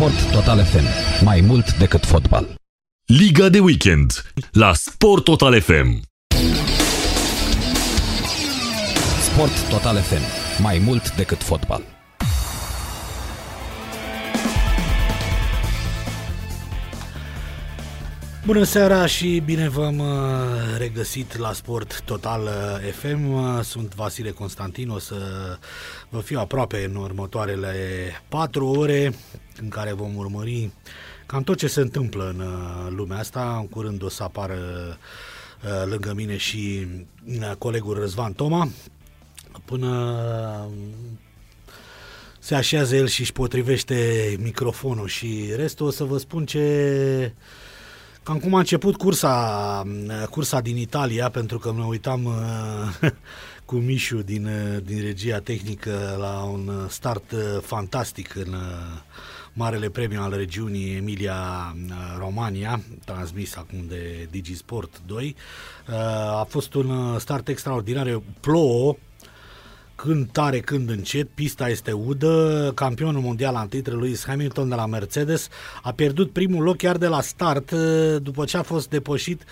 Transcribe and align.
Sport 0.00 0.32
Total 0.32 0.58
FM. 0.58 0.84
Mai 1.24 1.40
mult 1.40 1.76
decât 1.78 2.06
fotbal. 2.06 2.54
Liga 3.04 3.48
de 3.48 3.60
weekend 3.60 4.24
la 4.50 4.74
Sport 4.74 5.24
Total 5.24 5.54
FM. 5.54 6.00
Sport 9.22 9.68
Total 9.68 9.96
FM. 9.96 10.20
Mai 10.62 10.78
mult 10.78 11.14
decât 11.16 11.42
fotbal. 11.42 11.99
Bună 18.50 18.64
seara 18.64 19.06
și 19.06 19.42
bine 19.44 19.68
v-am 19.68 19.98
uh, 19.98 20.06
regăsit 20.78 21.36
la 21.36 21.52
Sport 21.52 22.02
Total 22.04 22.42
uh, 22.42 22.92
FM. 22.92 23.32
Uh, 23.32 23.60
sunt 23.62 23.94
Vasile 23.94 24.30
Constantin, 24.30 24.88
o 24.88 24.98
să 24.98 25.16
vă 26.08 26.20
fiu 26.20 26.38
aproape 26.38 26.84
în 26.84 26.94
următoarele 26.94 27.74
4 28.28 28.66
ore 28.66 29.14
în 29.60 29.68
care 29.68 29.92
vom 29.92 30.16
urmări 30.16 30.70
cam 31.26 31.42
tot 31.42 31.58
ce 31.58 31.66
se 31.66 31.80
întâmplă 31.80 32.34
în 32.36 32.94
lumea 32.94 33.18
asta. 33.18 33.56
În 33.60 33.68
curând 33.68 34.02
o 34.02 34.08
să 34.08 34.22
apară 34.22 34.58
lângă 35.84 36.12
mine 36.14 36.36
și 36.36 36.86
colegul 37.58 37.94
Răzvan 37.94 38.32
Toma. 38.32 38.68
Până 39.64 40.22
se 42.38 42.54
așează 42.54 42.96
el 42.96 43.06
și 43.06 43.20
își 43.20 43.32
potrivește 43.32 44.36
microfonul 44.40 45.08
și 45.08 45.52
restul 45.56 45.86
o 45.86 45.90
să 45.90 46.04
vă 46.04 46.18
spun 46.18 46.46
ce 46.46 47.34
Cam 48.30 48.38
cum 48.38 48.54
a 48.54 48.58
început 48.58 48.96
cursa, 48.96 49.82
cursa 50.30 50.60
din 50.60 50.76
Italia, 50.76 51.30
pentru 51.30 51.58
că 51.58 51.72
mă 51.72 51.84
uitam 51.84 52.24
uh, 52.24 53.10
cu 53.64 53.76
Mișu 53.76 54.16
din, 54.16 54.46
uh, 54.46 54.82
din 54.84 55.00
regia 55.00 55.38
tehnică 55.38 56.16
la 56.18 56.42
un 56.42 56.86
start 56.88 57.32
uh, 57.32 57.38
fantastic 57.62 58.34
în 58.34 58.54
Marele 59.52 59.88
Premiu 59.88 60.20
al 60.20 60.36
regiunii 60.36 60.96
Emilia-Romania, 60.96 62.80
transmis 63.04 63.56
acum 63.56 63.84
de 63.88 64.28
Digisport 64.30 65.00
2. 65.06 65.36
A 66.40 66.46
fost 66.48 66.74
un 66.74 67.18
start 67.18 67.48
extraordinar. 67.48 68.22
Plouă, 68.40 68.96
când 70.02 70.28
tare, 70.32 70.60
când 70.60 70.90
încet, 70.90 71.28
pista 71.28 71.68
este 71.68 71.92
udă, 71.92 72.72
campionul 72.74 73.20
mondial 73.20 73.54
antitre 73.54 73.94
Lewis 73.94 74.24
Hamilton 74.26 74.68
de 74.68 74.74
la 74.74 74.86
Mercedes 74.86 75.48
a 75.82 75.92
pierdut 75.92 76.30
primul 76.32 76.62
loc 76.62 76.76
chiar 76.76 76.96
de 76.96 77.06
la 77.06 77.20
start 77.20 77.70
uh, 77.70 78.16
după 78.22 78.44
ce 78.44 78.56
a 78.56 78.62
fost 78.62 78.88
depășit 78.88 79.42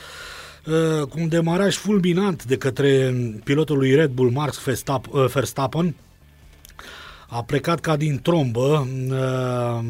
uh, 0.67 1.07
cu 1.07 1.21
un 1.21 1.29
demaraj 1.29 1.77
fulminant 1.77 2.45
de 2.45 2.57
către 2.57 3.15
pilotul 3.45 3.77
lui 3.77 3.95
Red 3.95 4.11
Bull 4.11 4.31
Max 4.31 4.65
uh, 4.67 5.25
Verstappen, 5.33 5.95
a 7.29 7.43
plecat 7.43 7.81
ca 7.81 7.97
din 7.97 8.21
trombă, 8.23 8.89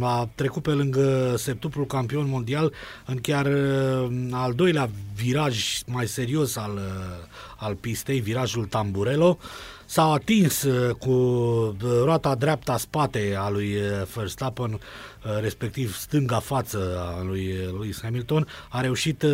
a 0.00 0.28
trecut 0.34 0.62
pe 0.62 0.70
lângă 0.70 1.34
septuplul 1.36 1.86
campion 1.86 2.28
mondial 2.28 2.72
în 3.06 3.16
chiar 3.16 3.46
al 4.30 4.52
doilea 4.52 4.90
viraj 5.14 5.80
mai 5.86 6.06
serios 6.06 6.56
al, 6.56 6.80
al 7.56 7.74
pistei, 7.74 8.20
virajul 8.20 8.64
Tamburello, 8.64 9.38
s-a 9.88 10.12
atins 10.12 10.62
uh, 10.62 10.94
cu 10.94 11.10
uh, 11.10 11.74
roata 12.04 12.34
dreapta 12.34 12.76
spate 12.76 13.34
a 13.38 13.48
lui 13.48 13.74
uh, 13.74 14.06
Verstappen, 14.14 14.80
respectiv 15.40 15.96
stânga 15.96 16.38
față 16.38 17.04
a 17.18 17.22
lui 17.22 17.52
Lewis 17.52 18.00
Hamilton, 18.02 18.46
a 18.68 18.80
reușit 18.80 19.24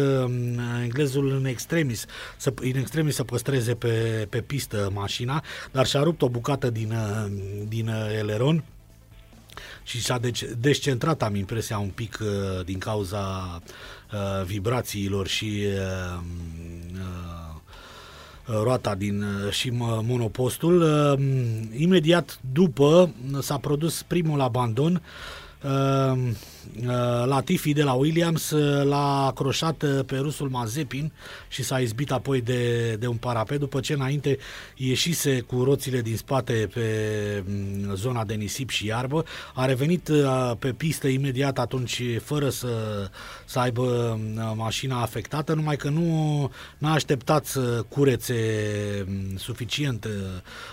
englezul 0.83 1.31
în 1.31 1.45
extremis, 1.45 2.05
să, 2.37 2.53
în 2.61 2.77
extremis 2.77 3.15
să 3.15 3.25
păstreze 3.25 3.75
pe, 3.75 4.27
pe 4.31 4.41
pistă 4.41 4.91
mașina, 4.95 5.43
dar 5.71 5.87
și-a 5.87 6.03
rupt 6.03 6.23
o 6.23 6.29
bucată 6.29 6.71
din, 6.71 6.95
din 7.69 7.89
eleron 8.19 8.65
și 9.83 10.01
și-a 10.01 10.19
deci, 10.19 10.45
descentrat, 10.59 11.23
am 11.23 11.35
impresia, 11.35 11.79
un 11.79 11.89
pic 11.89 12.19
din 12.65 12.79
cauza 12.79 13.61
uh, 14.13 14.45
vibrațiilor 14.45 15.27
și 15.27 15.67
uh, 15.67 16.21
uh, 16.93 17.34
roata 18.47 18.95
din 18.95 19.23
uh, 19.23 19.53
și 19.53 19.73
monopostul. 20.03 20.81
Uh, 20.83 21.25
imediat 21.77 22.39
după 22.53 23.11
s-a 23.41 23.59
produs 23.59 24.03
primul 24.03 24.41
abandon 24.41 24.95
uh, 24.95 25.01
Uh, 25.65 26.19
Latifi 27.25 27.73
de 27.73 27.83
la 27.83 27.93
Williams 27.93 28.51
uh, 28.51 28.85
l-a 28.85 29.33
croșat 29.35 29.83
uh, 29.83 30.05
pe 30.07 30.17
rusul 30.17 30.49
Mazepin 30.49 31.13
și 31.49 31.63
s-a 31.63 31.79
izbit 31.79 32.13
apoi 32.13 32.41
de, 32.41 32.93
de 32.99 33.07
un 33.07 33.17
parapet 33.17 33.59
după 33.59 33.81
ce 33.81 33.93
înainte 33.93 34.39
ieșise 34.77 35.41
cu 35.41 35.63
roțile 35.63 36.01
din 36.01 36.17
spate 36.17 36.69
pe 36.75 36.89
mm, 37.47 37.95
zona 37.95 38.25
de 38.25 38.35
nisip 38.35 38.71
și 38.71 38.87
iarbă. 38.87 39.25
A 39.55 39.65
revenit 39.65 40.11
pe 40.59 40.73
pistă 40.73 41.07
imediat 41.07 41.59
atunci 41.59 42.03
fără 42.23 42.49
să, 42.49 42.69
să 43.45 43.59
aibă 43.59 44.19
mm, 44.21 44.57
mașina 44.57 45.03
afectată, 45.03 45.55
numai 45.55 45.77
că 45.77 45.89
nu 45.89 46.51
a 46.81 46.93
așteptat 46.93 47.45
să 47.45 47.85
curețe 47.89 48.35
mm, 49.07 49.37
suficient 49.37 50.09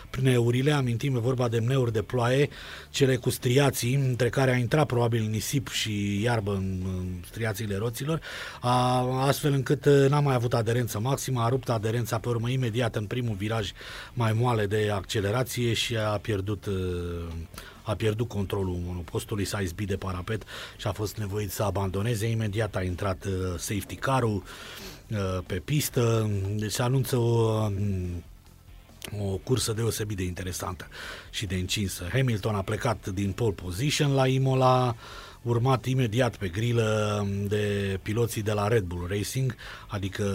pneurile, 0.09 0.72
amintim, 0.72 1.16
e 1.16 1.19
vorba 1.19 1.47
de 1.47 1.58
pneuri 1.58 1.94
de 1.94 2.02
ploaie, 2.02 2.50
cele 2.90 3.16
cu 3.16 3.29
striații, 3.29 3.96
între 3.96 4.29
care 4.29 4.52
a 4.52 4.58
intrat 4.58 4.85
probabil 4.85 5.28
nisip 5.29 5.68
și 5.68 5.81
iarbă 6.22 6.52
în, 6.52 6.81
în 6.86 7.08
striațiile 7.25 7.75
roților, 7.75 8.22
a, 8.62 9.00
astfel 9.25 9.53
încât 9.53 9.86
uh, 9.86 10.06
n-a 10.09 10.19
mai 10.19 10.36
avut 10.36 10.53
aderență 10.53 11.00
maximă, 11.00 11.42
a 11.42 11.50
rupt 11.50 11.69
aderența 11.69 12.19
pe 12.19 12.30
urmă 12.30 12.50
imediat 12.50 12.96
în 12.96 13.06
primul 13.06 13.36
viraj 13.36 13.72
mai 14.14 14.34
moale 14.34 14.66
de 14.66 14.91
accelerație 14.94 15.74
și 15.74 15.97
a 15.97 16.18
pierdut 16.18 16.66
uh, 16.66 16.74
a 17.84 17.96
pierdut 17.96 18.28
controlul 18.28 18.80
monopostului, 18.86 19.46
s-a 19.46 19.59
izbit 19.59 19.88
de 19.88 19.96
parapet 19.96 20.44
și 20.78 20.88
a 20.88 20.91
fost 20.91 21.18
nevoit 21.18 21.52
să 21.52 21.64
abandoneze. 21.64 22.30
Imediat 22.30 22.75
a 22.75 22.81
intrat 22.84 23.25
uh, 23.25 23.31
safety 23.58 23.96
car-ul 23.96 24.44
pe 25.46 25.56
pistă, 25.56 26.30
deci 26.56 26.72
se 26.72 26.81
anunță 26.81 27.18
o 27.18 27.70
o 29.20 29.38
cursă 29.44 29.74
deosebit 29.74 30.18
de 30.18 30.24
interesantă 30.24 30.88
și 31.30 31.46
de 31.46 31.56
încinsă. 31.56 32.08
Hamilton 32.12 32.56
a 32.56 32.62
plecat 32.62 33.08
din 33.08 33.31
pole 33.31 33.53
position 33.53 34.14
la 34.14 34.28
Imola, 34.28 34.96
urmat 35.41 35.85
imediat 35.85 36.35
pe 36.35 36.47
grilă 36.47 37.28
de 37.47 38.00
piloții 38.02 38.41
de 38.41 38.52
la 38.52 38.68
Red 38.68 38.84
Bull 38.84 39.07
Racing, 39.09 39.56
adică 39.88 40.25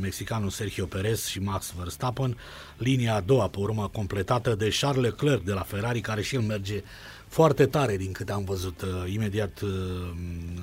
mexicanul 0.00 0.50
Sergio 0.50 0.84
Perez 0.84 1.24
și 1.24 1.40
Max 1.40 1.72
Verstappen, 1.78 2.36
linia 2.76 3.14
a 3.14 3.20
doua, 3.20 3.48
pe 3.48 3.58
urmă, 3.58 3.88
completată 3.92 4.54
de 4.54 4.76
Charles 4.80 5.04
Leclerc 5.04 5.42
de 5.42 5.52
la 5.52 5.60
Ferrari, 5.60 6.00
care 6.00 6.22
și 6.22 6.34
el 6.34 6.40
merge 6.40 6.82
foarte 7.28 7.66
tare 7.66 7.96
din 7.96 8.12
câte 8.12 8.32
am 8.32 8.44
văzut. 8.44 8.82
Uh, 8.82 9.12
imediat 9.12 9.60
uh, 9.60 9.70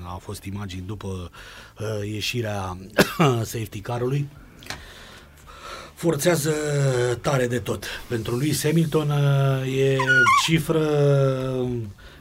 au 0.05 0.17
fost 0.17 0.43
imagini 0.43 0.83
după 0.85 1.31
uh, 1.79 2.07
ieșirea 2.11 2.77
safety 3.51 3.79
car-ului 3.79 4.27
forțează 5.93 6.51
tare 7.21 7.47
de 7.47 7.59
tot. 7.59 7.85
Pentru 8.07 8.35
lui 8.35 8.55
Hamilton 8.63 9.11
e 9.77 9.97
cifră 10.45 10.79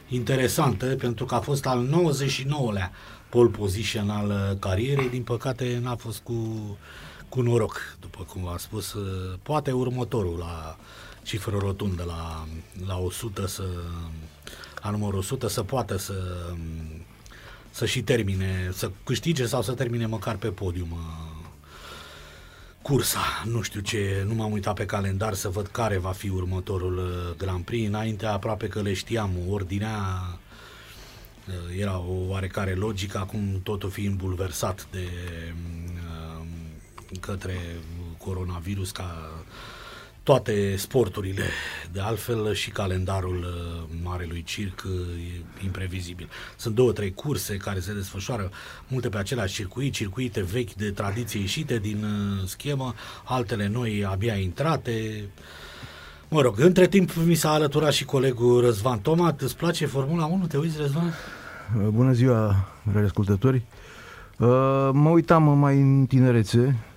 interesantă 0.07 0.85
pentru 0.85 1.25
că 1.25 1.35
a 1.35 1.39
fost 1.39 1.65
al 1.65 1.87
99-lea 1.87 2.91
pole 3.29 3.49
position 3.49 4.09
al 4.09 4.57
carierei, 4.59 5.09
din 5.09 5.23
păcate 5.23 5.79
n-a 5.83 5.95
fost 5.95 6.19
cu, 6.19 6.77
cu 7.29 7.41
noroc, 7.41 7.97
după 7.99 8.25
cum 8.27 8.43
v-am 8.43 8.57
spus, 8.57 8.95
poate 9.43 9.71
următorul 9.71 10.37
la 10.37 10.77
cifră 11.23 11.57
rotundă 11.57 12.03
la, 12.03 12.47
la 12.87 12.97
100 12.97 13.47
să 13.47 13.63
la 14.83 14.89
numărul 14.89 15.19
100 15.19 15.47
să 15.47 15.63
poată 15.63 15.97
să 15.97 16.13
să 17.71 17.85
și 17.85 18.01
termine, 18.01 18.69
să 18.73 18.91
câștige 19.03 19.45
sau 19.45 19.61
să 19.61 19.71
termine 19.71 20.05
măcar 20.05 20.35
pe 20.35 20.47
podium 20.47 20.97
cursa. 22.87 23.43
Nu 23.45 23.61
știu 23.61 23.79
ce, 23.79 24.23
nu 24.27 24.33
m-am 24.33 24.51
uitat 24.51 24.75
pe 24.75 24.85
calendar 24.85 25.33
să 25.33 25.49
văd 25.49 25.67
care 25.67 25.97
va 25.97 26.11
fi 26.11 26.29
următorul 26.29 26.97
uh, 26.97 27.35
Grand 27.37 27.63
Prix. 27.65 27.87
Înainte 27.87 28.25
aproape 28.25 28.67
că 28.67 28.81
le 28.81 28.93
știam, 28.93 29.31
ordinea 29.49 29.97
uh, 31.47 31.79
era 31.79 31.97
o 31.99 32.13
oarecare 32.27 32.73
logică, 32.73 33.17
acum 33.17 33.59
totul 33.63 33.89
fiind 33.89 34.17
bulversat 34.17 34.87
de 34.91 35.07
uh, 36.09 36.45
către 37.19 37.55
coronavirus 38.17 38.91
ca 38.91 39.31
toate 40.27 40.75
sporturile. 40.75 41.43
De 41.91 41.99
altfel 41.99 42.53
și 42.53 42.69
calendarul 42.69 43.37
uh, 43.37 43.97
Marelui 44.03 44.43
Circ 44.43 44.83
uh, 44.85 44.91
e 45.61 45.63
imprevizibil. 45.63 46.29
Sunt 46.57 46.75
două, 46.75 46.91
trei 46.91 47.13
curse 47.13 47.57
care 47.57 47.79
se 47.79 47.93
desfășoară 47.93 48.49
multe 48.87 49.09
pe 49.09 49.17
același 49.17 49.53
circuit, 49.53 49.93
circuite 49.93 50.41
vechi 50.41 50.73
de 50.73 50.91
tradiție 50.91 51.39
ieșite 51.39 51.77
din 51.77 52.03
uh, 52.03 52.47
schemă, 52.47 52.93
altele 53.23 53.67
noi 53.67 54.05
abia 54.09 54.35
intrate. 54.35 55.23
Mă 56.27 56.41
rog, 56.41 56.59
între 56.59 56.87
timp 56.87 57.13
mi 57.13 57.35
s-a 57.35 57.49
alăturat 57.49 57.91
și 57.91 58.05
colegul 58.05 58.61
Răzvan 58.61 58.99
Toma. 58.99 59.35
Îți 59.39 59.57
place 59.57 59.85
Formula 59.85 60.25
1? 60.25 60.45
Te 60.45 60.57
uiți, 60.57 60.77
Răzvan? 60.77 61.13
Bună 61.89 62.11
ziua, 62.11 62.67
ascultători! 63.05 63.61
Mă 64.91 65.09
uitam 65.09 65.57
mai 65.57 65.81
în 65.81 66.05
tinerețe, 66.07 66.75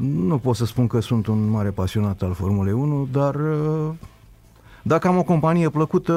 nu 0.00 0.38
pot 0.42 0.56
să 0.56 0.64
spun 0.64 0.86
că 0.86 1.00
sunt 1.00 1.26
un 1.26 1.48
mare 1.50 1.68
pasionat 1.70 2.22
al 2.22 2.32
Formulei 2.34 2.72
1, 2.72 3.08
dar 3.12 3.34
uh, 3.34 3.88
Dacă 4.82 5.08
am 5.08 5.16
o 5.18 5.22
companie 5.22 5.68
plăcută, 5.68 6.12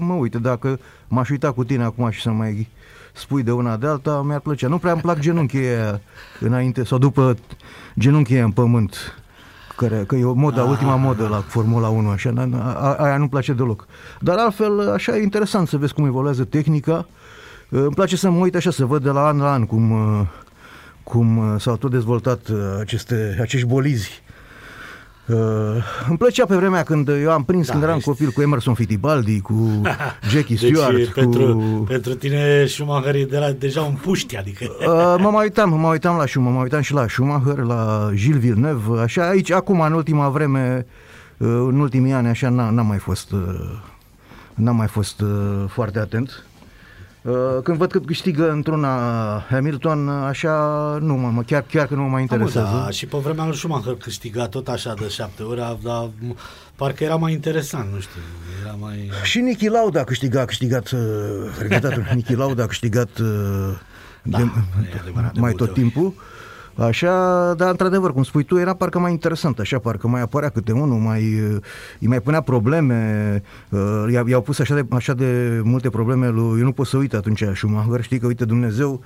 mă 0.00 0.12
uite, 0.14 0.38
dacă 0.38 0.78
m-aș 1.08 1.28
uita 1.30 1.52
cu 1.52 1.64
tine 1.64 1.84
acum 1.84 2.10
și 2.10 2.20
să 2.20 2.30
mai 2.30 2.68
spui 3.12 3.42
de 3.42 3.52
una 3.52 3.76
de 3.76 3.86
alta, 3.86 4.22
mi-ar 4.26 4.40
plăcea. 4.40 4.68
Nu 4.68 4.78
prea 4.78 4.92
îmi 4.92 5.00
plac 5.00 5.18
genunchii 5.18 5.58
aia 5.66 6.00
înainte 6.40 6.84
sau 6.84 6.98
după 6.98 7.36
genunchii 7.98 8.34
aia 8.34 8.44
în 8.44 8.50
pământ 8.50 9.22
care, 9.76 10.04
că 10.06 10.16
e 10.16 10.24
o 10.24 10.32
modă, 10.32 10.62
ultima 10.62 10.96
modă 10.96 11.28
la 11.28 11.36
Formula 11.40 11.88
1, 11.88 12.08
așa, 12.08 12.32
a- 12.78 12.94
aia 12.98 13.16
nu-mi 13.16 13.28
place 13.28 13.52
deloc. 13.52 13.86
Dar 14.20 14.36
altfel, 14.38 14.90
așa 14.92 15.16
e 15.16 15.22
interesant 15.22 15.68
să 15.68 15.76
vezi 15.76 15.94
cum 15.94 16.04
evoluează 16.06 16.44
tehnica. 16.44 17.06
Îmi 17.68 17.94
place 17.94 18.16
să 18.16 18.30
mă 18.30 18.38
uit 18.38 18.54
așa, 18.54 18.70
să 18.70 18.84
văd 18.84 19.02
de 19.02 19.10
la 19.10 19.26
an 19.26 19.38
la 19.38 19.52
an 19.52 19.66
cum, 19.66 19.90
uh, 19.90 20.26
cum 21.12 21.36
uh, 21.38 21.54
s-au 21.60 21.76
tot 21.76 21.90
dezvoltat 21.90 22.48
uh, 22.48 22.58
aceste, 22.80 23.38
acești 23.40 23.66
bolizi. 23.66 24.22
Uh, 25.26 25.36
îmi 26.08 26.18
plăcea 26.18 26.44
pe 26.46 26.56
vremea 26.56 26.82
când 26.82 27.08
eu 27.08 27.30
am 27.30 27.44
prins 27.44 27.66
Da, 27.66 27.72
când 27.72 27.84
eram 27.84 27.96
ești- 27.96 28.08
copil 28.08 28.30
cu 28.30 28.40
Emerson 28.42 28.74
Fittipaldi, 28.74 29.40
cu 29.40 29.80
Jackie 30.30 30.56
Deci 30.60 30.74
Stewart, 30.74 31.04
pentru, 31.06 31.56
cu... 31.56 31.84
pentru 31.88 32.14
tine 32.14 32.64
Schumacher 32.66 33.14
e 33.14 33.24
de 33.24 33.38
la, 33.38 33.50
deja 33.50 33.80
un 33.82 33.94
puști, 33.94 34.36
adică... 34.36 34.64
Uh, 34.78 35.14
mă 35.18 35.30
mai 35.32 35.42
uitam, 35.42 35.68
mă 35.70 35.76
mai 35.76 35.90
uitam 35.90 36.16
la 36.16 36.26
Schumacher, 36.26 36.56
mă 36.56 36.62
uitam 36.62 36.80
și 36.80 36.92
la 36.92 37.06
Schumacher, 37.08 37.58
la 37.58 38.10
Gilles 38.14 38.40
Villeneuve, 38.40 39.00
așa, 39.00 39.28
aici, 39.28 39.50
acum, 39.50 39.80
în 39.80 39.92
ultima 39.92 40.28
vreme, 40.28 40.86
uh, 41.36 41.48
în 41.48 41.80
ultimii 41.80 42.12
ani, 42.12 42.28
așa, 42.28 42.48
n- 42.48 42.74
n-am 42.74 42.86
mai 42.86 42.98
fost, 42.98 43.32
uh, 43.32 43.40
n-am 44.54 44.76
mai 44.76 44.86
fost 44.88 45.20
uh, 45.20 45.28
foarte 45.68 45.98
atent. 45.98 46.44
Uh, 47.22 47.34
Când 47.62 47.78
văd 47.78 47.90
că 47.90 47.98
câștigă 47.98 48.50
într-una 48.50 48.88
Hamilton, 49.50 50.08
așa, 50.08 50.52
nu 51.00 51.14
mă, 51.14 51.28
mă- 51.28 51.42
chiar, 51.42 51.62
chiar 51.70 51.86
că 51.86 51.94
nu 51.94 52.02
mă 52.02 52.08
mai 52.08 52.24
Da, 52.26 52.36
mă, 52.36 52.42
interesează. 52.42 52.82
da, 52.84 52.90
și 52.90 53.06
pe 53.06 53.16
vremea 53.18 53.44
lui 53.46 53.56
Schumacher 53.56 53.94
câștiga 53.94 54.46
tot 54.48 54.68
așa 54.68 54.94
de 55.00 55.08
șapte 55.08 55.42
ori, 55.42 55.58
dar 55.82 56.08
m- 56.08 56.36
parcă 56.76 57.04
era 57.04 57.16
mai 57.16 57.32
interesant, 57.32 57.92
nu 57.92 58.00
știu, 58.00 58.20
era 58.64 58.76
mai... 58.80 59.10
Și 59.22 59.40
Niki 59.40 59.68
Lauda 59.68 60.00
a 60.00 60.04
câștigat, 60.04 60.42
a 60.42 60.44
câștigat, 60.44 60.90
uh, 60.90 61.00
regretatul 61.58 62.06
Niki 62.14 62.34
Lauda 62.34 62.62
a 62.62 62.66
câștigat 62.66 63.18
uh, 63.18 63.28
Da, 64.22 64.38
de, 64.38 64.42
e 64.94 64.98
adevărat, 65.00 65.32
de 65.32 65.40
mai 65.40 65.50
multe 65.50 65.56
tot 65.56 65.68
ori. 65.68 65.80
Timpul. 66.74 66.84
Așa, 66.84 67.54
dar 67.56 67.70
într-adevăr, 67.70 68.12
cum 68.12 68.22
spui 68.22 68.42
tu, 68.42 68.58
era 68.58 68.74
parcă 68.74 68.98
mai 68.98 69.10
interesant, 69.10 69.58
așa, 69.58 69.78
parcă 69.78 70.08
mai 70.08 70.20
apărea 70.20 70.48
câte 70.48 70.72
unul, 70.72 70.98
mai, 70.98 71.22
uh, 71.22 71.56
îi 72.00 72.06
mai 72.06 72.20
punea 72.20 72.40
probleme, 72.40 73.42
uh, 73.68 74.04
i-au, 74.12 74.26
i-au 74.26 74.40
pus 74.42 74.58
așa 74.58 74.74
de, 74.74 74.84
așa 74.90 75.14
de 75.14 75.60
multe 75.64 75.90
probleme 75.90 76.28
lui, 76.28 76.58
eu 76.58 76.64
nu 76.64 76.72
pot 76.72 76.86
să 76.86 76.96
uit 76.96 77.14
atunci 77.14 77.44
Schumacher, 77.54 78.02
știi 78.02 78.18
că, 78.18 78.26
uite, 78.26 78.44
Dumnezeu, 78.44 79.02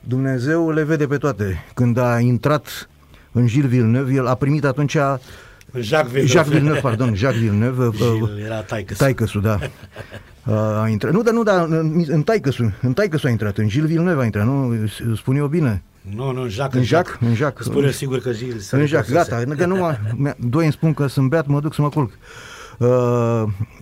Dumnezeu 0.00 0.70
le 0.70 0.82
vede 0.82 1.06
pe 1.06 1.16
toate. 1.16 1.64
Când 1.74 1.98
a 1.98 2.18
intrat 2.18 2.88
în 3.32 3.46
Gilles 3.46 3.70
Villeneuve, 3.70 4.12
el 4.12 4.26
a 4.26 4.34
primit 4.34 4.64
atunci 4.64 4.96
Jacques 5.80 6.12
Villeneuve. 6.12 6.26
Jacques 6.26 6.52
Villeneuve, 6.52 6.80
pardon, 6.80 7.14
Jacques 7.14 7.42
Villeneuve, 7.42 7.84
uh, 7.86 7.94
Gilles 7.94 8.44
era 8.44 8.60
taică 8.60 8.94
Taicăsul, 8.94 9.40
da. 9.40 9.58
A, 10.42 10.82
a 10.82 10.88
intrat. 10.88 11.12
Nu, 11.12 11.22
dar 11.22 11.32
nu, 11.34 11.42
dar 11.42 11.66
în, 11.68 12.04
în 12.06 12.22
Taicăsul, 12.22 12.72
în 12.82 12.92
Taicăsul 12.92 13.28
a 13.28 13.30
intrat, 13.30 13.58
în 13.58 13.68
Gilles 13.68 13.88
Villeneuve 13.88 14.22
a 14.22 14.24
intrat, 14.24 14.44
nu? 14.44 14.74
Spun 15.16 15.36
eu 15.36 15.46
bine. 15.46 15.82
Nu, 16.10 16.32
nu, 16.32 16.42
în 16.42 16.48
Jacques. 16.48 16.80
În 16.80 16.86
Jacques, 16.86 17.28
în 17.28 17.34
Jacques. 17.34 17.66
Spune 17.66 17.90
sigur 17.90 18.18
că 18.18 18.32
Gilles 18.32 18.66
să 18.66 18.74
În 18.74 18.80
nu 18.80 18.86
Jacques, 18.86 19.12
poate 19.12 19.28
să 19.30 19.44
gata, 19.46 19.54
că 19.54 19.66
nu 19.66 19.76
mă, 19.76 19.96
mi-a- 20.16 20.36
doi 20.38 20.64
îmi 20.64 20.72
spun 20.72 20.94
că 20.94 21.06
sunt 21.06 21.28
beat, 21.28 21.46
mă 21.46 21.60
duc 21.60 21.74
să 21.74 21.82
mă 21.82 21.88
culc. 21.88 22.10
Uh, 22.78 22.88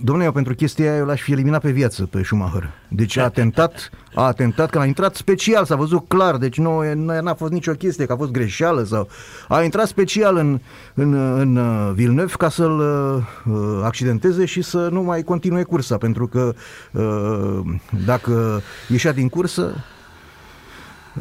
domnule, 0.00 0.24
eu 0.26 0.32
pentru 0.32 0.54
chestia 0.54 0.90
aia 0.90 0.98
eu 0.98 1.04
l-aș 1.06 1.20
fi 1.20 1.32
eliminat 1.32 1.60
pe 1.60 1.70
viață 1.70 2.06
pe 2.06 2.22
Schumacher. 2.22 2.70
Deci 2.88 3.16
a 3.16 3.24
atentat, 3.24 3.90
a 4.14 4.22
atentat 4.22 4.70
că 4.70 4.78
a 4.78 4.84
intrat 4.84 5.14
special, 5.14 5.64
s-a 5.64 5.76
văzut 5.76 6.08
clar, 6.08 6.36
deci 6.36 6.58
nu, 6.58 6.84
e- 6.84 6.92
nu 6.94 7.20
n-a 7.20 7.34
fost 7.34 7.52
nicio 7.52 7.72
chestie, 7.72 8.06
că 8.06 8.12
a 8.12 8.16
fost 8.16 8.30
greșeală 8.30 8.82
sau... 8.82 9.08
A 9.48 9.62
intrat 9.62 9.86
special 9.86 10.36
în, 10.36 10.60
în, 10.94 11.14
în 11.38 11.56
uh, 11.56 11.90
Villeneuve 11.94 12.32
ca 12.38 12.48
să-l 12.48 12.78
uh, 12.78 13.54
uh, 13.54 13.80
accidenteze 13.84 14.44
și 14.44 14.62
să 14.62 14.88
nu 14.92 15.02
mai 15.02 15.22
continue 15.22 15.62
cursa, 15.62 15.96
pentru 15.96 16.26
că 16.26 16.54
uh, 16.92 17.60
dacă 18.06 18.62
ieșea 18.88 19.12
din 19.12 19.28
cursă, 19.28 19.74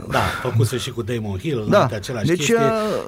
Da, 0.10 0.20
făcuse 0.20 0.78
și 0.78 0.92
cu 0.92 1.02
Damon 1.02 1.40
Hill, 1.40 1.66
Da, 1.70 1.86
da, 1.86 1.96
același 1.96 2.26
deci, 2.26 2.38
chestie. 2.38 2.58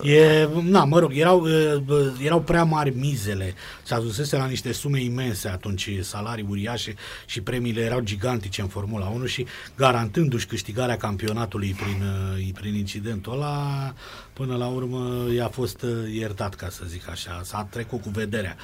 uh, 0.01 0.09
E, 0.09 0.49
na, 0.61 0.83
mă 0.83 0.99
rog, 0.99 1.11
erau, 1.17 1.41
uh, 1.41 1.75
bă, 1.85 2.11
erau 2.23 2.41
prea 2.41 2.63
mari 2.63 2.95
mizele. 2.95 3.53
Se 3.83 3.93
ajusese 3.93 4.37
la 4.37 4.45
niște 4.45 4.71
sume 4.71 5.01
imense 5.01 5.47
atunci, 5.47 5.89
salarii 6.01 6.45
uriașe 6.49 6.93
și 7.25 7.41
premiile 7.41 7.81
erau 7.81 7.99
gigantice 7.99 8.61
în 8.61 8.67
Formula 8.67 9.05
1 9.07 9.25
și 9.25 9.45
garantându-și 9.77 10.45
câștigarea 10.45 10.97
campionatului 10.97 11.75
prin, 11.79 12.01
uh, 12.37 12.49
prin 12.61 12.75
incidentul 12.75 13.33
ăla, 13.33 13.93
până 14.33 14.55
la 14.55 14.67
urmă 14.67 15.25
i-a 15.35 15.47
fost 15.47 15.81
uh, 15.81 15.89
iertat, 16.13 16.55
ca 16.55 16.69
să 16.69 16.81
zic 16.87 17.09
așa. 17.09 17.41
S-a 17.43 17.67
trecut 17.69 18.01
cu 18.01 18.09
vederea. 18.09 18.55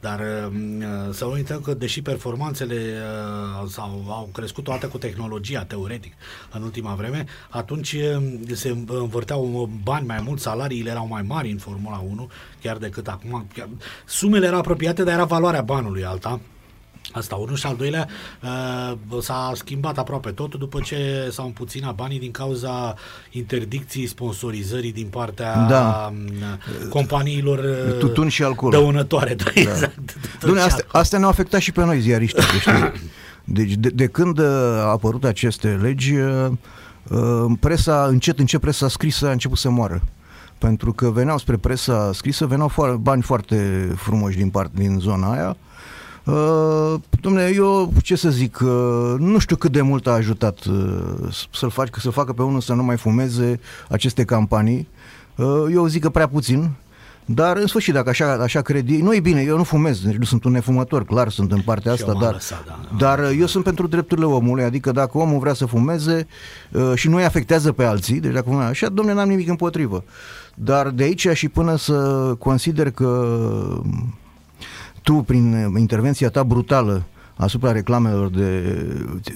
Dar 0.00 0.20
uh, 0.20 0.52
să 1.12 1.24
nu 1.24 1.32
uităm 1.32 1.60
că, 1.60 1.74
deși 1.74 2.02
performanțele 2.02 2.74
uh, 2.74 3.68
s-au, 3.70 4.04
au 4.08 4.28
crescut 4.32 4.64
toate 4.64 4.86
cu 4.86 4.98
tehnologia, 4.98 5.64
teoretic, 5.64 6.12
în 6.52 6.62
ultima 6.62 6.94
vreme, 6.94 7.24
atunci 7.50 7.92
uh, 7.92 8.22
se 8.52 8.76
învârteau 8.86 9.70
bani 9.82 10.06
mai 10.06 10.20
mult, 10.24 10.40
salariile 10.40 10.90
erau 10.90 11.06
mai 11.06 11.22
mari 11.22 11.50
în 11.50 11.58
Formula 11.58 12.04
1, 12.10 12.28
chiar 12.62 12.76
decât 12.76 13.08
acum. 13.08 13.46
Chiar, 13.54 13.68
sumele 14.04 14.46
erau 14.46 14.58
apropiate, 14.58 15.02
dar 15.02 15.14
era 15.14 15.24
valoarea 15.24 15.62
banului 15.62 16.04
alta. 16.04 16.40
Asta 17.12 17.34
unul 17.36 17.56
și 17.56 17.66
al 17.66 17.76
doilea 17.76 18.08
uh, 18.42 19.18
s-a 19.22 19.52
schimbat 19.54 19.98
aproape 19.98 20.30
totul 20.30 20.58
după 20.58 20.80
ce 20.80 21.28
s-au 21.32 21.46
împuținat 21.46 21.94
banii 21.94 22.18
din 22.18 22.30
cauza 22.30 22.94
interdicției 23.30 24.06
sponsorizării 24.06 24.92
din 24.92 25.06
partea 25.06 25.66
Da. 25.66 26.12
uh, 26.12 26.88
companiilor 26.88 27.58
uh, 27.58 27.98
Tutun 27.98 28.28
și 28.28 28.42
alcool. 28.42 28.70
dăunătoare. 28.70 29.34
Da, 29.34 29.44
exact. 29.54 29.94
Tutun 30.38 30.54
Dom'le, 30.54 30.58
și 30.58 30.64
astea, 30.64 30.84
alcool. 30.84 31.00
astea 31.02 31.18
ne-au 31.18 31.30
afectat 31.30 31.60
și 31.60 31.72
pe 31.72 31.84
noi 31.84 32.00
ziariștii, 32.00 32.42
că 32.42 32.56
știi. 32.58 32.92
Deci 33.44 33.72
de, 33.72 33.88
de 33.88 34.06
când 34.06 34.38
uh, 34.38 34.44
a 34.78 34.90
apărut 34.90 35.24
aceste 35.24 35.68
legi, 35.82 36.14
uh, 36.14 36.46
uh, 37.10 37.52
presa, 37.60 38.04
încet, 38.08 38.38
încet 38.38 38.60
presa 38.60 38.88
scrisă 38.88 39.26
a 39.28 39.30
început 39.30 39.58
să 39.58 39.70
moară. 39.70 40.02
Pentru 40.58 40.92
că 40.92 41.10
veneau 41.10 41.38
spre 41.38 41.56
presa 41.56 42.10
scrisă, 42.12 42.46
veneau 42.46 42.68
foar, 42.68 42.90
bani 42.94 43.22
foarte 43.22 43.88
frumoși 43.96 44.36
din, 44.36 44.50
part, 44.50 44.70
din 44.74 44.98
zona 45.00 45.32
aia. 45.32 45.56
Uh, 46.26 46.94
dom'le, 47.20 47.54
eu 47.54 47.92
ce 48.02 48.16
să 48.16 48.30
zic, 48.30 48.58
uh, 48.62 49.14
nu 49.18 49.38
știu 49.38 49.56
cât 49.56 49.72
de 49.72 49.80
mult 49.80 50.06
a 50.06 50.10
ajutat 50.10 50.64
uh, 50.64 51.32
să-l 51.52 51.70
faci, 51.70 51.88
să 51.98 52.10
facă 52.10 52.32
pe 52.32 52.42
unul 52.42 52.60
să 52.60 52.72
nu 52.72 52.82
mai 52.82 52.96
fumeze 52.96 53.60
aceste 53.88 54.24
campanii. 54.24 54.88
Uh, 55.36 55.64
eu 55.72 55.86
zic 55.86 56.02
că 56.02 56.10
prea 56.10 56.28
puțin, 56.28 56.70
dar 57.24 57.56
în 57.56 57.66
sfârșit, 57.66 57.94
dacă 57.94 58.08
așa, 58.08 58.32
așa 58.32 58.60
cred 58.60 58.88
ei, 58.88 59.00
nu 59.00 59.14
e 59.14 59.20
bine, 59.20 59.42
eu 59.42 59.56
nu 59.56 59.62
fumez, 59.62 60.00
deci 60.00 60.14
nu 60.14 60.24
sunt 60.24 60.44
un 60.44 60.52
nefumător, 60.52 61.04
clar 61.04 61.30
sunt 61.30 61.52
în 61.52 61.60
partea 61.60 61.94
Și 61.94 62.02
eu 62.02 62.08
asta, 62.08 62.18
m-am 62.18 62.22
dar, 62.22 62.32
lăsat, 62.32 62.64
da, 62.66 62.80
da. 62.90 62.96
dar 62.96 63.18
uh, 63.18 63.36
eu 63.38 63.46
sunt 63.46 63.64
pentru 63.64 63.86
drepturile 63.86 64.26
omului, 64.26 64.64
adică 64.64 64.92
dacă 64.92 65.18
omul 65.18 65.38
vrea 65.38 65.54
să 65.54 65.66
fumeze 65.66 66.26
uh, 66.72 66.92
și 66.94 67.08
nu 67.08 67.16
îi 67.16 67.24
afectează 67.24 67.72
pe 67.72 67.84
alții, 67.84 68.20
deci 68.20 68.32
dacă 68.32 68.44
fumează 68.48 68.70
așa, 68.70 68.88
domne, 68.88 69.12
n-am 69.12 69.28
nimic 69.28 69.48
împotrivă. 69.48 70.04
Dar 70.54 70.90
de 70.90 71.02
aici 71.02 71.28
și 71.32 71.48
până 71.48 71.76
să 71.76 71.94
consider 72.38 72.90
că 72.90 73.38
tu, 75.06 75.22
prin 75.22 75.74
intervenția 75.76 76.30
ta 76.30 76.44
brutală 76.44 77.04
asupra 77.36 77.72
reclamelor 77.72 78.28
de 78.28 78.76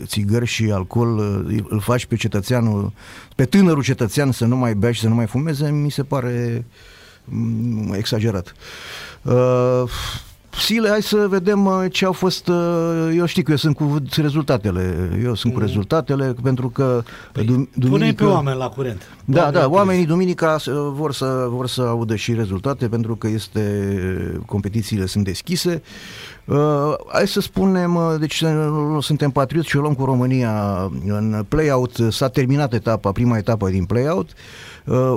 țigări 0.05 0.47
și 0.47 0.71
alcool, 0.73 1.19
uh, 1.19 1.59
îl 1.69 1.81
faci 1.81 2.07
pe 2.07 2.17
cetățeanul, 2.17 2.93
pe 3.35 3.45
tânărul 3.45 3.83
cetățean 3.83 4.33
să 4.33 4.45
nu 4.45 4.57
mai 4.57 4.75
bea 4.75 4.93
și 4.93 5.01
să 5.01 5.09
nu 5.09 5.15
mai 5.15 5.27
fumeze, 5.27 5.71
mi 5.71 5.91
se 5.91 6.03
pare 6.03 6.65
mm, 7.25 7.93
exagerat. 7.93 8.55
Uh, 9.23 9.83
Sile, 10.59 10.89
hai 10.89 11.03
să 11.03 11.27
vedem 11.29 11.67
uh, 11.67 11.85
ce 11.91 12.05
au 12.05 12.13
fost. 12.13 12.49
uh, 12.49 13.15
Eu 13.17 13.27
știu 13.27 13.43
că 13.43 13.51
eu 13.51 13.57
sunt 13.57 13.77
cu 13.77 13.97
rezultatele. 14.17 15.11
Eu 15.25 15.35
sunt 15.35 15.53
cu 15.53 15.59
rezultatele 15.59 16.35
pentru 16.43 16.69
că 16.69 17.03
Păi, 17.33 17.45
dum- 17.45 17.89
Pune 17.89 18.13
pe 18.13 18.25
oameni 18.25 18.59
la 18.59 18.69
curent. 18.69 19.03
da, 19.25 19.39
Oameni 19.39 19.53
da, 19.55 19.59
activiști. 19.61 19.75
oamenii 19.77 20.07
duminica 20.07 20.57
uh, 20.67 20.73
vor 20.93 21.13
să, 21.13 21.47
vor 21.51 21.67
să 21.69 21.83
audă 21.83 22.17
și 22.17 22.35
rezultate 22.35 22.89
pentru 22.89 23.17
că 23.17 23.29
este 23.29 23.63
competițiile 24.47 25.07
sunt 25.07 25.25
deschise. 25.25 25.83
Uh, 26.45 26.57
hai 27.13 27.29
să 27.29 27.41
spunem, 27.41 27.95
uh, 27.95 28.15
deci 28.19 28.41
uh, 28.41 28.51
suntem 29.01 29.31
patrioți 29.31 29.69
și 29.69 29.77
o 29.77 29.81
luăm 29.81 29.95
cu 29.95 30.05
România 30.05 30.53
în 31.07 31.45
play-out. 31.49 31.97
S-a 32.11 32.29
terminat 32.29 32.73
etapa, 32.73 33.13
prima 33.13 33.37
etapă 33.37 33.69
din 33.69 33.85
play-out. 33.85 34.29
Uh, 34.29 34.35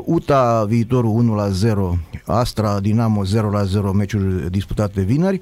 UTA 0.03 0.65
viitorul 0.67 1.09
1 1.09 1.35
la 1.35 1.49
0, 1.49 1.97
Astra 2.25 2.79
Dinamo 2.79 3.23
0 3.23 3.49
la 3.49 3.63
0 3.63 3.91
meciuri 3.91 4.49
disputate 4.49 5.01
vineri. 5.01 5.41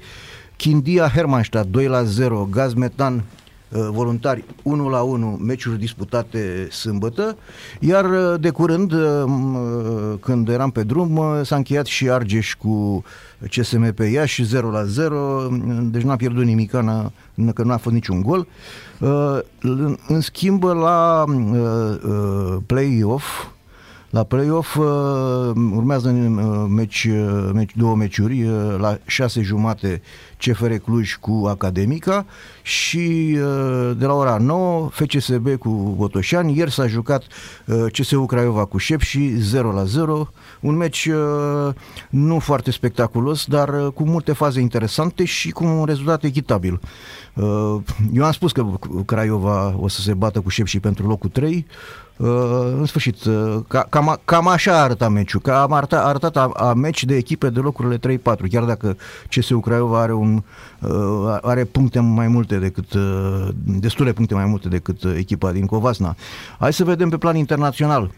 Chindia 0.56 1.08
Hermannstadt 1.08 1.68
2 1.68 1.86
la 1.86 2.02
0, 2.04 2.48
Gaz 2.50 2.74
Metan 2.74 3.14
uh, 3.14 3.88
voluntari 3.90 4.44
1 4.62 4.88
la 4.88 5.00
1 5.00 5.38
meciuri 5.40 5.78
disputate 5.78 6.68
sâmbătă, 6.70 7.36
iar 7.80 8.04
uh, 8.04 8.40
de 8.40 8.50
curând, 8.50 8.92
uh, 8.92 9.22
m, 9.26 9.54
uh, 9.54 10.18
când 10.20 10.48
eram 10.48 10.70
pe 10.70 10.82
drum, 10.82 11.16
uh, 11.16 11.40
s-a 11.42 11.56
încheiat 11.56 11.86
și 11.86 12.10
Argeș 12.10 12.54
cu 12.54 13.04
CSM 13.50 13.94
pe 13.94 14.04
Iași 14.04 14.44
0 14.44 14.70
la 14.70 14.84
0, 14.84 15.48
deci 15.82 16.02
n-a 16.02 16.16
pierdut 16.16 16.44
nimic, 16.44 16.70
că 16.70 17.62
nu 17.64 17.72
a 17.72 17.76
fost 17.76 17.94
niciun 17.94 18.22
gol. 18.22 18.46
Uh, 19.00 19.38
În, 19.60 19.96
în 20.08 20.20
schimb, 20.20 20.62
la 20.64 21.24
uh, 21.28 21.96
uh, 22.08 22.56
play-off, 22.66 23.24
la 24.12 24.24
play-off 24.24 24.76
uh, 24.76 24.84
urmează 25.74 26.08
uh, 26.08 26.64
meci, 26.68 27.08
uh, 27.10 27.50
meci, 27.52 27.70
două 27.76 27.96
meciuri, 27.96 28.42
uh, 28.42 28.76
la 28.78 28.98
șase 29.06 29.42
jumate 29.42 30.02
CFR 30.36 30.72
Cluj 30.72 31.14
cu 31.14 31.46
Academica 31.48 32.26
și 32.62 33.36
uh, 33.36 33.96
de 33.98 34.06
la 34.06 34.12
ora 34.12 34.36
9 34.36 34.88
FCSB 34.88 35.58
cu 35.58 35.94
Botoșani. 35.96 36.56
Ieri 36.56 36.72
s-a 36.72 36.86
jucat 36.86 37.22
uh, 37.66 37.84
CSU 37.92 38.26
Craiova 38.26 38.64
cu 38.64 38.78
Șep 38.78 39.00
și 39.00 39.34
0 39.38 39.72
la 39.72 39.84
0. 39.84 40.28
Un 40.60 40.76
meci 40.76 41.06
uh, 41.06 41.74
nu 42.10 42.38
foarte 42.38 42.70
spectaculos, 42.70 43.44
dar 43.46 43.90
cu 43.94 44.04
multe 44.04 44.32
faze 44.32 44.60
interesante 44.60 45.24
și 45.24 45.50
cu 45.50 45.64
un 45.64 45.84
rezultat 45.84 46.24
echitabil. 46.24 46.80
Eu 48.12 48.24
am 48.24 48.32
spus 48.32 48.52
că 48.52 48.66
Craiova 49.06 49.74
o 49.78 49.88
să 49.88 50.00
se 50.00 50.14
bată 50.14 50.40
cu 50.40 50.48
Șep 50.48 50.66
și 50.66 50.80
pentru 50.80 51.06
locul 51.06 51.30
3. 51.30 51.66
Uh, 52.16 52.28
în 52.78 52.86
sfârșit, 52.86 53.24
uh, 53.24 53.58
cam, 53.88 54.20
cam 54.24 54.48
așa 54.48 54.82
arăta 54.82 55.08
meciul, 55.08 55.40
cam 55.40 55.72
arăta, 55.72 56.02
arătat 56.02 56.36
a, 56.36 56.50
a 56.54 56.72
meci 56.72 57.04
de 57.04 57.16
echipe 57.16 57.50
de 57.50 57.60
locurile 57.60 58.18
3-4, 58.18 58.20
chiar 58.50 58.64
dacă 58.64 58.96
CSU 59.28 59.60
Craiova 59.60 60.00
are, 60.00 60.12
un, 60.12 60.42
uh, 60.80 61.38
are 61.42 61.64
puncte 61.64 62.00
mai 62.00 62.28
multe 62.28 62.58
decât, 62.58 62.94
destule 63.54 64.12
puncte 64.12 64.34
mai 64.34 64.44
multe 64.44 64.68
decât 64.68 65.04
echipa 65.16 65.52
din 65.52 65.66
Covasna. 65.66 66.16
Hai 66.58 66.72
să 66.72 66.84
vedem 66.84 67.08
pe 67.08 67.16
plan 67.16 67.36
internațional. 67.36 68.10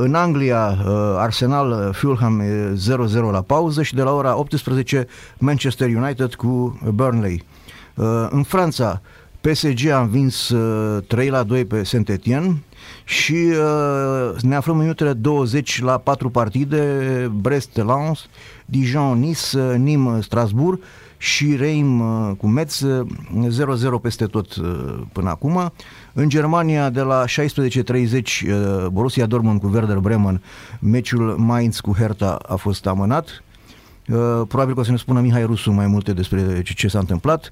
În 0.00 0.14
Anglia, 0.14 0.78
Arsenal 1.16 1.92
Fulham 1.92 2.42
0-0 2.74 3.30
la 3.30 3.40
pauză 3.40 3.82
și 3.82 3.94
de 3.94 4.02
la 4.02 4.12
ora 4.12 4.38
18 4.38 5.06
Manchester 5.38 5.88
United 5.88 6.34
cu 6.34 6.80
Burnley. 6.94 7.44
În 8.30 8.42
Franța, 8.42 9.00
PSG 9.40 9.86
a 9.86 10.00
învins 10.00 10.52
3 11.06 11.28
la 11.28 11.42
2 11.42 11.64
pe 11.64 11.82
Saint-Etienne 11.82 12.56
și 13.08 13.32
uh, 13.32 14.40
ne 14.40 14.54
aflăm 14.54 14.74
în 14.74 14.80
minutele 14.80 15.12
20 15.12 15.82
la 15.82 15.98
patru 15.98 16.30
partide, 16.30 17.32
Brest-Lens, 17.40 18.26
Dijon-Nice, 18.64 19.76
Nîmes-Strasbourg 19.76 20.78
și 21.16 21.56
Reim 21.56 22.00
uh, 22.00 22.36
cu 22.36 22.46
Metz 22.46 22.84
0-0 22.84 24.00
peste 24.02 24.26
tot 24.26 24.54
uh, 24.54 24.98
până 25.12 25.28
acum. 25.28 25.72
În 26.12 26.28
Germania 26.28 26.90
de 26.90 27.00
la 27.00 27.24
16.30 27.26 27.32
uh, 27.32 28.86
Borussia 28.92 29.26
Dortmund 29.26 29.60
cu 29.60 29.70
Werder 29.72 29.98
Bremen, 29.98 30.42
meciul 30.80 31.36
Mainz 31.36 31.80
cu 31.80 31.94
Hertha 31.94 32.38
a 32.48 32.54
fost 32.54 32.86
amânat. 32.86 33.42
Uh, 34.08 34.42
probabil 34.48 34.74
că 34.74 34.80
o 34.80 34.82
să 34.82 34.90
ne 34.90 34.96
spună 34.96 35.20
Mihai 35.20 35.44
Rusu 35.44 35.70
mai 35.70 35.86
multe 35.86 36.12
despre 36.12 36.62
ce, 36.62 36.72
ce 36.72 36.88
s-a 36.88 36.98
întâmplat. 36.98 37.48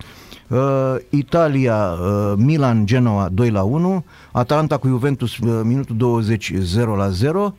Uh, 0.48 0.96
Italia, 1.08 1.76
uh, 1.76 2.32
Milan, 2.36 2.86
Genoa 2.86 3.28
2 3.28 3.50
la 3.50 3.62
1, 3.62 4.04
Atalanta 4.32 4.76
cu 4.76 4.86
Juventus 4.86 5.36
uh, 5.36 5.60
minutul 5.64 5.96
20 5.96 6.52
0 6.58 6.96
la 6.96 7.08
0, 7.08 7.54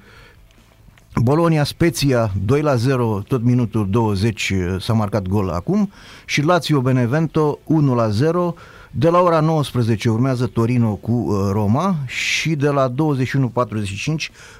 Bolonia 1.15 1.63
Spezia 1.63 2.32
2 2.46 2.62
la 2.62 2.75
0, 2.75 3.24
tot 3.27 3.44
minutul 3.44 3.89
20 3.89 4.50
uh, 4.50 4.82
s-a 4.82 4.94
marcat 4.94 5.27
gol 5.27 5.50
acum 5.50 5.92
și 6.25 6.42
Lazio 6.42 6.82
Benevento 6.82 7.60
1 7.63 7.96
la 7.96 8.10
0. 8.10 8.56
De 8.92 9.10
la 9.10 9.22
ora 9.22 9.39
19 9.39 10.10
urmează 10.10 10.46
Torino 10.46 10.96
cu 10.96 11.12
uh, 11.12 11.50
Roma 11.51 11.96
și 12.06 12.56
de 12.56 12.70
la 12.70 12.92
21.45 12.92 12.96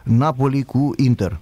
Napoli 0.04 0.64
cu 0.64 0.94
Inter. 0.98 1.40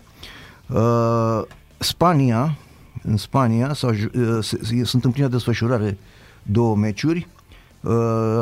Uh, 0.68 1.42
Spania, 1.78 2.58
în 3.04 3.18
Spania 3.18 3.74
sau, 3.74 3.90
uh, 3.90 4.84
sunt 4.84 5.06
în 5.06 5.12
plină 5.12 5.28
desfășurare 5.28 5.98
două 6.44 6.76
meciuri, 6.76 7.28
uh, 7.82 7.94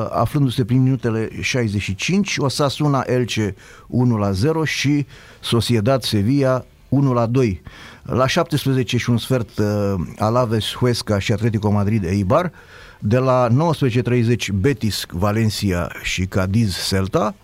aflându-se 0.10 0.66
prin 0.66 0.82
minutele 0.82 1.30
65, 1.42 2.38
Osasuna 2.38 3.04
Elche 3.08 3.56
1 3.88 4.18
la 4.18 4.32
0 4.32 4.64
și 4.64 5.06
Sociedad 5.40 6.04
Sevilla 6.04 6.66
1 6.90 7.14
la 7.14 7.26
2. 7.26 7.62
La 8.04 8.28
17 8.28 8.98
și 8.98 9.10
un 9.10 9.18
sfert 9.18 9.58
uh, 9.58 9.94
Alaves 10.18 10.76
Huesca 10.76 11.20
și 11.20 11.32
Atletico 11.32 11.72
Madrid 11.72 12.04
Eibar, 12.04 12.52
de 13.00 13.18
la 13.18 13.48
19.30 13.50 14.36
Betis 14.54 15.06
Valencia 15.10 15.92
și 16.04 16.26
Cadiz 16.26 16.88
Celta 16.88 17.36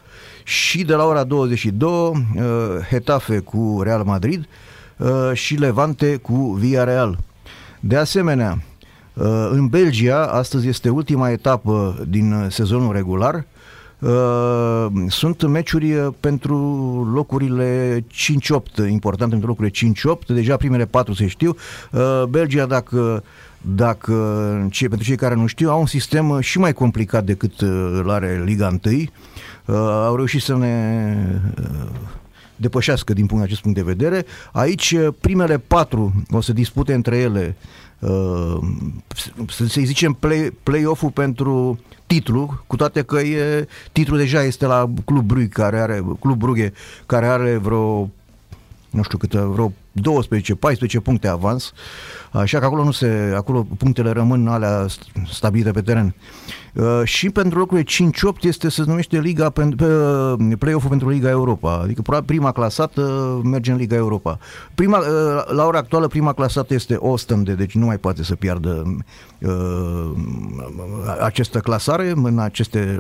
și 0.44 0.84
de 0.84 0.94
la 0.94 1.06
ora 1.06 1.24
22 1.24 1.90
uh, 1.90 2.14
Hetafe 2.90 3.40
cu 3.40 3.82
Real 3.84 4.04
Madrid 4.04 4.48
și 5.34 5.56
Levante 5.56 6.16
cu 6.16 6.54
Villarreal. 6.60 7.18
De 7.80 7.96
asemenea, 7.96 8.52
Uh, 8.52 8.67
în 9.52 9.68
Belgia, 9.68 10.26
astăzi 10.26 10.68
este 10.68 10.90
ultima 10.90 11.30
etapă 11.30 12.06
din 12.10 12.32
uh, 12.32 12.46
sezonul 12.50 12.94
regular. 12.94 13.46
Uh, 14.00 14.86
sunt 15.08 15.48
meciuri 15.48 16.14
pentru 16.20 16.56
locurile 17.14 18.00
5-8, 18.00 18.90
important 18.90 19.30
pentru 19.30 19.48
locurile 19.48 19.94
5-8, 20.16 20.26
deja 20.28 20.58
primele 20.58 20.86
4 20.86 21.14
se 21.14 21.28
știu. 21.28 21.56
Belgia, 22.30 22.66
dacă 22.66 23.24
dacă 23.62 24.14
ce, 24.72 24.88
pentru 24.88 25.08
cei 25.08 25.16
care 25.16 25.36
nu 25.36 25.46
știu, 25.46 25.70
au 25.70 25.80
un 25.80 25.86
sistem 25.86 26.40
și 26.40 26.60
mai 26.60 26.74
complicat 26.74 27.24
decât 27.24 27.62
îl 27.92 28.10
are 28.10 28.42
Liga 28.46 28.78
1. 29.66 29.78
Au 30.06 30.16
reușit 30.16 30.42
să 30.42 30.58
ne 30.58 31.16
depășească 32.56 33.14
din 33.14 33.26
punct, 33.26 33.44
acest 33.44 33.62
punct 33.62 33.78
de 33.78 33.84
vedere. 33.84 34.26
Aici 34.52 34.96
primele 35.20 35.58
patru 35.58 36.14
o 36.32 36.42
să 36.42 36.54
dispute 36.54 36.94
între 36.94 37.18
ele 37.18 37.56
Uh, 38.00 38.58
să-i 39.50 39.86
zicem 39.86 40.14
play, 40.14 40.58
play-off-ul 40.64 41.12
pentru 41.12 41.80
titlu, 42.06 42.64
cu 42.68 42.76
toate 42.76 43.02
că 43.02 43.20
e, 43.20 43.68
titlul 43.92 44.18
deja 44.18 44.44
este 44.44 44.66
la 44.66 44.90
Club 45.06 45.26
Brugge, 45.26 45.48
care 45.48 45.80
are, 45.80 46.04
Club 46.20 46.38
Brugge, 46.38 46.72
care 47.06 47.26
are 47.26 47.58
vreo 47.58 48.10
nu 48.90 49.04
știu 49.04 49.18
câte, 49.18 49.38
vreo 49.38 49.74
12-14 50.02 51.02
puncte 51.04 51.28
avans, 51.28 51.74
așa 52.32 52.60
că 52.60 52.66
acolo 52.66 52.84
nu 52.84 52.92
se, 52.92 53.34
acolo 53.36 53.68
punctele 53.78 54.12
rămân 54.12 54.48
alea 54.48 54.86
stabilite 55.30 55.72
pe 55.72 55.82
teren. 55.82 56.16
Uh, 56.74 57.02
și 57.04 57.30
pentru 57.30 57.60
locurile 57.60 57.88
5-8 57.88 58.42
este, 58.42 58.70
se 58.70 58.84
numește 58.86 59.20
Liga, 59.20 59.50
pe, 59.50 59.70
pe, 59.78 59.86
play-off-ul 60.56 60.90
pentru 60.90 61.10
Liga 61.10 61.30
Europa, 61.30 61.80
adică 61.84 62.22
prima 62.26 62.52
clasată 62.52 63.02
merge 63.44 63.72
în 63.72 63.78
Liga 63.78 63.96
Europa. 63.96 64.40
Prima, 64.76 64.98
uh, 64.98 65.06
la 65.48 65.66
ora 65.66 65.78
actuală 65.78 66.08
prima 66.08 66.34
clasată 66.34 66.74
este 66.74 66.96
Ostende, 67.00 67.54
deci 67.54 67.76
nu 67.76 67.86
mai 67.86 67.98
poate 67.98 68.24
să 68.24 68.36
piardă 68.36 68.96
uh, 69.40 70.12
această 71.22 71.60
clasare 71.60 72.14
în, 72.16 72.40
aceste, 72.40 73.00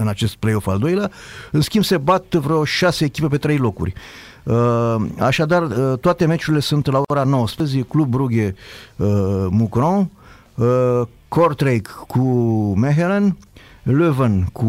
în 0.00 0.08
acest 0.08 0.36
play-off 0.36 0.66
al 0.66 0.78
doilea. 0.78 1.10
În 1.50 1.60
schimb 1.60 1.84
se 1.84 1.96
bat 1.96 2.34
vreo 2.34 2.64
șase 2.64 3.04
echipe 3.04 3.26
pe 3.26 3.36
trei 3.36 3.56
locuri. 3.56 3.92
Uh, 3.96 4.35
așadar, 5.18 5.62
uh, 5.62 5.98
toate 6.00 6.26
meciurile 6.26 6.60
sunt 6.60 6.86
la 6.86 7.02
ora 7.06 7.24
19, 7.24 7.80
Club 7.80 8.08
Brugge 8.08 8.54
uh, 8.96 9.06
Mucron, 9.50 10.10
Kortrijk 11.28 11.86
cu 12.06 12.20
Mechelen, 12.76 13.36
Leuven 13.82 14.48
cu 14.52 14.66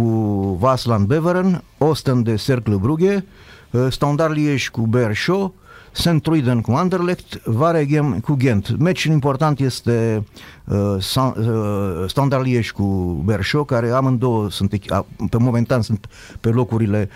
Vasland 0.60 1.08
Beveren, 1.08 1.64
Osten 1.78 2.24
de 2.24 2.36
Cercle 2.36 2.76
Brugge, 2.76 3.24
Standard 3.90 4.34
Liège 4.34 4.70
cu 4.72 4.82
Bershaw, 4.82 5.54
St. 5.98 6.22
Truiden 6.22 6.62
cu 6.62 6.72
Anderlecht, 6.72 7.42
Varegem 7.46 8.20
cu 8.20 8.34
Ghent. 8.34 8.78
Meciul 8.80 9.12
important 9.12 9.60
este 9.60 10.24
uh, 10.66 10.96
uh, 11.16 12.04
Standard 12.08 12.46
Liège 12.46 12.72
cu 12.72 12.84
Bershaw, 13.26 13.64
care 13.64 13.90
amândouă 13.90 14.50
sunt, 14.50 14.70
pe 15.30 15.38
momentan 15.38 15.82
sunt 15.82 16.08
pe 16.40 16.50
locurile 16.50 17.10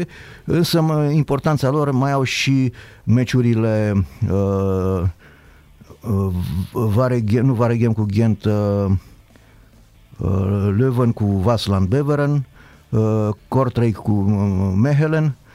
6-7, 0.00 0.04
însă 0.44 0.80
mă, 0.80 1.04
importanța 1.04 1.70
lor 1.70 1.90
mai 1.90 2.12
au 2.12 2.22
și 2.22 2.72
meciurile 3.04 4.04
uh, 4.30 5.02
uh, 6.00 6.32
Varegem, 6.72 7.46
nu 7.46 7.52
Varegem 7.52 7.92
cu 7.92 8.06
Ghent, 8.10 8.44
uh, 8.44 8.86
uh, 10.16 10.74
Leuven 10.76 11.12
cu 11.12 11.24
Vasland 11.24 11.88
Beveren, 11.88 12.46
uh, 12.88 13.28
Kortrijk 13.48 13.96
cu 13.96 14.12
uh, 14.12 14.72
Mechelen, 14.76 15.24
Uh, 15.24 15.47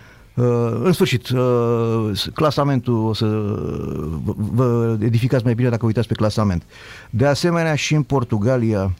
în 0.84 0.92
sfârșit, 0.92 1.30
uh, 1.30 2.24
clasamentul 2.34 3.06
o 3.06 3.14
să 3.14 3.26
vă 4.36 4.98
edificați 5.00 5.44
mai 5.44 5.54
bine 5.54 5.70
dacă 5.70 5.86
uitați 5.86 6.08
pe 6.08 6.14
clasament. 6.14 6.64
De 7.10 7.26
asemenea, 7.26 7.76
și 7.76 7.94
în 7.96 8.04
Portugalia 8.04 8.94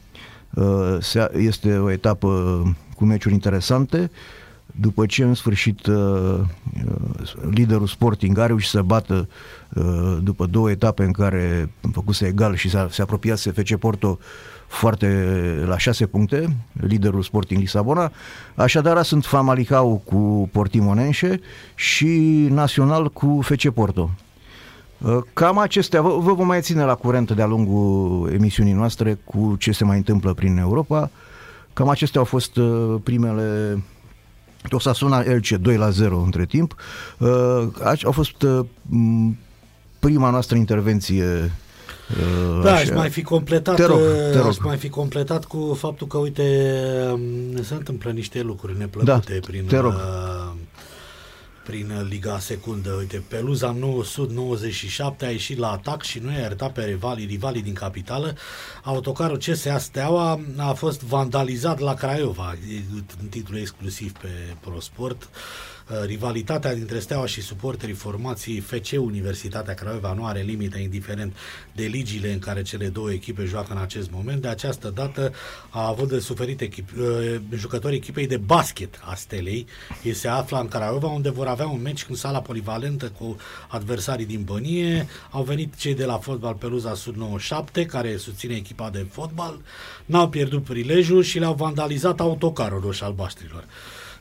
uh, 0.54 0.96
este 1.32 1.76
o 1.76 1.90
etapă 1.90 2.62
cu 2.96 3.04
meciuri 3.04 3.34
interesante. 3.34 4.10
După 4.80 5.06
ce 5.06 5.24
în 5.24 5.34
sfârșit 5.34 5.86
liderul 7.50 7.86
Sporting 7.86 8.38
a 8.38 8.46
reușit 8.46 8.70
să 8.70 8.82
bată 8.82 9.28
după 10.22 10.46
două 10.46 10.70
etape 10.70 11.04
în 11.04 11.12
care 11.12 11.72
făcuse 11.92 12.26
egal 12.26 12.54
și 12.54 12.70
se 12.90 13.02
apropiase 13.02 13.50
FC 13.50 13.76
Porto 13.76 14.18
foarte 14.68 15.08
la 15.66 15.78
șase 15.78 16.06
puncte, 16.06 16.56
liderul 16.72 17.22
Sporting 17.22 17.60
Lisabona. 17.60 18.12
Așadar 18.54 19.02
sunt 19.02 19.24
Famalicao 19.24 19.96
cu 19.96 20.48
Portimonense 20.52 21.40
și 21.74 22.08
Național 22.50 23.10
cu 23.10 23.40
FC 23.42 23.68
Porto. 23.68 24.10
Uh, 24.98 25.18
cam 25.32 25.58
acestea, 25.58 26.02
vă, 26.02 26.18
vă 26.18 26.32
vom 26.32 26.46
mai 26.46 26.60
ține 26.60 26.84
la 26.84 26.94
curent 26.94 27.30
de-a 27.30 27.46
lungul 27.46 28.30
emisiunii 28.32 28.72
noastre 28.72 29.18
cu 29.24 29.56
ce 29.58 29.72
se 29.72 29.84
mai 29.84 29.96
întâmplă 29.96 30.32
prin 30.32 30.58
Europa. 30.58 31.10
Cam 31.72 31.88
acestea 31.88 32.20
au 32.20 32.26
fost 32.26 32.56
uh, 32.56 32.94
primele 33.02 33.82
Osasuna 34.70 35.20
Elche 35.20 35.56
2 35.56 35.76
la 35.76 35.90
0 35.90 36.18
între 36.18 36.44
timp. 36.44 36.74
Uh, 37.18 37.28
a 38.04 38.10
fost 38.10 38.46
prima 39.98 40.30
noastră 40.30 40.56
intervenție 40.56 41.24
Uh, 41.24 41.50
Da, 42.62 42.72
așa. 42.72 42.80
aș 42.80 42.90
mai 42.90 43.10
fi 43.10 43.22
completat, 43.22 43.74
Te 43.76 43.84
rog, 43.84 43.98
uh, 43.98 44.30
te 44.32 44.38
rog. 44.38 44.46
aș 44.46 44.56
mai 44.58 44.76
fi 44.76 44.88
completat 44.88 45.44
cu 45.44 45.76
faptul 45.80 46.06
că, 46.06 46.16
uite, 46.18 46.78
um, 47.12 47.62
se 47.62 47.74
întâmplă 47.74 48.10
niște 48.10 48.40
lucruri 48.42 48.78
neplăcute 48.78 49.32
Da, 49.38 49.46
prin, 49.46 49.64
te 49.64 49.76
rog. 49.78 49.92
uh, 49.92 50.52
prin 51.64 52.06
Liga 52.08 52.38
Secundă. 52.38 52.90
Uite, 52.98 53.22
Peluza 53.28 53.70
997 53.78 55.24
a 55.24 55.30
ieșit 55.30 55.58
la 55.58 55.70
atac 55.70 56.02
și 56.02 56.18
nu 56.18 56.30
i-a 56.32 56.38
iertat 56.38 56.72
pe 56.72 56.84
rivalii, 56.84 57.26
rivalii 57.26 57.62
din 57.62 57.74
capitală. 57.74 58.34
Autocarul 58.82 59.36
CSA 59.36 59.78
Steaua 59.78 60.40
a 60.56 60.72
fost 60.72 61.02
vandalizat 61.02 61.78
la 61.78 61.94
Craiova, 61.94 62.54
e 62.74 62.80
un 63.22 63.28
titlu 63.28 63.58
exclusiv 63.58 64.12
pe 64.12 64.28
ProSport. 64.60 65.22
Uh, 65.22 65.28
Rivalitatea 65.86 66.74
dintre 66.74 66.98
Steaua 66.98 67.26
și 67.26 67.40
suporterii 67.40 67.94
formației 67.94 68.60
FC 68.60 68.90
Universitatea 68.98 69.74
Craiova 69.74 70.12
nu 70.12 70.26
are 70.26 70.40
limite 70.40 70.78
indiferent 70.78 71.36
de 71.72 71.84
ligile 71.84 72.32
în 72.32 72.38
care 72.38 72.62
cele 72.62 72.88
două 72.88 73.12
echipe 73.12 73.44
joacă 73.44 73.72
în 73.72 73.78
acest 73.78 74.10
moment. 74.10 74.42
De 74.42 74.48
această 74.48 74.90
dată 74.94 75.32
a 75.70 75.88
avut 75.88 76.08
de 76.08 76.18
suferit 76.18 76.60
echip, 76.60 76.88
uh, 76.98 77.36
jucătorii 77.54 77.96
echipei 77.96 78.26
de 78.26 78.36
basket 78.36 79.00
a 79.04 79.14
Stelei. 79.14 79.66
Ei 80.02 80.14
se 80.14 80.28
află 80.28 80.58
în 80.58 80.68
Craiova 80.68 81.06
unde 81.06 81.30
vor 81.30 81.46
avea 81.46 81.66
un 81.66 81.82
meci 81.82 82.06
în 82.08 82.14
sala 82.14 82.40
polivalentă 82.40 83.12
cu 83.18 83.36
adversarii 83.68 84.26
din 84.26 84.42
Bănie. 84.42 85.06
Au 85.30 85.42
venit 85.42 85.74
cei 85.74 85.94
de 85.94 86.04
la 86.04 86.18
fotbal 86.18 86.54
Peluza 86.54 86.94
Sud 86.94 87.14
97 87.16 87.86
care 87.86 88.16
susține 88.16 88.54
echipa 88.54 88.90
de 88.90 89.06
fotbal. 89.10 89.60
N-au 90.04 90.28
pierdut 90.28 90.64
prilejul 90.64 91.22
și 91.22 91.38
le-au 91.38 91.54
vandalizat 91.54 92.20
autocarul 92.20 92.80
roș-albaștrilor 92.80 93.64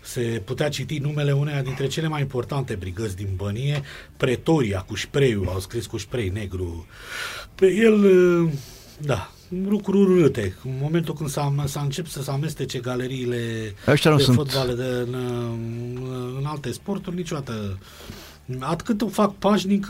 se 0.04 0.42
putea 0.46 0.70
citi 0.70 0.98
numele 0.98 1.32
uneia 1.32 1.62
dintre 1.62 1.88
cele 1.88 2.08
mai 2.08 2.22
importante 2.22 2.76
brigăzi 2.76 3.16
din 3.16 3.30
Bănie, 3.36 3.82
Pretoria, 4.18 4.80
cu 4.80 4.96
spreiul, 4.96 5.48
au 5.48 5.60
scris 5.60 5.86
cu 5.86 5.98
spray 5.98 6.30
negru. 6.34 6.86
Pe 7.56 7.74
el, 7.74 7.94
uh, 8.44 8.50
da, 8.98 9.32
lucruri 9.68 10.12
urâte. 10.12 10.56
În 10.64 10.72
momentul 10.82 11.14
când 11.14 11.30
s-a, 11.30 11.54
s-a 11.66 11.82
început 11.82 12.12
să 12.12 12.24
se 12.24 12.32
amestece 12.32 12.80
galeriile 12.80 13.74
Ăștia 13.88 14.12
nu 14.12 14.18
de 14.18 14.24
sunt- 14.24 14.36
fotbal 14.36 14.76
de, 14.76 14.84
în, 14.84 15.16
în 16.38 16.46
alte 16.46 16.72
sporturi, 16.72 17.16
niciodată 17.16 17.78
Atât 18.60 19.02
o 19.02 19.08
fac 19.08 19.34
pașnic, 19.36 19.88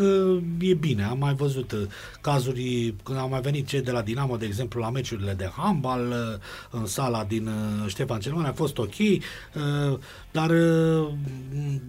e 0.59 0.73
bine. 0.73 1.03
Am 1.03 1.17
mai 1.17 1.33
văzut 1.33 1.71
uh, 1.71 1.79
cazuri, 2.21 2.93
când 3.03 3.17
au 3.17 3.29
mai 3.29 3.41
venit 3.41 3.67
cei 3.67 3.81
de 3.81 3.91
la 3.91 4.01
Dinamo, 4.01 4.37
de 4.37 4.45
exemplu, 4.45 4.79
la 4.79 4.89
meciurile 4.89 5.33
de 5.37 5.49
handbal, 5.57 6.07
uh, 6.09 6.79
în 6.79 6.85
sala 6.85 7.23
din 7.23 7.47
uh, 7.47 7.87
Ștefan 7.89 8.19
cel 8.19 8.33
Mare, 8.33 8.47
a 8.47 8.51
fost 8.53 8.77
ok, 8.77 8.99
uh, 8.99 9.97
dar, 10.31 10.49
uh, 10.49 11.07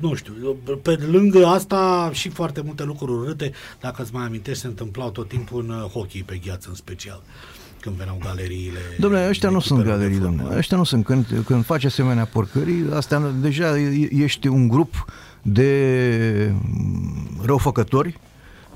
nu 0.01 0.15
știu, 0.15 0.33
pe 0.83 0.99
lângă 1.11 1.47
asta 1.47 2.11
și 2.13 2.29
foarte 2.29 2.63
multe 2.65 2.85
lucruri 2.85 3.13
urâte, 3.13 3.53
dacă 3.81 4.03
îți 4.03 4.15
mai 4.15 4.25
amintești, 4.25 4.61
se 4.61 4.67
întâmplau 4.67 5.11
tot 5.11 5.29
timpul 5.29 5.63
în 5.63 5.71
uh, 5.71 5.91
hockey 5.91 6.23
pe 6.23 6.41
gheață 6.45 6.69
în 6.69 6.75
special 6.75 7.23
când 7.81 7.97
veneau 7.97 8.19
galeriile. 8.25 8.79
Domnule, 8.99 9.29
ăștia 9.29 9.49
de 9.49 9.55
nu 9.55 9.61
sunt 9.61 9.79
echipele 9.79 9.97
de 9.97 10.03
galerii, 10.03 10.21
fotbal. 10.23 10.37
domnule. 10.39 10.59
Ăștia 10.59 10.77
nu 10.77 10.85
sunt. 10.85 11.05
Când, 11.05 11.27
când 11.47 11.65
faci 11.65 11.85
asemenea 11.85 12.25
porcării, 12.25 12.85
astea 12.93 13.19
nu- 13.19 13.31
deja 13.41 13.79
e- 13.79 14.09
ești 14.13 14.47
un 14.47 14.69
grup 14.69 15.05
de 15.45 16.53
mm, 16.53 17.29
răufăcători 17.45 18.19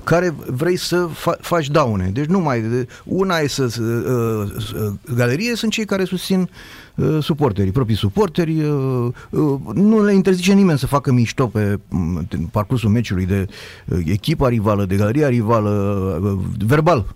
care 0.03 0.35
vrei 0.47 0.75
să 0.75 1.07
fa- 1.13 1.39
faci 1.41 1.69
daune. 1.69 2.09
Deci 2.13 2.25
nu 2.25 2.39
mai... 2.39 2.61
de- 2.61 2.87
Una 3.05 3.37
e 3.37 3.47
să... 3.47 3.67
să, 3.67 3.81
uh, 3.81 4.61
să 4.61 4.91
galerie 5.15 5.55
sunt 5.55 5.71
cei 5.71 5.85
care 5.85 6.03
susțin 6.03 6.49
uh, 6.95 7.17
suporterii, 7.23 7.71
proprii 7.71 7.95
suporteri. 7.95 8.59
Uh, 8.63 9.07
uh, 9.29 9.59
nu 9.73 10.03
le 10.03 10.13
interzice 10.13 10.53
nimeni 10.53 10.79
să 10.79 10.87
facă 10.87 11.11
mișto 11.11 11.47
pe 11.47 11.79
mm, 11.89 12.27
parcursul 12.51 12.89
meciului 12.89 13.25
de 13.25 13.45
uh, 13.85 13.99
echipa 14.05 14.49
rivală, 14.49 14.85
de 14.85 14.95
galeria 14.95 15.27
rivală, 15.29 15.69
uh, 16.23 16.39
verbal. 16.65 17.15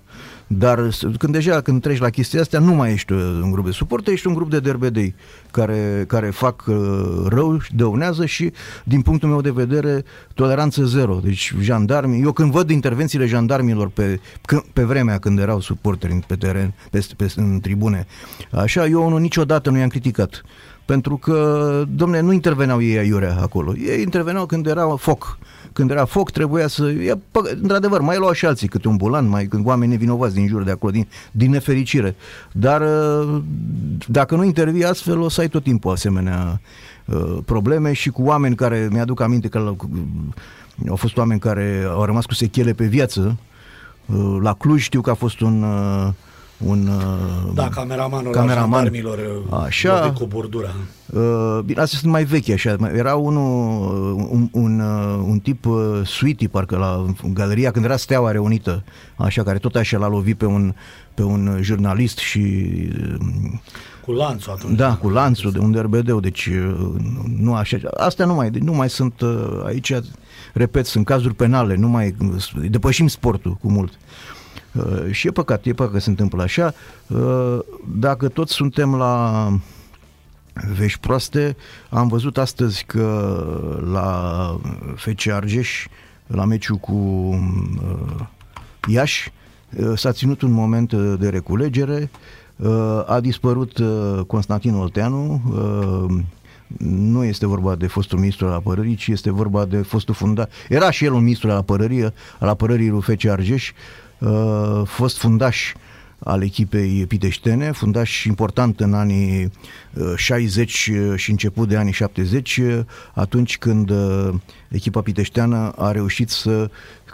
Dar 0.58 0.92
s- 0.92 1.06
când 1.18 1.34
deja 1.34 1.62
când 1.62 1.82
treci 1.82 2.00
la 2.00 2.10
chestia 2.10 2.42
astea, 2.42 2.60
nu 2.60 2.74
mai 2.74 2.92
ești 2.92 3.12
uh, 3.14 3.20
un 3.44 3.52
grup 3.52 3.66
de 3.66 3.72
suporte, 3.72 4.12
ești 4.12 4.28
un 4.28 4.34
grup 4.34 4.50
de 4.50 4.60
derbedei 4.60 5.16
care, 5.52 6.04
care 6.08 6.30
fac 6.30 6.64
uh, 6.68 6.76
rău 7.28 7.60
și 7.60 7.76
dăunează 7.76 8.26
și, 8.26 8.52
din 8.84 9.02
punctul 9.02 9.30
meu 9.30 9.42
de 9.42 9.52
vedere, 9.52 10.04
toleranță 10.34 10.84
zero. 10.84 11.20
Deci 11.24 11.54
jandarmii, 11.62 12.22
eu 12.22 12.32
când 12.32 12.52
văd 12.52 12.70
intervențiile 12.70 13.26
jandarmilor 13.26 13.90
pe, 13.90 14.20
când, 14.46 14.62
pe 14.74 14.84
vremea 14.84 15.18
când 15.18 15.40
erau 15.40 15.60
suporteri 15.60 16.20
pe 16.28 16.36
teren, 16.36 16.74
pe, 16.92 17.08
pe, 17.18 17.34
în 17.36 17.60
tribune, 17.60 18.08
așa, 18.52 18.86
eu 18.86 19.06
unul 19.06 19.20
niciodată 19.20 19.70
nu 19.70 19.78
i-am 19.78 19.90
criticat. 19.90 20.42
Pentru 20.86 21.18
că, 21.18 21.84
domne, 21.96 22.20
nu 22.20 22.32
interveneau 22.32 22.82
ei 22.82 22.98
aiurea 22.98 23.38
acolo. 23.42 23.74
Ei 23.78 24.02
interveneau 24.02 24.46
când 24.46 24.68
era 24.68 24.96
foc. 24.96 25.38
Când 25.74 25.92
era 25.92 26.06
foc, 26.06 26.32
trebuia 26.32 26.68
să... 26.68 26.90
E, 26.90 27.18
pă, 27.32 27.40
într-adevăr, 27.62 28.02
mai 28.02 28.18
luau 28.18 28.32
și 28.32 28.46
alții 28.46 28.68
câte 28.68 28.88
un 28.88 28.96
bulan, 28.96 29.28
mai 29.28 29.46
când 29.46 29.66
oameni 29.66 29.92
nevinovați 29.92 30.34
din 30.34 30.48
jur 30.48 30.64
de 30.64 30.72
acolo, 30.72 30.92
din, 30.92 31.08
din 31.32 31.52
nefericire. 31.52 32.16
Dar 32.52 32.82
uh, 32.82 33.42
dacă 34.08 34.36
nu 34.36 34.44
intervii 34.44 34.86
astfel, 34.86 35.20
o 35.20 35.30
să 35.30 35.42
ai 35.42 35.48
tot 35.48 35.64
timpul 35.64 35.92
asemenea 35.92 36.62
uh, 37.06 37.38
probleme 37.46 37.94
și 37.94 38.10
cu 38.10 38.24
oameni 38.24 38.56
care, 38.56 38.88
mi-aduc 38.92 39.22
aminte 39.22 39.48
că 39.48 39.60
la- 39.60 39.76
au 40.90 40.96
fost 40.96 41.18
oameni 41.18 41.40
care 41.40 41.86
au 41.90 42.06
rămas 42.06 42.26
cu 42.26 42.34
sechele 42.34 42.74
pe 42.74 42.86
viață. 42.86 43.38
Uh, 44.06 44.38
La 44.42 44.54
Cluj 44.54 44.82
știu 44.82 45.02
că 45.02 45.10
a 45.10 45.14
fost 45.14 45.40
un... 45.40 45.66
uh, 46.64 46.70
un 46.70 46.88
uh, 46.88 47.54
Da, 47.54 47.70
cameramanul 47.70 48.32
cameraman. 48.32 48.70
la 48.70 48.76
jandarmilor 48.78 49.20
Așa. 49.66 50.00
lovit 50.00 50.18
cu 50.18 50.26
bordura. 50.26 50.70
Uh, 51.14 51.60
bine, 51.66 51.82
astea 51.82 52.00
sunt 52.00 52.12
mai 52.12 52.24
vechi 52.24 52.50
așa. 52.50 52.76
Era 52.96 53.16
unul, 53.16 54.18
uh, 54.18 54.28
un, 54.30 54.50
un, 54.52 54.80
uh, 54.80 55.24
un 55.28 55.40
tip 55.40 55.66
uh, 55.66 56.02
Sweetie, 56.06 56.48
parcă 56.48 56.78
la 56.78 57.06
în 57.24 57.34
galeria, 57.34 57.72
când 57.72 57.86
era 57.86 57.98
Steaua 57.98 58.32
Reunită, 58.32 58.84
așa, 59.16 59.44
care 59.44 59.58
tot 59.58 59.76
așa 59.76 59.98
l-a 59.98 60.08
lovit 60.08 60.38
pe 60.38 60.46
un, 60.46 60.74
pe 61.14 61.24
un 61.24 61.58
jurnalist 61.62 62.18
și 62.18 62.40
uh, 63.12 63.26
Cu 64.06 64.12
lanțul 64.12 64.52
atunci. 64.54 64.78
da, 64.78 64.96
cu 64.96 65.10
lanțul 65.10 65.52
de 65.52 65.60
un 65.60 65.72
derbedeu, 65.72 66.20
deci 66.20 66.46
uh, 66.46 66.76
nu 67.38 67.54
așa. 67.56 67.78
Astea 67.98 68.26
nu 68.26 68.34
mai, 68.34 68.50
nu 68.50 68.74
mai 68.74 68.90
sunt 68.90 69.22
uh, 69.22 69.62
aici, 69.66 69.94
repet, 70.54 70.86
sunt 70.86 71.06
cazuri 71.06 71.34
penale, 71.34 71.76
nu 71.76 71.88
mai 71.88 72.16
depășim 72.70 73.08
sportul 73.08 73.54
cu 73.62 73.72
mult. 73.72 73.94
Uh, 74.74 75.12
și 75.12 75.28
e 75.28 75.32
păcat, 75.32 75.66
e 75.66 75.74
păcat 75.74 75.92
că 75.92 76.00
se 76.00 76.10
întâmplă 76.10 76.44
așa. 76.44 76.74
Uh, 77.08 77.60
dacă 77.96 78.28
toți 78.28 78.54
suntem 78.54 78.96
la 78.96 79.48
vești 80.76 81.00
proaste, 81.00 81.56
am 81.90 82.08
văzut 82.08 82.38
astăzi 82.38 82.84
că 82.86 83.38
la 83.92 84.60
FC 84.96 85.28
Argeș, 85.28 85.88
la 86.28 86.46
meciul 86.46 86.76
cu 86.76 86.94
uh, 86.94 88.26
Iași, 88.88 89.32
uh, 89.78 89.98
s-a 89.98 90.12
ținut 90.12 90.42
un 90.42 90.52
moment 90.52 90.92
uh, 90.92 91.14
de 91.20 91.30
reculegere, 91.30 92.10
uh, 92.56 93.04
a 93.06 93.20
dispărut 93.20 93.78
uh, 93.78 94.20
Constantin 94.28 94.74
Olteanu, 94.74 95.42
uh, 95.52 96.24
nu 96.88 97.24
este 97.24 97.46
vorba 97.46 97.76
de 97.76 97.88
fostul 97.88 98.20
ministru 98.20 98.46
al 98.46 98.54
apărării, 98.54 98.96
ci 98.96 99.08
este 99.08 99.32
vorba 99.32 99.66
de 99.66 99.78
fostul 99.78 100.14
fundaș. 100.14 100.46
Era 100.70 100.92
și 100.92 101.06
el 101.06 101.14
un 101.14 101.22
ministru 101.22 101.50
al 101.50 101.58
apărării, 101.58 102.04
al 102.40 102.48
apărării 102.48 102.90
lui 102.90 103.02
FC 103.02 103.26
Argeș, 103.26 103.70
uh, 103.70 103.76
fost 104.86 105.18
fundaș 105.18 105.74
al 106.24 106.44
echipei 106.44 107.06
piteștene, 107.08 107.72
fundaș 107.72 108.24
important 108.24 108.80
în 108.80 108.94
anii 108.94 109.52
uh, 109.94 110.14
60 110.16 110.92
și 111.16 111.30
început 111.30 111.68
de 111.68 111.78
anii 111.78 111.94
70, 111.94 112.58
uh, 112.58 112.80
atunci 113.14 113.58
când 113.58 113.90
uh, 113.90 114.30
echipa 114.68 115.02
piteșteană 115.02 115.74
a 115.78 115.92
reușit 115.92 116.30
să 116.30 116.70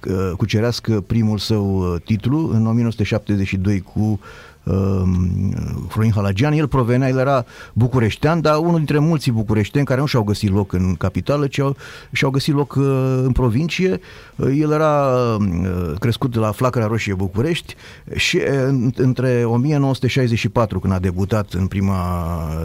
uh, 0.07 0.31
cucerească 0.37 1.01
primul 1.01 1.37
său 1.37 1.93
uh, 1.93 2.01
titlu 2.03 2.49
în 2.53 2.67
1972 2.67 3.79
cu 3.79 3.99
um, 3.99 4.19
Florin 5.87 6.11
Halagian, 6.11 6.53
el 6.53 6.67
provenea, 6.67 7.07
el 7.07 7.17
era 7.17 7.45
bucureștean, 7.73 8.41
dar 8.41 8.57
unul 8.57 8.75
dintre 8.77 8.99
mulți 8.99 9.29
bucureșteni 9.31 9.85
care 9.85 9.99
nu 9.99 10.05
și-au 10.05 10.23
găsit 10.23 10.51
loc 10.53 10.73
în 10.73 10.95
capitală, 10.95 11.47
ci 11.47 11.59
au, 11.59 11.75
și-au 12.11 12.31
găsit 12.31 12.53
loc 12.53 12.75
uh, 12.75 12.85
în 13.23 13.31
provincie. 13.31 13.99
Uh, 14.35 14.47
El 14.59 14.71
era 14.71 15.09
uh, 15.39 15.93
crescut 15.99 16.35
la 16.35 16.51
Flacăra 16.51 16.87
Roșie 16.87 17.13
București 17.13 17.75
și 18.15 18.35
uh, 18.37 18.43
în- 18.67 18.91
între 18.95 19.43
1964, 19.45 20.79
când 20.79 20.93
a 20.93 20.99
debutat 20.99 21.53
în 21.53 21.67
prima 21.67 21.97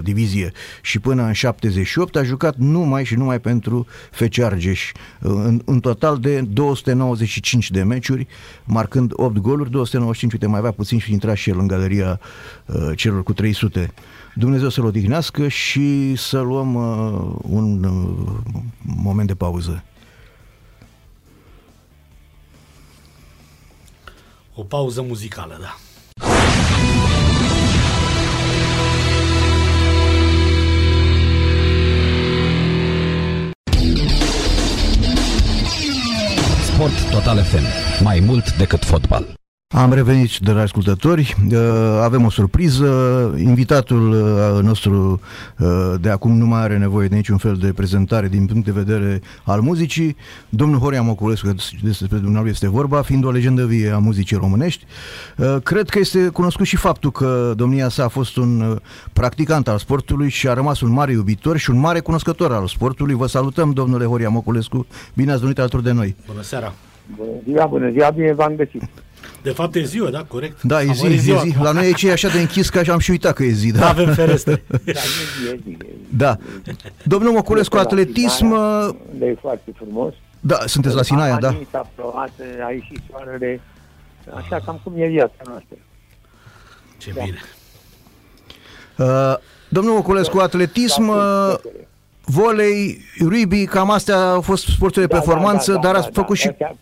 divizie, 0.03 0.53
și 0.83 0.99
până 0.99 1.23
în 1.27 1.33
78, 1.33 2.17
a 2.17 2.23
jucat 2.23 2.57
numai 2.57 3.05
și 3.05 3.15
numai 3.15 3.41
pentru 3.41 3.87
FC 4.11 4.39
Argeș, 4.39 4.93
uh, 5.23 5.31
în, 5.45 5.61
în 5.65 5.81
total 5.81 6.19
de 6.19 6.41
295 6.41 7.71
de 7.71 7.83
meciuri, 7.83 8.27
marcând 8.65 9.11
8 9.15 9.39
goluri, 9.39 9.71
295, 9.71 10.33
uite, 10.33 10.47
mai 10.47 10.59
avea 10.59 10.71
puțin 10.71 10.99
și 10.99 11.13
intra 11.13 11.35
și 11.35 11.51
el 11.51 11.59
în 11.59 11.67
galeria 11.67 11.93
uh, 12.03 12.17
celor 12.97 13.23
cu 13.23 13.33
300. 13.33 13.95
Dumnezeu 14.35 14.69
să-l 14.69 14.85
odihnească 14.85 15.49
și 15.49 16.15
să 16.17 16.41
luăm 16.41 16.75
uh, 16.75 17.37
un 17.43 17.85
uh, 17.85 18.37
moment 18.83 19.27
de 19.27 19.35
pauză. 19.35 19.85
O 24.55 24.63
pauză 24.63 25.03
muzicală, 25.03 25.59
da. 25.61 25.77
Sport 36.75 37.11
Total 37.11 37.43
FM. 37.43 37.65
Mai 38.05 38.21
mult 38.21 38.57
decât 38.57 38.85
fotbal. 38.85 39.44
Am 39.77 39.93
revenit, 39.93 40.39
dragi 40.39 40.59
ascultători. 40.59 41.37
Uh, 41.53 41.59
avem 42.03 42.25
o 42.25 42.31
surpriză. 42.31 42.87
Invitatul 43.39 44.11
uh, 44.11 44.63
nostru 44.63 45.21
uh, 45.59 45.95
de 46.01 46.11
acum 46.11 46.37
nu 46.37 46.47
mai 46.47 46.61
are 46.61 46.79
nevoie 46.79 47.09
de 47.09 47.15
niciun 47.15 47.37
fel 47.37 47.55
de 47.55 47.73
prezentare 47.73 48.29
din 48.29 48.47
punct 48.47 48.65
de 48.65 48.71
vedere 48.71 49.21
al 49.45 49.61
muzicii. 49.61 50.17
Domnul 50.49 50.79
Horia 50.79 51.03
Moculescu, 51.03 51.55
despre 51.83 52.07
dumneavoastră 52.17 52.51
este 52.51 52.69
vorba, 52.69 53.03
fiind 53.03 53.25
o 53.25 53.31
legendă 53.31 53.67
vie 53.67 53.91
a 53.91 53.99
muzicii 53.99 54.37
românești. 54.37 54.85
Cred 55.63 55.89
că 55.89 55.99
este 55.99 56.29
cunoscut 56.29 56.67
și 56.67 56.77
faptul 56.77 57.11
că 57.11 57.53
domnia 57.57 57.89
sa 57.89 58.05
a 58.05 58.09
fost 58.09 58.37
un 58.37 58.79
practicant 59.13 59.69
al 59.69 59.79
sportului 59.79 60.29
și 60.29 60.49
a 60.49 60.55
rămas 60.55 60.81
un 60.81 60.91
mare 60.91 61.13
iubitor 61.13 61.57
și 61.57 61.71
un 61.71 61.79
mare 61.79 62.01
cunoscător 62.01 62.53
al 62.53 62.67
sportului. 62.67 63.15
Vă 63.15 63.27
salutăm, 63.27 63.71
domnule 63.71 64.05
Horia 64.05 64.29
Moculescu. 64.29 64.87
Bine 65.15 65.33
ați 65.33 65.41
venit 65.41 65.59
alături 65.59 65.83
de 65.83 65.93
noi. 65.93 66.17
Bună 66.27 66.43
seara! 66.43 66.73
Bună 67.17 67.31
ziua, 67.45 67.67
bună 67.67 67.91
ziua, 67.91 68.11
bine 68.11 68.33
v-am 68.33 68.55
găsit. 68.57 68.83
De 69.45 69.51
fapt 69.51 69.75
e 69.75 69.85
ziua, 69.85 70.11
da? 70.11 70.25
Corect? 70.25 70.63
Da, 70.63 70.83
e 70.83 70.93
zi, 70.93 71.07
e 71.07 71.17
zi. 71.17 71.55
La 71.63 71.73
noi 71.73 71.85
aici 71.85 72.03
e 72.03 72.13
așa 72.13 72.29
de 72.29 72.39
închis 72.41 72.69
că 72.69 72.83
am 72.91 72.99
și 72.99 73.11
uitat 73.11 73.35
că 73.35 73.43
e 73.43 73.51
zi. 73.51 73.73
Da, 73.73 73.89
avem 73.89 74.13
ferestre. 74.13 74.65
da. 76.25 76.37
Domnul 77.03 77.33
Moculescu, 77.33 77.77
atletism... 77.77 78.49
De 79.11 79.27
e 79.27 79.37
foarte 79.41 79.73
frumos. 79.77 80.15
Da, 80.41 80.59
sunteți 80.67 80.95
la 80.95 81.03
Sinaia, 81.03 81.37
da. 81.37 81.57
S-a 81.71 81.91
plouat, 81.95 82.33
a 82.67 82.71
ieșit 82.71 83.01
soarele, 83.11 83.61
așa 84.35 84.61
cam 84.65 84.81
cum 84.85 84.93
e 84.97 85.07
viața 85.07 85.43
noastră. 85.47 85.77
Ce 86.99 87.13
da. 87.13 87.23
bine. 87.23 87.41
Uh, 88.99 89.37
domnul 89.69 89.95
Moculescu, 89.95 90.39
atletism... 90.39 91.09
Uh, 91.09 91.55
volei, 92.27 93.05
rugby, 93.21 93.65
cam 93.65 93.91
astea 93.91 94.31
au 94.31 94.41
fost 94.41 94.67
sporturi 94.67 95.07
de 95.07 95.13
da, 95.13 95.19
performanță, 95.19 95.73
da, 95.73 95.77
da, 95.77 95.83
dar 95.83 95.93
da, 95.93 95.99
ați 95.99 96.11
da, 96.11 96.21
făcut 96.21 96.37
da, 96.43 96.43
și... 96.43 96.75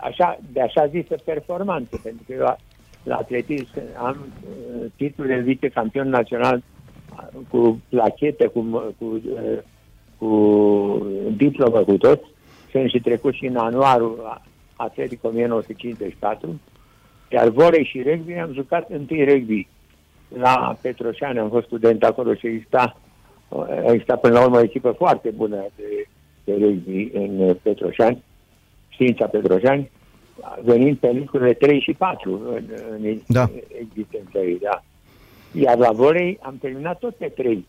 Așa, 0.00 0.38
de 0.52 0.60
așa 0.60 0.86
zisă 0.86 1.14
performanță, 1.24 2.00
pentru 2.02 2.22
că 2.26 2.32
eu 2.32 2.56
la 3.02 3.16
atletism 3.16 3.72
am 3.96 4.16
uh, 4.18 4.86
titlul 4.96 5.26
de 5.26 5.38
vicecampion 5.38 6.08
național 6.08 6.62
uh, 7.12 7.40
cu 7.48 7.80
plachete, 7.88 8.46
cu, 8.46 8.60
cu, 8.98 9.04
uh, 9.04 9.58
cu 10.18 11.06
diplomă, 11.36 11.78
cu 11.78 11.96
tot. 11.96 12.22
Sunt 12.70 12.90
și 12.90 13.00
trecut 13.00 13.34
și 13.34 13.46
în 13.46 13.56
anuarul 13.56 14.40
atletic 14.76 15.24
1954. 15.24 16.60
Iar 17.30 17.48
volei 17.48 17.84
și 17.84 18.02
rugby 18.02 18.32
am 18.32 18.52
jucat 18.52 18.90
întâi 18.90 19.24
rugby 19.24 19.68
la 20.28 20.76
Petroșani, 20.80 21.38
am 21.38 21.48
fost 21.48 21.66
student 21.66 22.04
acolo 22.04 22.34
și 22.34 22.46
exista 22.46 22.96
a 23.48 23.92
existat 23.92 24.20
până 24.20 24.32
la 24.32 24.44
urmă 24.44 24.56
o 24.56 24.62
echipă 24.62 24.90
foarte 24.90 25.30
bună 25.30 25.66
de, 25.76 26.06
de 26.44 26.52
rugby 26.52 27.10
în 27.12 27.56
Petroșani, 27.62 28.22
știința 28.98 29.26
Petroșani, 29.26 29.90
venind 30.62 30.96
pe 30.96 31.12
locurile 31.12 31.52
3 31.52 31.80
și 31.80 31.92
4 31.92 32.40
în, 32.54 32.64
în 32.90 33.20
da. 33.26 33.50
existența 33.80 34.40
ei, 34.40 34.58
da. 34.58 34.82
Iar 35.52 35.76
la 35.76 35.92
volei 35.92 36.38
am 36.42 36.56
terminat 36.60 36.98
tot 36.98 37.14
pe 37.14 37.26
3. 37.26 37.66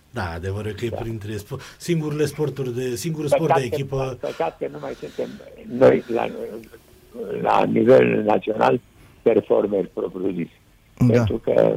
Da, 0.09 0.31
adevărul 0.35 0.71
că 0.71 0.85
da. 0.85 0.97
e 0.97 1.01
printre 1.01 1.37
sport, 1.37 1.61
singurele 1.77 2.25
sporturi 2.25 2.75
de, 2.75 2.95
singurul 2.95 3.29
păcat 3.29 3.43
sport 3.43 3.59
de 3.59 3.65
echipă. 3.65 4.17
Păcat 4.21 4.57
că 4.57 4.67
nu 4.71 4.77
mai 4.81 4.93
suntem 4.93 5.29
noi 5.77 6.03
la, 6.07 6.29
la 7.41 7.63
nivel 7.63 8.23
național 8.23 8.79
performeri 9.21 9.87
propriu-zis. 9.87 10.47
Da. 10.97 11.05
Pentru 11.13 11.37
că, 11.37 11.75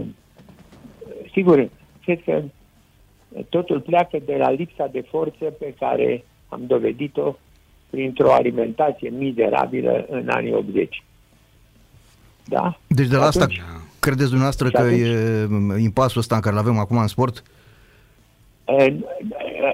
sigur, 1.36 1.68
cred 2.04 2.22
că 2.24 2.42
totul 3.48 3.80
pleacă 3.80 4.18
de 4.26 4.36
la 4.36 4.50
lipsa 4.50 4.86
de 4.92 5.04
forță 5.10 5.44
pe 5.44 5.74
care 5.78 6.24
am 6.48 6.60
dovedit-o 6.66 7.36
printr-o 7.90 8.32
alimentație 8.32 9.08
mizerabilă 9.08 10.06
în 10.08 10.28
anii 10.28 10.52
80. 10.54 11.02
Da? 12.44 12.78
Deci 12.86 13.06
de 13.06 13.16
la 13.16 13.24
atunci, 13.24 13.42
asta 13.42 13.62
credeți 14.00 14.28
dumneavoastră 14.28 14.70
că 14.70 14.78
atunci, 14.78 15.00
e 15.76 15.82
impasul 15.82 16.20
ăsta 16.20 16.34
în 16.34 16.40
care 16.40 16.54
îl 16.54 16.60
avem 16.60 16.78
acum 16.78 16.96
în 16.96 17.06
sport? 17.06 17.42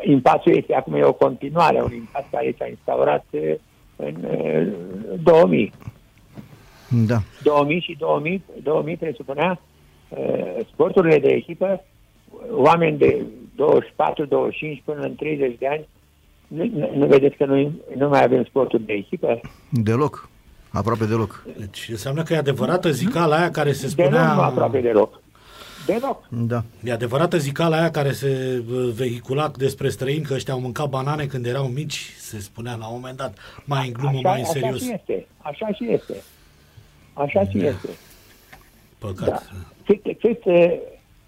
Impasul 0.04 0.56
este 0.56 0.74
acum 0.74 0.94
e 0.94 1.02
o 1.02 1.12
continuare, 1.12 1.82
un 1.82 1.92
impas 1.92 2.24
care 2.30 2.54
s-a 2.58 2.66
instaurat 2.66 3.24
în 3.96 4.14
2000. 5.22 5.72
Da. 7.06 7.22
2000 7.42 7.80
și 7.80 7.96
2000, 7.98 8.42
2000 8.62 8.96
presupunea 8.96 9.60
sporturile 10.72 11.18
de 11.18 11.28
echipă, 11.28 11.84
oameni 12.50 12.98
de 12.98 13.24
24, 13.54 14.24
25 14.24 14.82
până 14.84 15.00
în 15.00 15.14
30 15.14 15.58
de 15.58 15.66
ani, 15.66 15.88
nu, 16.46 16.90
nu 16.94 17.06
vedeți 17.06 17.36
că 17.36 17.44
noi 17.44 17.72
nu 17.96 18.08
mai 18.08 18.22
avem 18.22 18.44
sporturi 18.44 18.82
de 18.82 18.92
echipă? 18.92 19.40
Deloc. 19.68 20.28
Aproape 20.70 21.04
deloc. 21.04 21.44
Deci 21.58 21.88
înseamnă 21.90 22.22
că 22.22 22.32
e 22.32 22.36
adevărată 22.36 22.90
zicala 22.90 23.36
aia 23.36 23.50
care 23.50 23.72
se 23.72 23.88
spunea... 23.88 24.10
Deloc, 24.10 24.34
nu 24.34 24.42
aproape 24.42 24.80
deloc. 24.80 25.20
Deloc. 25.86 26.24
Da. 26.28 26.62
E 26.84 26.92
adevărată 26.92 27.36
zicala 27.36 27.76
aia 27.76 27.90
care 27.90 28.12
se 28.12 28.62
vehicula 28.94 29.50
despre 29.56 29.88
străini 29.88 30.24
că 30.24 30.34
ăștia 30.34 30.54
au 30.54 30.60
mâncat 30.60 30.88
banane 30.88 31.26
când 31.26 31.46
erau 31.46 31.66
mici, 31.66 32.12
se 32.18 32.38
spunea 32.40 32.74
la 32.74 32.86
un 32.86 32.94
moment 32.94 33.16
dat, 33.16 33.38
mai 33.64 33.86
în 33.86 33.92
glumă, 33.92 34.18
așa, 34.18 34.28
mai 34.28 34.38
în 34.38 34.46
serios. 34.46 34.82
Așa 34.82 34.86
și 34.86 34.92
este. 34.92 35.26
Așa 35.38 35.72
și 35.72 35.90
este. 35.92 36.14
Așa 37.12 37.44
și 37.44 37.56
da. 37.56 37.66
este. 37.66 37.88
Păcat. 38.98 39.28
Da. 39.28 39.71
Cât, 39.86 40.18
cât 40.20 40.42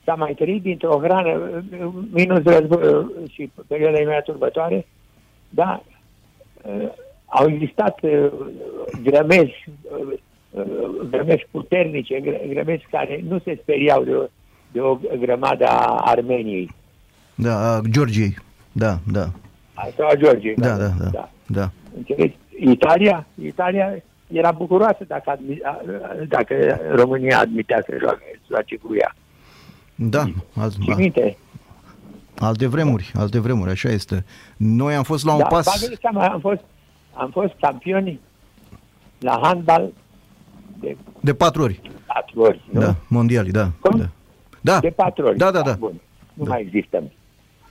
s-a 0.04 0.14
mai 0.14 0.34
trăit 0.34 0.62
dintr-o 0.62 1.00
hrană, 1.02 1.64
minus 2.10 2.42
război 2.42 3.06
și 3.30 3.50
perioada 3.66 3.98
imediat 3.98 4.28
următoare, 4.28 4.86
da, 5.48 5.82
au 7.26 7.48
existat 7.48 7.98
uh, 8.02 8.30
grămezi, 9.02 9.64
uh, 9.82 10.64
grămezi 11.10 11.46
puternice, 11.50 12.20
grămezi 12.48 12.86
care 12.90 13.24
nu 13.28 13.38
se 13.38 13.58
speriau 13.62 14.04
de 14.04 14.12
o, 14.14 14.26
de 14.72 14.80
o 14.80 14.98
grămadă 15.18 15.66
a 15.66 16.00
Armeniei. 16.04 16.70
Da, 17.34 17.74
a 17.74 17.80
Georgiei. 17.90 18.36
Da, 18.72 18.98
da. 19.12 19.28
Sau 19.96 20.08
a 20.08 20.14
Georgiei. 20.14 20.54
Da, 20.54 20.76
da, 20.76 20.88
da. 21.12 21.28
da. 21.46 21.70
Înțelegi? 21.96 22.36
Italia, 22.58 23.26
Italia 23.42 24.02
era 24.36 24.52
bucuroasă 24.52 25.04
dacă, 25.06 25.30
admi, 25.30 25.58
a- 25.62 25.80
dacă 26.28 26.80
România 26.94 27.38
admitea 27.38 27.82
să 27.86 27.96
joace, 28.00 28.22
să 28.32 28.40
joace 28.48 28.76
cu 28.76 28.94
ea. 28.96 29.14
Da, 29.94 30.24
alt, 30.56 30.72
Și 30.72 30.90
minte, 30.96 31.36
alte 32.38 32.66
vremuri, 32.66 33.12
alte 33.16 33.38
vremuri, 33.38 33.70
așa 33.70 33.88
este. 33.88 34.24
Noi 34.56 34.94
am 34.94 35.02
fost 35.02 35.24
la 35.24 35.32
un 35.32 35.38
da, 35.38 35.44
pas... 35.44 35.64
bagă-le 35.64 35.98
seama, 36.00 36.26
am 36.28 36.40
fost, 36.40 36.60
am 37.12 37.30
fost 37.30 37.52
campioni 37.60 38.20
la 39.18 39.38
handbal 39.42 39.92
de 40.80 40.96
De 41.20 41.34
patru 41.34 41.62
ori. 41.62 41.80
patru 42.06 42.40
ori, 42.40 42.60
nu? 42.70 42.80
Da, 42.80 42.94
mondiali, 43.08 43.50
da. 43.50 43.68
Cum? 43.80 43.98
Da. 43.98 44.06
Da. 44.60 44.78
De 44.80 44.90
patru 44.90 45.26
ori. 45.26 45.36
Da, 45.38 45.50
da, 45.50 45.60
da. 45.62 45.72
Bun. 45.72 46.00
Nu 46.34 46.44
mai 46.44 46.60
existăm. 46.60 47.12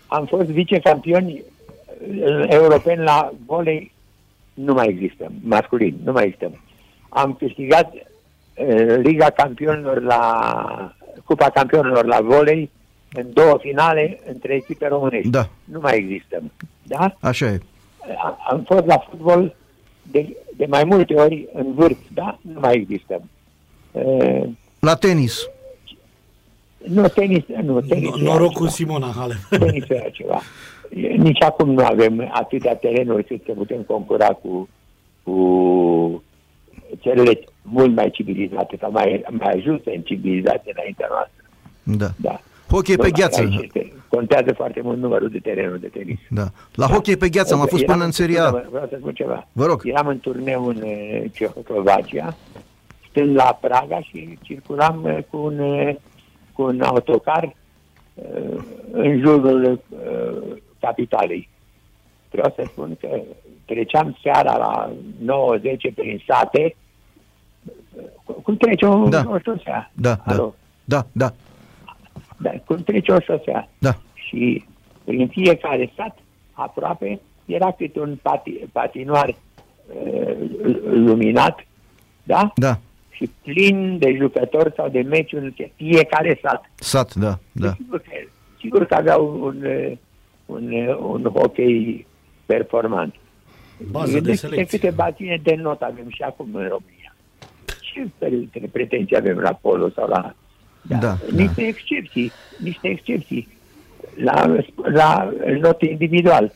Am 0.07 0.25
fost 0.25 0.47
vicecampioni 0.49 1.43
uh, 2.23 2.45
europeni 2.47 3.03
la 3.03 3.31
volei, 3.45 3.92
nu 4.53 4.73
mai 4.73 4.87
existăm. 4.87 5.31
Masculin, 5.41 5.95
nu 6.03 6.11
mai 6.11 6.23
existăm. 6.25 6.61
Am 7.09 7.33
câștigat 7.33 7.93
uh, 7.93 8.95
Liga 8.97 9.29
Campionilor 9.29 10.01
la 10.01 10.93
Cupa 11.25 11.49
Campionilor 11.49 12.05
la 12.05 12.21
volei 12.21 12.69
în 13.13 13.25
două 13.33 13.57
finale 13.61 14.19
între 14.31 14.53
echipe 14.53 14.87
românești. 14.87 15.29
Da. 15.29 15.49
Nu 15.63 15.79
mai 15.79 15.97
existăm. 15.97 16.51
Da? 16.83 17.15
Așa 17.19 17.45
e. 17.45 17.59
A- 18.17 18.37
Am 18.49 18.63
fost 18.67 18.85
la 18.85 18.97
fotbal 19.09 19.55
de, 20.11 20.35
de 20.57 20.65
mai 20.65 20.83
multe 20.83 21.13
ori 21.13 21.47
în 21.53 21.73
vârf, 21.73 21.97
da? 22.13 22.37
Nu 22.41 22.59
mai 22.59 22.73
existăm. 22.75 23.29
Uh, 23.91 24.43
La 24.79 24.95
tenis. 24.95 25.47
nu, 26.87 27.07
tenis, 27.07 27.43
nu, 27.63 27.81
tenis. 27.81 28.09
No- 28.09 28.19
e 28.19 28.23
Noroc 28.23 28.39
altceva. 28.41 28.65
cu 28.65 28.67
Simona 28.67 29.11
Halep. 29.17 29.37
Tenis 29.49 29.89
era 29.89 30.09
ceva. 30.09 30.41
E, 30.95 31.07
Nici 31.07 31.41
acum 31.43 31.69
nu 31.69 31.85
avem 31.85 32.29
atâtea 32.33 32.75
terenuri 32.75 33.23
cât 33.23 33.41
să 33.45 33.51
putem 33.53 33.81
concura 33.81 34.27
cu, 34.27 34.69
cu 35.23 36.23
țările 37.01 37.39
mult 37.61 37.95
mai 37.95 38.09
civilizate 38.09 38.77
sau 38.79 38.91
mai, 38.91 39.23
mai 39.29 39.51
ajuste 39.53 39.91
în 39.95 40.01
civilizație 40.01 40.71
înaintea 40.75 41.07
noastră. 41.09 41.43
Da. 41.83 42.29
Da. 42.29 42.39
Hockey 42.71 42.95
pe 42.95 43.01
Normal, 43.01 43.19
gheață. 43.19 43.41
aici 43.41 43.63
este- 43.63 43.93
Contează 44.09 44.53
foarte 44.53 44.81
mult 44.83 44.97
numărul 44.97 45.29
de 45.29 45.39
terenuri 45.39 45.79
de 45.81 45.87
tenis. 45.87 46.19
Da. 46.29 46.43
La 46.75 46.85
hockey 46.87 47.17
pe 47.17 47.29
gheață 47.29 47.53
am 47.53 47.59
Eram- 47.59 47.69
fost 47.69 47.85
până 47.85 48.03
în 48.03 48.11
Seria 48.11 48.43
A. 48.45 48.49
Vreau 48.69 48.87
să 48.89 48.95
spun 48.99 49.13
ceva. 49.13 49.47
Vă 49.51 49.65
rog. 49.65 49.81
Eram 49.83 50.07
în 50.07 50.19
turneu 50.19 50.65
în 50.65 50.81
eh, 50.83 51.23
Cehoslovacia, 51.33 52.35
stând 53.09 53.35
la 53.35 53.57
Praga 53.61 53.99
și 54.01 54.37
circulam 54.41 55.05
eh, 55.05 55.17
cu 55.29 55.37
un, 55.37 55.59
eh, 55.59 55.95
cu 56.53 56.61
un 56.61 56.81
autocar 56.81 57.43
eh, 58.15 58.57
în 58.91 59.19
jurul 59.19 59.79
eh, 60.03 60.57
capitalei. 60.87 61.49
Vreau 62.31 62.53
să 62.55 62.63
spun 62.65 62.97
că 63.01 63.21
treceam 63.65 64.17
seara 64.23 64.57
la 64.57 64.91
9-10 65.19 65.93
prin 65.95 66.23
sate, 66.27 66.75
cu- 68.23 68.33
cum 68.41 68.57
trece 68.57 68.85
o, 68.85 69.07
Da. 69.09 69.23
o 69.29 69.37
șosea. 69.37 69.91
Da, 69.93 70.15
da. 70.25 70.33
Alo? 70.33 70.55
Da, 70.83 71.05
da, 71.11 71.33
Da, 72.37 72.49
cum 72.65 72.77
trece 72.83 73.11
o 73.11 73.19
șosea. 73.19 73.69
da. 73.79 73.93
Și 74.13 74.65
prin 75.03 75.27
fiecare 75.27 75.91
sat, 75.95 76.17
aproape, 76.51 77.19
era 77.45 77.71
câte 77.71 77.99
un 77.99 78.15
pati, 78.21 78.51
patinoar 78.71 79.29
uh, 79.29 80.49
luminat, 80.83 81.59
da? 82.23 82.51
Da. 82.55 82.79
Și 83.09 83.29
plin 83.43 83.97
de 83.97 84.15
jucători 84.19 84.73
sau 84.75 84.89
de 84.89 85.01
meciuri 85.01 85.55
de 85.55 85.71
fiecare 85.75 86.39
sat. 86.41 86.69
Sat, 86.75 87.13
da, 87.15 87.37
da. 87.51 87.71
Sigur, 87.71 87.99
că, 87.99 88.11
sigur 88.59 88.85
că 88.85 88.95
aveau 88.95 89.39
un, 89.43 89.63
uh, 89.65 89.91
un, 90.45 90.71
uh, 90.71 90.97
un 90.97 91.23
hockey 91.23 92.05
performant. 92.45 93.15
Bază 93.91 94.11
de 94.11 94.19
Gândește 94.19 94.47
selecție. 94.47 94.77
câte 94.79 94.93
bazine 94.95 95.39
de 95.43 95.55
not 95.55 95.81
avem 95.81 96.05
și 96.09 96.21
acum 96.21 96.47
în 96.53 96.67
România. 96.67 97.15
Ce 97.81 98.07
fel 98.19 98.49
de 98.51 98.69
pretenții 98.71 99.15
avem 99.17 99.37
la 99.37 99.53
polo 99.53 99.89
sau 99.89 100.07
la... 100.07 100.35
Da, 100.81 101.17
niște 101.31 101.61
excepții, 101.61 102.31
niște 102.59 102.87
excepții 102.87 103.47
la, 104.15 104.55
la 104.75 105.33
not 105.61 105.81
individual. 105.81 106.53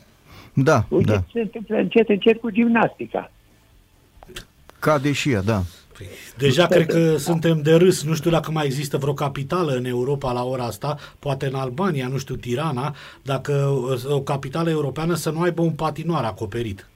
Da, 0.54 0.86
Uite 0.90 1.12
da. 1.12 1.18
ce 1.18 1.24
se 1.32 1.40
întâmplă 1.40 1.76
încet, 1.78 2.10
încet 2.10 2.40
cu 2.40 2.50
gimnastica. 2.50 3.32
Cade 4.80 5.12
și 5.12 5.32
ea, 5.32 5.42
da. 5.42 5.62
Deja 6.38 6.66
cred 6.68 6.86
că 6.86 7.18
suntem 7.18 7.62
de 7.62 7.76
râs. 7.76 8.04
Nu 8.04 8.14
știu 8.14 8.32
dacă 8.32 8.52
mai 8.52 8.66
există 8.66 8.98
vreo 8.98 9.14
capitală 9.14 9.72
în 9.72 9.86
Europa 9.86 10.32
la 10.32 10.44
ora 10.44 10.64
asta, 10.64 10.98
poate 11.20 11.46
în 11.46 11.56
Albania, 11.56 12.08
nu 12.08 12.18
știu, 12.18 12.36
Tirana, 12.36 12.96
dacă 13.22 13.52
o- 14.10 14.14
o 14.14 14.22
capitală 14.22 14.70
europeană 14.70 15.14
să 15.14 15.30
nu 15.32 15.42
aibă 15.42 15.62
un 15.62 15.72
patinoar 15.72 16.24
acoperit. 16.24 16.88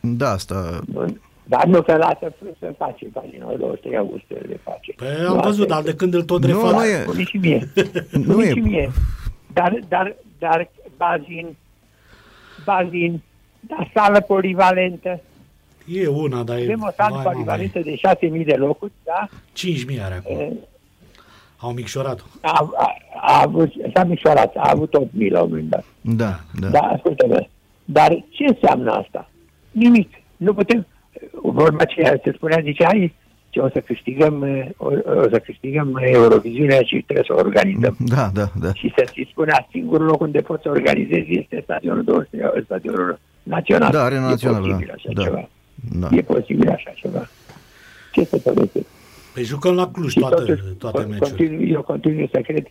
Da, 0.00 0.30
asta... 0.30 0.80
Bun. 0.88 1.20
Dar 1.44 1.64
nu 1.64 1.82
că 1.82 1.96
lasă 1.96 2.32
să 2.58 2.74
face 2.78 3.06
paginul 3.12 3.56
23 3.58 3.96
august 3.98 4.24
le 4.28 4.60
face. 4.62 4.92
Păi 4.96 5.08
Nu, 5.20 5.28
am 5.28 5.36
asta 5.36 5.48
văzut, 5.48 5.60
este. 5.60 5.72
dar 5.72 5.82
de 5.82 5.94
când 5.94 6.14
îl 6.14 6.22
tot 6.22 6.40
Nu, 6.40 6.46
refac. 6.46 6.72
nu 6.72 6.84
e- 6.84 7.02
Spune 7.02 7.22
și 7.24 7.36
mie. 7.36 7.68
Nu 8.10 8.22
Spune 8.22 8.46
e- 8.46 8.50
și 8.52 8.58
mie. 8.58 8.90
Dar, 9.52 9.78
dar, 9.88 10.16
dar 10.38 10.70
bazin, 10.96 11.56
bazin, 12.64 13.22
dar 13.60 13.90
sală 13.94 14.20
polivalentă. 14.20 15.20
E 15.92 16.06
una, 16.06 16.42
dar 16.42 16.56
e... 16.56 16.62
Avem 16.62 16.82
o 16.82 16.90
sală 16.96 17.14
vai, 17.14 17.22
mamă, 17.24 17.30
polivalentă 17.30 17.78
de 17.78 17.94
6.000 18.40 18.44
de 18.44 18.54
locuri, 18.54 18.92
da? 19.04 19.28
5.000 19.96 20.02
are 20.04 20.14
acum. 20.14 20.38
E, 20.40 20.52
Au 21.60 21.72
micșorat-o. 21.72 22.24
A, 22.40 22.70
a, 22.76 22.96
a 23.20 23.42
avut, 23.44 23.72
s-a 23.94 24.04
micșorat, 24.04 24.56
a 24.56 24.70
avut 24.72 24.94
8.000 24.98 25.28
la 25.30 25.42
un 25.42 25.48
moment 25.48 25.68
dat. 25.68 25.84
Da, 26.00 26.40
da. 26.60 26.68
Da, 26.68 26.78
ascultă-mă. 26.80 27.46
Dar 27.84 28.24
ce 28.28 28.44
înseamnă 28.44 28.90
asta? 28.92 29.30
Nimic. 29.70 30.10
Nu 30.36 30.54
putem... 30.54 30.86
Vorba 31.42 31.76
aceea 31.80 32.20
se 32.24 32.32
spunea, 32.34 32.60
zice, 32.62 32.84
hai, 32.84 33.14
ce 33.50 33.60
o 33.60 33.68
să 33.68 33.80
câștigăm, 33.80 34.42
eh, 34.42 34.68
o, 34.76 34.86
o 35.24 35.28
să 35.30 35.38
câștigăm 35.44 35.98
Euroviziunea 36.00 36.80
și 36.82 37.02
trebuie 37.06 37.24
să 37.26 37.32
o 37.34 37.38
organizăm. 37.46 37.96
Da, 38.14 38.30
da, 38.34 38.46
da. 38.60 38.72
Și 38.74 38.92
să 38.96 39.04
ți 39.12 39.28
spunea, 39.30 39.66
singurul 39.70 40.06
loc 40.06 40.20
unde 40.20 40.40
poți 40.40 40.62
să 40.62 40.68
organizezi 40.68 41.38
este 41.38 41.60
stadionul 41.64 42.04
23, 42.04 42.62
stadionul 42.64 43.18
național. 43.42 43.90
Da, 43.92 44.02
Arena 44.02 44.26
E 44.26 44.28
Națională, 44.28 44.66
posibil 44.66 44.86
da. 44.86 44.92
așa 44.92 45.08
Da. 45.12 45.22
ceva. 45.22 45.48
Da. 46.00 46.08
E 46.12 46.22
posibil 46.22 46.68
așa 46.68 46.90
ceva. 46.94 47.28
Ce 48.12 48.24
să 48.24 48.36
povestesc? 48.38 48.86
Păi 49.34 49.42
jucăm 49.44 49.74
la 49.74 49.90
Cluj 49.90 50.10
Și 50.12 50.18
toate, 50.18 50.34
totuși, 50.34 50.62
toate 50.78 51.02
con- 51.02 51.08
meciurile. 51.08 51.28
continui, 51.28 51.70
eu 51.70 51.82
continui 51.82 52.28
să 52.32 52.40
cred 52.40 52.66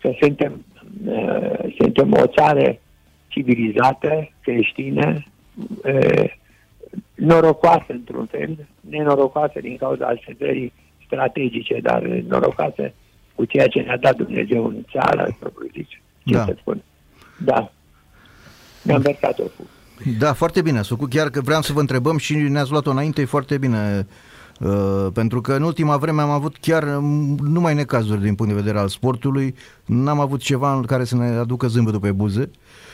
că 0.00 0.10
suntem, 0.20 0.64
uh, 1.06 1.74
suntem 1.80 2.12
o 2.12 2.26
țară 2.26 2.78
civilizată, 3.28 4.30
creștină, 4.40 5.22
uh, 5.84 6.30
norocoasă 7.14 7.84
într-un 7.88 8.26
fel, 8.26 8.66
nenorocoasă 8.80 9.60
din 9.60 9.76
cauza 9.76 10.06
așezării 10.06 10.72
strategice, 11.06 11.78
dar 11.82 12.02
norocoasă 12.02 12.92
cu 13.34 13.44
ceea 13.44 13.66
ce 13.66 13.80
ne-a 13.80 13.96
dat 13.96 14.16
Dumnezeu 14.16 14.64
în 14.66 14.84
țară, 14.90 15.36
propriu 15.38 15.68
zis. 15.72 15.86
Ce 16.24 16.34
Da. 16.34 16.44
să 16.44 16.54
spun? 16.60 16.82
Da. 17.44 17.72
Ne-am 18.82 19.00
versat 19.00 19.38
o 19.38 19.44
fu. 19.56 19.66
Da, 20.18 20.32
foarte 20.32 20.62
bine 20.62 20.78
ați 20.78 20.88
făcut, 20.88 21.10
chiar 21.10 21.30
că 21.30 21.40
vreau 21.40 21.62
să 21.62 21.72
vă 21.72 21.80
întrebăm 21.80 22.16
și 22.18 22.34
ne-ați 22.34 22.70
luat-o 22.70 22.90
înainte, 22.90 23.20
e 23.20 23.24
foarte 23.24 23.58
bine. 23.58 24.06
Uh, 24.60 25.06
pentru 25.12 25.40
că 25.40 25.52
în 25.54 25.62
ultima 25.62 25.96
vreme 25.96 26.20
am 26.22 26.30
avut 26.30 26.56
chiar 26.60 26.82
um, 26.96 27.36
numai 27.42 27.74
necazuri 27.74 28.22
din 28.22 28.34
punct 28.34 28.52
de 28.52 28.58
vedere 28.60 28.78
al 28.78 28.88
sportului, 28.88 29.54
n-am 29.84 30.20
avut 30.20 30.40
ceva 30.40 30.74
în 30.74 30.82
care 30.82 31.04
să 31.04 31.16
ne 31.16 31.24
aducă 31.26 31.66
zâmbetul 31.66 32.00
pe 32.00 32.12
buze. 32.12 32.50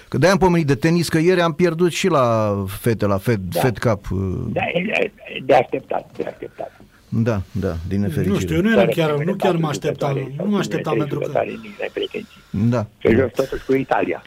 Că 0.09 0.19
de-aia 0.19 0.33
am 0.35 0.41
pomenit 0.41 0.67
de 0.67 0.75
tenis, 0.75 1.09
că 1.09 1.19
ieri 1.19 1.41
am 1.41 1.53
pierdut 1.53 1.91
și 1.93 2.09
la 2.09 2.55
fete, 2.69 3.07
la 3.07 3.19
Fed, 3.19 3.41
Da. 3.49 3.61
Fed 3.61 3.79
Cup. 3.79 4.11
uh, 4.11 4.19
Da, 4.53 4.61
e- 4.75 5.13
e 5.35 5.43
de 5.47 5.55
așteptat, 5.55 6.11
de 6.17 6.25
așteptat. 6.25 6.81
Da, 7.09 7.43
da, 7.53 7.77
din 7.89 8.01
nefericire. 8.01 8.33
Nu 8.35 8.39
știu, 8.41 8.55
eu 8.57 8.63
nu, 8.63 8.71
eram 8.73 8.89
chiar, 8.95 9.15
nu 9.25 9.35
chiar 9.35 9.57
mă 9.57 9.69
așteptam, 9.69 10.33
nu 10.37 10.51
mă 10.51 10.59
așteptam 10.59 10.97
pentru 10.99 11.19
că... 11.19 11.41
Nici 11.47 11.59
n-ai 11.79 11.91
pretenții. 11.93 12.41
Da. 12.51 12.87
Că 13.01 13.11
joci 13.15 13.33
totuși 13.35 13.65
cu 13.65 13.75
Italia. 13.75 14.23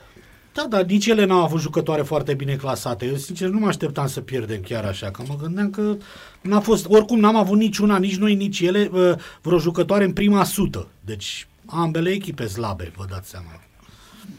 Da, 0.53 0.65
dar 0.69 0.83
nici 0.83 1.05
ele 1.05 1.25
n-au 1.25 1.43
avut 1.43 1.59
jucătoare 1.59 2.01
foarte 2.01 2.33
bine 2.33 2.55
clasate. 2.55 3.05
Eu, 3.05 3.15
sincer, 3.15 3.49
nu 3.49 3.59
mă 3.59 3.67
așteptam 3.67 4.07
să 4.07 4.21
pierdem 4.21 4.61
chiar 4.61 4.85
așa, 4.85 5.11
că 5.11 5.23
mă 5.27 5.35
gândeam 5.41 5.69
că 5.69 5.95
n-a 6.41 6.59
fost, 6.59 6.85
oricum 6.89 7.19
n-am 7.19 7.35
avut 7.35 7.57
niciuna, 7.57 7.97
nici 7.97 8.17
noi, 8.17 8.35
nici 8.35 8.59
ele, 8.59 8.89
uh, 8.93 9.13
vreo 9.41 9.57
jucătoare 9.59 10.03
în 10.03 10.13
prima 10.13 10.43
sută. 10.43 10.87
Deci, 11.05 11.47
ambele 11.65 12.09
echipe 12.09 12.47
slabe, 12.47 12.91
vă 12.95 13.05
dați 13.09 13.29
seama. 13.29 13.61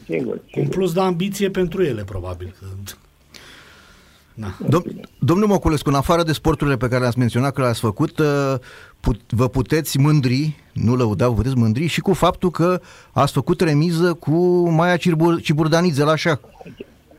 Sigur, 0.05 0.33
Un 0.33 0.41
sigur. 0.53 0.67
plus 0.67 0.93
de 0.93 0.99
ambiție 0.99 1.49
pentru 1.49 1.83
ele, 1.83 2.03
probabil. 2.03 2.55
Că... 2.59 2.65
Na. 4.35 4.47
Dom- 4.69 5.09
domnul 5.19 5.47
Moculescu, 5.47 5.89
în 5.89 5.95
afară 5.95 6.23
de 6.23 6.31
sporturile 6.33 6.77
pe 6.77 6.87
care 6.87 7.01
le-ați 7.01 7.17
menționat 7.19 7.53
că 7.53 7.61
le-ați 7.61 7.79
făcut, 7.79 8.19
uh, 8.19 8.53
put- 8.99 9.31
vă 9.31 9.47
puteți 9.47 9.97
mândri, 9.99 10.55
nu 10.73 10.95
lăuda, 10.95 11.27
vă 11.27 11.33
puteți 11.33 11.55
mândri 11.57 11.85
și 11.87 12.01
cu 12.01 12.13
faptul 12.13 12.49
că 12.51 12.79
ați 13.11 13.33
făcut 13.33 13.61
remiză 13.61 14.13
cu 14.13 14.69
Maia 14.69 14.97
Cirbur- 14.97 15.41
Ciburdanidze 15.41 16.03
la 16.03 16.15
șah. 16.15 16.37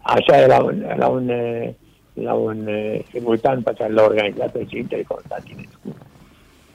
Așa 0.01 0.41
e 0.43 0.47
la 0.47 0.63
un, 0.63 0.85
la 0.99 1.07
un, 1.07 1.29
eh, 1.29 1.69
la 2.13 2.33
un 2.33 2.67
eh, 2.67 3.01
simultan 3.11 3.63
pe 3.63 3.73
care 3.79 3.93
l-a 3.93 4.03
organizat 4.03 4.53
președintele 4.53 5.03
Constantinescu. 5.09 5.97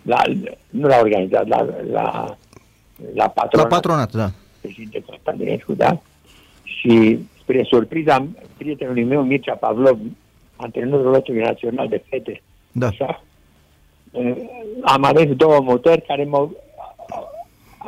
La, 0.02 0.22
nu 0.70 0.88
l-a 0.88 1.00
organizat, 1.00 1.48
la, 1.48 1.62
la, 1.66 1.82
la 1.92 2.38
La 3.14 3.28
patronat. 3.30 3.68
patronat, 3.70 4.12
da. 4.14 4.32
președinte 4.62 5.04
Constantinescu, 5.06 5.74
da? 5.74 6.02
și 6.64 7.20
spre 7.42 7.64
surpriza 7.70 8.28
prietenului 8.58 9.04
meu, 9.04 9.22
Mircea 9.24 9.54
Pavlov, 9.54 9.98
antrenorul 10.62 11.12
lotului 11.12 11.42
național 11.42 11.88
de 11.88 12.04
fete, 12.10 12.42
Da. 12.72 12.88
așa, 12.88 13.24
uh, 14.12 14.36
am 14.82 15.04
ales 15.04 15.36
două 15.36 15.60
motori 15.62 16.02
care 16.08 16.24
m-au, 16.24 16.56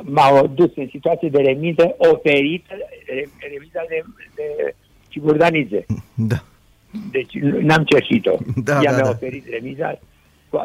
m-au 0.02 0.48
dus 0.48 0.72
în 0.76 0.88
situație 0.92 1.30
de 1.30 1.42
remiză 1.42 1.96
oferită, 1.98 2.74
re- 3.08 3.30
remiza 3.52 3.82
de, 3.88 4.04
de 4.36 4.76
Ciburdanițe. 5.08 5.86
Da. 6.14 6.44
Deci 7.12 7.34
nu- 7.34 7.60
n-am 7.62 7.84
cerșit-o. 7.84 8.38
Da, 8.64 8.74
Ea 8.82 8.90
da, 8.92 8.96
mi-a 8.96 9.04
da. 9.04 9.10
oferit 9.10 9.46
remiza 9.50 10.00
cu, 10.50 10.58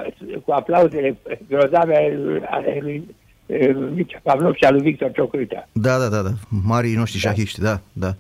cu 0.44 0.52
aplauzele 0.52 1.16
grozave 1.48 1.96
ale- 1.96 2.46
ale 2.50 2.78
lui 2.80 3.14
eh, 3.46 3.74
Mircea 3.94 4.20
Pavlov 4.22 4.54
și 4.54 4.64
al 4.64 4.72
lui 4.74 4.82
Victor 4.82 5.10
Ciocârtea. 5.12 5.68
Da, 5.72 5.98
da, 5.98 6.08
da, 6.08 6.22
da. 6.22 6.30
Marii 6.64 6.94
noștri 6.94 7.18
șahiști, 7.18 7.60
da, 7.60 7.80
da. 7.92 8.14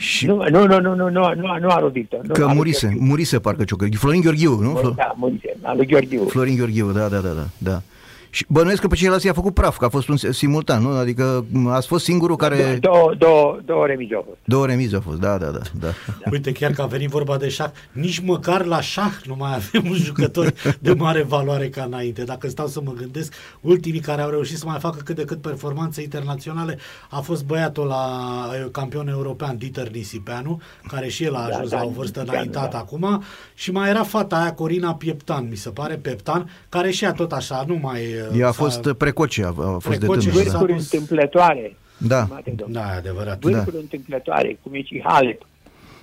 Și 0.00 0.26
Nu, 0.26 0.36
nu, 0.50 0.66
nu, 0.66 0.80
nu, 0.80 0.94
nu, 0.94 1.08
nu, 1.08 1.32
nu, 1.34 1.58
nu 1.60 1.68
a 1.68 1.80
lui 1.80 1.90
Victor. 1.90 2.20
Nu, 2.22 2.32
că 2.32 2.42
a 2.42 2.46
lui 2.46 2.54
murise, 2.54 2.86
Gheorghiu. 2.86 3.06
murise 3.06 3.38
parcă 3.38 3.64
Ciocăr. 3.64 3.88
Florin 3.94 4.20
Gheorghiu, 4.20 4.60
nu? 4.60 4.78
Flo- 4.80 4.94
Da, 4.94 5.14
murise, 5.16 5.56
a 5.62 5.74
lui 5.74 5.86
Gheorghiu. 5.86 6.24
Florin 6.28 6.56
Gheorghiu, 6.56 6.90
da, 6.90 7.08
da, 7.08 7.18
da, 7.18 7.28
da, 7.28 7.46
da. 7.58 7.82
Și 8.30 8.44
bănuiesc 8.48 8.80
că 8.80 8.86
pe 8.86 8.94
ceilalți 8.94 9.26
i-a 9.26 9.32
făcut 9.32 9.54
praf, 9.54 9.76
că 9.76 9.84
a 9.84 9.88
fost 9.88 10.08
un 10.08 10.16
simultan, 10.16 10.82
nu? 10.82 10.88
Adică 10.88 11.44
m, 11.52 11.66
ați 11.66 11.86
fost 11.86 12.04
singurul 12.04 12.36
care... 12.36 12.78
Două, 12.80 13.14
două, 13.18 13.58
două 13.64 13.86
remize 13.86 14.14
au 14.14 14.24
fost. 14.26 14.38
Două 14.44 14.66
remize 14.66 14.94
au 14.94 15.00
fost, 15.00 15.18
da, 15.18 15.38
da, 15.38 15.46
da, 15.46 15.60
da. 15.80 15.88
Uite, 16.30 16.52
chiar 16.52 16.70
că 16.70 16.82
a 16.82 16.86
venit 16.86 17.08
vorba 17.08 17.36
de 17.36 17.48
șah, 17.48 17.70
nici 17.92 18.18
măcar 18.18 18.64
la 18.64 18.80
șah 18.80 19.12
nu 19.24 19.34
mai 19.38 19.54
avem 19.54 19.90
un 19.90 19.96
jucător 19.96 20.54
de 20.78 20.92
mare 20.92 21.22
valoare 21.22 21.68
ca 21.68 21.82
înainte. 21.82 22.24
Dacă 22.24 22.48
stau 22.48 22.66
să 22.66 22.80
mă 22.84 22.92
gândesc, 22.92 23.32
ultimii 23.60 24.00
care 24.00 24.22
au 24.22 24.30
reușit 24.30 24.56
să 24.56 24.64
mai 24.66 24.78
facă 24.78 24.98
cât 25.04 25.16
de 25.16 25.24
cât 25.24 25.40
performanțe 25.40 26.02
internaționale 26.02 26.78
a 27.10 27.20
fost 27.20 27.44
băiatul 27.44 27.86
la 27.86 28.20
eh, 28.54 28.66
campion 28.72 29.08
european, 29.08 29.56
Dieter 29.56 29.90
Nisipeanu, 29.90 30.60
care 30.88 31.08
și 31.08 31.24
el 31.24 31.34
a 31.34 31.38
Da, 31.48 31.54
ajuns 31.54 31.70
da, 31.70 31.76
la 31.76 31.84
o 31.84 31.88
vârstă 31.88 32.18
Nisipeanu, 32.18 32.30
înaintată 32.30 32.76
da. 32.76 32.78
acum, 32.78 33.22
și 33.54 33.70
mai 33.70 33.88
era 33.88 34.02
fata 34.02 34.36
aia, 34.36 34.52
Corina 34.52 34.94
Pieptan, 34.94 35.46
mi 35.50 35.56
se 35.56 35.70
pare, 35.70 35.94
Peptan, 35.94 36.50
care 36.68 36.90
și 36.90 37.04
ea 37.04 37.12
tot 37.12 37.32
așa, 37.32 37.64
nu 37.66 37.78
mai... 37.82 38.19
eh, 38.32 38.38
Ea 38.38 38.48
a 38.48 38.50
s-a- 38.50 38.62
fost 38.62 38.92
precoce, 38.92 39.44
a, 39.44 39.48
a 39.48 39.52
fost 39.52 39.98
de 39.98 40.06
Precoce 40.06 40.28
tânără, 40.28 40.40
și 40.40 40.44
da. 40.44 40.50
s-a 40.50 40.58
Vârfuri 40.58 40.72
pus- 40.72 40.92
întâmplătoare. 40.92 41.76
Da, 41.98 42.22
stimate 42.22 42.52
domn. 42.56 42.72
Da, 42.72 42.80
e 42.80 42.96
adevărat. 42.96 43.38
Vârfuri 43.40 43.76
întâmplătoare, 43.76 44.58
cum 44.62 44.74
e 44.74 44.82
și 44.82 45.02
Halep. 45.04 45.42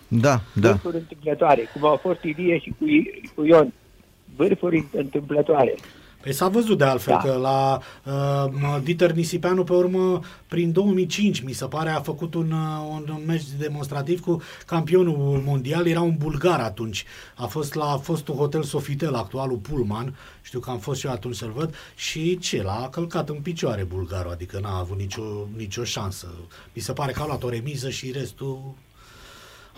da, 0.07 0.41
da. 0.53 0.69
Vârfuri 0.69 0.95
întâmplătoare, 0.95 1.61
cum 1.73 1.85
au 1.85 1.95
fost 1.95 2.23
Ilie 2.23 2.59
și 2.59 2.73
cu, 2.79 2.85
I- 2.85 3.29
cu 3.35 3.45
Ion. 3.45 3.73
Vârfuri 4.35 4.85
întâmplătoare. 4.91 5.75
Păi 6.21 6.33
s-a 6.33 6.47
văzut 6.47 6.77
de 6.77 6.83
altfel 6.83 7.19
Da. 7.23 7.29
că 7.29 7.37
la 7.37 7.79
uh, 8.05 8.81
Dieter 8.83 9.11
Nisipeanu 9.11 9.63
pe 9.63 9.73
urmă 9.73 10.19
prin 10.47 10.71
2005 10.71 11.39
mi 11.39 11.51
se 11.51 11.65
pare 11.65 11.89
a 11.89 12.01
făcut 12.01 12.33
un, 12.33 12.51
uh, 12.51 12.87
un, 12.89 13.09
un 13.09 13.23
meci 13.25 13.43
demonstrativ 13.57 14.19
cu 14.19 14.41
campionul 14.65 15.41
mondial, 15.45 15.87
era 15.87 16.01
un 16.01 16.15
bulgar 16.17 16.59
atunci. 16.59 17.05
A 17.35 17.45
fost 17.45 17.73
la 17.73 17.97
fostul 17.97 18.35
hotel 18.35 18.63
Sofitel, 18.63 19.13
actualul 19.13 19.57
Pullman, 19.57 20.15
știu 20.41 20.59
că 20.59 20.69
am 20.69 20.79
fost 20.79 20.99
și 20.99 21.05
eu 21.05 21.11
atunci 21.11 21.35
să-l 21.35 21.51
văd 21.51 21.75
și 21.95 22.37
ce, 22.37 22.61
l-a 22.61 22.87
călcat 22.91 23.29
în 23.29 23.41
picioare 23.41 23.83
bulgarul, 23.83 24.31
adică 24.31 24.59
n-a 24.59 24.77
avut 24.77 24.97
nicio, 24.97 25.47
nicio 25.55 25.83
șansă. 25.83 26.27
Mi 26.73 26.81
se 26.81 26.93
pare 26.93 27.11
că 27.11 27.21
a 27.21 27.25
luat 27.25 27.43
o 27.43 27.49
remiză 27.49 27.89
și 27.89 28.11
restul 28.11 28.73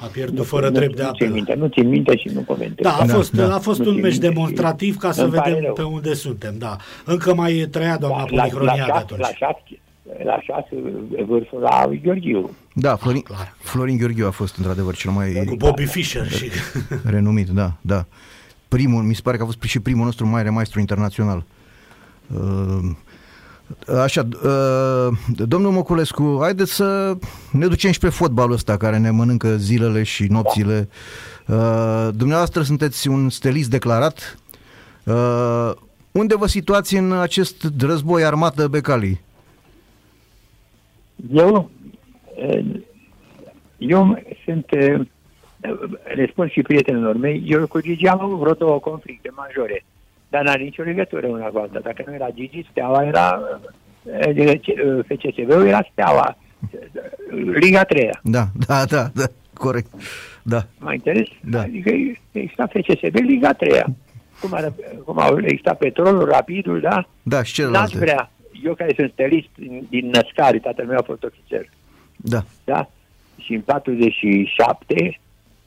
a 0.02 0.06
pierdut 0.06 0.38
Nu- 0.38 0.44
fără 0.44 0.66
nu- 0.68 0.72
drept 0.74 0.96
de 0.96 1.04
nu 1.04 1.08
țin 1.12 1.26
apel. 1.26 1.34
minte, 1.36 1.54
nu 1.58 1.68
țin 1.68 1.90
minte 1.90 2.18
și 2.18 2.28
nu 2.34 2.42
comentez. 2.42 2.86
Da, 2.86 2.94
a 2.96 3.06
Da, 3.06 3.14
fost, 3.14 3.32
da. 3.32 3.56
a 3.56 3.60
fost 3.60 3.80
Nu 3.80 3.86
un 3.86 3.92
țin 3.94 4.02
meci 4.02 4.12
minte 4.12 4.28
și 4.28 4.34
demonstrativ 4.34 4.98
ca 4.98 5.12
să 5.12 5.24
îmi 5.24 5.34
pare 5.34 5.50
vedem 5.50 5.64
rău. 5.66 5.74
pe 5.74 5.82
unde 5.84 6.14
suntem, 6.14 6.56
da. 6.58 6.76
Încă 7.06 7.34
mai 7.36 7.68
trăia 7.72 7.98
doamna 7.98 8.18
la, 8.18 8.24
Policronia 8.26 8.74
de 8.74 8.80
șase- 8.80 8.92
atunci. 8.92 9.20
la 9.20 9.28
șase, 9.28 9.64
la 10.24 10.40
șase 10.42 10.70
vârful 11.28 11.60
la 11.60 11.86
lui 11.88 12.02
Gheorghiu. 12.04 12.50
Da, 12.74 12.96
Florin, 12.96 13.22
clar. 13.22 13.54
Florin 13.58 13.98
Gheorghiu 13.98 14.28
a 14.28 14.32
fost 14.32 14.58
într-adevăr 14.58 14.96
cel 14.96 15.12
mai 15.12 15.44
Cu 15.48 15.56
Bobby 15.56 15.86
Fischer 15.86 16.28
și... 16.30 16.50
renumit, 17.14 17.48
da, 17.48 17.72
da. 17.82 18.06
Primul, 18.68 19.04
mi 19.04 19.16
se 19.16 19.22
pare 19.24 19.38
că 19.38 19.44
a 19.44 19.46
fost 19.46 19.62
și 19.62 19.80
primul 19.80 20.06
nostru 20.06 20.28
mare 20.28 20.50
maestru 20.50 20.80
internațional. 20.80 21.44
Uh, 22.34 22.90
Așa, 24.04 24.28
uh, 24.44 25.18
domnul 25.48 25.72
Moculescu, 25.72 26.38
haideți 26.42 26.74
să 26.74 27.18
ne 27.52 27.68
ducem 27.68 27.92
și 27.92 28.00
pe 28.00 28.10
fotbalul 28.10 28.54
ăsta 28.54 28.78
care 28.78 28.98
ne 28.98 29.10
mănâncă 29.10 29.56
zilele 29.56 30.04
și 30.04 30.28
nopțile. 30.30 30.90
Uh, 31.48 32.08
Dumneavoastră 32.14 32.62
sunteți 32.62 33.08
un 33.08 33.30
stelist 33.30 33.70
declarat. 33.70 34.40
Uh, 35.04 35.72
Unde 36.12 36.36
vă 36.36 36.48
situați 36.48 36.96
în 36.96 37.12
acest 37.12 37.72
război 37.80 38.24
armată 38.24 38.68
Becali? 38.68 39.22
Eu, 41.34 41.70
eh, 42.36 42.66
eu 43.78 44.24
sunt, 44.44 44.66
eh, 44.70 45.00
le 46.16 46.28
spun 46.32 46.48
și 46.48 46.62
prietenilor 46.62 47.16
mei, 47.18 47.44
eu 47.46 47.68
cu 47.68 47.82
Gigi 47.82 48.08
am 48.08 48.22
avut 48.22 48.38
vreo 48.38 48.54
două 48.54 48.80
conflicte 48.80 49.30
majore, 49.36 49.86
dar 50.30 50.44
n-are 50.44 50.64
nicio 50.64 50.84
legătură 50.84 51.28
una 51.28 51.46
cu 51.46 51.58
alta. 51.58 51.80
Dacă 51.80 52.04
nu 52.08 52.14
era 52.14 52.28
Gigi, 52.34 52.68
Steaua 52.72 53.04
era, 53.04 53.40
eh, 54.22 55.00
FCSB-ul 55.08 55.68
era 55.68 55.88
Steaua, 55.92 56.38
Liga 57.54 57.84
3 57.84 58.10
Da, 58.24 58.44
da, 58.68 58.86
da, 58.86 59.04
da, 59.14 59.24
corect. 59.54 59.88
Da, 60.44 60.64
Mă 60.80 60.94
interes? 60.94 61.28
Da. 61.44 61.62
Adică 61.62 61.90
exista 62.32 62.68
FCSB 62.68 63.16
Liga 63.16 63.54
3 63.54 63.84
cum, 64.42 64.54
ar, 64.54 64.74
cum 65.06 65.20
au 65.20 65.38
existat 65.42 65.78
petrolul, 65.78 66.26
rapidul, 66.26 66.80
da? 66.80 67.08
da, 67.24 67.44
și 67.44 67.62
N-aș 67.62 67.68
celelalte. 67.68 67.98
vrea, 67.98 68.32
eu 68.64 68.74
care 68.74 68.94
sunt 68.96 69.12
stelist 69.12 69.48
din, 69.56 69.86
din 69.90 70.10
Născari, 70.10 70.60
tatăl 70.60 70.86
meu 70.86 70.98
a 70.98 71.02
fost 71.06 71.24
ofițer, 71.24 71.70
Da, 72.16 72.44
da? 72.64 72.90
Și 73.38 73.54
în 73.54 73.62
47, 73.62 75.20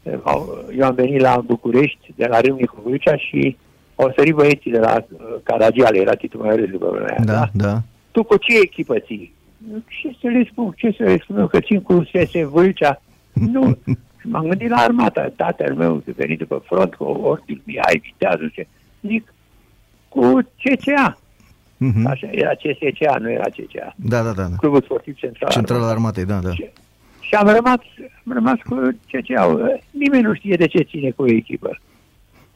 eh, 0.03 0.13
au- 0.23 0.65
eu 0.79 0.87
am 0.87 0.95
venit 0.95 1.21
la 1.21 1.41
București, 1.47 2.13
de 2.17 2.27
la 2.27 2.41
Râmnicu 2.41 2.81
Vâlcea 2.85 3.17
și 3.17 3.57
au 3.95 4.13
sărit 4.17 4.35
băieții 4.35 4.71
de 4.71 4.79
la 4.79 5.05
uh, 5.13 5.19
Caragiale, 5.43 5.99
era 5.99 6.15
titlul 6.15 6.45
mai 6.45 6.57
după 6.57 6.91
vremea 6.91 7.15
aia, 7.17 7.25
da, 7.25 7.49
da. 7.53 7.83
Tu 8.11 8.25
cu 8.25 8.37
ce 8.37 8.59
echipă 8.63 8.99
ții? 8.99 9.35
Ce 9.87 10.17
să 10.21 10.29
le 10.29 10.49
spun? 10.51 10.75
Ce 10.77 10.95
să 10.97 11.03
le 11.03 11.19
spun 11.23 11.39
eu? 11.39 11.47
Că 11.47 11.61
țin 11.61 11.83
cu 11.83 12.03
SS 12.05 12.43
Vâlcea? 12.51 13.03
Nu. 13.33 13.79
Și 14.21 14.29
m-am 14.31 14.49
gândit 14.49 14.69
la 14.69 14.77
armata. 14.77 15.33
Tatăl 15.37 15.75
meu 15.75 15.95
a 15.95 16.13
venit 16.17 16.39
după 16.39 16.63
front 16.65 16.95
cu 16.95 17.05
Ortic 17.05 17.61
Mihai 17.65 18.03
Viteazul. 18.03 18.53
Ce... 18.55 18.67
Zic, 19.01 19.35
cu 20.09 20.39
CCA. 20.63 21.19
Mhm. 21.77 22.07
Așa, 22.07 22.29
era 22.31 22.51
CSCA, 22.51 23.17
nu 23.19 23.31
era 23.31 23.49
CCA. 23.57 23.95
Da, 23.97 24.23
da, 24.23 24.33
da. 24.33 24.43
da. 24.43 24.57
Clubul 24.57 24.83
Sportiv 24.83 25.15
Central. 25.15 25.51
Centrala 25.51 25.89
Armatei, 25.89 26.25
da, 26.25 26.39
da. 26.39 26.53
Și, 26.53 26.71
și 27.21 27.35
am 27.35 27.47
rămas, 27.47 27.79
am 28.27 28.33
rămas 28.33 28.59
cu 28.69 28.75
CCA. 29.11 29.71
Nimeni 29.91 30.23
nu 30.23 30.35
știe 30.35 30.57
de 30.57 30.67
ce 30.67 30.83
ține 30.83 31.11
cu 31.11 31.23
o 31.23 31.31
echipă. 31.31 31.79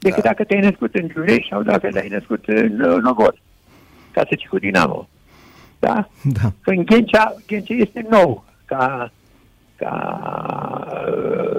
Decât 0.09 0.23
Da. 0.23 0.29
dacă 0.29 0.45
te-ai 0.45 0.61
născut 0.61 0.95
în 0.95 1.09
Giulești 1.09 1.49
sau 1.51 1.63
dacă 1.63 1.89
te-ai 1.89 2.09
născut 2.09 2.45
în 2.47 2.81
uh, 2.81 2.97
Nogor. 3.03 3.35
Ca 4.13 4.21
să 4.29 4.35
ții 4.37 4.49
cu 4.49 4.59
Dinamo. 4.59 5.09
Da? 5.79 6.09
Da, 6.23 6.53
Când 6.61 6.85
Ghencea, 6.87 7.35
Ghencea 7.47 7.75
este 7.75 8.07
nou 8.11 8.45
ca, 8.65 9.13
ca 9.77 9.93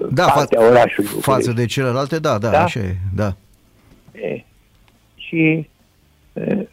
uh, 0.02 0.08
da 0.12 0.26
partea 0.26 0.62
fa- 0.62 0.70
orașului. 0.70 1.10
față 1.10 1.22
București. 1.26 1.54
de 1.54 1.66
celelalte, 1.66 2.20
da, 2.20 2.38
da, 2.38 2.50
Da? 2.50 2.64
așa 2.64 2.80
e, 2.80 2.96
da. 3.16 3.36
E, 4.12 4.44
și 5.16 5.68
e, 6.34 6.68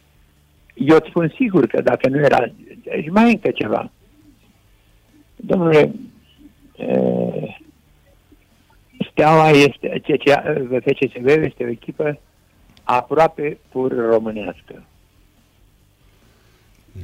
eu 0.73 0.95
îți 0.95 1.07
spun 1.09 1.33
sigur 1.35 1.65
că 1.67 1.81
dacă 1.81 2.09
nu 2.09 2.17
era... 2.19 2.37
Și 3.01 3.09
mai 3.09 3.27
e 3.27 3.31
încă 3.31 3.49
ceva. 3.51 3.91
Domnule, 5.35 5.91
e, 6.77 6.85
Steaua 9.15 9.49
este, 9.49 10.01
CCA, 10.07 10.43
FCSB 10.85 11.25
este 11.27 11.63
o 11.63 11.67
echipă 11.67 12.19
aproape 12.83 13.57
pur 13.69 13.95
românească. 14.09 14.83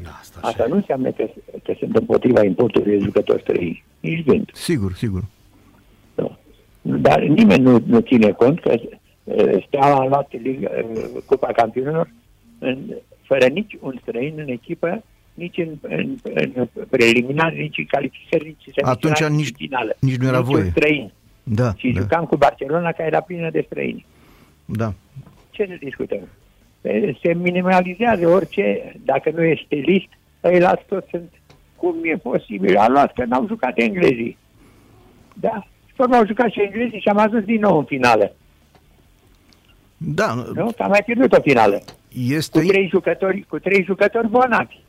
Da, 0.04 0.10
asta 0.20 0.40
așa. 0.40 0.48
Asta 0.48 0.66
nu 0.68 0.76
înseamnă 0.76 1.12
că, 1.12 1.30
că 1.64 1.74
sunt 1.80 1.96
împotriva 1.96 2.44
importului 2.44 2.98
de 2.98 3.04
jucători 3.04 3.42
străini. 3.42 3.84
Nici 4.00 4.26
gând. 4.26 4.50
Sigur, 4.54 4.94
sigur. 4.94 5.24
Nu. 6.16 6.38
Dar 6.82 7.20
nimeni 7.22 7.64
nu, 7.64 7.84
nu 7.86 8.00
ține 8.00 8.32
cont 8.32 8.60
că 8.60 8.74
uh, 9.24 9.64
Steaua 9.68 10.00
a 10.00 10.08
luat 10.08 10.32
Liga, 10.42 10.70
uh, 10.94 11.22
Cupa 11.26 11.52
Campionilor 11.52 12.10
în, 12.60 12.78
fără 13.24 13.46
nici 13.48 13.78
un 13.80 13.96
străin 14.02 14.34
în 14.38 14.48
echipă, 14.48 15.04
nici 15.34 15.58
în, 15.58 15.78
în, 15.82 16.18
în 16.54 16.68
preliminar, 16.90 17.52
nici 17.54 17.78
în 17.78 17.86
calificări, 17.86 18.46
nici 18.46 18.76
în 18.76 18.88
Atunci 18.90 19.18
semifinale, 19.18 19.42
nici- 19.44 19.50
în 19.52 19.56
finală. 19.68 19.96
nici 20.00 20.16
nu 20.16 20.28
era 20.28 20.38
Nici 20.38 20.48
voie. 20.48 20.64
un 20.64 20.70
străin. 20.70 21.12
Da, 21.54 21.74
Și 21.78 21.92
da, 21.92 22.00
jucam 22.00 22.26
cu 22.26 22.36
Barcelona, 22.38 22.92
care 22.92 23.08
era 23.08 23.22
plină 23.22 23.50
de 23.50 23.64
străini. 23.66 24.06
da. 24.66 24.94
Ce 25.50 25.66
să 25.70 25.76
discutăm? 25.80 26.28
E, 26.82 27.14
Se 27.22 27.34
minimalizează 27.34 28.28
orice, 28.28 28.94
dacă 29.06 29.32
nu 29.36 29.44
ești 29.44 29.66
stilist, 29.66 30.08
îi 30.40 30.60
las 30.60 30.80
toți 30.88 31.08
sunt 31.10 31.32
cum 31.76 31.96
e 32.04 32.16
posibil. 32.16 32.78
A 32.78 32.88
luat 32.88 33.14
că 33.14 33.26
n-au 33.26 33.46
jucat 33.48 33.74
englezii. 33.76 34.38
Da? 35.34 35.66
Și 35.88 35.94
pe 35.96 36.02
urmă 36.02 36.16
au 36.16 36.26
jucat 36.26 36.50
și 36.52 36.62
englezii 36.62 37.00
și 37.00 37.08
am 37.08 37.18
ajuns 37.18 37.44
din 37.44 37.60
nou 37.60 37.78
în 37.78 37.84
finală. 37.86 38.32
Da, 39.98 40.34
Nu? 40.54 40.72
Că 40.78 40.84
am 40.84 40.90
mai 40.90 41.04
pierdut 41.06 41.34
o 41.38 41.42
finală. 41.42 41.76
Cu 41.78 41.84
este... 42.30 42.60
trei 42.60 42.88
jucători, 42.88 43.46
cu 43.50 43.60
trei 43.60 43.84
jucători 43.84 44.30
bonavi. 44.30 44.80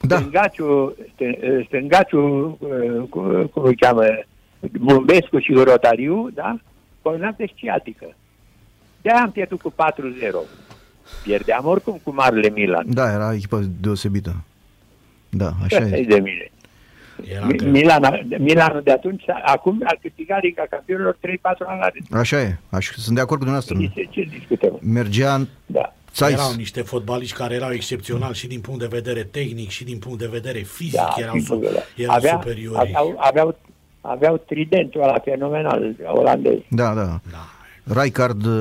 Da. 0.00 0.16
stângaciul, 0.16 0.96
stân- 1.08 1.66
stângaciul, 1.66 2.56
uh, 2.60 3.08
cu- 3.08 3.50
cum 3.52 3.62
îi 3.64 3.76
cheamă, 3.76 4.02
Bumbescu 4.80 5.38
și 5.38 5.52
Rotariu, 5.52 6.30
da? 6.34 6.56
Coordonată 7.02 7.44
sciatică. 7.56 8.14
De-aia 9.02 9.20
am 9.22 9.30
pierdut 9.30 9.60
cu 9.60 9.70
4-0. 9.72 9.74
Pierdeam 11.22 11.66
oricum 11.66 12.00
cu 12.02 12.10
Marele 12.14 12.48
Milan. 12.50 12.84
Da, 12.88 13.12
era 13.12 13.34
echipă 13.34 13.60
deosebită. 13.80 14.44
Da, 15.28 15.50
așa 15.64 15.76
Asta 15.76 15.96
e 15.96 16.00
e. 16.00 16.04
de 16.04 16.14
mine. 16.20 16.50
Era 17.34 17.46
Mi- 17.46 17.56
greu. 17.56 17.70
Milan, 17.70 18.26
Milanul 18.38 18.82
de 18.82 18.90
atunci, 18.90 19.24
acum 19.44 19.80
a 19.84 19.96
câștigat 20.00 20.42
Liga 20.42 20.64
Campionilor 20.70 21.16
3-4 21.16 21.18
ani 21.66 21.80
la 21.80 21.88
rând. 21.92 22.20
Așa 22.22 22.40
e. 22.40 22.56
Aș, 22.70 22.90
sunt 22.96 23.14
de 23.14 23.20
acord 23.20 23.40
cu 23.40 23.44
dumneavoastră. 23.46 23.76
Ce, 23.94 24.08
ce 24.10 24.28
discutăm? 24.38 24.78
Mergea 24.82 25.46
Da. 25.66 25.94
Țais. 26.12 26.32
Erau 26.32 26.52
niște 26.56 26.80
fotbaliști 26.82 27.36
care 27.36 27.54
erau 27.54 27.70
excepționali 27.72 28.34
și 28.34 28.46
din 28.46 28.60
punct 28.60 28.80
de 28.80 28.86
vedere 28.90 29.22
tehnic 29.22 29.68
și 29.68 29.84
din 29.84 29.98
punct 29.98 30.18
de 30.18 30.26
vedere 30.32 30.58
fizic 30.58 30.94
da 30.94 31.14
erau, 31.16 31.34
su- 31.38 31.44
sigur, 31.54 31.72
da. 31.72 31.80
erau 31.96 32.14
avea, 32.14 32.38
superiori. 32.40 32.78
Aveau, 32.78 33.14
aveau, 33.18 33.58
aveau 34.02 34.36
tridentul 34.36 35.02
ăla 35.02 35.18
fenomenal 35.18 35.94
olandez. 36.06 36.58
Da, 36.68 36.94
da. 36.94 37.20
Da. 37.30 37.42
Rijkaard, 37.84 38.44
uh, 38.44 38.52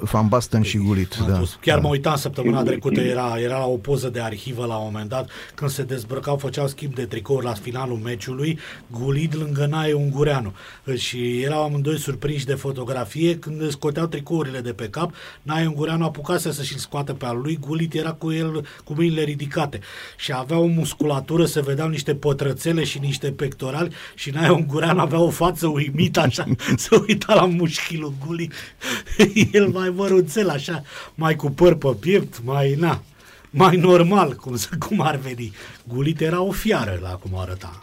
Van 0.00 0.28
Basten 0.28 0.62
și 0.62 0.78
Gulit. 0.78 1.16
Am 1.20 1.26
Da. 1.28 1.36
fost- 1.36 1.56
Chiar 1.60 1.78
mă 1.78 1.88
uitam 1.88 2.16
săptămâna 2.16 2.56
Sigur, 2.56 2.70
trecută, 2.70 3.00
sigur. 3.00 3.10
era, 3.16 3.34
era 3.40 3.58
la 3.58 3.64
o 3.66 3.76
poză 3.76 4.08
de 4.08 4.20
arhivă 4.20 4.66
la 4.66 4.76
un 4.76 4.82
moment 4.84 5.08
dat, 5.08 5.28
când 5.54 5.70
se 5.70 5.82
dezbrăcau, 5.82 6.36
făceau 6.36 6.66
schimb 6.68 6.94
de 6.94 7.04
tricouri 7.04 7.44
la 7.44 7.52
finalul 7.52 7.96
meciului, 7.96 8.58
Gulid 8.90 9.34
lângă 9.36 9.66
Nae 9.66 9.92
Ungureanu. 9.92 10.52
Și 10.96 11.40
erau 11.42 11.62
amândoi 11.64 11.98
surprinși 11.98 12.44
de 12.44 12.54
fotografie 12.54 13.36
când 13.38 13.60
îți 13.60 13.72
scoteau 13.72 14.06
tricourile 14.06 14.60
de 14.60 14.72
pe 14.72 14.88
cap, 14.88 15.12
Nae 15.42 15.66
Ungureanu 15.66 16.04
apucase 16.04 16.52
să-și 16.52 16.78
scoată 16.78 17.12
pe 17.12 17.26
al 17.26 17.38
lui, 17.42 17.58
Gulid 17.60 17.94
era 17.94 18.12
cu 18.12 18.32
el 18.32 18.66
cu 18.84 18.92
mâinile 18.96 19.22
ridicate 19.22 19.80
și 20.16 20.32
avea 20.32 20.58
o 20.58 20.66
musculatură, 20.66 21.44
se 21.44 21.60
vedeau 21.60 21.88
niște 21.88 22.14
pătrățele 22.14 22.84
și 22.84 22.98
niște 22.98 23.30
pectorali 23.30 23.94
și 24.14 24.30
Nae 24.30 24.48
Ungureanu 24.50 25.00
avea 25.00 25.18
o 25.20 25.30
față 25.30 25.66
uimită 25.66 26.20
așa, 26.20 26.44
se 26.76 27.04
uita 27.08 27.34
la 27.34 27.44
mușchii 27.44 27.98
lui 27.98 28.12
Gulid, 28.26 28.52
el 29.52 29.66
mai 29.68 29.92
mărunțel 29.96 30.48
așa, 30.48 30.82
mai 31.14 31.36
cu 31.36 31.50
păr 31.50 31.74
pe 31.74 31.88
piept, 32.00 32.40
mai 32.44 32.74
na, 32.78 33.02
mai 33.50 33.76
normal, 33.76 34.32
cum, 34.34 34.56
să- 34.56 34.68
cum 34.88 35.00
ar 35.00 35.16
veni. 35.16 35.52
Gulit 35.88 36.20
era 36.20 36.40
o 36.42 36.50
fiară 36.50 36.98
la 37.02 37.08
cum 37.08 37.30
arăta. 37.38 37.78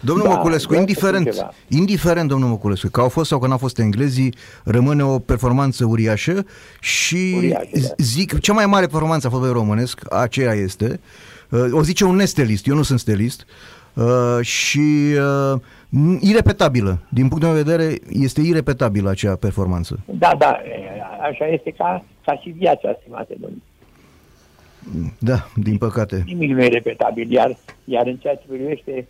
Domnul 0.00 0.26
Da, 0.26 0.34
Măculescu, 0.34 0.68
vreau 0.68 0.84
să 0.84 0.88
indiferent, 0.90 1.26
spun 1.34 1.36
ceva. 1.48 1.54
indiferent, 1.80 2.28
domnul 2.28 2.48
Măculescu, 2.48 2.88
că 2.88 3.00
au 3.00 3.08
fost 3.08 3.28
sau 3.28 3.38
că 3.38 3.46
n-au 3.46 3.58
fost 3.58 3.78
englezii, 3.78 4.34
rămâne 4.64 5.04
o 5.04 5.18
performanță 5.18 5.84
uriașă 5.84 6.46
și 6.80 7.32
Uriașă, 7.36 7.66
da. 7.72 7.88
zic, 7.98 8.38
cea 8.40 8.52
mai 8.52 8.66
mare 8.66 8.86
performanță 8.86 9.26
a 9.26 9.30
fotbalului 9.30 9.60
românesc, 9.60 10.00
aceea 10.12 10.52
este, 10.52 11.00
uh, 11.48 11.66
o 11.70 11.82
zice 11.82 12.04
un 12.04 12.16
nestelist, 12.16 12.66
eu 12.66 12.74
nu 12.74 12.82
sunt 12.82 12.98
stelist, 13.00 13.44
uh, 13.94 14.38
și 14.40 15.14
uh, 15.52 15.60
irepetabilă, 16.20 16.98
din 17.08 17.28
punctul 17.28 17.48
meu 17.48 17.62
de 17.62 17.70
vedere, 17.70 17.94
este 18.08 18.40
irepetabilă 18.40 19.10
acea 19.10 19.36
performanță. 19.36 20.00
Da, 20.06 20.30
da, 20.38 20.60
așa 21.30 21.46
este 21.46 21.70
ca, 21.70 22.04
ca 22.24 22.36
și 22.36 22.48
viața, 22.48 22.96
stimate 23.00 23.34
domnule. 23.40 23.62
Da, 25.18 25.46
din 25.54 25.78
păcate. 25.78 26.22
Nimic 26.26 26.50
nu 26.50 26.62
e 26.62 26.68
repetabil, 26.68 27.32
iar, 27.32 27.56
iar 27.84 28.06
în 28.06 28.16
ceea 28.16 28.34
ce 28.34 28.46
privește 28.48 29.06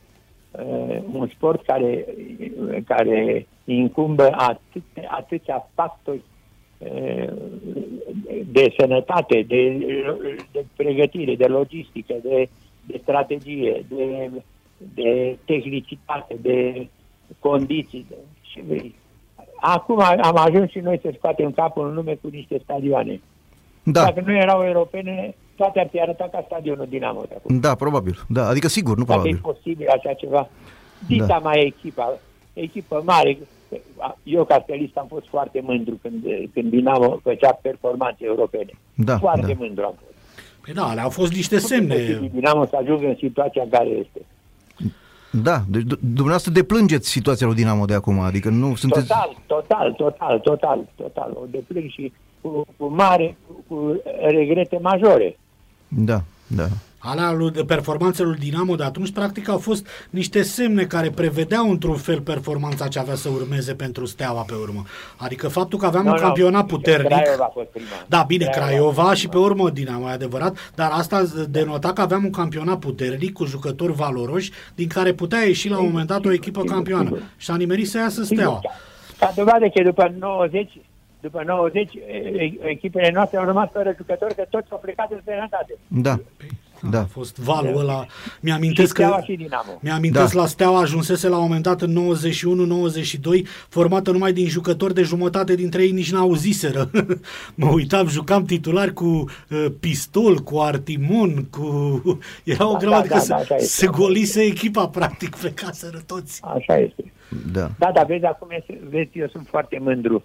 uh, 0.50 0.98
un 1.12 1.28
sport 1.34 1.64
care, 1.64 2.04
care 2.84 3.46
incumbă 3.64 4.30
atât, 4.36 4.82
atâția 5.08 5.68
factori 5.74 6.22
uh, 6.78 7.32
de 8.52 8.74
sănătate, 8.78 9.44
de, 9.48 9.78
de 10.52 10.64
pregătire, 10.76 11.34
de 11.34 11.46
logistică, 11.46 12.14
de, 12.22 12.48
de 12.86 13.00
strategie, 13.02 13.84
de, 13.88 14.30
de 14.94 15.38
tehnicitate, 15.44 16.36
de 16.42 16.88
condiții. 17.38 18.06
De, 18.08 18.14
și 18.50 18.60
vrei. 18.66 18.94
Acum 19.60 20.00
am 20.22 20.36
ajuns 20.36 20.70
și 20.70 20.78
noi 20.78 20.98
să 21.02 21.12
scoatem 21.16 21.50
capul 21.52 21.88
în 21.88 21.94
lume 21.94 22.14
cu 22.22 22.28
niște 22.32 22.60
stadioane. 22.62 23.20
Da, 23.82 24.02
Dacă 24.04 24.22
nu 24.26 24.36
erau 24.36 24.64
europene, 24.64 25.34
toate 25.56 25.80
ar 25.80 25.88
fi 25.90 26.00
arătat 26.00 26.30
ca 26.30 26.42
stadionul 26.46 26.86
Dinamo 26.88 27.22
de 27.28 27.34
acum. 27.36 27.60
da, 27.60 27.74
probabil. 27.74 28.18
Da, 28.28 28.46
adică 28.48 28.68
sigur, 28.68 28.96
nu 28.96 29.04
Dacă 29.04 29.28
e 29.28 29.30
probabil. 29.30 29.40
posibil 29.62 29.88
așa 29.88 30.12
ceva. 30.12 30.48
Dita 31.06 31.26
Da. 31.26 31.38
mai 31.38 31.58
e 31.60 31.64
echipa, 31.66 32.18
echipă 32.52 33.02
mare. 33.04 33.38
Eu 34.22 34.44
ca 34.44 34.60
stelist 34.62 34.96
am 34.96 35.06
fost 35.08 35.26
foarte 35.28 35.60
mândru 35.62 35.98
când, 36.02 36.24
când 36.52 36.70
Dinamo 36.70 37.18
făcea 37.22 37.52
performanțe 37.62 38.24
europene. 38.24 38.70
Da, 38.94 39.18
foarte 39.18 39.46
da. 39.46 39.52
mândru 39.58 39.84
am 39.84 39.94
fost. 40.04 40.14
Păi 40.64 40.74
da, 40.74 40.88
alea 40.88 41.02
au 41.02 41.10
fost 41.10 41.32
niște 41.32 41.54
Nu 41.54 41.60
e 41.60 41.64
semne. 41.64 41.94
posibil 41.94 42.30
Dinamo 42.34 42.64
să 42.64 42.76
ajungă 42.76 43.06
în 43.06 43.16
situația 43.18 43.62
în 43.62 43.68
care 43.68 43.88
este. 43.88 44.20
Da, 45.30 45.62
deci 45.68 45.82
d- 45.82 45.98
dumneavoastră 46.00 46.52
deplângeți 46.52 47.10
situația 47.10 47.46
lui 47.46 47.56
Dinamo 47.56 47.84
de 47.84 47.94
acum, 47.94 48.18
adică 48.20 48.48
nu 48.48 48.74
sunteți... 48.74 49.06
Total, 49.06 49.36
total, 49.46 49.92
total, 49.92 50.38
total, 50.40 50.86
total. 50.96 51.30
O 51.34 51.44
deplâng 51.50 51.90
și 51.90 52.12
cu, 52.40 52.64
cu 52.76 52.86
mare, 52.86 53.36
cu, 53.46 53.64
cu 53.74 54.02
regrete 54.28 54.78
majore. 54.82 55.38
Da, 55.88 56.22
da. 56.46 56.66
Alea 57.08 57.32
lui, 57.32 57.50
de 57.50 57.64
performanțele 57.64 58.28
lui 58.28 58.38
Dinamo 58.38 58.74
de 58.74 58.82
atunci, 58.84 59.12
practic, 59.12 59.48
au 59.48 59.58
fost 59.58 59.86
niște 60.10 60.42
semne 60.42 60.84
care 60.84 61.10
prevedeau 61.10 61.70
într-un 61.70 61.96
fel 61.96 62.20
performanța 62.20 62.88
ce 62.88 62.98
avea 62.98 63.14
să 63.14 63.28
urmeze 63.28 63.74
pentru 63.74 64.04
Steaua 64.04 64.42
pe 64.42 64.54
urmă. 64.62 64.82
Adică 65.16 65.48
faptul 65.48 65.78
că 65.78 65.86
aveam 65.86 66.04
Nu, 66.04 66.10
un 66.10 66.16
nu, 66.16 66.22
campionat 66.22 66.66
puternic... 66.66 67.08
Craiova 67.08 67.44
a 67.44 67.50
fost 67.52 67.66
prima. 67.68 67.86
Da, 68.06 68.24
bine, 68.26 68.44
Craiova 68.44 68.66
Craiova 68.66 69.02
a 69.02 69.14
și 69.14 69.26
fost 69.26 69.32
pe 69.32 69.50
urmă 69.50 69.70
Dinamo, 69.70 70.08
e 70.08 70.12
adevărat, 70.12 70.72
dar 70.74 70.90
asta 70.92 71.24
denota 71.48 71.92
că 71.92 72.00
aveam 72.00 72.24
un 72.24 72.30
campionat 72.30 72.78
puternic 72.78 73.32
cu 73.32 73.44
jucători 73.44 73.92
valoroși, 73.92 74.50
din 74.74 74.88
care 74.88 75.12
putea 75.12 75.38
ieși 75.38 75.68
la 75.68 75.78
un 75.78 75.84
moment 75.84 76.06
dat 76.08 76.24
o 76.24 76.32
echipă 76.32 76.60
sigur, 76.60 76.74
campioană. 76.74 77.04
sigur. 77.04 77.22
Și 77.36 77.50
a 77.50 77.56
nimerit 77.56 77.88
să 77.88 77.98
iasă 77.98 78.22
Sigur, 78.22 78.36
Steaua. 78.36 78.60
Ca 79.18 79.32
dovadă 79.36 79.68
că 79.74 79.82
după 79.82 80.14
90, 80.18 80.70
după 81.20 81.42
90, 81.46 81.94
e- 81.94 81.98
e- 82.42 82.68
echipele 82.68 83.10
noastre 83.14 83.38
au 83.38 83.44
rămas 83.44 83.68
fără 83.72 83.94
jucători, 83.96 84.34
că 84.34 84.44
toți 84.50 84.66
au 84.70 84.78
plecat 84.82 85.10
în 85.10 85.18
străinătate. 85.22 85.74
Da, 85.88 86.18
Da. 86.82 86.88
A 86.98 87.00
da. 87.00 87.06
fost 87.10 87.38
valul 87.38 87.78
ăla. 87.78 88.02
Și 88.02 88.08
Mi-amintesc 88.40 88.90
Steaua 88.90 89.16
că... 89.16 89.22
și 89.24 89.36
Dinamo. 89.36 89.78
Mi-amintesc 89.80 90.34
Da. 90.34 90.40
la 90.40 90.46
Steaua 90.46 90.80
ajunsese 90.80 91.28
la 91.28 91.36
un 91.36 91.42
moment 91.42 91.62
dat 91.62 91.80
în 91.80 92.14
91-92 93.42 93.46
formată 93.68 94.10
numai 94.10 94.32
din 94.32 94.46
jucători 94.48 94.94
de 94.94 95.02
jumătate 95.02 95.54
dintre 95.54 95.82
ei 95.82 95.90
nici 95.90 96.12
n-auziseră. 96.12 96.90
mă 97.54 97.70
uitam, 97.72 98.08
jucam 98.08 98.44
titulari 98.44 98.92
cu 98.92 99.04
uh, 99.04 99.66
pistol, 99.80 100.38
cu 100.38 100.58
artimon, 100.58 101.44
cu... 101.44 102.02
Era 102.44 102.68
o 102.68 102.72
Da, 102.72 102.78
grămadă 102.78 103.08
da, 103.08 103.14
că 103.14 103.14
da, 103.14 103.20
se, 103.20 103.28
da, 103.28 103.36
așa 103.36 103.54
este. 103.54 103.66
se 103.66 103.86
golise 103.86 104.42
echipa, 104.42 104.88
practic, 104.88 105.36
plecaseră 105.36 106.02
toți. 106.06 106.40
Așa 106.44 106.76
este. 106.78 107.12
da. 107.52 107.70
Da, 107.78 107.90
dar 107.94 108.06
vezi, 108.06 108.24
acum 108.24 108.48
este- 108.50 108.80
vezi, 108.88 109.10
eu 109.12 109.28
sunt 109.28 109.46
foarte 109.50 109.78
mândru 109.82 110.24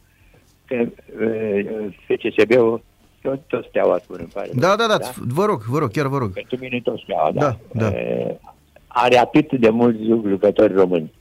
că 0.66 0.76
uh, 0.76 1.96
FCSB-ul 2.08 2.84
tot, 3.22 3.40
tot 3.48 3.66
steaua 3.70 3.98
spun, 4.04 4.16
îmi 4.20 4.30
pare. 4.34 4.50
Da, 4.54 4.76
da, 4.76 4.88
da, 4.88 4.98
vă 5.28 5.46
rog, 5.46 5.62
vă 5.64 5.78
rog, 5.78 5.92
chiar 5.92 6.08
vă 6.08 6.18
rog. 6.18 6.34
Pentru 6.34 6.58
mine 6.60 6.80
tot 6.84 7.00
steaua, 7.00 7.32
da. 7.32 7.40
Da, 7.40 7.58
da. 7.72 7.88
Uh, 7.88 8.36
are 8.88 9.18
atât 9.18 9.60
de 9.60 9.70
mulți 9.70 10.04
jucători 10.04 10.74
români. 10.74 11.12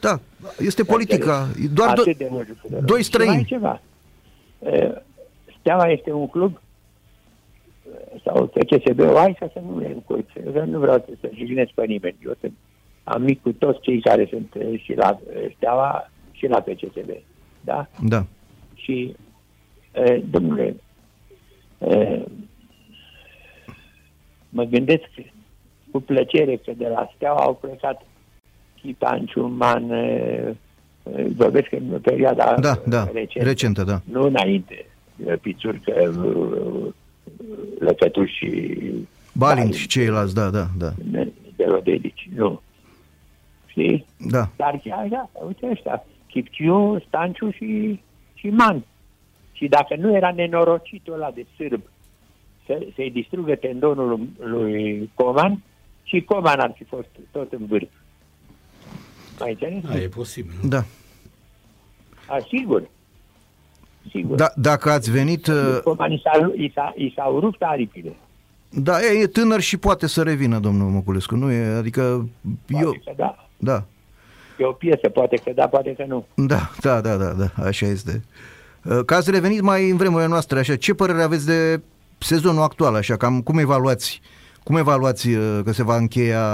Da, 0.00 0.20
este 0.58 0.84
politica. 0.84 1.48
Doar 1.74 1.88
atât 1.88 2.14
do- 2.14 2.16
de 2.16 2.28
mulți 2.30 2.48
jucători 2.48 2.84
doi 2.84 3.00
români. 3.00 3.04
Și 3.04 3.16
mai 3.16 3.26
e 3.26 3.32
străini. 3.32 3.44
ceva. 3.44 3.80
Uh, 4.58 4.92
Steaua 5.60 5.86
este 5.86 6.12
un 6.12 6.28
club 6.28 6.60
uh, 7.82 8.20
sau 8.24 8.52
FCSB-ul, 8.54 9.16
hai 9.16 9.36
să 9.38 9.60
nu 9.66 9.78
le 9.78 9.86
încurc, 9.86 10.26
că 10.52 10.64
nu 10.64 10.78
vreau 10.78 11.04
să, 11.08 11.12
să 11.20 11.30
jignesc 11.34 11.70
pe 11.70 11.84
nimeni. 11.84 12.16
Eu 12.24 12.32
sunt 12.40 12.52
amic 13.04 13.42
cu 13.42 13.52
toți 13.52 13.80
cei 13.80 14.00
care 14.00 14.26
sunt 14.30 14.54
uh, 14.54 14.80
și 14.82 14.94
la 14.94 15.10
uh, 15.22 15.52
Steaua 15.56 16.10
și 16.32 16.46
la 16.46 16.60
FCSB. 16.60 17.10
Da? 17.60 17.86
Da, 18.08 18.24
Și, 18.74 19.16
uh, 19.94 20.22
domnule, 20.30 20.64
uh, 20.68 20.74
mă 24.48 24.64
gândesc 24.64 25.08
cu 25.90 26.00
plăcere 26.00 26.56
că 26.56 26.72
de 26.76 26.88
la 26.88 27.10
Steaua 27.16 27.40
au 27.40 27.54
plecat 27.54 28.02
Chitan, 28.80 29.26
Ciuman, 29.26 29.90
uh, 29.90 30.50
uh, 31.02 31.26
vorbesc 31.36 31.72
în 31.72 31.98
perioada 32.02 32.54
da, 32.60 32.82
da, 32.86 33.08
recentă. 33.12 33.48
recentă, 33.48 33.82
da. 33.82 34.00
Nu 34.04 34.22
înainte. 34.22 34.86
uh, 35.24 35.32
Pițurcă, 35.40 36.12
uh, 36.24 36.92
Lăcătuș 37.78 38.30
și 38.30 38.80
Balint 39.32 39.74
și 39.74 39.86
ceilalți, 39.88 40.34
da, 40.34 40.50
da, 40.50 40.66
da. 40.78 40.92
de 41.56 41.64
Rodedici. 41.64 42.28
Nu. 42.34 42.60
Știi? 43.66 44.06
Da, 44.30 44.48
Dar 44.56 44.80
chiar 44.84 44.98
așa, 44.98 45.30
uite 45.46 45.68
ăștia, 45.70 46.04
Chipciu, 46.26 47.04
Stanciu 47.06 47.50
și, 47.50 48.00
și 48.34 48.48
Man. 48.48 48.84
Și 49.60 49.68
dacă 49.68 49.96
nu 49.96 50.16
era 50.16 50.32
nenorocitul 50.32 51.12
ăla 51.14 51.30
de 51.30 51.46
sârb 51.56 51.82
să, 52.66 52.78
să-i 52.94 53.10
distrugă 53.10 53.54
tendonul 53.54 54.08
lui, 54.08 54.28
lui 54.38 55.10
Coman, 55.14 55.62
și 56.02 56.20
Coman 56.20 56.58
ar 56.58 56.72
fi 56.76 56.84
fost 56.84 57.08
tot 57.30 57.52
în 57.52 57.66
vârf. 57.66 57.88
Mai 59.38 59.50
înțeles? 59.50 59.82
Da, 59.82 59.96
e 60.00 60.08
posibil. 60.08 60.52
da. 60.64 60.84
A, 62.28 62.38
sigur. 62.48 62.88
Sigur. 64.10 64.36
da. 64.36 64.50
Dacă 64.56 64.90
ați 64.90 65.10
venit... 65.10 65.46
uh, 65.46 65.80
Coman 65.84 66.12
i, 66.12 66.20
s-a, 66.24 66.52
i, 66.56 66.70
s-a, 66.74 66.92
i 66.96 67.12
s-au 67.16 67.40
rupt 67.40 67.62
aripile. 67.62 68.16
Da, 68.68 69.00
e, 69.02 69.22
e 69.22 69.26
tânăr 69.26 69.60
și 69.60 69.76
poate 69.76 70.06
să 70.06 70.22
revină, 70.22 70.58
domnul 70.58 70.90
Măculescu. 70.90 71.34
Nu 71.34 71.50
e, 71.50 71.64
adică 71.64 72.28
Poate 72.70 72.84
eu... 72.84 72.92
că 72.92 73.12
da. 73.16 73.48
Da, 73.56 73.84
E 74.58 74.64
o 74.64 74.72
piesă, 74.72 75.08
poate 75.08 75.36
că 75.36 75.52
da, 75.54 75.68
poate 75.68 75.94
că 75.94 76.04
nu. 76.08 76.26
da, 76.34 76.70
da, 76.80 77.00
da, 77.00 77.16
da, 77.16 77.32
da 77.32 77.62
așa 77.64 77.86
este. 77.86 78.10
Uh, 78.14 78.58
Ca 79.06 79.16
ați 79.16 79.30
revenit 79.30 79.60
mai 79.60 79.90
în 79.90 79.96
vremurile 79.96 80.28
noastre, 80.28 80.58
așa, 80.58 80.76
ce 80.76 80.94
părere 80.94 81.22
aveți 81.22 81.46
de 81.46 81.80
sezonul 82.18 82.62
actual, 82.62 82.94
așa, 82.94 83.16
cam 83.16 83.40
cum 83.40 83.58
evaluați, 83.58 84.20
cum 84.62 84.76
evaluați 84.76 85.28
uh, 85.28 85.60
că 85.64 85.72
se 85.72 85.82
va 85.84 85.96
încheia 85.96 86.44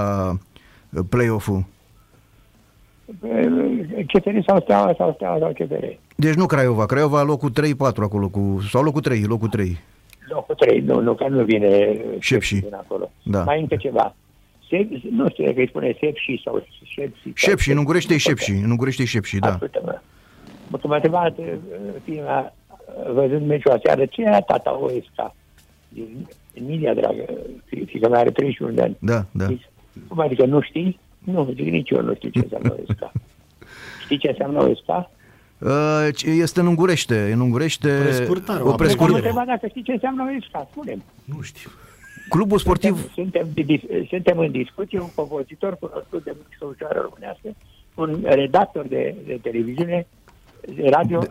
uh, 0.89 0.99
play-off-ul? 1.09 1.63
CFR 4.07 4.29
sau 4.45 4.61
Steaua 4.61 4.93
sau 4.97 5.13
Steaua 5.13 5.37
sau 5.39 5.53
CFR. 5.53 5.85
Deci 6.15 6.33
nu 6.33 6.45
Craiova, 6.45 6.85
Craiova 6.85 7.23
locul 7.23 7.51
3-4 7.51 7.53
acolo, 7.95 8.29
cu, 8.29 8.67
sau 8.71 8.83
locul 8.83 9.01
3, 9.01 9.23
locul 9.23 9.47
3. 9.47 9.77
Locul 10.29 10.55
3, 10.55 10.79
nu, 10.79 10.99
nu, 10.99 11.13
că 11.15 11.27
nu 11.27 11.43
vine 11.43 12.01
Șepși. 12.19 12.55
din 12.55 12.73
acolo. 12.73 13.11
Da. 13.23 13.43
Mai 13.43 13.59
încă 13.59 13.75
ceva. 13.75 14.15
Sep, 14.69 14.89
nu 15.11 15.29
știu 15.29 15.45
dacă 15.45 15.59
îi 15.59 15.67
spune 15.67 15.97
Sepși 15.99 16.41
sau 16.43 16.65
Șepși. 16.83 17.31
Șepși, 17.33 17.71
în 17.71 17.77
ungurește 17.77 18.13
e 18.13 18.17
Șepși, 18.17 18.51
în 18.51 18.69
ungurește 18.69 19.01
e 19.01 19.05
Șepși, 19.05 19.37
da. 19.37 19.47
Ascultă-mă. 19.47 20.01
Mă, 20.67 20.77
că 20.77 20.87
m-a 20.87 20.95
întrebat 20.95 21.37
uh, 21.37 21.53
fiica, 22.03 22.53
uh, 23.05 23.11
văzând 23.13 23.47
meciul 23.47 23.71
aseară, 23.71 24.05
ce 24.05 24.21
era 24.21 24.39
tata 24.41 24.77
OSK? 24.79 25.33
Din 25.89 26.27
Emilia, 26.53 26.93
dragă, 26.93 27.25
fi- 27.65 27.85
fiica 27.85 28.07
mea 28.07 28.19
are 28.19 28.31
31 28.31 28.71
de 28.71 28.81
ani. 28.81 28.97
Da, 28.99 29.25
da. 29.31 29.45
Zic, 29.45 29.61
Cum 30.07 30.19
adică 30.19 30.45
nu 30.45 30.61
știi? 30.61 30.99
Nu, 31.23 31.45
zic, 31.55 31.65
nici 31.69 31.89
eu 31.89 32.01
nu 32.01 32.13
știu 32.15 32.29
ce 32.29 32.39
înseamnă 32.39 32.75
OSK. 32.79 33.11
Știi 34.03 34.17
ce 34.17 34.27
înseamnă 34.29 34.63
OSK? 34.63 34.87
Uh, 35.59 36.07
ce- 36.15 36.29
Este 36.29 36.59
în 36.59 36.67
ungurește, 36.67 37.31
în 37.31 37.39
ungurește 37.39 37.87
Prescurtare, 38.03 38.61
o 38.61 38.65
o 38.65 38.69
Mă 38.69 38.75
prescurtare. 38.75 39.11
prescurtare. 39.11 39.15
întreba 39.27 39.45
dacă 39.45 39.67
știi 39.67 39.83
ce 39.83 39.91
înseamnă 39.91 40.23
OSK. 40.37 40.67
Spune-mi. 40.71 41.03
Nu 41.25 41.41
știu. 41.41 41.69
Clubul 42.29 42.57
sportiv, 42.59 43.11
Suntem, 43.13 43.47
suntem, 43.55 44.05
suntem 44.09 44.37
în 44.37 44.51
discuție, 44.51 44.99
un 44.99 45.09
compozitor 45.15 45.77
cunoscut 45.79 46.23
de 46.23 46.35
muzică 46.41 46.65
ușoară 46.65 46.99
românească, 47.01 47.47
un 47.95 48.19
redactor 48.23 48.85
de, 48.87 49.15
de 49.25 49.39
televiziune, 49.41 49.95
de 49.95 50.05
radio 50.89 51.21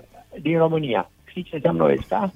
din 0.40 0.58
România. 0.58 1.10
Știi 1.24 1.42
ce 1.42 1.54
înseamnă 1.54 1.82
OSK? 1.84 2.32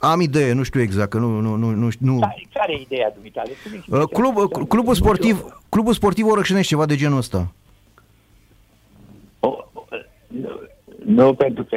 am 0.00 0.20
idee, 0.20 0.52
nu 0.52 0.62
știu 0.62 0.80
exact, 0.80 1.10
că 1.10 1.18
nu, 1.18 1.40
nu, 1.40 1.54
nu, 1.54 1.70
nu, 1.70 1.88
nu. 1.98 2.18
Care, 2.18 2.46
care 2.52 2.72
e 2.72 2.80
ideea 2.80 3.12
dumitale? 3.16 3.50
Spune-mi 3.60 3.82
și 3.82 3.90
Uh, 3.90 3.96
mie 3.96 4.06
Club, 4.06 4.34
ce 4.34 4.38
uh, 4.40 4.42
înseamnă. 4.42 4.66
clubul 4.68 4.94
sportiv, 4.94 5.44
clubul 5.68 5.92
sportiv 5.92 6.26
Orășenești, 6.26 6.68
ceva 6.68 6.86
de 6.86 6.96
genul 6.96 7.18
ăsta. 7.18 7.52
O, 9.40 9.48
o, 9.72 9.82
nu, 10.26 10.60
nu, 11.04 11.34
pentru 11.34 11.64
că 11.64 11.76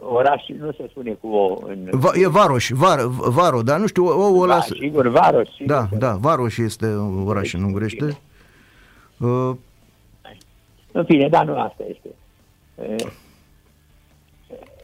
oraș 0.00 0.42
nu 0.58 0.72
se 0.72 0.86
spune 0.90 1.12
cu 1.20 1.28
o 1.28 1.58
în... 1.66 1.88
Va, 1.90 2.10
e 2.14 2.26
Varoș, 2.28 2.70
Var, 2.70 3.00
Varo, 3.08 3.62
dar 3.62 3.78
nu 3.80 3.86
știu, 3.86 4.06
o, 4.06 4.40
ăla, 4.40 4.54
da, 4.54 4.60
sigur, 4.60 5.08
Varos. 5.08 5.48
Sigur, 5.48 5.66
da, 5.66 5.86
că- 5.90 5.96
da, 5.96 6.14
Varoș 6.14 6.56
este 6.58 6.86
un 6.86 7.26
oraș 7.28 7.52
în 7.54 7.62
ungurește. 7.62 8.18
Uh, 9.18 9.50
În 10.92 11.04
fine, 11.04 11.28
dar 11.28 11.44
nu 11.44 11.58
asta 11.60 11.84
este. 11.88 12.08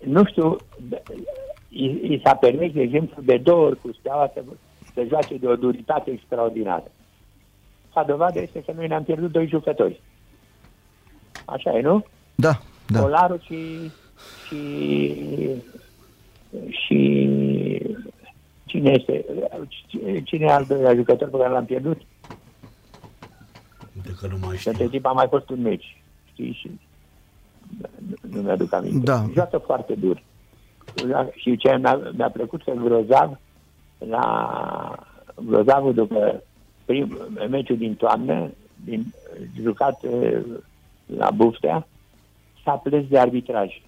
E, 0.02 0.08
Nu 0.08 0.24
știu, 0.24 0.56
d- 0.88 1.02
i, 1.68 1.84
i 1.84 2.20
s-a 2.24 2.34
permis, 2.34 2.72
de 2.72 2.80
exemplu, 2.80 3.22
de 3.22 3.36
două 3.36 3.66
ori 3.66 3.80
cu 3.80 3.92
Steaua 3.98 4.30
să, 4.34 4.42
să 4.94 5.04
joace 5.08 5.36
de 5.36 5.46
o 5.46 5.56
duritate 5.56 6.10
extraordinară. 6.10 6.90
Ca 7.94 8.04
dovadă 8.04 8.40
este 8.40 8.62
că 8.62 8.72
noi 8.76 8.86
ne-am 8.86 9.02
pierdut 9.04 9.30
doi 9.32 9.46
jucători. 9.48 10.00
Așa 11.44 11.70
e, 11.78 11.80
nu? 11.80 12.04
da, 12.34 12.58
da. 12.86 13.00
Colaru 13.00 13.36
și, 13.44 13.90
și, 14.46 15.14
și 16.68 17.30
cine 18.64 18.90
este? 18.90 19.24
Cine 20.24 20.44
e 20.46 20.52
al 20.52 20.64
doilea 20.64 20.94
jucător 20.94 21.28
pe 21.28 21.36
care 21.36 21.50
l-am 21.50 21.64
pierdut? 21.64 22.00
De 24.02 24.10
că 24.20 24.26
nu 24.26 24.36
mai 24.46 24.56
Și 24.56 24.68
între 24.68 24.82
știu. 24.84 24.88
timp 24.94 25.06
a 25.06 25.12
mai 25.12 25.26
fost 25.28 25.50
un 25.50 25.60
meci. 25.62 26.02
Știi? 26.32 26.52
Și 26.60 26.70
nu, 28.32 28.36
nu 28.36 28.42
mi-aduc 28.42 28.72
aminte. 28.72 29.04
Da. 29.04 29.26
Joacă 29.32 29.58
foarte 29.58 29.94
dur. 29.94 30.22
Și 31.34 31.56
ce 31.56 31.76
mi-a, 31.76 32.00
mi-a 32.16 32.30
plăcut 32.30 32.62
că 32.62 32.72
Grozav, 32.84 33.38
la 33.98 34.24
Grozavul 35.46 35.94
după 35.94 36.42
prim, 36.84 37.18
meciul 37.48 37.76
din 37.76 37.94
toamnă, 37.94 38.50
din, 38.84 39.14
jucat 39.62 40.02
eh, 40.02 40.40
la 41.16 41.30
Buftea, 41.30 41.86
s-a 42.64 42.72
plâns 42.72 43.08
de 43.08 43.18
arbitraj. 43.18 43.82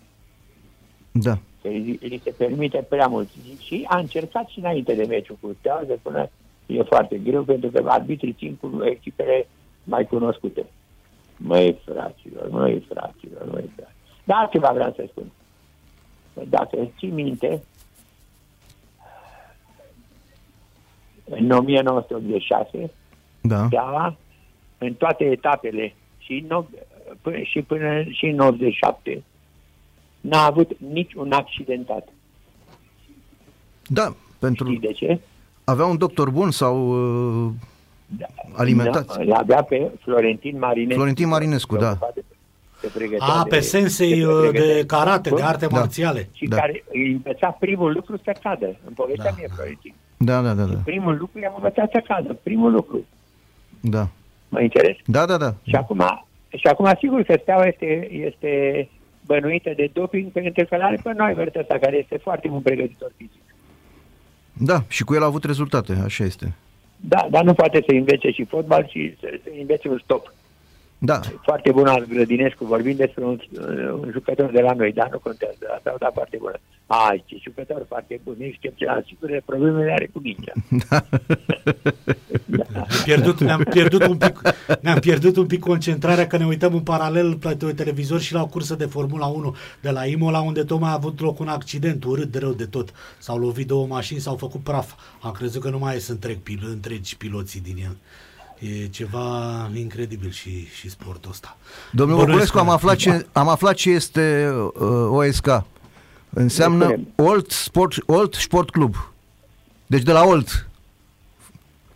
Da. 1.13 1.33
Că 1.63 1.69
îi, 1.69 1.99
îi 2.03 2.21
se 2.25 2.31
permite 2.31 2.87
prea 2.89 3.07
mult. 3.07 3.29
Și 3.59 3.85
a 3.89 3.99
încercat 3.99 4.49
și 4.49 4.59
înainte 4.59 4.95
de 4.95 5.05
meciul 5.09 5.39
cu 5.41 5.57
Steaua 5.59 5.83
să 5.87 5.97
spună 5.99 6.29
e 6.67 6.83
foarte 6.83 7.19
greu 7.19 7.43
pentru 7.43 7.71
că 7.71 7.85
arbitrii 7.87 8.33
țin 8.33 8.57
cu 8.61 8.85
echipele 8.85 9.49
mai 9.85 10.07
cunoscute. 10.07 10.67
Măi, 11.37 11.81
fraților, 11.85 12.49
măi, 12.51 12.87
fraților, 12.89 13.45
măi, 13.51 13.71
fraților. 13.77 13.93
Dar 14.25 14.39
altceva 14.39 14.71
vreau 14.73 14.93
să 14.97 15.05
spun. 15.11 15.25
Dacă 16.49 16.89
ții 16.99 17.11
minte, 17.11 17.63
în 21.25 21.51
1986, 21.51 22.91
Da. 23.41 23.67
Steaua, 23.67 24.17
în 24.79 24.95
toate 24.95 25.25
etapele, 25.25 25.95
și, 26.19 26.45
în, 26.49 26.63
op- 26.65 26.87
până, 27.21 27.39
și 27.39 27.63
până 27.63 28.03
și 28.03 28.27
în 28.27 28.39
87, 28.39 29.23
n-a 30.21 30.45
avut 30.45 30.71
nici 30.93 31.15
un 31.15 31.33
accidentat. 31.33 32.09
Da, 33.87 34.15
pentru 34.39 34.67
Știi 34.67 34.79
de 34.79 34.93
ce? 34.93 35.21
avea 35.65 35.85
un 35.85 35.99
doctor 35.99 36.31
bun 36.31 36.51
sau 36.51 36.89
uh, 37.47 37.53
Da. 38.07 38.27
alimentați. 38.53 39.17
Da, 39.19 39.23
L-avea 39.25 39.63
pe 39.63 39.91
Florentin 40.01 40.59
Marinescu. 40.59 40.95
Florentin 40.95 41.29
Marinescu, 41.29 41.77
da. 41.77 41.99
Se 42.85 42.99
pregătea 42.99 43.27
A, 43.27 43.43
de- 43.43 43.49
pe 43.49 43.61
sensei 43.61 44.21
se 44.21 44.27
uh, 44.27 44.43
de 44.43 44.49
pregătea- 44.49 44.87
karate, 44.87 45.29
de 45.29 45.35
Bun? 45.35 45.45
arte 45.45 45.67
Da. 45.67 45.77
marțiale. 45.79 46.29
Și 46.33 46.47
Da. 46.47 46.57
care 46.57 46.85
îi 46.93 47.13
învăța 47.13 47.49
primul 47.61 47.93
lucru 47.93 48.17
să 48.25 48.37
cadă. 48.43 48.65
Îmi 48.67 48.95
povestea 48.95 49.31
Da. 49.31 49.37
mie 49.37 49.49
Florentin. 49.55 49.95
Da, 50.17 50.41
da, 50.43 50.53
da, 50.53 50.63
da. 50.65 50.79
Primul 50.85 51.17
lucru 51.19 51.39
i-am 51.41 51.53
învățat 51.57 51.91
să 51.91 52.03
cadă. 52.07 52.33
Primul 52.43 52.73
lucru. 52.73 53.05
Da. 53.81 54.09
Mă 54.49 54.61
interes? 54.63 54.97
Da, 55.07 55.27
da, 55.27 55.37
da. 55.37 55.55
Și 55.69 55.75
acum, 55.75 56.03
și 56.49 56.67
acum 56.67 56.93
sigur 56.99 57.23
că 57.23 57.37
Steaua 57.43 57.67
este, 57.67 58.09
este 58.13 58.89
bănuită 59.27 59.73
de 59.77 59.91
doping 59.93 60.31
pentru 60.33 60.65
că 60.65 60.75
are 60.81 61.01
pe 61.03 61.13
noi 61.17 61.35
ăsta 61.59 61.79
care 61.79 61.97
este 61.97 62.17
foarte 62.17 62.49
bun 62.49 62.61
pregătitor 62.61 63.13
fizic. 63.17 63.41
Da, 64.53 64.83
și 64.89 65.05
cu 65.05 65.15
el 65.15 65.23
a 65.23 65.27
avut 65.27 65.45
rezultate, 65.45 65.93
așa 66.05 66.25
este. 66.25 66.53
Da, 66.97 67.27
dar 67.31 67.45
nu 67.45 67.55
poate 67.55 67.83
să 67.87 67.95
învețe 67.95 68.31
și 68.31 68.45
fotbal 68.45 68.87
și 68.91 69.15
să, 69.21 69.27
să 69.43 69.49
învețe 69.61 69.89
un 69.89 69.99
stop. 70.03 70.33
Da, 71.05 71.21
Foarte 71.43 71.71
bun 71.73 71.87
al 71.87 72.07
Grădinescu, 72.09 72.65
vorbim 72.65 72.97
despre 72.97 73.25
un, 73.25 73.41
un 74.01 74.11
jucător 74.13 74.51
de 74.51 74.61
la 74.61 74.73
noi, 74.73 74.93
dar 74.93 75.09
nu 75.13 75.19
contează, 75.19 75.67
asta 75.77 75.93
o 75.95 75.97
da 75.99 76.11
foarte 76.15 76.37
bună. 76.41 76.59
A, 76.87 77.15
ce 77.25 77.37
jucător 77.43 77.85
foarte 77.89 78.21
bun, 78.25 78.35
excepțional, 78.39 79.05
sigur, 79.07 79.43
problemele 79.45 79.93
are 79.93 80.11
cu 80.13 80.21
mingea. 80.23 80.53
Ne-am 82.45 82.87
pierdut, 83.05 83.41
ne-am 83.41 83.63
pierdut 83.71 84.07
un 84.07 84.17
pic, 84.17 84.41
ne-am 84.81 84.99
pierdut 84.99 85.37
un 85.37 85.47
pic 85.47 85.61
concentrarea 85.61 86.27
că 86.27 86.37
ne 86.37 86.47
uităm 86.47 86.75
în 86.75 86.81
paralel 86.81 87.35
pe 87.35 87.73
televizor 87.77 88.21
și 88.21 88.33
la 88.33 88.43
o 88.43 88.47
cursă 88.47 88.75
de 88.75 88.85
Formula 88.85 89.27
1 89.27 89.57
de 89.81 89.91
la 89.91 90.07
Imola 90.07 90.41
unde 90.41 90.65
tocmai 90.65 90.91
a 90.91 90.95
avut 90.95 91.21
loc 91.21 91.39
un 91.41 91.49
accident 91.49 92.05
urât 92.05 92.31
de 92.31 92.39
rău 92.39 92.53
de 92.53 92.65
tot. 92.65 92.93
S-au 93.19 93.39
lovit 93.39 93.67
două 93.67 93.87
mașini, 93.87 94.21
s-au 94.21 94.37
făcut 94.37 94.61
praf. 94.61 94.93
Am 95.21 95.33
crezut 95.33 95.63
că 95.63 95.71
nu 95.71 95.79
mai 95.79 95.95
sunt 95.95 96.25
întreg, 96.25 96.43
pil- 96.43 96.69
întregi 96.71 97.17
piloții 97.17 97.61
din 97.61 97.77
el. 97.83 97.97
E 98.59 98.87
ceva 98.87 99.71
incredibil 99.75 100.31
și, 100.31 100.67
și 100.67 100.91
sportul 100.91 101.31
ăsta. 101.31 101.57
Domnul 101.93 102.17
Bănuiesc 102.19 102.53
Voculescu, 102.53 102.59
am 102.59 102.67
că- 102.67 102.73
aflat 102.73 102.97
ce, 102.97 103.27
am 103.33 103.49
aflat 103.49 103.75
ce 103.75 103.91
este 103.91 104.53
uh, 104.75 105.07
OSK. 105.11 105.63
Înseamnă 106.31 106.85
Spune-mi. 106.85 107.09
Old 107.17 107.51
Sport, 107.51 107.95
Old 108.07 108.35
Sport 108.35 108.71
Club. 108.71 108.95
Deci 109.87 110.03
de 110.03 110.13
la 110.13 110.25
Old. 110.25 110.67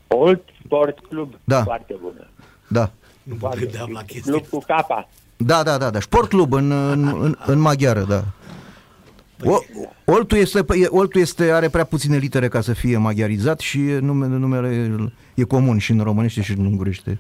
Old 0.09 0.41
Sport 0.65 0.99
Club, 1.09 1.35
Da. 1.45 1.63
foarte 1.63 1.95
bună. 2.01 2.27
Da. 2.67 2.91
Nu 3.23 3.33
mă 3.35 3.39
Foarte. 3.41 3.61
gândeam 3.61 3.91
la 3.93 4.03
chestia 4.03 4.33
Club 4.33 4.47
cu 4.47 4.59
capa. 4.67 5.09
Da, 5.37 5.63
da, 5.63 5.79
da, 5.79 5.91
da. 5.91 6.01
Sport 6.01 6.29
Club 6.29 6.53
în, 6.53 6.71
în, 6.71 7.07
în, 7.23 7.37
în 7.47 7.59
maghiară, 7.59 8.01
da. 8.01 8.25
O, 9.45 9.59
Oltul, 10.05 10.39
este, 10.39 10.59
e- 10.59 10.87
Oltul 10.89 11.21
este, 11.21 11.51
are 11.51 11.69
prea 11.69 11.85
puține 11.85 12.17
litere 12.17 12.49
ca 12.49 12.61
să 12.61 12.73
fie 12.73 12.97
maghiarizat 12.97 13.61
și 13.61 13.79
numele, 13.79 14.37
numele 14.37 14.93
e 15.35 15.43
comun 15.43 15.79
și 15.79 15.91
în 15.91 16.01
românește 16.01 16.43
și 16.43 16.53
în 16.59 16.65
ungurește. 16.67 17.19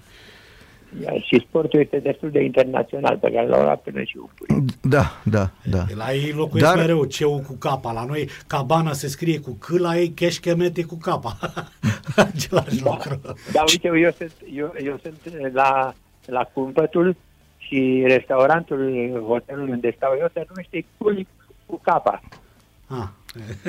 Iar 1.03 1.21
și 1.21 1.45
sportul 1.49 1.81
este 1.81 1.99
destul 1.99 2.31
de 2.31 2.43
internațional, 2.43 3.17
pe 3.17 3.31
care 3.31 3.47
l-au 3.47 3.63
luat 3.63 3.81
până 3.83 4.03
și 4.03 4.17
upuri. 4.17 4.65
Da, 4.81 5.21
da, 5.25 5.51
da. 5.71 5.85
La 5.95 6.13
ei 6.13 6.33
locuiesc 6.33 6.67
Dar- 6.67 6.77
Dar... 6.77 6.87
mereu 6.87 7.05
ceu 7.05 7.43
cu 7.47 7.53
capa. 7.59 7.93
La 7.93 8.05
noi 8.05 8.29
cabana 8.47 8.93
se 8.93 9.09
scrie 9.09 9.39
cu 9.41 9.51
C, 9.51 9.69
la 9.69 9.99
ei 9.99 10.09
keșchemet 10.09 10.77
e 10.77 10.83
cu 10.83 10.95
capa. 10.97 11.39
Același 12.17 12.83
lucru. 12.83 13.21
Dar 13.53 13.65
uite, 13.69 13.91
eu 14.03 14.11
sunt, 14.17 14.33
eu, 14.55 14.75
eu 14.85 14.99
sunt 15.03 15.53
la, 15.53 15.95
la 16.27 16.43
cumpătul 16.53 17.17
și 17.59 18.05
restaurantul, 18.07 19.11
hotelul 19.27 19.69
unde 19.69 19.93
stau 19.97 20.17
eu, 20.21 20.29
se 20.33 20.47
numește 20.49 20.85
Cuib 20.99 21.27
cu 21.69 21.81
capa. 21.83 22.21
Ah. 22.87 23.09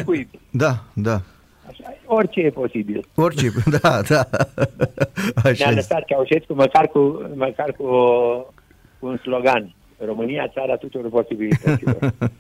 Cuib. 0.06 0.28
Da, 0.52 0.84
da. 0.94 1.22
Așa, 1.70 1.94
orice 2.06 2.40
e 2.40 2.50
posibil. 2.50 3.06
Orice, 3.16 3.52
da, 3.82 4.02
da. 4.08 4.28
Așa 5.36 5.42
Ne-a 5.44 5.52
este. 5.52 5.74
lăsat 5.74 6.06
Ceaușescu 6.06 6.54
măcar 6.54 6.88
cu, 6.88 7.00
măcar 7.36 7.72
cu, 7.78 7.86
cu 9.00 9.06
un 9.08 9.18
slogan. 9.18 9.74
România, 10.06 10.48
țara 10.54 10.76
tuturor 10.76 11.10
posibilităților. 11.10 11.98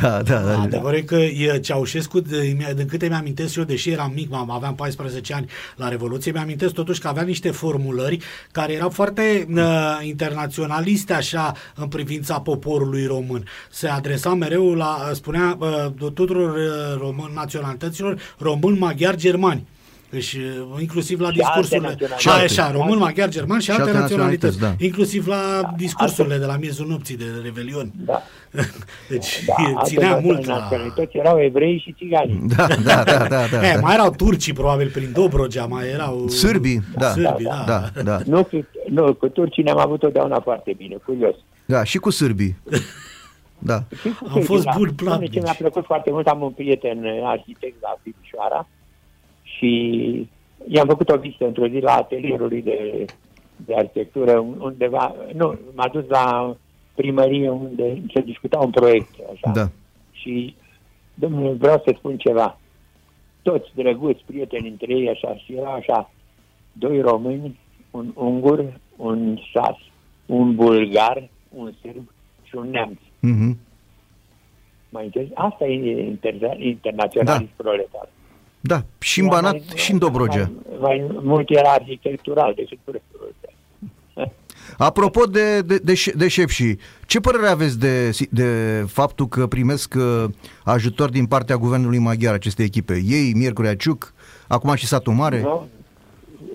Da, 0.00 0.22
da, 0.22 0.40
da. 0.40 0.60
Adevărul 0.60 0.98
e 0.98 1.02
că 1.02 1.14
e 1.16 1.58
Ceaușescu, 1.62 2.20
de, 2.20 2.56
de 2.74 2.84
câte 2.84 3.08
mi-amintesc 3.08 3.56
eu, 3.56 3.64
deși 3.64 3.90
eram 3.90 4.12
mic, 4.14 4.28
m- 4.28 4.46
aveam 4.48 4.74
14 4.74 5.34
ani 5.34 5.46
la 5.76 5.88
Revoluție, 5.88 6.32
mi-amintesc 6.32 6.74
totuși 6.74 7.00
că 7.00 7.08
avea 7.08 7.22
niște 7.22 7.50
formulări 7.50 8.18
care 8.52 8.72
erau 8.72 8.88
foarte 8.88 9.46
uh, 9.54 9.98
internaționaliste 10.02 11.12
așa 11.12 11.52
în 11.74 11.88
privința 11.88 12.40
poporului 12.40 13.06
român. 13.06 13.44
Se 13.70 13.88
adresa 13.88 14.34
mereu 14.34 14.74
la, 14.74 15.10
spunea 15.12 15.56
uh, 15.58 15.86
tuturor 15.96 16.54
uh, 16.56 17.00
român, 17.00 17.30
naționalităților 17.34 18.18
român, 18.38 18.78
maghiari, 18.78 19.16
germani. 19.16 19.66
Deci, 20.12 20.32
uh, 20.32 20.80
inclusiv 20.80 21.20
la 21.20 21.28
Și 21.30 21.36
discursurile. 21.36 21.86
alte 21.86 22.04
A, 22.04 22.08
naționalități. 22.08 22.60
așa, 22.60 22.70
român, 22.70 22.98
maghiar, 22.98 23.28
german 23.28 23.58
și, 23.58 23.64
Și 23.64 23.70
alte 23.70 23.82
alte 23.82 23.98
naționalități. 23.98 24.44
naționalități, 24.56 24.78
da. 24.80 24.84
Inclusiv 24.86 25.26
la 25.26 25.72
discursurile 25.76 26.36
de 26.38 26.44
la 26.44 26.56
miezul 26.56 26.86
nopții 26.86 27.16
de 27.16 27.24
Revelion. 27.42 27.90
Da. 28.04 28.22
Deci 29.10 29.44
Da, 29.46 29.82
ținea 29.84 30.08
alte 30.14 30.22
mult 30.24 30.46
la... 30.46 30.56
naționalități 30.58 31.16
erau 31.16 31.38
evrei 31.40 31.78
și 31.84 31.94
țigani. 31.98 32.40
Da, 32.56 32.66
da, 32.84 33.02
da, 33.02 33.26
da, 33.28 33.46
da. 33.50 33.66
Eh, 33.68 33.78
mai 33.82 33.94
erau 33.94 34.10
turcii, 34.10 34.52
probabil, 34.52 34.90
prin 34.90 35.10
Dobrogea, 35.12 35.64
mai 35.66 35.88
erau... 35.88 36.28
Sârbii, 36.28 36.82
da. 36.96 37.10
Sârbii, 37.10 37.44
da. 37.44 37.64
Da, 37.94 38.02
da. 38.02 38.18
Nu, 38.26 38.44
cu- 38.44 38.66
nu, 38.88 39.14
cu 39.14 39.28
turcii 39.28 39.62
ne-am 39.62 39.78
avut 39.78 39.98
totdeauna 40.00 40.40
foarte 40.40 40.74
bine, 40.76 40.94
curios. 41.04 41.34
Da, 41.64 41.84
și 41.84 41.98
cu 41.98 42.10
sârbii. 42.10 42.56
Da. 43.58 43.84
Și 44.00 44.08
cu 44.08 44.24
Am 44.24 44.28
sârbii, 44.30 44.46
fost 44.46 44.64
da. 44.64 44.70
buni 44.76 44.92
Doamne, 44.92 45.16
platnici. 45.16 45.32
Ce 45.32 45.40
mi-a 45.40 45.54
plăcut 45.58 45.84
foarte 45.84 46.10
mult, 46.10 46.26
am 46.26 46.42
un 46.42 46.50
prieten 46.50 47.04
eh, 47.04 47.20
arhitect 47.24 47.76
la 47.82 47.98
Timișoara 48.02 48.68
și 49.62 50.28
i-am 50.68 50.86
făcut 50.86 51.08
o 51.08 51.16
vizită 51.16 51.46
într-o 51.46 51.68
zi 51.68 51.78
la 51.78 51.92
atelierul 51.92 52.48
lui 52.48 52.62
de, 52.62 53.04
de 53.56 53.74
arhitectură 53.74 54.38
undeva, 54.58 55.14
nu, 55.34 55.58
m-a 55.74 55.88
dus 55.88 56.04
la 56.08 56.56
primărie 56.94 57.50
unde 57.50 58.02
se 58.14 58.20
discuta 58.20 58.58
un 58.58 58.70
proiect, 58.70 59.14
așa. 59.32 59.50
Da. 59.54 59.68
Și, 60.12 60.54
domnule, 61.14 61.52
vreau 61.52 61.82
să 61.86 61.94
spun 61.98 62.16
ceva. 62.16 62.58
Toți 63.42 63.70
drăguți, 63.74 64.22
prieteni 64.26 64.68
între 64.68 64.94
ei, 64.94 65.08
așa, 65.08 65.36
și 65.36 65.54
erau 65.54 65.72
așa, 65.72 66.10
doi 66.72 67.00
români, 67.00 67.58
un 67.90 68.12
ungur, 68.14 68.80
un 68.96 69.38
sas, 69.52 69.76
un 70.26 70.54
bulgar, 70.54 71.28
un 71.48 71.72
sârb 71.80 72.10
și 72.42 72.56
un 72.56 72.70
neamț. 72.70 72.98
Mhm. 73.20 73.58
Mai 74.88 75.04
înțeles? 75.04 75.28
Asta 75.34 75.64
e 75.64 76.16
inter- 76.16 76.58
internaționalism 76.58 77.50
Da. 77.56 77.62
proletar. 77.62 78.08
Da, 78.64 78.84
și 78.98 79.20
în 79.20 79.26
Banat 79.26 79.52
Mai- 79.52 79.64
și 79.74 79.92
în 79.92 79.98
Dobrogea. 79.98 80.50
Mai, 80.80 81.04
mai 81.08 81.20
mult 81.22 81.50
era 81.50 81.70
arhitectural 81.70 82.52
decât 82.56 82.78
proletar. 82.84 83.50
Apropo 84.78 85.24
de, 85.24 85.60
de, 85.60 85.76
de, 85.78 85.94
șe- 85.94 86.12
de 86.16 86.28
șef 86.28 86.50
și 86.50 86.76
ce 87.06 87.20
părere 87.20 87.46
aveți 87.46 87.78
de, 87.78 88.10
de 88.30 88.46
faptul 88.88 89.26
că 89.28 89.46
primesc 89.46 89.94
uh, 89.98 90.24
ajutor 90.64 91.10
din 91.10 91.26
partea 91.26 91.56
guvernului 91.56 91.98
maghiar 91.98 92.34
aceste 92.34 92.62
echipe? 92.62 93.02
Ei, 93.06 93.32
Miercurea 93.36 93.76
Ciuc, 93.76 94.12
acum 94.48 94.74
și 94.74 94.86
Satul 94.86 95.12
Mare? 95.12 95.40
Nu? 95.40 95.68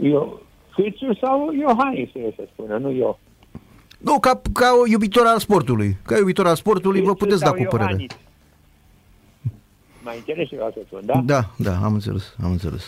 Eu, 0.01 0.41
Câțu 0.75 1.13
sau 1.21 1.51
Iohannis, 1.59 2.09
trebuie 2.09 2.33
să 2.35 2.43
spună, 2.53 2.77
nu 2.77 2.91
eu. 2.91 3.19
Nu, 3.97 4.19
ca, 4.19 4.41
ca 4.53 4.69
o 4.81 4.87
iubitor 4.87 5.25
al 5.25 5.39
sportului. 5.39 5.97
Ca 6.05 6.17
iubitor 6.17 6.47
al 6.47 6.55
sportului 6.55 7.01
vă 7.01 7.05
Câțu 7.11 7.23
puteți 7.23 7.39
da 7.39 7.45
sau 7.45 7.55
cu 7.55 7.63
părere. 7.69 7.89
Iohannis. 7.89 8.17
Mai 10.07 10.17
înțeles 10.17 10.47
ce 10.49 10.55
vreau 10.55 10.71
să 10.73 10.79
spun, 10.85 11.01
da? 11.05 11.21
Da, 11.25 11.41
da, 11.57 11.73
am 11.83 11.93
înțeles, 11.93 12.35
am 12.43 12.51
înțeles. 12.51 12.83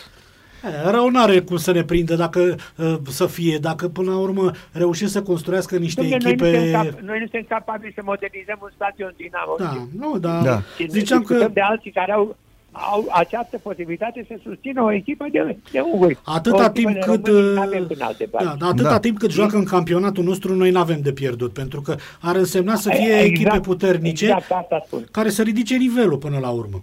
Eh, 0.64 0.90
Rău 0.90 1.08
n-are 1.08 1.40
cum 1.40 1.56
să 1.56 1.72
ne 1.72 1.82
prindă 1.82 2.14
dacă 2.14 2.40
uh, 2.76 2.94
să 3.08 3.26
fie, 3.26 3.58
dacă 3.58 3.88
până 3.88 4.10
la 4.10 4.18
urmă 4.18 4.50
reușesc 4.72 5.12
să 5.12 5.22
construiască 5.22 5.76
niște 5.76 6.00
Dom'le, 6.02 6.08
noi, 6.08 6.18
nu 6.20 6.28
echipe... 6.28 6.50
suntem 6.52 6.72
cap, 6.72 7.00
noi 7.00 7.18
nu 7.18 7.26
suntem 7.30 7.44
capabili 7.48 7.92
să 7.94 8.00
modernizăm 8.04 8.58
un 8.62 8.70
stadion 8.74 9.12
Dinamo. 9.16 9.54
Da, 9.58 9.86
nu, 9.98 10.18
da. 10.18 10.40
Da. 10.42 10.60
Și 10.76 10.86
Ziceam 10.88 11.18
discutăm 11.18 11.46
că 11.46 11.52
de 11.52 11.60
alții 11.60 11.90
care 11.90 12.12
au, 12.12 12.36
au 12.70 13.06
această 13.12 13.58
posibilitate 13.58 14.24
să 14.28 14.34
susțină 14.42 14.82
o 14.82 14.92
echipă 14.92 15.26
de, 15.32 15.56
de 15.72 15.80
unguri. 15.80 16.18
atâta 16.24 16.64
o 16.64 16.68
timp 16.68 16.88
echipă 16.88 17.06
de 17.06 17.12
cât... 17.12 17.26
români 17.26 17.48
uh, 17.50 17.54
n-avem 17.54 17.86
până 17.86 18.04
alte 18.04 18.28
da, 18.30 18.38
părți. 18.38 18.58
da, 18.58 18.66
atâta 18.66 18.88
Da. 18.88 18.98
timp 18.98 19.18
cât 19.18 19.30
joacă 19.30 19.56
în 19.56 19.64
campionatul 19.64 20.24
nostru, 20.24 20.54
noi 20.54 20.70
n-avem 20.70 21.00
de 21.00 21.12
pierdut, 21.12 21.52
pentru 21.52 21.80
că 21.80 21.96
ar 22.20 22.36
însemna 22.36 22.74
să 22.74 22.90
fie 22.90 23.12
Exact, 23.12 23.24
echipe 23.24 23.60
puternice 23.60 24.24
Exact 24.24 24.50
asta 24.50 24.82
spun. 24.86 25.06
care 25.10 25.28
să 25.30 25.42
ridice 25.42 25.76
nivelul 25.76 26.16
până 26.18 26.38
la 26.38 26.48
urmă. 26.50 26.82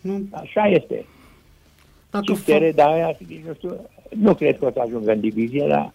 Nu? 0.00 0.20
Așa 0.30 0.64
este. 0.66 1.04
Dacă 2.10 2.24
Și 2.26 2.34
fac, 2.34 2.44
tere, 2.44 2.72
dar 2.72 2.88
aia, 2.88 3.16
nu 3.46 3.54
știu, 3.54 3.80
nu 4.08 4.34
cred 4.34 4.58
că 4.58 4.64
o 4.66 4.70
să 4.70 4.80
ajungă 4.86 5.12
în 5.12 5.20
divizie, 5.20 5.66
dar 5.68 5.92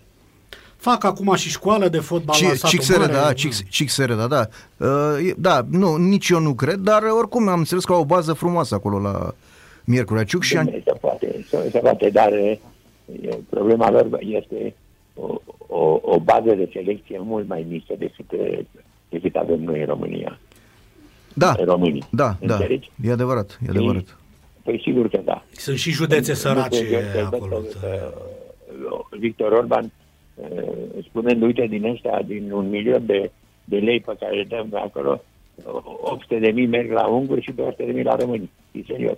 fac 0.76 1.04
acum 1.04 1.36
și 1.36 1.50
școală 1.50 1.88
de 1.88 2.00
fotbal 2.00 2.36
la 2.42 2.48
satul 2.48 2.70
Cixere, 2.70 3.00
mare, 3.00 3.12
da, 3.12 3.28
nu. 3.28 3.34
Cix- 3.34 3.70
Cixere, 3.70 4.14
da, 4.16 4.28
da. 4.28 4.48
Uh, 4.78 5.28
e- 5.28 5.34
Da, 5.38 5.66
nu, 5.70 5.96
nici 5.96 6.30
eu 6.30 6.40
nu 6.40 6.54
cred, 6.54 6.76
dar 6.76 7.04
oricum 7.04 7.48
am 7.48 7.58
înțeles 7.60 7.84
că 7.86 7.94
au 7.94 8.00
o 8.02 8.06
bază 8.06 8.34
frumoasă 8.34 8.76
acolo 8.76 9.00
la 9.00 9.34
Miercurea 9.84 10.24
Ciuc 10.24 10.42
și... 10.44 10.58
Bine, 10.58 10.82
se 10.86 10.92
poate, 11.02 11.46
se, 11.50 11.70
se 11.72 11.80
poate, 11.80 12.10
dar 12.10 12.34
e, 12.34 12.60
problema 13.50 13.90
lor 13.92 14.08
este 14.20 14.76
o, 15.16 15.36
o, 15.68 16.00
o 16.02 16.20
bază 16.20 16.56
de 16.56 16.70
selecție 16.74 17.20
mult 17.22 17.48
mai 17.48 17.66
mică 17.70 17.94
decât, 17.98 18.32
decât 19.10 19.36
avem 19.36 19.60
noi 19.64 19.80
în 19.80 19.86
România. 19.86 20.40
Da, 21.34 21.56
Românii. 21.66 22.04
da, 22.10 22.36
da, 22.46 22.54
Înțelegi? 22.54 22.92
e 23.04 23.12
adevărat, 23.12 23.60
e 23.68 23.70
adevărat. 23.70 24.18
Păi 24.64 24.82
sigur 24.84 25.08
că 25.10 25.20
da. 25.26 25.44
Sunt 25.52 25.78
și 25.78 25.92
județe 25.92 26.32
Nu 26.32 26.38
sărace 26.38 26.88
cred 26.88 27.12
că- 27.12 27.18
că- 27.30 27.36
acolo. 27.36 27.56
că- 27.58 27.78
că 27.80 28.14
Victor 29.20 29.52
Orban, 29.52 29.92
uh, 30.36 30.48
spunând, 31.08 31.42
uite, 31.42 31.66
din 31.70 31.86
ăștia, 31.86 32.22
din 32.28 32.52
un 32.52 32.70
milion 32.70 33.06
de, 33.06 33.32
de 33.64 33.78
lei 33.78 34.00
pe 34.00 34.16
care 34.20 34.36
le 34.36 34.44
dăm 34.50 34.68
acolo, 34.86 35.22
800 36.04 36.40
de 36.40 36.50
mii 36.52 36.66
merg 36.68 36.92
la 36.92 37.06
unguri 37.08 37.42
și 37.42 37.52
200 37.52 37.84
de 37.86 37.92
mii 37.92 38.04
la 38.04 38.16
români. 38.16 38.50
E 38.72 38.80
serios. 38.88 39.18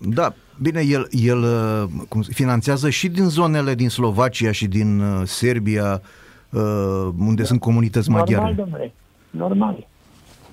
Da, 0.00 0.34
bine, 0.62 0.82
el, 0.88 1.08
el 1.10 1.42
uh, 1.42 1.84
cum, 2.08 2.22
se- 2.22 2.32
finanțează 2.32 2.90
și 2.90 3.08
din 3.08 3.24
zonele 3.24 3.74
din 3.74 3.88
Slovacia 3.88 4.52
și 4.52 4.66
din 4.66 5.00
uh, 5.00 5.20
Serbia, 5.24 6.02
uh, 6.50 6.60
unde 7.18 7.44
sunt 7.44 7.60
comunități 7.60 8.10
maghiare. 8.10 8.42
Normal, 8.44 8.54
domnule. 8.54 8.92
Normal. 9.30 9.86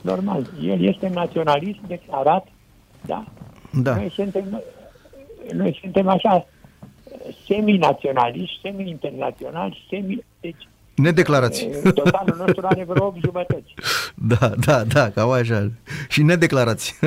Normal. 0.03 0.47
El 0.61 0.83
este 0.83 1.07
naționalist 1.07 1.79
declarat, 1.87 2.47
da? 3.05 3.23
Da, 3.81 3.95
Noi 3.95 4.09
suntem, 4.09 4.61
noi 5.51 5.77
suntem 5.81 6.07
așa 6.07 6.45
semi-naționaliști, 7.45 8.59
semi-internaționali, 8.61 9.85
semi... 9.89 10.23
Deci, 10.39 10.67
nedeclarați. 10.95 11.63
e, 11.63 11.91
totalul 11.91 12.35
nostru 12.37 12.65
are 12.65 12.85
vreo 12.87 13.05
8 13.05 13.17
jumătăți. 13.25 13.73
Da, 14.15 14.51
da, 14.65 14.83
da, 14.83 15.09
cam 15.09 15.31
așa. 15.31 15.71
Și 16.09 16.23
nedeclarați. 16.23 16.99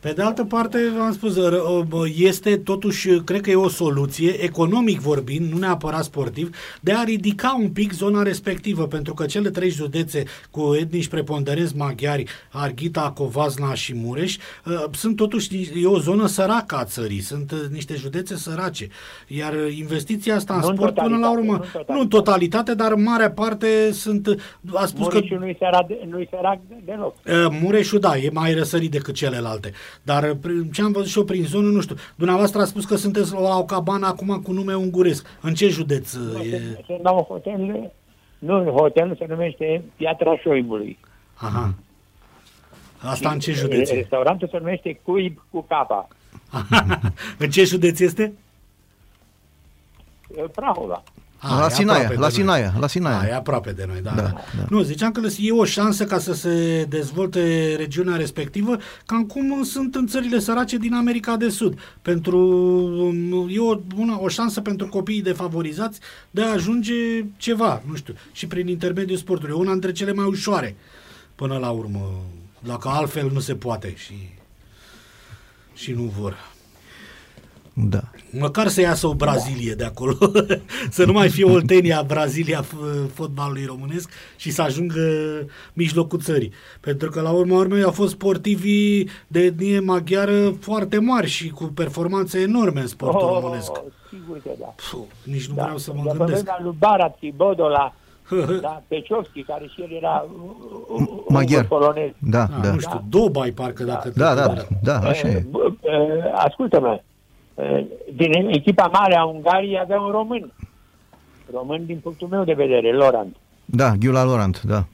Pe 0.00 0.12
de 0.12 0.22
altă 0.22 0.44
parte, 0.44 0.78
v-am 0.98 1.12
spus, 1.12 1.36
ră- 1.36 2.08
este 2.16 2.56
totuși, 2.56 3.08
cred 3.08 3.40
că 3.40 3.50
e 3.50 3.54
o 3.54 3.68
soluție, 3.68 4.42
economic 4.42 5.00
vorbind, 5.00 5.52
nu 5.52 5.58
neapărat 5.58 6.04
sportiv, 6.04 6.56
de 6.80 6.92
a 6.92 7.02
ridica 7.02 7.56
un 7.60 7.68
pic 7.68 7.92
zona 7.92 8.22
respectivă, 8.22 8.86
pentru 8.86 9.14
că 9.14 9.24
cele 9.26 9.50
trei 9.50 9.70
județe 9.70 10.22
cu 10.50 10.74
etnici 10.80 11.08
preponderenți 11.08 11.76
maghiari, 11.76 12.24
Arghita, 12.50 13.12
Covazna 13.14 13.74
și 13.74 13.94
Mureș, 13.94 14.36
uh, 14.64 14.84
sunt 14.90 15.16
totuși, 15.16 15.70
e 15.82 15.86
o 15.86 15.98
zonă 15.98 16.26
săracă 16.26 16.76
a 16.76 16.84
țării, 16.84 17.20
sunt 17.20 17.50
uh, 17.52 17.58
niște 17.70 17.94
județe 17.94 18.36
sărace. 18.36 18.88
Iar 19.26 19.54
investiția 19.76 20.34
asta 20.34 20.54
în 20.54 20.60
Nu 20.60 20.66
în 20.68 20.76
sport, 20.76 20.94
până 20.94 21.16
la 21.16 21.28
totalitate, 21.28 21.40
urmă, 21.40 21.52
nu 21.52 21.60
în 21.60 21.60
totalitate. 21.62 21.92
nu 21.92 22.00
în 22.00 22.08
totalitate, 22.08 22.74
dar 22.84 22.92
în 22.92 23.02
mare 23.02 23.30
parte 23.30 23.92
sunt, 23.92 24.26
a 24.74 24.84
spus 24.84 25.06
că 25.06 25.14
Mureșul 25.14 25.38
nu-i 25.38 25.56
sărac, 25.58 25.86
nu-i 26.08 26.28
sărac 26.30 26.58
deloc. 26.84 27.14
Uh, 27.26 27.56
Mureșul, 27.62 27.98
da, 27.98 28.16
e 28.16 28.30
mai 28.32 28.54
răsărit 28.54 28.90
decât 28.90 29.14
celelalte. 29.14 29.72
Dar 30.02 30.22
uh, 30.22 30.36
prin- 30.40 30.70
ce 30.72 30.82
am 30.82 30.92
văzut 30.92 31.08
și 31.08 31.18
eu 31.18 31.24
prin 31.24 31.44
zonă, 31.44 31.68
nu 31.68 31.80
știu. 31.80 31.94
Dumneavoastră 32.14 32.60
a 32.60 32.64
spus 32.64 32.84
că 32.84 32.96
sunteți 32.96 33.32
la 33.32 33.58
o 33.58 33.64
cabană 33.64 34.06
acum 34.06 34.40
cu 34.42 34.52
nume 34.52 34.74
unguresc. 34.74 35.26
În 35.40 35.54
ce 35.54 35.68
județ 35.68 36.14
uh, 36.14 36.52
e? 36.52 36.58
Se, 36.58 36.84
se 36.86 36.98
la 37.02 37.10
un 37.10 37.22
hotel, 37.22 37.90
nu, 38.38 38.70
hotelul 38.70 39.16
se 39.18 39.26
numește 39.28 39.82
Piatra 39.96 40.36
Șoimului. 40.36 40.98
Aha. 41.34 41.74
Asta 42.98 43.30
în 43.30 43.38
ce 43.38 43.52
Și 43.52 43.58
județ 43.58 43.90
e? 43.90 43.94
Restaurantul 43.94 44.48
se 44.48 44.58
numește 44.58 45.00
Cuib 45.02 45.44
cu 45.50 45.64
capa. 45.68 46.08
în 47.38 47.50
ce 47.50 47.64
județ 47.64 48.00
este? 48.00 48.32
Prahova. 50.54 51.02
Ah, 51.46 51.58
la 51.60 51.66
e 51.66 51.70
Sinaia, 51.70 52.00
aproape 52.00 52.14
la 52.14 52.14
de 52.14 52.20
noi. 52.20 52.30
Sinaia, 52.30 52.74
la 52.78 52.86
Sinaia. 52.86 53.18
Ah, 53.18 53.28
e 53.28 53.34
aproape 53.34 53.72
de 53.72 53.84
noi, 53.88 54.00
da. 54.02 54.10
Da, 54.10 54.22
da, 54.22 54.34
da. 54.56 54.64
Nu, 54.68 54.82
ziceam 54.82 55.12
că 55.12 55.20
e 55.38 55.50
o 55.50 55.64
șansă 55.64 56.04
ca 56.04 56.18
să 56.18 56.34
se 56.34 56.86
dezvolte 56.88 57.74
regiunea 57.76 58.16
respectivă, 58.16 58.76
cam 59.06 59.24
cum 59.24 59.62
sunt 59.62 59.94
în 59.94 60.06
țările 60.06 60.38
sărace 60.38 60.76
din 60.76 60.94
America 60.94 61.36
de 61.36 61.48
Sud. 61.48 61.78
Pentru, 62.02 62.38
um, 62.38 63.48
e 63.50 63.58
o, 63.58 63.78
una, 63.96 64.20
o 64.20 64.28
șansă 64.28 64.60
pentru 64.60 64.88
copiii 64.88 65.22
defavorizați 65.22 66.00
de 66.30 66.42
a 66.42 66.52
ajunge 66.52 67.24
ceva, 67.36 67.82
nu 67.88 67.94
știu, 67.94 68.14
și 68.32 68.46
prin 68.46 68.68
intermediul 68.68 69.18
sportului. 69.18 69.54
E 69.54 69.58
una 69.58 69.72
dintre 69.72 69.92
cele 69.92 70.12
mai 70.12 70.26
ușoare, 70.26 70.76
până 71.34 71.56
la 71.56 71.70
urmă, 71.70 72.20
dacă 72.60 72.88
altfel 72.88 73.30
nu 73.32 73.40
se 73.40 73.54
poate 73.54 73.94
și, 73.96 74.14
și 75.74 75.92
nu 75.92 76.12
vor. 76.18 76.53
Da. 77.76 78.00
Măcar 78.38 78.66
să 78.68 78.80
iasă 78.80 79.06
o 79.06 79.14
Brazilie 79.14 79.74
de 79.74 79.84
acolo, 79.84 80.12
să 80.90 81.04
nu 81.04 81.12
mai 81.12 81.28
fie 81.28 81.44
Oltenia, 81.44 82.02
Brazilia 82.06 82.62
f- 82.62 83.10
fotbalului 83.12 83.64
românesc 83.64 84.10
și 84.36 84.50
să 84.50 84.62
ajungă 84.62 85.00
mijlocul 85.72 86.18
țării. 86.20 86.52
Pentru 86.80 87.10
că 87.10 87.20
la 87.20 87.30
urma 87.30 87.56
urmei 87.58 87.82
au 87.82 87.90
fost 87.90 88.12
sportivii 88.12 89.08
de 89.26 89.40
etnie 89.40 89.80
maghiară 89.80 90.50
foarte 90.60 90.98
mari 90.98 91.26
și 91.26 91.48
cu 91.48 91.64
performanțe 91.64 92.40
enorme 92.40 92.80
în 92.80 92.86
sportul 92.86 93.28
Oh, 93.28 93.38
românesc. 93.42 93.70
sigur 94.08 94.40
că 94.42 94.50
da. 94.60 94.74
Puh, 94.90 95.00
nici 95.22 95.46
nu 95.46 95.54
da. 95.54 95.62
vreau 95.62 95.78
să 95.78 95.92
mă 95.94 96.02
de 96.02 96.08
pe 96.10 96.16
gândesc. 96.16 96.42
vremea 96.42 96.60
lui 96.62 96.74
Barat, 96.78 97.16
Tibodola, 97.18 97.94
da, 98.60 98.82
Peciovski, 98.88 99.42
care 99.42 99.70
și 99.74 99.82
el 99.82 99.88
era 99.96 100.26
uh, 100.94 101.00
uh, 101.00 101.08
Maghiar. 101.28 101.64
polonez. 101.66 102.10
Da, 102.18 102.42
Ah, 102.42 102.60
da. 102.62 102.70
Nu 102.72 102.78
știu, 102.78 103.04
Dobai 103.08 103.50
parcă 103.50 103.82
dacă... 103.84 104.12
Da, 104.14 104.34
da, 104.34 104.48
te- 104.48 104.66
da, 104.82 104.98
așa 104.98 105.28
Eh, 105.28 105.34
e. 105.34 105.40
b- 105.40 105.74
eh, 105.80 106.32
Ascultă-mă, 106.34 106.92
eh, 106.92 107.00
din 108.14 108.48
echipa 108.48 108.86
mare 108.92 109.16
a 109.16 109.24
Ungariei 109.24 109.78
avea 109.78 110.00
un 110.00 110.10
român. 110.10 110.52
Român 111.52 111.86
din 111.86 111.98
punctul 112.02 112.28
meu 112.28 112.44
de 112.44 112.52
vedere, 112.52 112.92
Lorand. 112.92 113.36
Da, 113.64 113.92
Ghiula 113.98 114.24
Lorant, 114.24 114.62
da. 114.62 114.84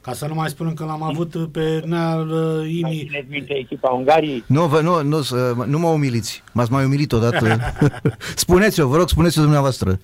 Ca 0.00 0.12
să 0.12 0.26
nu 0.26 0.34
mai 0.34 0.48
spunem 0.48 0.74
că 0.74 0.84
l-am 0.84 1.02
avut 1.02 1.34
pe 1.52 1.82
Nea 1.84 2.14
uh, 2.16 2.26
Mai 2.58 2.78
Imi. 2.78 3.04
țineți 3.06 3.26
minte 3.30 3.54
echipa 3.58 3.88
Ungariei? 3.90 4.44
Nu, 4.46 4.66
vă, 4.66 4.80
nu, 4.80 5.02
nu, 5.02 5.20
să- 5.20 5.54
nu 5.66 5.78
mă 5.78 5.88
umiliți. 5.88 6.42
M-ați 6.52 6.72
mai 6.72 6.84
umilit 6.84 7.12
odată. 7.12 7.58
spuneți-o, 8.44 8.86
vă 8.86 8.96
rog, 8.96 9.08
spuneți-o 9.08 9.42
dumneavoastră. 9.42 9.98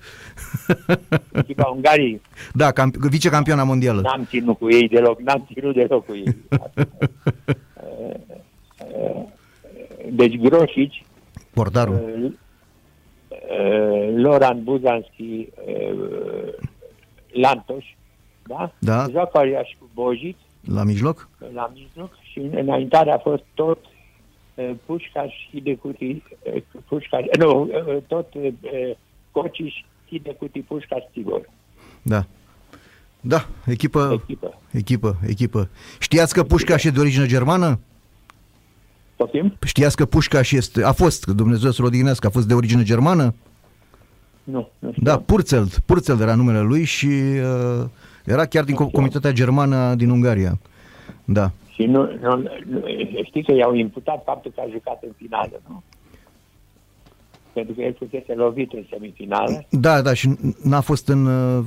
Echipa 1.31 1.67
Ungariei. 1.75 2.21
Da, 2.53 2.71
camp- 2.71 2.95
vicecampioana 3.09 3.63
mondială. 3.63 4.01
N-am 4.01 4.25
ținut 4.29 4.57
cu 4.57 4.69
ei 4.71 4.87
deloc, 4.87 5.19
n-am 5.21 5.47
ținut 5.53 5.75
deloc 5.75 6.05
cu 6.05 6.13
ei. 6.15 6.35
Deci 10.11 10.37
Groșici, 10.37 11.03
Portarul. 11.59 12.37
Loran 14.15 14.63
Buzanski, 14.63 15.47
eh, 15.65 15.93
Lantoș, 17.31 17.85
da? 18.43 18.71
Da. 18.79 19.05
Zacariaș 19.11 19.69
cu 19.79 19.89
Bojic, 19.93 20.37
La 20.65 20.83
mijloc? 20.83 21.29
la 21.53 21.71
mijloc 21.73 22.11
și 22.31 22.39
înaintarea 22.39 23.13
a 23.13 23.17
fost 23.17 23.43
tot 23.53 23.79
uh, 24.55 24.71
Pușcaș 24.85 25.33
și 25.49 25.59
de 25.59 25.75
cutii, 25.75 26.23
uh, 26.55 26.61
Pușcaș, 26.87 27.25
nu, 27.39 27.61
uh, 27.61 27.97
tot 28.07 28.33
uh, 28.33 28.51
Cociș 29.31 29.73
și 30.07 30.19
de 30.23 30.35
cutii 30.39 30.61
Pușcaș 30.61 31.03
Tigor, 31.11 31.49
Da. 32.01 32.25
Da, 33.21 33.45
echipă, 33.65 34.21
echipă. 34.23 34.57
echipă, 34.71 35.17
echipă. 35.27 35.69
Știați 35.99 36.33
că 36.33 36.43
Pușcaș 36.43 36.83
e 36.83 36.89
de 36.89 36.99
origine 36.99 37.25
germană? 37.25 37.79
Poftim? 39.19 39.57
Știați 39.65 39.95
că 39.95 40.05
Pușcaș 40.05 40.51
este, 40.51 40.83
a 40.83 40.91
fost, 40.91 41.23
că 41.23 41.31
Dumnezeu 41.31 41.71
să-l 41.71 41.85
odihnească, 41.85 42.27
a 42.27 42.29
fost 42.29 42.47
de 42.47 42.53
origine 42.53 42.83
germană? 42.83 43.33
Nu, 44.43 44.69
nu 44.79 44.91
știu. 44.91 45.03
Da, 45.03 45.17
Purceld, 45.19 45.77
Purceld 45.85 46.21
era 46.21 46.35
numele 46.35 46.59
lui 46.61 46.83
și 46.83 47.05
uh, 47.05 47.85
era 48.25 48.45
chiar 48.45 48.63
din 48.63 48.75
co- 48.75 48.91
comunitatea 48.91 49.31
germană 49.31 49.95
din 49.95 50.09
Ungaria. 50.09 50.59
Da. 51.25 51.51
Și 51.73 51.83
nu, 51.85 52.01
nu, 52.21 52.35
nu, 52.69 52.81
știți 53.25 53.45
că 53.45 53.53
i-au 53.53 53.73
imputat 53.75 54.21
faptul 54.25 54.51
că 54.55 54.61
a 54.65 54.69
jucat 54.71 54.99
în 55.03 55.11
finală, 55.15 55.61
nu? 55.67 55.83
Pentru 57.53 57.73
că 57.73 57.81
el 57.81 57.95
fusese 57.97 58.33
lovit 58.33 58.73
în 58.73 58.85
semifinală 58.89 59.65
Da, 59.69 60.01
da, 60.01 60.13
și 60.13 60.27
n- 60.29 60.55
n-a 60.63 60.81
fost 60.81 61.07
în... 61.07 61.25
Uh, 61.25 61.63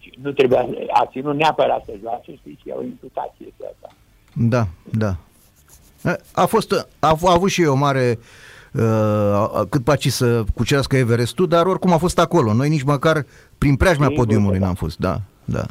și 0.00 0.12
nu 0.22 0.32
trebuia, 0.32 0.66
a 0.92 1.08
ținut 1.10 1.36
neapărat 1.36 1.84
să 1.84 1.92
joace, 2.02 2.32
știți, 2.32 2.60
și 2.60 2.68
i-au 2.68 2.82
imputat 2.82 3.34
chestia 3.38 3.66
asta. 3.74 3.88
da, 4.32 4.66
da. 4.98 5.16
A 6.32 6.44
fost, 6.44 6.72
a, 6.72 6.86
a 7.22 7.32
avut 7.32 7.50
și 7.50 7.62
eu 7.62 7.72
o 7.72 7.76
mare 7.76 8.18
uh, 8.72 9.62
cât 9.68 9.84
paci 9.84 10.08
să 10.08 10.44
cucerească 10.54 10.96
Everestul, 10.96 11.48
dar 11.48 11.66
oricum 11.66 11.92
a 11.92 11.96
fost 11.96 12.18
acolo. 12.18 12.52
Noi 12.52 12.68
nici 12.68 12.82
măcar 12.82 13.26
prin 13.58 13.76
preajma 13.76 14.04
Sigur 14.06 14.18
că 14.18 14.24
podiumului 14.24 14.58
da. 14.58 14.64
n-am 14.64 14.74
fost. 14.74 14.98
Da, 14.98 15.20
da. 15.44 15.66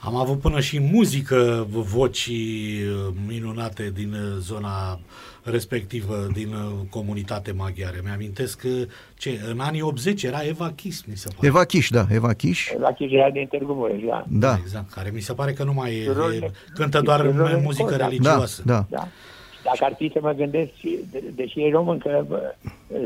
Am 0.00 0.16
avut 0.16 0.40
până 0.40 0.60
și 0.60 0.80
muzică, 0.92 1.66
voci 1.70 2.26
uh, 2.30 3.14
minunate 3.26 3.92
din 3.94 4.12
uh, 4.12 4.36
zona 4.40 4.98
respectivă, 5.42 6.28
din 6.32 6.48
uh, 6.52 6.70
comunitate 6.90 7.52
maghiară. 7.52 7.96
Mi-amintesc 8.04 8.58
că 8.58 8.68
ce, 9.14 9.40
în 9.50 9.60
anii 9.60 9.82
80 9.82 10.22
era 10.22 10.38
Eva 10.44 10.72
Kiss, 10.74 11.02
mi 11.06 11.16
se 11.16 11.28
pare. 11.34 11.46
Eva 11.46 11.64
Chiș, 11.64 11.88
da, 11.90 12.06
Eva 12.10 12.32
Chiș. 12.32 12.70
La 12.80 12.92
Chișinău 12.92 13.30
din 13.30 13.46
Târgu 13.46 13.72
Mureș, 13.72 14.02
da. 14.08 14.24
Da, 14.28 14.58
Exact, 14.62 14.90
care 14.92 15.10
mi 15.14 15.20
se 15.20 15.32
pare 15.32 15.52
că 15.52 15.64
nu 15.64 15.72
mai 15.72 15.94
e, 15.96 16.04
Surorile- 16.04 16.46
e 16.46 16.52
cântă 16.74 17.00
doar 17.00 17.20
surorile 17.30 17.60
muzică 17.62 17.84
Coza. 17.84 17.96
da, 17.96 18.04
religioasă. 18.04 18.62
da. 18.64 18.86
Da. 18.90 19.08
Și 19.74 19.80
dacă 19.80 19.84
ar 19.92 19.94
fi 19.96 20.10
să 20.12 20.18
mă 20.22 20.32
gândesc, 20.32 20.70
și, 20.78 20.98
de, 21.10 21.22
deși 21.34 21.60
e 21.60 21.70
român, 21.70 21.98
că 21.98 22.24
bă, 22.28 22.54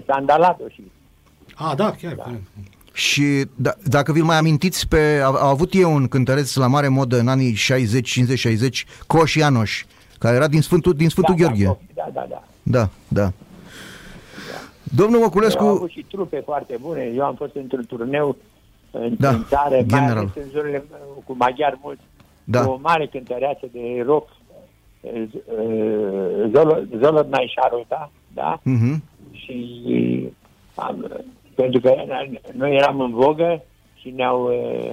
sandalat-o 0.06 0.68
și 0.68 0.82
Ah, 1.54 1.72
da, 1.76 1.90
chiar. 2.02 2.14
Da. 2.14 2.30
Și 2.92 3.44
da, 3.54 3.72
dacă 3.88 4.12
vi-l 4.12 4.24
mai 4.24 4.36
amintiți, 4.36 4.88
pe, 4.88 5.20
a, 5.22 5.26
a 5.26 5.48
avut 5.48 5.74
eu 5.74 5.94
un 5.94 6.08
cântăreț 6.08 6.54
la 6.54 6.66
mare 6.66 6.88
modă 6.88 7.18
în 7.18 7.28
anii 7.28 7.54
60, 7.54 8.08
50, 8.08 8.38
60, 8.38 8.84
Coș 9.06 9.34
Ianoș, 9.34 9.84
care 10.18 10.36
era 10.36 10.48
din 10.48 10.60
Sfântul, 10.60 10.92
din 10.94 11.08
Sfântul 11.08 11.34
da, 11.38 11.44
Gheorghe. 11.44 11.64
Da, 11.94 12.08
da, 12.12 12.26
da. 12.28 12.42
Da, 12.62 12.88
da. 13.08 13.32
Domnul 14.82 15.16
Eu 15.18 15.22
Măculescu, 15.24 15.62
am 15.62 15.68
avut 15.68 15.90
și 15.90 16.06
trupe 16.10 16.42
foarte 16.44 16.76
bune. 16.80 17.12
Eu 17.16 17.24
am 17.24 17.34
fost 17.34 17.54
într-un 17.54 17.84
turneu 17.88 18.36
în, 18.90 19.14
Da, 19.18 19.28
în 19.28 19.44
țară, 19.48 19.74
mai 19.74 19.84
general. 19.86 20.16
ales 20.16 20.30
în 20.34 20.50
zonele 20.52 20.84
uh, 20.90 21.22
cu 21.24 21.34
maghiari 21.38 21.78
mulți, 21.82 22.02
Da. 22.44 22.64
cu 22.64 22.70
o 22.70 22.78
mare 22.82 23.06
cântăreață 23.06 23.66
de 23.72 24.02
rock, 24.06 24.28
uh, 25.02 26.50
Zolo- 26.54 26.82
Zolotnai 27.02 27.52
Șaruta, 27.60 28.10
da? 28.34 28.58
Mhm. 28.62 29.02
și 29.32 30.28
am, 30.74 31.06
pentru 31.54 31.80
că 31.80 31.94
noi 32.52 32.76
eram 32.76 33.00
în 33.00 33.10
vogă 33.10 33.62
și 34.00 34.10
ne-au, 34.10 34.44
uh, 34.44 34.90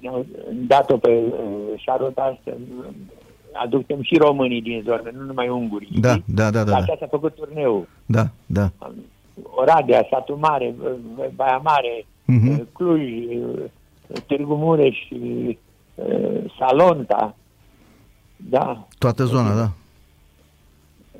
ne-au 0.00 0.26
dat-o 0.52 0.96
pe 0.96 1.10
uh, 1.10 1.32
șarota 1.76 2.38
să 2.44 2.56
aducem 3.52 4.02
și 4.02 4.16
românii 4.16 4.62
din 4.62 4.82
zonă, 4.84 5.10
nu 5.18 5.22
numai 5.24 5.48
ungurii. 5.48 5.88
Da, 6.00 6.10
știi? 6.10 6.24
da, 6.26 6.50
da, 6.50 6.64
da, 6.64 6.74
Așa 6.74 6.84
da. 6.86 6.94
s-a 6.98 7.06
făcut 7.10 7.34
turneul. 7.34 7.88
da, 8.06 8.22
da. 8.46 8.70
Oradea, 9.54 10.06
Satul 10.10 10.36
Mare, 10.36 10.74
uh, 10.84 10.90
Baia 11.34 11.60
Mare, 11.64 12.06
Mhm. 12.24 12.48
uh, 12.48 12.60
Cluj, 12.72 13.00
uh, 13.00 13.62
Târgu 14.26 14.54
Mureș, 14.54 14.96
uh, 15.10 15.56
Salonta. 16.58 17.34
Da, 18.50 18.86
Toată 18.98 19.24
zona, 19.24 19.54
da. 19.54 19.70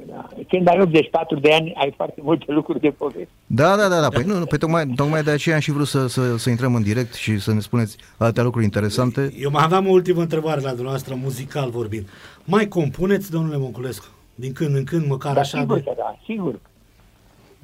da. 0.07 0.29
Când 0.49 0.69
ai 0.69 0.81
84 0.81 1.39
de 1.39 1.53
ani, 1.53 1.75
ai 1.75 1.93
foarte 1.97 2.21
multe 2.23 2.53
lucruri 2.53 2.81
de 2.81 2.91
poveste. 2.91 3.29
Da, 3.47 3.77
da, 3.77 3.89
da, 3.89 4.01
da. 4.01 4.09
Păi 4.09 4.25
nu, 4.25 4.39
nu, 4.39 4.45
pe 4.45 4.57
tocmai, 4.57 4.87
tocmai 4.87 5.23
de 5.23 5.31
aceea 5.31 5.55
am 5.55 5.61
și 5.61 5.73
vrut 5.73 5.87
să, 5.87 6.07
să, 6.07 6.37
să 6.37 6.51
intrăm 6.51 6.75
în 6.75 6.83
direct 6.83 7.15
și 7.15 7.39
să 7.39 7.53
ne 7.53 7.61
spuneți 7.61 7.97
alte 8.17 8.43
lucruri 8.43 8.65
interesante. 8.65 9.33
Eu 9.39 9.51
mai 9.51 9.65
aveam 9.65 9.87
o 9.87 9.91
ultimă 9.91 10.21
întrebare 10.21 10.61
la 10.61 10.69
dumneavoastră, 10.69 11.15
muzical 11.15 11.71
vorbind. 11.71 12.09
Mai 12.45 12.69
compuneți, 12.69 13.31
domnule 13.31 13.57
Monculescu? 13.57 14.07
Din 14.35 14.53
când 14.53 14.75
în 14.75 14.85
când, 14.85 15.07
măcar 15.07 15.33
Dar 15.33 15.43
așa 15.43 15.59
sigur 15.59 15.77
de... 15.77 15.83
că 15.83 15.93
da, 15.97 16.19
sigur, 16.25 16.61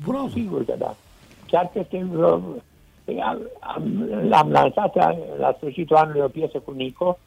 Bravo! 0.07 0.29
sigur 0.29 0.65
că 0.65 0.75
da. 0.79 0.97
Chiar 1.47 1.71
peste 1.73 2.07
vreo... 2.13 2.43
Am, 3.25 3.39
am, 3.61 4.09
am 4.33 4.51
lansat 4.51 4.95
la, 4.95 5.17
la 5.39 5.55
sfârșitul 5.57 5.97
anului 5.97 6.21
o 6.21 6.29
piesă 6.29 6.59
cu 6.59 6.71
Nico, 6.71 7.19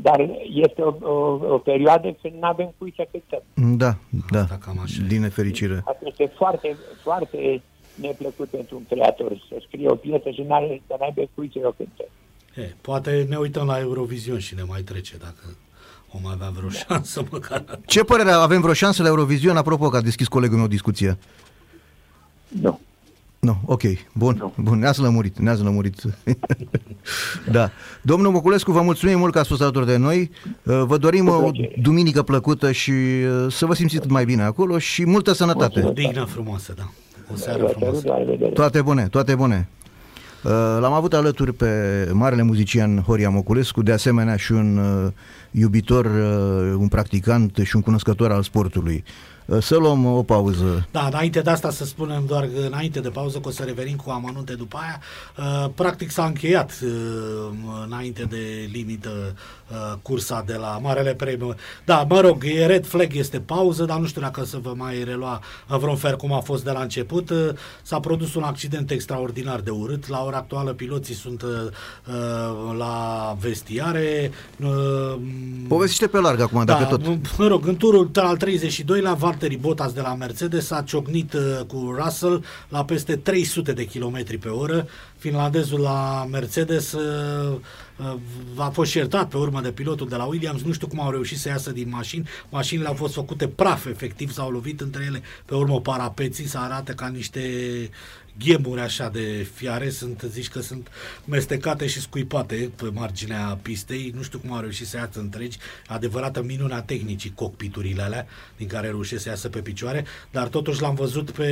dar 0.00 0.20
este 0.52 0.82
o, 0.82 0.94
o, 1.00 1.54
o 1.54 1.58
perioadă 1.58 2.16
când 2.22 2.34
nu 2.34 2.46
avem 2.46 2.74
cui 2.78 2.92
să 2.96 3.06
cântăm. 3.10 3.76
Da, 3.76 3.94
da, 4.30 4.40
Asta 4.40 4.58
cam 4.64 4.78
așa 4.82 5.02
e. 5.04 5.06
din 5.06 5.20
nefericire. 5.20 5.82
Asta 5.84 6.00
este 6.02 6.32
foarte, 6.36 6.76
foarte 7.02 7.62
neplăcut 7.94 8.48
pentru 8.48 8.76
un 8.76 8.84
creator 8.88 9.46
să 9.48 9.56
scrie 9.66 9.88
o 9.88 9.94
piesă 9.94 10.30
și 10.30 10.42
n-are, 10.42 10.82
să 10.86 10.96
n-aibă 10.98 11.22
cui 11.34 11.50
să 11.52 11.58
o 11.62 11.70
cânte. 11.70 12.08
E, 12.54 12.74
poate 12.80 13.26
ne 13.28 13.36
uităm 13.36 13.66
la 13.66 13.78
Eurovision 13.78 14.38
și 14.38 14.54
ne 14.54 14.62
mai 14.62 14.80
trece 14.82 15.16
dacă 15.16 15.56
o 16.12 16.18
mai 16.22 16.32
avea 16.34 16.50
vreo 16.56 16.68
șansă 16.68 17.22
măcar. 17.30 17.64
Ce 17.86 18.04
părere 18.04 18.30
avem 18.30 18.60
vreo 18.60 18.72
șansă 18.72 19.02
la 19.02 19.08
Eurovision? 19.08 19.56
Apropo 19.56 19.88
că 19.88 19.96
a 19.96 20.00
deschis 20.00 20.28
colegul 20.28 20.56
meu 20.58 20.66
discuția. 20.66 21.18
Nu. 22.48 22.80
Nu, 23.40 23.56
ok, 23.64 23.82
bun, 24.12 24.36
Nu. 24.38 24.52
bun, 24.56 24.78
ne-ați 24.78 25.00
lămurit, 25.00 25.38
ne-ați 25.38 25.62
lămurit. 25.62 26.02
da. 27.52 27.70
Domnul 28.02 28.32
Buculescu, 28.32 28.72
vă 28.72 28.80
mulțumim 28.82 29.18
mult 29.18 29.32
că 29.32 29.38
ați 29.38 29.48
fost 29.48 29.60
alături 29.62 29.86
de 29.86 29.96
noi. 29.96 30.30
Uh, 30.62 30.82
Vă 30.86 30.96
dorim 30.96 31.24
Cu 31.24 31.30
o 31.30 31.38
plăcere. 31.40 31.74
duminică 31.82 32.22
plăcută 32.22 32.72
și 32.72 32.90
uh, 32.90 33.52
să 33.52 33.66
vă 33.66 33.74
simțiți 33.74 34.00
cât 34.00 34.10
mai 34.10 34.24
bine 34.24 34.42
acolo 34.42 34.78
și 34.78 35.06
multă 35.06 35.32
sănătate. 35.32 35.80
Mulțumesc. 35.80 36.08
Dignă 36.12 36.24
frumoasă, 36.26 36.74
da. 36.76 36.90
O 37.32 37.36
seară 37.36 37.62
Vă 37.62 37.68
frumoasă. 37.68 38.00
salut, 38.00 38.16
la 38.18 38.24
revedere. 38.24 38.50
Toate 38.50 38.82
bune, 38.82 39.08
toate 39.08 39.34
bune. 39.34 39.68
Uh, 40.44 40.50
L-am 40.80 40.92
avut 40.92 41.14
alături 41.14 41.52
pe 41.52 41.68
marele 42.12 42.42
muzician 42.42 43.00
Horia 43.02 43.30
Moculescu, 43.30 43.82
de 43.82 43.92
asemenea 43.92 44.36
și 44.36 44.52
un 44.52 44.76
uh, 44.78 45.12
iubitor, 45.50 46.04
uh, 46.04 46.74
un 46.78 46.88
practicant 46.88 47.56
și 47.62 47.76
un 47.76 47.82
cunoscător 47.82 48.32
al 48.32 48.42
sportului. 48.42 49.04
Uh, 49.48 49.62
Să 49.62 49.76
luăm 49.76 50.04
o 50.04 50.22
pauză. 50.22 50.88
Da, 50.90 51.06
înainte 51.06 51.40
de 51.40 51.50
asta 51.50 51.70
să 51.70 51.84
spunem 51.84 52.24
doar 52.26 52.42
că 52.42 52.66
înainte 52.66 53.00
de 53.00 53.08
pauză, 53.08 53.38
că 53.38 53.48
o 53.48 53.50
să 53.50 53.62
revenim 53.62 53.96
cu 53.96 54.10
amănunte 54.10 54.54
după 54.54 54.78
aia, 54.78 55.00
uh, 55.38 55.70
practic 55.74 56.10
s-a 56.10 56.24
încheiat 56.24 56.80
uh, 56.82 56.90
înainte 57.86 58.22
de 58.22 58.68
limită 58.72 59.34
uh, 59.70 59.94
cursa 60.02 60.42
de 60.46 60.54
la 60.54 60.78
Marele 60.82 61.14
Premiu. 61.14 61.54
Da, 61.84 62.06
mă 62.08 62.20
rog, 62.20 62.42
e 62.46 62.66
red 62.66 62.86
flag, 62.86 63.14
este 63.14 63.40
pauză, 63.40 63.84
dar 63.84 63.98
nu 63.98 64.06
știu 64.06 64.20
dacă 64.20 64.44
să 64.44 64.58
vă 64.62 64.72
mai 64.76 65.04
relua 65.04 65.40
în 65.66 65.78
vreun 65.78 65.96
fel 65.96 66.16
cum 66.16 66.32
a 66.32 66.40
fost 66.40 66.64
de 66.64 66.70
la 66.70 66.80
început. 66.80 67.30
Uh, 67.30 67.48
S-a 67.82 68.00
produs 68.00 68.34
un 68.34 68.42
accident 68.42 68.90
extraordinar 68.90 69.60
de 69.60 69.70
urât. 69.70 70.08
La 70.08 70.24
ora 70.24 70.36
actuală 70.36 70.72
piloții 70.72 71.14
sunt 71.14 71.42
uh, 71.42 71.48
uh, 71.50 72.76
la 72.78 73.36
vestiare. 73.40 74.30
Uh, 74.56 75.14
Povestește 75.68 76.06
pe 76.06 76.18
larg 76.18 76.40
acum, 76.40 76.64
dacă 76.64 76.82
da, 76.82 76.88
tot. 76.88 77.38
mă 77.38 77.46
rog, 77.46 77.66
în 77.66 77.76
turul 77.76 78.10
al 78.14 78.36
32-lea, 78.36 79.16
Valtteri 79.18 79.56
Bottas 79.56 79.92
de 79.92 80.00
la 80.00 80.14
Mercedes 80.14 80.70
a 80.70 80.82
ciocnit 80.82 81.32
uh, 81.32 81.60
cu 81.66 81.94
Russell 82.02 82.44
la 82.68 82.84
peste 82.84 83.16
300 83.16 83.72
de 83.72 83.84
km 83.84 84.38
pe 84.40 84.48
oră. 84.48 84.86
Finlandezul 85.16 85.80
la 85.80 86.26
Mercedes 86.30 86.92
uh, 86.92 87.00
uh, 87.50 87.56
a 88.56 88.68
fost 88.68 88.94
iertat 88.94 89.28
pe 89.28 89.36
urmă 89.36 89.60
de 89.60 89.72
pilotul 89.72 90.08
de 90.08 90.16
la 90.16 90.24
Williams. 90.24 90.62
Nu 90.62 90.72
știu 90.72 90.86
cum 90.86 91.00
au 91.00 91.10
reușit 91.10 91.38
să 91.38 91.48
iasă 91.48 91.70
din 91.70 91.88
mașini. 91.88 92.28
Mașinile 92.48 92.88
au 92.88 92.94
fost 92.94 93.14
făcute 93.14 93.48
praf, 93.48 93.86
efectiv, 93.86 94.32
s-au 94.32 94.50
lovit 94.50 94.80
între 94.80 95.04
ele. 95.04 95.22
Pe 95.44 95.54
urmă, 95.54 95.80
parapeții 95.80 96.46
să 96.46 96.58
arată 96.58 96.92
ca 96.92 97.08
niște 97.08 97.40
ghemuri 98.38 98.80
așa 98.80 99.08
de 99.08 99.46
fiare, 99.54 99.90
sunt, 99.90 100.24
zici 100.30 100.48
că 100.48 100.60
sunt 100.60 100.88
mestecate 101.24 101.86
și 101.86 102.00
scuipate 102.00 102.70
pe 102.76 102.90
marginea 102.92 103.58
pistei, 103.62 104.12
nu 104.16 104.22
știu 104.22 104.38
cum 104.38 104.52
au 104.52 104.60
reușit 104.60 104.86
să 104.86 104.96
iasă 104.96 105.20
întregi, 105.20 105.58
adevărată 105.86 106.42
minunea 106.42 106.82
tehnicii 106.82 107.32
cockpiturile 107.34 108.02
alea, 108.02 108.26
din 108.56 108.66
care 108.66 108.86
reușesc 108.86 109.22
să 109.22 109.28
iasă 109.28 109.48
pe 109.48 109.60
picioare, 109.60 110.04
dar 110.30 110.48
totuși 110.48 110.80
l-am 110.80 110.94
văzut 110.94 111.30
pe 111.30 111.48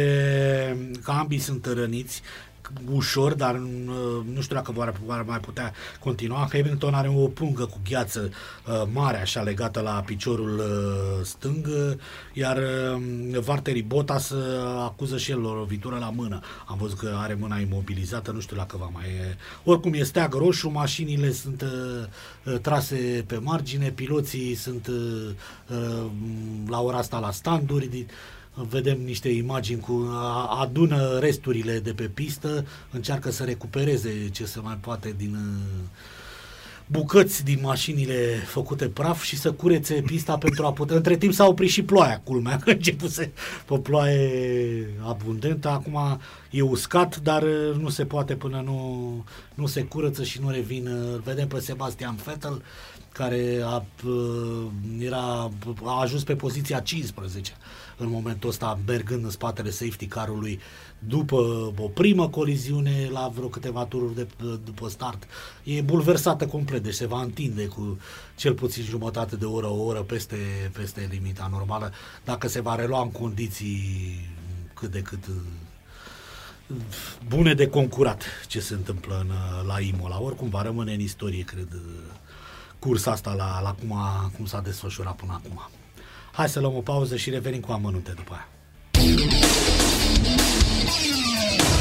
că 1.02 1.10
ambii 1.10 1.38
sunt 1.38 1.66
răniți, 1.66 2.22
ușor, 2.92 3.34
dar 3.34 3.54
uh, 3.54 4.24
nu 4.34 4.40
știu 4.40 4.56
dacă 4.56 4.72
vor, 4.72 4.94
vor 5.04 5.24
mai 5.26 5.38
putea 5.38 5.72
continua. 6.00 6.48
Hamilton 6.52 6.94
are 6.94 7.08
o 7.08 7.26
pungă 7.26 7.64
cu 7.64 7.80
gheață 7.88 8.30
uh, 8.66 8.82
mare, 8.92 9.20
așa 9.20 9.42
legată 9.42 9.80
la 9.80 10.02
piciorul 10.06 10.58
uh, 10.58 11.24
stâng, 11.24 11.66
uh, 11.66 11.96
iar 12.32 12.56
uh, 12.56 13.38
Valtteri 13.38 13.82
Bottas 13.82 14.30
uh, 14.30 14.42
acuză 14.84 15.16
și 15.18 15.30
el 15.30 15.44
o 15.44 15.54
lovitură 15.54 15.96
la 15.98 16.10
mână. 16.10 16.40
Am 16.66 16.76
văzut 16.80 16.98
că 16.98 17.16
are 17.18 17.36
mâna 17.40 17.58
imobilizată, 17.58 18.30
nu 18.30 18.40
știu 18.40 18.56
dacă 18.56 18.76
va 18.76 18.90
mai... 18.92 19.04
Oricum 19.64 19.92
e 19.92 20.02
steag 20.02 20.34
roșu, 20.34 20.68
mașinile 20.68 21.32
sunt 21.32 21.62
uh, 21.62 22.52
uh, 22.52 22.58
trase 22.60 23.24
pe 23.26 23.38
margine, 23.38 23.90
piloții 23.90 24.54
sunt 24.54 24.86
uh, 24.86 25.30
uh, 25.70 26.06
la 26.68 26.80
ora 26.80 26.96
asta 26.98 27.18
la 27.18 27.30
standuri, 27.30 27.86
di- 27.86 28.06
vedem 28.70 29.00
niște 29.04 29.28
imagini 29.28 29.80
cu 29.80 30.08
a- 30.12 30.58
adună 30.60 31.18
resturile 31.18 31.78
de 31.78 31.92
pe 31.92 32.04
pistă, 32.04 32.66
încearcă 32.90 33.30
să 33.30 33.44
recupereze 33.44 34.28
ce 34.32 34.44
se 34.44 34.60
mai 34.60 34.78
poate 34.80 35.14
din 35.16 35.34
uh, 35.34 35.88
bucăți 36.86 37.44
din 37.44 37.58
mașinile 37.62 38.42
făcute 38.46 38.88
praf 38.88 39.22
și 39.22 39.36
să 39.38 39.52
curețe 39.52 39.94
pista 40.06 40.38
pentru 40.38 40.66
a 40.66 40.72
putea... 40.72 40.96
Între 40.96 41.16
timp 41.16 41.32
s-a 41.32 41.46
oprit 41.46 41.70
și 41.70 41.82
ploaia, 41.82 42.20
culmea, 42.24 42.58
că 42.58 42.70
începuse 42.76 43.32
o 43.68 43.78
ploaie 43.78 44.90
abundentă, 45.02 45.68
acum 45.68 46.20
e 46.50 46.60
uscat, 46.62 47.16
dar 47.16 47.42
uh, 47.42 47.76
nu 47.80 47.88
se 47.88 48.04
poate 48.04 48.34
până 48.34 48.62
nu, 48.64 49.24
nu 49.54 49.66
se 49.66 49.82
curăță 49.82 50.24
și 50.24 50.40
nu 50.40 50.50
revin. 50.50 50.86
uh, 50.86 51.12
Îl 51.12 51.22
vedem 51.24 51.48
pe 51.48 51.58
Sebastian 51.60 52.18
Vettel, 52.24 52.62
care 53.16 53.60
a, 53.64 53.84
uh, 54.06 54.66
era, 54.98 55.50
a 55.84 56.00
ajuns 56.00 56.24
pe 56.24 56.36
poziția 56.36 56.80
15 56.80 57.52
în 57.96 58.08
momentul 58.08 58.48
ăsta, 58.48 58.78
mergând 58.86 59.24
în 59.24 59.30
spatele 59.30 59.70
safety 59.70 60.06
car-ului 60.06 60.60
după 60.98 61.36
o 61.78 61.88
primă 61.88 62.28
coliziune 62.28 63.08
la 63.12 63.30
vreo 63.34 63.48
câteva 63.48 63.84
tururi 63.84 64.14
de, 64.14 64.26
după 64.64 64.88
start. 64.88 65.26
E 65.62 65.80
bulversată 65.80 66.46
complet, 66.46 66.82
deci 66.82 66.94
se 66.94 67.06
va 67.06 67.20
întinde 67.22 67.66
cu 67.66 67.98
cel 68.36 68.54
puțin 68.54 68.84
jumătate 68.84 69.36
de 69.36 69.44
oră, 69.44 69.66
o 69.66 69.82
oră 69.82 70.00
peste, 70.00 70.36
peste 70.72 71.08
limita 71.10 71.48
normală, 71.50 71.92
dacă 72.24 72.48
se 72.48 72.60
va 72.60 72.74
relua 72.74 73.02
în 73.02 73.10
condiții 73.10 73.80
cât 74.74 74.90
de 74.90 75.02
cât 75.02 75.26
uh, 75.26 75.34
bune 77.28 77.54
de 77.54 77.68
concurat 77.68 78.22
ce 78.46 78.60
se 78.60 78.74
întâmplă 78.74 79.18
în, 79.20 79.30
uh, 79.30 79.66
la 79.66 79.80
Imola. 79.80 80.22
Oricum 80.22 80.48
va 80.48 80.62
rămâne 80.62 80.92
în 80.92 81.00
istorie, 81.00 81.42
cred, 81.42 81.72
uh, 81.72 81.80
cursa 82.86 83.10
asta 83.10 83.34
la, 83.36 83.60
la 83.62 83.74
cum, 83.80 83.96
a, 83.96 84.30
cum 84.36 84.46
s-a 84.46 84.60
desfășurat 84.60 85.16
până 85.16 85.40
acum. 85.44 85.60
Hai 86.32 86.48
să 86.48 86.60
luăm 86.60 86.76
o 86.76 86.80
pauză 86.80 87.16
și 87.16 87.30
revenim 87.30 87.60
cu 87.60 87.72
amănunte 87.72 88.12
după 88.16 88.32
aia. 88.32 88.48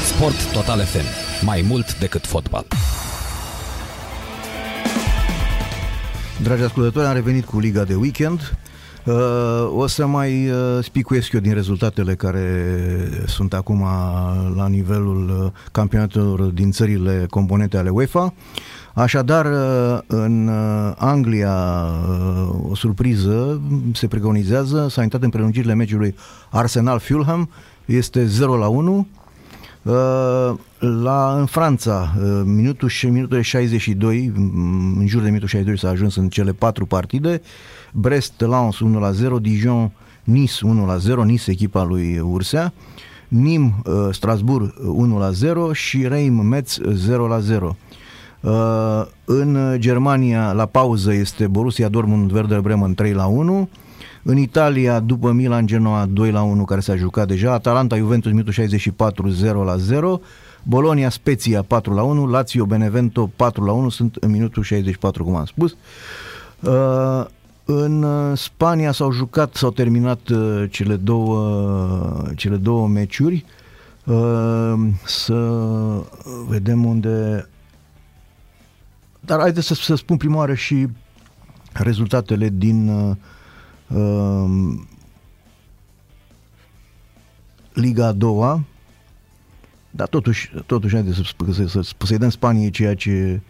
Sport 0.04 0.52
Total 0.52 0.80
FM. 0.84 1.04
Mai 1.44 1.62
mult 1.62 1.98
decât 1.98 2.26
fotbal. 2.26 2.66
Dragi 6.42 6.62
ascultători, 6.62 7.06
am 7.06 7.14
revenit 7.14 7.44
cu 7.44 7.58
Liga 7.58 7.84
de 7.84 7.94
Weekend. 7.94 8.56
Uh, 9.04 9.14
o 9.76 9.86
să 9.86 10.06
mai 10.06 10.50
uh, 10.50 10.84
spicuiesc 10.84 11.32
eu 11.32 11.40
din 11.40 11.54
rezultatele 11.54 12.14
care 12.14 12.66
sunt 13.26 13.54
acum 13.54 13.86
la 14.56 14.68
nivelul 14.68 15.42
uh, 15.44 15.52
campionatelor 15.72 16.40
din 16.40 16.70
țările 16.70 17.26
componente 17.30 17.76
ale 17.76 17.88
UEFA. 17.88 18.34
Așadar, 18.98 19.46
uh, 19.46 19.98
în 20.06 20.48
uh, 20.48 20.92
Anglia, 20.96 21.54
uh, 22.08 22.70
o 22.70 22.74
surpriză 22.74 23.60
se 23.92 24.06
preconizează, 24.06 24.86
s-a 24.90 25.02
intrat 25.02 25.22
în 25.22 25.30
prelungirile 25.30 25.74
meciului 25.74 26.14
Arsenal-Fulham, 26.50 27.50
este 27.84 28.26
0 28.26 28.56
la 28.56 28.66
1. 28.68 29.06
Uh, 29.82 29.94
La, 30.78 31.34
în 31.38 31.46
Franța, 31.46 32.14
uh, 32.22 32.42
minutul, 32.44 32.88
și- 32.88 33.06
minutul 33.06 33.40
62, 33.40 34.32
mm, 34.34 34.96
în 34.98 35.06
jur 35.06 35.20
de 35.20 35.26
minutul 35.26 35.48
62 35.48 35.78
s-a 35.78 35.88
ajuns 35.88 36.16
în 36.16 36.28
cele 36.28 36.52
patru 36.52 36.86
partide. 36.86 37.40
Brest, 37.92 38.32
Lens 38.40 38.78
1 38.80 38.98
la 38.98 39.10
0, 39.10 39.38
Dijon, 39.38 39.92
Nice 40.24 40.66
1 40.66 40.86
la 40.86 40.96
0, 40.96 41.24
Nice 41.24 41.50
echipa 41.50 41.82
lui 41.84 42.18
Ursea, 42.18 42.72
Nim, 43.28 43.82
uh, 43.84 44.08
Strasbourg 44.10 44.74
1 44.86 45.18
la 45.18 45.30
0 45.30 45.72
și 45.72 46.08
Reim, 46.08 46.34
Metz 46.34 46.78
0 46.92 47.26
la 47.26 47.38
0. 47.40 47.76
Uh, 48.46 49.06
În 49.24 49.76
Germania, 49.78 50.52
la 50.52 50.66
pauză, 50.66 51.12
este 51.12 51.46
Borussia 51.46 51.88
Dortmund, 51.88 52.32
Werder 52.32 52.60
Bremen 52.60 52.94
3 52.94 53.12
la 53.12 53.26
1. 53.26 53.68
În 54.22 54.36
Italia, 54.36 55.00
după 55.00 55.32
Milan 55.32 55.66
Genoa 55.66 56.06
2 56.06 56.30
la 56.30 56.42
1, 56.42 56.64
care 56.64 56.80
s-a 56.80 56.96
jucat 56.96 57.26
deja, 57.26 57.52
Atalanta 57.52 57.96
Juventus 57.96 58.30
minutul 58.30 58.52
64 58.52 59.28
0 59.28 59.62
la 59.62 59.76
0, 59.76 60.20
Bolonia 60.62 61.10
Spezia 61.10 61.62
4 61.62 61.94
la 61.94 62.02
1, 62.02 62.26
Lazio 62.26 62.64
Benevento 62.64 63.30
4 63.36 63.64
la 63.64 63.72
1, 63.72 63.88
sunt 63.88 64.16
în 64.20 64.30
minutul 64.30 64.62
64, 64.62 65.24
cum 65.24 65.34
am 65.34 65.44
spus. 65.44 65.76
Uh, 66.60 67.24
în 67.64 68.02
uh, 68.02 68.38
Spania 68.38 68.92
s-au 68.92 69.12
jucat, 69.12 69.54
s-au 69.54 69.70
terminat 69.70 70.28
uh, 70.28 70.64
cele 70.70 70.94
două, 70.94 72.22
cele 72.36 72.56
două 72.56 72.88
meciuri. 72.88 73.44
Uh, 74.04 74.74
Să 75.04 75.52
vedem 76.48 76.84
unde... 76.84 77.48
Dar 79.26 79.40
haideți 79.40 79.66
să, 79.66 79.74
să 79.74 79.94
spun 79.94 80.16
prima 80.16 80.36
oară 80.36 80.54
și 80.54 80.86
rezultatele 81.72 82.48
din 82.52 82.88
uh, 82.88 83.16
uh, 83.86 84.74
Liga 87.72 88.06
a 88.06 88.12
doua, 88.12 88.60
dar 89.90 90.08
totuși, 90.08 90.50
totuși 90.66 90.94
haideți 90.94 91.16
să, 91.16 91.22
sp- 91.22 91.54
să, 91.54 91.66
să, 91.66 91.92
să-i 92.04 92.18
dăm 92.18 92.30
Spaniei 92.30 92.70
ceea 92.70 92.94
ce, 92.94 93.40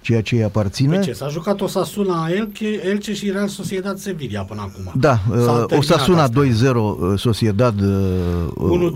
ceea 0.00 0.22
ce 0.22 0.34
îi 0.34 0.44
aparține. 0.44 0.98
Pe 0.98 1.04
ce? 1.04 1.12
S-a 1.12 1.28
jucat 1.28 1.60
Osasuna, 1.60 2.28
Elche, 2.28 2.86
Elche 2.88 3.14
și 3.14 3.30
Real 3.30 3.48
Sociedad 3.48 3.98
Sevilla 3.98 4.42
până 4.42 4.60
acum. 4.60 5.00
Da, 5.00 5.18
S-au 5.28 5.60
uh, 5.60 5.66
terminat 5.66 5.72
Osasuna 5.72 6.22
astea. 6.22 6.42
2-0, 6.42 6.74
uh, 6.74 7.18
Sociedad 7.18 7.80
uh, 7.80 8.92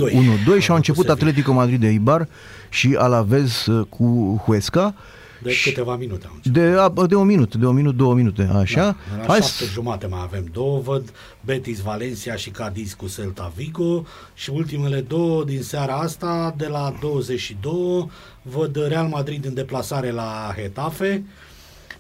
1-2. 0.55 0.57
1-2 0.57 0.59
și 0.59 0.70
au 0.70 0.76
început 0.76 1.07
Sevilla. 1.07 1.12
Atletico 1.12 1.53
Madrid 1.53 1.81
de 1.81 1.91
Ibar 1.91 2.28
și 2.68 2.97
Alavez 2.99 3.66
uh, 3.66 3.87
cu 3.89 4.41
Huesca. 4.45 4.95
De 5.43 5.53
câteva 5.64 5.97
minute 5.97 6.26
au 6.26 6.32
început. 6.34 6.59
De, 6.61 6.76
a- 7.03 7.07
de 7.07 7.14
un 7.14 7.26
minut, 7.26 7.55
de 7.55 7.66
un 7.66 7.74
minut, 7.74 7.97
două 7.97 8.14
minute, 8.14 8.49
așa. 8.55 8.80
Da, 8.80 8.97
la 9.16 9.26
Hai 9.26 9.41
șapte 9.41 9.64
să, 9.64 9.70
jumate 9.72 10.07
mai 10.07 10.20
avem 10.22 10.45
două, 10.53 10.80
văd 10.80 11.12
Betis, 11.45 11.80
Valencia 11.80 12.36
și 12.36 12.51
Cadiz 12.51 12.93
cu 12.93 13.09
Celta 13.14 13.53
Vigo 13.57 14.05
și 14.34 14.51
ultimele 14.51 15.01
două 15.01 15.45
din 15.45 15.62
seara 15.62 15.95
asta, 15.95 16.55
de 16.57 16.66
la 16.66 16.95
22, 17.01 18.11
văd 18.43 18.86
Real 18.88 19.07
Madrid 19.07 19.45
în 19.45 19.55
deplasare 19.55 20.11
la 20.11 20.55
Getafe 20.57 21.24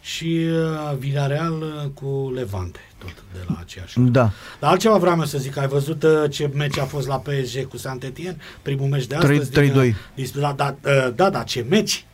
și 0.00 0.46
uh, 0.50 0.96
Villarreal 0.98 1.60
uh, 1.62 1.90
cu 1.94 2.32
Levante, 2.34 2.78
tot 2.98 3.14
de 3.32 3.38
la 3.48 3.56
aceeași. 3.60 3.98
oră. 3.98 4.08
Da. 4.08 4.30
Dar 4.60 4.70
altceva 4.70 4.96
vreau 4.96 5.16
eu 5.18 5.24
să 5.24 5.38
zic, 5.38 5.56
ai 5.56 5.68
văzut 5.68 6.02
uh, 6.02 6.10
ce 6.30 6.50
meci 6.54 6.78
a 6.78 6.84
fost 6.84 7.06
la 7.06 7.16
PSG 7.16 7.68
cu 7.68 7.76
Saint-Etienne, 7.76 8.36
primul 8.62 8.88
meci 8.88 9.06
de 9.06 9.14
Trei- 9.14 9.38
astăzi? 9.38 9.50
din, 9.50 9.72
3-2. 9.72 9.74
uh, 9.88 9.94
din- 10.14 10.30
Da, 10.40 10.52
da, 10.56 10.74
uh, 10.84 11.08
da, 11.14 11.30
da, 11.30 11.42
ce 11.42 11.66
meci! 11.68 12.04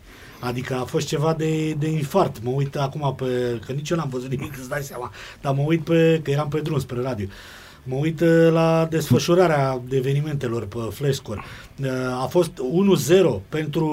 Adică 0.40 0.74
a 0.74 0.84
fost 0.84 1.06
ceva 1.06 1.34
de, 1.34 1.72
de 1.72 1.88
infart. 1.88 2.42
Mă 2.42 2.50
uit 2.50 2.76
acum 2.76 3.14
pe... 3.14 3.60
Că 3.66 3.72
nici 3.72 3.90
eu 3.90 3.96
n-am 3.96 4.08
văzut 4.08 4.30
nimic, 4.30 4.58
îți 4.58 4.68
dai 4.68 4.82
seama. 4.82 5.12
Dar 5.40 5.54
mă 5.54 5.62
uit 5.66 5.84
pe... 5.84 6.20
Că 6.22 6.30
eram 6.30 6.48
pe 6.48 6.60
drum 6.60 6.78
spre 6.78 7.00
radio. 7.00 7.26
Mă 7.88 7.94
uit 7.94 8.20
uh, 8.20 8.48
la 8.50 8.86
desfășurarea 8.90 9.80
evenimentelor 9.90 10.66
pe 10.66 10.78
Flashscore. 10.90 11.40
Uh, 11.82 11.88
A 12.22 12.26
fost 12.26 12.50
1-0 12.50 13.40
pentru 13.48 13.86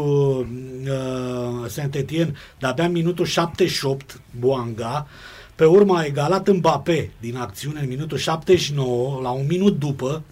uh, 0.84 1.70
Saint-Etienne, 1.70 2.34
de-abia 2.60 2.86
în 2.86 2.92
minutul 2.92 3.26
78, 3.26 4.22
Boanga. 4.40 5.08
Pe 5.56 5.66
urmă 5.66 5.98
a 5.98 6.06
egalat 6.06 6.50
Mbappé 6.52 7.12
din 7.20 7.38
acțiune 7.38 7.80
în 7.80 7.88
minutul 7.88 8.18
79, 8.18 9.20
la 9.22 9.30
un 9.30 9.46
minut 9.48 9.80
după, 9.80 10.24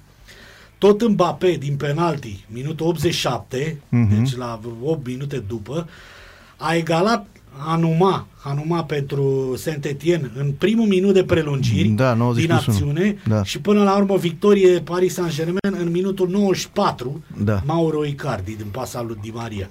tot 0.82 1.10
Mbappé 1.10 1.56
din 1.56 1.76
penalti, 1.76 2.46
minutul 2.52 2.86
87, 2.88 3.78
Mhm. 3.90 4.16
deci 4.18 4.36
la 4.36 4.60
8 4.84 5.06
minute 5.08 5.38
după, 5.48 5.88
a 6.58 6.76
egalat 6.76 7.26
Anuma, 7.58 8.28
Anuma 8.44 8.84
pentru 8.84 9.54
Saint-Etienne 9.58 10.32
în 10.38 10.52
primul 10.58 10.88
minut 10.88 11.14
de 11.14 11.24
prelungiri 11.24 11.88
Da, 11.88 12.14
90 12.14 12.46
din 12.46 12.56
plus 12.56 12.66
unu. 12.68 12.76
acțiune 12.90 13.18
Da. 13.28 13.44
și 13.44 13.60
până 13.62 13.84
la 13.84 13.96
urmă 13.98 14.18
victorie 14.18 14.80
Paris 14.80 15.14
Saint-Germain 15.14 15.76
în 15.80 15.92
minutul 15.92 16.30
94 16.30 17.24
Da. 17.44 17.62
Mauro 17.66 18.06
Icardi 18.06 18.56
din 18.56 18.68
pasa 18.72 19.02
lui 19.02 19.18
Di 19.22 19.30
Maria. 19.34 19.70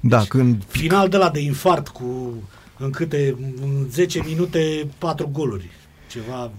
Da, 0.00 0.20
când 0.28 0.62
Final 0.66 1.08
de 1.08 1.16
la 1.16 1.28
de 1.30 1.40
infart 1.40 1.88
cu 1.88 2.32
în 2.78 2.90
câte 2.90 3.34
în 3.62 3.86
10 3.90 4.22
minute 4.26 4.86
4 4.98 5.28
goluri. 5.32 5.68
Ceva 6.10 6.50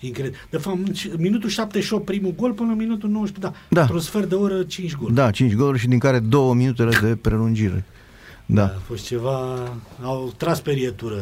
incredibil. 0.00 0.38
De 0.50 0.56
fapt, 0.56 0.76
în 0.76 0.94
minutul 1.18 1.48
78 1.48 2.04
primul 2.04 2.34
gol 2.36 2.52
până 2.52 2.70
în 2.70 2.76
minutul 2.76 3.08
19, 3.10 3.46
da. 3.52 3.52
Da. 3.68 3.80
Într-un 3.80 4.00
sfert 4.00 4.28
de 4.28 4.34
oră 4.34 4.62
5 4.62 4.96
goluri. 4.96 5.14
Da, 5.14 5.30
5 5.30 5.54
goluri 5.54 5.78
și 5.78 5.88
din 5.88 5.98
care 5.98 6.18
2 6.18 6.54
minutele 6.54 6.90
de 7.02 7.16
prelungire. 7.16 7.84
Da. 8.46 8.64
A 8.64 8.80
fost 8.86 9.06
ceva... 9.06 9.38
Au 10.02 10.32
tras 10.36 10.60
perietură 10.60 11.16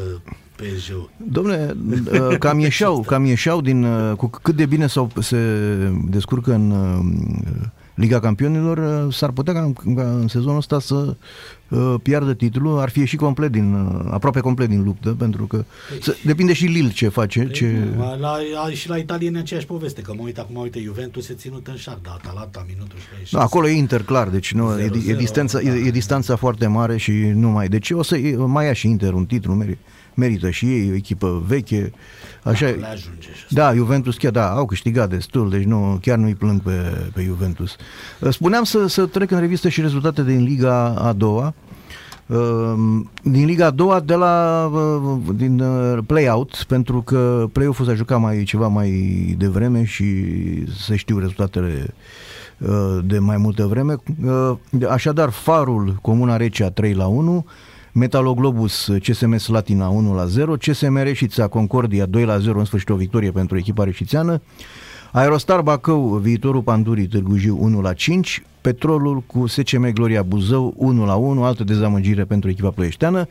PSG-ul. 0.56 1.10
Domne, 1.16 1.76
uh, 2.12 2.38
cam 2.38 2.58
ieșeau, 2.68 3.00
cam 3.00 3.24
ieșeau 3.24 3.60
din, 3.60 3.84
uh, 3.84 4.16
cu 4.16 4.26
cât 4.42 4.56
de 4.56 4.66
bine 4.66 4.86
sau 4.86 5.10
se 5.20 5.38
descurcă 6.08 6.52
în 6.52 6.70
uh, 6.70 6.98
Liga 7.96 8.20
Campionilor, 8.20 9.04
uh, 9.06 9.14
s-ar 9.14 9.30
putea 9.30 9.52
ca, 9.52 9.60
în- 9.84 9.94
ca 9.94 10.02
în 10.02 10.28
sezonul 10.28 10.56
ăsta 10.56 10.80
să 10.80 11.16
uh, 11.68 11.94
piardă 12.02 12.34
titlul, 12.34 12.78
ar 12.78 12.88
fi 12.88 12.98
ieșit 12.98 13.18
complet 13.18 13.52
din, 13.52 13.74
uh, 13.74 14.06
aproape 14.10 14.40
complet 14.40 14.68
din 14.68 14.82
luptă, 14.84 15.10
pentru 15.18 15.44
că 15.46 15.64
să, 16.00 16.16
depinde 16.24 16.52
și 16.52 16.64
Lille 16.66 16.90
ce 16.90 17.08
face, 17.08 17.48
ce... 17.52 17.64
Păi 17.64 17.90
Nu, 17.96 18.02
La, 18.20 18.38
la, 18.38 18.70
și 18.70 18.88
la 18.88 18.96
italieni 18.96 19.36
e 19.36 19.38
aceeași 19.38 19.66
poveste, 19.66 20.00
că 20.00 20.12
mă 20.16 20.22
uit 20.24 20.38
acum, 20.38 20.56
uite, 20.56 20.80
Juventus 20.80 21.24
se 21.24 21.34
ținut 21.34 21.66
în 21.66 21.76
șac, 21.76 21.98
da, 22.02 22.10
Atalanta, 22.10 22.64
minutul 22.68 22.98
66. 22.98 23.36
Da, 23.36 23.42
acolo 23.42 23.68
e 23.68 23.72
Inter, 23.72 24.02
clar, 24.02 24.28
deci 24.28 24.52
nu, 24.52 24.78
e, 24.80 24.82
e, 24.84 25.14
0-0, 25.14 25.16
distanța, 25.16 25.60
da. 25.60 25.68
e, 25.70 25.86
e 25.86 25.90
distanța 25.90 26.36
foarte 26.36 26.66
mare 26.66 26.96
și 26.96 27.12
nu 27.12 27.48
mai... 27.50 27.68
Deci 27.68 27.90
o 27.90 28.02
să 28.02 28.16
e- 28.16 28.36
mai 28.36 28.64
ia 28.66 28.72
și 28.72 28.88
Inter 28.88 29.12
un 29.12 29.26
titlu, 29.26 29.54
meri, 29.54 29.78
merită 30.16 30.50
și 30.50 30.64
ei, 30.66 30.90
o 30.90 30.94
echipă 30.94 31.42
veche, 31.46 31.92
așa... 32.42 32.66
Le 32.66 32.86
ajunge 32.86 33.28
și 33.46 33.54
Da, 33.54 33.74
Juventus 33.74 34.16
chiar, 34.16 34.32
da, 34.32 34.50
au 34.50 34.66
câștigat 34.66 35.08
destul, 35.08 35.50
deci 35.50 35.64
nu, 35.64 35.98
chiar 36.02 36.18
nu-i 36.18 36.34
plâng 36.34 36.60
pe, 36.60 37.10
pe 37.14 37.22
Juventus. 37.22 37.76
Spuneam 38.30 38.64
să, 38.64 38.86
să 38.86 39.06
trec 39.06 39.30
în 39.30 39.40
revistă 39.40 39.68
și 39.68 39.80
rezultate 39.80 40.24
din 40.24 40.42
Liga 40.42 40.94
a 40.98 41.12
doua. 41.12 41.54
Ehm, 42.26 43.10
Din 43.22 43.44
Liga 43.44 43.66
a 43.66 43.70
doua, 43.70 44.00
de 44.00 44.14
la 44.14 44.64
uh, 44.72 45.18
din 45.34 45.60
uh, 45.60 45.98
play-out, 46.06 46.64
pentru 46.68 47.02
că 47.02 47.46
play-off-ul 47.52 47.86
s-a 47.86 47.94
jucat 47.94 48.20
mai 48.20 48.42
ceva 48.42 48.66
mai 48.66 48.90
devreme 49.38 49.84
și 49.84 50.04
se 50.76 50.96
știu 50.96 51.18
rezultatele 51.18 51.94
uh, 52.58 52.98
de 53.04 53.18
mai 53.18 53.36
multă 53.36 53.66
vreme. 53.66 53.96
Uh, 54.24 54.56
Așadar, 54.88 55.30
Farul, 55.30 55.98
Comuna 56.02 56.36
Recea 56.36 56.70
3 56.70 56.92
la 56.92 57.06
1, 57.06 57.46
Metaloglobus 57.96 58.90
CSM 59.02 59.36
Slatina 59.36 59.88
1 59.88 60.14
la 60.14 60.26
0, 60.26 60.56
CSM 60.56 60.96
Reșița 60.96 61.46
Concordia 61.46 62.06
2 62.06 62.24
la 62.24 62.38
0, 62.38 62.58
în 62.58 62.64
sfârșit 62.64 62.88
o 62.88 62.94
victorie 62.94 63.30
pentru 63.30 63.56
echipa 63.56 63.84
reșițeană, 63.84 64.40
Aerostar 65.12 65.60
Bacău, 65.60 66.16
viitorul 66.22 66.62
Pandurii 66.62 67.06
Târgu 67.06 67.36
Jiu 67.36 67.58
1 67.60 67.80
la 67.80 67.92
5, 67.92 68.42
Petrolul 68.60 69.20
cu 69.20 69.46
SCM 69.46 69.92
Gloria 69.92 70.22
Buzău 70.22 70.74
1 70.76 71.04
la 71.04 71.14
1, 71.14 71.44
altă 71.44 71.64
dezamăgire 71.64 72.24
pentru 72.24 72.50
echipa 72.50 72.70
ploieșteană. 72.70 73.26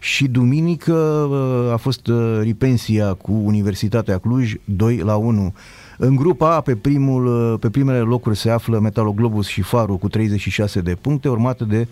Și 0.00 0.28
duminică 0.28 0.92
uh, 0.92 1.72
a 1.72 1.76
fost 1.76 2.06
uh, 2.06 2.38
Ripensia 2.40 3.12
cu 3.12 3.32
Universitatea 3.32 4.18
Cluj 4.18 4.54
2 4.64 4.96
la 4.96 5.16
1. 5.16 5.54
În 6.02 6.16
grupa 6.16 6.54
A, 6.54 6.60
pe, 6.60 6.76
primul, 6.76 7.52
uh, 7.52 7.58
pe 7.58 7.70
primele 7.70 7.98
locuri 7.98 8.36
se 8.36 8.50
află 8.50 8.78
Metaloglobus 8.78 9.46
și 9.46 9.62
Faru 9.62 9.96
cu 9.96 10.08
36 10.08 10.80
de 10.80 10.96
puncte, 11.00 11.28
urmate 11.28 11.64
de 11.64 11.86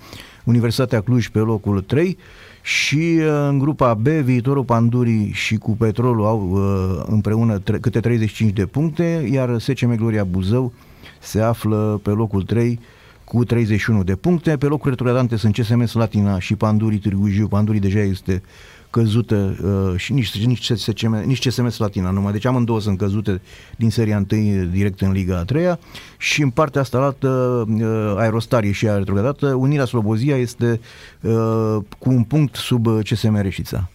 Universitatea 0.45 1.01
Cluj 1.01 1.29
pe 1.29 1.39
locul 1.39 1.81
3 1.81 2.19
și 2.63 3.19
uh, 3.19 3.47
în 3.49 3.59
grupa 3.59 3.95
B, 3.95 4.07
viitorul 4.07 4.65
Pandurii 4.65 5.31
și 5.33 5.57
cu 5.57 5.71
Petrolul 5.71 6.27
au 6.27 6.51
uh, 6.51 7.05
împreună 7.07 7.59
tre- 7.59 7.79
câte 7.79 8.01
35 8.01 8.53
de 8.53 8.67
puncte, 8.67 9.29
iar 9.33 9.59
SCM 9.59 9.97
Gloria 9.97 10.25
Buzău 10.25 10.73
se 11.21 11.41
află 11.41 12.01
pe 12.03 12.11
locul 12.11 12.43
3 12.43 12.81
cu 13.25 13.45
31 13.45 14.03
de 14.03 14.15
puncte. 14.15 14.57
Pe 14.57 14.67
locuri 14.67 14.91
retrogradante 14.91 15.37
sunt 15.37 15.55
CSM 15.55 15.85
Slatina 15.85 16.39
și 16.39 16.55
Pandurii 16.55 16.99
Târgu 16.99 17.29
Jiu. 17.29 17.49
Pandurii 17.49 17.81
deja 17.81 18.01
este 18.01 18.43
căzută 18.91 19.57
uh, 19.65 19.99
și 19.99 20.13
nici, 20.13 20.45
nici, 20.45 20.73
CSM, 20.73 21.23
nici 21.27 21.49
CSM 21.49 21.69
Slatina 21.69 22.11
numai. 22.11 22.33
Deci 22.33 22.45
amândouă 22.45 22.81
sunt 22.81 22.99
căzute 22.99 23.41
din 23.77 23.91
seria 23.91 24.25
1 24.33 24.65
direct 24.65 25.01
în 25.01 25.13
Liga 25.13 25.39
a 25.39 25.45
3 25.45 25.79
și 26.19 26.43
în 26.43 26.51
partea 26.51 26.81
asta 26.81 26.99
altă 26.99 27.29
uh, 27.69 28.15
Aerostar 28.17 28.63
e 28.63 28.73
și 28.73 28.87
ea 28.87 28.97
retrogradată. 28.97 29.47
Unirea 29.55 29.85
Slobozia 29.85 30.37
este 30.37 30.81
uh, 31.21 31.77
cu 31.99 32.11
un 32.11 32.23
punct 32.23 32.55
sub 32.55 32.87
uh, 32.87 32.99
CSM 33.11 33.41
Reșița. 33.41 33.89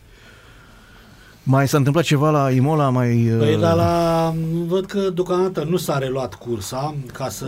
Mai 1.46 1.68
s-a 1.68 1.78
întâmplat 1.78 2.04
ceva 2.04 2.30
la 2.30 2.52
Imola? 2.52 2.90
Mai, 2.90 3.32
uh, 3.32 3.38
Păi, 3.38 3.60
dar 3.60 3.76
la, 3.76 4.34
văd 4.66 4.86
că 4.86 5.10
deocamdată 5.10 5.64
nu 5.64 5.78
s-a 5.78 5.98
reluat 5.98 6.36
cursa, 6.36 6.96
ca 7.14 7.30
să 7.30 7.48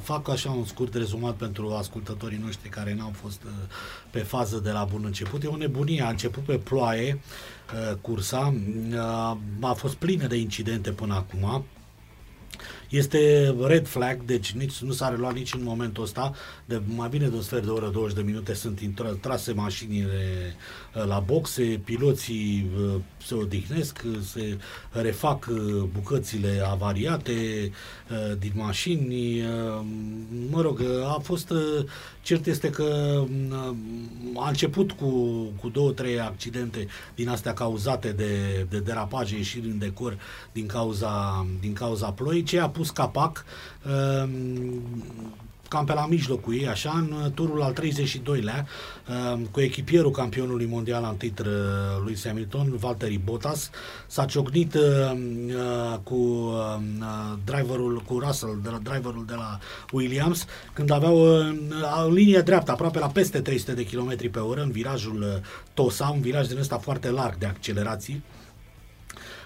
fac 0.00 0.28
așa 0.28 0.50
un 0.50 0.64
scurt 0.64 0.94
rezumat 0.94 1.34
pentru 1.34 1.74
ascultătorii 1.78 2.40
noștri 2.44 2.68
care 2.68 2.94
n-au 2.98 3.12
fost 3.22 3.42
uh, 3.44 3.50
pe 4.10 4.18
fază 4.18 4.60
de 4.64 4.70
la 4.70 4.86
bun 4.90 5.02
început. 5.04 5.42
E 5.42 5.46
o 5.46 5.56
nebunie, 5.56 6.02
a 6.02 6.08
început 6.08 6.42
pe 6.42 6.56
ploaie 6.56 7.20
uh, 7.74 7.96
cursa, 8.00 8.54
uh, 8.90 9.36
a 9.60 9.72
fost 9.72 9.94
plină 9.94 10.26
de 10.26 10.36
incidente 10.36 10.90
până 10.90 11.14
acum. 11.14 11.64
Este 12.92 13.54
red 13.60 13.86
flag, 13.86 14.22
deci 14.24 14.50
nici, 14.52 14.78
nu 14.78 14.92
s-a 14.92 15.08
reluat 15.08 15.34
nici 15.34 15.54
în 15.54 15.62
momentul 15.62 16.02
ăsta. 16.02 16.34
De 16.64 16.80
mai 16.84 17.08
bine 17.08 17.28
de 17.28 17.34
un 17.36 17.42
sfert 17.42 17.64
de 17.64 17.70
oră, 17.70 17.88
20 17.88 18.16
de 18.16 18.22
minute 18.22 18.54
sunt 18.54 18.80
intra, 18.80 19.08
trase 19.08 19.52
mașinile 19.52 20.54
uh, 20.94 21.04
la 21.04 21.18
boxe, 21.18 21.80
piloții 21.84 22.70
uh, 22.76 22.94
se 23.26 23.34
odihnesc, 23.34 24.02
uh, 24.06 24.18
se 24.32 24.58
refac 24.90 25.46
uh, 25.50 25.82
bucățile 25.92 26.62
avariate 26.70 27.32
uh, 28.10 28.38
din 28.38 28.52
mașini. 28.54 29.40
uh, 29.40 29.84
Mă 30.50 30.60
rog, 30.60 30.78
uh, 30.78 31.06
a 31.06 31.20
fost, 31.22 31.50
uh, 31.50 31.84
cert 32.22 32.46
este 32.46 32.70
că 32.70 33.22
uh, 33.50 33.74
a 34.36 34.48
început 34.48 34.92
cu, 34.92 35.08
cu 35.60 35.68
două, 35.68 35.90
trei 35.90 36.20
accidente 36.20 36.86
din 37.14 37.28
astea 37.28 37.52
cauzate 37.52 38.12
de, 38.12 38.66
de 38.68 38.78
derapaje 38.78 39.36
ieșiri 39.36 39.66
în 39.66 39.78
decor 39.78 40.18
din 40.52 40.66
cauza, 40.66 41.46
din 41.60 41.72
cauza 41.72 42.10
ploii, 42.10 42.42
ce 42.42 42.60
a 42.60 42.68
pus 42.68 42.90
capac 42.90 43.44
uh, 43.86 44.28
cam 45.72 45.84
pe 45.84 45.92
la 45.92 46.06
mijlocul 46.06 46.54
ei, 46.54 46.68
așa, 46.68 46.90
în 46.90 47.32
turul 47.34 47.62
al 47.62 47.74
32-lea, 47.80 48.66
uh, 49.08 49.40
cu 49.50 49.60
echipierul 49.60 50.10
campionului 50.10 50.66
mondial 50.66 51.06
în 51.10 51.16
titr 51.16 51.46
uh, 51.46 51.52
lui 52.04 52.16
Hamilton, 52.24 52.76
Valtteri 52.76 53.20
Bottas, 53.24 53.70
s-a 54.06 54.24
ciocnit 54.24 54.74
uh, 54.74 54.80
uh, 54.82 55.98
cu 56.02 56.14
uh, 56.14 56.78
driverul, 57.44 58.02
cu 58.06 58.18
Russell, 58.18 58.60
de 58.62 58.68
la, 58.68 58.78
driverul 58.82 59.24
de 59.26 59.34
la 59.34 59.58
Williams, 59.92 60.46
când 60.72 60.90
aveau 60.90 61.38
uh, 61.38 61.54
în 62.06 62.12
linie 62.12 62.40
dreaptă, 62.40 62.70
aproape 62.70 62.98
la 62.98 63.08
peste 63.08 63.40
300 63.40 63.72
de 63.72 63.86
km 63.86 64.30
pe 64.30 64.38
oră, 64.38 64.60
în 64.60 64.70
virajul 64.70 65.22
uh, 65.22 65.28
Tosa, 65.74 66.08
un 66.14 66.20
viraj 66.20 66.46
din 66.46 66.58
ăsta 66.58 66.78
foarte 66.78 67.10
larg 67.10 67.38
de 67.38 67.46
accelerații. 67.46 68.22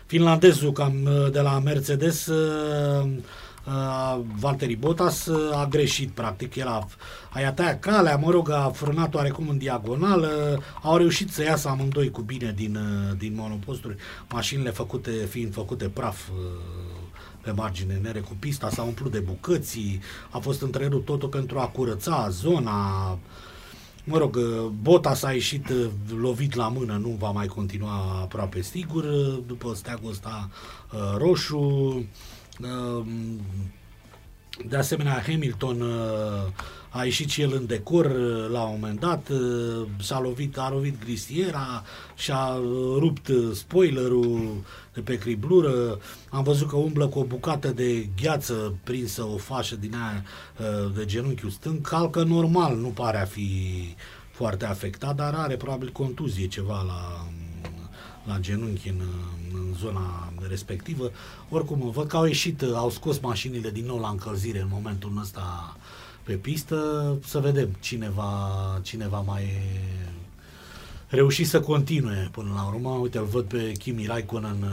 Finlandezul 0.06 0.72
cam 0.72 0.94
uh, 1.04 1.30
de 1.32 1.40
la 1.40 1.58
Mercedes 1.58 2.28
uh, 3.66 3.76
uh, 3.76 4.20
Valtteri 4.38 4.74
Bottas 4.74 5.26
uh, 5.26 5.56
a 5.56 5.66
greșit 5.66 6.10
practic, 6.10 6.54
el 6.54 6.66
a, 6.66 6.86
a 7.30 7.40
i-a 7.40 7.52
tăiat 7.52 7.80
calea, 7.80 8.16
mă 8.16 8.30
rog, 8.30 8.50
a 8.50 8.70
frânat 8.74 9.14
oarecum 9.14 9.48
în 9.48 9.58
diagonală, 9.58 10.62
au 10.82 10.96
reușit 10.96 11.30
să 11.30 11.42
iasă 11.42 11.68
amândoi 11.68 12.10
cu 12.10 12.20
bine 12.20 12.52
din, 12.56 12.76
uh, 12.76 13.18
din 13.18 13.34
monoposturi, 13.34 13.96
mașinile 14.30 14.70
făcute, 14.70 15.10
fiind 15.10 15.52
făcute 15.52 15.88
praf 15.88 16.28
uh, 16.28 16.34
pe 17.40 17.50
margine 17.50 18.00
nere 18.02 18.20
cu 18.20 18.36
pista, 18.38 18.70
s-a 18.70 18.82
umplut 18.82 19.12
de 19.12 19.18
bucății, 19.18 20.00
a 20.30 20.38
fost 20.38 20.62
întrerupt 20.62 21.04
totul 21.04 21.28
pentru 21.28 21.58
a 21.58 21.66
curăța 21.66 22.28
zona, 22.30 23.18
Mă 24.08 24.18
rog, 24.18 24.38
Bota 24.82 25.14
s-a 25.14 25.32
ieșit 25.32 25.72
lovit 26.20 26.54
la 26.54 26.68
mână, 26.68 26.96
nu 27.02 27.16
va 27.18 27.30
mai 27.30 27.46
continua 27.46 28.20
aproape 28.22 28.62
sigur, 28.62 29.04
după 29.46 29.74
steagul 29.74 30.10
ăsta 30.10 30.48
roșu. 31.16 32.04
De 34.68 34.76
asemenea, 34.76 35.22
Hamilton 35.26 35.82
a 36.88 37.04
ieșit 37.04 37.28
și 37.28 37.42
el 37.42 37.52
în 37.52 37.66
decor 37.66 38.12
la 38.50 38.62
un 38.62 38.70
moment 38.80 39.00
dat, 39.00 39.30
s-a 40.00 40.20
lovit, 40.20 40.58
a 40.58 40.70
lovit 40.70 41.04
grisiera, 41.04 41.82
și-a 42.14 42.54
rupt 42.98 43.30
spoilerul 43.54 44.64
de 44.94 45.00
pe 45.00 45.18
criblură, 45.18 45.98
am 46.30 46.42
văzut 46.42 46.68
că 46.68 46.76
umblă 46.76 47.06
cu 47.06 47.18
o 47.18 47.24
bucată 47.24 47.68
de 47.68 48.08
gheață 48.22 48.74
prinsă, 48.84 49.22
o 49.22 49.36
fașă 49.36 49.76
din 49.76 49.94
aia 49.94 50.24
de 50.96 51.04
genunchiul 51.04 51.50
stâng, 51.50 51.80
calcă 51.80 52.22
normal, 52.22 52.76
nu 52.76 52.88
pare 52.88 53.20
a 53.20 53.24
fi 53.24 53.50
foarte 54.30 54.64
afectat, 54.64 55.16
dar 55.16 55.34
are 55.34 55.56
probabil 55.56 55.88
contuzie 55.88 56.46
ceva 56.46 56.82
la, 56.82 57.26
la 58.24 58.38
genunchi 58.40 58.88
în, 58.88 59.00
în 59.56 59.74
zona 59.74 60.32
respectivă. 60.48 61.10
Oricum, 61.48 61.90
văd 61.90 62.08
că 62.08 62.16
au 62.16 62.24
ieșit, 62.24 62.62
au 62.62 62.90
scos 62.90 63.18
mașinile 63.18 63.70
din 63.70 63.84
nou 63.86 63.98
la 63.98 64.08
încălzire 64.08 64.60
în 64.60 64.68
momentul 64.70 65.12
ăsta 65.20 65.76
pe 66.22 66.34
pistă, 66.34 67.12
să 67.24 67.38
vedem 67.38 67.68
cine 67.80 68.10
va, 68.10 68.50
cine 68.82 69.08
va 69.08 69.20
mai 69.20 69.48
reuși 71.08 71.44
să 71.44 71.60
continue 71.60 72.28
până 72.32 72.52
la 72.54 72.66
urmă. 72.66 72.90
Uite, 72.90 73.18
îl 73.18 73.24
văd 73.24 73.44
pe 73.44 73.72
Kimi 73.72 74.06
Raikkonen 74.06 74.64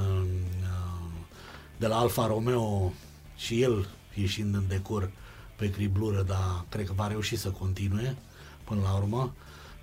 de 1.77 1.87
la 1.87 1.97
Alfa 1.97 2.27
Romeo 2.27 2.93
și 3.35 3.61
el 3.61 3.87
ieșind 4.13 4.55
în 4.55 4.63
decor 4.67 5.11
pe 5.55 5.69
criblură, 5.69 6.23
dar 6.27 6.65
cred 6.69 6.85
că 6.85 6.93
va 6.95 7.07
reuși 7.07 7.35
să 7.35 7.49
continue 7.49 8.15
până 8.63 8.81
la 8.83 8.93
urmă. 8.93 9.33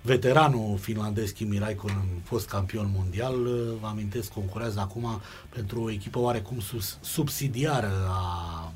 Veteranul 0.03 0.77
finlandez 0.77 1.31
Kimi 1.31 1.57
Raikkonen, 1.57 2.21
fost 2.23 2.47
campion 2.47 2.91
mondial, 2.95 3.35
vă 3.81 3.87
amintesc, 3.87 4.31
concurează 4.31 4.79
acum 4.79 5.21
pentru 5.49 5.81
o 5.81 5.91
echipă 5.91 6.19
oarecum 6.19 6.59
sus, 6.59 6.97
subsidiară 7.01 8.07
a, 8.09 8.73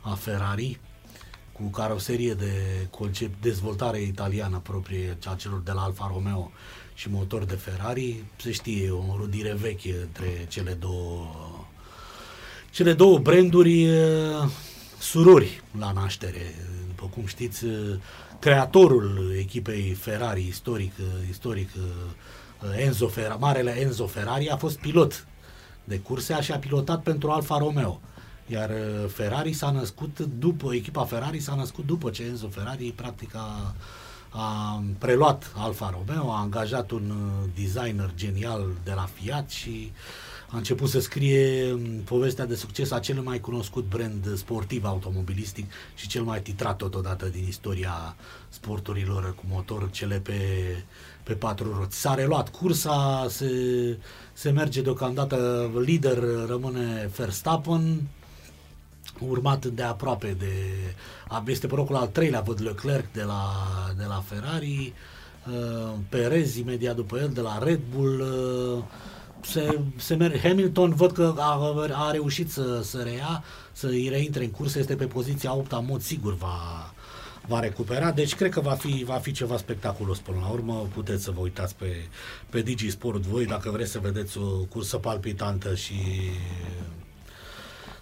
a 0.00 0.14
Ferrari, 0.14 0.80
cu 1.52 1.62
caroserie 1.62 2.34
de 2.34 2.86
concept, 2.90 3.42
dezvoltare 3.42 4.02
italiană 4.02 4.58
proprie 4.58 5.18
a 5.30 5.34
celor 5.34 5.60
de 5.60 5.72
la 5.72 5.82
Alfa 5.82 6.10
Romeo 6.12 6.50
și 6.94 7.10
motor 7.10 7.44
de 7.44 7.54
Ferrari. 7.54 8.24
Se 8.36 8.52
știe 8.52 8.90
o 8.90 9.16
rudire 9.16 9.54
veche 9.54 9.96
între 10.02 10.46
cele 10.48 10.72
două 10.72 11.26
cele 12.70 12.92
două 12.92 13.18
branduri 13.18 13.88
surori 14.98 15.62
la 15.78 15.92
naștere. 15.92 16.54
După 16.86 17.06
cum 17.06 17.26
știți, 17.26 17.64
creatorul 18.40 19.34
echipei 19.38 19.92
Ferrari 19.92 20.46
istoric, 20.46 20.92
istoric 21.30 21.68
Enzo 22.76 23.06
Ferrari, 23.06 23.40
marele 23.40 23.80
Enzo 23.80 24.06
Ferrari 24.06 24.48
a 24.48 24.56
fost 24.56 24.78
pilot 24.78 25.26
de 25.84 25.98
curse 25.98 26.40
și 26.40 26.52
a 26.52 26.58
pilotat 26.58 27.02
pentru 27.02 27.30
Alfa 27.30 27.58
Romeo. 27.58 28.00
Iar 28.46 28.70
Ferrari 29.08 29.52
s-a 29.52 29.70
născut 29.70 30.18
după, 30.18 30.74
echipa 30.74 31.04
Ferrari 31.04 31.40
s-a 31.40 31.54
născut 31.54 31.86
după 31.86 32.10
ce 32.10 32.22
Enzo 32.22 32.48
Ferrari 32.48 32.92
practic 32.96 33.34
a, 33.34 33.74
a 34.30 34.82
preluat 34.98 35.52
Alfa 35.56 35.94
Romeo, 35.98 36.30
a 36.30 36.40
angajat 36.40 36.90
un 36.90 37.12
designer 37.54 38.10
genial 38.16 38.66
de 38.84 38.92
la 38.94 39.08
Fiat 39.14 39.50
și 39.50 39.92
a 40.52 40.56
început 40.56 40.88
să 40.88 41.00
scrie 41.00 41.74
povestea 42.04 42.46
de 42.46 42.54
succes 42.54 42.90
a 42.90 42.98
cel 42.98 43.20
mai 43.20 43.40
cunoscut 43.40 43.88
brand 43.88 44.36
sportiv 44.36 44.84
automobilistic 44.84 45.70
și 45.94 46.08
cel 46.08 46.22
mai 46.22 46.40
titrat 46.40 46.76
totodată 46.76 47.26
din 47.26 47.44
istoria 47.48 48.16
sporturilor 48.48 49.34
cu 49.34 49.42
motor, 49.48 49.90
cele 49.90 50.18
pe, 50.18 50.34
pe 51.22 51.32
patru 51.32 51.76
roți. 51.78 52.00
S-a 52.00 52.14
reluat 52.14 52.48
cursa, 52.48 53.26
se, 53.28 53.52
se 54.32 54.50
merge 54.50 54.82
deocamdată, 54.82 55.70
lider 55.84 56.18
rămâne 56.46 57.10
Verstappen, 57.16 58.08
urmat 59.18 59.66
de 59.66 59.82
aproape 59.82 60.36
de... 60.38 60.54
Este 61.46 61.66
pe 61.66 61.74
locul 61.74 61.96
al 61.96 62.06
treilea, 62.06 62.40
văd 62.40 62.62
Leclerc 62.62 63.12
de 63.12 63.22
la, 63.22 63.52
de 63.96 64.04
la 64.04 64.22
Ferrari, 64.26 64.92
uh, 65.46 65.92
Perez 66.08 66.56
imediat 66.56 66.96
după 66.96 67.18
el 67.18 67.28
de 67.28 67.40
la 67.40 67.58
Red 67.58 67.80
Bull, 67.94 68.20
uh, 68.20 68.84
se, 69.42 69.80
se 69.96 70.14
merge. 70.14 70.48
Hamilton 70.48 70.94
văd 70.94 71.12
că 71.12 71.34
a, 71.38 71.74
a 71.92 72.10
reușit 72.10 72.50
să, 72.50 72.80
să 72.82 72.98
reia, 72.98 73.44
să 73.72 73.86
îi 73.86 74.08
reintre 74.08 74.44
în 74.44 74.50
cursă, 74.50 74.78
este 74.78 74.96
pe 74.96 75.06
poziția 75.06 75.54
8 75.54 75.72
în 75.72 75.84
mod 75.88 76.00
sigur 76.00 76.34
va, 76.34 76.92
va 77.46 77.60
recupera, 77.60 78.10
deci 78.10 78.34
cred 78.34 78.50
că 78.50 78.60
va 78.60 78.72
fi, 78.72 79.04
va 79.04 79.14
fi 79.14 79.32
ceva 79.32 79.56
spectaculos 79.56 80.18
până 80.18 80.38
la 80.40 80.48
urmă, 80.48 80.88
puteți 80.94 81.24
să 81.24 81.30
vă 81.30 81.40
uitați 81.40 81.74
pe, 81.74 81.96
pe 82.50 82.62
Digisport 82.62 83.22
voi 83.22 83.46
dacă 83.46 83.70
vreți 83.70 83.90
să 83.90 83.98
vedeți 83.98 84.38
o 84.38 84.64
cursă 84.68 84.96
palpitantă 84.96 85.74
și 85.74 85.94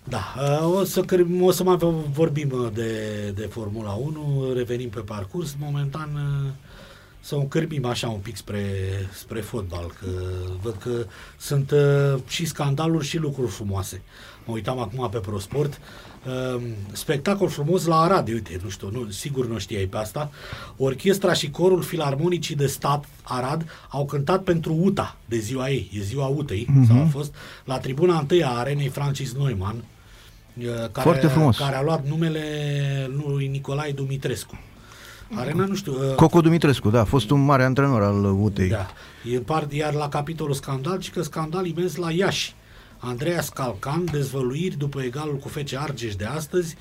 da, 0.04 0.34
o 0.64 0.84
să, 0.84 1.04
o 1.40 1.50
să 1.50 1.62
mai 1.62 1.76
vorbim 2.12 2.70
de, 2.74 2.92
de 3.34 3.46
Formula 3.46 3.92
1, 3.92 4.52
revenim 4.54 4.88
pe 4.88 5.00
parcurs, 5.00 5.56
momentan 5.58 6.08
să 7.28 7.34
o 7.34 7.38
încărbim 7.38 7.84
așa 7.84 8.08
un 8.08 8.18
pic 8.18 8.36
spre, 8.36 8.64
spre 9.12 9.40
fotbal, 9.40 9.92
că 10.00 10.06
văd 10.62 10.76
că 10.82 11.06
sunt 11.38 11.70
uh, 11.70 12.20
și 12.26 12.46
scandaluri 12.46 13.06
și 13.06 13.18
lucruri 13.18 13.50
frumoase. 13.50 14.02
Mă 14.44 14.54
uitam 14.54 14.78
acum 14.78 15.08
pe 15.10 15.18
ProSport, 15.18 15.80
uh, 16.26 16.62
spectacol 16.92 17.48
frumos 17.48 17.84
la 17.84 18.00
Arad, 18.00 18.28
uite, 18.28 18.60
nu 18.62 18.68
știu, 18.68 18.90
nu, 18.90 19.10
sigur 19.10 19.46
nu 19.46 19.58
știai 19.58 19.84
pe 19.84 19.96
asta, 19.96 20.30
orchestra 20.76 21.32
și 21.32 21.50
corul 21.50 21.82
filarmonicii 21.82 22.54
de 22.54 22.66
stat 22.66 23.04
Arad 23.22 23.70
au 23.88 24.04
cântat 24.04 24.42
pentru 24.42 24.76
UTA 24.80 25.16
de 25.24 25.38
ziua 25.38 25.70
ei, 25.70 25.90
e 25.92 26.00
ziua 26.00 26.26
UTEI, 26.26 26.66
mm-hmm. 26.70 26.86
sau 26.86 27.02
a 27.02 27.06
fost 27.06 27.34
la 27.64 27.78
tribuna 27.78 28.18
întâi 28.18 28.44
a 28.44 28.50
arenei 28.50 28.88
Francis 28.88 29.32
Neumann, 29.32 29.84
uh, 30.58 30.64
care, 30.66 30.88
Foarte 31.00 31.26
frumos. 31.26 31.56
care 31.56 31.76
a 31.76 31.82
luat 31.82 32.06
numele 32.06 32.42
lui 33.26 33.46
Nicolae 33.46 33.92
Dumitrescu. 33.92 34.58
Arena, 35.34 35.64
nu 35.64 35.74
știu... 35.74 35.92
Uh, 35.92 36.14
Coco 36.14 36.40
Dumitrescu, 36.40 36.90
da, 36.90 37.00
a 37.00 37.04
fost 37.04 37.30
un 37.30 37.44
mare 37.44 37.64
antrenor 37.64 38.02
al 38.02 38.24
UTEI. 38.24 38.68
Da. 38.68 38.86
E 39.32 39.38
part, 39.38 39.72
iar 39.72 39.94
la 39.94 40.08
capitolul 40.08 40.54
scandal, 40.54 40.98
ci 40.98 41.10
că 41.10 41.22
scandal 41.22 41.66
imens 41.66 41.96
la 41.96 42.10
Iași. 42.10 42.54
Andreea 42.98 43.40
Scalcan, 43.40 44.04
dezvăluiri 44.10 44.76
după 44.76 45.02
egalul 45.02 45.36
cu 45.36 45.48
Fece 45.48 45.78
Argeș 45.78 46.14
de 46.14 46.24
astăzi, 46.24 46.76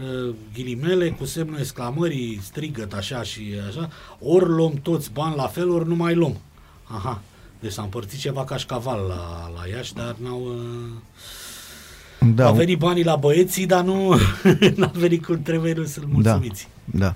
uh, 0.00 0.34
ghilimele 0.54 1.10
cu 1.10 1.24
semnul 1.24 1.58
exclamării, 1.58 2.40
strigăt 2.42 2.92
așa 2.92 3.22
și 3.22 3.42
așa, 3.68 3.88
ori 4.20 4.48
luăm 4.48 4.72
toți 4.82 5.10
bani 5.12 5.36
la 5.36 5.46
fel, 5.46 5.70
ori 5.70 5.88
nu 5.88 5.94
mai 5.94 6.14
luăm. 6.14 6.36
Aha, 6.84 7.20
deci 7.60 7.72
s-a 7.72 7.82
împărțit 7.82 8.18
ceva 8.18 8.44
cașcaval 8.44 9.00
la, 9.08 9.50
la 9.54 9.76
Iași, 9.76 9.94
dar 9.94 10.16
n-au... 10.22 10.40
Uh, 10.40 12.28
da, 12.34 12.46
au 12.46 12.54
venit 12.54 12.78
banii 12.78 13.04
la 13.04 13.16
băieții, 13.16 13.66
dar 13.66 13.84
nu 13.84 14.14
n-a 14.76 14.90
venit 14.94 15.24
cum 15.24 15.42
trebuie 15.42 15.74
să-l 15.86 16.02
da, 16.02 16.12
mulțumiți. 16.12 16.68
Da, 16.84 16.98
da. 16.98 17.14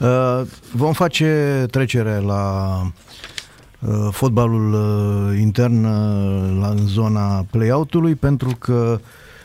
Uh, 0.00 0.42
vom 0.72 0.92
face 0.92 1.66
trecere 1.70 2.18
la 2.18 2.80
uh, 3.80 4.08
fotbalul 4.10 4.72
uh, 4.72 5.40
intern 5.40 5.82
la, 6.60 6.68
în 6.68 6.86
zona 6.86 7.46
play-out-ului 7.50 8.14
pentru 8.14 8.50
că 8.58 9.00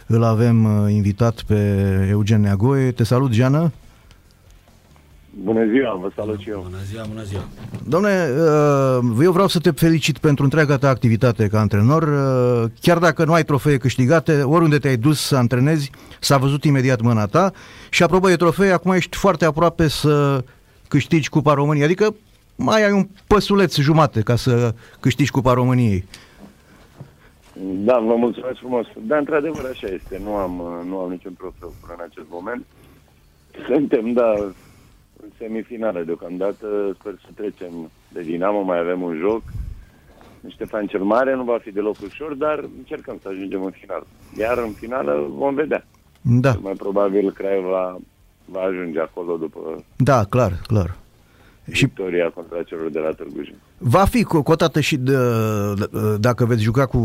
îl 0.08 0.24
avem 0.24 0.88
invitat 0.90 1.42
pe 1.42 1.56
Eugen 2.10 2.42
Neagoe. 2.42 2.92
Te 2.92 3.04
salut, 3.04 3.32
Giană! 3.32 3.72
Bună 5.34 5.66
ziua, 5.66 5.94
vă 6.02 6.12
salut 6.16 6.40
și 6.40 6.50
eu. 6.50 6.62
Bună 6.64 6.84
ziua, 6.90 7.04
bună 7.08 7.24
ziua. 7.24 7.42
Domne, 7.88 8.30
eu 9.24 9.32
vreau 9.32 9.48
să 9.48 9.60
te 9.60 9.72
felicit 9.72 10.18
pentru 10.18 10.44
întreaga 10.44 10.78
ta 10.78 10.90
activitate 10.90 11.48
ca 11.48 11.60
antrenor. 11.60 12.04
Chiar 12.82 12.98
dacă 12.98 13.26
nu 13.26 13.34
ai 13.34 13.44
trofee 13.44 13.78
câștigate, 13.78 14.42
oriunde 14.42 14.78
te-ai 14.78 14.98
dus 14.98 15.20
să 15.20 15.36
antrenezi, 15.36 15.92
s-a 16.20 16.38
văzut 16.38 16.64
imediat 16.64 17.02
mâna 17.02 17.26
ta. 17.26 17.52
Și 17.90 18.04
apropo 18.04 18.28
de 18.28 18.36
trofee, 18.36 18.72
acum 18.72 18.92
ești 18.92 19.18
foarte 19.18 19.46
aproape 19.46 19.88
să 19.88 20.44
câștigi 20.88 21.30
Cupa 21.30 21.54
României. 21.54 21.86
Adică 21.86 22.16
mai 22.56 22.84
ai 22.84 22.92
un 22.92 23.08
păsuleț 23.28 23.78
jumate 23.78 24.22
ca 24.22 24.36
să 24.36 24.74
câștigi 25.00 25.32
Cupa 25.32 25.54
României. 25.54 26.06
Da, 27.64 28.04
vă 28.08 28.16
mulțumesc 28.16 28.58
frumos. 28.58 28.86
Da, 29.08 29.18
într-adevăr 29.18 29.66
așa 29.72 29.88
este. 29.88 30.22
Nu 30.24 30.34
am, 30.34 30.84
nu 30.88 30.98
am 30.98 31.10
niciun 31.10 31.34
trofeu 31.38 31.74
până 31.82 31.94
în 31.98 32.06
acest 32.10 32.26
moment. 32.30 32.66
Suntem, 33.68 34.14
da, 34.14 34.52
în 35.24 35.30
semifinală 35.38 36.04
deocamdată. 36.04 36.68
Sper 37.00 37.14
să 37.22 37.30
trecem 37.36 37.92
de 38.14 38.22
Dinamo, 38.22 38.62
mai 38.62 38.80
avem 38.80 39.02
un 39.02 39.18
joc. 39.20 39.42
Ștefan 40.48 40.86
cel 40.88 41.04
Mare 41.04 41.36
nu 41.36 41.44
va 41.44 41.58
fi 41.62 41.72
deloc 41.72 41.96
ușor, 42.04 42.34
dar 42.34 42.64
încercăm 42.78 43.20
să 43.22 43.28
ajungem 43.32 43.64
în 43.64 43.72
final. 43.72 44.04
Iar 44.38 44.58
în 44.58 44.72
finală 44.72 45.28
vom 45.38 45.56
vedea. 45.56 45.86
Da. 46.22 46.54
Mai 46.62 46.74
probabil 46.74 47.32
Craiova 47.32 48.00
va 48.46 48.60
ajunge 48.60 49.00
acolo 49.00 49.38
după 49.38 49.84
da, 49.96 50.24
clar, 50.24 50.62
clar. 50.68 50.96
victoria 51.66 52.26
și 52.26 52.32
contra 52.34 52.64
celor 52.64 52.90
de 52.90 53.00
la 53.00 53.10
Târgu 53.10 53.44
Jiu. 53.44 53.56
Va 53.78 54.06
fi 54.06 54.24
cotată 54.24 54.80
și 54.80 54.98
de, 54.98 55.16
dacă 56.20 56.46
veți 56.46 56.62
juca 56.62 56.86
cu, 56.86 57.00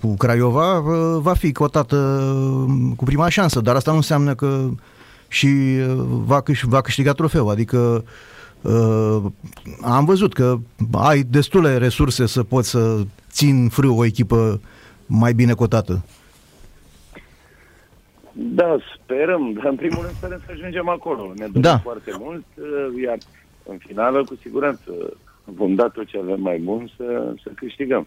cu 0.00 0.14
Craiova, 0.16 0.80
va 1.18 1.34
fi 1.34 1.52
cotată 1.52 1.96
cu 2.96 3.04
prima 3.04 3.28
șansă, 3.28 3.60
dar 3.60 3.74
asta 3.74 3.90
nu 3.90 3.96
înseamnă 3.96 4.34
că 4.34 4.68
și 5.32 5.48
va, 6.06 6.40
câș, 6.40 6.62
va 6.62 6.80
câștiga 6.80 7.12
trofeul, 7.12 7.50
adică 7.50 8.04
Uh, 8.62 9.22
am 9.80 10.04
văzut 10.04 10.32
că 10.32 10.56
ai 10.92 11.22
destule 11.22 11.76
resurse 11.76 12.26
să 12.26 12.42
poți 12.42 12.70
să 12.70 13.00
țin 13.30 13.68
frâu 13.68 13.98
o 13.98 14.04
echipă 14.04 14.60
mai 15.06 15.32
bine 15.32 15.52
cotată. 15.52 16.04
Da, 18.32 18.76
sperăm, 18.94 19.52
dar 19.52 19.64
în 19.64 19.76
primul 19.76 20.02
rând 20.02 20.14
sperăm 20.14 20.40
să 20.46 20.52
ajungem 20.52 20.88
acolo. 20.88 21.32
Ne 21.36 21.46
dorim 21.46 21.60
Da. 21.60 21.78
foarte 21.78 22.10
mult, 22.18 22.44
uh, 22.56 23.02
iar 23.02 23.18
în 23.64 23.76
finală, 23.78 24.24
cu 24.24 24.34
siguranță, 24.42 24.92
vom 25.44 25.74
da 25.74 25.88
tot 25.88 26.06
ce 26.06 26.18
avem 26.18 26.40
mai 26.40 26.58
bun 26.58 26.90
să, 26.96 27.34
să 27.42 27.50
câștigăm. 27.54 28.06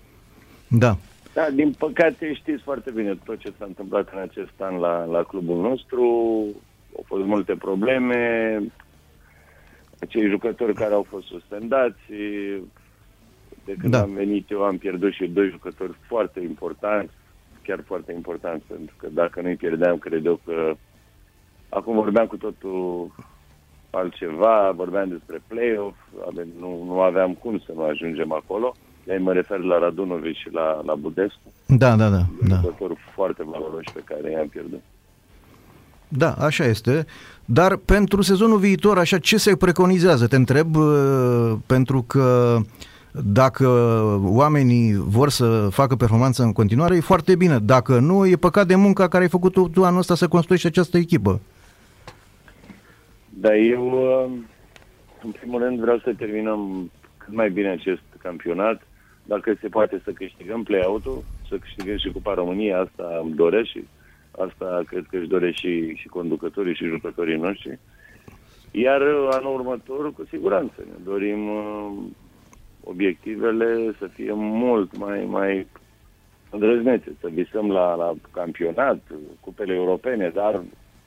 Da. 0.68 0.98
Da, 1.34 1.48
din 1.54 1.76
păcate 1.78 2.34
știți 2.34 2.64
foarte 2.64 2.92
bine 2.92 3.18
tot 3.26 3.40
ce 3.40 3.54
s-a 3.58 3.66
întâmplat 3.66 4.10
în 4.14 4.20
acest 4.20 4.54
an 4.58 4.76
la, 4.76 5.04
la 5.04 5.24
clubul 5.24 5.62
nostru. 5.62 6.04
Au 6.96 7.04
fost 7.06 7.26
multe 7.26 7.56
probleme, 7.56 8.60
acei 10.00 10.30
jucători 10.30 10.74
care 10.74 10.94
au 10.94 11.06
fost 11.10 11.26
suspendați. 11.26 12.02
De 13.66 13.74
când 13.80 13.92
Da. 13.92 13.98
da. 13.98 14.04
am 14.04 14.14
venit 14.14 14.50
eu 14.50 14.62
am 14.64 14.78
pierdut 14.78 15.14
și 15.14 15.28
doi 15.28 15.50
jucători 15.50 15.98
foarte 16.08 16.40
importanți, 16.40 17.14
chiar 17.64 17.84
foarte 17.86 18.12
importanți, 18.12 18.66
pentru 18.68 18.96
că 18.98 19.08
dacă 19.12 19.42
nu-i 19.42 19.56
pierdeam, 19.56 19.98
cred 19.98 20.26
eu 20.26 20.40
că 20.46 20.76
acum 21.70 21.96
vorbeam 21.96 22.26
cu 22.26 22.38
totul 22.38 23.12
altceva, 23.90 24.72
vorbeam 24.72 25.10
despre 25.10 25.42
play-off, 25.48 25.96
avem, 26.28 26.48
nu, 26.60 26.84
nu 26.84 27.02
aveam 27.02 27.34
cum 27.34 27.60
să 27.60 27.72
nu 27.76 27.84
ajungem 27.84 28.32
acolo. 28.32 28.76
De 29.04 29.18
mă 29.18 29.34
refer 29.34 29.60
la 29.60 29.80
Radunovic 29.80 30.36
și 30.36 30.50
la, 30.52 30.82
la 30.86 30.96
Budescu, 30.96 31.54
Da, 31.68 31.96
da, 31.96 32.10
da, 32.10 32.22
da. 32.48 32.56
jucători 32.56 32.96
foarte 33.14 33.44
valoroși 33.44 33.92
pe 33.94 34.02
care 34.06 34.32
i-am 34.32 34.48
pierdut. 34.48 34.82
Da, 36.08 36.32
așa 36.32 36.66
este. 36.66 37.06
Dar 37.46 37.76
pentru 37.76 38.22
sezonul 38.22 38.58
viitor, 38.58 38.98
așa, 38.98 39.18
ce 39.18 39.38
se 39.38 39.56
preconizează? 39.56 40.28
Te 40.28 40.36
întreb, 40.36 40.76
uh, 40.76 41.54
pentru 41.66 42.02
că 42.08 42.58
dacă 43.24 43.68
oamenii 44.24 44.94
vor 44.96 45.30
să 45.30 45.68
facă 45.72 45.96
performanță 45.96 46.44
în 46.44 46.54
continuare, 46.54 46.96
e 46.96 47.00
foarte 47.00 47.36
bine. 47.36 47.60
Dacă 47.60 48.00
nu, 48.00 48.26
e 48.26 48.36
păcat 48.36 48.68
de 48.68 48.76
munca 48.76 49.08
care 49.08 49.24
ai 49.24 49.30
făcut-o 49.30 49.68
tu 49.68 49.84
anul 49.84 50.00
ăsta 50.00 50.16
să 50.16 50.28
construiești 50.28 50.68
această 50.68 50.98
echipă. 50.98 51.42
Dar 53.30 53.54
eu, 53.54 53.86
uh, 53.86 54.32
în 55.24 55.32
primul 55.32 55.62
rând, 55.62 55.80
vreau 55.80 55.98
să 55.98 56.14
terminăm 56.18 56.92
cât 57.18 57.34
mai 57.34 57.50
bine 57.50 57.70
acest 57.70 58.04
campionat. 58.22 58.82
Dacă 59.24 59.58
se 59.62 59.68
poate 59.68 60.02
să 60.04 60.12
câștigăm 60.12 60.64
play-out-ul, 60.64 61.24
să 61.50 61.56
câștigăm 61.58 61.98
și 61.98 62.12
Cupa 62.12 62.34
României, 62.34 62.74
asta 62.74 63.20
îmi 63.24 63.34
doresc 63.34 63.70
și 63.70 63.84
asta 64.40 64.82
cred 64.86 65.06
că 65.10 65.18
își 65.18 65.28
doresc 65.28 65.56
și, 65.58 65.96
și 65.96 66.08
conducătorii 66.08 66.76
și 66.76 66.86
jucătorii 66.86 67.38
noștri. 67.38 67.80
Iar 68.72 69.02
uh, 69.02 69.28
anul 69.32 69.54
următor, 69.54 70.14
cu 70.14 70.26
siguranță, 70.30 70.74
ne 70.78 71.04
dorim 71.04 71.50
uh, 71.50 71.92
obiectivele 72.84 73.96
să 74.00 74.08
fie 74.08 74.32
mult 74.34 74.98
mai, 74.98 75.26
mai 75.26 75.68
îndrăznețe, 76.50 77.16
să 77.20 77.28
visăm 77.34 77.72
la, 77.72 77.96
la 77.96 78.14
campionat, 78.32 79.02
cupele 79.40 79.74
europene, 79.74 80.30
dar 80.30 80.54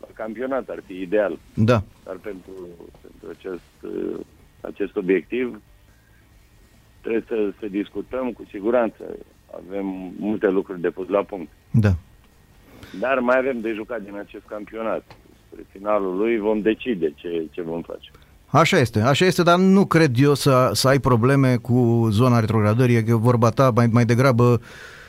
la 0.00 0.08
campionat 0.14 0.68
ar 0.68 0.82
fi 0.86 1.00
ideal. 1.00 1.38
Da. 1.54 1.82
Dar 2.04 2.16
pentru, 2.16 2.52
pentru 3.00 3.28
acest, 3.38 3.94
uh, 3.94 4.20
acest 4.60 4.96
obiectiv 4.96 5.60
trebuie 7.00 7.24
să, 7.26 7.52
să 7.60 7.66
discutăm 7.66 8.32
cu 8.32 8.44
siguranță. 8.50 9.04
Avem 9.54 10.12
multe 10.18 10.48
lucruri 10.48 10.80
de 10.80 10.90
pus 10.90 11.08
la 11.08 11.22
punct. 11.22 11.50
Da. 11.70 11.92
Dar 13.00 13.18
mai 13.18 13.38
avem 13.38 13.60
de 13.60 13.72
jucat 13.74 14.00
din 14.02 14.16
acest 14.18 14.42
campionat. 14.48 15.04
Spre 15.46 15.66
finalul 15.72 16.16
lui 16.16 16.38
vom 16.38 16.60
decide 16.60 17.12
ce, 17.16 17.46
ce 17.50 17.62
vom 17.62 17.82
face. 17.82 18.10
Așa 18.46 18.78
este, 18.78 19.00
așa 19.00 19.24
este, 19.24 19.42
dar 19.42 19.58
nu 19.58 19.86
cred 19.86 20.10
eu 20.18 20.34
să, 20.34 20.70
să 20.72 20.88
ai 20.88 20.98
probleme 20.98 21.56
cu 21.56 22.08
zona 22.10 22.40
retrogradării, 22.40 22.96
e 22.96 23.02
că 23.02 23.16
vorba 23.16 23.50
ta 23.50 23.70
mai, 23.74 23.86
mai 23.86 24.04
degrabă 24.04 24.60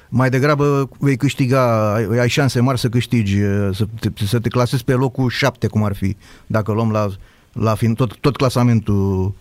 mai 0.09 0.29
degrabă 0.29 0.89
vei 0.99 1.17
câștiga, 1.17 1.93
ai, 1.93 2.17
ai 2.19 2.29
șanse 2.29 2.59
mari 2.59 2.79
să 2.79 2.89
câștigi, 2.89 3.37
să 3.71 3.85
te, 3.99 4.25
să 4.25 4.39
te 4.39 4.49
clasezi 4.49 4.83
pe 4.83 4.93
locul 4.93 5.29
șapte, 5.29 5.67
cum 5.67 5.83
ar 5.83 5.95
fi, 5.95 6.15
dacă 6.47 6.71
luăm 6.71 6.91
la, 6.91 7.07
la 7.53 7.75
fin, 7.75 7.93
tot, 7.93 8.17
tot 8.17 8.35
clasamentul 8.35 9.25
uh, 9.25 9.31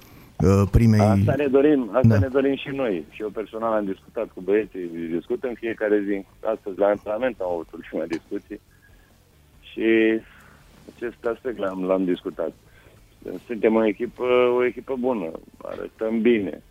primei... 0.70 1.00
Asta 1.00 1.34
ne 1.36 1.46
dorim, 1.46 1.90
asta 1.92 2.08
Da. 2.08 2.18
ne 2.18 2.28
dorim 2.28 2.56
și 2.56 2.68
noi. 2.68 3.04
Și 3.10 3.22
eu 3.22 3.28
personal 3.28 3.72
am 3.72 3.84
discutat 3.84 4.28
cu 4.34 4.40
băieții, 4.40 4.90
discut 5.10 5.44
în 5.44 5.54
fiecare 5.54 6.02
zi. 6.06 6.24
Astăzi 6.54 6.78
la 6.78 6.86
antrenament 6.86 7.40
am 7.40 7.50
avut 7.50 7.68
ultima 7.72 8.04
discuție 8.04 8.60
și 9.60 10.20
acest 10.94 11.24
aspect 11.34 11.58
l-am, 11.58 11.84
l-am 11.84 12.04
discutat. 12.04 12.52
Suntem 13.46 13.74
o 13.74 13.86
echipă, 13.86 14.24
o 14.56 14.64
echipă 14.64 14.94
bună, 14.98 15.30
arătăm 15.62 16.20
bine. 16.20 16.62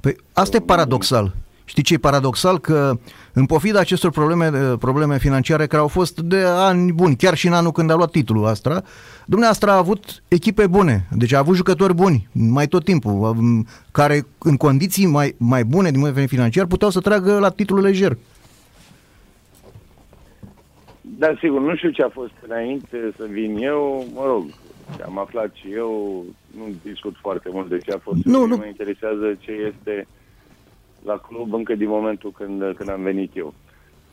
Păi 0.00 0.16
asta 0.32 0.56
e 0.56 0.60
paradoxal. 0.60 1.32
Știi 1.70 1.82
ce 1.82 1.94
e 1.94 1.98
paradoxal? 1.98 2.58
Că 2.58 2.98
în 3.32 3.46
pofida 3.46 3.80
acestor 3.80 4.10
probleme, 4.10 4.50
probleme 4.78 5.18
financiare 5.18 5.66
care 5.66 5.82
au 5.82 5.88
fost 5.88 6.20
de 6.20 6.42
ani 6.46 6.92
buni, 6.92 7.16
chiar 7.16 7.34
și 7.34 7.46
în 7.46 7.52
anul 7.52 7.72
când 7.72 7.90
a 7.90 7.94
luat 7.94 8.10
titlul 8.10 8.46
Astra, 8.46 8.82
dumneavoastră 9.26 9.70
a 9.70 9.76
avut 9.76 10.22
echipe 10.28 10.66
bune, 10.66 11.06
deci 11.10 11.32
a 11.32 11.38
avut 11.38 11.56
jucători 11.56 11.94
buni 11.94 12.28
mai 12.32 12.66
tot 12.66 12.84
timpul, 12.84 13.36
care 13.92 14.26
în 14.38 14.56
condiții 14.56 15.06
mai, 15.06 15.34
mai 15.36 15.64
bune 15.64 15.90
din 15.90 16.00
punct 16.00 16.06
de 16.14 16.20
vedere 16.20 16.36
financiar 16.36 16.66
puteau 16.66 16.90
să 16.90 17.00
tragă 17.00 17.38
la 17.38 17.50
titlul 17.50 17.80
lejer. 17.80 18.16
Da, 21.00 21.34
sigur, 21.40 21.60
nu 21.60 21.76
știu 21.76 21.90
ce 21.90 22.02
a 22.02 22.08
fost 22.08 22.32
înainte 22.46 23.12
să 23.16 23.26
vin 23.30 23.56
eu, 23.56 24.06
mă 24.14 24.24
rog, 24.26 24.44
ce 24.96 25.02
am 25.02 25.18
aflat 25.18 25.50
și 25.54 25.72
eu, 25.72 26.24
nu 26.56 26.64
discut 26.82 27.14
foarte 27.20 27.48
mult 27.52 27.68
de 27.68 27.78
ce 27.78 27.92
a 27.92 27.98
fost. 27.98 28.24
Nu, 28.24 28.38
nu, 28.38 28.46
nu. 28.46 28.56
Mă 28.56 28.66
interesează 28.66 29.36
ce 29.38 29.52
este 29.52 30.06
la 31.04 31.18
club 31.18 31.52
încă 31.52 31.74
din 31.74 31.88
momentul 31.88 32.32
când, 32.32 32.74
când 32.76 32.90
am 32.90 33.02
venit 33.02 33.36
eu. 33.36 33.54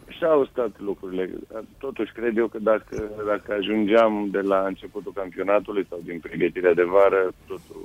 Și 0.08 0.24
au 0.24 0.46
stat 0.46 0.80
lucrurile. 0.80 1.30
Totuși, 1.78 2.12
cred 2.12 2.38
eu 2.38 2.48
că 2.48 2.60
dacă, 2.60 3.12
dacă 3.26 3.54
ajungeam 3.54 4.28
de 4.32 4.40
la 4.40 4.66
începutul 4.68 5.12
campionatului 5.16 5.86
sau 5.90 6.00
din 6.04 6.20
pregătirea 6.20 6.74
de 6.74 6.84
vară, 6.84 7.32
totul 7.48 7.82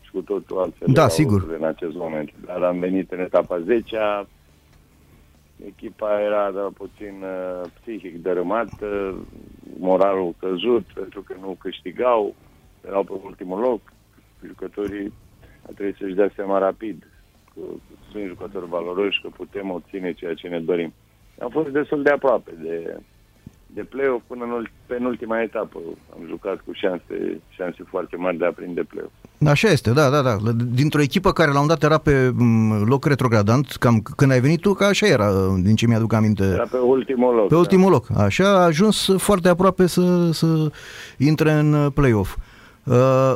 și 0.00 0.10
cu 0.10 0.20
totul 0.20 0.58
altfel. 0.58 0.88
Da, 0.92 1.00
erau 1.00 1.08
sigur. 1.08 1.32
lucrurile 1.32 1.64
În 1.64 1.64
acest 1.64 1.94
moment. 1.94 2.32
Dar 2.44 2.62
am 2.62 2.78
venit 2.78 3.12
în 3.12 3.20
etapa 3.20 3.60
10 3.60 3.96
-a. 3.96 4.26
Echipa 5.66 6.20
era 6.20 6.50
da, 6.50 6.68
puțin 6.76 7.22
uh, 7.22 7.70
psihic 7.80 8.22
dărâmată, 8.22 9.14
moralul 9.78 10.34
căzut, 10.38 10.84
pentru 10.94 11.22
că 11.22 11.34
nu 11.40 11.56
câștigau, 11.60 12.34
erau 12.86 13.04
pe 13.04 13.12
ultimul 13.24 13.60
loc. 13.60 13.80
Jucătorii 14.46 15.12
a 15.68 15.70
trebuit 15.74 15.96
să-și 15.96 16.14
dea 16.14 16.30
seama 16.34 16.58
rapid 16.58 17.06
că 17.54 17.60
sunt 18.10 18.24
jucători 18.28 18.68
valoroși, 18.68 19.20
că 19.22 19.28
putem 19.36 19.70
obține 19.70 20.12
ceea 20.12 20.34
ce 20.34 20.48
ne 20.48 20.60
dorim. 20.60 20.92
Am 21.42 21.50
fost 21.50 21.68
destul 21.68 22.02
de 22.02 22.10
aproape 22.10 22.52
de, 22.62 22.96
de 23.66 23.82
play-off 23.82 24.22
până 24.26 24.44
în 24.44 24.50
ult- 24.50 24.72
penultima 24.86 25.42
etapă. 25.42 25.78
Am 26.14 26.26
jucat 26.28 26.56
cu 26.66 26.72
șanse, 26.72 27.40
șanse 27.48 27.82
foarte 27.88 28.16
mari 28.16 28.36
de 28.36 28.44
a 28.46 28.52
prinde 28.52 28.82
play-off. 28.82 29.12
Așa 29.46 29.68
este, 29.68 29.90
da, 29.92 30.10
da, 30.10 30.22
da. 30.22 30.36
Dintr-o 30.74 31.00
echipă 31.00 31.32
care 31.32 31.50
la 31.52 31.60
un 31.60 31.66
dat 31.66 31.82
era 31.82 31.98
pe 31.98 32.30
m, 32.34 32.84
loc 32.84 33.04
retrogradant, 33.06 33.66
cam 33.66 34.00
când 34.16 34.30
ai 34.30 34.40
venit 34.40 34.60
tu, 34.60 34.72
că 34.72 34.84
așa 34.84 35.06
era, 35.06 35.30
din 35.62 35.74
ce 35.74 35.86
mi-aduc 35.86 36.12
aminte. 36.12 36.44
Era 36.44 36.66
pe 36.70 36.76
ultimul 36.76 37.34
loc. 37.34 37.48
Pe 37.48 37.56
ultimul 37.56 37.90
loc. 37.90 38.06
Așa 38.16 38.48
a 38.48 38.64
ajuns 38.64 39.16
foarte 39.16 39.48
aproape 39.48 39.86
să, 39.86 40.30
să 40.32 40.70
intre 41.18 41.52
în 41.52 41.72
uh, 41.72 41.86
play-off. 41.94 42.36
Uh, 42.84 43.34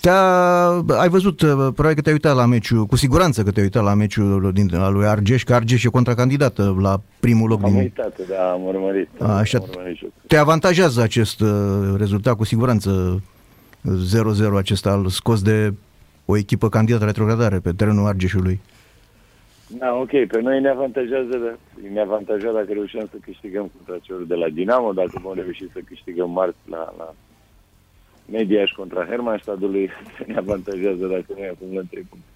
te-a, 0.00 0.66
ai 1.00 1.08
văzut, 1.08 1.40
uh, 1.40 1.48
probabil 1.48 1.94
că 1.94 2.00
te-ai 2.00 2.14
uitat 2.14 2.34
la 2.36 2.46
meciul, 2.46 2.86
cu 2.86 2.96
siguranță 2.96 3.42
că 3.42 3.50
te-ai 3.50 3.64
uitat 3.64 3.84
la 3.84 3.94
meciul 3.94 4.50
din, 4.54 4.74
al 4.74 4.92
lui 4.92 5.06
Argeș, 5.06 5.44
că 5.44 5.54
Argeș 5.54 5.84
e 5.84 5.88
contracandidată 5.88 6.76
la 6.80 7.00
primul 7.20 7.48
loc 7.48 7.60
Da. 7.60 7.66
Am 7.66 7.72
din... 7.72 7.80
uitat, 7.80 8.26
da, 8.28 8.50
am 8.50 8.64
urmărit. 8.64 9.08
A, 9.18 9.36
așa. 9.36 9.58
Am 9.58 9.68
urmărit 9.70 9.96
și 9.96 10.04
eu. 10.04 10.12
Te 10.26 10.36
avantajează 10.36 11.02
acest 11.02 11.40
uh, 11.40 11.48
rezultat, 11.96 12.36
cu 12.36 12.44
siguranță 12.44 13.22
0-0 13.84 14.56
acesta 14.56 14.90
al 14.90 15.06
scos 15.06 15.42
de 15.42 15.72
o 16.24 16.36
echipă 16.36 16.68
candidată 16.68 17.04
la 17.04 17.10
retrogradare 17.10 17.58
pe 17.58 17.72
terenul 17.72 18.06
Argeșului. 18.06 18.60
Da, 19.78 19.94
ok, 19.94 20.10
pe 20.10 20.40
noi 20.40 20.60
ne 20.60 20.68
avantajează, 20.68 21.36
da. 21.44 21.52
ne 21.92 22.00
avantajează 22.00 22.56
dacă 22.56 22.72
reușim 22.72 23.08
să 23.10 23.16
câștigăm 23.24 23.70
contra 23.76 24.04
celor 24.04 24.22
de 24.22 24.34
la 24.34 24.48
Dinamo, 24.48 24.92
dacă 24.92 25.20
vom 25.22 25.34
reuși 25.34 25.70
să 25.72 25.80
câștigăm 25.84 26.30
marți 26.30 26.58
la, 26.64 26.94
la 26.98 27.14
Mediaș 28.32 28.70
contra 28.70 29.04
Hermannstadtului, 29.04 29.90
ne 30.26 30.36
avantajează 30.36 31.06
dacă 31.06 31.24
noi 31.36 31.48
acumulăm 31.52 31.86
3 31.90 32.02
puncte. 32.08 32.26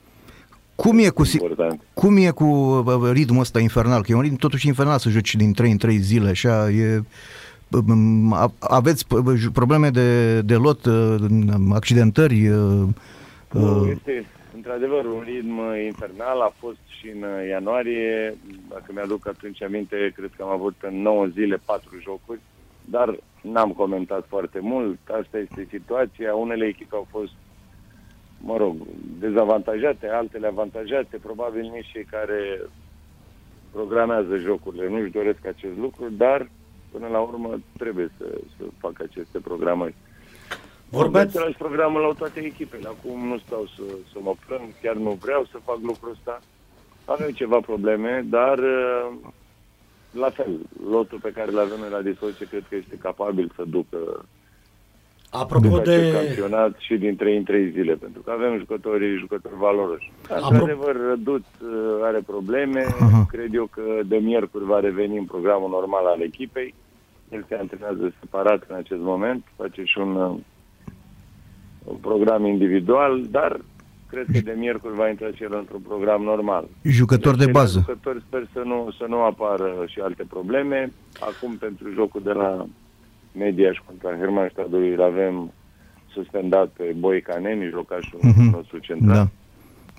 Cum 0.74 0.98
e 0.98 1.09
cu, 1.09 1.24
si- 1.24 1.36
Important. 1.40 1.81
cum 1.94 2.16
e 2.16 2.31
cu 2.31 2.44
uh, 2.44 3.10
ritmul 3.12 3.40
ăsta 3.40 3.60
infernal? 3.60 4.02
Că 4.02 4.06
e 4.10 4.14
un 4.14 4.20
ritm 4.20 4.36
totuși 4.36 4.66
infernal 4.66 4.98
să 4.98 5.09
joci 5.09 5.35
din 5.35 5.52
3 5.52 5.70
în 5.70 5.77
3 5.77 5.97
zile, 5.98 6.28
așa, 6.28 6.70
e... 6.70 7.01
um, 7.89 8.32
a- 8.32 8.52
Aveți 8.59 9.05
p- 9.05 9.35
ju- 9.36 9.51
probleme 9.52 9.90
de, 9.90 10.40
de 10.40 10.55
lot, 10.55 10.85
uh, 10.85 11.14
accidentări? 11.73 12.48
uh, 12.48 12.89
Nu, 13.52 13.81
uh, 13.82 13.89
Este 13.90 14.24
într-adevăr 14.55 15.05
un 15.05 15.23
ritm 15.24 15.60
infernal, 15.85 16.40
a 16.40 16.52
fost 16.59 16.77
și 17.01 17.09
în 17.14 17.23
uh, 17.23 17.48
ianuarie, 17.48 18.36
dacă 18.69 18.85
mi-aduc 18.94 19.27
atunci 19.28 19.62
aminte, 19.62 20.12
cred 20.16 20.31
că 20.36 20.43
am 20.43 20.51
avut 20.51 20.74
în 20.90 21.02
9 21.02 21.27
zile 21.27 21.60
4 21.64 21.89
jocuri, 22.02 22.40
dar 22.85 23.19
n-am 23.43 23.73
comentat 23.73 24.27
foarte 24.29 24.59
mult, 24.61 24.99
asta 25.21 25.39
este 25.39 25.67
situația, 25.71 26.35
unele 26.35 26.67
echipe 26.67 26.95
au 26.95 27.07
fost 27.11 27.33
mă 28.45 28.57
rog, 28.57 28.77
dezavantajate, 29.19 30.09
altele 30.09 30.47
avantajate, 30.47 31.17
probabil 31.17 31.71
nici 31.75 31.91
cei 31.93 32.05
care 32.05 32.61
programează 33.73 34.37
jocurile 34.37 34.89
nu-și 34.89 35.11
doresc 35.11 35.47
acest 35.47 35.77
lucru, 35.79 36.09
dar 36.11 36.51
până 36.91 37.07
la 37.09 37.21
urmă 37.21 37.61
trebuie 37.79 38.11
să, 38.19 38.25
să 38.57 38.65
facă 38.79 39.07
aceste 39.11 39.39
programări. 39.39 39.95
Vorbeați... 40.89 41.33
Vorbeați 41.33 41.59
programul 41.59 42.01
la 42.01 42.13
toate 42.19 42.41
echipele. 42.41 42.89
Acum 42.89 43.27
nu 43.27 43.39
stau 43.39 43.67
să, 43.77 43.83
să 44.13 44.19
mă 44.21 44.35
plâng, 44.47 44.63
chiar 44.83 44.95
nu 44.95 45.11
vreau 45.11 45.45
să 45.51 45.59
fac 45.65 45.79
lucrul 45.83 46.11
ăsta. 46.11 46.41
Avem 47.05 47.31
ceva 47.31 47.61
probleme, 47.61 48.25
dar 48.29 48.59
uh, 48.59 49.13
la 50.12 50.30
fel, 50.30 50.59
lotul 50.90 51.18
pe 51.22 51.32
care 51.34 51.51
îl 51.51 51.59
avem 51.59 51.78
noi 51.80 51.90
la 51.90 52.02
dispoziție 52.02 52.47
cred 52.47 52.64
că 52.68 52.76
este 52.76 52.97
capabil 52.97 53.52
să 53.56 53.62
ducă 53.66 54.24
Apropo 55.30 55.78
de 55.78 55.90
acest 55.90 56.10
de... 56.10 56.12
campionat 56.12 56.76
și 56.78 56.97
din 56.97 57.16
3 57.16 57.36
în 57.36 57.44
3 57.44 57.70
zile, 57.70 57.94
pentru 57.94 58.22
că 58.22 58.30
avem 58.30 58.59
jucători, 58.59 59.18
jucători 59.18 59.56
valoroși. 59.59 60.12
Apro- 60.28 60.48
Într-adevăr, 60.48 60.97
Răduț 61.09 61.44
uh, 61.60 61.68
are 62.02 62.20
probleme, 62.26 62.80
Aha. 63.01 63.24
cred 63.28 63.55
eu 63.55 63.68
că 63.70 63.82
de 64.06 64.16
miercuri 64.16 64.64
va 64.64 64.80
reveni 64.80 65.18
în 65.18 65.24
programul 65.24 65.70
normal 65.70 66.06
al 66.06 66.20
echipei. 66.20 66.74
El 67.30 67.44
se 67.48 67.55
antrenează 67.55 68.12
separat 68.20 68.64
în 68.68 68.76
acest 68.76 69.01
moment, 69.01 69.44
face 69.56 69.82
și 69.84 69.98
un, 69.98 70.14
uh, 70.14 70.36
un 71.84 71.97
program 71.97 72.47
individual, 72.47 73.24
dar 73.30 73.60
cred 74.12 74.26
că 74.32 74.40
de 74.51 74.55
miercuri 74.59 74.94
va 74.94 75.09
intra 75.09 75.26
și 75.34 75.43
el 75.43 75.55
într-un 75.59 75.80
program 75.80 76.22
normal. 76.22 76.64
Jucător 76.82 77.36
de 77.36 77.44
Deci, 77.44 77.55
bază. 77.55 77.78
Jucători 77.78 78.22
sper 78.28 78.43
să 78.52 78.62
nu, 78.64 78.94
să 78.98 79.05
nu 79.09 79.18
apară 79.22 79.68
și 79.86 80.01
alte 80.01 80.24
probleme. 80.28 80.93
Acum, 81.20 81.56
pentru 81.56 81.86
jocul 81.94 82.22
de 82.24 82.32
la 82.32 82.66
Media 83.32 83.72
și 83.72 83.80
contra 83.86 84.16
Hermannstadtului, 84.16 84.93
îl 84.93 85.02
avem 85.02 85.52
suspendat 86.12 86.68
pe 86.68 86.94
Boica 86.98 87.39
Nemi, 87.39 87.68
jocașul 87.70 88.18
Mhm. 88.22 88.51
nostru 88.51 88.78
central. 88.78 89.14
Da. 89.16 89.26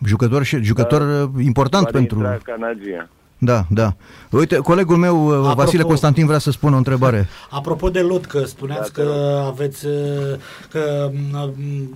Jucător, 0.06 0.44
și, 0.44 0.64
jucător 0.64 1.02
uh, 1.02 1.44
important 1.46 1.86
Care 1.86 1.98
pentru... 1.98 2.18
intra 2.18 2.38
Canagia. 2.44 3.10
Da, 3.44 3.66
da. 3.70 3.96
Uite, 4.32 4.56
colegul 4.56 4.98
meu, 4.98 5.28
uh, 5.28 5.34
Apropo- 5.52 5.56
Vasile 5.56 5.84
Constantin, 5.84 6.26
vrea 6.26 6.38
să 6.38 6.52
spună 6.52 6.74
o 6.76 6.78
întrebare. 6.78 7.28
Apropo 7.50 7.90
de 7.90 8.00
lot, 8.02 8.26
că 8.26 8.46
spuneați 8.46 8.94
Da, 8.94 9.02
te 9.02 9.08
că 9.10 9.44
aveți, 9.48 9.86
uh, 9.86 9.94
că 10.72 11.12
m, 11.32 11.54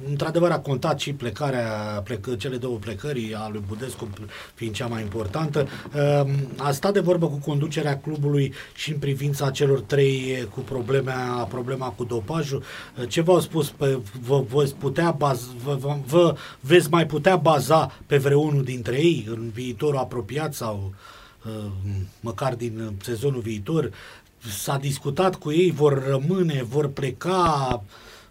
într-adevăr 0.10 0.52
a 0.52 0.60
contat 0.60 1.00
și 1.00 1.14
plecarea, 1.14 1.68
plec, 2.04 2.38
cele 2.38 2.56
două 2.56 2.78
plecări 2.78 3.36
a 3.38 3.50
lui 3.52 3.64
Budescu 3.68 4.08
fiind 4.54 4.74
cea 4.74 4.88
mai 4.88 5.02
importantă. 5.02 5.68
Uh, 5.96 6.30
A 6.58 6.72
stat 6.72 6.94
de 6.94 7.00
vorbă 7.00 7.28
cu 7.28 7.40
conducerea 7.46 7.98
clubului 8.00 8.54
și 8.76 8.92
în 8.92 8.98
privința 8.98 9.50
celor 9.50 9.80
trei 9.80 10.48
cu 10.54 10.60
problema, 10.60 11.48
problema 11.50 11.88
cu 11.88 12.04
dopajul. 12.04 12.64
Uh, 13.00 13.08
Ce 13.08 13.22
v-au 13.22 13.40
spus? 13.40 13.70
Pe, 13.70 13.98
vă, 14.28 14.44
vă, 14.50 14.68
putea 14.80 15.12
baz, 15.18 15.42
vă, 15.64 15.78
vă, 15.80 15.96
vă 16.08 16.36
veți 16.60 16.90
mai 16.90 17.06
putea 17.06 17.36
baza 17.36 17.92
pe 18.06 18.18
vreunul 18.18 18.64
dintre 18.64 18.96
ei 18.96 19.28
în 19.30 19.50
viitorul 19.54 19.98
apropiat 20.00 20.54
sau 20.54 20.92
uh, 20.94 21.16
măcar 22.22 22.56
din 22.56 22.80
uh, 22.80 22.94
sezonul 23.02 23.40
viitor? 23.40 23.92
S-a 24.38 24.78
discutat 24.78 25.36
cu 25.36 25.52
ei, 25.52 25.72
vor 25.72 26.04
rămâne, 26.08 26.64
vor 26.64 26.88
pleca, 26.88 27.84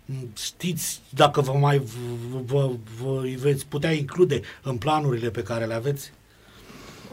m, 0.05 0.13
știți 0.37 1.03
dacă 1.15 1.41
vă 1.41 1.53
mai 1.53 1.79
vă, 1.79 2.39
vă, 2.45 2.71
vă 3.03 3.21
îi 3.23 3.35
veți 3.35 3.69
putea 3.69 3.91
include 3.91 4.41
în 4.63 4.77
planurile 4.77 5.31
pe 5.31 5.43
care 5.43 5.65
le 5.65 5.75
aveți? 5.75 6.13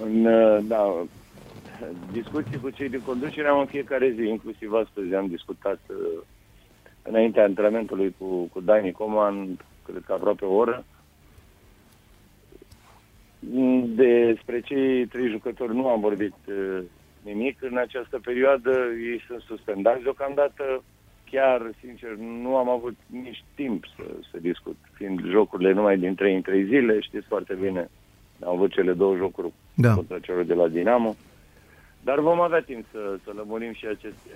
În, 0.04 0.26
uh, 0.26 0.64
da, 0.68 1.06
discuții 2.12 2.60
cu 2.60 2.70
cei 2.70 2.90
din 2.90 3.02
conducere 3.06 3.48
am 3.48 3.60
în 3.60 3.66
fiecare 3.66 4.14
zi, 4.18 4.28
inclusiv 4.28 4.74
astăzi 4.74 5.14
am 5.14 5.28
discutat 5.28 5.80
uh, 5.88 6.22
înaintea 7.02 7.44
antrenamentului 7.44 8.16
cu, 8.18 8.26
cu 8.54 8.62
Dani 8.62 8.92
Coman, 8.92 9.58
cred 9.86 10.04
că 10.06 10.14
aproape 10.14 10.46
o 10.46 10.54
oră. 10.54 10.86
Mm, 13.52 13.96
Despre 13.96 14.62
cei 14.62 15.06
trei 15.06 15.30
jucători 15.30 15.76
nu 15.76 15.88
am 15.88 16.00
vorbit 16.00 16.36
uh, 16.48 16.80
nimic 17.22 17.62
în 17.62 17.78
această 17.78 18.20
perioadă, 18.24 18.72
ei 19.12 19.24
sunt 19.28 19.42
suspendați 19.42 20.04
deocamdată. 20.04 20.84
Chiar, 21.32 21.72
sincer, 21.80 22.10
nu 22.16 22.56
am 22.56 22.70
avut 22.70 22.96
nici 23.06 23.44
timp 23.56 23.86
să, 23.96 24.04
să 24.32 24.38
discut, 24.42 24.78
fiind 24.94 25.20
jocurile 25.26 25.72
numai 25.72 25.98
din 25.98 26.16
3 26.16 26.36
în 26.36 26.42
3 26.42 26.66
zile, 26.66 27.00
știți 27.00 27.28
foarte 27.28 27.58
bine, 27.62 27.90
am 28.44 28.50
avut 28.50 28.72
cele 28.72 28.94
două 28.94 29.16
jocuri 29.16 29.52
Da. 29.74 29.94
contra 29.94 30.20
celor 30.20 30.44
de 30.44 30.54
la 30.54 30.68
Dinamo. 30.68 31.16
Dar 32.04 32.20
vom 32.20 32.42
avea 32.42 32.60
timp 32.62 32.86
să, 32.92 33.18
să 33.24 33.32
lămurim 33.36 33.74
și 33.74 33.86
aceste, 33.86 34.32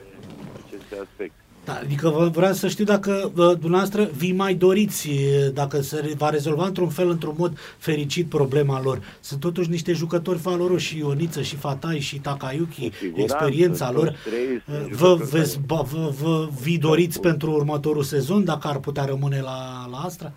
aceste 0.66 0.96
aspecte. 1.02 1.42
Da, 1.68 1.74
adică 1.74 2.10
vă- 2.10 2.30
vreau 2.34 2.54
să 2.54 2.68
știu 2.68 2.84
dacă 2.84 3.32
vă, 3.34 3.54
dumneavoastră 3.54 4.04
vi 4.18 4.32
mai 4.32 4.54
doriți, 4.54 5.10
e, 5.10 5.50
dacă 5.54 5.82
se 5.82 6.00
re- 6.00 6.14
va 6.18 6.30
rezolva 6.30 6.66
într-un 6.66 6.90
fel, 6.90 7.10
într-un 7.10 7.34
mod 7.38 7.58
fericit 7.78 8.30
problema 8.30 8.82
lor. 8.82 9.00
Sunt 9.20 9.40
totuși 9.40 9.70
niște 9.70 9.94
jucători 9.94 10.38
valoroși, 10.38 10.88
și 10.88 10.98
Ioniță, 10.98 11.42
și 11.42 11.56
Fatai, 11.56 12.00
și 12.00 12.20
Takayuki, 12.20 12.90
Cu 12.90 12.96
siguranță, 12.96 13.34
experiența 13.36 13.86
toți 13.92 13.98
lor. 14.04 14.16
trei 14.26 14.62
sunt 14.66 14.78
Vă, 14.92 15.08
jucători 15.08 15.30
veți, 15.30 15.54
care- 15.54 15.66
ba, 15.68 15.82
vă, 15.82 16.14
vă 16.22 16.48
vi 16.62 16.78
doriți 16.78 17.20
pentru 17.22 17.52
următorul 17.52 18.04
sezon, 18.04 18.44
dacă 18.46 18.68
ar 18.68 18.78
putea 18.80 19.06
rămâne 19.06 19.42
la, 19.42 19.88
la 19.92 19.98
Astra? 19.98 20.32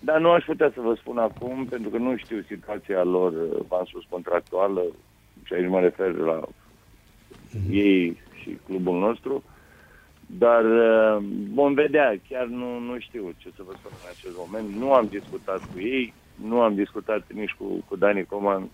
Dar 0.00 0.20
nu 0.20 0.30
aș 0.30 0.44
putea 0.44 0.70
să 0.74 0.80
vă 0.84 0.94
spun 1.00 1.18
acum, 1.18 1.66
pentru 1.70 1.90
că 1.90 1.96
nu 1.98 2.16
știu 2.16 2.44
situația 2.48 3.02
lor, 3.02 3.32
uh, 3.32 3.58
v-am 3.68 3.84
spus, 3.88 4.02
contractuală, 4.08 4.82
și 5.42 5.52
aici 5.52 5.68
mă 5.68 5.80
refer 5.80 6.12
la 6.14 6.40
ei 7.70 8.16
și 8.42 8.56
clubul 8.66 8.98
nostru, 8.98 9.42
dar 10.26 10.64
uh, 10.64 11.24
vom 11.54 11.74
vedea, 11.74 12.18
chiar 12.28 12.46
nu, 12.46 12.78
nu 12.78 12.98
știu 12.98 13.34
ce 13.36 13.48
să 13.56 13.62
vă 13.66 13.72
spun 13.78 13.90
în 13.92 14.08
acest 14.10 14.34
moment. 14.36 14.68
Nu 14.74 14.92
am 14.92 15.06
discutat 15.10 15.58
cu 15.58 15.80
ei, 15.80 16.14
nu 16.34 16.60
am 16.60 16.74
discutat 16.74 17.22
nici 17.34 17.54
cu, 17.58 17.84
cu 17.88 17.96
Dani 17.96 18.24
Coman 18.24 18.68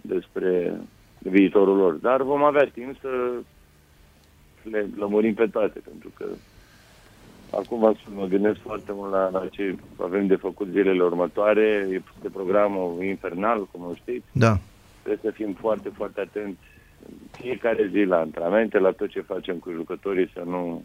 despre 0.00 0.80
viitorul 1.18 1.76
lor, 1.76 1.92
dar 1.92 2.22
vom 2.22 2.44
avea 2.44 2.64
timp 2.64 2.96
să 3.00 3.32
le 4.62 4.88
lămurim 4.96 5.34
pe 5.34 5.46
toate, 5.46 5.78
pentru 5.78 6.10
că 6.16 6.26
Acum 7.54 7.78
v-am 7.78 7.94
spus, 7.94 8.14
mă 8.14 8.26
gândesc 8.26 8.60
foarte 8.60 8.92
mult 8.94 9.10
la, 9.10 9.28
la 9.30 9.46
ce 9.50 9.76
avem 9.96 10.26
de 10.26 10.34
făcut 10.34 10.68
zilele 10.70 11.02
următoare. 11.02 11.88
Este 11.90 12.28
programul 12.32 13.02
infernal, 13.02 13.68
cum 13.72 13.84
o 13.84 13.94
știți. 13.94 14.26
Da. 14.32 14.58
Trebuie 15.02 15.32
să 15.32 15.36
fim 15.42 15.52
foarte, 15.52 15.88
foarte 15.88 16.20
atenți 16.20 16.58
în 16.71 16.71
fiecare 17.30 17.88
zi 17.92 18.02
la 18.04 18.18
antrenamente, 18.18 18.78
la 18.78 18.90
tot 18.90 19.08
ce 19.08 19.20
facem 19.20 19.56
cu 19.56 19.70
jucătorii, 19.70 20.30
să 20.34 20.42
nu, 20.44 20.82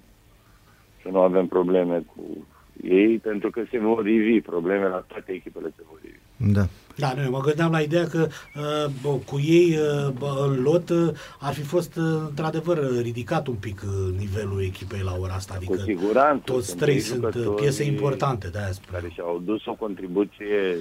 să 1.01 1.09
nu 1.11 1.19
avem 1.19 1.47
probleme 1.47 2.03
cu 2.15 2.47
ei, 2.83 3.17
pentru 3.17 3.49
că 3.49 3.63
se 3.71 3.79
vor 3.79 4.07
ivi 4.07 4.41
probleme 4.41 4.87
la 4.87 5.03
toate 5.07 5.31
echipele 5.31 5.73
se 5.75 5.83
vor 5.89 5.99
ivi. 6.03 6.51
Da. 6.53 6.67
Da, 6.95 7.13
nu, 7.15 7.23
eu 7.23 7.29
mă 7.29 7.39
gândeam 7.39 7.71
la 7.71 7.79
ideea 7.81 8.07
că 8.07 8.27
uh, 8.55 8.91
bă, 9.01 9.09
cu 9.09 9.39
ei 9.39 9.77
uh, 9.77 10.13
bă, 10.17 10.45
în 10.49 10.61
lot 10.61 10.89
uh, 10.89 11.09
ar 11.39 11.53
fi 11.53 11.61
fost 11.61 11.95
uh, 11.95 12.03
într-adevăr 12.29 13.01
ridicat 13.01 13.47
un 13.47 13.55
pic 13.55 13.81
uh, 13.85 14.17
nivelul 14.19 14.61
echipei 14.61 15.01
la 15.03 15.15
ora 15.19 15.33
asta. 15.33 15.53
Adică 15.55 15.73
Cu 15.75 15.79
siguranță. 15.81 16.41
toți 16.45 16.67
sunt 16.67 16.79
trei 16.79 16.93
trei 16.93 17.05
sunt 17.05 17.23
uh, 17.23 17.31
jucători 17.33 17.61
piese 17.61 17.83
importante, 17.83 18.47
de 18.47 18.57
aia 18.57 18.71
spun. 18.71 18.93
care 18.93 19.09
și-au 19.13 19.41
dus 19.45 19.65
o 19.65 19.73
contribuție 19.73 20.77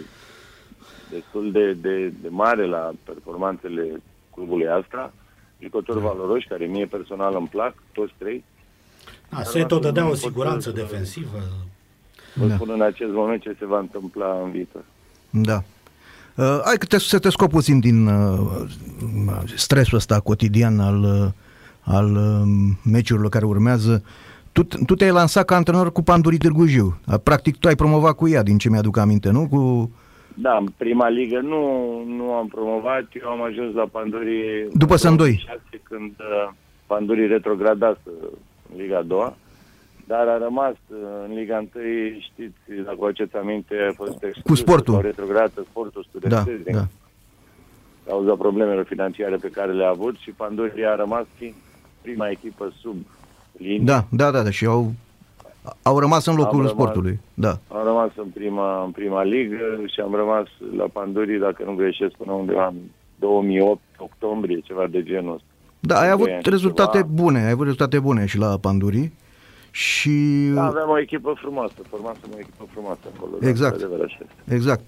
destul 1.11 1.53
de, 1.53 1.73
de, 1.73 2.13
de 2.23 2.29
mare 2.29 2.67
la 2.67 2.93
performanțele 3.05 4.03
clubului 4.35 4.69
Astra. 4.69 5.13
Jucători 5.62 6.01
valoroși, 6.01 6.47
care 6.49 6.65
mie 6.65 6.87
personal 6.87 7.35
îmi 7.39 7.47
plac, 7.49 7.74
toți 7.93 8.12
trei. 8.19 8.45
Da, 9.28 9.43
Seto 9.43 9.78
dădea 9.78 10.03
nu 10.03 10.09
o 10.09 10.11
pot 10.11 10.20
siguranță 10.20 10.69
să- 10.70 10.74
defensivă. 10.77 11.43
Vă 12.35 12.47
Da. 12.47 12.55
spun 12.55 12.70
în 12.70 12.83
acest 12.83 13.11
moment 13.12 13.43
ce 13.43 13.57
se 13.59 13.66
va 13.66 13.78
întâmpla 13.78 14.41
în 14.45 14.51
viitor. 14.51 14.85
Da. 15.31 15.62
Uh, 16.35 16.61
hai 16.65 16.77
că 16.78 16.87
te, 16.87 16.99
să 16.99 17.19
te 17.19 17.31
scop 17.31 17.51
puțin 17.51 17.81
din 17.81 18.07
uh, 18.07 18.62
stresul 19.55 19.97
ăsta 19.97 20.20
cotidian 20.20 20.81
al, 20.81 21.03
uh, 21.03 21.28
al 21.81 22.15
uh, 22.16 22.73
meciurilor 22.83 23.31
care 23.31 23.45
urmează. 23.45 24.03
Tu, 24.53 24.62
tu 24.62 24.95
te-ai 24.95 25.11
lansat 25.11 25.45
ca 25.45 25.57
antrenor 25.57 25.93
cu 25.93 26.03
Pandurii 26.03 26.39
Târgu 26.39 26.66
Jiu. 26.66 26.99
Uh, 27.07 27.15
Practic 27.23 27.57
tu 27.57 27.69
ai 27.69 27.74
promovat 27.74 28.15
cu 28.15 28.28
ea, 28.28 28.43
din 28.43 28.59
ce 28.59 28.69
mi-aduc 28.70 28.97
aminte, 28.97 29.31
nu? 29.31 29.49
Cu... 29.49 29.91
Da, 30.39 30.57
în 30.57 30.67
prima 30.77 31.09
ligă 31.09 31.41
nu, 31.41 31.63
nu 32.07 32.33
am 32.33 32.47
promovat, 32.47 33.05
eu 33.23 33.29
am 33.29 33.43
ajuns 33.43 33.75
la 33.75 33.87
Pandurii 33.87 34.69
După 34.73 34.93
în 34.93 34.99
Sandoi. 34.99 35.45
2006, 35.47 35.81
când 35.83 36.15
uh, 36.19 36.53
Pandurii 36.87 37.27
retrogradase 37.27 38.01
în 38.71 38.77
Liga 38.77 39.03
2 39.03 39.35
dar 40.07 40.29
a 40.29 40.39
rămas 40.39 40.75
uh, 40.89 40.97
în 41.29 41.35
Liga 41.35 41.57
1, 41.57 41.85
știți, 42.21 42.85
dacă 42.85 42.97
vă 42.99 43.09
aceți 43.09 43.37
aminte, 43.37 43.75
a 43.91 43.93
fost 43.93 44.23
exclus, 44.23 44.59
Sportul. 44.59 44.95
sau 44.95 45.03
retrogradat 45.03 45.53
sportul 45.71 46.05
Da, 46.05 46.19
studențesc 46.19 46.65
din 46.65 46.75
da. 46.75 46.87
cauza 48.07 48.35
problemelor 48.35 48.85
financiare 48.85 49.37
pe 49.37 49.49
care 49.49 49.73
le-a 49.73 49.89
avut 49.89 50.17
și 50.17 50.31
Pandurii 50.31 50.85
a 50.85 50.95
rămas 50.95 51.25
fiind 51.37 51.55
prima 52.03 52.29
echipă 52.29 52.73
sub 52.81 52.97
linie. 53.53 53.85
Da, 53.85 54.05
da, 54.11 54.31
da, 54.31 54.43
da, 54.43 54.51
și 54.51 54.65
au, 54.65 54.93
au 55.82 55.98
rămas 55.98 56.26
în 56.26 56.34
locul 56.34 56.51
Am 56.52 56.66
rămas. 56.66 56.72
sportului. 56.72 57.20
Da. 57.34 57.48
Am 57.68 57.84
rămas 57.84 58.10
în 58.16 58.28
prima, 58.34 58.84
în 58.84 58.90
prima 58.90 59.22
ligă 59.22 59.56
și 59.86 60.01
am 60.01 60.14
rămas 60.14 60.47
la 60.76 60.84
Pandurii, 60.93 61.38
dacă 61.38 61.62
nu 61.66 61.74
greșesc, 61.74 62.12
până 62.16 62.32
undeva 62.32 62.66
în 62.66 62.74
2008, 63.18 63.80
octombrie, 63.98 64.60
ceva 64.64 64.86
de 64.90 65.02
genul 65.02 65.34
ăsta. 65.34 65.47
Da, 65.80 66.01
ai 66.01 66.10
avut 66.10 66.24
Doi 66.26 66.34
ani, 66.34 66.43
rezultate 66.44 66.97
ceva. 66.98 67.09
bune, 67.12 67.38
ai 67.44 67.51
avut 67.51 67.64
rezultate 67.64 67.98
bune 67.98 68.26
și 68.26 68.38
la 68.38 68.56
Pandurii 68.60 69.12
Și 69.70 70.10
Da, 70.55 70.64
aveam 70.64 70.88
o 70.90 70.98
echipă 70.98 71.34
frumoasă, 71.40 71.74
formasem 71.88 72.30
o 72.34 72.38
echipă 72.38 72.64
frumoasă 72.72 73.01
acolo. 73.16 73.30
da, 73.40 73.48
Exact. 73.48 73.72
într-adevăr, 73.74 74.05
așa 74.05 74.18
este. 74.20 74.55
Exact. 74.55 74.80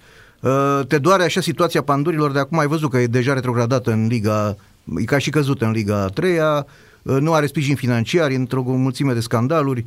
Uh, 0.42 0.86
Te 0.88 0.98
doare 0.98 1.22
așa 1.22 1.40
situația 1.40 1.82
pandurilor 1.82 2.32
de 2.32 2.38
acum? 2.38 2.58
Ai 2.58 2.66
văzut 2.66 2.90
că 2.90 2.98
e 2.98 3.06
deja 3.06 3.32
retrogradată 3.32 3.90
în 3.90 4.06
Liga, 4.06 4.56
e 5.00 5.04
ca 5.04 5.18
și 5.18 5.30
căzută 5.30 5.64
în 5.64 5.70
Liga 5.70 6.02
a 6.02 6.06
treia, 6.06 6.66
uh, 7.02 7.16
nu 7.20 7.32
are 7.32 7.46
sprijin 7.46 7.74
financiar, 7.76 8.30
e 8.30 8.34
într-o 8.34 8.62
mulțime 8.62 9.12
de 9.12 9.20
scandaluri, 9.20 9.86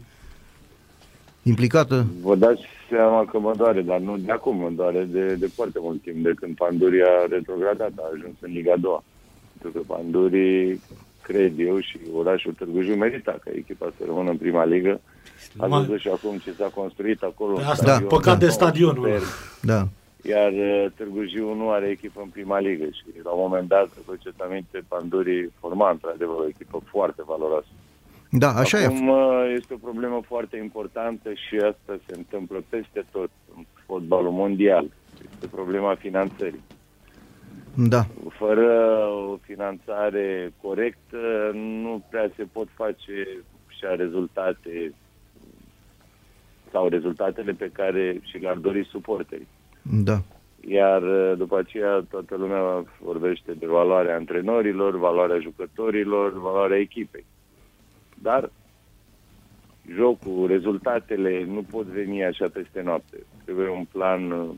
implicată. 1.43 2.05
Vă 2.21 2.35
dați 2.35 2.61
seama 2.89 3.25
că 3.25 3.39
mă 3.39 3.53
doare, 3.57 3.81
dar 3.81 3.99
nu 3.99 4.17
de 4.17 4.31
acum, 4.31 4.55
mă 4.57 4.69
doare 4.69 5.03
de, 5.03 5.33
de 5.33 5.47
foarte 5.47 5.79
mult 5.81 6.01
timp, 6.01 6.23
de 6.23 6.31
când 6.35 6.55
Panduria 6.55 7.05
a 7.05 7.25
retrogradat, 7.29 7.91
a 7.97 8.09
ajuns 8.13 8.35
în 8.39 8.51
Liga 8.51 8.73
a 8.73 8.77
doua. 8.77 9.03
Pentru 9.61 9.79
că 9.81 9.93
Pandurii, 9.93 10.81
cred 11.21 11.59
eu, 11.59 11.79
și 11.79 11.99
orașul 12.13 12.53
Târgu 12.53 12.81
Jiu 12.81 12.95
merita 12.95 13.31
ca 13.43 13.51
echipa 13.55 13.93
să 13.97 14.03
rămână 14.05 14.29
în 14.29 14.37
prima 14.37 14.65
ligă. 14.65 15.01
A 15.57 15.65
Mai- 15.65 15.79
văzut 15.79 15.99
și 15.99 16.07
acum 16.07 16.37
ce 16.37 16.53
s-a 16.53 16.71
construit 16.73 17.21
acolo. 17.21 17.53
Pe 17.53 17.59
un 17.61 17.65
asta, 17.65 17.85
stadion 17.85 18.07
păcat 18.07 18.37
de 18.39 18.45
nou, 18.45 18.53
stadionul 18.53 19.03
ăla. 19.05 19.13
superb. 19.13 19.27
Da. 19.61 19.87
Iar 20.29 20.51
uh, 20.51 20.85
Târgu 20.95 21.23
Jiu 21.23 21.53
nu 21.53 21.69
are 21.69 21.87
echipă 21.87 22.19
în 22.23 22.29
prima 22.29 22.59
ligă 22.59 22.83
și 22.83 23.05
la 23.23 23.31
un 23.31 23.41
moment 23.41 23.67
dat, 23.67 23.89
vă 24.05 24.13
ce 24.19 24.29
aminte, 24.37 24.83
Pandurii 24.87 25.51
forma 25.59 25.89
într-adevăr 25.89 26.35
o 26.39 26.47
echipă 26.47 26.81
foarte 26.91 27.21
valoroasă. 27.25 27.67
Da, 28.33 28.49
așa 28.49 28.77
Acum 28.77 29.07
e. 29.07 29.11
uh, 29.11 29.53
este 29.57 29.73
o 29.73 29.77
problemă 29.77 30.21
foarte 30.27 30.57
importantă 30.57 31.29
și 31.33 31.55
asta 31.55 31.99
se 32.05 32.13
întâmplă 32.17 32.63
peste 32.69 33.05
tot 33.11 33.29
în 33.55 33.65
fotbalul 33.85 34.31
mondial. 34.31 34.85
Este 35.31 35.47
problema 35.47 35.95
finanțării. 35.95 36.63
Da. 37.75 38.05
Fără 38.29 38.69
o 39.31 39.37
finanțare 39.41 40.53
corectă 40.61 41.51
nu 41.53 42.03
prea 42.09 42.31
se 42.35 42.43
pot 42.51 42.67
face 42.73 43.27
și 43.67 43.85
a 43.85 43.95
rezultate 43.95 44.93
sau 46.71 46.87
rezultatele 46.87 47.51
pe 47.51 47.69
care 47.73 48.19
și 48.23 48.37
le-ar 48.37 48.57
dori 48.57 48.85
suporterii. 48.85 49.47
Da. 49.81 50.21
Iar 50.67 51.01
uh, 51.01 51.37
după 51.37 51.57
aceea 51.57 52.05
toată 52.09 52.35
lumea 52.35 52.83
vorbește 52.99 53.51
de 53.53 53.65
valoarea 53.65 54.15
antrenorilor, 54.15 54.97
valoarea 54.97 55.39
jucătorilor, 55.39 56.39
valoarea 56.39 56.77
echipei. 56.77 57.25
Dar 58.21 58.51
jocul, 59.95 60.47
rezultatele 60.47 61.43
nu 61.45 61.65
pot 61.71 61.85
veni 61.85 62.23
așa 62.23 62.47
peste 62.53 62.81
noapte. 62.81 63.17
Trebuie 63.43 63.69
un 63.69 63.85
plan 63.91 64.31
uh, 64.31 64.49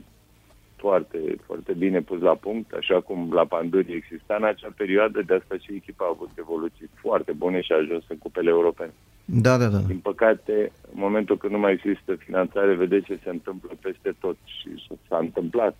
foarte, 0.75 1.17
foarte 1.45 1.73
bine 1.73 2.01
pus 2.01 2.19
la 2.19 2.35
punct, 2.35 2.73
așa 2.73 3.01
cum 3.01 3.29
la 3.33 3.45
Panduri 3.45 3.93
exista 3.93 4.35
în 4.35 4.43
acea 4.43 4.73
perioadă, 4.77 5.21
de 5.21 5.33
asta 5.33 5.55
și 5.57 5.73
echipa 5.73 6.05
a 6.05 6.13
avut 6.13 6.29
evoluții 6.35 6.89
foarte 6.93 7.31
bune 7.31 7.61
și 7.61 7.71
a 7.71 7.75
ajuns 7.75 8.03
în 8.07 8.17
cupele 8.17 8.49
europene. 8.49 8.93
Da, 9.25 9.57
da, 9.57 9.67
da. 9.67 9.77
Din 9.77 9.99
păcate, 9.99 10.71
în 10.93 10.99
momentul 11.05 11.37
când 11.37 11.53
nu 11.53 11.59
mai 11.59 11.71
există 11.71 12.15
finanțare, 12.15 12.73
vedeți 12.73 13.05
ce 13.05 13.19
se 13.23 13.29
întâmplă 13.29 13.69
peste 13.81 14.15
tot 14.19 14.37
și 14.45 14.69
s-a 15.07 15.17
întâmplat 15.17 15.75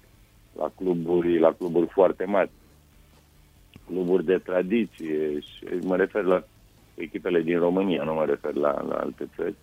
la 0.58 0.72
cluburi, 0.76 1.40
la 1.40 1.52
cluburi 1.52 1.88
foarte 1.88 2.26
mari, 2.26 2.50
cluburi 3.88 4.26
de 4.26 4.38
tradiție 4.38 5.40
și 5.40 5.66
mă 5.82 5.96
refer 5.96 6.24
la 6.24 6.44
echipele 6.96 7.42
din 7.42 7.60
România, 7.60 8.04
nu 8.04 8.14
mă 8.14 8.26
refer 8.26 8.54
la, 8.54 8.82
la 8.90 8.96
alte 8.96 9.28
țări. 9.36 9.54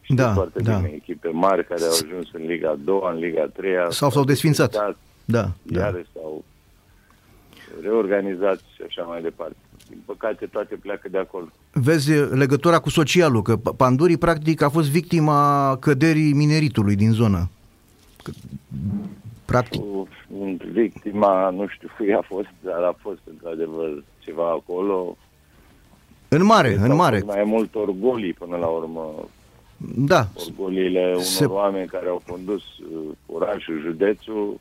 Știți 0.00 0.20
Da, 0.20 0.32
foarte 0.32 0.62
da. 0.62 0.76
bine, 0.76 0.90
echipe 0.94 1.28
mari 1.28 1.66
care 1.66 1.82
au 1.82 1.90
ajuns 2.04 2.28
în 2.32 2.46
Liga 2.46 2.68
a 2.70 2.76
doua, 2.84 3.12
în 3.12 3.18
Liga 3.18 3.42
a 3.42 3.46
treia. 3.46 3.86
Sau 3.90 4.10
s-au 4.10 4.24
desfințat. 4.24 4.70
desfințat, 4.70 4.96
Da, 5.24 5.50
da. 5.62 5.80
Iarăși 5.80 6.08
s-au 6.12 6.44
reorganizat 7.82 8.58
și 8.74 8.82
așa 8.86 9.02
mai 9.02 9.22
departe. 9.22 9.56
Din 9.88 9.98
păcate, 10.04 10.46
toate 10.46 10.74
pleacă 10.74 11.08
de 11.08 11.18
acolo. 11.18 11.48
Vezi 11.72 12.12
legătura 12.12 12.78
cu 12.78 12.90
socialul, 12.90 13.42
că 13.42 13.56
Pandurii 13.56 14.16
practic 14.16 14.62
a 14.62 14.68
fost 14.68 14.90
victima 14.90 15.76
căderii 15.80 16.32
mineritului 16.32 16.96
din 16.96 17.12
zonă. 17.12 17.50
Că, 18.22 18.30
practic, 19.44 19.80
Cu 19.80 20.08
victima, 20.72 21.50
nu 21.50 21.66
știu 21.68 21.88
cui 21.96 22.14
a 22.14 22.20
fost, 22.20 22.48
dar 22.64 22.82
a 22.82 22.96
fost 22.98 23.20
într-adevăr 23.30 24.04
ceva 24.18 24.50
acolo. 24.50 25.16
În 26.34 26.44
mare, 26.44 26.68
Cred 26.68 26.78
că 26.78 26.84
în 26.84 26.90
au 26.90 26.96
mare. 26.96 27.18
fost 27.18 27.34
Mai 27.34 27.44
mult 27.44 27.74
orgolii 27.74 28.32
până 28.32 28.56
la 28.56 28.66
urmă, 28.66 29.28
Da, 29.96 30.26
orgoliile 30.48 31.06
unor 31.10 31.22
Se- 31.22 31.44
oameni 31.44 31.86
care 31.86 32.06
au 32.08 32.22
condus 32.28 32.62
uh, 32.62 32.98
orașul, 33.26 33.80
județul, 33.84 34.60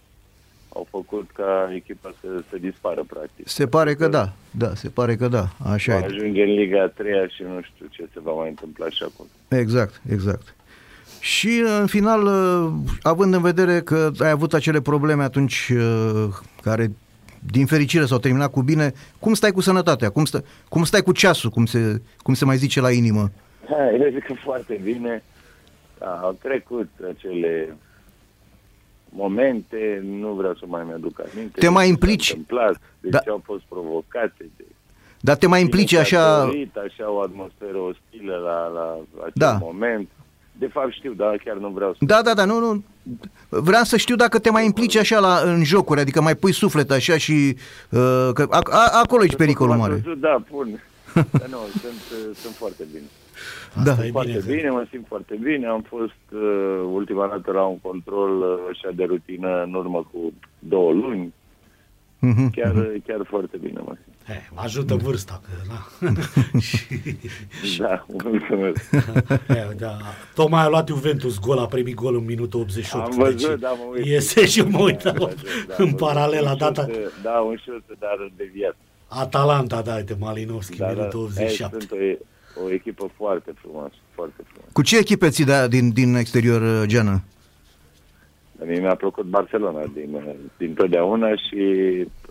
au 0.76 0.88
făcut 0.90 1.30
ca 1.34 1.72
echipa 1.76 2.14
să, 2.22 2.28
să 2.50 2.58
dispară, 2.58 3.04
practic. 3.08 3.48
se 3.48 3.68
pare 3.68 3.94
că 3.96 4.08
da, 4.08 4.32
da, 4.52 4.76
se 4.76 4.90
pare 4.90 5.16
că 5.16 5.28
da, 5.28 5.48
așa 5.72 5.94
Va 5.94 6.00
e. 6.00 6.06
ajunge 6.06 6.44
în 6.44 6.54
Liga 6.54 6.82
a 6.82 6.88
treia 6.88 7.28
și 7.28 7.42
nu 7.44 7.62
știu 7.62 7.86
ce 7.90 8.08
se 8.14 8.20
va 8.24 8.32
mai 8.32 8.50
întâmpla 8.50 8.90
și 8.90 9.04
acolo. 9.04 9.30
Exact, 9.62 10.02
exact. 10.12 10.56
Și 11.20 11.64
în 11.80 11.88
final, 11.88 12.24
uh, 12.24 12.72
având 13.02 13.34
în 13.34 13.42
vedere 13.42 13.82
că 13.82 14.12
ai 14.20 14.30
avut 14.30 14.54
acele 14.54 14.82
probleme 14.82 15.24
atunci 15.24 15.72
uh, 15.76 16.28
care 16.62 16.92
din 17.46 17.66
fericire 17.66 18.06
s-au 18.06 18.18
terminat 18.18 18.52
cu 18.52 18.62
bine, 18.62 18.94
cum 19.20 19.34
stai 19.34 19.52
cu 19.52 19.62
sănătatea? 19.62 20.10
Cum, 20.10 20.26
stă, 20.26 20.44
cum 20.70 20.84
stai 20.84 21.02
cu 21.02 21.12
ceasul, 21.12 21.50
cum 21.50 21.66
se, 21.66 22.02
cum 22.18 22.34
se 22.34 22.46
mai 22.46 22.58
zice 22.58 22.82
la 22.82 22.92
inimă? 22.92 23.32
Ha, 23.70 23.92
eu 23.92 24.10
zic 24.12 24.24
că 24.26 24.34
foarte 24.44 24.80
bine. 24.84 25.24
Da, 26.00 26.20
au 26.24 26.38
trecut 26.42 26.90
acele 27.16 27.78
momente, 29.10 30.02
nu 30.04 30.28
vreau 30.34 30.54
să 30.54 30.66
mai 30.68 30.84
mi-aduc 30.88 31.22
aminte. 31.34 31.60
Te 31.60 31.70
mai 31.70 31.82
de 31.84 31.86
ce 31.88 31.90
implici? 31.92 32.28
s-a 32.28 32.34
întâmplat, 32.38 32.82
de 33.00 33.10
Da. 33.10 33.18
ce 33.18 33.30
au 33.30 33.42
fost 33.46 33.62
provocate, 33.70 34.50
de 34.58 34.64
Dar 35.20 35.36
te 35.36 35.48
mai 35.48 35.62
implici 35.62 35.88
cine 35.90 36.04
și-a 36.04 36.20
așa... 36.22 36.46
dorit 36.46 36.76
așa 36.76 37.12
o 37.12 37.20
atmosferă 37.22 37.78
ostilă 37.78 38.36
la, 38.36 38.68
la 38.68 38.98
acel 39.20 39.32
Da. 39.34 39.58
moment. 39.62 40.10
De 40.62 40.68
fapt 40.68 40.92
știu, 40.94 41.14
dar 41.14 41.42
chiar 41.46 41.56
nu 41.56 41.70
vreau 41.70 41.92
să... 41.92 41.98
Da, 42.06 42.22
da, 42.22 42.34
da, 42.34 42.46
nu, 42.46 42.60
nu. 42.60 42.84
Vreau 43.50 43.84
să 43.84 43.98
știu 43.98 44.16
dacă 44.16 44.40
te 44.40 44.50
mai 44.52 44.66
implici 44.66 44.98
așa 44.98 45.20
la, 45.20 45.42
în 45.46 45.64
jocuri, 45.64 46.00
adică 46.00 46.22
mai 46.22 46.36
pui 46.36 46.54
suflet 46.54 46.92
așa 46.92 47.18
și... 47.18 47.56
Uh, 47.90 48.30
că 48.34 48.46
a, 48.50 48.62
a, 48.70 49.00
acolo 49.04 49.24
e 49.24 49.36
pericolul 49.38 49.76
După 49.76 49.88
cum 49.88 49.90
mare. 49.90 49.94
ați 49.94 50.04
văzut, 50.04 50.20
Da, 50.20 50.44
pun. 50.52 50.68
Dar 51.40 51.48
nu, 51.50 51.58
sunt, 51.72 52.04
uh, 52.12 52.36
sunt 52.36 52.54
foarte 52.54 52.84
bine. 52.94 53.08
Da. 53.84 53.92
Asta 53.92 54.06
e 54.06 54.12
foarte 54.12 54.42
bine. 54.46 54.56
bine, 54.56 54.70
mă 54.70 54.86
simt 54.90 55.06
foarte 55.08 55.36
bine. 55.42 55.68
Am 55.68 55.82
fost 55.82 56.24
uh, 56.32 56.82
ultima 56.94 57.28
dată 57.28 57.52
la 57.52 57.64
un 57.64 57.80
control 57.80 58.42
uh, 58.42 58.60
așa 58.72 58.90
de 58.96 59.04
rutină 59.04 59.64
în 59.64 59.74
urmă 59.74 60.08
cu 60.12 60.34
două 60.60 60.92
luni. 60.92 61.34
Mhm. 62.22 62.50
Chiar, 62.50 62.74
chiar 63.08 63.26
foarte 63.30 63.58
bine 63.58 63.80
mă 63.86 63.94
simt. 64.04 64.16
He, 64.28 64.50
ajută 64.56 64.96
vârsta. 64.96 65.42
Că, 65.44 65.74
na. 65.74 66.10
și, 66.60 67.80
Da, 67.80 68.06
mulțumesc. 68.24 68.90
he, 69.48 69.74
da. 69.84 69.98
Tocmai 70.36 70.64
a 70.64 70.68
luat 70.68 70.88
Juventus 70.88 71.40
gol, 71.40 71.58
a 71.58 71.66
primit 71.66 71.96
gol 71.96 72.16
în 72.16 72.26
minutul 72.26 72.60
88. 72.60 73.12
Am 73.12 73.18
văzut, 73.18 73.50
deci 73.50 73.60
da, 73.60 73.70
mă 73.70 73.84
uit. 73.96 74.06
Iese 74.06 74.46
și 74.46 74.62
mă 74.62 74.80
uitam 74.82 75.16
Da, 75.20 75.28
da, 75.68 75.76
în 75.78 75.88
am 75.88 75.94
paralela 75.96 76.54
văzut. 76.54 76.60
data. 76.60 76.82
Un 76.82 76.94
șut, 76.94 77.14
Da, 77.24 77.32
un 77.40 77.56
șut, 77.66 77.84
dar 78.00 78.32
deviat. 78.38 78.76
Atalanta, 79.08 79.82
da, 79.82 79.96
uite, 79.96 80.16
Malinovski, 80.20 80.78
Da, 80.78 80.86
da. 80.86 80.92
minutul 80.94 81.20
Ei, 81.20 81.26
87. 81.46 81.78
Sunt 81.80 81.92
o, 81.92 82.64
o 82.66 82.72
echipă 82.72 83.10
foarte 83.18 83.54
frumoasă, 83.62 83.94
foarte 84.16 84.36
frumoasă. 84.44 84.70
Cu 84.74 84.82
ce 84.82 84.98
echipe 84.98 85.30
ți 85.30 85.44
da 85.44 85.68
din, 85.68 85.92
din 85.92 86.16
exterior, 86.16 86.62
uh, 86.62 86.88
Geană? 86.88 87.10
Dar 87.10 87.22
mie 88.66 88.80
mi-a 88.80 88.96
plăcut 88.96 89.26
Barcelona 89.26 89.84
din, 89.94 90.18
din 90.58 90.74
totdeauna 90.74 91.30
și 91.36 91.62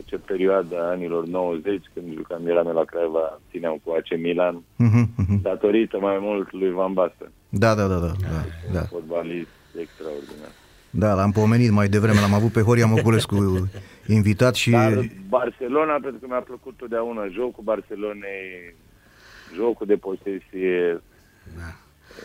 ce 0.05 0.17
perioada 0.17 0.89
anilor 0.91 1.27
90, 1.27 1.83
când 1.95 2.07
jucam, 2.17 2.47
eram 2.47 2.67
la 2.67 2.85
Craiova, 2.85 3.41
țineam 3.51 3.81
cu 3.85 3.91
AC 3.91 4.21
Milan, 4.21 4.63
Mhm, 4.77 5.11
mhm. 5.17 5.43
datorită 5.43 5.99
mai 6.01 6.19
mult 6.21 6.53
lui 6.53 6.71
Van 6.71 6.93
Basten, 6.93 7.31
Da, 7.49 7.75
da, 7.75 7.87
da, 7.87 7.99
da, 7.99 8.07
da, 8.21 8.41
da. 8.73 8.81
fotbalist 8.81 9.49
extraordinar. 9.81 10.53
Da, 10.91 11.15
l-am 11.15 11.31
pomenit 11.31 11.71
mai 11.71 11.89
devreme, 11.89 12.21
l-am 12.21 12.35
avut 12.35 12.53
pe 12.53 12.61
Horia 12.61 12.87
Măculescu 12.87 13.69
invitat 14.07 14.55
și... 14.55 14.71
Dar 14.71 15.05
Barcelona, 15.29 15.93
pentru 15.93 16.21
că 16.21 16.27
mi-a 16.29 16.41
plăcut 16.41 16.75
totdeauna 16.77 17.27
jocul 17.33 17.63
Barcelonei, 17.65 18.75
jocul 19.57 19.87
de 19.87 19.95
posesie, 19.97 21.03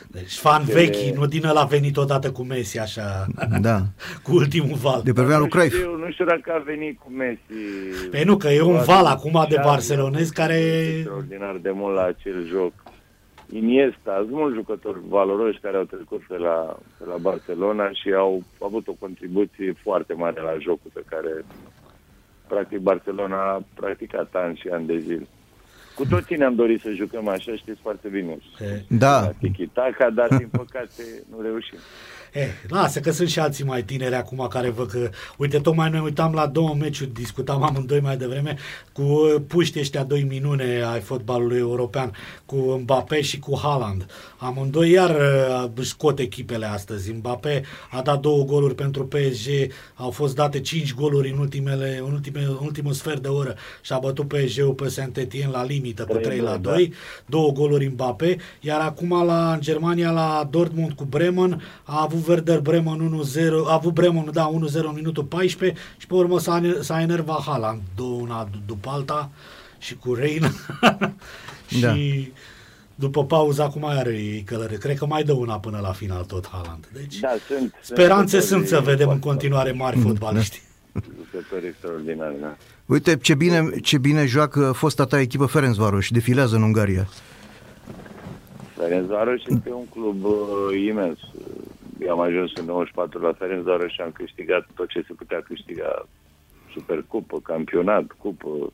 Deci 0.07 0.33
fan 0.37 0.65
Cele- 0.65 0.79
vechi, 0.79 1.15
nu 1.17 1.25
din 1.25 1.45
ăla 1.45 1.61
a 1.61 1.65
venit 1.65 1.97
odată 1.97 2.31
cu 2.31 2.43
Messi, 2.43 2.79
așa, 2.79 3.25
Da, 3.61 3.79
cu 4.23 4.35
ultimul 4.35 4.77
val. 4.77 5.01
de 5.03 5.13
pe 5.13 5.21
vremea 5.21 5.37
lui 5.37 5.47
nu 5.51 5.59
Cruyff. 5.59 5.75
știu, 5.75 5.95
nu 5.97 6.11
știu 6.11 6.25
dacă 6.25 6.51
a 6.51 6.63
venit 6.65 6.99
cu 6.99 7.11
Messi. 7.11 7.41
Păi 8.11 8.23
nu, 8.23 8.37
că 8.37 8.47
e 8.47 8.61
un 8.61 8.69
Poate 8.71 8.85
val 8.91 9.05
acum 9.05 9.31
de 9.49 9.55
Xavi 9.55 9.67
barcelonezi 9.67 10.31
a 10.39 10.41
care... 10.41 10.53
fost 10.63 10.97
Extraordinar 10.97 11.55
de 11.61 11.71
mult 11.71 11.95
la 11.95 12.03
acel 12.03 12.45
joc. 12.47 12.73
Iniesta, 13.51 14.15
sunt 14.17 14.31
mulți 14.31 14.55
jucători 14.55 14.99
valoroși 15.07 15.59
care 15.59 15.77
au 15.77 15.83
trecut 15.83 16.21
pe 16.27 16.37
la, 16.37 16.77
pe 16.97 17.05
la 17.07 17.17
Barcelona 17.17 17.91
și 17.91 18.13
au 18.13 18.43
avut 18.61 18.87
o 18.87 18.93
contribuție 18.99 19.73
foarte 19.83 20.13
mare 20.13 20.41
la 20.41 20.55
jocul 20.61 20.91
pe 20.93 21.03
care 21.09 21.45
practic 22.47 22.77
Barcelona 22.79 23.35
a 23.41 23.63
practicat 23.73 24.29
ani 24.33 24.57
și 24.61 24.67
ani 24.67 24.85
de 24.87 24.97
zile. 24.99 25.27
Cu 25.95 26.05
toții 26.05 26.37
ne-am 26.37 26.55
dorit 26.55 26.81
să 26.81 26.89
jucăm 26.95 27.27
așa, 27.27 27.55
știți 27.55 27.79
foarte 27.81 28.07
bine. 28.07 28.37
E, 28.59 28.81
Da, 28.87 29.31
Tiki-taka, 29.39 30.09
dar 30.09 30.27
din 30.37 30.47
păcate 30.51 31.03
nu 31.29 31.41
reușim. 31.41 31.77
Eh, 32.35 32.47
lasă 32.67 32.99
că 32.99 33.11
sunt 33.11 33.29
și 33.29 33.39
alții 33.39 33.63
mai 33.63 33.83
tineri 33.83 34.15
acum 34.15 34.47
care 34.49 34.69
văd 34.69 34.89
că... 34.89 35.09
Uite, 35.37 35.59
tocmai 35.59 35.89
noi 35.89 35.99
uitam 35.99 36.33
la 36.33 36.47
două 36.47 36.75
meciuri, 36.79 37.13
discutam 37.13 37.63
amândoi 37.63 37.99
mai 37.99 38.17
devreme, 38.17 38.57
cu 38.91 39.01
uh, 39.01 39.35
puștii 39.47 39.79
ăștia 39.79 40.03
doi 40.03 40.23
minune 40.23 40.83
ai 40.93 40.99
fotbalului 40.99 41.57
european, 41.57 42.11
cu 42.45 42.55
Mbappé 42.55 43.21
și 43.21 43.39
cu 43.39 43.59
Haaland. 43.61 44.05
Amândoi 44.37 44.91
iar 44.91 45.09
uh, 45.09 45.69
își 45.75 45.89
scot 45.89 46.19
echipele 46.19 46.65
astăzi. 46.65 47.11
Mbappé 47.11 47.63
a 47.91 48.01
dat 48.01 48.19
două 48.19 48.43
goluri 48.43 48.75
pentru 48.75 49.05
PSG, 49.05 49.71
au 49.95 50.09
fost 50.09 50.35
date 50.35 50.59
cinci 50.59 50.93
goluri 50.93 51.29
în, 51.29 51.37
ultimele, 51.37 52.01
în, 52.05 52.11
ultime, 52.11 52.41
în 52.41 52.57
ultimul 52.61 52.93
sfert 52.93 53.21
de 53.21 53.27
oră 53.27 53.55
și 53.81 53.93
a 53.93 53.97
bătut 53.97 54.27
PSG-ul 54.27 54.73
pe 54.73 54.87
Saint-Etienne 54.87 55.51
la 55.51 55.63
limită 55.63 56.03
cu 56.03 56.17
3 56.17 56.39
la 56.39 56.57
2, 56.57 56.93
două 57.25 57.51
goluri 57.51 57.87
Mbappé, 57.87 58.37
iar 58.59 58.81
acum 58.81 59.25
la 59.25 59.53
în 59.53 59.61
Germania 59.61 60.11
la 60.11 60.47
Dortmund 60.51 60.91
cu 60.91 61.03
Bremen 61.03 61.61
a 61.83 62.01
avut 62.01 62.23
Werder 62.27 62.59
Bremen 62.59 63.21
1-0, 63.35 63.39
a 63.65 63.73
avut 63.73 63.93
Bremen, 63.93 64.29
da, 64.31 64.51
1-0 64.51 64.73
în 64.73 64.91
minutul 64.93 65.23
14 65.23 65.79
și 65.97 66.07
pe 66.07 66.13
urmă 66.13 66.39
s-a, 66.39 66.59
ener- 66.61 66.79
s-a 66.81 67.01
enervat 67.01 67.41
Haaland, 67.41 67.81
două 67.95 68.19
una 68.21 68.47
d- 68.49 68.65
după 68.65 68.89
alta 68.89 69.29
și 69.77 69.95
cu 69.95 70.13
Reina 70.13 70.49
și 71.67 71.79
Da. 71.79 71.93
după 72.95 73.25
pauză 73.25 73.61
acum 73.63 73.85
are 73.85 74.13
ei 74.13 74.41
călăre. 74.45 74.75
Cred 74.75 74.97
că 74.97 75.05
mai 75.05 75.23
dă 75.23 75.33
una 75.33 75.59
până 75.59 75.79
la 75.81 75.91
final 75.91 76.23
tot 76.23 76.47
Haaland. 76.51 76.87
Deci 76.93 77.19
Da, 77.19 77.29
sunt. 77.47 77.73
speranțe 77.81 78.39
sunt 78.39 78.49
sunt 78.49 78.67
să 78.67 78.79
vedem 78.79 79.09
în 79.09 79.19
foarte- 79.19 79.27
continuare 79.27 79.71
mari 79.71 79.97
fotbaliști. 79.99 80.61
Jucători 81.31 81.67
extraordinari, 81.67 82.35
da. 82.41 82.55
uite 82.85 83.17
ce 83.17 83.35
bine, 83.35 83.69
ce 83.81 83.97
bine 83.97 84.25
joacă 84.25 84.71
fosta 84.71 85.05
ta 85.05 85.19
echipă 85.19 85.45
Ferencvaros, 85.45 86.09
defilează 86.09 86.55
în 86.55 86.61
Ungaria. 86.63 87.07
Ferencvaros 88.77 89.39
este 89.49 89.69
un 89.71 89.85
club 89.93 90.23
uh, 90.23 90.31
imens. 90.87 91.17
Eu 91.99 92.11
am 92.11 92.19
ajuns 92.19 92.51
în 92.55 92.65
94 92.65 93.19
la 93.21 93.33
Ferencvaros 93.33 93.91
și 93.91 94.01
am 94.01 94.11
câștigat 94.13 94.67
tot 94.75 94.87
ce 94.89 95.03
se 95.07 95.13
putea 95.13 95.41
câștiga. 95.47 96.07
Supercupă, 96.73 97.39
campionat, 97.39 98.05
cupă. 98.17 98.73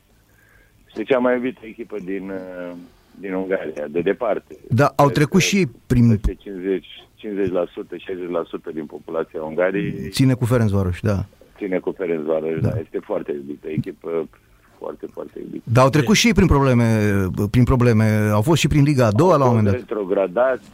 Este 0.88 1.02
cea 1.02 1.18
mai 1.18 1.34
iubită 1.34 1.60
echipă 1.62 1.96
din, 2.04 2.30
uh, 2.30 2.72
din 3.20 3.32
Ungaria, 3.32 3.86
de 3.90 4.00
departe. 4.00 4.56
Da, 4.68 4.92
au 4.96 5.04
Cred 5.04 5.16
trecut 5.16 5.40
că 5.40 5.46
și 5.46 5.56
ei 5.56 5.70
prin... 5.86 6.08
peste 6.08 6.34
50, 6.34 6.86
50%, 7.16 8.70
60% 8.70 8.74
din 8.74 8.86
populația 8.86 9.42
Ungariei 9.42 10.08
Ține 10.08 10.34
cu 10.34 10.44
Ferencvaros, 10.44 11.00
da. 11.00 11.24
ține 11.56 11.78
cu 11.78 11.90
Ferencvaros, 11.90 12.60
da. 12.60 12.78
Este 12.78 12.98
foarte 12.98 13.32
iubită, 13.32 13.68
echipă 13.68 14.28
foarte, 14.78 15.06
foarte 15.12 15.38
iubită. 15.38 15.62
Dar 15.72 15.84
au 15.84 15.90
trecut 15.90 16.16
și 16.16 16.26
ei 16.26 16.32
prin 16.34 16.46
probleme, 16.46 16.86
prin 17.50 17.64
probleme, 17.64 18.04
au 18.32 18.42
fost 18.42 18.60
și 18.60 18.68
prin 18.68 18.82
Liga 18.82 19.06
a 19.06 19.10
doua 19.10 19.36
la 19.36 19.44
un 19.44 19.48
moment 19.48 19.66
dat. 19.66 19.74
Retrogradați, 19.74 20.68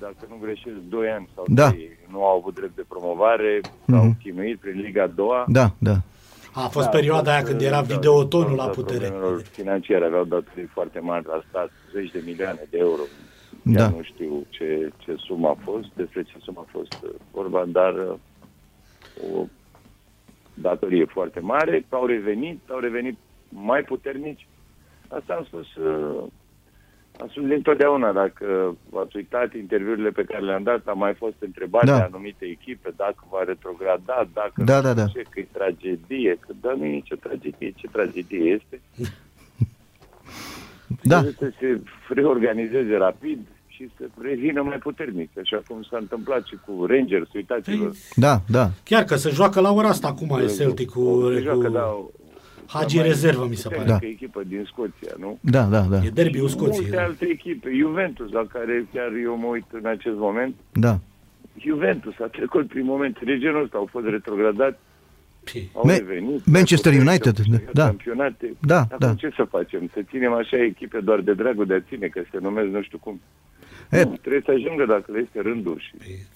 dacă 0.00 0.26
nu 0.28 0.36
greșesc, 0.42 0.76
2 0.88 1.08
ani 1.08 1.28
sau 1.34 1.44
Da. 1.48 1.68
3, 1.70 1.93
nu 2.14 2.20
au 2.30 2.36
avut 2.38 2.54
drept 2.54 2.76
de 2.76 2.84
promovare, 2.88 3.60
s-au 3.86 4.06
chinuit 4.22 4.58
prin 4.60 4.76
Liga 4.80 5.02
a 5.02 5.06
doua. 5.20 5.44
Da, 5.48 5.66
da. 5.88 5.96
A 6.64 6.68
fost 6.76 6.88
Da, 6.90 6.96
perioada 6.98 7.30
a 7.30 7.32
aia 7.32 7.40
fost, 7.42 7.50
când 7.50 7.62
era 7.70 7.80
da, 7.82 7.94
videotonul 7.94 8.46
din 8.46 8.56
la 8.56 8.62
cauza 8.64 8.80
putere. 8.80 9.06
problemelor 9.06 9.42
financiare, 9.42 10.04
aveau 10.04 10.24
datorii 10.24 10.70
foarte 10.76 11.00
mari 11.00 11.26
la 11.26 11.42
stat, 11.48 11.70
zeci 11.92 12.10
de 12.10 12.22
milioane 12.24 12.66
de 12.70 12.78
euro. 12.78 13.02
Chiar 13.72 13.90
Da. 13.90 13.96
nu 13.96 14.02
știu 14.02 14.46
ce, 14.48 14.92
ce 14.96 15.14
sumă 15.26 15.48
a 15.48 15.56
fost, 15.64 15.88
despre 15.94 16.22
ce 16.22 16.34
sumă 16.42 16.64
a 16.66 16.70
fost 16.70 16.96
uh, 17.02 17.10
vorba, 17.32 17.64
dar 17.66 17.94
uh, 17.94 18.14
o 19.34 19.46
datorie 20.54 21.04
foarte 21.04 21.40
mare, 21.40 21.84
au 21.90 22.06
revenit, 22.06 22.60
au 22.70 22.78
revenit 22.78 23.16
mai 23.48 23.82
puternici. 23.82 24.46
Asta 25.08 25.34
am 25.34 25.44
spus, 25.44 25.74
uh, 25.74 26.24
am 27.20 27.28
spus 27.30 27.46
dintotdeauna, 27.46 28.12
dacă 28.12 28.76
v-ați 28.90 29.16
uitat 29.16 29.54
interviurile 29.54 30.10
pe 30.10 30.24
care 30.24 30.42
le-am 30.44 30.62
dat, 30.62 30.86
am 30.86 30.98
mai 30.98 31.14
fost 31.14 31.34
întrebate 31.38 31.86
Da. 31.86 31.96
de 31.96 32.02
anumite 32.02 32.44
echipe 32.44 32.92
dacă 32.96 33.24
va 33.30 33.42
retrograda, 33.46 34.28
dacă 34.34 34.62
Da, 34.64 34.76
nu 34.76 34.82
da, 34.82 34.90
știu 34.90 35.02
da. 35.02 35.06
ce, 35.06 35.22
că 35.30 35.38
e 35.40 35.46
tragedie, 35.52 36.38
că 36.46 36.52
da, 36.60 36.72
nu 36.78 36.84
e 36.84 36.88
nicio 36.88 37.14
tragedie, 37.16 37.72
ce 37.76 37.86
tragedie 37.92 38.50
este. 38.50 38.80
Da, 41.02 41.20
Trebuie 41.20 41.50
să 41.50 41.56
se 41.60 41.80
reorganizeze 42.14 42.96
rapid 42.96 43.38
și 43.66 43.90
să 43.98 44.04
revină 44.20 44.62
mai 44.62 44.76
puternic, 44.78 45.30
așa 45.38 45.62
cum 45.68 45.82
s-a 45.82 45.96
întâmplat 46.00 46.44
și 46.46 46.56
cu 46.66 46.86
Rangers, 46.86 47.32
uitați-vă. 47.32 47.84
Păi, 47.84 47.98
da, 48.14 48.40
da. 48.48 48.68
Chiar 48.84 49.04
că 49.04 49.16
se 49.16 49.30
joacă 49.30 49.60
la 49.60 49.72
ora 49.72 49.88
asta 49.88 50.08
acum 50.08 50.38
e 50.40 50.46
Celtic 50.46 50.90
cu, 50.90 51.30
Se 51.34 51.40
joacă, 51.40 51.68
da, 51.68 51.80
cu 51.80 51.96
o- 51.98 52.10
Hagi 52.66 52.94
cea 52.94 53.00
mai 53.00 53.08
rezervă, 53.08 53.46
mi 53.48 53.54
se 53.56 53.68
pare. 53.68 53.80
puternică 53.80 54.06
echipă 54.06 54.42
din 54.46 54.64
Scoția, 54.66 55.14
nu? 55.18 55.38
Da, 55.40 55.62
da, 55.62 55.80
da. 55.80 55.96
E 56.04 56.10
derbiul 56.10 56.48
Multe 56.48 56.64
Scoției. 56.64 56.90
da. 56.90 57.02
alte 57.02 57.26
echipe, 57.30 57.70
Juventus, 57.80 58.30
la 58.32 58.46
care 58.52 58.86
chiar 58.92 59.12
eu 59.22 59.36
mă 59.36 59.46
uit 59.46 59.64
în 59.72 59.86
acest 59.86 60.16
moment, 60.16 60.54
Da. 60.72 60.98
Juventus 61.58 62.14
a 62.20 62.26
trecut 62.26 62.68
prin 62.68 62.84
momente 62.84 63.24
de 63.24 63.38
genul 63.38 63.62
ăsta, 63.62 63.76
au 63.78 63.88
fost 63.90 64.06
retrogradați, 64.06 64.78
Păi, 65.52 65.70
au 65.74 65.82
Me- 65.84 65.96
revenit. 65.96 66.46
Manchester 66.46 66.92
au 66.92 66.98
United, 66.98 67.34
câștigat 67.36 67.72
da. 67.72 67.84
Campionate. 67.84 68.54
Da, 68.60 68.78
Acum 68.80 68.96
da. 68.98 69.14
ce 69.14 69.30
să 69.36 69.44
facem? 69.50 69.90
Să 69.92 70.00
ținem 70.10 70.32
așa 70.32 70.56
echipe 70.62 70.98
doar 71.00 71.20
de 71.20 71.32
dragul 71.34 71.66
de 71.66 71.74
a 71.74 71.80
ține, 71.80 72.06
că 72.06 72.22
se 72.30 72.38
numesc 72.40 72.68
nu 72.68 72.82
știu 72.82 72.98
cum. 72.98 73.20
E- 73.90 74.02
Nu, 74.02 74.16
trebuie 74.20 74.42
să 74.44 74.50
ajungă 74.50 74.84
dacă 74.86 75.12
le 75.12 75.18
este 75.18 75.40
rândul 75.40 75.78
și 75.78 75.92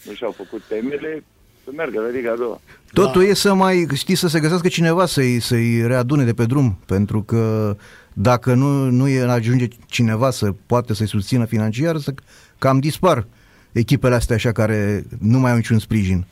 nu 0.07 0.13
și-au 0.13 0.31
făcut 0.31 0.63
temele, 0.69 1.25
să 1.69 1.75
meargă 1.77 2.01
la 2.01 2.09
Liga 2.09 2.31
a 2.33 2.37
doua. 2.37 2.61
Totul 2.93 3.25
e 3.25 3.35
să 3.35 3.55
mai, 3.55 3.87
știi, 3.95 4.15
să 4.15 4.29
se 4.29 4.41
găsească 4.41 4.69
cineva 4.69 5.07
să-i, 5.07 5.41
să-i 5.41 5.87
readune 5.87 6.25
de 6.25 6.33
pe 6.33 6.45
drum, 6.45 6.79
pentru 6.87 7.23
că 7.23 7.75
dacă 8.13 8.55
nu, 8.55 8.91
nu 8.91 9.09
e, 9.09 9.21
ajunge 9.21 9.67
cineva 9.87 10.31
să 10.31 10.53
poate 10.67 10.95
să-i 10.95 11.07
susțină 11.07 11.45
financiar, 11.45 11.97
să 11.97 12.15
cam 12.59 12.79
dispar 12.79 13.27
echipele 13.73 14.15
astea 14.15 14.37
așa 14.37 14.53
care 14.53 15.05
nu 15.21 15.39
mai 15.39 15.51
au 15.51 15.57
niciun 15.57 15.79
sprijin. 15.79 16.25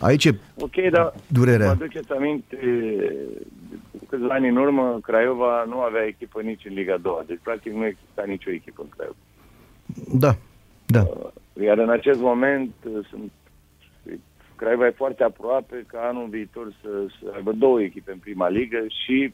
Aici 0.00 0.24
e 0.24 0.38
Ok, 0.58 0.90
dar 0.90 1.14
Durerea. 1.26 1.66
vă 1.66 1.72
aduceți 1.72 2.12
aminte, 2.12 2.56
cu 3.98 4.04
câțiva 4.08 4.34
ani 4.34 4.48
în 4.48 4.56
urmă, 4.56 4.98
Craiova 5.02 5.64
nu 5.68 5.78
avea 5.80 6.04
echipă 6.06 6.40
nici 6.40 6.64
în 6.68 6.74
Liga 6.74 6.94
a 6.94 6.98
doua, 6.98 7.24
deci 7.26 7.38
practic 7.42 7.72
nu 7.72 7.86
exista 7.86 8.22
nicio 8.26 8.50
echipă 8.50 8.82
în 8.82 8.88
Craiova. 8.96 9.16
Da, 10.12 10.36
da, 10.86 11.06
Iar 11.64 11.78
în 11.78 11.90
acest 11.90 12.20
moment 12.20 12.70
uh, 12.84 13.06
sunt 13.10 13.30
Craiova 14.56 14.86
e 14.86 14.90
foarte 14.90 15.22
aproape 15.22 15.84
ca 15.86 16.00
anul 16.08 16.28
viitor 16.28 16.72
să, 16.82 16.88
să 17.20 17.32
aibă 17.34 17.52
două 17.52 17.80
echipe 17.82 18.12
în 18.12 18.18
prima 18.18 18.48
ligă 18.48 18.84
și 19.04 19.32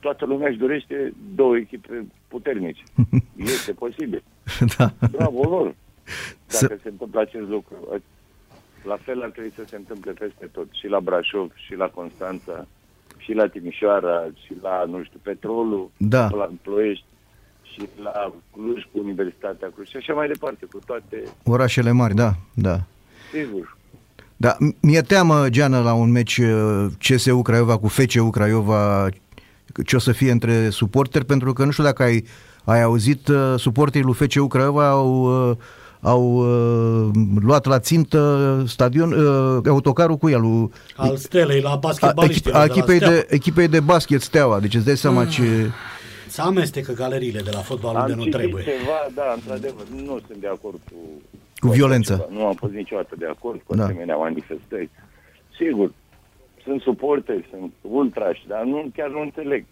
toată 0.00 0.24
lumea 0.24 0.48
își 0.48 0.58
dorește 0.58 1.12
două 1.34 1.56
echipe 1.56 2.06
puternice. 2.28 2.82
Este 3.36 3.72
posibil. 3.72 4.22
da. 4.76 4.92
Bravo 5.10 5.42
lor! 5.48 5.74
Să- 6.46 6.66
Dacă 6.66 6.80
se 6.82 6.88
întâmplă 6.88 7.20
acest 7.20 7.48
lucru. 7.48 8.00
La 8.84 8.96
fel 8.96 9.22
ar 9.22 9.30
trebui 9.30 9.52
să 9.56 9.64
se 9.66 9.76
întâmple 9.76 10.12
peste 10.12 10.46
tot. 10.52 10.66
Și 10.72 10.86
la 10.86 11.00
Brașov, 11.00 11.50
și 11.54 11.74
la 11.74 11.86
Constanța, 11.88 12.66
și 13.16 13.32
la 13.32 13.46
Timișoara, 13.48 14.24
și 14.44 14.54
la, 14.62 14.84
nu 14.84 15.02
știu, 15.02 15.18
Petrolul, 15.22 15.90
Da. 15.96 16.28
la 16.28 16.50
Ploiești, 16.62 17.04
și 17.62 17.88
la 18.02 18.34
Cluj 18.52 18.82
cu 18.92 18.98
Universitatea 18.98 19.70
Cluj 19.74 19.88
și 19.88 19.96
așa 19.96 20.12
mai 20.14 20.26
departe, 20.28 20.66
cu 20.72 20.78
toate, 20.86 21.22
Orașele 21.44 21.90
mari, 21.90 22.14
da, 22.14 22.30
da. 22.54 22.76
sigur. 23.32 23.76
Da, 24.42 24.56
m- 24.56 24.76
mi-e 24.80 25.00
teamă, 25.00 25.48
Geană, 25.48 25.80
la 25.80 25.92
un 25.92 26.10
meci 26.10 26.36
uh, 26.38 26.86
CSU 26.98 27.42
Craiova 27.42 27.76
cu 27.78 27.88
FCU 27.88 28.30
Craiova 28.30 29.08
ce 29.86 29.96
o 29.96 29.98
să 29.98 30.12
fie 30.12 30.30
între 30.30 30.70
suporteri, 30.70 31.24
pentru 31.24 31.52
că 31.52 31.64
nu 31.64 31.70
știu 31.70 31.84
dacă 31.84 32.02
ai, 32.02 32.24
ai 32.64 32.82
auzit, 32.82 33.28
uh, 33.28 33.54
suporterii 33.56 34.06
lui 34.06 34.14
FCU 34.28 34.46
Craiova 34.46 34.88
au, 34.88 35.48
uh, 35.50 35.56
au 36.00 36.22
uh, 36.34 37.10
luat 37.40 37.66
la 37.66 37.78
țintă 37.78 38.62
stadion, 38.66 39.12
uh, 39.12 39.62
autocarul 39.68 40.16
cu 40.16 40.28
el, 40.28 40.40
lui, 40.40 40.70
Al 40.96 41.16
Stelei 41.16 41.60
la 41.60 41.70
a, 41.70 41.76
basketbaliștii. 41.76 42.50
echip- 42.50 42.54
a 42.54 42.64
echipei, 42.64 42.98
de, 42.98 43.26
echipei 43.28 43.68
de 43.68 43.80
basket 43.80 44.20
Steaua, 44.20 44.60
deci 44.60 44.74
îți 44.74 44.84
dai 44.84 44.96
seama 44.96 45.24
ce... 45.24 45.70
Se 46.28 46.40
amestecă 46.40 46.92
galeriile 46.92 47.40
de 47.40 47.50
la 47.52 47.58
fotbal 47.60 47.94
unde 47.96 48.12
Am 48.12 48.18
nu 48.18 48.24
citit 48.24 48.38
trebuie. 48.38 48.64
ceva, 48.64 48.98
da, 49.14 49.32
într-adevăr, 49.34 49.84
nu 50.04 50.20
sunt 50.26 50.40
de 50.40 50.46
acord 50.46 50.78
cu... 50.90 50.96
Cu 51.60 51.66
așa 51.66 51.74
violența. 51.76 52.16
ceva. 52.16 52.28
Nu 52.30 52.46
am 52.46 52.54
fost 52.54 52.72
niciodată 52.72 53.14
de 53.18 53.26
acord 53.26 53.60
cu 53.64 53.74
Da. 53.74 53.82
asemenea 53.84 54.16
manifestări. 54.16 54.90
Sigur, 55.56 55.92
sunt 56.64 56.80
suporteri, 56.80 57.46
sunt 57.50 57.72
ultrași, 57.80 58.46
dar 58.46 58.62
nu, 58.64 58.90
chiar 58.96 59.08
nu 59.10 59.20
înțeleg. 59.20 59.64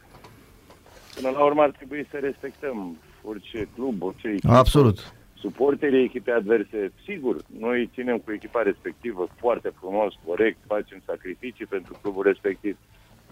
Până 1.14 1.30
la 1.30 1.44
urmă 1.44 1.62
ar 1.62 1.70
trebui 1.70 2.06
să 2.10 2.16
respectăm 2.16 2.96
orice 3.24 3.68
club, 3.74 4.02
orice 4.02 4.28
echipă. 4.28 4.52
Absolut. 4.52 5.12
Suporterii 5.40 6.04
echipei 6.04 6.34
adverse, 6.34 6.92
sigur, 7.04 7.36
noi 7.58 7.90
ținem 7.94 8.18
cu 8.18 8.32
echipa 8.32 8.62
respectivă 8.62 9.28
foarte 9.36 9.72
frumos, 9.80 10.14
corect, 10.26 10.58
facem 10.66 11.02
sacrificii 11.06 11.66
pentru 11.66 11.98
clubul 12.02 12.22
respectiv, 12.22 12.76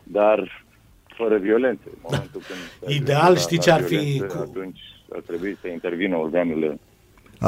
dar 0.03 0.65
fără 1.07 1.37
violență. 1.39 1.83
În 1.85 1.99
momentul 2.03 2.41
când 2.47 2.59
se 2.91 2.95
Ideal, 2.95 3.21
ajunge 3.21 3.41
știi 3.41 3.57
la- 3.57 3.63
ce 3.63 3.69
la 3.71 3.75
ar 3.77 3.83
fi 3.83 3.95
violență, 3.97 4.37
cu- 4.37 4.43
Atunci 4.43 4.81
ar 5.13 5.21
trebui 5.21 5.57
să 5.61 5.69
intervină 5.69 6.17
organele 6.17 6.79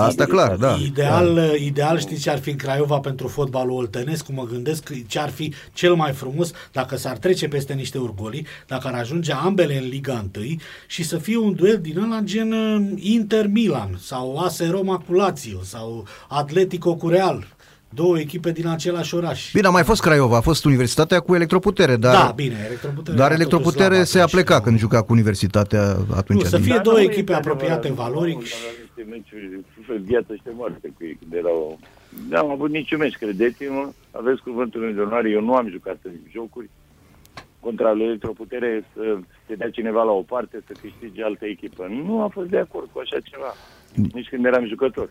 Absolut. 0.05 0.21
Asta 0.21 0.33
clar, 0.33 0.57
da. 0.57 0.77
Ideal, 0.85 1.55
ideal 1.61 1.99
știți 1.99 2.21
ce 2.21 2.31
ar 2.31 2.39
fi 2.39 2.51
în 2.51 2.57
Craiova 2.57 2.99
pentru 2.99 3.29
fotbalul 3.29 3.77
oltenesc, 3.77 4.25
cum 4.25 4.35
mă 4.35 4.45
gândesc 4.45 4.83
că 4.83 4.95
ce 5.07 5.19
ar 5.19 5.31
fi 5.31 5.53
cel 5.73 5.95
mai 5.95 6.13
frumos 6.13 6.51
dacă 6.73 6.97
s-ar 6.97 7.17
trece 7.17 7.49
peste 7.49 7.73
niște 7.73 7.99
urgoli, 7.99 8.47
dacă 8.67 8.87
ar 8.89 8.95
ajunge 8.95 9.33
ambele 9.33 9.79
în 9.79 9.89
Liga 9.89 10.25
1 10.37 10.45
și 10.87 11.03
să 11.03 11.17
fie 11.19 11.37
un 11.39 11.55
duel 11.55 11.79
din 11.81 11.99
ăla 11.99 12.21
gen 12.25 12.53
uh, 12.53 12.91
Inter-Milan 12.97 13.99
sau 14.03 14.37
AS 14.39 14.71
Roma 14.71 15.03
cu 15.07 15.13
Lazio 15.13 15.59
sau 15.63 16.07
Atletico 16.29 16.95
cu 16.97 17.09
Real. 17.09 17.47
Două 17.95 18.19
echipe 18.19 18.51
din 18.53 18.67
același 18.67 19.15
oraș. 19.15 19.51
Bine, 19.53 19.67
a 19.67 19.71
mai 19.71 19.83
fost 19.85 20.01
Craiova, 20.01 20.37
a 20.37 20.41
fost 20.41 20.65
Universitatea 20.65 21.21
cu 21.21 21.35
Electroputere, 21.35 21.97
dar, 21.97 22.15
da, 22.15 22.33
bine, 22.37 22.57
Electroputere 22.67 23.17
dar 23.17 23.27
era 23.27 23.35
Electroputere 23.35 23.89
totuși 23.89 24.05
se 24.11 24.17
slab 24.17 24.23
apleca 24.29 24.55
atunci, 24.55 24.65
când 24.69 24.77
da. 24.77 24.83
juca 24.83 25.03
cu 25.07 25.13
Universitatea 25.13 25.97
atunci. 26.17 26.43
Nu, 26.43 26.49
să 26.49 26.57
din- 26.57 26.65
fie 26.65 26.75
Dar 26.75 26.83
două 26.83 26.97
nu 26.97 27.03
echipe 27.03 27.19
este 27.33 27.33
apropiate 27.33 27.87
adevărat. 27.87 28.11
valoric 28.11 28.35
Am 28.37 28.43
și- 28.43 28.55
avut 29.89 30.01
niște 30.01 30.13
meciuri, 30.13 30.13
viață 30.13 30.35
și 30.35 30.57
moarte 30.57 30.89
cu 30.97 31.05
ei, 31.05 31.19
când 31.21 31.33
erau... 31.33 31.79
N-am 32.29 32.51
avut 32.51 32.71
niciun 32.71 32.99
meci, 32.99 33.17
credeți-mă, 33.17 33.93
aveți 34.11 34.43
cuvântul 34.43 34.81
meu 34.81 34.91
de 34.91 35.01
onoare, 35.01 35.31
eu 35.31 35.41
nu 35.41 35.55
am 35.55 35.69
jucat 35.69 35.99
în 36.03 36.13
jocuri 36.33 36.71
contra 37.61 37.93
lui 37.93 38.05
Electroputere 38.05 38.85
să 38.95 39.19
se 39.47 39.55
dea 39.55 39.71
cineva 39.71 40.03
la 40.03 40.11
o 40.11 40.23
parte 40.23 40.63
să 40.67 40.73
câștige 40.81 41.25
altă 41.25 41.45
echipă. 41.47 41.87
Nu 42.05 42.23
am 42.23 42.29
fost 42.29 42.49
de 42.49 42.59
acord 42.59 42.89
cu 42.93 42.99
așa 42.99 43.19
ceva, 43.21 43.55
nici 44.13 44.29
când 44.29 44.45
eram 44.45 44.67
jucător. 44.67 45.11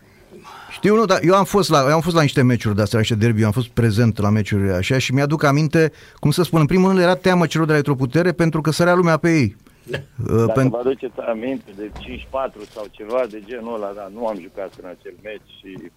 Știu, 0.70 0.94
nu, 0.94 1.04
dar 1.04 1.18
eu 1.22 1.34
am 1.34 1.44
fost 1.44 1.70
la, 1.70 1.78
eu 1.88 1.94
am 1.94 2.00
fost 2.00 2.16
la 2.16 2.22
niște 2.22 2.42
meciuri 2.42 2.74
de 2.74 2.82
astea, 2.82 2.98
la 2.98 3.04
niște 3.08 3.24
derby, 3.24 3.40
eu 3.40 3.46
am 3.46 3.52
fost 3.52 3.68
prezent 3.68 4.18
la 4.18 4.30
meciuri 4.30 4.70
așa 4.70 4.98
și 4.98 5.14
mi-aduc 5.14 5.42
aminte, 5.44 5.92
cum 6.16 6.30
să 6.30 6.42
spun, 6.42 6.60
în 6.60 6.66
primul 6.66 6.88
rând 6.88 7.00
era 7.00 7.14
teamă 7.14 7.46
celor 7.46 7.66
de 7.66 7.72
la 7.72 7.78
Electroputere 7.78 8.32
pentru 8.32 8.60
că 8.60 8.70
sărea 8.70 8.94
lumea 8.94 9.16
pe 9.16 9.38
ei. 9.38 9.56
Uh, 9.90 10.44
Dacă 10.46 10.60
pen- 10.60 10.68
vă 10.70 10.76
aduceți 10.78 11.20
aminte 11.28 11.70
de 11.76 11.90
5-4 11.98 12.64
sau 12.74 12.86
ceva 12.90 13.22
de 13.30 13.42
genul 13.46 13.74
ăla, 13.74 13.92
da, 13.94 14.10
nu 14.14 14.26
am 14.26 14.38
jucat 14.40 14.72
în 14.82 14.88
acel 14.88 15.14
meci 15.22 15.50
și 15.60 15.90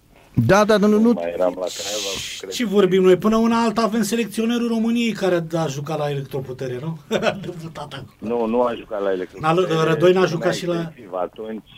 Da, 0.45 0.63
da, 0.65 0.77
nu, 0.77 0.87
nu, 0.87 0.99
nu, 0.99 1.11
mai 1.11 1.31
eram 1.33 1.53
la 1.59 1.65
Craiova. 1.77 2.13
cred. 2.39 2.51
Ce 2.51 2.65
vorbim 2.65 3.03
noi? 3.03 3.17
Până 3.17 3.35
una 3.37 3.63
alta 3.63 3.81
avem 3.81 4.01
selecționerul 4.01 4.67
României 4.67 5.11
care 5.11 5.45
a 5.57 5.67
jucat 5.67 5.97
la 5.97 6.09
electroputere, 6.09 6.79
nu? 6.81 6.97
A 7.15 7.37
debutat 7.41 7.93
acolo. 7.93 8.35
Nu, 8.35 8.45
nu 8.45 8.61
a 8.63 8.73
jucat 8.75 9.01
la 9.01 9.11
Electroputere. 9.11 9.75
N-a- 9.75 9.83
Rădoi 9.83 10.09
n-a 10.11 10.13
Lumea 10.13 10.25
jucat 10.29 10.53
și 10.53 10.65
la- 10.67 10.75
extensiv. 10.75 11.13
Atunci 11.13 11.69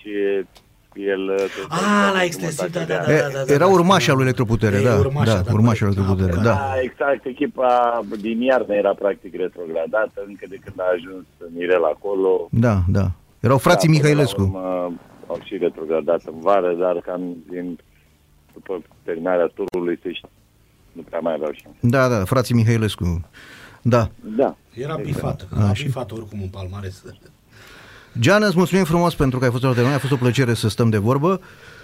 e, 0.96 1.02
el... 1.02 1.26
tot 1.28 1.68
Ah, 1.70 1.78
timpul 1.78 2.14
la 2.14 2.20
a 2.20 2.24
extensiv, 2.24 2.58
jumătate 2.74 2.80
da, 2.80 2.86
de 2.86 2.94
da, 2.94 3.00
an. 3.00 3.06
da, 3.08 3.14
E, 3.14 3.32
da, 3.34 3.44
da, 3.46 3.54
era 3.54 3.66
da, 3.66 3.72
urmașa 3.72 4.08
da. 4.08 4.14
lui 4.14 4.24
Electroputere, 4.24 4.78
E, 4.78 4.84
da, 4.84 4.96
urmașa, 4.98 5.34
da, 5.36 5.42
da, 5.42 5.52
urmașa 5.54 5.86
lui 5.86 5.96
corect. 5.96 6.20
Electroputere, 6.20 6.38
Ah, 6.40 6.44
da. 6.50 6.54
Da, 6.74 6.82
exact, 6.88 7.26
echipa 7.26 8.02
din 8.20 8.42
iarnă 8.42 8.74
era 8.74 8.94
practic 8.94 9.36
retrogradată 9.36 10.18
încă 10.28 10.46
de 10.50 10.58
când 10.64 10.78
a 10.80 10.88
ajuns 10.96 11.26
Mirel 11.56 11.84
acolo. 11.94 12.48
Da, 12.52 12.76
da. 12.98 13.06
Erau 13.40 13.58
frații 13.58 13.88
Da, 13.88 13.94
până 13.94 14.04
la 14.08 14.10
Mihailescu. 14.10 14.42
urmă 14.42 14.94
Au 15.28 15.40
și 15.44 15.58
retrogradat 15.58 16.22
în 16.26 16.40
vară, 16.40 16.74
dar 16.80 16.96
cam 17.06 17.22
din, 17.50 17.80
după 18.54 18.82
terminarea 19.04 19.52
turului, 19.56 20.00
se 20.04 20.12
știe, 20.14 20.30
nu 20.92 21.02
prea 21.02 21.20
mai 21.20 21.34
aveau 21.34 21.52
șanse. 21.54 21.78
Da, 21.82 22.08
da, 22.08 22.24
frații 22.26 22.56
Mihailescu. 22.56 23.22
Da. 23.82 24.10
Da. 24.22 24.56
Era 24.74 24.96
bifată, 24.96 25.48
a 25.56 25.72
bifată 25.84 26.14
oricum 26.14 26.40
în 26.42 26.48
palmares. 26.48 27.04
Geana, 28.20 28.46
îți 28.46 28.58
mulțumim 28.58 28.84
frumos 28.84 29.16
pentru 29.16 29.40
că 29.40 29.46
ai 29.46 29.52
fost 29.52 29.64
alături 29.64 29.84
de 29.86 29.90
noi, 29.92 29.98
a 29.98 30.02
fost 30.02 30.14
o 30.14 30.24
plăcere 30.24 30.54
să 30.54 30.70
stăm 30.70 30.90
de 30.90 30.98
vorbă 30.98 31.42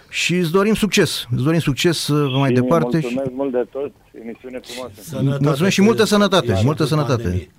și 0.10 0.36
îți 0.36 0.52
dorim 0.52 0.74
succes. 0.74 1.26
Îți 1.32 1.44
dorim 1.44 1.60
succes 1.60 2.08
uh, 2.08 2.34
mai 2.40 2.50
Și 2.50 2.56
departe. 2.56 3.00
Și... 3.00 3.06
Mulțumesc 3.06 3.32
mult 3.36 3.52
de 3.52 3.66
tot, 3.72 3.92
emisiune 4.24 4.60
frumoasă. 4.68 4.94
Sănătate, 5.02 5.44
Mulțumesc 5.44 5.74
și 5.74 5.82
multă 5.82 6.02
că- 6.02 6.08
sănătate, 6.08 6.56
și 6.56 6.66
multă 6.66 6.82
cu 6.84 6.88
sănătate. 6.90 7.22
pandemie. 7.22 7.52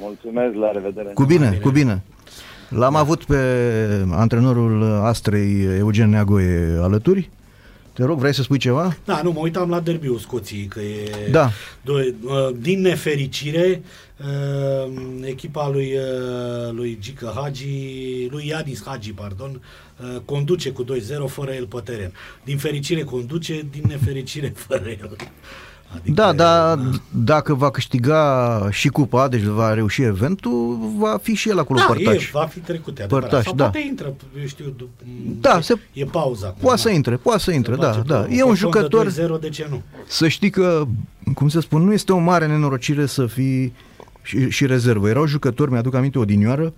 Mulțumesc, 0.00 0.54
la 0.54 0.70
revedere. 0.70 1.08
Cu 1.14 1.24
bine, 1.24 1.46
bine. 1.48 1.56
cu 1.60 1.70
bine. 1.70 2.02
L-am 2.68 2.96
avut 2.96 3.24
pe 3.24 3.36
antrenorul 4.10 4.82
Astrei, 5.02 5.64
Eugen 5.78 6.10
Neagoe, 6.10 6.78
alături. 6.82 7.30
Te 7.98 8.04
rog, 8.04 8.18
vrei 8.18 8.34
să 8.34 8.42
spui 8.42 8.58
ceva? 8.58 8.96
Da, 9.04 9.22
nu, 9.22 9.32
mă 9.32 9.38
uitam 9.40 9.70
la 9.70 9.80
derbiul 9.80 10.18
Scoției, 10.18 10.66
că 10.66 10.80
e... 10.80 11.28
Da. 11.30 11.50
Doi, 11.82 12.14
uh, 12.24 12.48
din 12.58 12.80
nefericire, 12.80 13.82
uh, 14.16 14.92
echipa 15.22 15.68
lui, 15.68 15.94
uh, 15.94 16.72
lui 16.72 16.98
Gica 17.00 17.32
Hagi, 17.36 18.28
lui 18.30 18.46
Ianis 18.46 18.82
Hagi, 18.84 19.12
pardon, 19.12 19.62
uh, 19.96 20.20
conduce 20.24 20.70
cu 20.70 20.84
2-0 20.84 20.86
fără 21.26 21.52
el 21.52 21.66
pe 21.66 21.80
teren. 21.84 22.12
Din 22.44 22.58
fericire 22.58 23.02
conduce, 23.02 23.66
din 23.70 23.84
nefericire 23.86 24.52
fără 24.56 24.88
el. 24.88 25.16
Adică, 25.94 26.10
Da, 26.22 26.32
dar 26.32 26.78
dacă 27.10 27.54
va 27.54 27.70
câștiga 27.70 28.68
și 28.70 28.88
cupa, 28.88 29.28
deci 29.28 29.42
va 29.42 29.74
reuși 29.74 30.02
eventul, 30.02 30.78
va 30.98 31.18
fi 31.22 31.34
și 31.34 31.48
el 31.48 31.58
acolo 31.58 31.78
da, 31.78 31.84
părtaș. 31.84 32.26
E, 32.26 32.30
va 32.32 32.46
fi 32.46 32.58
trecut, 32.58 32.98
e 32.98 33.02
adevărat. 33.02 33.28
Părtaș, 33.28 33.44
Sau 33.44 33.54
da. 33.54 33.62
poate 33.62 33.86
intră, 33.88 34.14
eu 34.40 34.46
știu, 34.46 34.64
dup- 34.76 35.04
Da, 35.40 35.60
se- 35.60 35.78
e 35.92 36.04
pauza. 36.04 36.46
acum, 36.46 36.58
Poate 36.60 36.82
da. 36.82 36.88
să 36.88 36.94
intre, 36.94 37.16
poate 37.16 37.40
să 37.40 37.50
intre, 37.50 37.74
Se 37.74 37.80
da, 37.80 37.86
face 37.92 38.02
da. 38.06 38.18
pe 38.18 38.34
E 38.34 38.42
un 38.42 38.54
fond 38.54 38.72
de 38.72 38.78
jucător, 38.78 39.06
2-0, 39.06 39.40
de 39.40 39.48
ce 39.48 39.66
nu? 39.70 39.82
să 40.06 40.28
știi 40.28 40.50
că, 40.50 40.84
cum 41.34 41.48
să 41.48 41.60
spun, 41.60 41.82
nu 41.84 41.92
este 41.92 42.12
o 42.12 42.18
mare 42.18 42.46
nenorocire 42.46 43.06
să 43.06 43.26
fii 43.26 43.72
și, 44.22 44.50
și 44.50 44.66
rezervă. 44.66 45.08
Erau 45.08 45.26
jucători, 45.26 45.70
mi-aduc 45.70 45.94
aminte, 45.94 46.18
odinioară, 46.18 46.72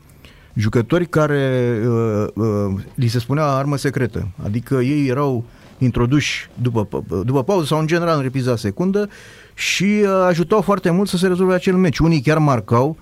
jucători 0.55 1.07
care 1.09 1.79
uh, 1.87 2.27
uh, 2.35 2.81
li 2.95 3.09
se 3.09 3.19
spunea 3.19 3.45
armă 3.45 3.77
secretă. 3.77 4.29
Adică 4.45 4.75
ei 4.75 5.07
erau 5.07 5.45
introduși 5.81 6.49
după, 6.63 7.05
după 7.25 7.45
pauză 7.45 7.67
sau 7.67 7.79
în 7.79 7.87
general 7.87 8.17
în 8.17 8.23
repriza 8.23 8.57
secundă 8.57 9.09
și 9.55 10.01
uh, 10.03 10.09
ajutau 10.27 10.61
foarte 10.61 10.91
mult 10.91 11.09
să 11.09 11.17
se 11.17 11.27
rezolve 11.27 11.55
acel 11.55 11.75
meci. 11.75 11.99
Unii 11.99 12.21
chiar 12.21 12.39
marcau, 12.39 12.97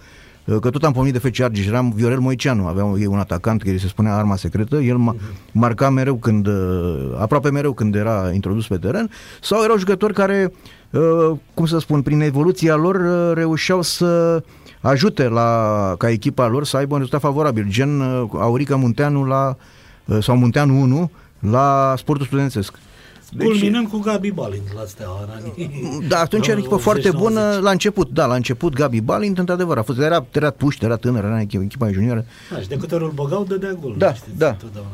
uh, 0.44 0.56
că 0.60 0.70
tot 0.70 0.84
am 0.84 0.92
pomenit 0.92 1.20
de 1.20 1.28
FC 1.28 1.40
Argeș, 1.40 1.66
eram 1.66 1.92
Viorel 1.94 2.18
Moiceanu, 2.18 2.66
avea 2.66 2.84
ei 2.98 3.06
un 3.06 3.18
atacant 3.18 3.62
care 3.62 3.76
se 3.76 3.88
spunea 3.88 4.16
arma 4.16 4.36
secretă, 4.36 4.76
el 4.76 4.96
ma- 4.96 5.20
marca 5.52 5.90
mereu 5.90 6.14
când, 6.14 6.46
uh, 6.46 7.16
aproape 7.18 7.50
mereu 7.50 7.72
când 7.72 7.94
era 7.94 8.30
introdus 8.32 8.66
pe 8.66 8.76
teren, 8.76 9.10
sau 9.40 9.62
erau 9.62 9.76
jucători 9.76 10.12
care, 10.12 10.52
uh, 10.90 11.36
cum 11.55 11.66
să 11.66 11.78
spun, 11.78 12.02
prin 12.02 12.20
evoluția 12.20 12.74
lor 12.74 12.94
uh, 12.94 13.34
reușeau 13.34 13.82
să 13.82 14.42
ajute 14.80 15.28
la, 15.28 15.94
ca 15.98 16.10
echipa 16.10 16.46
lor 16.46 16.64
să 16.64 16.76
aibă 16.76 16.92
un 16.92 16.98
rezultat 16.98 17.20
favorabil, 17.20 17.66
gen 17.68 18.00
uh, 18.00 18.28
Aurica 18.34 18.76
Munteanu 18.76 19.24
la, 19.24 19.56
uh, 20.05 20.18
sau 20.20 20.36
Munteanu 20.36 20.80
1 20.80 21.10
la 21.39 21.94
sportul 21.97 22.27
studențesc. 22.27 22.78
Deci, 23.32 23.47
Culminând 23.47 23.89
cu 23.89 23.98
Gabi 23.98 24.31
Balint 24.31 24.73
la 24.74 24.82
Steaua. 24.86 25.20
în 25.23 25.28
anii- 25.36 26.09
Da, 26.09 26.19
atunci 26.20 26.47
era 26.47 26.56
o 26.56 26.59
echipă 26.60 26.77
foarte 26.77 27.09
80-90. 27.09 27.19
bună 27.19 27.59
la 27.62 27.70
început. 27.70 28.09
Da, 28.10 28.27
la 28.27 28.35
început 28.35 28.74
Gabi 28.74 29.01
Balint, 29.01 29.39
într-adevăr, 29.39 29.78
a 29.78 29.82
fost, 29.82 29.98
era, 29.98 30.27
era 30.32 30.51
puști, 30.51 30.85
era 30.85 30.97
tânăr, 30.97 31.24
era 31.24 31.40
echipa, 31.40 31.62
echipa 31.62 31.90
junioră. 31.93 32.24
Da, 32.52 32.60
și 32.60 32.69
de 32.69 32.77
câte 32.77 32.94
ori 32.94 33.05
îl 33.05 33.10
băgau, 33.10 33.44
dădea 33.44 33.73
gol. 33.81 33.94
Da, 33.98 34.15
știți, 34.15 34.39
da. 34.39 34.48
întotdeauna. 34.48 34.90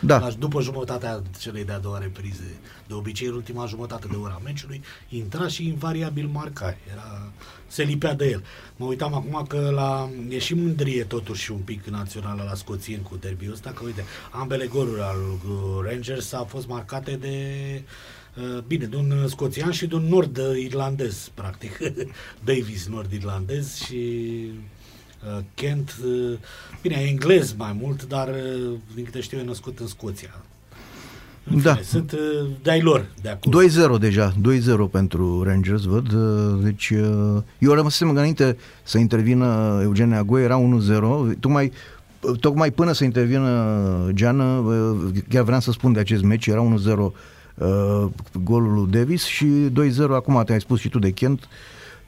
Da. 0.00 0.18
La- 0.18 0.30
După 0.38 0.60
jumătatea 0.60 1.22
celei 1.40 1.64
de-a 1.64 1.78
doua 1.78 1.98
reprize, 1.98 2.56
de 2.86 2.94
obicei 2.94 3.26
în 3.28 3.34
ultima 3.34 3.66
jumătate 3.66 4.06
de 4.10 4.16
ora 4.16 4.32
a 4.32 4.42
meciului, 4.44 4.82
intra 5.08 5.48
și 5.48 5.66
invariabil 5.66 6.26
marca. 6.26 6.76
Era, 6.92 7.30
se 7.66 7.82
lipea 7.82 8.14
de 8.14 8.28
el. 8.30 8.44
Mă 8.76 8.86
uitam 8.86 9.14
acum 9.14 9.44
că 9.48 9.70
la, 9.74 10.08
e 10.28 10.38
și 10.38 10.54
mândrie 10.54 11.04
totuși 11.04 11.52
un 11.52 11.58
pic 11.58 11.84
națională 11.84 12.42
la 12.48 12.54
scoțieni 12.54 13.02
cu 13.02 13.16
derbiul 13.20 13.52
ăsta, 13.52 13.70
că 13.70 13.82
uite, 13.84 14.04
ambele 14.30 14.66
goluri 14.66 15.00
al 15.00 15.18
uh, 15.18 15.88
Rangers 15.90 16.32
au 16.32 16.44
fost 16.44 16.66
marcate 16.66 17.12
de 17.16 17.36
uh, 18.36 18.62
Bine, 18.66 18.84
de 18.84 18.96
un 18.96 19.28
scoțian 19.28 19.70
și 19.70 19.86
de 19.86 19.94
un 19.94 20.04
nord-irlandez, 20.08 21.30
practic. 21.34 21.78
Davis 22.44 22.86
nord-irlandez 22.86 23.74
și 23.74 24.50
Uh, 25.26 25.38
Kent, 25.54 25.94
uh, 26.04 26.32
bine, 26.82 26.94
e 27.00 27.08
englez 27.08 27.54
mai 27.58 27.76
mult, 27.80 28.04
dar 28.08 28.28
uh, 28.28 28.72
din 28.94 29.04
câte 29.04 29.20
știu 29.20 29.38
e 29.38 29.42
născut 29.44 29.78
în 29.78 29.86
Scoția. 29.86 30.30
În 31.50 31.62
Da. 31.62 31.70
fine, 31.72 31.84
sunt 31.84 32.12
uh, 32.12 32.18
de-ai 32.62 32.80
lor 32.80 33.06
de 33.22 33.28
acolo. 33.28 33.62
2-0 33.96 34.00
deja, 34.00 34.32
2-0 34.32 34.90
pentru 34.90 35.42
Rangers, 35.42 35.82
văd. 35.82 36.12
uh, 36.12 36.58
Deci, 36.62 36.90
uh, 36.90 37.42
eu 37.58 37.72
rămăsesem 37.72 38.08
înainte 38.10 38.56
să 38.82 38.98
intervină 38.98 39.78
Eugen 39.82 40.12
Agoi, 40.12 40.42
era 40.42 40.58
1-0. 40.58 41.38
Tocmai, 41.40 41.72
tocmai 42.40 42.70
până 42.70 42.92
să 42.92 43.04
intervină 43.04 43.50
Geană, 44.12 44.44
uh, 44.44 44.96
chiar 45.28 45.42
vreau 45.42 45.60
să 45.60 45.70
spun 45.70 45.92
de 45.92 46.00
acest 46.00 46.22
meci, 46.22 46.46
era 46.46 46.60
1-0 46.60 47.12
uh, 47.54 48.06
golul 48.44 48.72
lui 48.74 48.90
Davis 48.90 49.24
și 49.24 49.46
2-0, 49.70 49.72
acum 50.10 50.42
te-ai 50.46 50.60
spus 50.60 50.80
și 50.80 50.88
tu 50.88 50.98
de 50.98 51.10
Kent. 51.10 51.48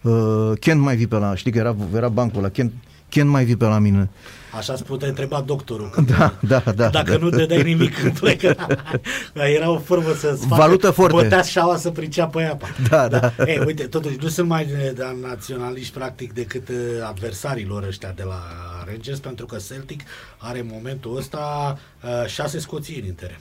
Uh, 0.03 0.53
Kent 0.61 0.81
mai 0.81 0.97
vii 0.97 1.07
pe 1.07 1.17
la, 1.17 1.35
știi 1.35 1.53
că 1.53 1.59
era, 1.59 1.77
era 1.95 2.09
bancul 2.09 2.43
la 2.43 2.49
Kent, 2.49 2.73
Kent 3.09 3.29
mai 3.29 3.45
vii 3.45 3.57
pe 3.57 3.65
la 3.65 3.79
mine. 3.79 4.09
Așa 4.57 4.73
îți 4.73 4.85
putea 4.85 5.09
întreba 5.09 5.41
doctorul. 5.41 5.91
Când, 5.91 6.09
Da, 6.17 6.35
da, 6.41 6.63
da. 6.75 6.89
dacă 6.89 7.11
da. 7.11 7.17
nu 7.17 7.29
dădeai 7.29 7.63
nimic 7.63 7.99
când 8.01 8.19
plecă. 8.21 8.57
Era 9.35 9.71
o 9.71 9.79
formă 9.79 10.13
să-ți 10.15 10.47
facă 10.47 10.61
Valută 10.63 10.91
forte. 10.91 11.15
bătea 11.17 11.43
șaua 11.43 11.77
să 11.77 11.91
priceapă 11.91 12.41
apa. 12.41 12.67
Da, 12.89 13.09
da. 13.09 13.33
Ei, 13.47 13.63
uite, 13.67 13.85
totuși 13.87 14.17
nu 14.21 14.29
sunt 14.29 14.49
mai 14.49 14.65
de, 14.65 14.93
de 14.97 15.05
naționaliști 15.29 15.93
practic 15.93 16.33
decât 16.33 16.69
uh, 16.69 16.77
adversarii 17.09 17.65
lor 17.67 17.83
ăștia 17.83 18.13
de 18.17 18.23
la 18.23 18.41
Rangers, 18.87 19.19
pentru 19.19 19.47
că 19.47 19.57
Celtic 19.69 20.01
are 20.39 20.59
în 20.59 20.69
momentul 20.73 21.17
ăsta 21.17 21.79
uh, 22.03 22.27
șase 22.27 22.59
scoțieni 22.59 23.09
în 23.09 23.15
teren. 23.15 23.39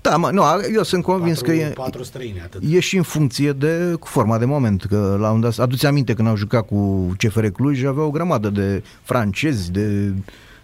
Da, 0.00 0.16
mă, 0.16 0.30
nu, 0.32 0.42
eu 0.74 0.82
sunt 0.82 1.02
convins 1.02 1.38
Patru, 1.38 1.54
că 1.54 1.60
e, 1.60 1.68
patru 1.68 2.02
străini, 2.02 2.40
atât. 2.44 2.62
E 2.68 2.80
și 2.80 2.96
în 2.96 3.02
funcție 3.02 3.52
de 3.52 3.94
cu 4.00 4.06
forma 4.06 4.38
de 4.38 4.44
moment, 4.44 4.84
că 4.84 5.16
la 5.20 5.30
un 5.30 5.40
dat, 5.40 5.58
aduți 5.58 5.86
aminte 5.86 6.14
când 6.14 6.28
au 6.28 6.36
jucat 6.36 6.66
cu 6.66 7.10
CFR 7.18 7.46
Cluj, 7.46 7.84
aveau 7.84 8.06
o 8.06 8.10
grămadă 8.10 8.48
de 8.48 8.82
francezi, 9.02 9.70
de 9.70 10.12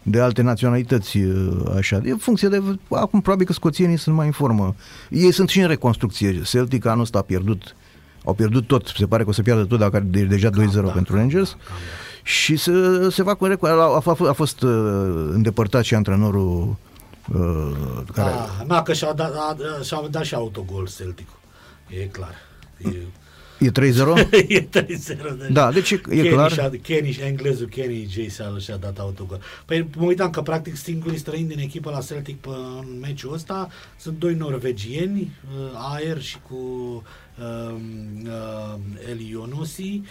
de 0.02 0.20
alte 0.20 0.42
naționalități, 0.42 1.18
uh, 1.18 1.62
așa. 1.76 2.00
E 2.04 2.10
în 2.10 2.16
funcție 2.16 2.48
de... 2.48 2.62
Acum 2.88 3.20
probabil 3.20 3.46
că 3.46 3.52
scoțienii 3.52 3.96
sunt 3.96 4.16
mai 4.16 4.26
în 4.26 4.32
formă. 4.32 4.74
Ei 5.10 5.32
sunt 5.32 5.48
și 5.48 5.60
în 5.60 5.66
reconstrucție. 5.66 6.42
Celtic 6.42 6.86
anul 6.86 7.02
ăsta 7.02 7.18
a 7.18 7.22
pierdut 7.22 7.76
au 8.24 8.34
pierdut 8.34 8.66
tot, 8.66 8.92
se 8.96 9.06
pare 9.06 9.22
că 9.22 9.28
o 9.28 9.32
să 9.32 9.42
piardă 9.42 9.64
tot 9.64 9.78
dacă 9.78 10.04
de, 10.06 10.22
deja 10.22 10.50
2-0 10.50 10.52
da, 10.72 10.80
pentru 10.80 11.16
Rangers. 11.16 11.50
Cam, 11.50 11.58
cam, 11.64 11.76
da. 11.76 12.20
Și 12.22 12.56
se, 12.56 12.72
se 13.10 13.22
va 13.22 13.34
corect. 13.34 13.64
A, 13.64 13.68
a, 13.68 14.02
a 14.28 14.32
fost 14.32 14.62
uh, 14.62 14.70
îndepărtat 15.32 15.84
și 15.84 15.94
antrenorul 15.94 16.68
uh, 16.68 16.89
care... 18.12 18.30
Da, 18.30 18.64
na, 18.66 18.82
că 18.82 18.92
și-a 18.92 19.12
dat, 19.12 19.34
a, 19.34 19.56
și-a 19.82 20.02
dat 20.10 20.24
și 20.24 20.34
autogol 20.34 20.88
Celtic. 20.96 21.28
E 21.88 22.04
clar. 22.04 22.34
E, 22.78 22.88
E 23.60 23.70
3-0? 23.70 24.30
e 24.48 24.60
3-0. 24.60 24.68
Deci. 24.68 25.50
Da, 25.52 25.72
deci 25.72 25.90
e, 25.90 25.96
Kenny 25.96 26.28
clar. 26.28 26.52
Și-a, 26.52 26.70
Kenny, 26.82 27.18
englezul 27.24 27.66
Kenny 27.66 28.08
J. 28.10 28.30
Sal 28.30 28.60
și-a 28.60 28.76
dat 28.76 28.98
autogol. 28.98 29.40
Păi 29.64 29.88
mă 29.96 30.04
uitam 30.04 30.30
că 30.30 30.42
practic 30.42 30.76
singurii 30.76 31.18
străini 31.18 31.48
din 31.48 31.58
echipă 31.58 31.90
la 31.90 32.00
Celtic 32.00 32.40
pe, 32.40 32.48
în 32.80 32.98
meciul 33.00 33.32
ăsta 33.32 33.68
sunt 33.98 34.18
doi 34.18 34.34
norvegieni, 34.34 35.20
uh, 35.20 35.92
Aer 35.92 36.20
și 36.20 36.38
cu 36.48 36.54
uh, 36.54 37.74
uh, 38.24 38.74
Elionosi 39.10 40.02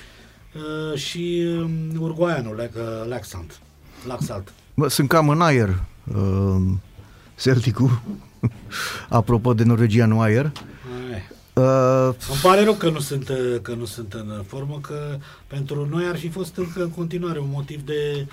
uh, 0.54 1.00
și 1.00 1.46
um, 1.58 2.02
urgoianul 2.02 2.70
uh, 2.76 3.08
Laxant. 3.08 3.60
Laxalt. 4.08 4.54
Bă, 4.74 4.88
sunt 4.88 5.08
cam 5.08 5.30
în 5.30 5.41
aer 5.41 5.84
uh, 6.16 6.62
Celtic-ul. 7.41 8.02
Apropo 9.10 9.53
de 9.53 9.64
norvegianul 9.64 10.22
aer. 10.22 10.52
Uh, 11.53 12.16
Îmi 12.30 12.40
pare 12.41 12.64
rău 12.64 12.74
că 12.74 12.90
nu, 12.90 12.99
sunt, 12.99 13.30
uh, 13.30 13.60
că 13.61 13.74
nu 13.74 13.86
sunt 13.86 14.14
în 14.14 14.44
formă, 14.48 14.80
că 14.82 15.18
pentru 15.48 15.88
noi 15.91 16.06
ar 16.06 16.18
fi 16.18 16.30
fost 16.30 16.57
încă 16.57 16.82
în 16.82 16.90
continuare 16.90 17.40
un 17.40 17.49
motiv 17.52 17.82
de 17.82 18.28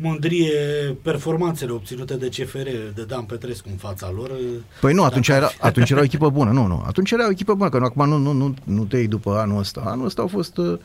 mândrie 0.00 0.50
performanțele 1.02 1.72
obținute 1.72 2.14
de 2.16 2.28
CFR, 2.28 2.68
de 2.94 3.04
Dan 3.08 3.22
Petrescu 3.22 3.68
în 3.70 3.76
fața 3.76 4.12
lor. 4.16 4.30
Păi 4.80 4.92
nu, 4.92 5.02
atunci 5.02 5.28
era, 5.28 5.50
atunci 5.60 5.90
era 5.90 6.00
o 6.00 6.04
echipă 6.04 6.30
bună, 6.30 6.50
nu, 6.50 6.66
nu. 6.66 6.82
Atunci 6.86 7.10
era 7.10 7.26
o 7.26 7.30
echipă 7.30 7.54
bună, 7.54 7.68
că 7.68 7.78
nu, 7.78 7.84
acum 7.84 8.08
nu, 8.08 8.16
nu, 8.16 8.32
nu, 8.32 8.54
nu 8.64 8.84
te 8.84 8.96
iei 8.96 9.06
după 9.06 9.38
anul 9.38 9.58
ăsta. 9.58 9.82
Anul 9.86 10.06
ăsta 10.06 10.22
au 10.22 10.28
fost... 10.28 10.56
Uh, 10.56 10.78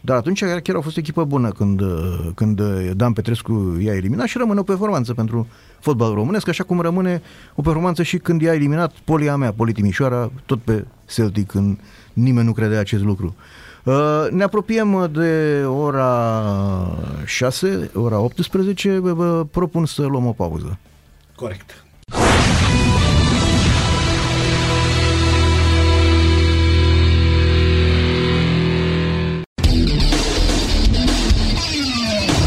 dar 0.00 0.16
atunci 0.16 0.44
chiar 0.44 0.74
au 0.74 0.80
fost 0.80 0.96
o 0.96 1.00
echipă 1.00 1.24
bună 1.24 1.50
când, 1.50 1.80
uh, 1.80 2.28
când 2.34 2.62
Dan 2.92 3.12
Petrescu 3.12 3.76
i-a 3.80 3.94
eliminat 3.94 4.26
și 4.26 4.38
rămâne 4.38 4.60
o 4.60 4.62
performanță 4.62 5.14
pentru 5.14 5.46
fotbal 5.80 6.14
românesc, 6.14 6.48
așa 6.48 6.64
cum 6.64 6.80
rămâne 6.80 7.22
o 7.54 7.62
performanță 7.62 8.02
și 8.02 8.18
când 8.18 8.40
i-a 8.40 8.54
eliminat 8.54 8.92
Polia 9.04 9.36
mea, 9.36 9.52
Poli 9.52 9.72
Timișoara, 9.72 10.32
tot 10.46 10.60
pe 10.60 10.84
Celtic, 11.14 11.46
când 11.46 11.78
nimeni 12.12 12.46
nu 12.46 12.52
credea 12.52 12.80
acest 12.80 13.02
lucru. 13.02 13.26
Uh, 13.26 13.66
ne 14.30 14.42
apropiem 14.42 15.08
de 15.12 15.62
ora 15.64 16.42
6, 17.24 17.90
ora 17.94 18.18
18, 18.18 18.98
vă 18.98 19.44
propun 19.44 19.86
să 19.86 20.02
luăm 20.02 20.26
o 20.26 20.32
pauză. 20.32 20.78
Corect. 21.34 21.84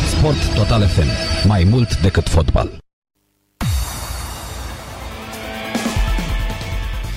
Sport 0.08 0.56
Total 0.56 0.88
FM. 0.88 1.08
Mai 1.48 1.64
mult 1.64 2.02
decât 2.02 2.28
fotbal. 2.28 2.70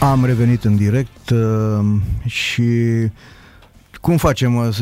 Am 0.01 0.25
revenit 0.25 0.65
în 0.65 0.77
direct 0.77 1.31
uh, 1.31 1.81
și 2.27 2.73
cum 4.03 4.17
facem? 4.17 4.57
Uh, 4.57 4.75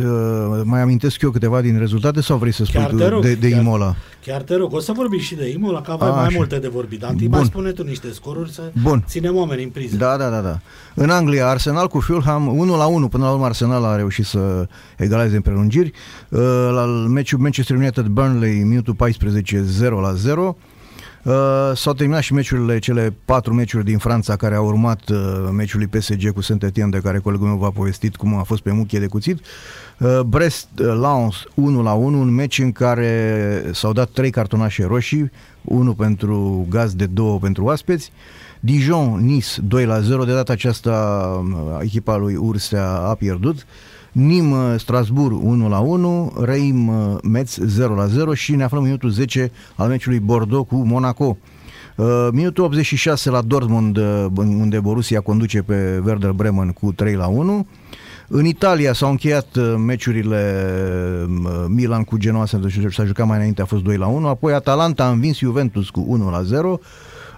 mai 0.64 0.80
amintesc 0.80 1.22
eu 1.22 1.30
câteva 1.30 1.60
din 1.60 1.78
rezultate 1.78 2.20
sau 2.20 2.36
vrei 2.36 2.52
să 2.52 2.64
spui 2.64 2.86
tu 2.88 3.09
rog, 3.09 3.22
de, 3.22 3.34
de 3.34 3.51
chiar, 3.51 3.60
Imola? 3.60 3.94
Chiar 4.24 4.42
te 4.42 4.55
rog, 4.55 4.72
o 4.72 4.80
să 4.80 4.92
vorbim 4.92 5.18
și 5.18 5.34
de 5.34 5.48
Imola, 5.48 5.80
că 5.80 5.90
avem 5.90 6.09
mai 6.09 6.24
așa. 6.24 6.36
multe 6.36 6.59
de 6.59 6.68
vorbit. 6.68 7.01
Dar 7.01 7.14
mai 7.28 7.44
spune 7.44 7.70
tu 7.70 7.82
niște 7.82 8.12
scoruri 8.12 8.52
să 8.52 8.72
Bun. 8.82 9.05
ținem 9.06 9.36
oamenii 9.36 9.64
în 9.64 9.70
priză. 9.70 9.97
Da, 9.97 10.16
da, 10.16 10.28
da, 10.28 10.40
da. 10.40 10.59
În 10.94 11.10
Anglia, 11.10 11.48
Arsenal 11.48 11.88
cu 11.88 12.01
Fulham 12.01 12.59
1 12.59 12.76
la 12.76 12.86
1, 12.86 13.09
până 13.09 13.24
la 13.24 13.30
urmă 13.30 13.44
Arsenal 13.44 13.84
a 13.84 13.97
reușit 13.97 14.24
să 14.24 14.66
egaleze 14.97 15.36
în 15.36 15.42
prelungiri. 15.42 15.92
Uh, 16.28 16.40
la 16.72 16.84
meciul 17.09 17.38
Manchester 17.38 17.76
United 17.76 18.06
Burnley, 18.06 18.62
minutul 18.62 18.94
14, 18.94 19.62
0 19.62 20.01
la 20.01 20.12
0. 20.12 20.56
Uh, 21.24 21.70
s-au 21.74 21.92
terminat 21.92 22.22
și 22.22 22.32
meciurile, 22.32 22.78
cele 22.78 23.14
patru 23.24 23.55
meciuri 23.55 23.84
din 23.84 23.98
Franța 23.98 24.36
care 24.36 24.55
au 24.55 24.66
urmat 24.66 25.09
uh, 25.09 25.18
meciului 25.52 25.86
PSG 25.86 26.32
cu 26.32 26.40
Saint-Etienne, 26.40 26.90
de 26.90 26.98
care 26.98 27.18
colegul 27.18 27.47
meu 27.47 27.56
v-a 27.56 27.70
povestit 27.70 28.16
cum 28.16 28.34
a 28.34 28.42
fost 28.42 28.62
pe 28.62 28.72
muchie 28.72 28.98
de 28.98 29.06
cuțit. 29.06 29.40
Uh, 29.98 30.20
Brest 30.20 30.68
uh, 30.78 30.86
Lens 30.86 31.44
1 31.55 31.82
la 31.82 31.92
1, 31.92 32.20
un 32.20 32.34
meci 32.34 32.59
în 32.59 32.72
care 32.72 33.64
s-au 33.72 33.92
dat 33.92 34.10
trei 34.10 34.30
cartonașe 34.30 34.84
roșii, 34.84 35.30
unul 35.62 35.94
pentru 35.94 36.66
gaz 36.70 36.94
de 36.94 37.06
două 37.06 37.38
pentru 37.38 37.64
oaspeți. 37.64 38.12
Dijon 38.60 39.24
Nice 39.24 39.60
2 39.60 39.84
la 39.84 40.01
0, 40.01 40.24
de 40.24 40.32
data 40.32 40.52
aceasta 40.52 40.92
uh, 41.44 41.78
echipa 41.82 42.16
lui 42.16 42.34
Ursea 42.34 42.88
a 42.88 43.14
pierdut. 43.14 43.56
Uh, 43.56 43.62
Nim 44.12 44.51
uh, 44.51 44.74
Strasbourg 44.78 45.39
1 45.43 45.69
la 45.69 45.78
1, 45.78 46.32
Reim 46.41 46.89
uh, 46.89 47.19
Metz 47.23 47.59
0 47.66 47.95
la 47.95 48.07
0 48.07 48.35
și 48.35 48.55
ne 48.55 48.62
aflăm 48.62 48.81
în 48.81 48.87
minutul 48.87 49.11
10 49.11 49.51
al 49.77 49.89
meciului 49.89 50.20
Bordeaux 50.20 50.69
cu 50.69 50.77
Monaco. 50.77 51.37
Uh, 51.97 52.28
minutul 52.32 52.65
86 52.65 53.31
la 53.31 53.41
Dortmund, 53.41 53.97
uh, 53.97 54.27
unde 54.37 54.81
Borussia 54.81 55.20
conduce 55.20 55.62
pe 55.62 56.03
Werder 56.05 56.31
Bremen 56.31 56.69
cu 56.69 56.93
3 56.93 57.15
la 57.15 57.27
1. 57.27 57.66
În 58.28 58.45
Italia 58.45 58.93
s-au 58.93 59.11
încheiat 59.11 59.57
uh, 59.57 59.74
meciurile 59.77 60.65
uh, 61.28 61.65
Milan 61.69 62.05
cu 62.05 62.16
Genoa, 62.16 62.47
s-a 62.47 63.05
jucat 63.05 63.27
mai 63.27 63.37
înainte, 63.37 63.62
a 63.62 63.65
fost 63.65 63.82
2 63.82 63.97
la 63.97 64.07
1, 64.07 64.28
apoi 64.28 64.53
Atalanta 64.53 65.05
a 65.05 65.11
învins 65.11 65.39
Juventus 65.39 65.91
cu 65.91 66.05
1 66.09 66.31
la 66.31 66.43
0, 66.43 66.78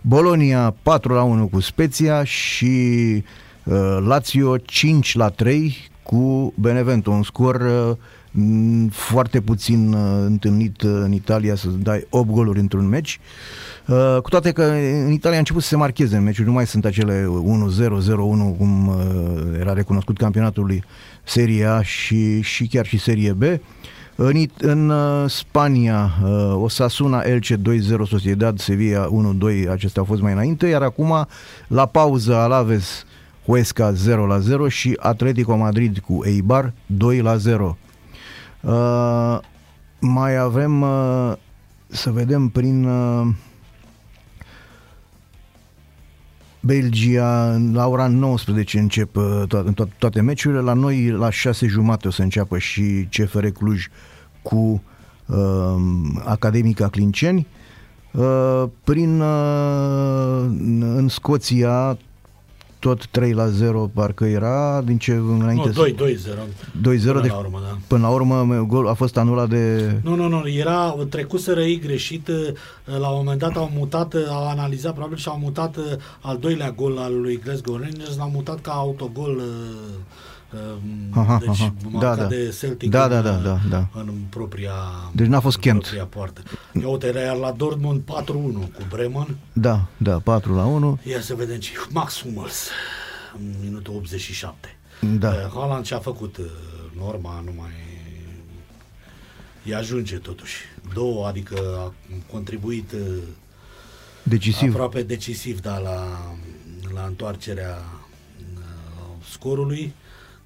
Bolonia 0.03 0.75
4 0.83 1.15
la 1.15 1.23
1 1.23 1.47
cu 1.47 1.61
Spezia 1.61 2.25
și 2.25 2.77
uh, 3.65 3.99
Lazio 4.07 4.57
5 4.57 5.15
la 5.15 5.29
3 5.29 5.91
cu 6.03 6.53
Benevento, 6.57 7.11
un 7.11 7.23
scor 7.23 7.61
uh, 7.61 7.97
foarte 8.91 9.41
puțin 9.41 9.93
uh, 9.93 10.01
întâlnit 10.27 10.83
uh, 10.83 10.91
în 11.03 11.13
Italia 11.13 11.55
să 11.55 11.69
dai 11.69 12.07
8 12.11 12.31
goluri 12.31 12.59
într-un 12.59 12.89
meci. 12.89 13.21
Cu 14.23 14.29
toate 14.29 14.53
că 14.53 14.63
în 15.07 15.13
Italia 15.13 15.37
a 15.37 15.39
început 15.39 15.63
să 15.63 15.69
se 15.69 15.77
marcheze 15.77 16.17
în 16.17 16.23
meciuri, 16.23 16.47
nu 16.49 16.53
mai 16.53 16.67
sunt 16.67 16.85
acele 16.85 17.25
1-0, 17.25 17.29
0-1 17.29 18.57
cum 18.59 18.97
era 19.61 19.73
recunoscut 19.73 20.17
campionatului 20.17 20.85
Serie 21.23 21.65
A 21.65 21.83
și, 21.83 22.41
și 22.41 22.67
chiar 22.67 22.87
și 22.87 22.99
Serie 22.99 23.33
B. 23.33 23.43
În, 24.15 24.47
în 24.59 24.93
Spania, 25.29 26.13
Osasuna, 26.55 27.21
Elche 27.21 27.57
2-0, 27.57 27.61
Sociedad, 28.09 28.59
Sevilla 28.59 29.09
1-2, 29.09 29.71
acestea 29.71 30.03
au 30.03 30.09
fost 30.09 30.21
mai 30.21 30.33
înainte, 30.33 30.67
iar 30.67 30.83
acum 30.83 31.27
la 31.67 31.87
pauză 31.87 32.37
Alaves 32.37 33.05
Huesca 33.47 33.93
0 33.93 34.27
la 34.27 34.39
0 34.39 34.69
și 34.69 34.97
Atletico 35.01 35.57
Madrid 35.57 35.99
cu 35.99 36.21
Eibar 36.25 36.73
2 36.87 37.21
la 37.21 37.37
0. 37.37 37.77
Uh, 38.61 39.39
mai 40.01 40.37
avem 40.37 40.81
uh, 40.83 41.33
să 41.87 42.11
vedem 42.11 42.49
prin 42.49 42.85
uh, 42.85 43.27
Belgia 46.61 47.61
la 47.73 47.87
ora 47.87 48.07
19 48.07 48.79
încep 48.79 49.17
uh, 49.17 49.43
toate, 49.49 49.73
to- 49.73 49.99
toate 49.99 50.21
meciurile, 50.21 50.61
la 50.61 50.73
noi 50.73 51.11
la 51.11 51.31
6 51.31 51.67
jumate 51.67 52.09
o 52.09 52.11
să 52.11 52.23
înceapă 52.23 52.59
și 52.59 53.09
CFR 53.11 53.47
Cluj 53.47 53.87
cu 54.43 54.83
uh, 55.27 55.75
Academica 56.25 56.89
Clinceni. 56.89 57.47
Uh, 58.13 58.65
prin 58.85 59.21
uh, 59.21 60.45
în 60.79 61.09
Scoția 61.09 61.99
tot 62.83 63.07
3 63.07 63.33
la 63.33 63.47
0 63.47 63.91
parcă 63.95 64.25
era, 64.25 64.83
din 64.85 64.99
ce 64.99 65.13
înainte... 65.13 65.67
Nu, 65.67 65.73
2, 65.73 65.93
2 65.93 66.15
0. 66.15 66.41
2 66.81 66.97
0 66.97 67.21
de, 67.21 67.29
la 67.29 67.37
urmă, 67.37 67.61
da. 67.63 67.79
Până 67.87 68.03
la 68.03 68.09
urmă 68.09 68.65
gol 68.67 68.89
a 68.89 68.95
fost 68.95 69.17
anulat 69.17 69.49
de... 69.49 69.95
Nu, 70.03 70.15
nu, 70.15 70.29
nu, 70.29 70.49
era 70.49 70.97
trecuseră 71.09 71.61
ei 71.61 71.79
greșit, 71.79 72.29
la 72.85 73.09
un 73.09 73.17
moment 73.17 73.39
dat 73.39 73.57
au 73.57 73.71
mutat, 73.75 74.15
au 74.29 74.49
analizat 74.49 74.93
probabil 74.93 75.17
și 75.17 75.29
au 75.29 75.39
mutat 75.39 75.77
al 76.21 76.39
doilea 76.39 76.71
gol 76.71 76.99
al 76.99 77.21
lui 77.21 77.41
Glasgow 77.45 77.77
Rangers, 77.77 78.17
l-au 78.17 78.31
mutat 78.31 78.61
ca 78.61 78.73
autogol 78.73 79.43
aha, 81.11 81.39
deci 81.39 81.61
aha. 81.61 81.75
da, 81.99 82.15
da. 82.15 82.27
de 82.27 82.55
Celtic 82.59 82.91
da, 82.91 83.09
da, 83.09 83.21
da, 83.21 83.33
da, 83.33 83.61
da. 83.69 83.89
în 83.95 84.15
propria 84.31 84.73
Deci 85.13 85.27
n-a 85.27 85.41
fost 85.41 85.59
Kent. 85.59 85.81
Propria 85.81 86.05
poartă. 86.05 86.43
Ia 86.81 86.89
uite, 86.89 87.07
era 87.07 87.33
la 87.33 87.51
Dortmund 87.51 88.01
4-1 88.01 88.25
cu 88.25 88.71
Bremen. 88.89 89.37
Da, 89.53 89.87
da, 89.97 90.19
4 90.19 90.55
la 90.55 90.65
1. 90.65 90.99
Ia 91.03 91.21
să 91.21 91.35
vedem 91.35 91.59
ce 91.59 91.71
Max 91.91 92.23
Hummels 92.23 92.69
în 93.39 93.55
minutul 93.63 93.95
87. 93.95 94.77
Da. 95.19 95.29
Uh, 95.29 95.53
Haaland 95.55 95.85
ce-a 95.85 95.99
făcut 95.99 96.37
uh, 96.37 96.45
norma, 96.99 97.43
nu 97.45 97.53
mai 97.57 97.71
îi 99.65 99.75
ajunge 99.75 100.17
totuși. 100.17 100.57
Două, 100.95 101.27
adică 101.27 101.57
a 101.79 101.95
contribuit 102.31 102.93
uh, 102.93 103.23
decisiv. 104.23 104.73
aproape 104.73 105.03
decisiv 105.03 105.61
da, 105.61 105.79
la, 105.79 106.19
la 106.95 107.05
întoarcerea 107.07 107.79
scorului. 109.31 109.93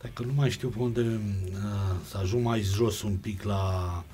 Dacă 0.03 0.23
nu 0.23 0.33
mai 0.35 0.51
știu 0.51 0.69
pe 0.69 0.79
unde 0.79 1.01
uh, 1.01 1.61
să 2.09 2.19
ajung 2.23 2.45
mai 2.45 2.61
jos 2.61 3.03
un 3.03 3.17
pic 3.17 3.43
la, 3.43 4.05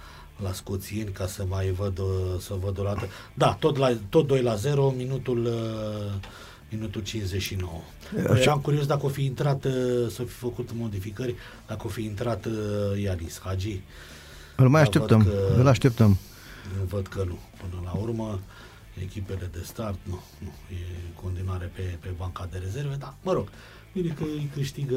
la 0.42 0.52
scoțieni 0.52 1.10
ca 1.10 1.26
să 1.26 1.44
mai 1.48 1.70
văd, 1.70 1.98
uh, 1.98 2.06
să 2.40 2.54
văd 2.60 2.78
o 2.78 2.82
dată. 2.82 3.06
Da, 3.34 3.52
tot, 3.54 3.76
la, 3.76 3.96
tot 4.08 4.26
2 4.26 4.42
la 4.42 4.54
0, 4.54 4.90
minutul, 4.96 5.44
uh, 5.44 6.12
minutul 6.70 7.02
59. 7.02 7.72
Așa. 8.32 8.50
Am 8.50 8.60
curios 8.60 8.86
dacă 8.86 9.06
o 9.06 9.08
fi 9.08 9.24
intrat, 9.24 9.64
uh, 9.64 9.72
să 10.10 10.22
fi 10.22 10.32
făcut 10.34 10.70
modificări, 10.74 11.34
dacă 11.66 11.82
o 11.84 11.88
fi 11.88 12.04
intrat 12.04 12.44
uh, 12.46 12.52
Ianis 13.02 13.40
Hagi. 13.44 13.80
Îl 14.56 14.68
mai 14.68 14.82
Dar 14.82 14.90
așteptăm, 14.90 15.22
văd 15.22 15.32
că- 15.32 15.54
îl 15.60 15.66
așteptăm. 15.66 16.18
Văd 16.88 17.06
că 17.06 17.24
nu. 17.26 17.38
Până 17.56 17.82
la 17.84 17.92
urmă, 18.00 18.40
echipele 19.02 19.48
de 19.52 19.60
start, 19.64 19.98
nu, 20.02 20.22
nu. 20.38 20.52
E 20.70 20.76
în 21.06 21.22
continuare 21.22 21.70
pe, 21.74 21.96
pe 22.00 22.08
banca 22.16 22.48
de 22.50 22.58
rezerve, 22.58 22.94
dar, 22.98 23.14
mă 23.22 23.32
rog, 23.32 23.48
bine 23.92 24.08
că 24.12 24.22
îi 24.22 24.50
câștigă, 24.54 24.96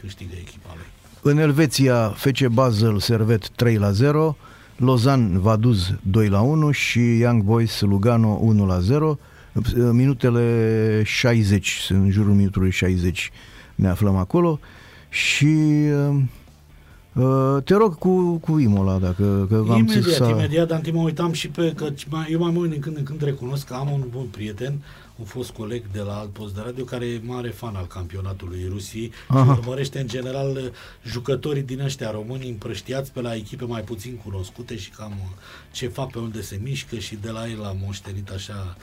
câștigă 0.00 0.34
echipa 0.40 0.74
lui. 0.74 0.86
În 1.32 1.38
Elveția, 1.38 2.08
FC 2.08 2.46
Basel 2.46 2.98
Servet 2.98 3.48
3 3.48 3.76
la 3.76 3.90
0, 3.90 4.36
Lausanne 4.76 5.38
Vaduz 5.38 5.92
2 6.02 6.28
la 6.28 6.40
1 6.40 6.70
și 6.70 7.18
Young 7.18 7.42
Boys 7.42 7.80
Lugano 7.80 8.28
1 8.28 8.66
la 8.66 8.80
0. 8.80 9.18
Minutele 9.92 11.02
60, 11.04 11.86
în 11.88 12.10
jurul 12.10 12.34
minutului 12.34 12.70
60 12.70 13.30
ne 13.74 13.88
aflăm 13.88 14.16
acolo 14.16 14.60
și 15.08 15.56
uh, 17.14 17.62
te 17.64 17.74
rog 17.74 17.98
cu, 17.98 18.36
cu 18.36 18.58
Imola 18.58 18.98
dacă 18.98 19.46
că 19.48 19.64
am 19.70 19.78
Imediat, 19.78 20.02
să... 20.02 20.28
imediat, 20.30 20.68
dar 20.68 20.80
mă 20.92 21.02
uitam 21.02 21.32
și 21.32 21.48
pe, 21.48 21.72
că 21.76 21.86
mai- 22.08 22.28
eu 22.30 22.38
mai 22.38 22.50
mult 22.50 22.70
din 22.70 22.80
când 22.80 22.96
în 22.96 23.02
când 23.02 23.22
recunosc 23.22 23.66
că 23.66 23.74
am 23.74 23.92
un 23.92 24.04
bun 24.10 24.26
prieten, 24.30 24.74
un 25.20 25.26
fost 25.26 25.50
coleg 25.50 25.82
de 25.92 26.00
la 26.00 26.18
alt 26.18 26.32
post 26.32 26.54
de 26.54 26.60
radio, 26.64 26.84
care 26.84 27.06
e 27.06 27.20
mare 27.22 27.48
fan 27.48 27.76
al 27.76 27.86
campionatului 27.86 28.66
Rusiei 28.68 29.12
Aha. 29.28 29.44
și 29.44 29.58
urmărește 29.58 30.00
în 30.00 30.06
general 30.06 30.72
jucătorii 31.04 31.62
din 31.62 31.80
ăștia 31.80 32.10
români 32.10 32.48
împrăștiați 32.48 33.12
pe 33.12 33.20
la 33.20 33.34
echipe 33.34 33.64
mai 33.64 33.82
puțin 33.82 34.16
cunoscute 34.24 34.76
și 34.76 34.90
cam 34.90 35.12
ce 35.72 35.88
fac 35.88 36.10
pe 36.10 36.18
unde 36.18 36.42
se 36.42 36.60
mișcă 36.62 36.96
și 36.98 37.16
de 37.16 37.30
la 37.30 37.48
el 37.48 37.64
am 37.64 37.78
moștenit 37.84 38.30
așa 38.30 38.76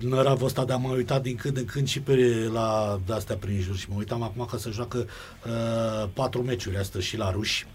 năravul 0.00 0.46
ăsta 0.46 0.64
de 0.64 0.72
a 0.72 0.76
mă 0.76 0.88
uitat 0.88 1.22
din 1.22 1.36
când 1.36 1.56
în 1.56 1.64
când 1.64 1.88
și 1.88 2.00
pe 2.00 2.48
la 2.52 3.00
de-astea 3.06 3.36
prin 3.36 3.60
jur 3.60 3.76
și 3.76 3.86
mă 3.88 3.94
uitam 3.98 4.22
acum 4.22 4.44
că 4.44 4.56
să 4.56 4.70
joacă 4.70 5.06
uh, 5.46 6.08
patru 6.12 6.42
meciuri 6.42 6.76
astăzi 6.76 7.06
și 7.06 7.16
la 7.16 7.30
ruși. 7.30 7.66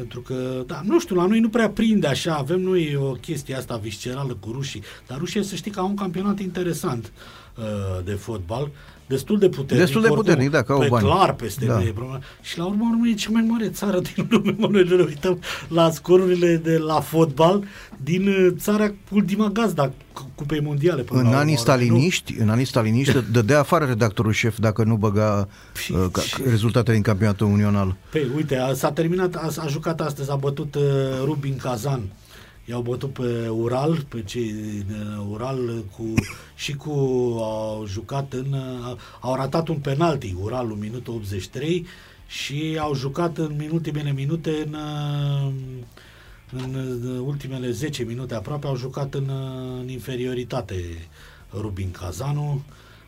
Pentru 0.00 0.20
că, 0.20 0.62
da, 0.66 0.80
nu 0.84 1.00
știu, 1.00 1.16
la 1.16 1.26
noi 1.26 1.40
nu 1.40 1.48
prea 1.48 1.70
prinde 1.70 2.06
așa, 2.06 2.34
avem 2.34 2.60
noi 2.60 2.96
o 2.96 3.12
chestie 3.12 3.54
asta 3.54 3.76
viscerală 3.76 4.36
cu 4.40 4.50
rușii, 4.50 4.82
dar 5.06 5.18
rușii 5.18 5.44
să 5.44 5.54
știi 5.54 5.70
că 5.70 5.80
au 5.80 5.86
un 5.86 5.94
campionat 5.94 6.38
interesant 6.38 7.12
uh, 7.56 8.04
de 8.04 8.12
fotbal, 8.12 8.70
destul 9.10 9.38
de 9.38 9.48
puternic. 9.48 9.84
Destul 9.84 10.00
de 10.00 10.06
oricum, 10.06 10.24
puternic, 10.24 10.50
da, 10.50 10.62
că 10.62 10.72
au 10.72 10.78
pe 10.78 10.86
bani. 10.88 11.04
clar 11.06 11.34
peste 11.34 11.64
Da. 11.64 11.72
da. 11.72 11.78
noi. 11.78 11.90
problema. 11.92 12.20
Și 12.42 12.58
la 12.58 12.64
urmă, 12.64 12.88
urmă 12.90 13.08
e 13.08 13.12
cea 13.14 13.30
mai 13.32 13.44
mare 13.48 13.68
țară 13.68 14.00
din 14.14 14.26
lume. 14.30 14.54
Mă, 14.58 14.66
noi 14.70 14.84
ne 14.84 14.94
uităm 14.94 15.40
la 15.68 15.90
scorurile 15.90 16.56
de 16.64 16.76
la 16.78 17.00
fotbal 17.00 17.64
din 17.96 18.28
uh, 18.28 18.48
țara 18.58 18.92
ultima 19.10 19.48
gazda 19.48 19.92
cu- 20.12 20.30
cupei 20.34 20.60
mondiale. 20.60 21.02
până 21.02 21.18
În 21.18 21.24
la 21.24 21.30
urmă, 21.30 21.40
anii 21.42 21.54
nu? 21.54 21.60
staliniști, 21.60 22.34
în 22.38 22.48
anii 22.48 22.64
staliniști 22.64 23.16
dădea 23.32 23.58
afară 23.58 23.84
redactorul 23.84 24.32
șef 24.32 24.58
dacă 24.58 24.84
nu 24.84 24.96
băga 24.96 25.48
uh, 25.90 26.06
ca- 26.12 26.22
rezultatele 26.48 26.94
din 26.94 27.02
campionatul 27.04 27.46
unional. 27.46 27.96
Păi, 28.10 28.26
uite, 28.36 28.56
a, 28.56 28.72
s-a 28.72 28.92
terminat, 28.92 29.34
a, 29.34 29.50
a 29.58 29.66
jucat 29.66 30.00
astăzi, 30.00 30.30
a 30.30 30.34
bătut 30.34 30.74
uh, 30.74 30.82
Rubin 31.24 31.56
Kazan. 31.56 32.00
I-au 32.70 32.82
bătut 32.82 33.12
pe 33.12 33.48
Ural, 33.48 34.04
pe 34.08 34.22
cei 34.22 34.52
din 34.52 34.86
uh, 35.18 35.26
Ural 35.30 35.84
cu, 35.96 36.14
și 36.54 36.74
cu 36.74 36.90
au 37.40 37.84
jucat 37.86 38.32
în 38.32 38.52
uh, 38.52 38.96
au 39.20 39.34
ratat 39.34 39.68
un 39.68 39.76
penalti 39.76 40.36
Uralul 40.42 40.76
minutul 40.76 41.14
83 41.14 41.86
și 42.26 42.76
au 42.80 42.94
jucat 42.94 43.38
în 43.38 43.68
ultimele 43.72 44.12
minute 44.12 44.50
în 44.66 44.74
uh, 44.74 45.52
în 46.52 46.74
uh, 46.74 47.20
ultimele 47.24 47.70
10 47.70 48.02
minute 48.02 48.34
aproape 48.34 48.66
au 48.66 48.76
jucat 48.76 49.14
în, 49.14 49.28
uh, 49.28 49.80
în 49.80 49.88
inferioritate 49.88 51.08
Rubin 51.52 51.90
Kazanu 51.90 52.62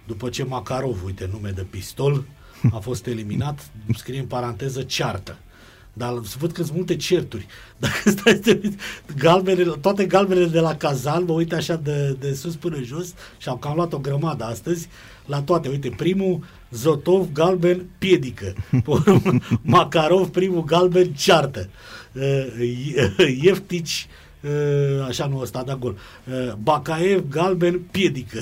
după 0.07 0.29
ce 0.29 0.45
Makarov, 0.45 1.05
uite 1.05 1.29
nume 1.33 1.51
de 1.51 1.67
pistol, 1.71 2.25
a 2.73 2.79
fost 2.79 3.07
eliminat, 3.07 3.71
scrie 3.95 4.19
în 4.19 4.27
paranteză 4.27 4.83
ceartă. 4.83 5.39
Dar 5.93 6.13
văd 6.39 6.53
că 6.53 6.63
sunt 6.63 6.77
multe 6.77 6.97
certuri. 6.97 7.47
Dacă 7.79 8.11
stai 8.11 8.33
să 8.33 8.39
te 8.39 8.59
uiți, 8.63 8.77
galbenele, 9.17 9.73
toate 9.81 10.05
galbenele 10.05 10.47
de 10.47 10.61
la 10.61 10.77
Kazan, 10.77 11.25
mă 11.25 11.33
uit 11.33 11.53
așa 11.53 11.77
de, 11.77 12.17
de 12.21 12.35
sus 12.35 12.57
până 12.57 12.81
jos 12.83 13.15
și 13.39 13.49
am 13.49 13.57
cam 13.59 13.75
luat 13.75 13.93
o 13.93 13.99
grămadă 13.99 14.45
astăzi 14.45 14.89
la 15.27 15.43
toate. 15.43 15.69
Uite, 15.69 15.95
primul 15.97 16.45
Zotov 16.71 17.33
galben 17.33 17.87
piedică. 17.99 18.55
Pe 18.71 18.91
urmă, 18.91 19.39
Makarov 19.63 20.29
primul 20.29 20.65
galben 20.65 21.13
ceartă. 21.13 21.69
Uh, 22.13 23.39
Ieftici 23.43 24.07
uh, 24.41 25.07
așa 25.09 25.27
nu 25.27 25.39
ăsta 25.39 25.59
a 25.59 25.63
dat 25.63 25.79
gol. 25.79 25.97
Uh, 26.25 26.53
Bacaev 26.63 27.29
galben 27.29 27.81
piedică. 27.91 28.39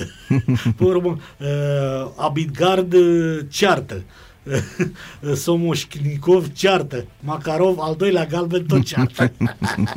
Pe 0.77 0.83
urmă, 0.83 1.19
uh, 1.39 2.11
Abidgard 2.15 2.93
uh, 2.93 3.39
ceartă. 3.49 4.03
Somoșnikov 5.43 6.51
ceartă. 6.53 7.05
Makarov, 7.19 7.79
al 7.79 7.95
doilea 7.95 8.25
galben, 8.25 8.65
tot 8.65 8.83
ceartă. 8.83 9.31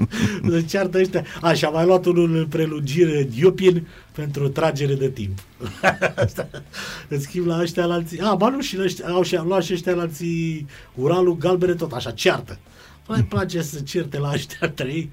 ceartă 0.71 0.99
ăștia. 0.99 1.25
Așa, 1.43 1.69
mai 1.69 1.87
luat 1.87 2.05
unul 2.05 2.37
în 2.37 2.47
prelungire 2.47 3.23
Diopin 3.23 3.87
pentru 4.13 4.49
tragere 4.49 4.95
de 4.95 5.09
timp. 5.09 5.39
Asta. 6.25 6.49
În 7.09 7.21
schimb, 7.21 7.47
la 7.47 7.61
ăștia 7.61 7.85
la 7.85 7.95
alții... 7.95 8.21
A, 8.21 8.35
ba 8.35 8.49
nu, 8.49 8.61
și 8.61 8.77
la 8.77 8.83
ăștia, 8.83 9.09
au 9.09 9.23
și 9.23 9.37
luat 9.37 9.63
și 9.63 9.73
ăștia 9.73 9.95
la 9.95 10.03
alții 10.03 10.67
Uralul 10.95 11.37
galbene, 11.37 11.75
tot 11.75 11.93
așa, 11.93 12.11
ceartă. 12.11 12.59
Păi 13.07 13.17
îmi 13.17 13.27
place 13.27 13.63
să 13.63 13.81
certe 13.81 14.19
la 14.19 14.31
ăștia 14.33 14.69
trei. 14.69 15.11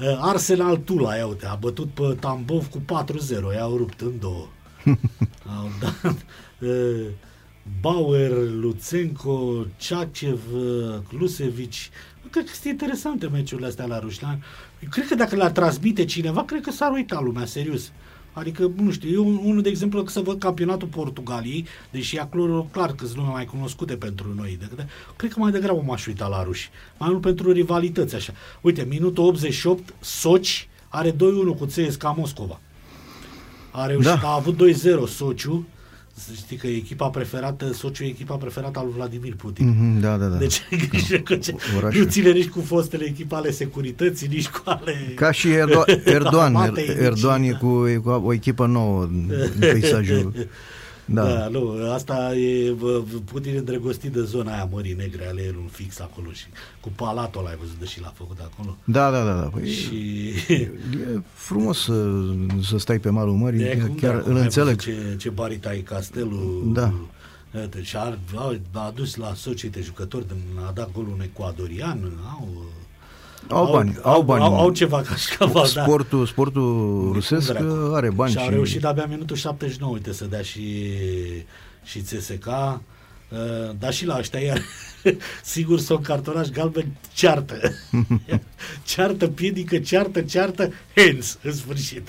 Uh, 0.00 0.18
Arsenal 0.20 0.76
Tula, 0.76 1.16
ia 1.16 1.26
uite, 1.26 1.46
a 1.46 1.54
bătut 1.54 1.90
pe 1.90 2.16
Tambov 2.20 2.66
cu 2.66 2.78
4-0, 2.78 3.56
i-au 3.56 3.76
rupt 3.76 4.00
în 4.00 4.12
două. 4.20 4.46
Au 5.58 5.70
dat 5.80 6.16
uh, 6.58 7.06
Bauer, 7.80 8.30
Lutsenko, 8.50 9.66
Ceacev, 9.76 10.40
uh, 10.54 10.94
Klusevici. 11.08 11.90
Cred 12.30 12.44
că 12.44 12.52
sunt 12.52 12.64
interesante 12.72 13.26
meciurile 13.26 13.66
astea 13.66 13.86
la 13.86 13.98
Rușlan. 13.98 14.44
Cred 14.90 15.06
că 15.06 15.14
dacă 15.14 15.36
le-ar 15.36 15.50
transmite 15.50 16.04
cineva, 16.04 16.44
cred 16.44 16.60
că 16.60 16.70
s-ar 16.70 16.92
uita 16.92 17.20
lumea, 17.20 17.44
serios. 17.44 17.92
Adică, 18.32 18.70
nu 18.76 18.90
știu, 18.90 19.10
eu 19.10 19.40
unul, 19.48 19.62
de 19.62 19.68
exemplu, 19.68 20.02
că 20.02 20.10
să 20.10 20.20
văd 20.20 20.38
campionatul 20.38 20.88
Portugaliei, 20.88 21.66
deși 21.90 22.18
acolo 22.18 22.68
clar 22.70 22.94
că 22.94 23.04
sunt 23.04 23.16
lume 23.16 23.30
mai 23.30 23.44
cunoscute 23.44 23.96
pentru 23.96 24.34
noi, 24.36 24.56
decât, 24.60 24.86
cred 25.16 25.32
că 25.32 25.38
mai 25.38 25.50
degrabă 25.50 25.82
m-aș 25.86 26.06
uita 26.06 26.26
la 26.26 26.42
ruși. 26.42 26.70
Mai 26.98 27.08
mult 27.08 27.20
pentru 27.20 27.52
rivalități, 27.52 28.14
așa. 28.14 28.32
Uite, 28.60 28.86
minutul 28.88 29.24
88, 29.24 29.94
Soci 30.00 30.68
are 30.88 31.10
2-1 31.10 31.16
cu 31.58 31.64
CSKA 31.64 32.10
Moscova. 32.10 32.60
A 33.70 33.86
reușit, 33.86 34.10
Da. 34.10 34.28
a 34.28 34.34
avut 34.34 34.56
2-0 34.56 35.06
Sociu, 35.06 35.66
să 36.14 36.30
știi 36.36 36.56
că 36.56 36.66
e 36.66 36.76
echipa 36.76 37.08
preferată, 37.08 37.72
Sociu 37.72 38.04
e 38.04 38.06
echipa 38.08 38.34
preferată 38.34 38.78
a 38.78 38.82
lui 38.82 38.92
Vladimir 38.96 39.34
Putin. 39.34 39.68
Mhm, 39.68 40.00
Da, 40.00 40.16
da, 40.16 40.26
da. 40.26 40.36
Deci 40.36 40.62
ai 40.70 40.78
grijă 40.90 41.16
că 41.16 41.36
ce, 41.36 41.54
Orașul. 41.76 42.00
nu 42.02 42.08
ține 42.08 42.30
nici 42.30 42.48
cu 42.48 42.60
fostele 42.60 43.04
echipe 43.04 43.34
ale 43.34 43.50
securității, 43.50 44.26
nici 44.28 44.48
cu 44.48 44.62
ale... 44.64 44.94
Ca 45.14 45.30
și 45.32 45.48
Erdo- 45.48 46.02
Erdogan. 46.04 46.54
Armatei, 46.56 46.86
nici- 46.88 46.96
Erdogan 46.98 47.42
e 47.42 47.50
cu, 47.60 47.86
e 47.88 47.94
cu 47.96 48.08
o 48.08 48.32
echipă 48.32 48.66
nouă 48.66 49.02
în 49.02 49.30
peisajul. 49.58 50.32
Da. 51.04 51.22
Da. 51.24 51.34
da, 51.38 51.48
nu, 51.48 51.90
asta 51.92 52.34
e 52.36 52.70
vă- 52.72 53.02
vă- 53.12 53.18
Putin 53.24 53.56
îndrăgostit 53.56 54.12
de 54.12 54.22
zona 54.22 54.52
aia 54.54 54.68
Mării 54.72 54.92
Negre, 54.94 55.26
ale 55.26 55.42
el 55.42 55.56
un 55.56 55.66
fix 55.66 56.00
acolo 56.00 56.32
și 56.32 56.44
cu 56.80 56.88
palatul 56.96 57.40
ăla 57.40 57.50
ai 57.50 57.56
văzut, 57.60 57.78
deși 57.78 58.00
l-a 58.00 58.12
făcut 58.16 58.38
acolo. 58.52 58.76
Da, 58.84 59.10
da, 59.10 59.24
da. 59.24 59.34
da. 59.34 59.42
Păi, 59.48 59.68
Și 59.70 60.28
E 60.48 61.20
frumos 61.32 61.78
să, 61.82 62.10
să 62.62 62.78
stai 62.78 62.98
pe 62.98 63.10
malul 63.10 63.34
mării, 63.34 63.58
de 63.58 63.82
cum, 63.86 63.94
chiar 63.94 64.16
da, 64.16 64.30
îl 64.30 64.36
ai 64.36 64.42
înțeleg. 64.42 64.80
văzut 64.80 64.80
Ce, 64.80 65.16
ce 65.18 65.28
barita 65.30 65.68
ai 65.68 65.80
castelul. 65.80 66.70
Da. 66.74 66.92
Uite, 67.60 67.82
și 67.82 67.96
a, 67.96 68.18
a, 68.34 68.58
a 68.72 68.86
adus 68.86 69.16
la 69.16 69.34
societe 69.34 69.80
jucători, 69.80 70.26
din, 70.26 70.36
a 70.68 70.72
dat 70.74 70.92
golul 70.92 71.12
un 71.12 71.20
ecuadorian, 71.22 72.12
au, 72.32 72.48
Au 73.48 73.72
bani, 73.72 73.98
au 74.02 74.22
bani. 74.22 74.44
Au, 74.44 74.58
au 74.58 74.70
ceva 74.70 75.00
ca 75.00 75.14
și 75.14 75.36
cava, 75.36 75.60
da. 75.74 75.82
Sportul, 75.82 76.26
sportul 76.26 77.10
rusesc 77.12 77.52
dracu. 77.52 77.90
are 77.94 78.10
bani 78.10 78.30
și 78.30 78.38
și, 78.38 78.44
au 78.44 78.50
reușit 78.50 78.84
abia 78.84 79.06
minutul 79.06 79.36
79, 79.36 79.92
uite, 79.92 80.12
să 80.12 80.24
dea 80.24 80.42
și, 80.42 80.92
și 81.84 81.98
CSK, 81.98 82.46
uh, 82.46 83.74
dar 83.78 83.92
și 83.92 84.06
la 84.06 84.16
ăștia 84.18 84.40
iar 84.40 84.60
sigur 85.42 85.78
sunt 85.78 86.02
cartonaș 86.02 86.48
galben, 86.48 86.86
ceartă. 87.12 87.60
ceartă, 88.94 89.28
piedică, 89.28 89.78
ceartă, 89.78 90.20
ceartă, 90.20 90.72
hands, 90.96 91.38
în 91.42 91.52
sfârșit. 91.52 92.08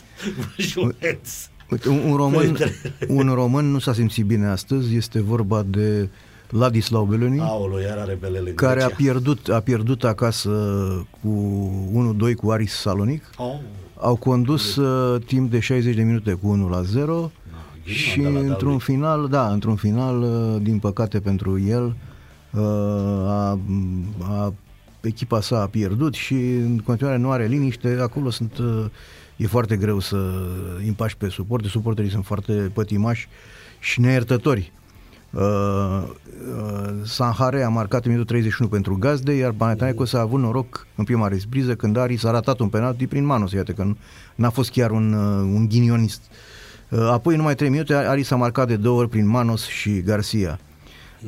și 0.58 0.78
un 0.78 0.94
hands. 1.02 1.50
Uite, 1.70 1.90
un, 1.90 2.12
un, 2.12 2.16
român, 2.16 2.52
Păi, 2.54 2.72
un 3.08 3.30
român 3.34 3.72
nu 3.72 3.80
s-a 3.80 3.94
simțit 3.94 4.26
bine 4.26 4.48
astăzi, 4.48 4.96
este 4.96 5.22
vorba 5.22 5.64
de 5.68 6.10
Ladislau 6.58 7.04
Beloni, 7.06 7.40
Aolo, 7.40 7.80
iar 7.80 7.98
are 7.98 8.18
belele 8.20 8.50
în 8.50 8.56
care 8.56 8.82
a 8.82 8.86
Grecia. 8.86 8.96
pierdut, 8.96 9.50
a 9.50 9.60
pierdut 9.60 10.04
acasă 10.04 10.50
cu 11.22 12.16
1-2 12.32 12.36
cu 12.36 12.52
Aris 12.52 12.74
Salonic. 12.74 13.24
Oh, 13.38 13.56
Au 13.98 14.16
condus 14.16 14.76
uh, 14.76 15.22
timp 15.26 15.52
de 15.52 15.60
60 15.60 15.96
de 15.96 16.04
minute 16.04 16.34
cu 16.34 16.48
1 16.48 16.70
la 16.70 16.82
0 16.82 17.32
ghinion 17.84 17.96
și 17.96 18.20
de 18.20 18.28
la 18.28 18.40
într-un 18.40 18.58
Dalui. 18.58 18.80
final, 18.80 19.28
da, 19.28 19.52
într-un 19.52 19.76
final, 19.76 20.22
uh, 20.22 20.62
din 20.62 20.80
păcate 20.80 21.20
pentru 21.20 21.60
el, 21.60 21.96
uh, 22.52 22.62
a, 23.28 23.60
a 24.22 24.54
echipa 25.02 25.42
sa 25.42 25.62
a 25.62 25.66
pierdut 25.68 26.14
și 26.14 26.34
în 26.34 26.78
continuare 26.86 27.18
nu 27.18 27.32
are 27.32 27.46
liniște, 27.48 27.98
acolo 28.02 28.30
sunt, 28.30 28.58
uh, 28.58 28.86
e 29.36 29.48
foarte 29.48 29.76
greu 29.76 30.00
să 30.00 30.18
împași 30.88 31.18
pe 31.18 31.30
suporte, 31.30 31.68
suporterii 31.68 32.12
sunt 32.12 32.26
foarte 32.26 32.54
pătimași 32.74 33.28
și 33.80 34.00
neiertători. 34.00 34.72
Uh, 35.34 35.42
uh, 35.42 36.90
Sanhare 37.04 37.64
a 37.64 37.70
marcat 37.70 38.06
în 38.06 38.12
minutul 38.12 38.36
31 38.36 38.70
pentru 38.70 38.98
Gazde, 38.98 39.34
iar 39.34 39.52
Panathinaikos 39.52 40.14
a 40.14 40.20
avut 40.20 40.40
noroc 40.40 40.88
în 40.96 41.04
prima 41.04 41.28
respriză 41.28 41.76
când 41.76 41.98
Ari 41.98 42.18
s-a 42.18 42.32
ratat 42.32 42.60
un 42.60 42.70
penalti 42.70 43.08
prin 43.08 43.26
Manos, 43.26 43.52
iată 43.52 43.72
că 43.72 43.86
n-a 44.36 44.50
fost 44.50 44.72
chiar 44.72 44.92
un, 44.92 45.14
uh, 45.14 45.52
un 45.54 45.68
ghinionist. 45.68 46.22
Uh, 46.90 47.10
apoi, 47.12 47.34
în 47.34 47.40
numai 47.40 47.56
3 47.56 47.70
minute, 47.70 47.94
Ari 47.94 48.24
s-a 48.24 48.36
marcat 48.36 48.68
de 48.68 48.76
două 48.76 49.00
ori 49.00 49.10
prin 49.10 49.28
Manos 49.28 49.68
și 49.68 50.02
Garcia. 50.02 50.60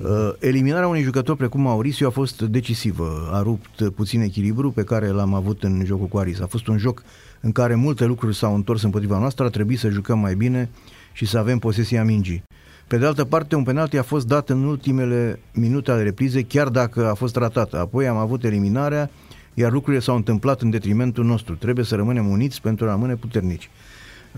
Uh, 0.01 0.33
eliminarea 0.39 0.87
unui 0.87 1.01
jucător 1.01 1.35
precum 1.35 1.61
Mauricio 1.61 2.07
a 2.07 2.09
fost 2.09 2.41
decisivă. 2.41 3.29
A 3.31 3.41
rupt 3.41 3.89
puțin 3.95 4.21
echilibru 4.21 4.71
pe 4.71 4.83
care 4.83 5.07
l-am 5.07 5.33
avut 5.33 5.63
în 5.63 5.83
jocul 5.85 6.07
cu 6.07 6.17
Aris. 6.17 6.39
A 6.39 6.45
fost 6.45 6.67
un 6.67 6.77
joc 6.77 7.03
în 7.41 7.51
care 7.51 7.75
multe 7.75 8.05
lucruri 8.05 8.35
s-au 8.35 8.55
întors 8.55 8.83
împotriva 8.83 9.19
noastră, 9.19 9.45
a 9.45 9.49
trebuit 9.49 9.79
să 9.79 9.89
jucăm 9.89 10.19
mai 10.19 10.35
bine 10.35 10.69
și 11.13 11.25
să 11.25 11.37
avem 11.37 11.59
posesia 11.59 12.03
mingii. 12.03 12.43
Pe 12.87 12.97
de 12.97 13.05
altă 13.05 13.25
parte, 13.25 13.55
un 13.55 13.63
penalti 13.63 13.97
a 13.97 14.03
fost 14.03 14.27
dat 14.27 14.49
în 14.49 14.63
ultimele 14.63 15.39
minute 15.53 15.91
ale 15.91 16.03
reprizei, 16.03 16.43
chiar 16.43 16.67
dacă 16.67 17.09
a 17.09 17.13
fost 17.13 17.35
ratat. 17.35 17.73
Apoi 17.73 18.07
am 18.07 18.17
avut 18.17 18.43
eliminarea, 18.43 19.09
iar 19.53 19.71
lucrurile 19.71 20.01
s-au 20.01 20.15
întâmplat 20.15 20.61
în 20.61 20.69
detrimentul 20.69 21.25
nostru. 21.25 21.55
Trebuie 21.55 21.85
să 21.85 21.95
rămânem 21.95 22.27
uniți 22.27 22.61
pentru 22.61 22.85
a 22.85 22.89
rămâne 22.89 23.15
puternici. 23.15 23.69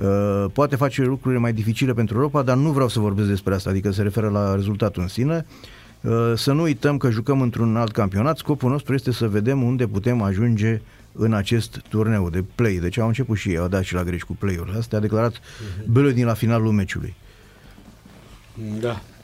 Uh, 0.02 0.45
poate 0.53 0.76
face 0.76 1.03
lucrurile 1.03 1.40
mai 1.40 1.53
dificile 1.53 1.94
pentru 1.94 2.15
Europa, 2.15 2.41
dar 2.41 2.57
nu 2.57 2.72
vreau 2.72 2.88
să 2.88 2.99
vorbesc 2.99 3.28
despre 3.28 3.53
asta, 3.53 3.69
adică 3.69 3.91
se 3.91 4.02
referă 4.02 4.30
la 4.30 4.56
rezultatul 4.56 5.02
în 5.02 5.07
sine. 5.07 5.45
Uh, 6.02 6.34
să 6.36 6.52
nu 6.52 6.61
uităm 6.61 6.98
că 6.98 7.10
jucăm 7.10 7.41
într-un 7.41 7.76
alt 7.76 7.91
campionat. 7.91 8.38
Scopul 8.38 8.69
nostru 8.69 8.94
este 8.94 9.11
să 9.11 9.28
vedem 9.28 9.64
unde 9.64 9.88
putem 9.88 10.22
ajunge 10.22 10.82
în 11.11 11.34
acest 11.34 11.82
turneu 11.90 12.30
de 12.30 12.44
play. 12.56 12.74
Deci 12.74 12.98
au 12.98 13.07
început 13.07 13.38
și 13.38 13.49
ei, 13.49 13.57
au 13.57 13.68
dat 13.68 13.84
și 13.84 13.94
la 13.94 14.03
greș 14.03 14.22
cu 14.22 14.36
play-urile 14.40 14.78
astea, 14.78 14.98
a 14.98 15.02
declarat 15.02 15.34
uh-huh. 15.34 16.14
din 16.14 16.26
la 16.26 16.34
finalul 16.34 16.72
meciului. 16.72 17.15
감사합니다. 18.57 18.57
음, 18.57 18.81
네. 18.81 19.16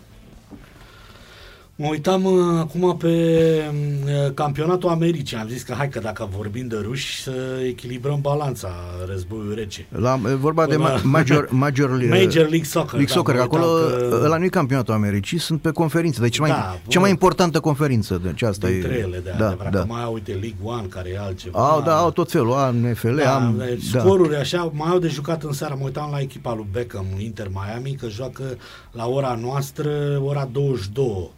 Mă 1.75 1.87
uitam 1.89 2.23
uh, 2.25 2.31
acum 2.59 2.97
pe 2.97 3.07
uh, 3.07 4.33
campionatul 4.33 4.89
Americii. 4.89 5.37
Am 5.37 5.47
zis 5.47 5.61
că 5.63 5.73
hai 5.73 5.89
că 5.89 5.99
dacă 5.99 6.29
vorbim 6.37 6.67
de 6.67 6.75
ruși 6.81 7.21
să 7.21 7.31
echilibrăm 7.67 8.19
balanța 8.21 8.69
războiul 9.07 9.53
rece. 9.55 9.85
La, 9.89 10.19
e 10.29 10.33
vorba 10.35 10.65
de 10.65 10.75
ma- 10.75 11.01
major, 11.03 11.47
major, 11.65 11.89
Major 12.09 12.47
League 12.49 12.63
Soccer. 12.63 12.91
League 12.91 13.05
da, 13.05 13.13
Soccer, 13.13 13.35
mă 13.35 13.41
acolo 13.41 13.65
uitam 13.65 14.09
că- 14.09 14.19
ăla 14.23 14.37
nu 14.37 14.43
e 14.43 14.47
campionatul 14.47 14.93
Americii, 14.93 15.37
sunt 15.37 15.61
pe 15.61 15.69
conferință, 15.71 16.21
deci 16.21 16.33
cea 16.35 16.41
mai, 16.41 16.49
Da, 16.51 16.77
cea 16.87 16.99
mai 16.99 17.09
bun. 17.09 17.09
importantă 17.09 17.59
conferință. 17.59 18.19
Deci 18.23 18.41
asta 18.41 18.67
Dintre 18.67 18.93
e, 18.93 18.97
ele, 18.99 19.19
de 19.23 19.33
da, 19.37 19.45
adevărat. 19.47 19.71
da. 19.71 19.79
Că 19.79 19.85
mai 19.87 20.03
au, 20.03 20.13
uite, 20.13 20.31
League 20.31 20.57
One, 20.63 20.85
care 20.89 21.09
e 21.09 21.19
altceva. 21.19 21.59
Au, 21.69 21.81
da, 21.81 21.97
au 21.97 22.11
tot 22.11 22.31
felul, 22.31 22.53
am 22.53 22.75
NFL, 22.75 23.15
Da, 23.15 23.35
am... 23.35 23.55
deci 23.57 23.89
da. 23.89 23.99
scoruri 23.99 24.35
așa, 24.35 24.71
mai 24.73 24.89
au 24.91 24.99
de 24.99 25.07
jucat 25.07 25.43
în 25.43 25.51
seara. 25.51 25.73
Mă 25.73 25.83
uitam 25.83 26.09
la 26.11 26.19
echipa 26.19 26.53
lui 26.55 26.65
Beckham, 26.71 27.05
Inter 27.17 27.47
Miami, 27.51 27.95
că 27.99 28.07
joacă 28.09 28.43
la 28.91 29.07
ora 29.07 29.39
noastră, 29.41 29.89
ora 30.23 30.49
22. 30.51 31.31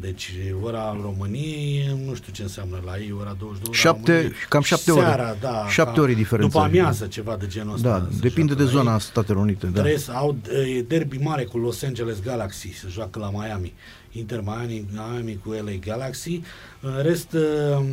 Deci 0.00 0.32
ora 0.62 0.90
în 0.94 1.00
României, 1.02 1.96
nu 2.06 2.14
știu 2.14 2.32
ce 2.32 2.42
înseamnă 2.42 2.82
la 2.84 2.98
ei, 2.98 3.14
ora 3.18 3.36
22. 3.38 3.60
ora 3.68 3.76
Șapte- 3.78 4.12
României. 4.12 4.32
cam 4.48 4.62
șapte 4.62 4.90
ore. 4.90 5.00
Seara, 5.04 5.36
da. 5.40 5.66
Șapte 5.68 5.92
cam 5.94 6.02
ore 6.02 6.14
diferență. 6.14 6.52
După 6.52 6.64
amiază, 6.64 7.06
ceva 7.06 7.36
de 7.36 7.46
genul 7.46 7.74
ăsta. 7.74 7.88
Da, 7.98 8.08
se 8.12 8.18
depinde 8.20 8.54
de 8.54 8.62
joacă 8.62 8.74
la 8.76 8.82
zona 8.82 8.92
ei. 8.92 9.00
Statelor 9.00 9.42
Unite, 9.42 9.66
da. 9.66 9.72
Trebuie 9.72 9.98
să 9.98 10.12
au 10.12 10.36
e 10.76 10.82
derby 10.82 11.16
mare 11.18 11.44
cu 11.44 11.58
Los 11.58 11.82
Angeles 11.82 12.20
Galaxy, 12.22 12.72
să 12.78 12.86
joacă 12.88 13.18
la 13.18 13.30
Miami. 13.30 13.72
Inter 14.12 14.40
Miami, 14.40 14.84
Miami 14.92 15.38
cu 15.44 15.50
LA 15.50 15.72
Galaxy. 15.80 16.40
În 16.80 17.02
rest, 17.02 17.32
um, 17.32 17.86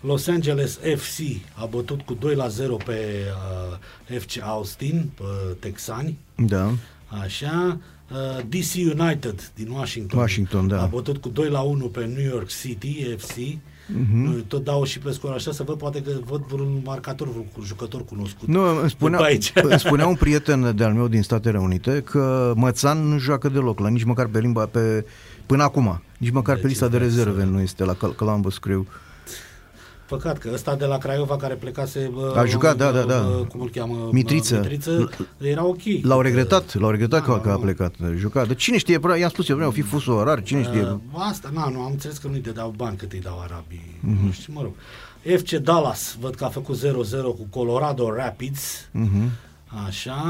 Los 0.00 0.26
Angeles 0.26 0.78
FC 0.96 1.18
a 1.54 1.64
bătut 1.64 2.00
cu 2.00 2.14
2 2.14 2.34
la 2.34 2.48
0 2.48 2.76
pe 2.76 2.98
uh, 4.10 4.18
FC 4.18 4.42
Austin, 4.42 5.10
pe 5.14 5.24
texani. 5.58 6.18
Da. 6.36 6.72
Așa, 7.22 7.78
uh, 8.12 8.42
DC 8.48 8.98
United 9.00 9.52
din 9.54 9.68
Washington, 9.70 10.18
Washington, 10.18 10.68
da. 10.68 10.82
a 10.82 10.86
bătut 10.86 11.16
cu 11.16 11.28
2 11.28 11.48
la 11.48 11.60
1 11.60 11.84
pe 11.86 12.04
New 12.16 12.24
York 12.32 12.48
City 12.48 13.14
FC. 13.18 13.36
Mhm. 13.92 14.16
Nu, 14.22 14.32
Tot 14.32 14.64
dau 14.64 14.84
și 14.84 14.98
pe 14.98 15.10
scor 15.10 15.32
așa 15.32 15.52
să 15.52 15.62
văd, 15.62 15.78
poate 15.78 16.02
că 16.02 16.10
văd 16.24 16.40
vreun 16.46 16.80
marcator, 16.84 17.28
vreun 17.28 17.46
jucător 17.64 18.04
cunoscut. 18.04 18.48
Nu, 18.48 18.80
îmi 18.80 18.90
spunea, 18.90 19.18
După 19.18 19.30
aici. 19.30 19.52
îmi 19.70 19.78
spunea 19.78 20.06
un 20.06 20.14
prieten 20.14 20.76
de-al 20.76 20.92
meu 20.92 21.08
din 21.08 21.22
Statele 21.22 21.58
Unite 21.58 22.00
că 22.00 22.52
Mățan 22.56 22.98
nu 23.08 23.18
joacă 23.18 23.48
deloc, 23.48 23.78
la 23.78 23.88
nici 23.88 24.04
măcar 24.04 24.26
pe 24.26 24.38
limba, 24.40 24.66
pe, 24.66 25.04
până 25.46 25.62
acum, 25.62 26.02
nici 26.18 26.30
măcar 26.30 26.54
Deci 26.54 26.62
pe 26.62 26.68
lista 26.68 26.88
de 26.88 26.96
vreți 26.98 27.16
rezerve 27.16 27.40
să- 27.40 27.46
nu 27.48 27.60
este 27.60 27.84
la 27.84 27.92
Col- 27.94 28.14
Columbus 28.14 28.58
Crew. 28.58 28.86
Păcat 30.10 30.38
că 30.38 30.50
ăsta 30.52 30.74
de 30.76 30.84
la 30.84 30.98
Craiova 30.98 31.36
care 31.36 31.54
plecase... 31.54 32.10
bă, 32.14 32.34
A 32.36 32.44
jucat, 32.44 32.76
da, 32.76 32.90
da, 32.90 33.02
da. 33.02 33.20
bă, 33.20 33.44
Cum 33.48 33.60
îl 33.60 33.70
cheamă? 33.70 34.08
Mitriță. 34.12 34.54
Mitriță 34.56 35.10
era 35.38 35.64
ok. 35.64 35.80
L-au 36.02 36.20
regretat, 36.20 36.74
l-au 36.74 36.90
regretat 36.90 37.26
Da, 37.26 37.32
că, 37.32 37.40
că 37.40 37.48
a 37.48 37.52
nu. 37.52 37.58
plecat, 37.58 37.94
jucat. 38.16 38.46
Dar 38.46 38.56
cine 38.56 38.78
știe, 38.78 38.98
bă, 38.98 39.18
i-am 39.18 39.28
spus 39.28 39.48
eu, 39.48 39.56
vreau 39.56 39.70
fi 39.70 39.80
fusul 39.82 40.12
orar, 40.14 40.42
cine 40.42 40.62
știe. 40.62 40.82
Uh, 40.82 40.96
asta, 41.12 41.50
na, 41.52 41.68
nu, 41.68 41.80
am 41.80 41.90
înțeles 41.90 42.18
că 42.18 42.28
nu-i 42.28 42.40
dădeau 42.40 42.74
bani 42.76 42.96
cât 42.96 43.12
îi 43.12 43.20
dau 43.20 43.40
arabii. 43.40 43.98
Mhm. 44.00 44.24
Nu 44.24 44.30
știu, 44.32 44.52
mă 44.56 44.62
rog. 44.62 44.72
FC 45.40 45.50
Dallas, 45.50 46.16
văd 46.20 46.34
că 46.34 46.44
a 46.44 46.48
făcut 46.48 46.76
0-0 46.76 46.82
cu 47.22 47.46
Colorado 47.50 48.14
Rapids. 48.14 48.88
Mhm. 48.90 49.30
Așa, 49.86 50.22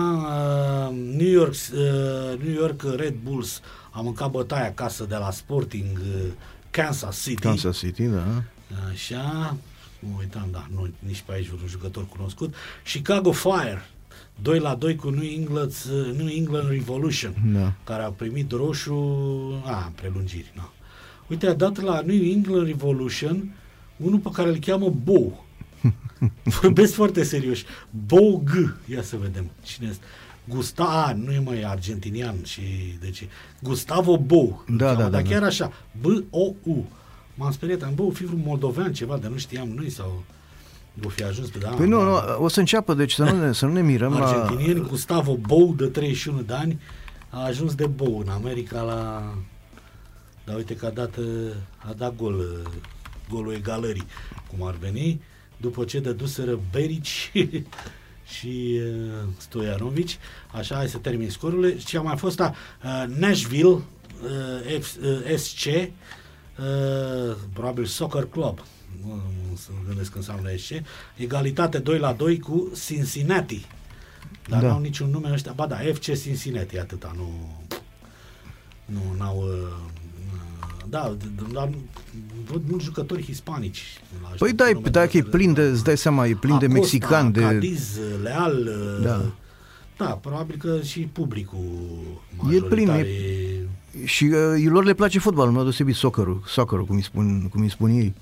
uh, 0.89 0.97
New 1.17 1.31
York, 1.31 1.53
uh, 1.73 2.43
New 2.45 2.55
York 2.55 2.83
Red 2.97 3.15
Bulls 3.25 3.61
a 3.91 4.01
mâncat 4.01 4.31
bătaia 4.31 4.65
acasă 4.67 5.05
de 5.09 5.17
la 5.17 5.31
Sporting 5.31 5.87
uh, 5.99 6.21
Kansas 6.71 7.23
City. 7.23 7.41
Kansas 7.43 7.79
City, 7.79 8.03
da. 8.03 8.23
Așa, 8.93 9.57
mă 10.01 10.17
uitam, 10.19 10.49
da, 10.53 10.67
nu, 10.75 10.89
nici 10.99 11.23
pe 11.27 11.33
aici 11.33 11.49
un 11.49 11.59
jucător 11.69 12.07
cunoscut. 12.07 12.55
Chicago 12.85 13.33
Fire, 13.33 13.83
2 14.43 14.59
la 14.59 14.75
2 14.75 14.97
cu 14.97 15.09
New 15.09 15.31
England, 15.31 15.73
uh, 15.91 16.17
New 16.17 16.29
England 16.29 16.69
Revolution, 16.69 17.35
Da. 17.53 17.73
care 17.85 18.03
a 18.03 18.11
primit 18.11 18.51
roșu, 18.53 18.95
a, 19.65 19.85
în 19.87 19.93
prelungiri, 19.95 20.53
nu. 20.57 20.69
Uite, 21.29 21.47
a 21.47 21.55
dat 21.55 21.81
la 21.81 22.01
New 22.07 22.23
England 22.23 22.67
Revolution 22.67 23.55
unul 23.97 24.19
pe 24.19 24.29
care 24.33 24.49
îl 24.49 24.57
cheamă 24.59 24.91
Bow. 25.03 25.45
Vorbesc 26.61 26.93
foarte 26.95 27.23
serios. 27.23 27.59
Bow 28.07 28.43
G. 28.45 28.51
Ia 28.91 29.03
să 29.03 29.17
vedem. 29.17 29.51
Cine 29.63 29.89
este? 29.91 30.05
Gusta, 30.49 30.85
a, 30.85 31.13
nu 31.13 31.33
e 31.33 31.39
mai 31.39 31.63
argentinian 31.63 32.35
și 32.45 32.61
deci 33.01 33.29
Gustavo 33.63 34.19
Bou. 34.19 34.65
îl 34.67 34.77
Da, 34.77 34.87
cheamă, 34.87 34.95
da, 34.95 35.09
dar 35.09 35.23
da, 35.23 35.29
chiar 35.29 35.41
da. 35.41 35.47
așa. 35.47 35.73
B-O-U. 36.01 36.87
M-am 37.41 37.53
speriat, 37.53 37.83
am 37.83 37.95
bă, 37.95 38.11
fi 38.13 38.25
vreun 38.25 38.43
moldovean 38.45 38.93
ceva, 38.93 39.17
dar 39.17 39.31
nu 39.31 39.37
știam 39.37 39.69
noi 39.69 39.91
sau 39.91 40.25
o 41.05 41.09
fi 41.09 41.23
ajuns 41.23 41.49
pe 41.49 41.59
da. 41.59 41.69
Păi 41.69 41.89
nu, 41.89 42.03
nu, 42.03 42.19
o 42.39 42.49
să 42.49 42.61
înceapă, 42.61 42.95
deci 42.95 43.13
să 43.13 43.25
nu 43.25 43.45
ne, 43.45 43.53
să 43.53 43.67
nu 43.67 43.73
ne 43.73 43.83
mirăm 43.83 44.13
la... 44.13 44.27
Argentinieni, 44.27 44.89
Gustavo 44.89 45.37
Bou, 45.37 45.75
de 45.77 45.87
31 45.87 46.41
de 46.41 46.53
ani, 46.53 46.81
a 47.29 47.45
ajuns 47.45 47.75
de 47.75 47.87
Bou 47.87 48.19
în 48.19 48.29
America 48.29 48.81
la... 48.81 49.33
Dar 50.45 50.57
uite 50.57 50.77
că 50.77 50.87
a 50.87 50.91
dat, 50.91 51.17
uh, 51.17 51.27
a 51.77 51.93
dat 51.97 52.17
gol, 52.17 52.35
uh, 52.35 52.73
golul 53.31 53.53
egalării, 53.53 54.07
cum 54.51 54.67
ar 54.67 54.75
veni, 54.81 55.21
după 55.57 55.85
ce 55.85 56.01
dăduseră 56.01 56.59
Berici 56.73 57.33
și 58.39 58.81
uh, 58.83 59.29
Stojanovici. 59.37 60.19
Așa, 60.53 60.75
hai 60.75 60.89
să 60.89 60.99
termin 60.99 61.31
scorurile. 61.31 61.79
Și 61.79 61.97
a 61.97 62.01
mai 62.01 62.17
fost 62.17 62.41
a, 62.41 62.55
uh, 62.85 63.05
Nashville, 63.19 63.69
uh, 63.69 64.81
F, 64.81 64.97
uh, 65.03 65.37
SC, 65.37 65.67
uh, 66.61 67.37
probabil 67.53 67.85
Soccer 67.85 68.25
Club, 68.25 68.59
nu, 69.07 69.15
nu 69.15 69.57
să 69.57 69.69
gândesc 69.87 70.11
că 70.11 70.19
înseamnă 70.19 70.49
SC, 70.57 70.71
egalitate 71.17 71.79
2 71.79 71.99
la 71.99 72.13
2 72.13 72.39
cu 72.39 72.73
Cincinnati. 72.87 73.67
Dar 74.49 74.61
Da. 74.61 74.67
nu 74.67 74.73
au 74.73 74.81
niciun 74.81 75.11
nume 75.11 75.31
ăștia. 75.33 75.53
Ba 75.53 75.67
da, 75.67 75.77
FC 75.95 76.03
Cincinnati, 76.23 76.79
atâta, 76.79 77.13
nu... 77.17 77.57
Nu, 78.85 79.01
n-au... 79.19 79.37
uh, 79.39 79.69
Da, 80.89 81.17
d- 81.17 81.21
d- 81.49 81.53
dar 81.53 81.69
văd 82.45 82.63
mulți 82.69 82.85
jucători 82.85 83.23
hispanici. 83.25 83.83
la 84.23 84.29
ăștia, 84.33 84.47
Păi 84.47 84.53
da, 84.57 84.65
cu 84.65 84.71
e- 84.71 84.73
nume 84.75 84.89
da, 84.89 85.07
că 85.07 85.17
e 85.17 85.21
de- 85.21 85.29
plin 85.29 85.53
de, 85.53 85.63
îți 85.63 85.85
dai 85.85 85.97
seama, 85.97 86.27
e 86.27 86.35
plin 86.35 86.59
de 86.59 86.65
Acosta, 86.65 86.81
mexicani, 86.81 87.33
de... 87.33 87.41
Cadiz, 87.41 87.99
Leal. 88.23 88.69
Da. 89.03 89.33
Da, 90.05 90.11
probabil 90.11 90.57
că 90.57 90.81
și 90.83 91.01
publicul 91.01 91.59
E 92.53 92.61
plin, 92.61 92.87
majoritar 92.87 93.01
e- 93.01 93.67
Și 94.05 94.25
uh, 94.25 94.65
lor 94.65 94.85
le 94.85 94.95
place 94.95 95.19
fotbalul, 95.19 95.53
meu 95.53 95.63
deosebit 95.63 95.95
soccerul, 95.95 96.43
soccerul, 96.47 96.85
cum 96.85 96.97
îi 96.97 97.03
spun, 97.03 97.49
cum 97.49 97.61
îi 97.61 97.71
spun 97.71 97.91
ei. 97.91 98.15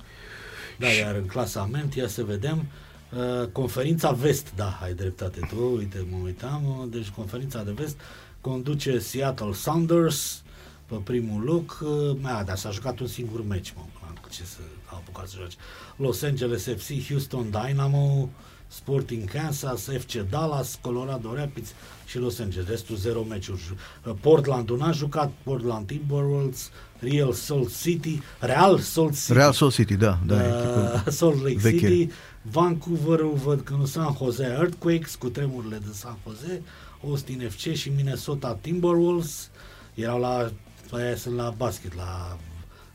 Da, 0.78 0.86
iar 0.86 1.14
în 1.14 1.26
clasament, 1.26 1.94
ia 1.94 2.08
să 2.08 2.24
vedem, 2.24 2.64
uh, 3.12 3.48
conferința 3.52 4.10
vest, 4.10 4.52
da, 4.56 4.78
ai 4.82 4.94
dreptate 4.94 5.40
tu, 5.48 5.74
uite, 5.76 6.06
mă 6.10 6.16
uitam, 6.24 6.62
uh, 6.64 6.86
deci 6.90 7.08
conferința 7.08 7.62
de 7.62 7.72
vest 7.74 7.96
conduce 8.40 8.98
Seattle 8.98 9.52
Sounders, 9.52 10.42
pe 10.86 10.94
primul 11.04 11.42
loc. 11.42 11.84
A, 12.22 12.42
dar 12.42 12.56
s-a 12.56 12.70
jucat 12.70 12.98
un 12.98 13.06
singur 13.06 13.44
meci, 13.46 13.72
mă, 13.76 13.82
ce 14.30 14.44
să 14.44 14.58
a 14.84 14.94
apucat 14.94 15.28
să 15.28 15.36
joace. 15.38 15.56
Los 15.96 16.22
Angeles 16.22 16.64
FC, 16.76 17.08
Houston 17.08 17.46
Dynamo, 17.50 18.28
Sporting 18.68 19.30
Kansas, 19.30 19.88
FC 19.88 20.24
Dallas, 20.30 20.78
Colorado 20.80 21.34
Rapids 21.34 21.74
și 22.06 22.18
Los 22.18 22.38
Angeles. 22.38 22.68
Restul 22.68 22.96
zero 22.96 23.22
meciuri. 23.22 23.76
Portland 24.20 24.70
n-a 24.70 24.92
jucat, 24.92 25.32
Portland 25.42 25.86
Timberwolves, 25.86 26.70
Real 26.98 27.32
Salt 27.32 27.76
City, 27.80 28.22
Real 28.40 28.78
Salt 28.78 29.14
City. 29.14 29.32
Real 29.32 29.52
Salt 29.52 29.72
City, 29.72 29.96
da. 29.96 30.18
da 30.26 30.34
uh, 30.34 31.12
Salt 31.12 31.42
Lake 31.42 31.58
veche. 31.58 31.88
City, 31.88 32.12
Vancouver, 32.42 33.20
văd 33.20 33.60
că 33.60 33.74
nu 33.74 33.84
San 33.84 34.14
Jose 34.16 34.42
Earthquakes 34.42 35.14
cu 35.14 35.28
tremurile 35.28 35.76
de 35.76 35.92
San 35.92 36.18
Jose, 36.26 36.62
Austin 37.04 37.48
FC 37.48 37.74
și 37.74 37.88
Minnesota 37.88 38.58
Timberwolves 38.60 39.50
erau 39.94 40.20
la, 40.20 40.50
aia 40.90 41.16
sunt 41.16 41.36
la 41.36 41.54
basket, 41.56 41.94
la 41.94 42.38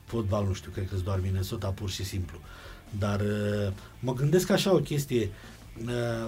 fotbal, 0.05 0.45
nu 0.45 0.53
știu, 0.53 0.71
cred 0.71 0.87
că 0.89 0.95
doar 1.03 1.19
Minnesota 1.19 1.67
pur 1.67 1.89
și 1.89 2.05
simplu. 2.05 2.37
Dar 2.99 3.19
uh, 3.19 3.73
mă 3.99 4.13
gândesc 4.13 4.49
așa 4.49 4.73
o 4.73 4.77
chestie, 4.77 5.21
uh, 5.21 5.52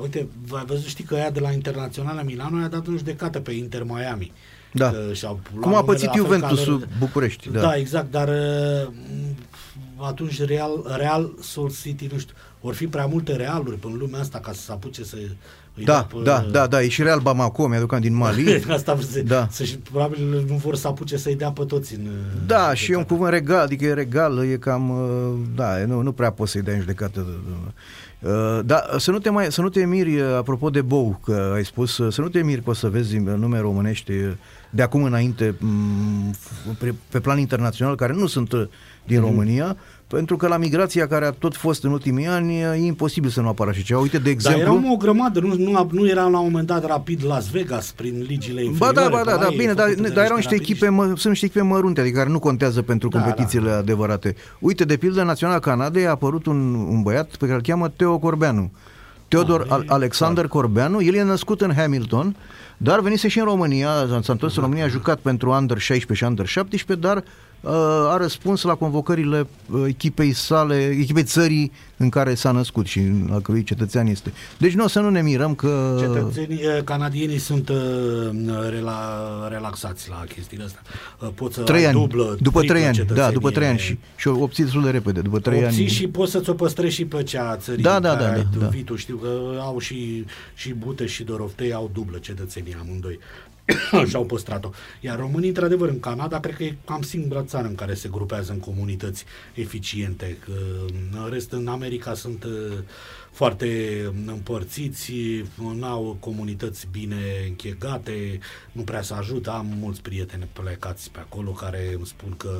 uite, 0.01 0.27
v 0.47 0.63
văzut, 0.65 0.85
știi 0.85 1.03
că 1.03 1.15
aia 1.15 1.29
de 1.29 1.39
la 1.39 1.51
Internaționala 1.51 2.21
Milano 2.21 2.63
a 2.63 2.67
dat 2.67 2.87
o 2.87 2.91
judecată 2.91 3.39
pe 3.39 3.51
Inter 3.51 3.83
Miami. 3.83 4.31
Da. 4.71 4.93
Și-au 5.13 5.39
Cum 5.59 5.75
a 5.75 5.83
pățit 5.83 6.09
Juventusul 6.15 6.87
București. 6.99 7.49
Da. 7.49 7.59
da, 7.59 7.75
exact, 7.75 8.11
dar 8.11 8.27
uh, 8.27 8.93
atunci 9.97 10.41
Real, 10.41 10.95
Real 10.97 11.33
Salt 11.41 11.81
City, 11.81 12.09
nu 12.11 12.17
știu, 12.17 12.35
vor 12.61 12.73
fi 12.73 12.87
prea 12.87 13.05
multe 13.05 13.35
realuri 13.35 13.77
pe 13.77 13.87
lumea 13.99 14.19
asta 14.19 14.39
ca 14.39 14.51
să 14.51 14.61
se 14.61 14.71
apuce 14.71 15.03
să 15.03 15.17
da, 15.83 16.07
pe... 16.09 16.15
da, 16.23 16.45
da, 16.51 16.67
da, 16.67 16.81
e 16.81 16.87
și 16.87 17.03
Real 17.03 17.19
Bamako, 17.19 17.67
mi-aduc 17.67 17.99
din 17.99 18.15
Mali. 18.15 18.63
Asta 18.69 18.97
să, 19.11 19.21
da. 19.21 19.47
să, 19.51 19.63
probabil 19.91 20.45
nu 20.47 20.55
vor 20.55 20.75
să 20.75 20.87
apuce 20.87 21.17
să-i 21.17 21.35
dea 21.35 21.51
pe 21.51 21.63
toți 21.65 21.95
în... 21.95 22.07
Da, 22.45 22.73
și 22.73 22.91
e 22.91 22.95
un 22.95 23.03
cuvânt 23.03 23.31
regal, 23.31 23.61
adică 23.61 23.85
e 23.85 23.93
regal, 23.93 24.45
e 24.51 24.57
cam, 24.57 24.89
uh, 24.89 25.33
da, 25.55 25.85
nu, 25.85 26.01
nu 26.01 26.11
prea 26.11 26.31
poți 26.31 26.51
să-i 26.51 26.61
dai 26.61 26.73
în 26.73 26.79
judecată. 26.79 27.25
Uh, 28.25 28.59
da, 28.65 28.85
să 28.97 29.11
nu 29.11 29.19
te 29.19 29.29
mai, 29.29 29.51
să 29.51 29.61
nu 29.61 29.69
te 29.69 29.85
miri, 29.85 30.19
uh, 30.19 30.35
apropo 30.35 30.69
de 30.69 30.81
Bou, 30.81 31.19
că 31.23 31.51
ai 31.55 31.65
spus, 31.65 31.93
să 32.09 32.21
nu 32.21 32.29
te 32.29 32.43
miri 32.43 32.63
că 32.63 32.69
o 32.69 32.73
să 32.73 32.89
vezi 32.89 33.17
nume 33.17 33.59
românești 33.59 34.11
de 34.69 34.81
acum 34.81 35.03
înainte 35.03 35.55
mm, 35.59 36.33
pe 37.09 37.19
plan 37.19 37.39
internațional, 37.39 37.95
care 37.95 38.13
nu 38.13 38.27
sunt 38.27 38.49
din 39.05 39.19
mm. 39.19 39.25
România, 39.25 39.77
pentru 40.07 40.37
că 40.37 40.47
la 40.47 40.57
migrația 40.57 41.07
care 41.07 41.25
a 41.25 41.29
tot 41.29 41.55
fost 41.55 41.83
în 41.83 41.91
ultimii 41.91 42.27
ani 42.27 42.61
e 42.61 42.85
imposibil 42.85 43.29
să 43.29 43.41
nu 43.41 43.47
apară 43.47 43.69
așa 43.69 43.81
ceva. 43.81 43.99
Uite, 43.99 44.17
de 44.17 44.29
exemplu... 44.29 44.63
Dar 44.63 44.71
era 44.71 44.93
o 44.93 44.95
grămadă, 44.95 45.39
nu, 45.39 45.55
nu, 45.55 45.89
nu 45.91 46.07
era 46.07 46.21
la 46.21 46.39
un 46.39 46.43
moment 46.43 46.67
dat 46.67 46.85
rapid 46.85 47.25
Las 47.25 47.49
Vegas 47.49 47.91
prin 47.91 48.25
ligile 48.27 48.63
inferioare. 48.63 48.93
Ba 48.95 49.01
da, 49.01 49.09
ba 49.09 49.31
da, 49.31 49.37
da, 49.43 49.49
bine, 49.57 49.73
dar, 49.73 49.89
dar 50.13 50.25
erau 50.25 50.35
niște 50.35 50.55
echipe, 50.55 50.89
mă, 50.89 51.05
sunt 51.05 51.25
niște 51.25 51.45
echipe 51.45 51.61
mărunte, 51.61 52.01
adică 52.01 52.17
care 52.17 52.29
nu 52.29 52.39
contează 52.39 52.81
pentru 52.81 53.07
da, 53.07 53.19
competițiile 53.19 53.69
da. 53.69 53.77
adevărate. 53.77 54.35
Uite, 54.59 54.85
de 54.85 54.97
pildă, 54.97 55.23
Național 55.23 55.59
Canadei 55.59 56.05
a 56.05 56.09
apărut 56.09 56.45
un, 56.45 56.73
un 56.73 57.01
băiat 57.01 57.35
pe 57.35 57.45
care 57.45 57.53
îl 57.53 57.61
cheamă 57.61 57.89
Teo 57.89 58.17
Corbeanu. 58.17 58.71
Teodor 59.27 59.65
ah, 59.69 59.79
Alexander 59.87 60.43
da. 60.43 60.49
Corbeanu, 60.49 61.01
el 61.01 61.13
e 61.13 61.23
născut 61.23 61.61
în 61.61 61.73
Hamilton, 61.73 62.35
dar 62.77 62.99
venise 62.99 63.27
și 63.27 63.39
în 63.39 63.45
România, 63.45 63.89
s-a 64.21 64.31
întors 64.31 64.55
în 64.55 64.61
România, 64.61 64.85
a 64.85 64.87
jucat 64.87 65.19
pentru 65.19 65.49
Under 65.49 65.77
16 65.77 66.25
și 66.25 66.29
Under 66.29 66.45
17, 66.45 67.07
dar 67.07 67.17
Uh, 67.17 67.54
a 68.09 68.17
răspuns 68.17 68.61
la 68.61 68.75
convocările 68.75 69.47
uh, 69.71 69.83
echipei 69.87 70.33
sale, 70.33 70.97
echipei 70.99 71.23
țării 71.23 71.71
în 71.97 72.09
care 72.09 72.35
s-a 72.35 72.51
născut 72.51 72.85
și 72.85 73.01
la 73.29 73.39
cărui 73.39 73.63
cetățean 73.63 74.07
este. 74.07 74.33
Deci 74.57 74.73
nu 74.73 74.83
o 74.83 74.87
să 74.87 74.99
nu 74.99 75.09
ne 75.09 75.21
mirăm 75.21 75.55
că... 75.55 75.97
Cetățenii 75.99 76.65
uh, 76.65 76.83
canadienii 76.83 77.37
sunt 77.37 77.71
rela, 78.69 79.47
relaxați 79.49 80.09
la 80.09 80.23
chestiile 80.33 80.63
astea. 80.63 80.81
Poți 81.35 81.55
să 81.55 81.61
trei 81.61 81.85
ani, 81.85 81.99
dublă, 81.99 82.37
după 82.39 82.61
trei 82.61 82.85
ani, 82.85 83.05
da, 83.13 83.31
după 83.31 83.51
trei 83.51 83.67
ani 83.67 83.79
și, 83.79 83.97
și 84.15 84.27
o 84.27 84.41
obțiți 84.41 84.61
destul 84.61 84.83
de 84.83 84.89
repede, 84.89 85.21
după 85.21 85.39
trei 85.39 85.65
ani. 85.65 85.87
și 85.87 86.07
poți 86.07 86.31
să-ți 86.31 86.49
o 86.49 86.53
păstrezi 86.53 86.95
și 86.95 87.05
pe 87.05 87.23
cea 87.23 87.55
țării 87.57 87.83
da, 87.83 87.99
da, 87.99 88.15
da, 88.15 88.29
da, 88.29 88.43
da. 88.59 88.67
Vitu, 88.67 88.95
știu 88.95 89.15
că 89.15 89.29
au 89.59 89.79
și, 89.79 90.25
și 90.55 90.73
Bute 90.73 91.05
și 91.05 91.23
Doroftei 91.23 91.73
au 91.73 91.89
dublă 91.93 92.17
cetățenie 92.17 92.77
amândoi. 92.81 93.19
și-au 94.09 94.25
păstrat-o. 94.25 94.69
Iar 95.01 95.19
românii, 95.19 95.47
într-adevăr, 95.47 95.89
în 95.89 95.99
Canada, 95.99 96.39
cred 96.39 96.55
că 96.55 96.63
e 96.63 96.77
cam 96.85 97.01
singura 97.01 97.43
țară 97.43 97.67
în 97.67 97.75
care 97.75 97.93
se 97.93 98.09
grupează 98.09 98.51
în 98.51 98.59
comunități 98.59 99.25
eficiente. 99.53 100.37
Că, 100.45 100.51
în 101.11 101.29
rest, 101.29 101.51
în 101.51 101.67
America 101.67 102.13
sunt 102.13 102.43
uh, 102.43 102.77
foarte 103.31 103.99
împărțiți, 104.25 105.13
nu 105.55 105.85
au 105.85 106.17
comunități 106.19 106.87
bine 106.91 107.45
închegate, 107.47 108.39
nu 108.71 108.81
prea 108.81 109.01
se 109.01 109.13
ajută. 109.13 109.51
Am 109.51 109.67
mulți 109.79 110.01
prieteni 110.01 110.47
plecați 110.53 111.11
pe 111.11 111.19
acolo 111.19 111.51
care 111.51 111.93
îmi 111.95 112.05
spun 112.05 112.33
că 112.37 112.57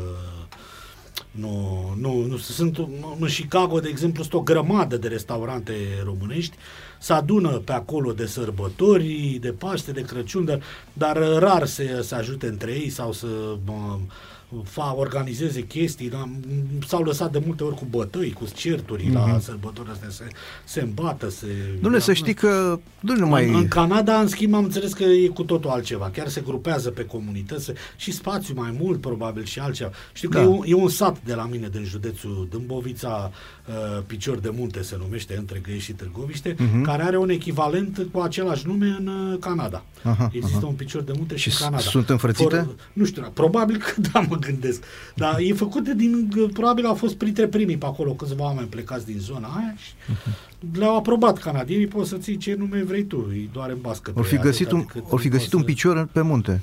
nu, 1.32 1.94
nu, 2.00 2.26
nu 2.26 2.38
sunt 2.38 2.78
în 3.20 3.28
Chicago, 3.28 3.80
de 3.80 3.88
exemplu, 3.90 4.22
sunt 4.22 4.34
o 4.34 4.42
grămadă 4.42 4.98
de 4.98 5.08
restaurante 5.08 5.74
românești 6.04 6.56
se 7.06 7.14
adună 7.14 7.50
pe 7.50 7.72
acolo 7.72 8.12
de 8.12 8.26
sărbători, 8.26 9.38
de 9.42 9.52
Paște, 9.52 9.92
de 9.92 10.02
Crăciun, 10.02 10.46
dar, 10.46 10.60
dar 10.94 11.18
rar 11.38 11.66
se, 11.66 12.02
se 12.02 12.16
ajute 12.16 12.48
între 12.48 12.72
ei 12.72 12.90
sau 12.90 13.12
să 13.12 13.28
fa, 14.64 14.96
organizeze 14.98 15.62
chestii, 15.62 16.10
da? 16.10 16.30
s-au 16.88 17.04
lăsat 17.04 17.32
de 17.32 17.42
multe 17.46 17.64
ori 17.64 17.76
cu 17.76 17.86
bătăi, 17.90 18.32
cu 18.32 18.46
certuri 18.54 19.04
mm-hmm. 19.04 19.14
la 19.14 19.26
mhm. 19.26 19.42
sărbătorile 19.42 19.94
astea, 19.94 20.10
se, 20.10 20.28
se 20.64 20.82
îmbată, 20.82 21.30
se... 21.30 21.48
Nu 21.80 21.90
da, 21.90 22.00
să 22.00 22.14
știi 22.14 22.34
că 22.34 22.80
nu 23.00 23.28
mai... 23.28 23.48
În, 23.48 23.56
în 23.56 23.68
Canada, 23.68 24.20
în 24.20 24.28
schimb, 24.28 24.54
am 24.54 24.64
înțeles 24.64 24.94
că 24.94 25.04
e 25.04 25.28
cu 25.28 25.44
totul 25.44 25.70
altceva, 25.70 26.10
chiar 26.10 26.28
se 26.28 26.42
grupează 26.42 26.90
pe 26.90 27.06
comunități 27.06 27.72
și 27.96 28.12
spațiu 28.12 28.54
mai 28.58 28.76
mult, 28.80 29.02
probabil, 29.02 29.44
și 29.44 29.60
altceva. 29.60 29.92
Știu 30.14 30.30
da. 30.30 30.40
că 30.40 30.44
e 30.44 30.48
un, 30.48 30.64
e 30.66 30.74
un 30.74 30.90
sat 30.90 31.18
de 31.24 31.34
la 31.34 31.46
mine, 31.46 31.68
din 31.68 31.84
județul 31.84 32.48
Dâmbovița, 32.50 33.32
uh, 33.68 34.04
Picior 34.06 34.40
de 34.40 34.50
Munte 34.58 34.82
se 34.82 34.98
numește, 35.00 35.36
între 35.38 35.60
Găiești 35.64 35.86
și 35.86 35.94
Târgoviște, 35.94 36.54
uh-huh. 36.54 36.82
care 36.84 37.04
are 37.04 37.18
un 37.18 37.30
echivalent 37.30 38.08
cu 38.12 38.20
același 38.20 38.68
nume 38.68 38.96
în 39.00 39.08
uh, 39.08 39.40
Canada. 39.40 39.84
Aha, 40.04 40.30
Există 40.34 40.58
aha. 40.58 40.68
un 40.68 40.74
Picior 40.74 41.02
de 41.02 41.12
Munte 41.18 41.36
și, 41.36 41.50
și 41.50 41.56
în 41.58 41.66
Canada. 41.66 41.90
sunt 41.90 42.10
înfrățite? 42.10 42.56
For, 42.56 42.76
nu 42.94 43.06
știu, 43.06 43.32
probabil 43.34 43.78
că 43.78 44.02
da, 44.12 44.20
mă 44.20 44.36
gândesc. 44.36 44.84
Dar 45.16 45.38
e 45.40 45.54
făcut 45.54 45.90
din, 45.90 46.30
probabil 46.54 46.86
au 46.86 46.96
fost 46.96 47.16
printre 47.16 47.48
primii 47.48 47.78
pe 47.78 47.86
acolo 47.86 48.14
câțiva 48.14 48.44
oameni 48.44 48.68
plecați 48.68 49.06
din 49.06 49.20
zona 49.20 49.48
aia 49.48 49.74
și 49.78 49.92
uh-huh. 49.92 50.78
le-au 50.78 50.98
aprobat 50.98 51.38
canadienii, 51.38 51.88
poți 51.88 52.10
să 52.10 52.18
ții 52.18 52.38
ce 52.38 52.56
nume 52.58 52.84
vrei 52.84 53.04
tu, 53.04 53.26
îi 53.30 53.50
doar 53.54 53.70
în 53.70 53.78
bască. 53.82 54.12
Or 54.16 54.26
fi 54.26 54.38
găsit, 54.38 54.72
un, 54.72 54.86
or 55.10 55.20
fi 55.20 55.30
găsit 55.30 55.54
un 55.54 55.64
picior 55.64 56.10
pe 56.12 56.22
munte. 56.22 56.62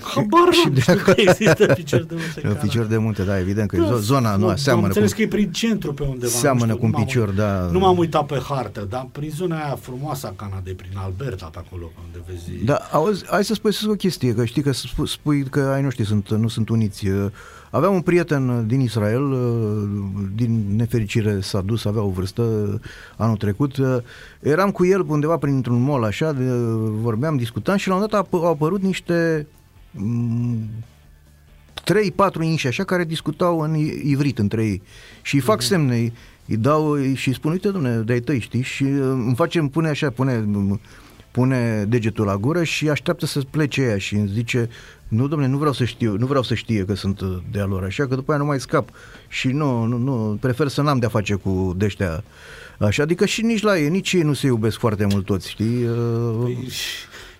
Habar 0.00 0.52
și 0.52 0.68
de 0.68 0.82
acolo... 0.86 1.14
există 1.16 1.66
picior 1.66 2.02
de 2.02 2.14
munte. 2.14 2.48
Un 2.48 2.54
picior 2.54 2.84
de 2.84 2.96
munte, 2.96 3.22
da, 3.22 3.38
evident 3.38 3.68
că 3.68 3.76
da, 3.76 3.96
zona 3.96 4.36
nu 4.36 4.56
seamănă 4.56 4.92
cu... 4.92 5.04
că 5.14 5.22
e 5.22 5.28
prin 5.28 5.52
centru 5.52 5.94
pe 5.94 6.02
undeva. 6.02 6.32
Seamănă 6.32 6.74
cu 6.74 6.84
un 6.84 6.90
picior, 6.90 7.28
da. 7.28 7.68
Nu 7.72 7.78
m-am 7.78 7.98
uitat 7.98 8.26
pe 8.26 8.40
hartă, 8.48 8.86
dar 8.90 9.08
prin 9.12 9.30
zona 9.30 9.56
aia 9.56 9.78
frumoasă 9.80 10.26
a 10.26 10.44
Canadei, 10.44 10.72
prin 10.72 10.90
Alberta, 10.94 11.50
pe 11.52 11.58
acolo, 11.66 11.90
unde 12.06 12.24
vezi... 12.28 12.64
Da, 12.64 12.78
auzi, 12.92 13.24
hai 13.26 13.44
să 13.44 13.54
spui 13.54 13.72
să 13.72 13.90
o 13.90 13.94
chestie, 13.94 14.34
că 14.34 14.44
știi 14.44 14.62
că 14.62 14.72
spui 15.04 15.44
că 15.44 15.60
ai 15.60 15.82
noștri 15.82 16.04
sunt, 16.04 16.30
nu 16.30 16.48
sunt 16.48 16.68
uniți. 16.68 17.06
Aveam 17.70 17.94
un 17.94 18.00
prieten 18.00 18.66
din 18.66 18.80
Israel, 18.80 19.36
din 20.34 20.64
nefericire 20.76 21.40
s-a 21.40 21.60
dus, 21.60 21.84
avea 21.84 22.02
o 22.02 22.08
vârstă 22.08 22.42
anul 23.16 23.36
trecut. 23.36 23.76
Eram 24.40 24.70
cu 24.70 24.84
el 24.84 25.04
undeva 25.06 25.36
printr-un 25.36 25.82
mall 25.82 26.04
așa, 26.04 26.36
vorbeam, 27.00 27.36
discutam 27.36 27.76
și 27.76 27.88
la 27.88 27.94
un 27.94 28.06
dat 28.10 28.26
au 28.32 28.50
apărut 28.50 28.82
niște 28.82 29.46
Mm, 29.50 29.55
trei, 31.84 32.12
patru 32.12 32.42
inși 32.42 32.66
așa 32.66 32.84
care 32.84 33.04
discutau 33.04 33.60
în 33.60 33.74
ivrit 34.02 34.38
între 34.38 34.64
ei 34.64 34.82
și 35.22 35.34
îi 35.34 35.40
fac 35.40 35.56
mhm. 35.56 35.66
semne, 35.66 36.12
îi 36.46 36.56
dau 36.56 36.96
și 37.14 37.28
îi 37.28 37.34
spun, 37.34 37.50
uite 37.50 37.68
domne, 37.68 37.96
de-ai 37.96 38.20
tăi, 38.20 38.40
știi? 38.40 38.62
Și 38.62 38.82
uh, 38.82 39.00
îmi 39.00 39.34
face, 39.34 39.58
îmi 39.58 39.70
pune 39.70 39.88
așa, 39.88 40.10
pune, 40.10 40.48
pune 41.30 41.84
degetul 41.84 42.24
la 42.24 42.36
gură 42.36 42.62
și 42.62 42.88
așteaptă 42.88 43.26
să 43.26 43.40
plece 43.50 43.82
ea 43.82 43.98
și 43.98 44.14
îmi 44.14 44.30
zice, 44.32 44.68
nu 45.08 45.28
domne, 45.28 45.46
nu 45.46 45.56
vreau 45.56 45.72
să 45.72 45.84
știu, 45.84 46.16
nu 46.16 46.26
vreau 46.26 46.42
să 46.42 46.54
știe 46.54 46.84
că 46.84 46.94
sunt 46.94 47.20
de-a 47.50 47.64
lor 47.64 47.84
așa, 47.84 48.06
că 48.06 48.14
după 48.14 48.30
aia 48.30 48.40
nu 48.40 48.46
mai 48.46 48.60
scap 48.60 48.88
și 49.28 49.48
nu, 49.48 49.84
nu, 49.84 49.96
nu 49.96 50.38
prefer 50.40 50.68
să 50.68 50.82
n-am 50.82 50.98
de-a 50.98 51.08
face 51.08 51.34
cu 51.34 51.74
deștea 51.76 52.24
așa, 52.78 53.02
adică 53.02 53.26
și 53.26 53.42
nici 53.42 53.62
la 53.62 53.78
ei, 53.78 53.88
nici 53.88 54.12
ei 54.12 54.22
nu 54.22 54.32
se 54.32 54.46
iubesc 54.46 54.78
foarte 54.78 55.06
mult 55.10 55.24
toți, 55.24 55.50
știi? 55.50 55.84
Păi, 56.42 56.68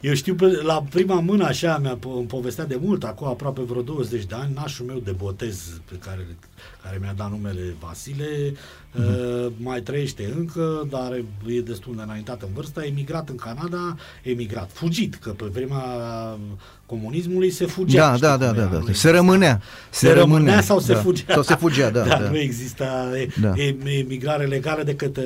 eu 0.00 0.14
știu, 0.14 0.36
la 0.62 0.84
prima 0.90 1.20
mână 1.20 1.44
așa 1.44 1.78
mi-a 1.78 1.98
îmi 2.16 2.26
povestea 2.26 2.64
de 2.64 2.78
mult, 2.80 3.04
acum 3.04 3.26
aproape 3.26 3.60
vreo 3.60 3.82
20 3.82 4.24
de 4.24 4.34
ani, 4.34 4.52
nașul 4.54 4.86
meu 4.86 4.98
de 4.98 5.10
botez 5.10 5.80
pe 5.90 5.96
care, 6.04 6.26
care 6.82 6.98
mi-a 7.00 7.14
dat 7.16 7.30
numele 7.30 7.76
Vasile, 7.80 8.54
uh, 8.98 9.52
mai 9.56 9.80
trăiește 9.80 10.32
încă, 10.36 10.86
dar 10.90 11.12
e 11.46 11.60
destul 11.60 11.96
de 11.96 12.02
înaintat 12.02 12.42
în 12.42 12.48
vârstă, 12.54 12.80
a 12.80 12.84
emigrat 12.84 13.28
în 13.28 13.36
Canada, 13.36 13.96
emigrat, 14.22 14.70
fugit, 14.72 15.14
că 15.14 15.30
pe 15.30 15.44
vremea 15.52 15.84
comunismului 16.86 17.50
se 17.50 17.66
fugea. 17.66 18.16
Da, 18.16 18.36
da, 18.36 18.36
da, 18.36 18.52
da, 18.52 18.64
da. 18.64 18.92
Se 18.92 19.10
rămânea. 19.10 19.62
Se, 19.90 20.06
se 20.06 20.12
rămânea, 20.12 20.36
rămânea 20.36 20.60
sau 20.60 20.78
se 20.78 20.92
da. 20.92 20.98
fugea. 20.98 21.24
Sau 21.28 21.42
se 21.42 21.54
fugea, 21.54 21.90
da. 21.90 22.04
Dar 22.08 22.22
da. 22.22 22.30
nu 22.30 22.38
exista 22.38 23.10
da. 23.40 23.52
emigrare 23.84 24.46
legală 24.46 24.82
decât 24.82 25.16
uh, 25.16 25.24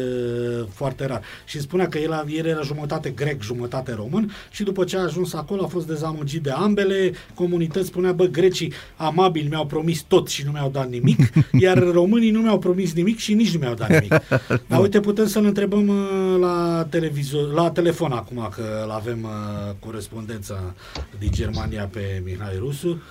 foarte 0.73 1.07
rar. 1.07 1.23
Și 1.45 1.61
spunea 1.61 1.89
că 1.89 1.99
el, 1.99 2.25
el 2.29 2.47
era 2.47 2.61
jumătate 2.61 3.11
grec, 3.11 3.43
jumătate 3.43 3.93
român 3.93 4.31
și 4.51 4.61
și 4.61 4.67
după 4.67 4.85
ce 4.85 4.97
a 4.97 5.03
ajuns 5.03 5.35
acolo 5.35 5.63
a 5.65 5.67
fost 5.67 5.87
dezamăgit 5.87 6.43
de 6.43 6.51
ambele 6.51 7.13
comunități. 7.35 7.87
Spunea, 7.87 8.13
bă, 8.13 8.25
grecii 8.25 8.73
amabili 8.97 9.49
mi-au 9.49 9.67
promis 9.67 10.01
tot 10.01 10.29
și 10.29 10.45
nu 10.45 10.51
mi-au 10.51 10.71
dat 10.71 10.89
nimic, 10.89 11.33
iar 11.65 11.79
românii 11.79 12.31
nu 12.31 12.41
mi-au 12.41 12.59
promis 12.59 12.93
nimic 12.93 13.19
și 13.19 13.35
nici 13.35 13.53
nu 13.53 13.59
mi-au 13.59 13.75
dat 13.75 13.89
nimic. 13.89 14.13
Dar 14.69 14.81
uite, 14.81 15.01
putem 15.01 15.27
să-l 15.27 15.45
întrebăm 15.45 15.89
uh, 15.89 16.37
la 16.41 16.87
televizor, 16.91 17.53
la 17.53 17.71
telefon 17.71 18.13
acum, 18.13 18.49
că 18.55 18.83
îl 18.85 18.91
avem 18.91 19.23
uh, 19.23 19.75
corespondența 19.79 20.75
din 21.19 21.31
Germania 21.33 21.85
pe 21.85 22.23
Mihai 22.25 22.57
Rusu 22.59 23.03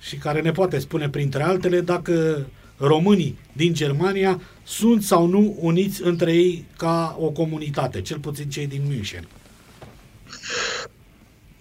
și 0.00 0.16
care 0.16 0.40
ne 0.40 0.50
poate 0.50 0.78
spune, 0.78 1.08
printre 1.08 1.42
altele, 1.42 1.80
dacă 1.80 2.46
românii 2.78 3.38
din 3.52 3.74
Germania 3.74 4.40
sunt 4.64 5.02
sau 5.02 5.26
nu 5.26 5.56
uniți 5.60 6.02
între 6.04 6.32
ei 6.32 6.64
ca 6.76 7.16
o 7.20 7.30
comunitate, 7.30 8.00
cel 8.00 8.18
puțin 8.18 8.48
cei 8.48 8.66
din 8.66 8.80
München. 8.88 9.28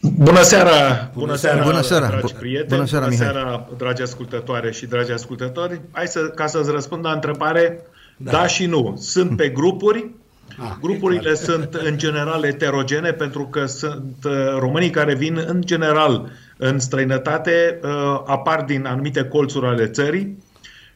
Bună 0.01 0.41
seara! 0.41 1.11
Bună 1.13 1.35
seara, 1.35 1.63
Bună 1.63 1.81
seara. 1.81 2.07
dragi 2.07 2.33
Bu- 2.33 2.39
prieteni! 2.39 2.69
bună 2.69 2.85
seara, 2.85 3.07
Mihai. 3.07 3.25
seara, 3.25 3.69
dragi 3.77 4.01
ascultătoare 4.01 4.71
și 4.71 4.85
dragi 4.85 5.11
ascultători! 5.11 5.81
Hai 5.91 6.07
să, 6.07 6.19
ca 6.19 6.47
să-ți 6.47 6.71
răspund 6.71 7.05
la 7.05 7.11
întrebare, 7.11 7.79
da, 8.17 8.31
da 8.31 8.47
și 8.47 8.65
nu. 8.65 8.95
Sunt 8.99 9.35
pe 9.37 9.49
grupuri, 9.49 10.09
Ah, 10.57 10.71
Grupurile 10.81 11.29
e 11.29 11.33
sunt 11.35 11.73
în 11.73 11.97
general 11.97 12.43
eterogene 12.43 13.11
pentru 13.11 13.47
că 13.47 13.65
sunt 13.65 14.15
uh, 14.25 14.31
românii 14.59 14.89
care 14.89 15.15
vin 15.15 15.43
în 15.47 15.61
general 15.65 16.31
în 16.57 16.79
străinătate, 16.79 17.79
uh, 17.83 17.89
apar 18.25 18.61
din 18.63 18.85
anumite 18.85 19.23
colțuri 19.23 19.65
ale 19.65 19.87
țării 19.87 20.37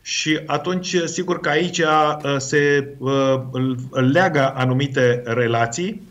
și 0.10 0.40
atunci 0.46 0.96
sigur 1.06 1.40
că 1.40 1.50
aici 1.50 1.80
uh, 1.80 2.16
se 2.38 2.88
uh, 2.98 3.12
îl- 3.52 3.78
îl 3.92 4.12
leagă 4.12 4.54
anumite 4.56 5.22
relații. 5.26 6.02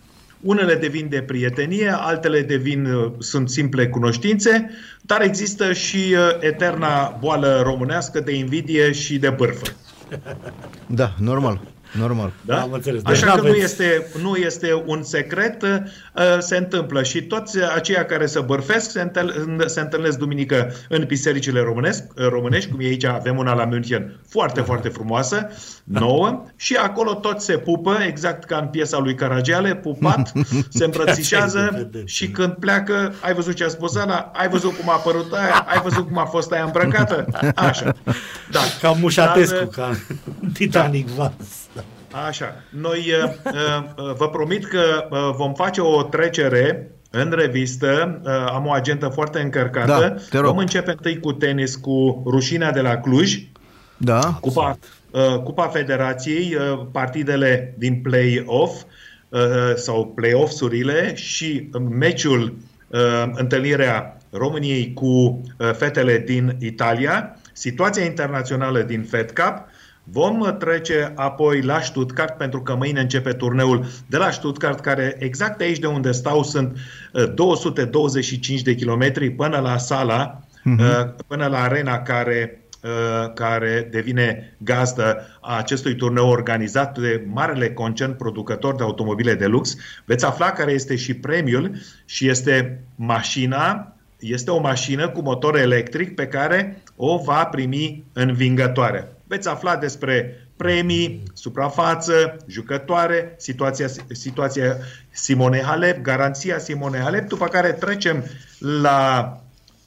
Unele 0.41 0.75
devin 0.75 1.09
de 1.09 1.21
prietenie, 1.21 1.95
altele 1.99 2.43
devin, 2.43 2.85
uh, 2.85 3.13
sunt 3.19 3.51
simple 3.51 3.89
cunoștințe, 3.89 4.71
dar 5.01 5.21
există 5.23 5.73
și 5.73 5.97
uh, 5.97 6.37
eterna 6.41 7.17
boală 7.21 7.61
românească 7.65 8.21
de 8.21 8.35
invidie 8.35 8.93
și 8.93 9.19
de 9.19 9.31
bârfă. 9.31 9.67
Da, 10.87 11.15
normal. 11.21 11.61
Normal. 11.93 12.33
Da? 12.41 12.61
Am 12.61 12.73
înțeles. 12.73 13.03
Deci 13.03 13.13
Așa 13.17 13.27
că 13.27 13.37
nu 13.37 13.43
n-aveți- 13.43 13.65
este, 13.65 14.07
nu 14.23 14.37
este 14.37 14.83
un 14.87 15.03
secret, 15.03 15.63
uh, 15.63 15.83
se 16.39 16.57
întâmplă 16.57 17.03
și 17.03 17.23
toți 17.23 17.59
aceia 17.75 18.05
care 18.05 18.27
se 18.27 18.41
bărfesc 18.41 18.91
se, 18.91 19.01
întâl- 19.01 19.63
se 19.67 19.81
întâlnesc 19.81 20.19
duminică 20.19 20.73
în 20.89 21.05
bisericile 21.07 21.61
românesc, 21.61 22.03
uh, 22.17 22.27
românești, 22.29 22.71
cum 22.71 22.81
e 22.81 22.85
aici 22.85 23.05
avem 23.05 23.37
una 23.37 23.55
la 23.55 23.65
München 23.65 24.21
foarte, 24.29 24.61
foarte 24.61 24.89
frumoasă, 24.89 25.49
nouă, 25.85 26.45
și 26.57 26.75
acolo 26.75 27.15
toți 27.15 27.45
se 27.45 27.57
pupă, 27.59 27.97
exact 28.07 28.45
ca 28.45 28.57
în 28.57 28.67
piesa 28.67 28.99
lui 28.99 29.15
Caragiale, 29.15 29.75
pupat, 29.75 30.33
se 30.69 30.85
îmbrățișează 30.85 31.69
Vedeți. 31.73 32.15
și 32.15 32.29
când 32.29 32.53
pleacă, 32.53 33.15
ai 33.21 33.35
văzut 33.35 33.55
ce 33.55 33.65
a 33.65 33.69
spus 33.69 33.97
Ana, 33.97 34.31
ai 34.35 34.49
văzut 34.49 34.73
cum 34.79 34.89
a 34.89 34.93
apărut 34.93 35.33
aia, 35.33 35.67
ai 35.69 35.81
văzut 35.83 36.07
cum 36.07 36.19
a 36.19 36.25
fost 36.25 36.53
aia 36.53 36.65
îmbrăcată, 36.65 37.27
așa. 37.55 37.95
Da. 38.51 38.61
Ca 38.81 38.91
Mușatescu, 38.91 39.55
Dar, 39.55 39.69
ca 39.69 39.97
Titanic 40.53 41.09
Vas. 41.09 41.33
Așa. 42.27 42.63
Noi 42.71 43.13
uh, 43.25 43.33
uh, 43.45 44.15
vă 44.17 44.29
promit 44.29 44.65
că 44.65 45.09
uh, 45.11 45.31
vom 45.37 45.55
face 45.55 45.81
o 45.81 46.03
trecere 46.03 46.91
în 47.11 47.31
revistă. 47.31 48.21
Uh, 48.25 48.31
am 48.53 48.67
o 48.67 48.73
agentă 48.73 49.09
foarte 49.09 49.41
încărcată. 49.41 49.99
Da, 50.01 50.23
te 50.31 50.39
rog. 50.39 50.47
Vom 50.47 50.59
începe 50.59 50.91
întâi 50.91 51.21
cu 51.21 51.33
tenis 51.33 51.77
cu 51.77 52.23
rușinea 52.27 52.73
de 52.73 52.81
la 52.81 52.97
Cluj, 52.97 53.39
Da? 53.97 54.39
Cupa, 54.41 54.79
uh, 55.11 55.39
Cupa 55.43 55.67
Federației, 55.67 56.55
uh, 56.55 56.87
partidele 56.93 57.75
din 57.79 58.01
play-off 58.03 58.83
uh, 59.29 59.41
sau 59.75 60.07
play-off-urile 60.07 61.15
și 61.15 61.71
meciul, 61.91 62.57
uh, 62.89 63.25
întâlnirea 63.35 64.17
României 64.31 64.93
cu 64.93 65.07
uh, 65.07 65.73
fetele 65.73 66.19
din 66.27 66.57
Italia, 66.61 67.37
situația 67.53 68.05
internațională 68.05 68.81
din 68.81 69.03
Fed 69.03 69.31
Cup, 69.31 69.67
Vom 70.11 70.41
uh, 70.41 70.57
trece 70.59 71.13
apoi 71.15 71.63
la 71.63 71.81
Stuttgart, 71.81 72.37
pentru 72.37 72.63
că 72.63 72.75
mâine 72.75 73.01
începe 73.01 73.33
turneul 73.33 73.85
de 74.07 74.17
la 74.17 74.31
Stuttgart, 74.31 74.81
care 74.81 75.17
exact 75.19 75.61
aici 75.61 75.79
de 75.79 75.87
unde 75.87 76.13
stau 76.13 76.43
sunt 76.43 76.77
uh, 77.13 77.35
225 77.35 78.63
de 78.63 78.75
kilometri 78.75 79.31
până 79.31 79.59
la 79.59 79.79
sala, 79.79 80.41
uh, 80.65 81.13
până 81.27 81.47
la 81.47 81.63
arena 81.63 82.03
care 82.03 82.63
uh, 82.83 83.33
care 83.35 83.89
devine 83.91 84.57
gazdă 84.59 85.27
a 85.41 85.57
acestui 85.57 85.95
turneu 85.95 86.29
organizat 86.29 86.99
de 86.99 87.25
marele 87.33 87.73
concern 87.73 88.17
producător 88.17 88.75
de 88.75 88.83
automobile 88.83 89.35
de 89.35 89.47
lux. 89.47 89.77
Veți 90.05 90.25
afla 90.25 90.51
care 90.51 90.73
este 90.73 90.97
și 90.97 91.15
premiul 91.15 91.75
și 92.05 92.29
este 92.29 92.85
mașina, 92.95 93.93
este 94.19 94.51
o 94.51 94.61
mașină 94.61 95.09
cu 95.09 95.21
motor 95.21 95.59
electric 95.59 96.15
pe 96.15 96.27
care 96.27 96.83
o 96.97 97.17
va 97.17 97.45
primi 97.45 98.05
învingătoare. 98.13 99.18
Veți 99.29 99.49
afla 99.49 99.77
despre 99.77 100.49
premii, 100.57 101.23
suprafață, 101.33 102.37
jucătoare, 102.47 103.35
situația, 103.37 103.87
situația 104.13 104.77
Simone 105.11 105.63
Halep, 105.63 106.03
garanția 106.03 106.59
Simone 106.59 106.99
Halep, 106.99 107.29
după 107.29 107.47
care 107.47 107.73
trecem 107.73 108.25
la, 108.59 109.37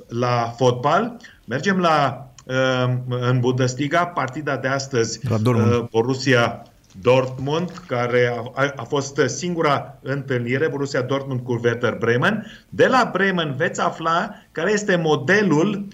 la 0.08 0.54
fotbal, 0.58 1.18
mergem 1.46 1.80
la 1.80 2.28
uh, 2.46 2.94
în 3.08 3.40
Bundesliga, 3.40 4.06
partida 4.06 4.58
de 4.58 4.68
astăzi 4.68 5.28
La 5.28 5.38
Dortmund. 5.38 5.74
uh, 5.74 5.88
Borussia 5.92 6.66
Dortmund, 7.02 7.72
care 7.88 8.34
a, 8.36 8.64
a, 8.64 8.74
a 8.76 8.84
fost 8.84 9.22
singura 9.26 9.98
întâlnire, 10.02 10.68
Borussia 10.68 11.02
Dortmund 11.02 11.40
cu 11.40 11.60
Werder 11.64 11.96
Bremen. 11.98 12.46
De 12.70 12.88
la 12.88 13.10
Bremen 13.14 13.56
veți 13.58 13.82
afla 13.82 14.30
care 14.52 14.72
este 14.72 14.96
modelul 14.96 15.88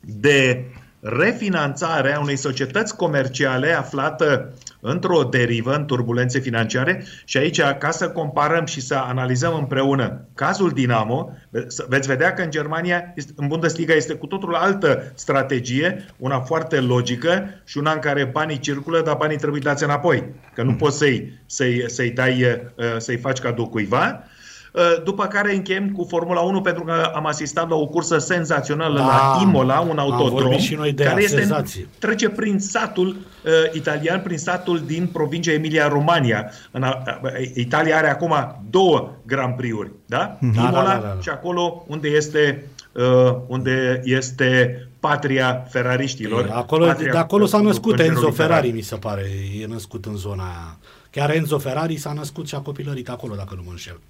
de 0.00 0.64
refinanțare 1.04 2.14
a 2.14 2.20
unei 2.20 2.36
societăți 2.36 2.96
comerciale 2.96 3.72
aflată 3.72 4.52
într-o 4.80 5.22
derivă, 5.22 5.74
în 5.74 5.86
turbulențe 5.86 6.38
financiare 6.38 7.04
și 7.24 7.38
aici, 7.38 7.60
ca 7.78 7.90
să 7.90 8.10
comparăm 8.10 8.66
și 8.66 8.80
să 8.80 8.94
analizăm 8.94 9.54
împreună 9.54 10.28
cazul 10.34 10.70
Dinamo, 10.70 11.30
ve- 11.50 11.66
veți 11.88 12.08
vedea 12.08 12.32
că 12.34 12.42
în 12.42 12.50
Germania, 12.50 13.12
este- 13.16 13.32
în 13.36 13.46
Bundesliga 13.46 13.94
este 13.94 14.14
cu 14.14 14.26
totul 14.26 14.54
altă 14.54 15.12
strategie, 15.14 16.04
una 16.18 16.40
foarte 16.40 16.80
logică 16.80 17.48
și 17.64 17.78
una 17.78 17.92
în 17.92 17.98
care 17.98 18.24
banii 18.24 18.58
circulă, 18.58 19.02
dar 19.02 19.16
banii 19.16 19.36
trebuie 19.36 19.60
dați 19.64 19.84
înapoi, 19.84 20.24
că 20.54 20.62
nu 20.62 20.74
poți 20.74 20.98
să-i, 20.98 21.40
să-i, 21.46 21.84
să-i 21.90 22.10
dai, 22.10 22.42
uh, 22.42 22.84
să-i 22.98 23.16
faci 23.16 23.38
cadou 23.38 23.68
cuiva. 23.68 24.24
Uh, 24.72 25.02
După 25.04 25.26
care 25.26 25.54
încheiem 25.54 25.90
cu 25.90 26.06
Formula 26.08 26.40
1 26.40 26.60
pentru 26.60 26.84
că 26.84 27.10
am 27.14 27.26
asistat 27.26 27.68
la 27.68 27.74
o 27.74 27.86
cursă 27.86 28.18
senzațională 28.18 28.98
Da, 28.98 29.04
la 29.04 29.38
Imola, 29.42 29.80
un 29.80 29.98
am 29.98 30.10
autodrom 30.10 30.30
vorbit 30.30 30.60
și 30.60 30.74
noi 30.74 30.92
de 30.92 31.02
ea, 31.02 31.08
care 31.08 31.22
este, 31.22 31.36
senzație. 31.36 31.88
trece 31.98 32.28
prin 32.28 32.58
satul 32.58 33.08
uh, 33.08 33.50
italian, 33.72 34.20
prin 34.20 34.38
satul 34.38 34.82
din 34.86 35.06
provincia 35.06 35.52
Emilia-Romagna. 35.52 36.44
În, 36.70 36.82
a, 36.82 37.02
a, 37.04 37.20
Italia 37.54 37.96
are 37.96 38.10
acum 38.10 38.34
două 38.70 39.10
Grand 39.26 39.56
Prix-uri, 39.56 39.90
da? 40.06 40.38
Da, 40.40 40.60
Imola 40.60 40.84
da, 40.84 40.92
da, 40.94 41.12
da. 41.14 41.16
și 41.20 41.28
acolo 41.28 41.84
unde 41.86 42.08
este, 42.08 42.66
uh, 42.92 43.36
unde 43.46 44.00
este 44.04 44.76
patria 45.00 45.66
ferrariștilor. 45.70 46.50
Acolo, 46.52 46.86
patria 46.86 47.12
de 47.12 47.18
acolo 47.18 47.46
s-a 47.46 47.60
născut 47.60 47.96
concerului 47.96 48.22
Enzo 48.24 48.30
Ferrari, 48.42 48.70
mi 48.70 48.80
se 48.80 48.96
pare. 48.96 49.24
E 49.60 49.66
născut 49.66 50.04
în 50.04 50.16
zona 50.16 50.42
aia. 50.42 50.78
Chiar 51.10 51.30
Enzo 51.30 51.58
Ferrari 51.58 51.96
s-a 51.96 52.12
născut 52.12 52.48
și 52.48 52.54
a 52.54 52.58
copilărit 52.58 53.08
acolo, 53.08 53.34
dacă 53.34 53.54
nu 53.56 53.62
mă 53.64 53.70
înșel. 53.70 54.00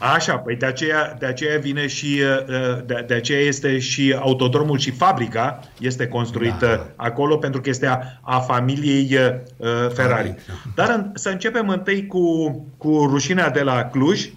Așa, 0.00 0.36
păi 0.36 0.56
de 0.56 0.66
aceea, 0.66 1.16
de 1.18 1.26
aceea 1.26 1.58
vine 1.58 1.86
și, 1.86 2.20
uh, 2.48 2.82
de, 2.86 3.04
de 3.06 3.14
aceea 3.14 3.40
este 3.40 3.78
și 3.78 4.16
autodromul 4.18 4.78
și 4.78 4.90
fabrica 4.90 5.60
este 5.78 6.08
construită 6.08 6.66
Da. 6.96 7.04
acolo 7.04 7.36
pentru 7.36 7.60
că 7.60 7.68
este 7.68 7.86
a, 7.86 7.98
a 8.20 8.38
familiei 8.38 9.18
uh, 9.56 9.68
Ferrari. 9.94 10.34
Da. 10.46 10.52
Dar 10.74 10.94
în, 10.96 11.10
să 11.14 11.28
începem 11.28 11.68
întâi 11.68 12.06
cu, 12.06 12.50
cu 12.76 13.06
rușinea 13.10 13.50
de 13.50 13.60
la 13.62 13.84
Cluj, 13.84 14.30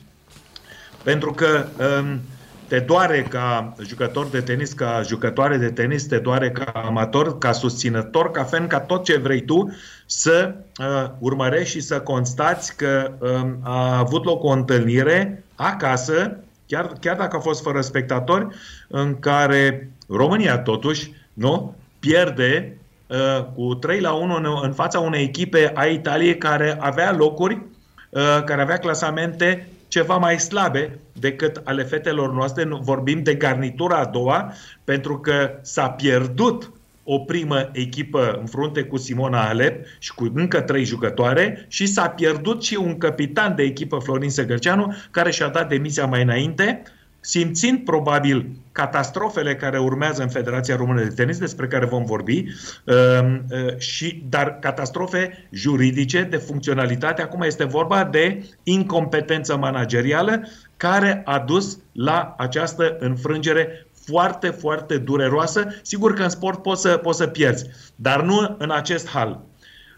pentru 1.03 1.31
că 1.31 1.65
um, 1.99 2.19
te 2.68 2.80
doare 2.80 3.26
ca 3.30 3.73
jucător 3.88 4.27
de 4.27 4.41
tenis, 4.41 4.73
ca 4.73 5.02
jucătoare 5.06 5.57
de 5.57 5.69
tenis, 5.69 6.06
te 6.06 6.18
doare 6.18 6.52
ca 6.52 6.72
amator, 6.85 7.38
ca 7.38 7.52
susținător, 7.52 8.31
ca 8.31 8.44
fan, 8.44 8.68
ca 8.68 8.80
tot 8.80 9.03
ce 9.03 9.18
vrei 9.18 9.41
tu, 9.41 9.76
să 10.06 10.56
uh, 10.80 11.10
urmărești 11.19 11.69
și 11.69 11.81
să 11.81 11.99
constați 11.99 12.76
că 12.76 13.11
um, 13.19 13.60
a 13.64 13.98
avut 13.98 14.26
loc 14.26 14.44
o 14.44 14.49
întâlnire 14.49 15.42
acasă, 15.55 16.38
chiar, 16.67 16.91
chiar 16.99 17.15
dacă 17.17 17.35
a 17.35 17.39
fost 17.39 17.61
fără 17.61 17.81
spectatori, 17.81 18.47
în 18.88 19.19
care 19.19 19.91
România 20.09 20.57
totuși 20.57 21.13
nu 21.34 21.75
pierde 21.99 22.77
uh, 23.07 23.45
cu 23.55 23.75
3 23.75 23.99
la 23.99 24.13
1 24.13 24.35
în, 24.35 24.45
în 24.61 24.73
fața 24.73 24.99
unei 24.99 25.23
echipe 25.23 25.71
a 25.75 25.85
Italiei 25.85 26.38
care 26.38 26.77
avea 26.80 27.11
locuri, 27.11 27.61
uh, 28.09 28.43
care 28.45 28.61
avea 28.61 28.77
clasamente 28.77 29.67
ceva 29.88 30.17
mai 30.17 30.39
slabe 30.39 30.99
decât 31.19 31.61
ale 31.63 31.84
fetelor 31.84 32.34
noastre. 32.34 32.63
Nu- 32.63 32.77
Vorbim 32.77 33.23
de 33.23 33.35
garnitura 33.35 33.97
a 33.97 34.05
doua, 34.05 34.53
pentru 34.84 35.19
că 35.19 35.59
s-a 35.61 35.89
pierdut 35.89 36.71
o 37.03 37.19
primă 37.19 37.69
echipă 37.73 38.38
în 38.39 38.45
frunte 38.45 38.84
cu 38.84 38.97
Simona 38.97 39.47
Alep 39.47 39.85
și 39.99 40.13
cu 40.13 40.31
încă 40.34 40.61
trei 40.61 40.85
jucătoare 40.85 41.65
și 41.67 41.85
s-a 41.85 42.09
pierdut 42.09 42.63
și 42.63 42.75
un 42.75 42.97
capitan 42.97 43.55
de 43.55 43.63
echipă, 43.63 43.97
Florin 43.97 44.30
Săgărceanu, 44.30 44.95
care 45.11 45.31
și-a 45.31 45.47
dat 45.47 45.69
demisia 45.69 46.05
mai 46.05 46.21
înainte, 46.21 46.81
simțind 47.19 47.80
probabil 47.80 48.49
catastrofele 48.71 49.55
care 49.55 49.80
urmează 49.80 50.21
în 50.21 50.30
Federația 50.30 50.75
Română 50.75 51.01
de 51.01 51.07
Tenis, 51.07 51.38
despre 51.38 51.67
care 51.67 51.85
vom 51.85 52.05
vorbi, 52.05 52.38
um, 52.38 53.45
uh, 53.49 53.77
și, 53.77 54.23
dar 54.30 54.59
catastrofe 54.59 55.47
juridice 55.51 56.21
de 56.21 56.38
funcționalitate. 56.38 57.21
Acum 57.21 57.41
este 57.41 57.63
vorba 57.63 58.03
de 58.03 58.43
incompetență 58.63 59.57
managerială 59.57 60.47
care 60.77 61.21
a 61.25 61.39
dus 61.39 61.80
la 61.91 62.35
această 62.38 62.97
înfrângere 62.99 63.88
foarte, 64.05 64.47
foarte 64.47 64.97
dureroasă. 64.97 65.67
Sigur 65.81 66.13
că 66.13 66.23
în 66.23 66.30
sport 66.30 66.61
poți 66.61 66.81
să, 66.81 66.97
poți 66.97 67.17
să 67.17 67.27
pierzi, 67.27 67.65
dar 67.95 68.21
nu 68.23 68.55
în 68.57 68.71
acest 68.71 69.09
hal. 69.09 69.41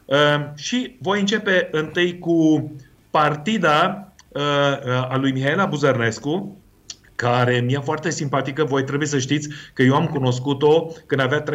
Uh, 0.05 0.15
și 0.55 0.97
voi 1.01 1.19
începe 1.19 1.67
întâi 1.71 2.19
cu 2.19 2.71
partida 3.11 4.13
uh, 4.27 4.41
uh, 4.41 5.11
a 5.11 5.17
lui 5.17 5.31
Mihaela 5.31 5.65
Buzărnescu, 5.65 6.57
care 7.15 7.59
mi-e 7.59 7.79
foarte 7.79 8.09
simpatică. 8.09 8.63
Voi 8.63 8.83
trebuie 8.83 9.07
să 9.07 9.19
știți 9.19 9.49
că 9.73 9.83
eu 9.83 9.95
am 9.95 10.05
cunoscut-o 10.05 10.87
când 11.05 11.21
avea 11.21 11.43
13-14 11.43 11.45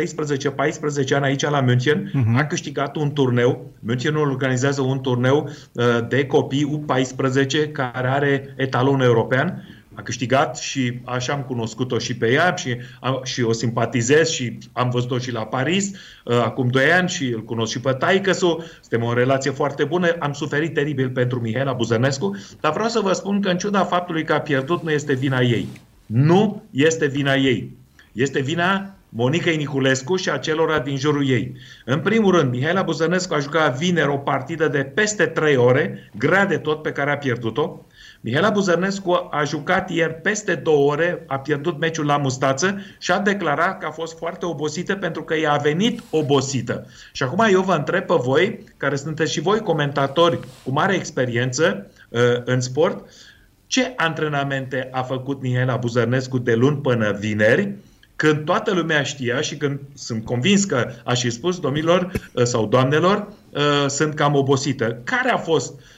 ani 1.15 1.25
aici 1.25 1.43
la 1.43 1.61
München. 1.61 2.09
Uh-huh. 2.09 2.39
A 2.39 2.45
câștigat 2.45 2.97
un 2.97 3.13
turneu. 3.13 3.71
Münchenul 3.91 4.31
organizează 4.31 4.81
un 4.81 5.01
turneu 5.01 5.51
uh, 5.73 5.85
de 6.09 6.27
copii 6.27 6.81
U14 6.81 7.73
care 7.73 8.09
are 8.09 8.55
etalon 8.57 9.01
european 9.01 9.65
a 9.95 10.03
câștigat 10.03 10.59
și 10.59 11.01
așa 11.05 11.33
am 11.33 11.43
cunoscut-o 11.43 11.99
și 11.99 12.17
pe 12.17 12.33
ea 12.33 12.55
și, 12.55 12.77
a, 13.01 13.21
și 13.25 13.43
o 13.43 13.53
simpatizez 13.53 14.29
și 14.29 14.59
am 14.73 14.91
văzut-o 14.91 15.19
și 15.19 15.33
la 15.33 15.47
Paris 15.47 15.91
uh, 16.25 16.37
acum 16.37 16.69
2 16.69 16.93
ani 16.93 17.09
și 17.09 17.27
îl 17.27 17.45
cunosc 17.45 17.73
și 17.73 17.81
pe 17.81 17.93
taicăsu, 17.93 18.65
suntem 18.81 19.09
o 19.09 19.13
relație 19.13 19.51
foarte 19.51 19.85
bună, 19.85 20.17
am 20.19 20.33
suferit 20.33 20.75
teribil 20.75 21.11
pentru 21.11 21.41
Mihaela 21.41 21.73
Buzănescu, 21.73 22.37
dar 22.61 22.73
vreau 22.73 22.89
să 22.89 23.01
vă 23.01 23.13
spun 23.13 23.41
că 23.41 23.49
în 23.49 23.59
ciuda 23.59 23.85
faptului 23.85 24.25
că 24.25 24.33
a 24.33 24.41
pierdut 24.41 24.83
nu 24.83 24.91
este 24.91 25.15
vina 25.15 25.41
ei. 25.41 25.69
Nu 26.07 26.63
este 26.71 27.07
vina 27.07 27.35
ei. 27.35 27.77
Este 28.13 28.41
vina 28.41 28.95
Monica 29.09 29.51
Niculescu 29.51 30.17
și 30.17 30.31
a 30.31 30.37
celor 30.37 30.81
din 30.81 30.97
jurul 30.97 31.29
ei. 31.29 31.57
În 31.85 32.01
primul 32.01 32.37
rând, 32.37 32.51
Mihaela 32.51 32.83
Buzănescu 32.83 33.35
a 33.35 33.39
jucat 33.39 33.79
vineri 33.79 34.09
o 34.09 34.17
partidă 34.17 34.69
de 34.69 34.79
peste 34.79 35.27
3 35.27 35.57
ore, 35.57 36.11
grea 36.19 36.47
de 36.47 36.57
tot, 36.57 36.83
pe 36.83 36.93
care 36.93 37.11
a 37.11 37.19
pierdut-o. 37.19 37.87
Mihaela 38.23 38.51
Buzărnescu 38.51 39.29
a 39.31 39.45
jucat 39.45 39.91
ieri 39.91 40.15
peste 40.15 40.55
două 40.55 40.91
ore, 40.91 41.25
a 41.27 41.39
pierdut 41.39 41.79
meciul 41.79 42.07
la 42.07 42.17
mustață 42.17 42.81
și 42.99 43.11
a 43.11 43.19
declarat 43.19 43.79
că 43.79 43.87
a 43.87 43.91
fost 43.91 44.19
foarte 44.19 44.47
obosită 44.47 44.95
pentru 44.95 45.23
că 45.23 45.39
i-a 45.39 45.57
venit 45.57 46.03
obosită. 46.11 46.87
Și 47.13 47.23
acum 47.23 47.47
eu 47.51 47.63
vă 47.63 47.75
întreb 47.75 48.07
pe 48.07 48.15
voi, 48.19 48.65
care 48.77 48.97
sunteți 48.97 49.33
și 49.33 49.41
voi 49.41 49.59
comentatori 49.59 50.39
cu 50.65 50.71
mare 50.71 50.95
experiență 50.95 51.91
uh, 52.09 52.21
în 52.45 52.61
sport, 52.61 53.09
ce 53.67 53.93
antrenamente 53.97 54.89
a 54.93 55.03
făcut 55.03 55.43
Mihaela 55.43 55.77
Buzărnescu 55.77 56.39
de 56.39 56.55
luni 56.55 56.77
până 56.77 57.13
vineri, 57.13 57.75
când 58.17 58.45
toată 58.45 58.75
lumea 58.75 59.03
știa 59.03 59.41
și 59.41 59.57
când 59.57 59.81
sunt 59.95 60.25
convins 60.25 60.65
că 60.65 60.91
a 61.05 61.15
și 61.15 61.31
spus 61.31 61.61
domnilor 61.61 62.13
uh, 62.33 62.45
sau 62.45 62.67
doamnelor, 62.67 63.33
uh, 63.51 63.87
sunt 63.89 64.15
cam 64.15 64.35
obosită. 64.35 65.01
Care 65.05 65.31
a 65.31 65.37
fost 65.37 65.73
uh, 65.73 65.79
Ehm, 65.79 65.90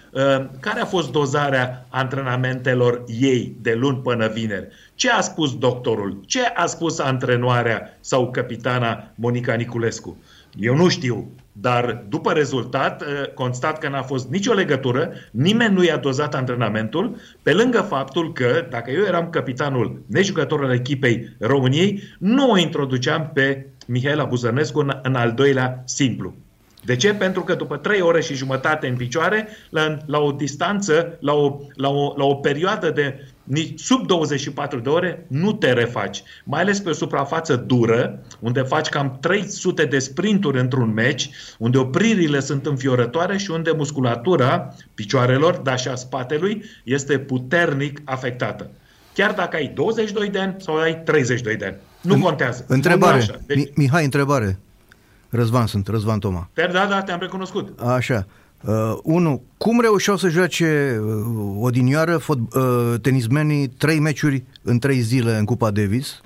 care 0.60 0.80
a 0.80 0.84
fost 0.84 1.12
dozarea 1.12 1.86
antrenamentelor 1.88 3.04
ei 3.20 3.56
de 3.60 3.74
luni 3.74 3.98
până 3.98 4.28
vineri? 4.28 4.68
Ce 4.94 5.10
a 5.10 5.20
spus 5.20 5.58
doctorul? 5.58 6.20
Ce 6.26 6.40
a 6.40 6.66
spus 6.66 6.98
antrenoarea 6.98 7.98
sau 8.00 8.30
capitana 8.30 9.12
Monica 9.14 9.54
Niculescu? 9.54 10.16
Eu 10.58 10.76
nu 10.76 10.88
știu, 10.88 11.30
dar 11.52 12.04
după 12.08 12.32
rezultat 12.32 13.02
eh, 13.02 13.32
constat 13.34 13.78
că 13.78 13.88
n-a 13.88 14.02
fost 14.02 14.28
nicio 14.28 14.52
legătură, 14.52 15.12
nimeni 15.30 15.74
nu 15.74 15.84
i-a 15.84 15.96
dozat 15.96 16.34
antrenamentul, 16.34 17.16
pe 17.42 17.52
lângă 17.52 17.80
faptul 17.80 18.32
că, 18.32 18.66
dacă 18.70 18.90
eu 18.90 19.04
eram 19.04 19.30
capitanul 19.30 20.02
nejucător 20.06 20.64
al 20.64 20.72
echipei 20.72 21.36
României, 21.38 22.02
nu 22.18 22.50
o 22.50 22.58
introduceam 22.58 23.30
pe 23.34 23.66
Mihaela 23.86 24.24
Buzărnescu 24.24 24.78
în, 24.78 24.98
în 25.02 25.14
al 25.14 25.32
doilea 25.32 25.82
simplu. 25.84 26.34
De 26.84 26.96
ce? 26.96 27.14
Pentru 27.14 27.42
că 27.42 27.54
după 27.54 27.76
3 27.76 28.00
ore 28.00 28.20
și 28.20 28.34
jumătate 28.34 28.86
în 28.86 28.96
picioare, 28.96 29.48
la, 29.70 29.96
la 30.06 30.18
o 30.18 30.32
distanță, 30.32 31.16
la 31.20 31.32
o, 31.32 31.58
la, 31.74 31.88
o, 31.88 32.14
la 32.16 32.24
o 32.24 32.34
perioadă 32.34 32.90
de 32.90 33.26
sub 33.76 34.06
24 34.06 34.78
de 34.78 34.88
ore, 34.88 35.26
nu 35.28 35.52
te 35.52 35.72
refaci. 35.72 36.22
Mai 36.44 36.60
ales 36.60 36.80
pe 36.80 36.88
o 36.88 36.92
suprafață 36.92 37.56
dură, 37.56 38.18
unde 38.38 38.60
faci 38.60 38.88
cam 38.88 39.18
300 39.20 39.84
de 39.84 39.98
sprinturi 39.98 40.60
într-un 40.60 40.92
meci, 40.92 41.30
unde 41.58 41.78
opririle 41.78 42.40
sunt 42.40 42.66
înfiorătoare 42.66 43.36
și 43.36 43.50
unde 43.50 43.70
musculatura 43.76 44.74
picioarelor, 44.94 45.56
dar 45.56 45.78
și 45.78 45.88
a 45.88 45.94
spatelui, 45.94 46.64
este 46.84 47.18
puternic 47.18 48.00
afectată. 48.04 48.70
Chiar 49.14 49.32
dacă 49.32 49.56
ai 49.56 49.72
22 49.74 50.28
de 50.28 50.38
ani 50.38 50.54
sau 50.58 50.76
ai 50.76 51.02
32 51.02 51.56
de 51.56 51.64
ani. 51.64 51.76
Nu 52.00 52.18
contează. 52.18 52.64
Întrebare. 52.68 53.26
Deci... 53.46 53.70
Mihai, 53.74 54.04
întrebare. 54.04 54.58
Răzvan 55.34 55.66
sunt, 55.66 55.86
Răzvan 55.86 56.18
Toma. 56.18 56.48
Da, 56.54 56.86
da, 56.86 57.02
te-am 57.02 57.18
recunoscut. 57.20 57.80
Așa. 57.80 58.26
Uh, 58.60 58.98
unu, 59.02 59.42
cum 59.56 59.80
reușeau 59.80 60.16
să 60.16 60.28
joace 60.28 61.00
uh, 61.02 61.56
odinioară 61.60 62.16
fot, 62.16 62.38
uh, 62.38 62.94
tenismenii 63.00 63.68
trei 63.68 63.98
meciuri 63.98 64.44
în 64.62 64.78
trei 64.78 65.00
zile 65.00 65.36
în 65.36 65.44
Cupa 65.44 65.70
Davis? 65.70 66.20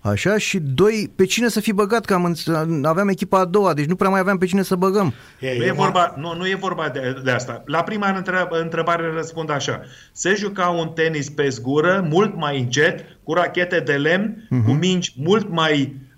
Așa, 0.00 0.38
și 0.38 0.58
doi, 0.58 1.12
pe 1.16 1.24
cine 1.24 1.48
să 1.48 1.60
fi 1.60 1.72
băgat, 1.72 2.04
că 2.04 2.14
am, 2.14 2.36
aveam 2.82 3.08
echipa 3.08 3.38
a 3.38 3.44
doua, 3.44 3.74
deci 3.74 3.86
nu 3.86 3.94
prea 3.94 4.10
mai 4.10 4.20
aveam 4.20 4.38
pe 4.38 4.46
cine 4.46 4.62
să 4.62 4.74
băgăm. 4.74 5.14
nu, 5.40 5.64
e 5.64 5.72
vorba, 5.72 6.14
nu, 6.16 6.34
nu 6.34 6.48
e 6.48 6.54
vorba 6.54 6.88
de, 6.88 7.20
de 7.24 7.30
asta. 7.30 7.62
La 7.66 7.82
prima 7.82 8.24
întrebare 8.50 9.12
răspund 9.14 9.50
așa. 9.50 9.80
Se 10.12 10.34
juca 10.34 10.68
un 10.68 10.88
tenis 10.88 11.30
pe 11.30 11.48
zgură, 11.48 12.06
mult 12.08 12.36
mai 12.36 12.60
încet, 12.60 13.04
cu 13.22 13.32
rachete 13.32 13.80
de 13.80 13.92
lemn, 13.92 14.36
uh-huh. 14.44 14.64
cu 14.64 14.70
mingi 14.70 15.14
mult 15.16 15.50
mai 15.50 15.72
Uh, 15.84 15.96
uh, 15.96 16.09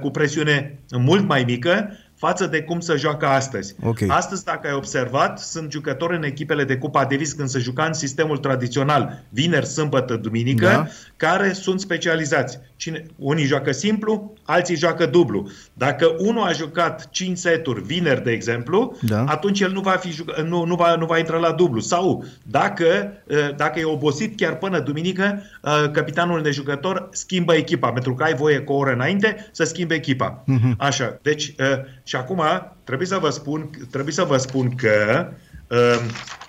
cu 0.00 0.10
presiune 0.10 0.78
mult 0.90 1.28
mai 1.28 1.44
mică 1.44 1.96
față 2.16 2.46
de 2.46 2.62
cum 2.62 2.80
se 2.80 2.96
joacă 2.96 3.26
astăzi. 3.26 3.74
Okay. 3.82 4.08
Astăzi, 4.10 4.44
dacă 4.44 4.68
ai 4.68 4.74
observat, 4.74 5.38
sunt 5.38 5.72
jucători 5.72 6.16
în 6.16 6.22
echipele 6.22 6.64
de 6.64 6.76
Cupa 6.76 7.04
Davis 7.04 7.32
când 7.32 7.48
se 7.48 7.58
juca 7.58 7.84
în 7.84 7.92
sistemul 7.92 8.38
tradițional, 8.38 9.22
vineri, 9.28 9.66
sâmbătă, 9.66 10.16
duminică, 10.16 10.66
da. 10.66 10.86
care 11.16 11.52
sunt 11.52 11.80
specializați. 11.80 12.58
Cine, 12.76 13.06
unii 13.16 13.44
joacă 13.44 13.72
simplu, 13.72 14.32
alții 14.52 14.76
joacă 14.76 15.06
dublu. 15.06 15.50
Dacă 15.72 16.14
unul 16.18 16.42
a 16.42 16.52
jucat 16.52 17.10
5 17.10 17.38
seturi 17.38 17.82
vineri, 17.82 18.22
de 18.22 18.30
exemplu, 18.30 18.98
da. 19.00 19.24
atunci 19.24 19.60
el 19.60 19.72
nu 19.72 19.80
va, 19.80 19.90
fi, 19.90 20.24
nu, 20.44 20.64
nu, 20.64 20.74
va, 20.74 20.94
nu 20.94 21.06
va 21.06 21.18
intra 21.18 21.38
la 21.38 21.52
dublu. 21.52 21.80
Sau 21.80 22.24
dacă, 22.42 23.12
ă, 23.30 23.52
dacă 23.56 23.78
e 23.78 23.84
obosit 23.84 24.36
chiar 24.36 24.56
până 24.56 24.80
duminică, 24.80 25.42
ă, 25.64 25.88
capitanul 25.88 26.42
de 26.42 26.50
jucător 26.50 27.08
schimbă 27.12 27.54
echipa, 27.54 27.92
pentru 27.92 28.14
că 28.14 28.22
ai 28.22 28.34
voie 28.34 28.58
cu 28.58 28.72
o 28.72 28.76
oră 28.76 28.92
înainte 28.92 29.48
să 29.52 29.64
schimbe 29.64 29.94
echipa. 29.94 30.44
Uh-huh. 30.44 30.76
Așa. 30.76 31.18
Deci, 31.22 31.54
ă, 31.58 31.84
și 32.04 32.16
acum 32.16 32.42
trebuie 32.84 33.06
să 33.06 33.18
vă 33.20 33.30
spun, 33.30 33.70
trebuie 33.90 34.14
să 34.14 34.24
vă 34.24 34.36
spun 34.36 34.74
că 34.74 35.28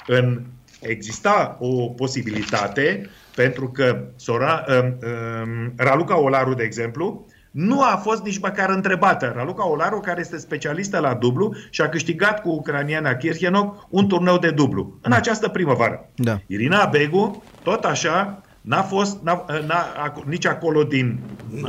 în 0.08 0.42
exista 0.80 1.58
o 1.60 1.90
posibilitate 1.90 3.10
pentru 3.36 3.70
că 3.70 4.06
Sora, 4.16 4.66
um, 4.68 4.86
um, 4.86 5.74
Raluca 5.76 6.20
Olaru, 6.20 6.54
de 6.54 6.64
exemplu, 6.64 7.26
nu 7.54 7.82
a 7.82 8.00
fost 8.04 8.24
nici 8.24 8.40
măcar 8.40 8.70
întrebată. 8.70 9.32
Raluca 9.36 9.68
Olaru, 9.68 10.00
care 10.00 10.20
este 10.20 10.38
specialistă 10.38 11.00
la 11.00 11.14
dublu 11.14 11.56
și 11.70 11.82
a 11.82 11.90
câștigat 11.90 12.42
cu 12.42 12.50
ucraniana 12.50 13.16
Kirchenov 13.16 13.88
un 13.90 14.08
turneu 14.08 14.38
de 14.38 14.52
dublu 14.52 14.98
în 15.02 15.12
această 15.12 15.48
primăvară. 15.48 16.10
Da. 16.16 16.40
Irina 16.48 16.86
Begu, 16.86 17.44
tot 17.64 17.84
așa, 17.84 18.44
N-a 18.64 18.82
fost 18.82 19.18
n-a, 19.24 19.46
n-a, 19.68 20.14
nici 20.26 20.46
acolo 20.46 20.84
din 20.84 21.20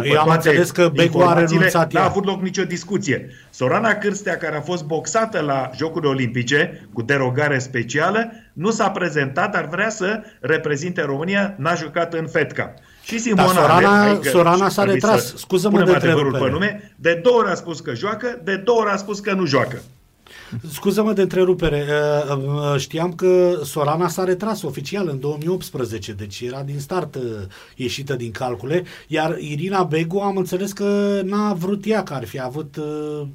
Eu 0.05 0.20
am 0.20 0.28
înțeles 0.28 0.70
că 0.70 0.90
Begu 0.94 1.20
a 1.20 1.39
renunțat 1.39 1.93
N-a 1.93 2.05
avut 2.05 2.24
loc 2.24 2.43
nicio 2.43 2.65
discuție. 2.65 3.28
Sorana 3.51 3.94
Cârstea, 3.94 4.36
care 4.36 4.56
a 4.56 4.61
fost 4.61 4.85
boxată 4.85 5.40
la 5.40 5.70
Jocurile 5.77 6.11
Olimpice 6.11 6.89
cu 6.93 7.02
derogare 7.02 7.59
specială, 7.59 8.32
nu 8.52 8.70
s-a 8.70 8.90
prezentat, 8.90 9.52
dar 9.52 9.69
vrea 9.69 9.89
să 9.89 10.23
reprezinte 10.40 11.02
România, 11.02 11.55
n-a 11.59 11.74
jucat 11.74 12.15
în 12.15 12.27
FETCA. 12.27 12.74
Și 13.05 13.18
Simona 13.18 13.52
da, 13.52 13.52
Sorana, 13.52 14.02
Alep, 14.02 14.24
Sorana 14.24 14.68
s-a 14.68 14.85
retras, 14.85 15.35
scuză-mă 15.36 15.82
de 15.82 15.93
pe 15.93 16.51
nume, 16.51 16.94
de 16.97 17.20
două 17.22 17.39
ori 17.39 17.51
a 17.51 17.55
spus 17.55 17.81
că 17.81 17.94
joacă, 17.94 18.40
de 18.44 18.56
două 18.56 18.81
ori 18.81 18.90
a 18.90 18.97
spus 18.97 19.20
că 19.20 19.32
nu 19.32 19.44
joacă. 19.44 19.82
Scuză-mă 20.72 21.12
de 21.12 21.22
întrerupere. 21.22 21.86
Uh, 22.31 22.36
uh, 22.36 22.78
știam 22.78 23.12
că 23.12 23.59
Sorana 23.64 24.09
s-a 24.09 24.24
retras 24.24 24.62
oficial 24.62 25.09
în 25.09 25.20
2018, 25.20 26.12
deci 26.12 26.40
era 26.40 26.62
din 26.62 26.78
start 26.78 27.14
uh, 27.14 27.22
ieșită 27.76 28.14
din 28.14 28.31
calcule, 28.31 28.85
iar 29.06 29.36
Irina 29.39 29.82
Begu 29.82 30.18
am 30.18 30.36
înțeles 30.36 30.72
că 30.72 31.20
n-a 31.24 31.52
vrut 31.52 31.86
ea, 31.86 32.02
că 32.02 32.14
ar 32.14 32.24
fi 32.24 32.40
avut 32.40 32.76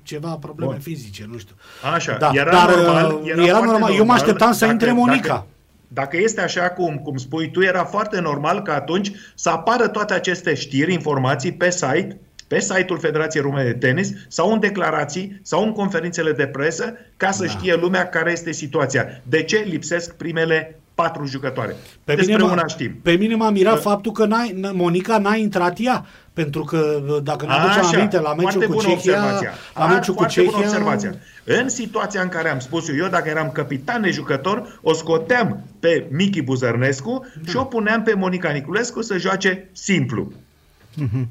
ceva 0.03 0.29
probleme 0.29 0.71
Bun. 0.71 0.81
fizice, 0.81 1.27
nu 1.31 1.37
știu. 1.37 1.55
Așa, 1.93 2.17
da, 2.19 2.31
era 2.33 2.51
dar 2.51 2.75
normal. 2.75 3.21
Era, 3.23 3.43
era 3.43 3.57
normal. 3.57 3.71
normal. 3.71 3.95
Eu 3.95 4.05
mă 4.05 4.13
așteptam 4.13 4.51
să 4.51 4.59
dacă, 4.59 4.71
intre 4.71 4.91
Monica. 4.91 5.27
Dacă, 5.27 5.45
dacă 5.94 6.18
este 6.18 6.41
așa 6.41 6.70
cum, 6.70 6.98
cum 6.98 7.18
spui 7.18 7.52
tu, 7.52 7.61
era 7.61 7.84
foarte 7.84 8.20
normal 8.20 8.61
că 8.61 8.72
atunci 8.72 9.11
să 9.36 9.49
apară 9.49 9.88
toate 9.88 10.14
aceste 10.14 10.53
știri, 10.53 10.94
informații 10.94 11.53
pe 11.53 11.72
site 11.72 12.20
pe 12.48 12.60
site-ul 12.60 12.99
Federației 12.99 13.44
Române 13.44 13.64
de 13.64 13.74
Tenis 13.74 14.11
sau 14.28 14.53
în 14.53 14.60
declarații 14.60 15.40
sau 15.44 15.64
în 15.64 15.72
conferințele 15.72 16.32
de 16.32 16.48
presă 16.48 16.94
ca 17.18 17.32
să 17.32 17.44
Da. 17.44 17.49
știe 17.49 17.76
lumea 17.76 18.10
care 18.10 18.32
este 18.32 18.52
situația. 18.52 19.22
De 19.24 19.44
ce 19.44 19.57
lipsesc 19.57 20.14
primele 20.16 20.80
patru 21.01 21.26
jucătoare? 21.26 21.76
Pe 22.03 22.15
Despre 22.15 22.34
mine, 22.35 22.45
m-a, 22.47 22.51
una 22.51 22.67
știm. 22.67 22.95
pe 23.01 23.11
mine 23.11 23.35
m-a 23.35 23.49
mirat 23.49 23.81
faptul 23.81 24.11
că 24.11 24.26
n-ai, 24.26 24.53
n- 24.59 24.71
Monica 24.73 25.17
n-a 25.17 25.35
intrat 25.35 25.77
ea, 25.80 26.05
pentru 26.34 26.63
că 26.63 26.99
dacă 27.23 27.45
ne 27.45 27.51
aducem 27.51 27.80
Așa, 27.85 27.97
aminte 27.97 28.19
la 28.19 28.34
meciul 28.34 28.51
foarte 28.51 28.65
cu 28.67 28.71
bună 28.73 28.81
Cehia, 28.88 28.95
observația. 29.17 29.51
la 29.76 29.84
A, 29.84 29.88
meciul 29.88 30.13
cu 30.13 30.19
foarte 30.19 30.41
bună 30.41 30.51
Cehia, 30.57 30.67
observația. 30.67 31.13
În 31.43 31.69
situația 31.69 32.21
în 32.21 32.27
care 32.30 32.49
am 32.49 32.59
spus 32.59 32.89
eu, 32.89 32.95
eu 32.95 33.07
dacă 33.07 33.30
eram 33.30 33.49
capitan 33.51 34.01
de 34.01 34.09
jucător, 34.09 34.80
o 34.81 34.93
scoteam 34.93 35.63
pe 35.80 36.07
Michi 36.11 36.41
Buzărnescu 36.41 37.26
Da. 37.43 37.49
și 37.51 37.57
o 37.57 37.63
puneam 37.63 38.03
pe 38.03 38.13
Monica 38.13 38.49
Niculescu 38.49 39.01
să 39.01 39.17
joace 39.17 39.69
simplu. 39.71 40.31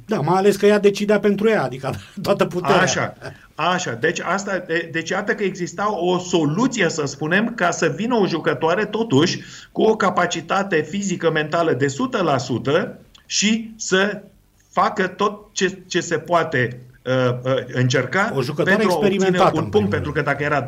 Da, 0.06 0.20
mai 0.20 0.36
ales 0.36 0.56
că 0.56 0.66
ea 0.66 0.78
decidea 0.78 1.18
pentru 1.18 1.48
ea, 1.48 1.62
adică 1.62 1.94
toată 2.22 2.44
puterea. 2.44 2.80
Așa, 2.80 3.14
așa. 3.54 3.92
Deci, 3.92 4.20
asta, 4.20 4.64
de- 4.66 4.88
deci 4.92 5.10
iată 5.10 5.34
că 5.34 5.42
exista 5.42 5.94
o 6.00 6.18
soluție, 6.18 6.88
să 6.88 7.06
spunem, 7.06 7.54
ca 7.54 7.70
să 7.70 7.92
vină 7.96 8.14
o 8.14 8.26
jucătoare 8.26 8.84
totuși 8.84 9.40
cu 9.72 9.82
o 9.82 9.96
capacitate 9.96 10.80
fizică, 10.80 11.30
mentală 11.30 11.72
de 11.72 11.86
100% 11.86 12.88
și 13.26 13.70
să 13.76 14.22
facă 14.70 15.06
tot 15.06 15.46
ce, 15.52 15.78
ce 15.86 16.00
se 16.00 16.18
poate 16.18 16.80
uh, 17.04 17.12
uh, 17.44 17.64
încerca 17.72 18.32
O 18.34 18.42
jucătoare 18.42 18.78
pentru 18.78 18.90
a 18.90 18.96
obține 18.96 19.14
experimentată, 19.14 19.56
în 19.58 19.64
un 19.64 19.70
primul 19.70 19.70
punct, 19.70 19.90
pentru 19.90 20.12
că 20.12 20.20
dacă 20.20 20.42
era 20.42 20.64
2-2, 20.64 20.66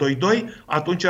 atunci, 0.65 1.05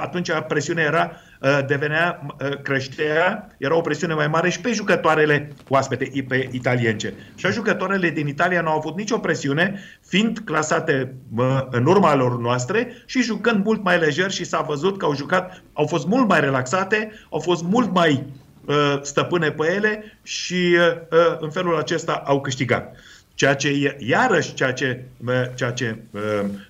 atunci 0.00 0.30
presiunea 0.48 0.84
era, 0.84 1.10
uh, 1.12 1.29
devenea, 1.66 2.26
uh, 2.40 2.56
creștea, 2.62 3.48
era 3.58 3.76
o 3.76 3.80
presiune 3.80 4.14
mai 4.14 4.28
mare 4.28 4.48
și 4.50 4.60
pe 4.60 4.72
jucătoarele 4.72 5.52
oaspete, 5.68 6.08
i- 6.12 6.22
pe 6.22 6.48
italience. 6.52 7.14
Și 7.34 7.52
jucătoarele 7.52 8.10
din 8.10 8.26
Italia 8.26 8.60
nu 8.60 8.68
au 8.68 8.76
avut 8.76 8.96
nicio 8.96 9.18
presiune, 9.18 9.80
fiind 10.06 10.38
clasate 10.44 11.14
uh, 11.36 11.60
în 11.70 11.86
urma 11.86 12.14
lor 12.14 12.38
noastre 12.38 12.92
și 13.06 13.22
jucând 13.22 13.64
mult 13.64 13.82
mai 13.84 13.98
lejer 13.98 14.30
și 14.30 14.44
s-a 14.44 14.60
văzut 14.60 14.98
că 14.98 15.04
au 15.04 15.14
jucat, 15.14 15.62
au 15.72 15.86
fost 15.86 16.06
mult 16.06 16.28
mai 16.28 16.40
relaxate, 16.40 17.10
au 17.30 17.38
fost 17.38 17.62
mult 17.62 17.92
mai 17.94 18.24
uh, 18.64 18.98
stăpâne 19.02 19.50
pe 19.50 19.72
ele 19.74 20.18
și 20.22 20.76
uh, 20.78 20.96
uh, 21.10 21.36
în 21.38 21.50
felul 21.50 21.76
acesta 21.78 22.22
au 22.26 22.40
câștigat. 22.40 22.96
Ceea 23.34 23.54
ce, 23.54 23.68
e- 23.68 23.96
iarăși, 23.98 24.54
ceea 24.54 24.72
ce, 24.72 25.04
mă- 25.16 25.50
ceea 25.54 25.70
ce 25.70 25.98
uh, 26.10 26.20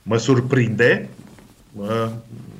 mă 0.02 0.16
surprinde, 0.16 1.08
uh, 1.76 2.06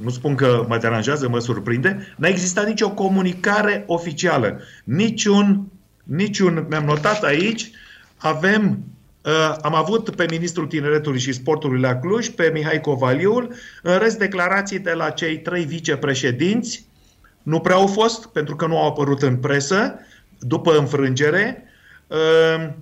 nu 0.03 0.11
spun 0.11 0.35
că 0.35 0.65
mă 0.69 0.79
deranjează, 0.79 1.29
mă 1.29 1.39
surprinde, 1.39 2.15
n-a 2.17 2.29
existat 2.29 2.67
nicio 2.67 2.91
comunicare 2.91 3.85
oficială. 3.87 4.61
Niciun, 4.85 5.67
niciun 6.03 6.67
mi-am 6.69 6.85
notat 6.85 7.23
aici, 7.23 7.71
avem, 8.17 8.85
uh, 9.25 9.57
am 9.63 9.75
avut 9.75 10.11
pe 10.11 10.27
Ministrul 10.31 10.67
Tineretului 10.67 11.21
și 11.21 11.33
Sportului 11.33 11.81
la 11.81 11.97
Cluj, 11.97 12.29
pe 12.29 12.51
Mihai 12.55 12.81
Covaliul, 12.81 13.55
în 13.83 13.99
rest 13.99 14.19
declarații 14.19 14.79
de 14.79 14.93
la 14.93 15.11
cei 15.11 15.39
trei 15.39 15.65
vicepreședinți, 15.65 16.85
nu 17.43 17.61
prea 17.61 17.77
au 17.77 17.87
fost, 17.87 18.27
pentru 18.27 18.57
că 18.57 18.67
nu 18.67 18.79
au 18.79 18.87
apărut 18.89 19.23
în 19.23 19.37
presă, 19.37 19.95
după 20.39 20.79
înfrângere. 20.79 21.63
Uh, 21.65 21.69
Um, 22.11 22.75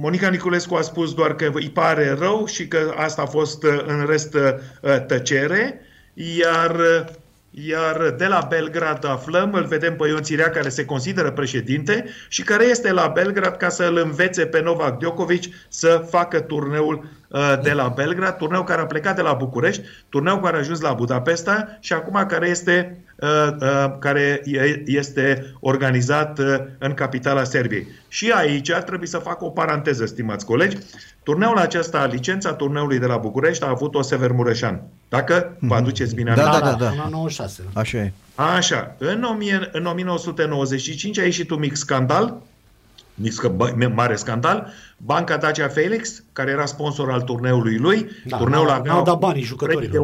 Monica 0.00 0.28
Niculescu 0.28 0.74
a 0.74 0.80
spus 0.80 1.14
doar 1.14 1.34
că 1.34 1.50
îi 1.54 1.70
pare 1.70 2.16
rău 2.18 2.46
și 2.46 2.68
că 2.68 2.94
asta 2.96 3.22
a 3.22 3.26
fost 3.26 3.62
uh, 3.62 3.84
în 3.86 4.06
rest 4.06 4.34
uh, 4.34 5.04
tăcere, 5.06 5.80
iar, 6.14 6.74
uh, 6.74 7.04
iar 7.50 8.14
de 8.18 8.26
la 8.26 8.46
Belgrad 8.48 9.04
aflăm, 9.04 9.52
îl 9.52 9.64
vedem 9.64 9.96
pe 9.96 10.08
Ion 10.08 10.22
Țirea, 10.22 10.50
care 10.50 10.68
se 10.68 10.84
consideră 10.84 11.30
președinte 11.30 12.04
și 12.28 12.42
care 12.42 12.64
este 12.64 12.92
la 12.92 13.06
Belgrad 13.14 13.56
ca 13.56 13.68
să 13.68 13.84
îl 13.84 13.96
învețe 13.96 14.46
pe 14.46 14.60
Novak 14.60 14.98
Djokovic 14.98 15.54
să 15.68 16.06
facă 16.10 16.40
turneul 16.40 17.08
uh, 17.28 17.54
de 17.62 17.72
la 17.72 17.88
Belgrad, 17.88 18.36
turneu 18.36 18.64
care 18.64 18.80
a 18.80 18.86
plecat 18.86 19.16
de 19.16 19.22
la 19.22 19.32
București, 19.32 19.82
turneu 20.08 20.40
care 20.40 20.56
a 20.56 20.58
ajuns 20.58 20.80
la 20.80 20.92
Budapesta 20.92 21.78
și 21.80 21.92
acum 21.92 22.24
care 22.26 22.48
este, 22.48 22.96
uh, 22.96 22.96
uh, 22.96 23.09
care 23.98 24.40
e- 24.44 24.82
este 24.86 25.54
organizat 25.60 26.38
uh, 26.38 26.46
în 26.78 26.94
capitala 26.94 27.44
Serbiei. 27.44 27.86
Și 28.08 28.30
aici 28.30 28.70
trebuie 28.86 29.08
să 29.08 29.18
fac 29.18 29.42
o 29.42 29.48
paranteză, 29.48 30.06
stimați 30.06 30.44
colegi. 30.44 30.76
Turneul 31.22 31.56
acesta, 31.56 32.06
licența 32.06 32.52
turneului 32.52 32.98
de 32.98 33.06
la 33.06 33.16
București 33.16 33.64
a 33.64 33.68
avut-o 33.68 34.02
Sever 34.02 34.32
Mureșan. 34.32 34.82
Dacă 35.08 35.56
vă 35.60 35.74
aduceți 35.74 36.14
bine 36.14 36.32
Da, 36.36 36.42
aminte. 36.50 36.60
da, 36.68 36.74
da. 36.84 36.88
Până 36.90 37.02
la 37.02 37.08
96. 37.08 37.62
Așa 37.72 37.98
e. 37.98 38.12
Așa, 38.34 38.94
în, 38.98 39.22
1000 39.22 39.68
în 39.72 39.86
1995 39.86 41.18
a 41.18 41.22
ieșit 41.22 41.50
un 41.50 41.58
mic 41.58 41.74
scandal, 41.76 42.42
mic 43.14 43.32
scă- 43.32 43.56
bă- 43.56 43.94
mare 43.94 44.14
scandal, 44.16 44.66
Banca 44.96 45.36
Dacia 45.36 45.68
Felix, 45.68 46.22
care 46.32 46.50
era 46.50 46.64
sponsor 46.66 47.10
al 47.10 47.20
turneului 47.22 47.76
lui, 47.76 48.10
Da, 48.26 48.36
turneul 48.36 48.66
n-au- 48.66 48.78
avea 48.78 48.92
n-au 48.92 49.04
dat 49.04 49.18
banii 49.18 49.42
jucătorilor. 49.42 49.84
de 49.92 49.98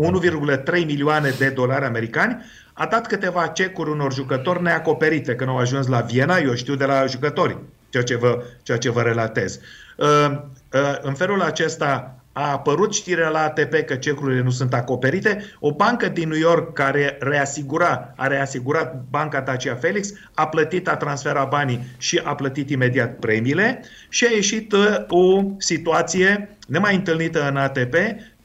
1,3 0.81 0.85
milioane 0.85 1.35
de 1.39 1.49
dolari 1.49 1.85
americani, 1.85 2.37
a 2.79 2.87
dat 2.87 3.07
câteva 3.07 3.47
cecuri 3.47 3.91
unor 3.91 4.13
jucători 4.13 4.63
neacoperite 4.63 5.35
când 5.35 5.51
au 5.51 5.59
ajuns 5.59 5.87
la 5.87 6.01
Viena, 6.01 6.39
eu 6.39 6.55
știu 6.55 6.75
de 6.75 6.85
la 6.85 7.07
jucători, 7.07 7.59
ceea 7.89 8.03
ce 8.03 8.17
vă, 8.17 8.43
ceea 8.63 8.79
ce 8.79 8.91
vă 8.91 9.03
relatez. 9.03 9.61
Uh, 9.97 10.31
uh, 10.73 10.97
În 11.01 11.15
felul 11.15 11.43
acesta 11.43 12.17
a 12.33 12.51
apărut 12.51 12.95
știrea 12.95 13.29
la 13.29 13.43
ATP 13.43 13.75
că 13.75 13.95
cecurile 13.95 14.43
nu 14.43 14.51
sunt 14.51 14.75
acoperite. 14.75 15.45
O 15.61 15.73
bancă 15.73 16.09
din 16.09 16.29
New 16.29 16.39
York 16.39 16.73
care 16.73 17.17
reasigura, 17.21 18.13
a 18.17 18.27
reasigurat 18.27 19.05
banca 19.11 19.41
Dacia 19.41 19.75
Felix, 19.75 20.13
a 20.35 20.47
plătit, 20.47 20.89
a 20.89 20.97
transferat 20.97 21.49
banii 21.49 21.87
și 21.99 22.21
a 22.25 22.35
plătit 22.35 22.71
imediat 22.71 23.19
premiile 23.19 23.83
și 24.09 24.27
a 24.31 24.35
ieșit 24.35 24.73
uh, 24.73 24.97
o 25.09 25.43
situație 25.59 26.57
nemai 26.67 26.95
întâlnită 26.95 27.49
în 27.49 27.57
ATP 27.57 27.95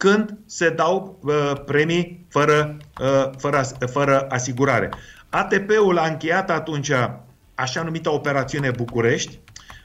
când 0.01 0.37
se 0.45 0.69
dau 0.69 1.19
uh, 1.23 1.53
premii 1.65 2.25
fără, 2.29 2.77
uh, 3.01 3.29
fără, 3.37 3.57
as- 3.57 3.75
fără 3.91 4.25
asigurare. 4.29 4.89
ATP-ul 5.29 5.97
a 5.97 6.07
încheiat 6.07 6.49
atunci 6.49 6.91
așa 7.55 7.83
numita 7.83 8.13
operațiune 8.13 8.71
București, 8.71 9.39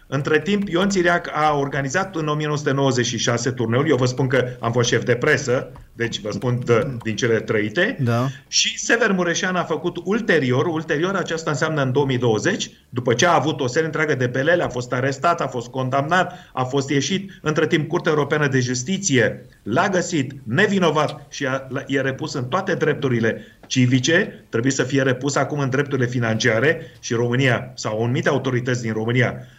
între 0.06 0.40
timp, 0.40 0.68
Ion 0.68 0.88
Țiriac 0.88 1.30
a 1.32 1.56
organizat 1.58 2.16
în 2.16 2.28
1996 2.28 3.50
turneul. 3.50 3.88
Eu 3.88 3.96
vă 3.96 4.06
spun 4.06 4.26
că 4.26 4.48
am 4.60 4.72
fost 4.72 4.88
șef 4.88 5.04
de 5.04 5.14
presă, 5.14 5.70
deci 5.92 6.20
vă 6.20 6.30
spun 6.30 6.60
de, 6.64 6.96
din 7.02 7.16
cele 7.16 7.40
trăite. 7.40 7.96
Da. 8.00 8.28
Și 8.48 8.78
Sever 8.78 9.12
Mureșan 9.12 9.56
a 9.56 9.62
făcut 9.62 9.96
ulterior, 10.04 10.66
ulterior 10.66 11.14
aceasta 11.14 11.50
înseamnă 11.50 11.82
în 11.82 11.92
2020, 11.92 12.70
după 12.88 13.14
ce 13.14 13.26
a 13.26 13.34
avut 13.34 13.60
o 13.60 13.66
serie 13.66 13.86
întreagă 13.86 14.14
de 14.14 14.28
pelele, 14.28 14.62
a 14.62 14.68
fost 14.68 14.92
arestat, 14.92 15.40
a 15.40 15.46
fost 15.46 15.68
condamnat, 15.68 16.32
a 16.52 16.64
fost 16.64 16.90
ieșit, 16.90 17.30
între 17.42 17.66
timp 17.66 17.88
Curtea 17.88 18.12
Europeană 18.12 18.48
de 18.48 18.60
Justiție 18.60 19.46
l-a 19.62 19.88
găsit 19.88 20.32
nevinovat 20.42 21.26
și 21.28 21.46
a, 21.46 21.66
l- 21.68 21.84
e 21.86 22.00
repus 22.00 22.34
în 22.34 22.44
toate 22.44 22.74
drepturile 22.74 23.44
civice, 23.66 24.44
trebuie 24.48 24.72
să 24.72 24.82
fie 24.82 25.02
repus 25.02 25.36
acum 25.36 25.58
în 25.58 25.70
drepturile 25.70 26.06
financiare 26.06 26.80
și 27.00 27.14
România 27.14 27.72
sau 27.74 28.02
anumite 28.02 28.28
autorități 28.28 28.82
din 28.82 28.92
România 28.92 29.34
uh, 29.38 29.55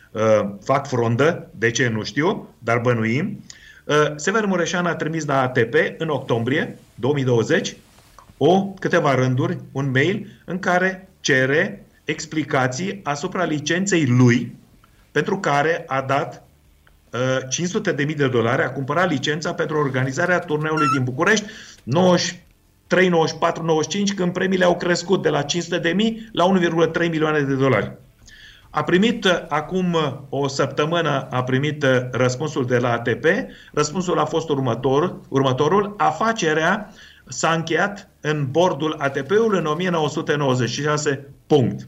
fac 0.63 0.87
frondă, 0.87 1.49
de 1.55 1.71
ce 1.71 1.87
nu 1.87 2.03
știu, 2.03 2.55
dar 2.59 2.77
bănuim. 2.77 3.43
Uh, 3.83 3.95
Sever 4.15 4.45
Mureșan 4.45 4.85
a 4.85 4.95
trimis 4.95 5.25
la 5.25 5.41
ATP 5.41 5.73
în 5.97 6.09
octombrie 6.09 6.79
2020 6.95 7.75
o 8.37 8.65
câteva 8.79 9.15
rânduri, 9.15 9.57
un 9.71 9.91
mail 9.91 10.41
în 10.45 10.59
care 10.59 11.09
cere 11.19 11.85
explicații 12.03 12.99
asupra 13.03 13.43
licenței 13.43 14.05
lui 14.05 14.55
pentru 15.11 15.39
care 15.39 15.83
a 15.87 16.01
dat 16.01 16.47
uh, 17.11 17.49
500 17.49 17.91
de 17.91 18.03
mii 18.03 18.15
de 18.15 18.27
dolari, 18.27 18.63
a 18.63 18.71
cumpărat 18.71 19.09
licența 19.09 19.53
pentru 19.53 19.77
organizarea 19.77 20.39
turneului 20.39 20.87
din 20.95 21.03
București 21.03 21.45
93, 21.83 23.07
94, 23.07 23.63
95, 23.63 24.13
când 24.13 24.33
premiile 24.33 24.65
au 24.65 24.77
crescut 24.77 25.21
de 25.21 25.29
la 25.29 25.41
500 25.41 25.77
de 25.77 25.89
mii 25.89 26.29
la 26.31 26.45
1,3 26.59 27.09
milioane 27.09 27.39
de 27.39 27.55
dolari. 27.55 27.91
A 28.77 28.83
primit 28.83 29.23
uh, 29.25 29.31
acum 29.47 29.93
uh, 29.93 30.13
o 30.29 30.47
săptămână 30.47 31.27
a 31.31 31.43
primit 31.43 31.83
uh, 31.83 31.89
răspunsul 32.11 32.65
de 32.65 32.77
la 32.77 32.91
ATP. 32.91 33.25
Răspunsul 33.73 34.19
a 34.19 34.25
fost 34.25 34.49
următor, 34.49 35.15
următorul. 35.29 35.93
Afacerea 35.97 36.93
s-a 37.27 37.53
încheiat 37.53 38.09
în 38.21 38.47
bordul 38.51 38.95
ATP-ului 38.97 39.59
în 39.59 39.65
1996. 39.65 41.27
Punct. 41.47 41.87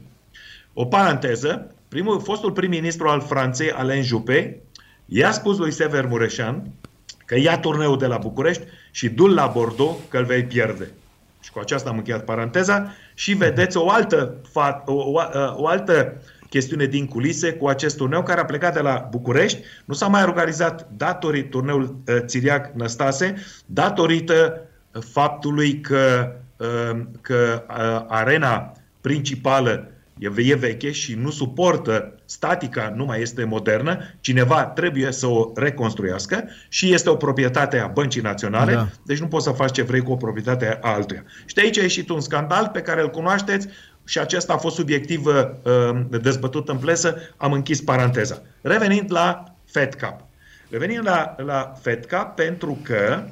O 0.74 0.84
paranteză, 0.84 1.74
primul, 1.88 2.20
fostul 2.20 2.52
prim-ministru 2.52 3.08
al 3.08 3.20
Franței, 3.20 3.70
Alain 3.70 4.02
Juppé, 4.02 4.62
i-a 5.06 5.30
spus 5.30 5.58
lui 5.58 5.72
Sever 5.72 6.06
Mureșan 6.06 6.72
că 7.24 7.38
ia 7.38 7.58
turneul 7.58 7.98
de 7.98 8.06
la 8.06 8.16
București 8.16 8.62
și 8.90 9.08
du-l 9.08 9.34
la 9.34 9.46
Bordeaux 9.46 9.96
că 10.08 10.18
îl 10.18 10.24
vei 10.24 10.44
pierde. 10.44 10.90
Și 11.40 11.50
cu 11.50 11.58
aceasta 11.58 11.90
am 11.90 11.96
încheiat 11.96 12.24
paranteza 12.24 12.92
și 13.14 13.32
vedeți 13.32 13.76
o 13.76 13.90
altă, 13.90 14.34
fa- 14.48 14.84
o, 14.84 14.92
o, 14.92 15.20
o 15.56 15.66
altă 15.66 16.20
chestiune 16.50 16.86
din 16.86 17.06
culise 17.06 17.52
cu 17.52 17.66
acest 17.66 17.96
turneu 17.96 18.22
care 18.22 18.40
a 18.40 18.44
plecat 18.44 18.74
de 18.74 18.80
la 18.80 19.08
București. 19.10 19.62
Nu 19.84 19.94
s-a 19.94 20.06
mai 20.06 20.22
organizat 20.22 20.88
datorită 20.96 21.48
turneul 21.48 21.82
uh, 21.82 22.16
Țiriac 22.24 22.72
Năstase, 22.74 23.34
datorită 23.66 24.60
faptului 25.12 25.80
că, 25.80 26.32
uh, 26.56 27.00
că 27.20 27.64
uh, 27.68 28.04
arena 28.08 28.72
principală 29.00 29.90
e, 30.18 30.30
e 30.36 30.54
veche 30.54 30.90
și 30.90 31.14
nu 31.14 31.30
suportă 31.30 32.14
statica, 32.24 32.92
nu 32.96 33.04
mai 33.04 33.20
este 33.20 33.44
modernă, 33.44 33.98
cineva 34.20 34.64
trebuie 34.64 35.12
să 35.12 35.26
o 35.26 35.50
reconstruiască 35.54 36.44
și 36.68 36.92
este 36.92 37.10
o 37.10 37.14
proprietate 37.14 37.78
a 37.78 37.86
băncii 37.86 38.20
naționale, 38.20 38.72
da. 38.72 38.88
deci 39.04 39.18
nu 39.18 39.26
poți 39.26 39.44
să 39.44 39.50
faci 39.50 39.72
ce 39.72 39.82
vrei 39.82 40.00
cu 40.00 40.12
o 40.12 40.16
proprietate 40.16 40.78
a 40.80 40.92
altuia. 40.92 41.24
Și 41.46 41.54
de 41.54 41.60
aici 41.60 41.78
a 41.78 41.82
ieșit 41.82 42.08
un 42.08 42.20
scandal 42.20 42.70
pe 42.72 42.80
care 42.80 43.00
îl 43.00 43.10
cunoașteți 43.10 43.68
și 44.04 44.18
acesta 44.18 44.52
a 44.52 44.56
fost 44.56 44.74
subiectiv 44.74 45.26
uh, 45.26 46.00
dezbătut 46.22 46.68
în 46.68 46.76
plesă, 46.76 47.16
am 47.36 47.52
închis 47.52 47.80
paranteza. 47.80 48.42
Revenind 48.60 49.12
la 49.12 49.54
Fed 49.64 49.94
Cup. 49.94 50.24
Revenind 50.70 51.06
la, 51.06 51.34
la 51.38 51.72
Fed 51.80 52.06
Cup, 52.06 52.34
pentru 52.34 52.78
că 52.82 53.22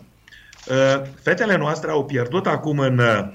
uh, 0.68 1.02
fetele 1.22 1.56
noastre 1.56 1.90
au 1.90 2.04
pierdut 2.04 2.46
acum 2.46 2.78
în, 2.78 2.98
uh, 2.98 3.28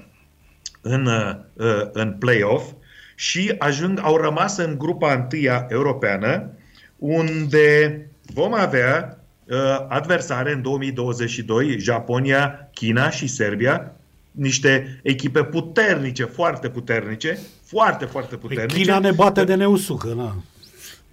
în, 0.80 1.06
uh, 1.06 1.80
în 1.92 2.12
play-off 2.18 2.72
și 3.14 3.54
ajung, 3.58 4.00
au 4.02 4.16
rămas 4.16 4.56
în 4.56 4.78
grupa 4.78 5.12
întâia 5.12 5.66
europeană, 5.68 6.50
unde 6.98 7.98
vom 8.34 8.54
avea 8.54 9.18
uh, 9.44 9.86
adversare 9.88 10.52
în 10.52 10.62
2022, 10.62 11.78
Japonia, 11.78 12.68
China 12.74 13.10
și 13.10 13.26
Serbia, 13.26 13.92
niște 14.34 15.00
echipe 15.02 15.44
puternice, 15.44 16.24
foarte 16.24 16.68
puternice, 16.68 17.38
foarte, 17.66 18.04
foarte 18.04 18.36
păi 18.36 18.48
puternice. 18.48 18.82
China 18.82 18.98
ne 18.98 19.10
bate 19.10 19.44
de 19.44 19.54
neusucă, 19.54 20.08
na. 20.16 20.36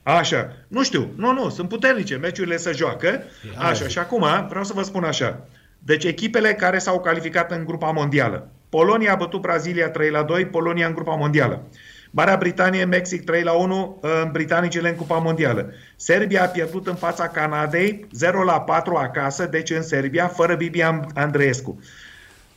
Așa. 0.04 0.54
Nu 0.68 0.84
știu. 0.84 1.10
Nu, 1.16 1.34
nu. 1.34 1.50
Sunt 1.50 1.70
puternice. 1.70 2.16
Meciurile 2.16 2.58
se 2.58 2.72
joacă. 2.72 3.24
Așa. 3.58 3.88
Și 3.88 4.00
acum 4.00 4.26
vreau 4.50 4.64
să 4.64 4.74
vă 4.76 4.82
spun 4.82 5.04
așa. 5.04 5.48
Deci 5.80 6.04
echipele 6.04 6.54
care 6.54 6.78
s-au 6.78 7.00
calificat 7.00 7.52
în 7.52 7.66
grupa 7.66 7.92
mondială. 7.92 8.52
Polonia 8.70 9.12
a 9.12 9.16
bătut 9.16 9.42
Brazilia 9.42 9.90
3 9.90 10.10
la 10.10 10.24
2, 10.24 10.46
Polonia 10.46 10.88
în 10.88 10.94
grupa 10.94 11.16
mondială. 11.16 11.68
Marea 12.14 12.36
Britanie, 12.36 12.86
Mexic 12.86 13.24
3 13.24 13.44
la 13.44 13.52
1, 13.52 14.02
britanicele 14.32 14.90
în 14.90 14.96
Cupa 14.96 15.18
Mondială. 15.18 15.74
Serbia 15.96 16.44
a 16.44 16.48
pierdut 16.48 16.88
în 16.88 16.96
fața 16.96 17.28
Canadei 17.28 18.08
0 18.12 18.44
la 18.44 18.62
4 18.62 18.96
acasă, 18.96 19.46
deci 19.46 19.70
în 19.70 19.82
Serbia, 19.82 20.28
fără 20.28 20.56
Bibi 20.56 20.82
Andreescu. 21.14 21.80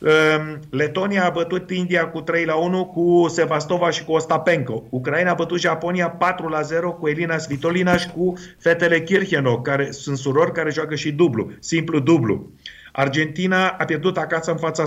Ehm, 0.01 0.59
Letonia 0.69 1.25
a 1.25 1.29
bătut 1.29 1.71
India 1.71 2.07
cu 2.07 2.21
3 2.21 2.45
la 2.45 2.55
1 2.55 2.85
cu 2.85 3.27
Sevastova 3.29 3.89
și 3.89 4.03
cu 4.03 4.11
Ostapenko. 4.11 4.83
Ucraina 4.89 5.31
a 5.31 5.33
bătut 5.33 5.59
Japonia 5.59 6.09
4 6.09 6.47
la 6.47 6.61
0 6.61 6.91
cu 6.91 7.07
Elina 7.07 7.37
Svitolina 7.37 7.97
și 7.97 8.09
cu 8.09 8.33
fetele 8.59 9.01
Kircheno, 9.01 9.61
care 9.61 9.91
sunt 9.91 10.17
surori 10.17 10.51
care 10.51 10.71
joacă 10.71 10.95
și 10.95 11.11
dublu, 11.11 11.51
simplu 11.59 11.99
dublu. 11.99 12.51
Argentina 12.91 13.67
a 13.67 13.85
pierdut 13.85 14.17
acasă 14.17 14.51
în 14.51 14.57
fața 14.57 14.83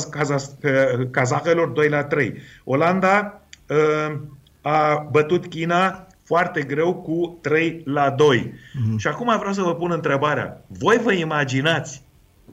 kazahelor 1.10 1.68
2 1.68 1.89
la 1.89 2.05
3. 2.05 2.35
Olanda 2.64 3.43
ehm, 3.66 4.39
a 4.62 5.09
bătut 5.10 5.47
China 5.47 6.06
foarte 6.24 6.62
greu 6.62 6.94
cu 6.94 7.39
3 7.43 7.82
la 7.85 8.10
2. 8.10 8.52
Mm-hmm. 8.52 8.97
Și 8.97 9.06
acum 9.06 9.39
vreau 9.39 9.52
să 9.52 9.62
vă 9.62 9.74
pun 9.74 9.90
întrebarea. 9.90 10.64
Voi 10.66 11.01
vă 11.02 11.12
imaginați, 11.12 12.02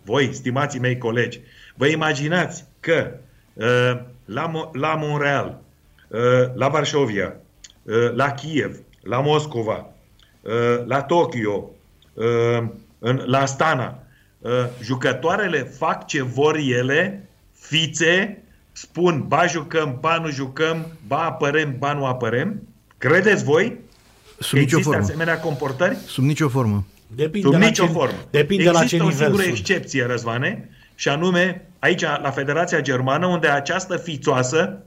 voi, 0.03 0.30
stimații 0.34 0.80
mei 0.80 0.98
colegi, 0.98 1.40
Vă 1.76 1.88
imaginați 1.88 2.66
că 2.80 3.12
uh, 3.54 4.00
la, 4.26 4.70
la 4.74 4.96
Montreal, 4.96 5.62
uh, 6.08 6.20
la 6.54 6.68
Varșovia, 6.68 7.36
uh, 7.84 8.14
la 8.14 8.32
Kiev, 8.32 8.78
la 9.02 9.20
Moscova, 9.20 9.90
la 10.86 11.02
Tokyo, 11.02 11.70
în, 13.00 13.22
la 13.26 13.40
Astana, 13.40 14.00
jucătoarele 14.82 15.60
fac 15.60 16.08
ce 16.08 16.24
vor 16.24 16.56
ele, 16.56 17.30
fițe, 17.54 18.44
spun 18.72 19.26
ba 19.28 19.46
jucăm, 19.46 19.98
ba 20.00 20.18
nu 20.18 20.30
jucăm, 20.30 20.86
ba 21.08 21.26
apărăm, 21.26 21.76
ba 21.78 21.94
nu 21.94 22.06
apărăm? 22.06 22.62
Credeți 22.98 23.44
voi 23.44 23.78
Sub 24.40 24.58
nicio 24.58 24.78
există 24.78 24.82
formă. 24.82 25.04
asemenea 25.04 25.40
comportări? 25.40 25.98
Sub 26.08 26.24
nicio 26.24 26.50
formă. 26.50 26.86
Depinde 27.08 27.48
Sub 27.48 27.60
la 27.60 27.66
nicio 27.66 27.86
ce, 27.86 27.92
formă. 27.92 28.18
Depinde 28.30 28.64
Există 28.64 28.82
la 28.82 28.88
ce 28.88 28.96
o 28.96 29.08
nivel 29.08 29.18
singură 29.18 29.44
sunt. 29.44 29.58
excepție, 29.58 30.06
Răzvane, 30.06 30.70
și 30.96 31.10
anume 31.10 31.68
aici 31.80 32.02
la 32.02 32.32
Federația 32.34 32.82
Germană, 32.82 33.26
unde 33.26 33.48
această 33.48 33.98
fițoasă, 33.98 34.78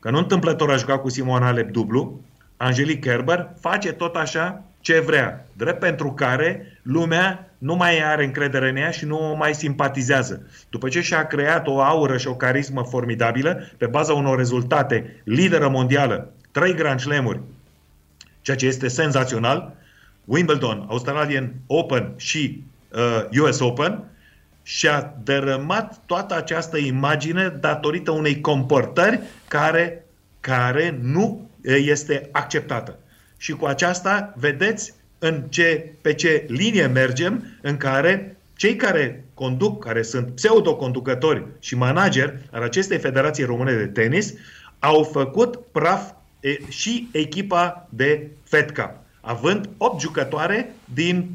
că 0.00 0.10
nu 0.10 0.18
întâmplător 0.18 0.70
a 0.70 0.76
jucat 0.76 1.00
cu 1.00 1.08
Simona 1.08 1.46
Alep 1.46 1.70
dublu, 1.70 2.20
Angelique 2.56 3.10
Kerber, 3.10 3.48
face 3.60 3.92
tot 3.92 4.16
așa 4.16 4.62
ce 4.80 5.00
vrea, 5.00 5.46
drept 5.52 5.78
pentru 5.78 6.12
care 6.12 6.78
lumea 6.82 7.50
nu 7.58 7.74
mai 7.74 8.04
are 8.04 8.24
încredere 8.24 8.68
în 8.68 8.76
ea 8.76 8.90
și 8.90 9.04
nu 9.04 9.30
o 9.30 9.34
mai 9.34 9.54
simpatizează. 9.54 10.46
După 10.70 10.88
ce 10.88 11.00
și-a 11.00 11.26
creat 11.26 11.66
o 11.66 11.80
aură 11.80 12.16
și 12.16 12.28
o 12.28 12.34
carismă 12.34 12.82
formidabilă, 12.82 13.70
pe 13.76 13.86
baza 13.86 14.12
unor 14.12 14.36
rezultate, 14.36 15.20
lideră 15.24 15.68
mondială, 15.68 16.32
trei 16.50 16.74
Grand 16.74 17.00
Slam-uri, 17.00 17.40
ceea 18.40 18.56
ce 18.56 18.66
este 18.66 18.88
senzațional, 18.88 19.74
Wimbledon, 20.24 20.86
Australian 20.88 21.52
Open 21.66 22.12
și 22.16 22.62
uh, 22.92 23.40
US 23.40 23.60
Open, 23.60 24.04
și-a 24.62 25.14
dărâmat 25.24 26.00
toată 26.06 26.36
această 26.36 26.78
imagine 26.78 27.48
datorită 27.60 28.10
unei 28.10 28.40
comportări 28.40 29.20
care, 29.48 30.04
care 30.40 30.98
nu 31.02 31.50
este 31.62 32.28
acceptată. 32.32 32.98
Și 33.36 33.52
cu 33.52 33.64
aceasta 33.64 34.34
vedeți 34.36 34.94
în 35.18 35.42
ce, 35.48 35.92
pe 36.00 36.14
ce 36.14 36.44
linie 36.48 36.86
mergem 36.86 37.58
în 37.62 37.76
care 37.76 38.36
cei 38.56 38.76
care 38.76 39.24
conduc, 39.34 39.84
care 39.84 40.02
sunt 40.02 40.34
pseudoconducători 40.34 41.46
și 41.58 41.76
manageri 41.76 42.38
al 42.50 42.62
acestei 42.62 42.98
Federații 42.98 43.44
Române 43.44 43.72
de 43.76 43.86
Tenis, 43.86 44.34
au 44.78 45.02
făcut 45.02 45.60
praf 45.72 46.10
e, 46.40 46.58
și 46.68 47.08
echipa 47.12 47.88
de 47.90 48.30
Fed 48.44 48.70
Cup, 48.70 48.90
având 49.20 49.68
8 49.76 50.00
jucătoare 50.00 50.74
din 50.94 51.30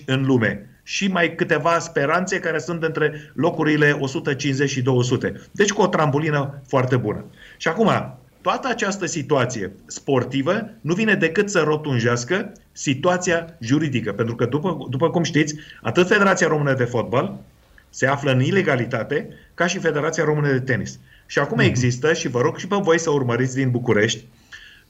100-150 0.00 0.04
în 0.04 0.26
lume 0.26 0.75
și 0.88 1.08
mai 1.08 1.34
câteva 1.34 1.78
speranțe 1.78 2.40
care 2.40 2.58
sunt 2.58 2.82
între 2.82 3.32
locurile 3.34 3.96
150 4.00 4.70
și 4.70 4.82
200. 4.82 5.40
Deci 5.50 5.72
cu 5.72 5.82
o 5.82 5.86
trambulină 5.86 6.62
foarte 6.66 6.96
bună. 6.96 7.24
Și 7.56 7.68
acum, 7.68 8.18
toată 8.40 8.68
această 8.68 9.06
situație 9.06 9.72
sportivă 9.86 10.70
nu 10.80 10.94
vine 10.94 11.14
decât 11.14 11.50
să 11.50 11.60
rotunjească 11.60 12.52
situația 12.72 13.56
juridică. 13.60 14.12
Pentru 14.12 14.34
că, 14.34 14.44
după, 14.44 14.86
după 14.90 15.10
cum 15.10 15.22
știți, 15.22 15.54
atât 15.82 16.06
Federația 16.06 16.46
Română 16.46 16.74
de 16.74 16.84
Fotbal 16.84 17.38
se 17.90 18.06
află 18.06 18.30
în 18.30 18.40
ilegalitate, 18.40 19.28
ca 19.54 19.66
și 19.66 19.78
Federația 19.78 20.24
Română 20.24 20.52
de 20.52 20.60
Tenis. 20.60 20.98
Și 21.26 21.38
acum 21.38 21.60
mm-hmm. 21.60 21.66
există, 21.66 22.12
și 22.12 22.28
vă 22.28 22.40
rog 22.40 22.56
și 22.56 22.66
pe 22.66 22.76
voi 22.80 22.98
să 22.98 23.10
urmăriți 23.10 23.54
din 23.54 23.70
București, 23.70 24.24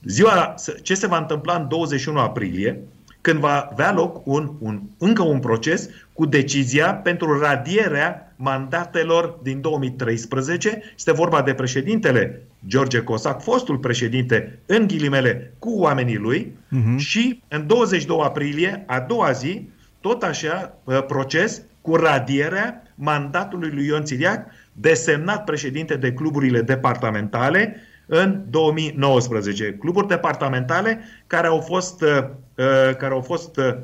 ziua, 0.03 0.55
ce 0.81 0.95
se 0.95 1.07
va 1.07 1.17
întâmpla 1.17 1.55
în 1.55 1.67
21 1.67 2.19
aprilie, 2.19 2.81
când 3.27 3.39
va 3.39 3.67
avea 3.71 3.93
loc 3.93 4.27
un, 4.27 4.51
un, 4.59 4.81
încă 4.97 5.23
un 5.23 5.39
proces 5.39 5.89
cu 6.13 6.25
decizia 6.25 6.93
pentru 6.93 7.39
radierea 7.39 8.33
mandatelor 8.35 9.39
din 9.43 9.61
2013. 9.61 10.81
Este 10.95 11.11
vorba 11.11 11.41
de 11.41 11.53
președintele 11.53 12.41
George 12.67 12.99
Cosac, 12.99 13.41
fostul 13.41 13.77
președinte, 13.77 14.59
în 14.65 14.87
ghilimele, 14.87 15.53
cu 15.59 15.69
oamenii 15.69 16.17
lui 16.17 16.55
uh-huh. 16.75 16.97
și 16.97 17.41
în 17.47 17.67
22 17.67 18.19
aprilie, 18.23 18.83
a 18.87 18.99
doua 18.99 19.31
zi, 19.31 19.69
tot 20.01 20.23
așa, 20.23 20.77
proces 21.07 21.61
cu 21.81 21.95
radierea 21.95 22.83
mandatului 22.95 23.71
lui 23.73 23.85
Ion 23.85 24.03
Țiriac, 24.03 24.45
desemnat 24.73 25.43
președinte 25.43 25.95
de 25.95 26.13
cluburile 26.13 26.61
departamentale 26.61 27.75
în 28.07 28.43
2019. 28.49 29.73
Cluburi 29.79 30.07
departamentale 30.07 30.99
care 31.27 31.47
au 31.47 31.59
fost, 31.59 32.01
uh, 32.01 32.09
uh, 32.55 32.95
care 32.97 33.13
au 33.13 33.21
fost 33.21 33.57
uh, 33.57 33.75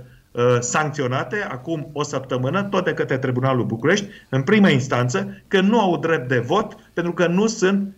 sancționate 0.59 1.47
acum 1.49 1.89
o 1.93 2.03
săptămână, 2.03 2.63
tot 2.63 2.83
de 2.83 2.93
către 2.93 3.17
Tribunalul 3.17 3.65
București, 3.65 4.07
în 4.29 4.43
prima 4.43 4.69
instanță, 4.69 5.41
că 5.47 5.61
nu 5.61 5.79
au 5.79 5.97
drept 5.97 6.27
de 6.27 6.39
vot 6.39 6.77
pentru 6.93 7.13
că 7.13 7.27
nu 7.27 7.47
sunt 7.47 7.95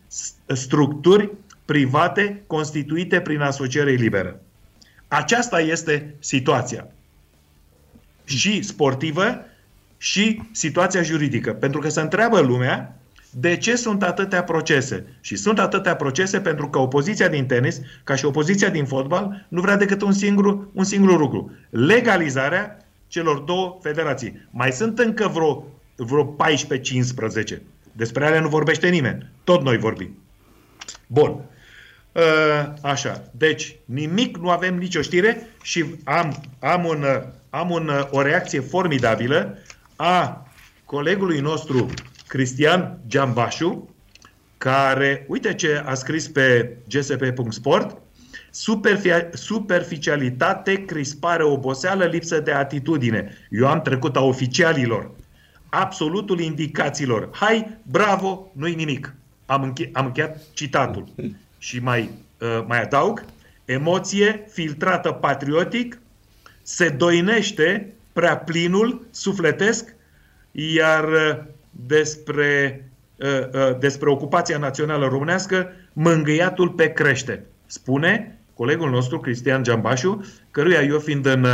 structuri 0.48 1.32
private 1.66 2.44
constituite 2.48 3.20
prin 3.20 3.40
asociere 3.40 3.92
liberă. 3.92 4.40
Aceasta 5.08 5.60
este 5.60 6.16
situația. 6.20 6.88
Și 8.24 8.62
sportivă 8.62 9.46
și 9.98 10.42
situația 10.52 11.02
juridică. 11.02 11.54
Pentru 11.54 11.80
că 11.80 11.90
se 11.90 12.02
întreabă 12.02 12.40
lumea 12.40 13.00
de 13.38 13.58
ce 13.58 13.76
sunt 13.76 14.04
atâtea 14.04 14.44
procese? 14.44 15.06
Și 15.22 15.36
sunt 15.36 15.60
atâtea 15.60 15.96
procese 15.96 16.40
pentru 16.40 16.70
că 16.70 16.80
opoziția 16.80 17.28
din 17.28 17.46
tenis, 17.46 17.80
ca 18.04 18.16
și 18.16 18.26
opoziția 18.26 18.70
din 18.70 18.86
fotbal, 18.86 19.46
nu 19.50 19.62
vrea 19.62 19.76
decât 19.76 20.02
un 20.02 20.12
singur, 20.12 20.68
un 20.74 20.84
singur 20.84 21.20
lucru. 21.20 21.52
Legalizarea 21.70 22.78
celor 23.08 23.38
două 23.38 23.78
federații. 23.82 24.48
Mai 24.50 24.72
sunt 24.72 25.00
încă 25.00 25.28
vreo, 25.28 25.66
vreo 25.96 26.36
14-15. 27.56 27.62
Despre 27.92 28.26
ele 28.26 28.40
nu 28.40 28.48
vorbește 28.48 28.88
nimeni. 28.90 29.30
Tot 29.44 29.62
noi 29.62 29.78
vorbim. 29.78 30.18
Bun. 31.08 31.40
Ă, 32.16 32.74
așa. 32.82 33.24
Deci, 33.32 33.76
nimic, 33.86 34.38
nu 34.38 34.50
avem 34.50 34.78
nicio 34.78 35.02
știre 35.02 35.48
și 35.62 35.86
am, 36.04 36.44
am, 36.60 36.86
un, 36.86 37.06
am 37.50 37.70
un, 37.70 37.90
o 38.10 38.22
reacție 38.22 38.60
formidabilă 38.60 39.58
a 39.96 40.48
colegului 40.86 41.40
nostru 41.40 41.90
Cristian 42.28 43.00
Giambașu, 43.08 43.90
care, 44.58 45.26
uite 45.28 45.54
ce 45.54 45.84
a 45.86 45.94
scris 45.94 46.28
pe 46.28 46.76
gsp.sport, 46.90 47.98
superficialitate, 49.34 50.86
crispare, 50.86 51.44
oboseală, 51.44 52.06
lipsă 52.06 52.40
de 52.40 52.52
atitudine. 52.52 53.38
Eu 53.50 53.68
am 53.68 53.82
trecut 53.82 54.16
a 54.16 54.22
oficialilor, 54.22 55.12
absolutul 55.70 56.40
indicațiilor. 56.40 57.30
Hai, 57.32 57.78
bravo, 57.82 58.52
nu-i 58.54 58.76
nimic. 58.76 59.14
Am, 59.46 59.64
înche- 59.64 59.90
am 59.94 60.06
încheiat 60.06 60.42
citatul. 60.54 61.06
Și 61.58 61.80
mai, 61.80 62.10
uh, 62.40 62.64
mai 62.68 62.82
adaug, 62.82 63.26
emoție 63.66 64.46
filtrată 64.52 65.12
patriotic, 65.12 66.00
se 66.62 66.90
doinește 66.90 67.94
prea 68.14 68.38
plinul 68.38 69.06
sufletesc, 69.12 69.96
iar 70.52 71.04
uh, 71.04 71.44
despre, 71.88 72.84
uh, 73.16 73.28
uh, 73.54 73.80
despre 73.80 74.10
ocupația 74.10 74.58
națională 74.58 75.08
românească, 75.08 75.68
mângâiatul 75.94 76.70
pe 76.70 76.88
crește. 76.88 77.46
Spune 77.66 78.40
colegul 78.54 78.90
nostru, 78.90 79.20
Cristian 79.20 79.64
Giambașu, 79.64 80.26
căruia 80.52 80.82
eu 80.82 81.00
fiind 81.00 81.26
în, 81.26 81.46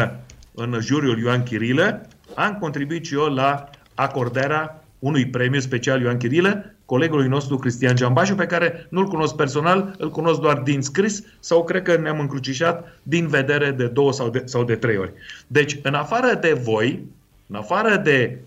în 0.53 0.77
juriul 0.81 1.19
Ioan 1.19 1.43
Chirilă, 1.43 2.07
am 2.35 2.57
contribuit 2.59 3.05
și 3.05 3.13
eu 3.13 3.33
la 3.33 3.69
acordarea 3.95 4.83
unui 4.99 5.27
premiu 5.27 5.59
special 5.59 6.01
Ioan 6.01 6.17
Chirilă, 6.17 6.75
colegului 6.85 7.27
nostru 7.27 7.57
Cristian 7.57 7.95
Giambașu, 7.95 8.35
pe 8.35 8.45
care 8.45 8.87
nu-l 8.89 9.07
cunosc 9.07 9.35
personal, 9.35 9.95
îl 9.97 10.09
cunosc 10.09 10.39
doar 10.39 10.57
din 10.57 10.81
scris 10.81 11.23
sau 11.39 11.63
cred 11.63 11.81
că 11.81 11.97
ne-am 11.97 12.19
încrucișat 12.19 12.99
din 13.03 13.27
vedere 13.27 13.71
de 13.71 13.87
două 13.87 14.13
sau 14.13 14.29
de, 14.29 14.41
sau 14.45 14.63
de 14.63 14.75
trei 14.75 14.97
ori. 14.97 15.13
Deci, 15.47 15.79
în 15.83 15.93
afară 15.93 16.37
de 16.41 16.59
voi, 16.63 17.05
în 17.47 17.55
afară 17.55 17.95
de 17.95 18.37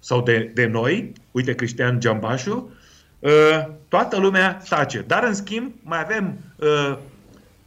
sau 0.00 0.22
de, 0.22 0.50
de 0.54 0.66
noi, 0.66 1.12
uite 1.30 1.54
Cristian 1.54 2.00
Giambașu, 2.00 2.72
uh, 3.18 3.30
toată 3.88 4.18
lumea 4.18 4.62
tace. 4.68 5.04
Dar, 5.06 5.24
în 5.24 5.34
schimb, 5.34 5.72
mai 5.82 6.00
avem 6.00 6.38
uh, 6.56 6.98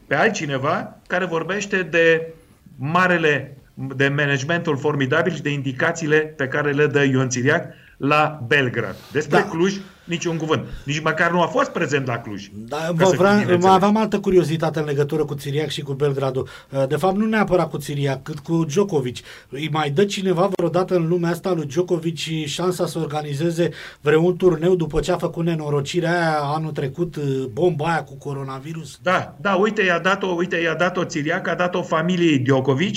pe 0.07 0.15
altcineva 0.15 0.97
care 1.07 1.25
vorbește 1.25 1.81
de 1.81 2.27
marele, 2.75 3.57
de 3.73 4.07
managementul 4.07 4.77
formidabil 4.77 5.33
și 5.33 5.41
de 5.41 5.49
indicațiile 5.49 6.17
pe 6.17 6.47
care 6.47 6.71
le 6.71 6.87
dă 6.87 7.03
Ion 7.03 7.29
Țiriac 7.29 7.73
la 7.97 8.43
Belgrad. 8.47 8.95
Despre 9.11 9.37
da. 9.37 9.45
Cluj, 9.45 9.75
niciun 10.03 10.37
cuvânt. 10.37 10.65
Nici 10.83 11.01
măcar 11.01 11.31
nu 11.31 11.41
a 11.41 11.47
fost 11.47 11.69
prezent 11.69 12.07
la 12.07 12.17
Cluj. 12.17 12.49
Da, 12.53 12.77
vă 12.91 13.13
vreau, 13.17 13.71
aveam 13.71 13.97
altă 13.97 14.19
curiozitate 14.19 14.79
în 14.79 14.85
legătură 14.85 15.25
cu 15.25 15.35
Țiriac 15.35 15.69
și 15.69 15.81
cu 15.81 15.93
Belgradul. 15.93 16.47
Uh, 16.69 16.87
de 16.87 16.95
fapt, 16.95 17.15
nu 17.15 17.25
neapărat 17.25 17.69
cu 17.69 17.77
Țiriac, 17.77 18.23
cât 18.23 18.39
cu 18.39 18.65
Djokovic. 18.65 19.17
Îi 19.49 19.69
mai 19.71 19.89
dă 19.89 20.05
cineva 20.05 20.49
vreodată 20.55 20.95
în 20.95 21.07
lumea 21.07 21.29
asta 21.29 21.51
lui 21.53 21.65
Djokovic 21.65 22.17
șansa 22.45 22.85
să 22.85 22.99
organizeze 22.99 23.69
vreun 24.01 24.35
turneu 24.35 24.75
după 24.75 24.99
ce 24.99 25.11
a 25.11 25.17
făcut 25.17 25.45
nenorocirea 25.45 26.11
aia 26.11 26.39
anul 26.39 26.71
trecut, 26.71 27.15
uh, 27.15 27.45
bomba 27.53 27.85
aia 27.85 28.03
cu 28.03 28.15
coronavirus? 28.15 28.99
Da, 29.01 29.35
da, 29.41 29.53
uite, 29.53 29.83
i-a 29.83 29.99
dat-o, 29.99 30.27
uite, 30.27 30.57
i-a 30.57 30.75
dat-o 30.75 31.03
Țiriac, 31.03 31.47
a 31.47 31.55
dat-o 31.55 31.81
familiei 31.81 32.39
Djokovic, 32.39 32.95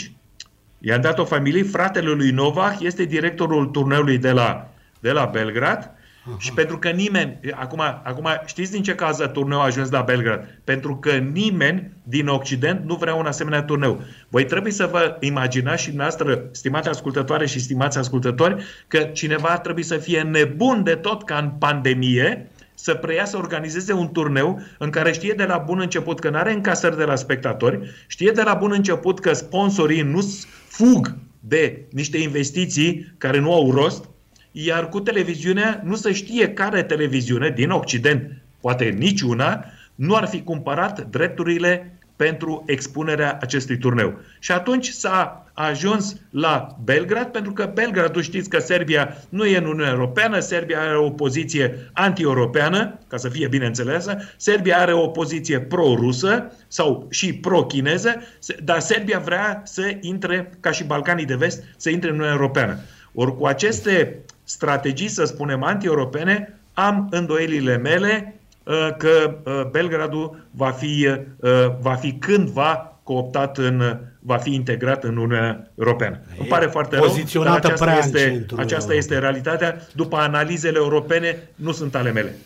i-a 0.79 0.99
dat-o 0.99 1.25
familiei, 1.25 1.63
fratele 1.63 2.11
lui 2.11 2.31
Novak 2.31 2.81
este 2.81 3.05
directorul 3.05 3.67
turneului 3.67 4.19
de 4.19 4.31
la 4.31 4.69
de 5.01 5.11
la 5.11 5.25
Belgrad 5.25 5.96
Aha. 6.29 6.37
și 6.39 6.53
pentru 6.53 6.79
că 6.79 6.89
nimeni, 6.89 7.41
acum, 7.55 7.81
acum 7.81 8.29
știți 8.47 8.71
din 8.71 8.83
ce 8.83 8.95
cază 8.95 9.27
turneu 9.27 9.61
a 9.61 9.65
ajuns 9.65 9.91
la 9.91 10.01
Belgrad? 10.01 10.61
Pentru 10.65 10.97
că 10.97 11.13
nimeni 11.13 11.91
din 12.03 12.27
Occident 12.29 12.85
nu 12.85 12.95
vrea 12.95 13.15
un 13.15 13.27
asemenea 13.27 13.63
turneu. 13.63 14.03
Voi 14.29 14.45
trebuie 14.45 14.73
să 14.73 14.89
vă 14.91 15.17
imaginați 15.21 15.83
și 15.83 15.91
noastră, 15.91 16.49
stimate 16.53 16.89
ascultătoare 16.89 17.47
și 17.47 17.61
stimați 17.61 17.99
ascultători, 17.99 18.65
că 18.89 18.99
cineva 18.99 19.49
ar 19.49 19.59
trebui 19.59 19.83
să 19.83 19.97
fie 19.97 20.23
nebun 20.23 20.83
de 20.83 20.95
tot 20.95 21.25
ca 21.25 21.37
în 21.37 21.51
pandemie 21.59 22.51
să 22.75 22.95
preia 22.95 23.25
să 23.25 23.37
organizeze 23.37 23.93
un 23.93 24.13
turneu 24.13 24.61
în 24.79 24.91
care 24.91 25.13
știe 25.13 25.33
de 25.33 25.45
la 25.45 25.59
bun 25.59 25.81
început 25.81 26.21
că 26.21 26.31
nu 26.31 26.37
are 26.37 26.53
încasări 26.53 26.97
de 26.97 27.05
la 27.05 27.15
spectatori, 27.15 27.91
știe 28.07 28.31
de 28.31 28.43
la 28.43 28.55
bun 28.55 28.73
început 28.73 29.21
că 29.21 29.33
sponsorii 29.33 30.03
nu 30.03 30.21
fug 30.69 31.15
de 31.41 31.87
niște 31.91 32.19
investiții 32.19 33.15
care 33.19 33.39
nu 33.39 33.53
au 33.53 33.71
rost, 33.71 34.09
iar 34.59 34.89
cu 34.89 35.01
televiziunea 35.01 35.81
nu 35.85 35.95
se 35.95 36.13
știe 36.13 36.53
care 36.53 36.83
televiziune 36.83 37.51
din 37.51 37.71
Occident, 37.71 38.43
poate 38.61 38.85
niciuna, 38.85 39.65
nu 39.95 40.15
ar 40.15 40.27
fi 40.27 40.43
cumpărat 40.43 41.07
drepturile 41.11 41.99
pentru 42.17 42.63
expunerea 42.67 43.39
acestui 43.41 43.79
turneu. 43.79 44.19
Și 44.39 44.53
atunci 44.53 44.89
s-a 44.89 45.47
ajuns 45.55 46.17
la 46.31 46.77
Belgrad, 46.85 47.27
pentru 47.27 47.53
că 47.53 47.71
Belgradul 47.75 48.23
știți 48.23 48.49
că 48.49 48.59
Serbia 48.59 49.17
nu 49.29 49.45
e 49.45 49.57
în 49.57 49.65
Uniunea 49.65 49.93
Europeană, 49.93 50.39
Serbia 50.39 50.81
are 50.81 50.97
o 50.97 51.11
poziție 51.11 51.91
anti-europeană, 51.93 52.99
ca 53.09 53.17
să 53.17 53.29
fie 53.29 53.49
bine 53.49 53.67
înțeleasă, 53.67 54.19
Serbia 54.37 54.79
are 54.79 54.93
o 54.93 55.09
poziție 55.09 55.61
pro-rusă 55.61 56.53
sau 56.69 57.07
și 57.11 57.35
pro-chineză, 57.35 58.23
dar 58.65 58.81
Serbia 58.81 59.19
vrea 59.19 59.61
să 59.65 59.97
intre, 60.01 60.51
ca 60.61 60.71
și 60.71 60.85
Balcanii 60.85 61.25
de 61.25 61.35
Vest, 61.35 61.65
să 61.77 61.91
intre 61.91 62.09
în 62.09 62.15
Uniunea 62.15 62.37
Europeană. 62.37 62.79
Ori 63.15 63.37
cu 63.37 63.47
aceste 63.47 64.25
strategii, 64.47 65.09
să 65.09 65.25
spunem, 65.25 65.63
anti-europene, 65.63 66.61
am 66.75 67.09
îndoielile 67.11 67.77
mele 67.77 68.41
uh, 68.65 68.89
că 68.99 69.37
uh, 69.45 69.71
Belgradul 69.71 70.49
va 70.51 70.71
fi, 70.71 71.09
uh, 71.09 71.51
va 71.81 71.95
fi 71.95 72.13
cândva 72.13 73.01
cooptat 73.03 73.59
în, 73.59 73.99
va 74.21 74.37
fi 74.37 74.55
integrat 74.55 75.05
în 75.05 75.17
Uniunea 75.17 75.71
Europeană. 75.79 76.21
E 76.33 76.37
Îmi 76.39 76.49
pare 76.49 76.67
foarte 76.67 76.97
rău, 76.97 77.15
dar 77.43 77.55
aceasta, 77.55 77.97
este, 77.97 78.47
aceasta 78.57 78.95
este 78.95 79.19
realitatea. 79.19 79.77
După 79.95 80.17
analizele 80.17 80.77
europene, 80.77 81.49
nu 81.55 81.73
sunt 81.73 81.95
ale 81.95 82.13
mele. 82.13 82.37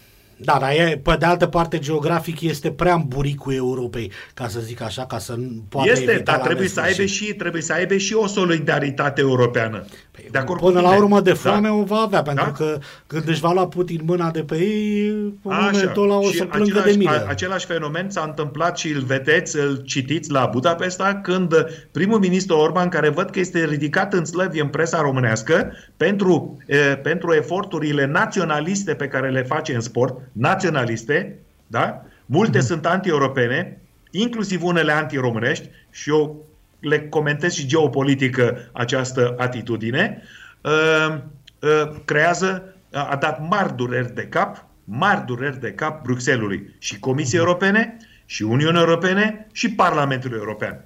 Da, 0.43 0.57
dar 0.61 0.71
e, 0.71 1.01
pe 1.03 1.17
de 1.19 1.27
altă 1.27 1.47
parte, 1.47 1.79
geografic 1.79 2.41
este 2.41 2.71
prea 2.71 2.95
în 2.95 3.03
buricul 3.07 3.55
Europei, 3.55 4.13
ca 4.35 4.49
să 4.49 4.61
zic 4.61 4.83
așa, 4.83 5.07
ca 5.07 5.19
să 5.19 5.35
poată 5.69 5.91
Este, 5.91 6.21
dar 6.25 6.39
trebuie 6.39 6.69
să, 6.69 6.81
aibă 6.81 7.05
și, 7.05 7.35
trebuie 7.35 7.63
să 7.63 7.73
aibă 7.73 7.97
și 7.97 8.15
o 8.15 8.27
solidaritate 8.27 9.21
europeană. 9.21 9.85
Păi, 10.11 10.29
de 10.31 10.39
acord 10.39 10.61
Până 10.61 10.81
la 10.81 10.97
urmă 10.97 11.21
de 11.21 11.31
da. 11.31 11.37
foame 11.37 11.69
da? 11.69 11.75
o 11.75 11.83
va 11.83 11.97
avea, 11.97 12.23
pentru 12.23 12.45
da? 12.45 12.51
că 12.51 12.79
când 13.07 13.29
își 13.29 13.41
va 13.41 13.53
lua 13.53 13.69
Putin 13.69 14.01
mâna 14.05 14.31
de 14.31 14.43
pe 14.43 14.57
ei, 14.57 15.35
Așa. 15.49 15.87
tot 15.87 16.09
la 16.09 16.17
o 16.17 16.23
și 16.23 16.37
să 16.37 16.45
plângă 16.45 16.79
același, 16.79 16.93
de 16.93 16.99
mine. 16.99 17.25
Același 17.29 17.67
fenomen 17.67 18.11
s-a 18.11 18.25
întâmplat 18.27 18.79
și 18.79 18.89
îl 18.89 19.01
vedeți, 19.01 19.59
îl 19.59 19.83
citiți 19.85 20.31
la 20.31 20.49
Budapesta, 20.53 21.21
când 21.23 21.55
primul 21.93 22.19
ministru 22.19 22.57
Orban, 22.57 22.89
care 22.89 23.09
văd 23.09 23.31
că 23.31 23.39
este 23.39 23.65
ridicat 23.65 24.13
în 24.13 24.25
slăvi 24.25 24.61
în 24.61 24.69
presa 24.69 25.01
românească 25.01 25.73
pentru, 25.97 26.57
e, 26.67 26.77
pentru 26.77 27.35
eforturile 27.35 28.07
naționaliste 28.07 28.95
pe 28.95 29.09
care 29.09 29.31
le 29.31 29.43
face 29.43 29.75
în 29.75 29.81
sport, 29.81 30.19
naționaliste, 30.33 31.39
da? 31.67 32.05
Multe 32.27 32.59
mm-hmm. 32.59 32.67
sunt 32.67 32.87
anti-europene, 32.87 33.81
inclusiv 34.11 34.63
unele 34.63 34.93
anti-românești 34.93 35.69
și 35.91 36.11
eu 36.11 36.45
le 36.81 37.01
comentez 37.01 37.53
și 37.53 37.67
geopolitică 37.67 38.69
această 38.73 39.35
atitudine, 39.39 40.23
uh, 40.61 41.17
uh, 41.61 41.97
creează, 42.05 42.75
a 42.93 43.17
dat 43.21 43.49
mari 43.49 43.77
dureri 43.77 44.15
de 44.15 44.23
cap, 44.23 44.65
mari 44.85 45.25
dureri 45.27 45.61
de 45.61 45.73
cap 45.73 46.03
Bruxellesului 46.03 46.75
și 46.79 46.99
Comisiei 46.99 47.41
Europene 47.41 47.97
și 48.27 48.43
Uniunii 48.43 48.81
Europene 48.81 49.47
și 49.53 49.71
Parlamentului 49.71 50.39
European. 50.39 50.85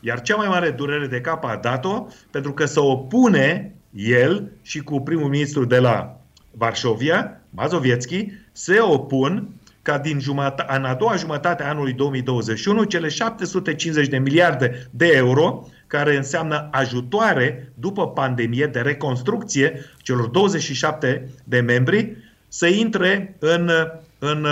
Iar 0.00 0.20
cea 0.20 0.36
mai 0.36 0.48
mare 0.48 0.70
durere 0.70 1.06
de 1.06 1.20
cap 1.20 1.44
a 1.44 1.56
dat-o 1.56 2.06
pentru 2.30 2.52
că 2.52 2.64
se 2.64 2.80
opune 2.80 3.74
el 3.92 4.50
și 4.62 4.80
cu 4.80 5.00
primul 5.00 5.28
ministru 5.28 5.64
de 5.64 5.78
la 5.78 6.20
Varșovia, 6.56 7.40
Mazovietski, 7.50 8.26
se 8.52 8.80
opun 8.80 9.48
ca 9.82 9.98
din 9.98 10.20
jumătate, 10.20 10.76
în 10.76 10.84
a 10.84 10.94
doua 10.94 11.16
jumătate 11.16 11.62
a 11.62 11.68
anului 11.68 11.92
2021 11.92 12.84
cele 12.84 13.08
750 13.08 14.08
de 14.08 14.18
miliarde 14.18 14.88
de 14.90 15.06
euro 15.14 15.68
care 15.86 16.16
înseamnă 16.16 16.68
ajutoare 16.70 17.72
după 17.74 18.08
pandemie 18.08 18.66
de 18.66 18.80
reconstrucție 18.80 19.80
celor 19.98 20.26
27 20.26 21.28
de 21.44 21.60
membri 21.60 22.16
să 22.48 22.66
intre 22.66 23.36
în, 23.38 23.70
în, 24.18 24.46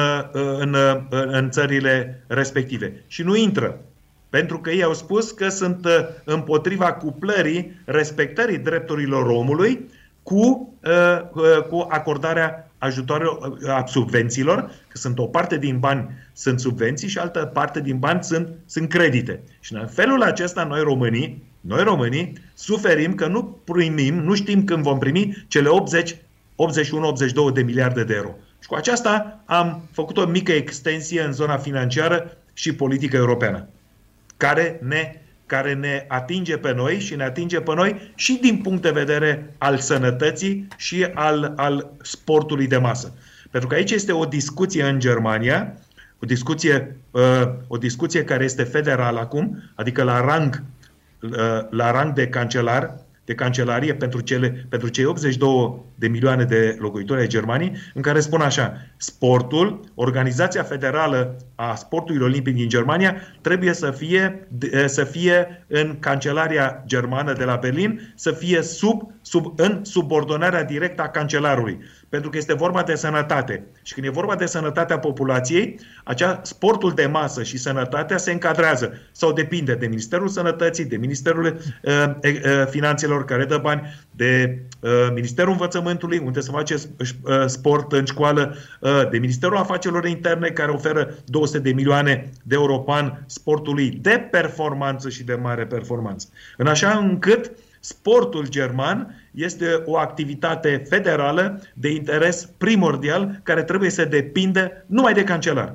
în, 0.58 0.74
în, 0.74 0.76
în 1.10 1.50
țările 1.50 2.24
respective. 2.26 3.04
Și 3.06 3.22
nu 3.22 3.36
intră. 3.36 3.80
Pentru 4.30 4.58
că 4.60 4.70
ei 4.70 4.82
au 4.82 4.94
spus 4.94 5.30
că 5.30 5.48
sunt 5.48 5.86
împotriva 6.24 6.92
cuplării 6.92 7.80
respectării 7.84 8.58
drepturilor 8.58 9.26
omului 9.26 9.88
cu, 10.24 10.74
cu 11.68 11.86
acordarea 11.88 12.70
ajutoarelor, 12.78 13.58
a 13.68 13.84
subvențiilor, 13.86 14.70
că 14.88 14.98
sunt 14.98 15.18
o 15.18 15.26
parte 15.26 15.58
din 15.58 15.78
bani 15.78 16.10
sunt 16.32 16.60
subvenții 16.60 17.08
și 17.08 17.18
altă 17.18 17.50
parte 17.52 17.80
din 17.80 17.98
bani 17.98 18.24
sunt, 18.24 18.48
sunt 18.66 18.88
credite. 18.88 19.42
Și 19.60 19.74
în 19.74 19.86
felul 19.86 20.22
acesta 20.22 20.64
noi 20.64 20.80
românii, 20.80 21.42
noi 21.60 21.82
românii 21.82 22.32
suferim 22.54 23.14
că 23.14 23.26
nu 23.26 23.44
primim, 23.64 24.14
nu 24.14 24.34
știm 24.34 24.64
când 24.64 24.82
vom 24.82 24.98
primi 24.98 25.44
cele 25.48 25.68
80 25.68 26.16
81-82 27.50 27.52
de 27.52 27.62
miliarde 27.62 28.04
de 28.04 28.14
euro. 28.14 28.34
Și 28.60 28.68
cu 28.68 28.74
aceasta 28.74 29.42
am 29.44 29.88
făcut 29.92 30.16
o 30.16 30.26
mică 30.26 30.52
extensie 30.52 31.22
în 31.22 31.32
zona 31.32 31.56
financiară 31.56 32.36
și 32.52 32.74
politică 32.74 33.16
europeană, 33.16 33.68
care 34.36 34.80
ne 34.82 35.20
care 35.46 35.74
ne 35.74 36.04
atinge 36.08 36.56
pe 36.56 36.72
noi 36.72 36.98
și 36.98 37.14
ne 37.14 37.24
atinge 37.24 37.60
pe 37.60 37.74
noi 37.74 38.12
și 38.14 38.38
din 38.40 38.56
punct 38.56 38.82
de 38.82 38.90
vedere 38.90 39.54
al 39.58 39.78
sănătății 39.78 40.68
și 40.76 41.06
al, 41.14 41.52
al 41.56 41.90
sportului 42.02 42.66
de 42.66 42.76
masă. 42.76 43.12
Pentru 43.50 43.68
că 43.68 43.74
aici 43.74 43.90
este 43.90 44.12
o 44.12 44.24
discuție 44.24 44.84
în 44.84 44.98
Germania, 44.98 45.74
o 46.22 46.26
discuție, 46.26 46.96
o 47.66 47.76
discuție 47.76 48.24
care 48.24 48.44
este 48.44 48.62
federală 48.62 49.18
acum, 49.18 49.62
adică 49.74 50.02
la 50.02 50.20
rang, 50.20 50.62
la 51.70 51.90
rang 51.90 52.12
de 52.12 52.28
cancelar, 52.28 52.94
de 53.24 53.34
cancelarie 53.34 53.94
pentru, 53.94 54.20
cele, 54.20 54.66
pentru 54.68 54.88
cei 54.88 55.04
82 55.04 55.84
de 55.94 56.08
milioane 56.08 56.44
de 56.44 56.76
locuitori 56.78 57.20
ai 57.20 57.26
Germaniei, 57.26 57.76
în 57.94 58.02
care 58.02 58.20
spun 58.20 58.40
așa, 58.40 58.76
sportul, 58.96 59.80
Organizația 59.94 60.62
Federală 60.62 61.36
a 61.54 61.74
Sportului 61.74 62.26
Olimpic 62.26 62.54
din 62.54 62.68
Germania, 62.68 63.16
trebuie 63.40 63.72
să 63.72 63.90
fie, 63.90 64.48
să 64.86 65.04
fie 65.04 65.64
în 65.66 65.96
cancelaria 65.98 66.82
germană 66.86 67.32
de 67.32 67.44
la 67.44 67.56
Berlin, 67.56 68.12
să 68.14 68.32
fie 68.32 68.62
sub, 68.62 69.12
sub, 69.22 69.52
în 69.56 69.84
subordonarea 69.84 70.64
directă 70.64 71.02
a 71.02 71.08
cancelarului 71.08 71.78
pentru 72.14 72.32
că 72.32 72.38
este 72.38 72.54
vorba 72.54 72.82
de 72.82 72.94
sănătate. 72.94 73.66
Și 73.82 73.94
când 73.94 74.06
e 74.06 74.10
vorba 74.10 74.34
de 74.34 74.46
sănătatea 74.46 74.98
populației, 74.98 75.80
acea, 76.04 76.40
sportul 76.42 76.92
de 76.92 77.06
masă 77.06 77.42
și 77.42 77.56
sănătatea 77.58 78.16
se 78.16 78.32
încadrează 78.32 78.92
sau 79.12 79.32
depinde 79.32 79.74
de 79.74 79.86
Ministerul 79.86 80.28
Sănătății, 80.28 80.84
de 80.84 80.96
Ministerul 80.96 81.44
uh, 81.82 81.92
uh, 82.24 82.66
Finanțelor 82.70 83.24
care 83.24 83.44
dă 83.44 83.58
bani, 83.58 83.82
de 84.10 84.58
uh, 84.80 84.90
Ministerul 85.14 85.52
Învățământului, 85.52 86.18
unde 86.18 86.40
se 86.40 86.50
face 86.50 86.74
uh, 86.74 87.44
sport 87.46 87.92
în 87.92 88.04
școală, 88.04 88.56
uh, 88.80 89.08
de 89.10 89.18
Ministerul 89.18 89.56
Afacerilor 89.56 90.06
Interne, 90.06 90.48
care 90.48 90.70
oferă 90.70 91.14
200 91.24 91.58
de 91.58 91.72
milioane 91.72 92.30
de 92.42 92.54
euro 92.54 92.84
an 92.86 93.12
sportului 93.26 93.90
de 93.90 94.28
performanță 94.30 95.08
și 95.08 95.24
de 95.24 95.34
mare 95.34 95.66
performanță. 95.66 96.28
În 96.56 96.66
așa 96.66 96.90
încât 96.90 97.50
sportul 97.80 98.48
german 98.48 99.23
este 99.34 99.82
o 99.84 99.96
activitate 99.96 100.82
federală 100.88 101.60
de 101.74 101.90
interes 101.90 102.48
primordial 102.58 103.40
care 103.42 103.62
trebuie 103.62 103.90
să 103.90 104.04
depindă 104.04 104.84
numai 104.86 105.12
de 105.12 105.24
cancelar. 105.24 105.74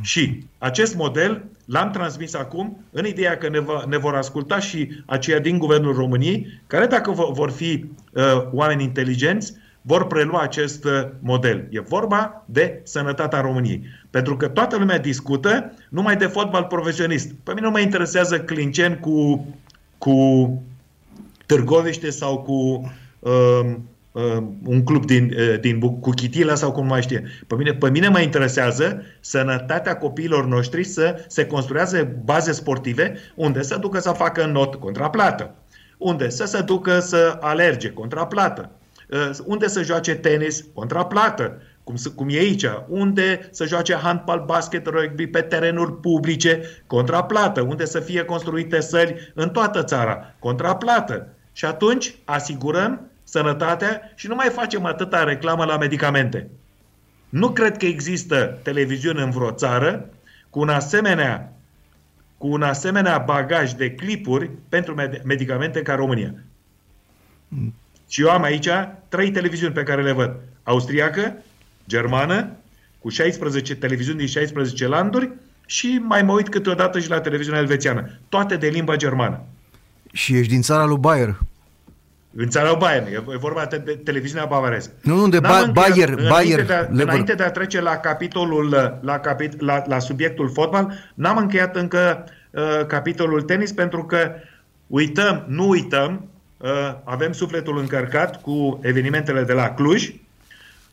Și 0.00 0.46
acest 0.58 0.96
model 0.96 1.44
l-am 1.64 1.90
transmis 1.90 2.34
acum 2.34 2.84
în 2.90 3.06
ideea 3.06 3.38
că 3.38 3.48
ne, 3.48 3.58
va, 3.58 3.84
ne 3.88 3.96
vor 3.96 4.14
asculta 4.14 4.58
și 4.58 5.02
aceia 5.06 5.38
din 5.38 5.58
Guvernul 5.58 5.94
României, 5.94 6.60
care 6.66 6.86
dacă 6.86 7.10
vor 7.10 7.50
fi 7.50 7.84
uh, 8.12 8.22
oameni 8.52 8.82
inteligenți, 8.82 9.54
vor 9.82 10.06
prelua 10.06 10.40
acest 10.40 10.84
uh, 10.84 11.08
model. 11.20 11.66
E 11.70 11.80
vorba 11.80 12.44
de 12.46 12.80
sănătatea 12.82 13.40
României. 13.40 13.82
Pentru 14.10 14.36
că 14.36 14.48
toată 14.48 14.76
lumea 14.76 14.98
discută 14.98 15.74
numai 15.88 16.16
de 16.16 16.26
fotbal 16.26 16.64
profesionist. 16.64 17.32
Pe 17.42 17.52
mine 17.52 17.66
nu 17.66 17.72
mă 17.72 17.80
interesează 17.80 18.40
Clincen 18.40 18.98
cu, 18.98 19.46
cu 19.98 20.12
Târgoviște 21.46 22.10
sau 22.10 22.42
cu 22.42 22.92
uh, 23.18 23.74
uh, 24.12 24.42
un 24.64 24.84
club 24.84 25.06
din, 25.06 25.34
uh, 25.38 25.60
din 25.60 25.80
cu 25.80 26.10
Chitila 26.10 26.54
sau 26.54 26.72
cum 26.72 26.86
mai 26.86 27.02
știe. 27.02 27.24
Pe 27.46 27.54
mine, 27.54 27.74
pe 27.74 27.90
mine 27.90 28.08
mă 28.08 28.20
interesează 28.20 29.02
sănătatea 29.20 29.96
copiilor 29.96 30.46
noștri 30.46 30.84
să 30.84 31.24
se 31.28 31.46
construiască 31.46 32.16
baze 32.24 32.52
sportive 32.52 33.16
unde 33.34 33.62
să 33.62 33.76
ducă 33.76 33.98
să 33.98 34.10
facă 34.10 34.46
not 34.46 34.74
contraplată, 34.74 35.54
unde 35.98 36.28
să 36.28 36.44
se 36.44 36.60
ducă 36.60 36.98
să 36.98 37.38
alerge 37.40 37.90
contraplată, 37.90 38.70
uh, 39.10 39.30
unde 39.44 39.68
să 39.68 39.82
joace 39.82 40.14
tenis 40.14 40.64
contraplată, 40.74 41.60
cum, 41.84 41.94
cum 42.14 42.28
e 42.28 42.38
aici, 42.38 42.64
unde 42.88 43.48
să 43.50 43.66
joace 43.66 43.94
handbal, 43.94 44.42
basket, 44.46 44.86
rugby 44.86 45.26
pe 45.26 45.40
terenuri 45.40 46.00
publice, 46.00 46.62
contraplată, 46.86 47.60
unde 47.60 47.84
să 47.84 48.00
fie 48.00 48.24
construite 48.24 48.80
săli 48.80 49.32
în 49.34 49.50
toată 49.50 49.82
țara, 49.82 50.34
contraplată. 50.38 51.28
Și 51.52 51.64
atunci 51.64 52.14
asigurăm 52.24 53.10
sănătatea 53.22 54.12
și 54.14 54.26
nu 54.26 54.34
mai 54.34 54.48
facem 54.48 54.84
atâta 54.84 55.24
reclamă 55.24 55.64
la 55.64 55.76
medicamente. 55.76 56.50
Nu 57.28 57.50
cred 57.50 57.76
că 57.76 57.86
există 57.86 58.58
televiziune 58.62 59.22
în 59.22 59.30
vreo 59.30 59.50
țară 59.50 60.08
cu 60.50 60.60
un 60.60 60.68
asemenea, 60.68 61.52
cu 62.38 62.46
un 62.46 62.62
asemenea 62.62 63.18
bagaj 63.18 63.72
de 63.72 63.90
clipuri 63.90 64.50
pentru 64.68 64.94
medicamente 65.24 65.82
ca 65.82 65.94
România. 65.94 66.34
Și 68.08 68.20
eu 68.20 68.30
am 68.30 68.42
aici 68.42 68.68
trei 69.08 69.30
televiziuni 69.30 69.74
pe 69.74 69.82
care 69.82 70.02
le 70.02 70.12
văd. 70.12 70.36
Austriacă, 70.62 71.36
germană, 71.86 72.56
cu 72.98 73.08
16 73.08 73.76
televiziuni 73.76 74.18
din 74.18 74.26
16 74.26 74.86
landuri 74.86 75.30
și 75.66 76.00
mai 76.02 76.22
mă 76.22 76.32
uit 76.32 76.48
câteodată 76.48 77.00
și 77.00 77.08
la 77.08 77.20
televiziunea 77.20 77.60
elvețiană. 77.60 78.10
Toate 78.28 78.56
de 78.56 78.68
limba 78.68 78.96
germană. 78.96 79.40
Și 80.12 80.36
ești 80.36 80.52
din 80.52 80.62
țara 80.62 80.84
lui 80.84 80.98
Bayer. 80.98 81.38
În 82.36 82.48
țara 82.48 82.68
lui 82.68 82.78
Bayern. 82.78 83.06
E 83.06 83.36
vorba 83.36 83.64
de, 83.64 83.76
de 83.76 83.92
televiziunea 83.92 84.46
bavareză. 84.46 84.90
Nu, 85.02 85.16
nu, 85.16 85.28
de 85.28 85.40
ba- 85.40 85.70
Bayer. 85.72 86.08
Înainte, 86.08 86.28
Bayer 86.28 86.64
de, 86.64 87.02
înainte 87.02 87.34
de 87.34 87.42
a 87.42 87.50
trece 87.50 87.80
la 87.80 87.96
capitolul, 87.96 88.98
la, 89.00 89.18
capit, 89.18 89.60
la, 89.60 89.82
la 89.86 89.98
subiectul 89.98 90.50
fotbal, 90.50 91.12
n-am 91.14 91.36
încheiat 91.36 91.76
încă 91.76 92.24
uh, 92.50 92.86
capitolul 92.86 93.42
tenis 93.42 93.72
pentru 93.72 94.04
că 94.04 94.30
uităm, 94.86 95.44
nu 95.48 95.68
uităm, 95.68 96.28
uh, 96.56 96.70
avem 97.04 97.32
sufletul 97.32 97.78
încărcat 97.78 98.40
cu 98.40 98.78
evenimentele 98.82 99.42
de 99.42 99.52
la 99.52 99.70
Cluj, 99.70 100.12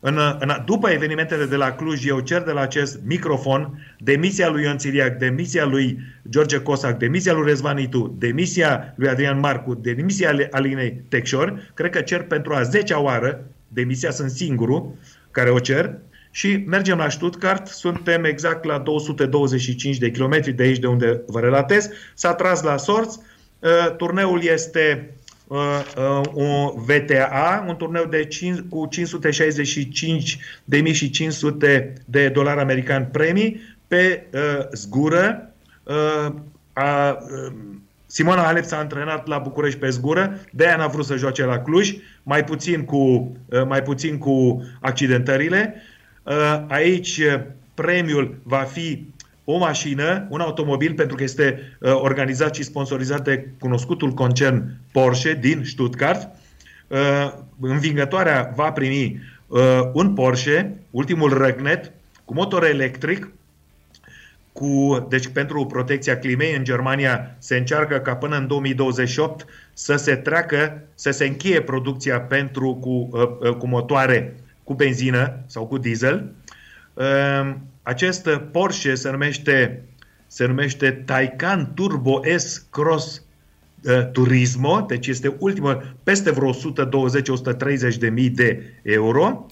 în, 0.04 0.18
în, 0.38 0.52
după 0.64 0.88
evenimentele 0.88 1.44
de 1.44 1.56
la 1.56 1.72
Cluj, 1.72 2.06
eu 2.06 2.20
cer 2.20 2.42
de 2.42 2.50
la 2.50 2.60
acest 2.60 3.00
microfon 3.04 3.86
demisia 3.98 4.48
lui 4.48 4.62
Ion 4.62 4.78
Țiriac, 4.78 5.18
demisia 5.18 5.64
lui 5.64 5.98
George 6.28 6.58
Cosac, 6.58 6.98
demisia 6.98 7.32
lui 7.32 7.46
Rezvanitu, 7.46 8.16
demisia 8.18 8.94
lui 8.96 9.08
Adrian 9.08 9.38
Marcu, 9.38 9.74
demisia 9.74 10.48
Alinei 10.50 11.04
Texor. 11.08 11.70
Cred 11.74 11.90
că 11.90 12.00
cer 12.00 12.22
pentru 12.22 12.54
a 12.54 12.68
10-a 12.68 12.98
oară, 12.98 13.44
demisia 13.68 14.10
sunt 14.10 14.30
singurul 14.30 14.94
care 15.30 15.50
o 15.50 15.58
cer, 15.58 15.98
și 16.30 16.64
mergem 16.66 16.98
la 16.98 17.08
Stuttgart, 17.08 17.66
suntem 17.66 18.24
exact 18.24 18.64
la 18.64 18.78
225 18.78 19.98
de 19.98 20.10
kilometri 20.10 20.52
de 20.52 20.62
aici 20.62 20.78
de 20.78 20.86
unde 20.86 21.22
vă 21.26 21.40
relatez. 21.40 21.88
S-a 22.14 22.34
tras 22.34 22.62
la 22.62 22.76
sorți, 22.76 23.18
uh, 23.58 23.96
turneul 23.96 24.42
este 24.42 25.10
uh, 25.10 25.14
uh, 25.14 25.21
un 26.34 26.72
VTA, 26.74 27.64
un 27.68 27.76
turneu 27.76 28.04
de 28.04 28.24
5, 28.24 28.60
cu 28.68 28.86
565 28.86 30.38
de 30.64 30.80
mii 30.80 30.92
și 30.92 31.10
500 31.10 31.92
de 32.04 32.28
dolari 32.28 32.60
americani 32.60 33.06
premii 33.06 33.60
pe 33.86 34.26
uh, 34.32 34.66
zgură. 34.72 35.52
Uh, 35.82 36.34
a, 36.72 37.18
uh, 37.20 37.52
Simona 38.06 38.42
Halep 38.42 38.64
s-a 38.64 38.78
antrenat 38.78 39.26
la 39.26 39.38
București 39.38 39.78
pe 39.78 39.88
zgură, 39.88 40.40
de 40.50 40.66
aia 40.66 40.76
n-a 40.76 40.86
vrut 40.86 41.04
să 41.04 41.16
joace 41.16 41.44
la 41.44 41.58
Cluj, 41.58 41.94
mai 42.22 42.44
puțin 42.44 42.84
cu, 42.84 42.96
uh, 42.96 43.66
mai 43.66 43.82
puțin 43.82 44.18
cu 44.18 44.64
accidentările. 44.80 45.74
Uh, 46.22 46.64
aici 46.68 47.18
uh, 47.18 47.40
premiul 47.74 48.38
va 48.42 48.58
fi 48.58 49.06
o 49.44 49.58
mașină, 49.58 50.26
un 50.30 50.40
automobil, 50.40 50.94
pentru 50.94 51.16
că 51.16 51.22
este 51.22 51.76
uh, 51.80 51.92
organizat 51.94 52.54
și 52.54 52.62
sponsorizat 52.62 53.24
de 53.24 53.48
cunoscutul 53.58 54.10
concern 54.10 54.70
Porsche 54.92 55.34
din 55.34 55.64
Stuttgart. 55.64 56.28
Uh, 56.88 57.32
învingătoarea 57.60 58.52
va 58.54 58.72
primi 58.72 59.20
uh, 59.46 59.60
un 59.92 60.14
Porsche, 60.14 60.78
ultimul 60.90 61.32
răgnet, 61.32 61.92
cu 62.24 62.34
motor 62.34 62.64
electric, 62.64 63.32
cu, 64.52 65.06
deci 65.08 65.28
pentru 65.28 65.66
protecția 65.66 66.18
climei 66.18 66.56
în 66.56 66.64
Germania 66.64 67.36
se 67.38 67.56
încearcă 67.56 67.98
ca 67.98 68.16
până 68.16 68.36
în 68.36 68.46
2028 68.46 69.46
să 69.72 69.96
se 69.96 70.16
treacă, 70.16 70.82
să 70.94 71.10
se 71.10 71.26
încheie 71.26 71.60
producția 71.60 72.20
pentru 72.20 72.74
cu, 72.74 73.08
uh, 73.12 73.48
uh, 73.48 73.56
cu 73.56 73.66
motoare 73.66 74.36
cu 74.64 74.74
benzină 74.74 75.38
sau 75.46 75.66
cu 75.66 75.78
diesel. 75.78 76.32
Uh, 77.82 77.90
acest 77.92 78.28
Porsche 78.52 78.94
se 78.94 79.10
numește, 79.10 79.82
se 80.26 80.46
numește 80.46 80.90
Taycan 80.90 81.72
Turbo 81.74 82.20
S 82.36 82.66
Cross 82.70 83.22
uh, 83.84 84.10
Turismo, 84.12 84.84
deci 84.88 85.06
este 85.06 85.36
ultimă, 85.38 85.82
peste 86.02 86.30
vreo 86.30 86.52
120-130 86.52 87.96
de 87.98 88.08
mii 88.08 88.30
de 88.30 88.62
euro. 88.82 89.46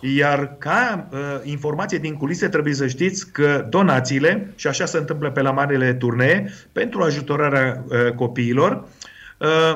Iar 0.00 0.56
ca 0.58 1.08
uh, 1.12 1.18
informație 1.44 1.98
din 1.98 2.14
culise 2.14 2.48
trebuie 2.48 2.74
să 2.74 2.86
știți 2.86 3.32
că 3.32 3.66
donațiile, 3.70 4.52
și 4.54 4.66
așa 4.66 4.84
se 4.84 4.98
întâmplă 4.98 5.30
pe 5.30 5.40
la 5.40 5.50
marile 5.50 5.94
turnee, 5.94 6.52
pentru 6.72 7.02
ajutorarea 7.02 7.84
uh, 7.88 8.12
copiilor, 8.12 8.72
Uh, 8.72 8.95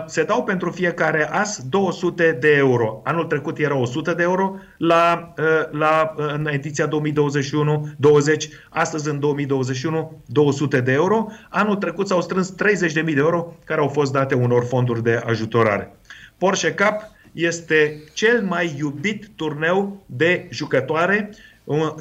se 0.07 0.23
dau 0.23 0.45
pentru 0.45 0.71
fiecare 0.71 1.29
as 1.31 1.63
200 1.69 2.37
de 2.41 2.55
euro. 2.57 3.01
Anul 3.05 3.25
trecut 3.25 3.59
era 3.59 3.77
100 3.77 4.13
de 4.13 4.23
euro 4.23 4.57
la, 4.77 5.35
uh, 5.39 5.79
la, 5.79 6.15
uh, 6.17 6.25
în 6.33 6.47
ediția 6.51 6.89
2021-20, 6.89 6.91
astăzi 8.69 9.09
în 9.09 9.21
2021 9.21 10.23
200 10.27 10.81
de 10.81 10.93
euro. 10.93 11.27
Anul 11.49 11.77
trecut 11.77 12.07
s-au 12.07 12.21
strâns 12.21 12.55
30.000 12.55 13.05
de 13.05 13.13
euro 13.17 13.57
care 13.65 13.81
au 13.81 13.89
fost 13.89 14.13
date 14.13 14.35
unor 14.35 14.65
fonduri 14.65 15.03
de 15.03 15.23
ajutorare. 15.27 15.97
Porsche 16.39 16.75
Cup 16.75 17.11
este 17.33 18.03
cel 18.13 18.43
mai 18.43 18.75
iubit 18.79 19.31
turneu 19.37 20.03
de 20.07 20.47
jucătoare 20.51 21.31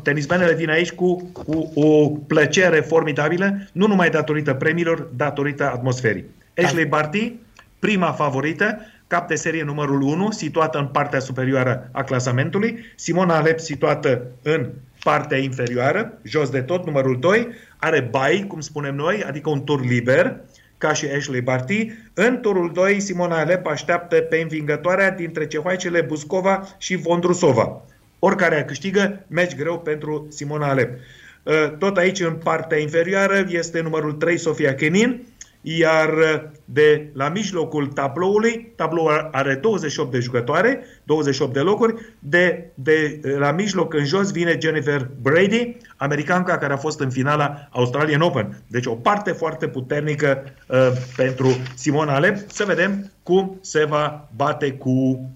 tenismenele 0.03 0.53
vin 0.53 0.69
aici 0.69 0.91
cu, 0.91 1.29
cu 1.31 1.71
o 1.75 2.09
plăcere 2.09 2.79
formidabilă, 2.79 3.57
nu 3.71 3.87
numai 3.87 4.09
datorită 4.09 4.53
premiilor, 4.53 5.09
datorită 5.15 5.63
atmosferii. 5.63 6.25
Ashley 6.57 6.85
Barty 6.85 7.33
prima 7.79 8.11
favorită, 8.11 8.77
cap 9.07 9.27
de 9.27 9.35
serie 9.35 9.63
numărul 9.63 10.01
1, 10.01 10.31
situată 10.31 10.77
în 10.77 10.87
partea 10.87 11.19
superioară 11.19 11.89
a 11.91 12.03
clasamentului, 12.03 12.85
Simona 12.95 13.35
Alep 13.35 13.59
situată 13.59 14.25
în 14.41 14.69
partea 15.03 15.37
inferioară, 15.37 16.19
jos 16.23 16.49
de 16.49 16.61
tot, 16.61 16.85
numărul 16.85 17.19
2, 17.19 17.47
are 17.77 18.07
bai, 18.11 18.45
cum 18.47 18.59
spunem 18.59 18.95
noi, 18.95 19.23
adică 19.27 19.49
un 19.49 19.63
tur 19.63 19.85
liber, 19.85 20.39
ca 20.77 20.93
și 20.93 21.05
Ashley 21.17 21.41
Barty. 21.41 21.91
În 22.13 22.39
turul 22.41 22.71
2, 22.73 22.99
Simona 22.99 23.39
Alep 23.39 23.67
așteaptă 23.67 24.15
pe 24.15 24.37
învingătoarea 24.37 25.11
dintre 25.11 25.47
cehoaicele 25.47 26.01
Buscova 26.01 26.67
și 26.77 26.95
Vondrusova. 26.95 27.81
Oricare 28.19 28.63
câștigă, 28.67 29.25
meci 29.27 29.55
greu 29.55 29.79
pentru 29.79 30.27
Simona 30.29 30.67
Alep. 30.67 30.99
Tot 31.77 31.97
aici, 31.97 32.19
în 32.19 32.33
partea 32.33 32.77
inferioară, 32.77 33.45
este 33.49 33.81
numărul 33.81 34.13
3, 34.13 34.37
Sofia 34.37 34.75
Kenin, 34.75 35.21
iar 35.61 36.09
de 36.65 37.09
la 37.13 37.29
mijlocul 37.29 37.87
tabloului, 37.87 38.73
tabloul 38.75 39.29
are 39.31 39.55
28 39.55 40.11
de 40.11 40.19
jucătoare, 40.19 40.85
28 41.03 41.53
de 41.53 41.59
locuri, 41.59 41.93
de, 42.19 42.71
de 42.73 43.21
la 43.37 43.51
mijloc 43.51 43.93
în 43.93 44.05
jos 44.05 44.31
vine 44.31 44.57
Jennifer 44.61 45.09
Brady, 45.21 45.77
americanca 45.97 46.57
care 46.57 46.73
a 46.73 46.77
fost 46.77 46.99
în 46.99 47.09
finala 47.09 47.67
Australian 47.71 48.21
Open. 48.21 48.61
Deci 48.67 48.85
o 48.85 48.93
parte 48.95 49.31
foarte 49.31 49.67
puternică 49.67 50.43
uh, 50.67 50.77
pentru 51.15 51.47
Simona 51.75 52.15
Alep. 52.15 52.37
Să 52.51 52.63
vedem 52.65 53.11
cum 53.23 53.57
se 53.61 53.85
va 53.85 54.29
bate 54.35 54.71
cu 54.71 55.29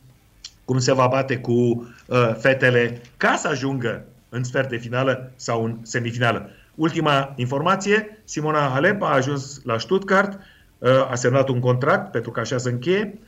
cum 0.65 0.77
se 0.77 0.93
va 0.93 1.07
bate 1.07 1.37
cu 1.37 1.51
uh, 1.51 2.35
fetele 2.39 3.01
ca 3.17 3.35
să 3.35 3.47
ajungă 3.47 4.05
în 4.29 4.43
sfert 4.43 4.69
de 4.69 4.77
finală 4.77 5.31
sau 5.35 5.63
în 5.63 5.77
semifinală. 5.81 6.49
Ultima 6.75 7.33
informație, 7.35 8.21
Simona 8.23 8.69
Halep 8.73 9.01
a 9.01 9.13
ajuns 9.13 9.61
la 9.63 9.77
Stuttgart, 9.77 10.39
uh, 10.77 11.11
a 11.11 11.15
semnat 11.15 11.49
un 11.49 11.59
contract 11.59 12.11
pentru 12.11 12.31
că 12.31 12.39
așa 12.39 12.57
se 12.57 12.69
încheie, 12.69 13.19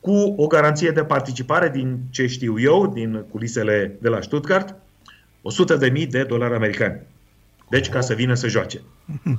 cu 0.00 0.34
o 0.36 0.46
garanție 0.46 0.90
de 0.90 1.04
participare, 1.04 1.68
din 1.68 1.98
ce 2.10 2.26
știu 2.26 2.60
eu, 2.60 2.86
din 2.86 3.24
culisele 3.30 3.96
de 4.00 4.08
la 4.08 4.20
Stuttgart, 4.20 4.74
100.000 5.92 6.08
de 6.08 6.22
dolari 6.22 6.54
americani. 6.54 7.00
Deci 7.68 7.88
ca 7.88 8.00
să 8.00 8.14
vină 8.14 8.34
să 8.34 8.48
joace. 8.48 8.80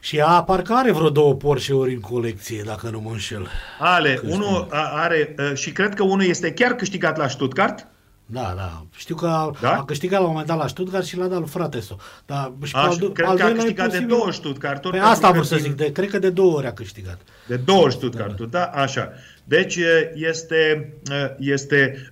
Și 0.00 0.20
a 0.20 0.42
parcă 0.42 0.72
are 0.72 0.92
vreo 0.92 1.10
două 1.10 1.34
Porsche-uri 1.34 1.94
în 1.94 2.00
colecție, 2.00 2.62
dacă 2.64 2.88
nu 2.90 3.00
mă 3.00 3.10
înșel. 3.10 3.48
Ale, 3.78 4.20
unul 4.24 4.66
are, 4.70 5.34
uh, 5.38 5.52
și 5.54 5.72
cred 5.72 5.94
că 5.94 6.02
unul 6.02 6.24
este 6.24 6.52
chiar 6.52 6.72
câștigat 6.72 7.16
la 7.16 7.28
Stuttgart, 7.28 7.86
da, 8.30 8.52
da. 8.56 8.86
Știu 8.96 9.14
că 9.14 9.26
a, 9.26 9.50
da? 9.60 9.72
a 9.72 9.84
câștigat 9.84 10.18
la 10.20 10.24
un 10.24 10.30
moment 10.30 10.48
dat 10.48 10.58
la 10.58 10.66
Stuttgart 10.66 11.04
și 11.04 11.16
l-a 11.16 11.26
dat 11.26 11.38
lui 11.38 11.48
frate 11.48 11.80
său. 11.80 11.98
Da, 12.26 12.54
și 12.62 12.72
a, 12.76 12.80
al, 12.80 13.12
cred 13.12 13.28
al 13.28 13.36
că 13.36 13.42
a 13.42 13.52
câștigat 13.52 13.90
de 13.90 13.98
două 13.98 14.32
Stuttgart. 14.32 14.82
Pe 14.82 14.88
păi 14.88 15.00
asta 15.00 15.28
vreau 15.28 15.44
să 15.44 15.56
zic, 15.56 15.72
de, 15.72 15.92
cred 15.92 16.10
că 16.10 16.18
de 16.18 16.30
două 16.30 16.56
ori 16.56 16.66
a 16.66 16.72
câștigat. 16.72 17.18
De 17.46 17.56
două 17.56 17.82
ori 17.82 17.92
Stuttgart, 17.92 18.38
da, 18.38 18.44
da. 18.44 18.58
da, 18.58 18.80
așa. 18.82 19.12
Deci 19.44 19.78
este, 20.14 20.92
este 21.38 22.10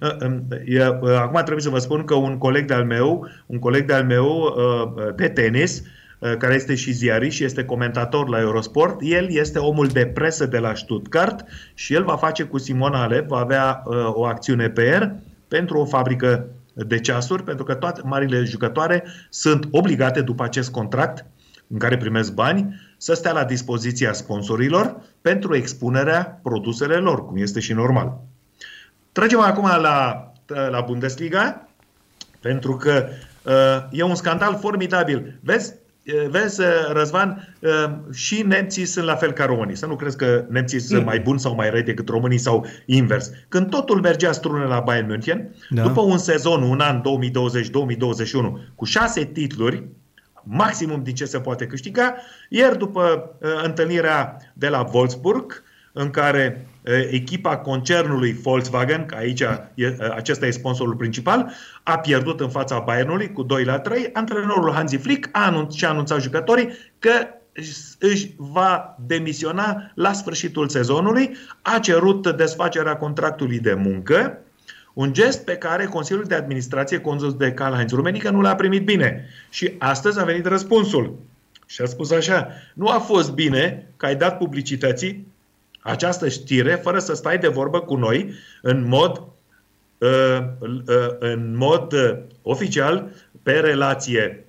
acum 1.19 1.41
trebuie 1.41 1.61
să 1.61 1.69
vă 1.69 1.79
spun 1.79 2.05
că 2.05 2.15
un 2.15 2.39
coleg 2.39 2.67
de-al 2.67 2.85
meu, 2.85 3.29
un 3.47 3.59
coleg 3.59 3.87
de-al 3.87 4.05
meu 4.05 4.57
de 5.17 5.29
tenis, 5.29 5.83
care 6.39 6.55
este 6.55 6.75
și 6.75 6.93
ziarist 6.93 7.37
și 7.37 7.45
este 7.45 7.65
comentator 7.65 8.29
la 8.29 8.41
Eurosport. 8.41 8.97
El 9.01 9.27
este 9.31 9.59
omul 9.59 9.87
de 9.87 10.07
presă 10.07 10.47
de 10.47 10.59
la 10.59 10.75
Stuttgart 10.75 11.45
și 11.75 11.95
el 11.95 12.05
va 12.05 12.17
face 12.17 12.43
cu 12.43 12.59
Simona 12.59 13.03
Alep, 13.03 13.29
va 13.29 13.39
avea 13.39 13.83
o 14.13 14.25
acțiune 14.25 14.69
pe 14.69 14.87
el 14.87 15.21
pentru 15.49 15.79
o 15.79 15.85
fabrică 15.85 16.49
de 16.73 17.01
ceasuri, 17.01 17.43
pentru 17.43 17.65
că 17.65 17.75
toate 17.75 18.01
marile 18.05 18.45
jucătoare 18.45 19.05
sunt 19.31 19.69
obligate 19.71 20.21
după 20.21 20.43
acest 20.43 20.71
contract 20.71 21.25
în 21.69 21.79
care 21.79 21.97
primesc 21.97 22.33
bani 22.33 22.81
să 22.97 23.15
stea 23.15 23.33
la 23.33 23.45
dispoziția 23.45 24.13
sponsorilor 24.13 24.97
pentru 25.21 25.55
expunerea 25.55 26.41
produselor 26.43 27.03
lor, 27.03 27.27
cum 27.27 27.37
este 27.37 27.61
și 27.61 27.73
normal. 27.73 28.21
Trecem 29.13 29.41
acum 29.41 29.65
la, 29.65 30.33
la 30.47 30.81
Bundesliga, 30.81 31.69
pentru 32.41 32.77
că 32.77 33.09
uh, 33.43 33.87
e 33.91 34.03
un 34.03 34.15
scandal 34.15 34.59
formidabil. 34.59 35.39
Vezi, 35.43 35.75
Vezi, 36.29 36.61
Răzvan, 36.93 37.57
și 38.13 38.43
nemții 38.43 38.85
sunt 38.85 39.05
la 39.05 39.15
fel 39.15 39.33
ca 39.33 39.45
românii. 39.45 39.77
Să 39.77 39.87
nu 39.87 39.97
crezi 39.97 40.17
că 40.17 40.45
nemții 40.49 40.81
sunt 40.81 41.05
mai 41.05 41.21
buni 41.21 41.41
sau 41.41 41.55
mai 41.55 41.71
răi 41.71 41.83
decât 41.83 42.09
românii 42.09 42.39
sau 42.39 42.67
invers. 42.87 43.31
Când 43.49 43.71
totul 43.71 44.01
mergea 44.01 44.33
strune 44.33 44.65
la 44.65 44.81
Bayern 44.81 45.07
München, 45.07 45.55
da. 45.71 45.83
după 45.83 46.01
un 46.01 46.19
sezon, 46.19 46.63
un 46.63 46.81
an 46.81 47.01
2020-2021, 47.01 47.05
cu 48.75 48.85
șase 48.85 49.25
titluri, 49.25 49.89
maximum 50.43 51.03
din 51.03 51.15
ce 51.15 51.25
se 51.25 51.41
poate 51.41 51.67
câștiga, 51.67 52.15
iar 52.49 52.75
după 52.75 53.37
uh, 53.41 53.51
întâlnirea 53.63 54.37
de 54.55 54.69
la 54.69 54.89
Wolfsburg, 54.93 55.63
în 55.99 56.11
care 56.11 56.67
echipa 57.11 57.57
concernului 57.57 58.33
Volkswagen, 58.33 59.07
că 59.07 59.15
aici 59.15 59.43
acesta 60.15 60.47
e 60.47 60.51
sponsorul 60.51 60.95
principal, 60.95 61.53
a 61.83 61.99
pierdut 61.99 62.41
în 62.41 62.49
fața 62.49 62.79
Bayernului 62.79 63.33
cu 63.33 63.43
2 63.43 63.65
la 63.65 63.79
3. 63.79 64.11
Antrenorul 64.13 64.73
Hansi 64.73 64.97
Flick 64.97 65.29
a 65.33 65.47
anunț, 65.47 65.75
și-a 65.75 65.89
anunțat 65.89 66.21
jucătorii 66.21 66.71
că 66.99 67.11
își 67.99 68.35
va 68.37 68.97
demisiona 69.07 69.91
la 69.95 70.13
sfârșitul 70.13 70.69
sezonului, 70.69 71.37
a 71.63 71.79
cerut 71.79 72.37
desfacerea 72.37 72.97
contractului 72.97 73.59
de 73.59 73.75
muncă, 73.75 74.39
un 74.93 75.13
gest 75.13 75.45
pe 75.45 75.57
care 75.57 75.85
Consiliul 75.85 76.25
de 76.25 76.35
Administrație 76.35 77.01
condus 77.01 77.35
de 77.35 77.53
Karl-Heinz 77.53 77.93
Rummenigge 77.93 78.31
nu 78.31 78.41
l-a 78.41 78.55
primit 78.55 78.85
bine. 78.85 79.29
Și 79.51 79.73
astăzi 79.79 80.21
a 80.21 80.25
venit 80.25 80.47
răspunsul. 80.47 81.19
Și 81.67 81.81
a 81.81 81.85
spus 81.85 82.11
așa, 82.11 82.49
nu 82.75 82.89
a 82.89 82.99
fost 82.99 83.33
bine 83.33 83.87
că 83.97 84.07
ai 84.07 84.17
dat 84.17 84.39
publicității 84.39 85.35
această 85.87 86.29
știre 86.29 86.75
fără 86.75 86.99
să 86.99 87.15
stai 87.15 87.39
de 87.39 87.49
vorbă 87.49 87.81
cu 87.81 87.97
noi 87.97 88.33
în 88.63 88.89
mod, 88.89 89.23
uh, 89.99 90.39
uh, 90.61 91.17
în 91.19 91.57
mod 91.57 91.93
uh, 91.93 92.19
oficial 92.43 93.11
pe 93.43 93.53
relație 93.53 94.41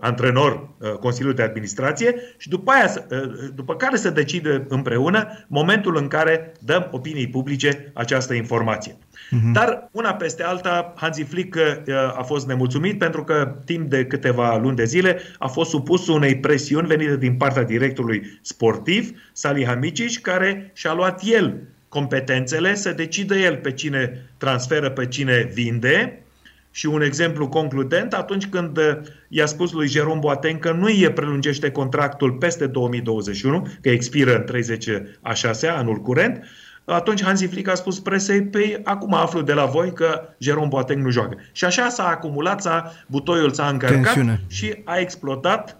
antrenor 0.00 0.68
Consiliul 1.00 1.34
de 1.34 1.42
Administrație 1.42 2.14
și 2.36 2.48
după, 2.48 2.70
aia, 2.70 3.06
după 3.54 3.76
care 3.76 3.96
să 3.96 4.10
decide 4.10 4.66
împreună 4.68 5.44
momentul 5.48 5.96
în 5.96 6.08
care 6.08 6.52
dăm 6.60 6.88
opiniei 6.90 7.28
publice 7.28 7.90
această 7.94 8.34
informație. 8.34 8.96
Uh-huh. 9.34 9.52
Dar 9.52 9.88
una 9.92 10.14
peste 10.14 10.42
alta, 10.42 10.92
Hansi 10.96 11.22
Flick 11.22 11.54
uh, 11.54 12.18
a 12.18 12.22
fost 12.22 12.46
nemulțumit 12.46 12.98
pentru 12.98 13.24
că 13.24 13.56
timp 13.64 13.90
de 13.90 14.06
câteva 14.06 14.56
luni 14.56 14.76
de 14.76 14.84
zile 14.84 15.20
a 15.38 15.46
fost 15.46 15.70
supus 15.70 16.08
unei 16.08 16.36
presiuni 16.36 16.86
venite 16.86 17.16
din 17.16 17.34
partea 17.36 17.62
directorului 17.62 18.38
sportiv, 18.42 19.10
Salihamidzic, 19.32 20.20
care 20.20 20.70
și-a 20.74 20.92
luat 20.92 21.20
el 21.24 21.60
competențele 21.88 22.74
să 22.74 22.92
decidă 22.92 23.34
el 23.34 23.56
pe 23.56 23.72
cine 23.72 24.30
transferă, 24.36 24.90
pe 24.90 25.06
cine 25.06 25.50
vinde. 25.52 26.18
Și 26.70 26.86
un 26.86 27.02
exemplu 27.02 27.48
concludent, 27.48 28.12
atunci 28.12 28.46
când 28.46 28.76
uh, 28.76 28.96
i-a 29.28 29.46
spus 29.46 29.72
lui 29.72 29.88
Jerome 29.88 30.18
Boateng 30.20 30.58
că 30.58 30.72
nu 30.72 30.88
e 30.88 31.10
prelungește 31.10 31.70
contractul 31.70 32.32
peste 32.32 32.66
2021, 32.66 33.66
că 33.80 33.88
expiră 33.88 34.36
în 34.36 34.44
30 34.44 34.88
a 35.20 35.34
6 35.34 35.66
anul 35.66 35.96
curent, 35.96 36.44
atunci 36.84 37.22
Hansi 37.22 37.46
Flick 37.46 37.68
a 37.68 37.74
spus 37.74 38.00
presei, 38.00 38.42
pe 38.42 38.58
păi, 38.58 38.80
acum 38.84 39.14
aflu 39.14 39.40
de 39.40 39.52
la 39.52 39.64
voi 39.64 39.92
că 39.92 40.28
Jerome 40.38 40.66
Boateng 40.66 41.04
nu 41.04 41.10
joacă. 41.10 41.36
Și 41.52 41.64
așa 41.64 41.88
s-a 41.88 42.08
acumulat, 42.08 42.60
s-a, 42.60 42.92
butoiul 43.06 43.52
s-a 43.52 43.68
încărcat 43.68 44.02
Tensiune. 44.02 44.40
și 44.46 44.74
a 44.84 44.98
explodat. 44.98 45.76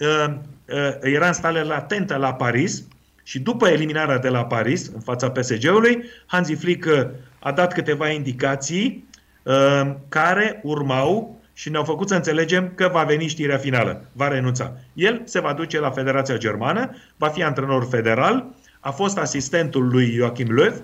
Uh, 0.00 0.34
uh, 0.68 0.98
era 1.00 1.26
în 1.26 1.32
stare 1.32 1.62
latentă 1.62 2.16
la 2.16 2.34
Paris 2.34 2.82
și 3.22 3.40
după 3.40 3.68
eliminarea 3.68 4.18
de 4.18 4.28
la 4.28 4.44
Paris, 4.44 4.86
în 4.94 5.00
fața 5.00 5.30
PSG-ului, 5.30 6.04
Hansi 6.26 6.54
Flick 6.54 6.86
uh, 6.86 7.06
a 7.38 7.52
dat 7.52 7.72
câteva 7.72 8.08
indicații 8.08 9.08
uh, 9.42 9.94
care 10.08 10.60
urmau 10.62 11.40
și 11.52 11.70
ne-au 11.70 11.84
făcut 11.84 12.08
să 12.08 12.14
înțelegem 12.14 12.72
că 12.74 12.88
va 12.92 13.02
veni 13.02 13.26
știrea 13.26 13.56
finală, 13.56 14.04
va 14.12 14.28
renunța. 14.28 14.72
El 14.92 15.22
se 15.24 15.40
va 15.40 15.52
duce 15.52 15.80
la 15.80 15.90
Federația 15.90 16.36
Germană, 16.36 16.90
va 17.16 17.28
fi 17.28 17.42
antrenor 17.42 17.86
federal 17.90 18.46
a 18.80 18.90
fost 18.90 19.18
asistentul 19.18 19.88
lui 19.88 20.10
Joachim 20.10 20.46
Löw, 20.48 20.74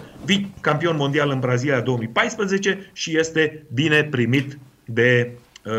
campion 0.61 0.97
mondial 0.97 1.31
în 1.31 1.41
Brazilia 1.41 1.81
2014 1.81 2.91
și 2.93 3.19
este 3.19 3.67
bine 3.73 4.05
primit 4.05 4.59
de, 4.85 5.31
uh, 5.65 5.73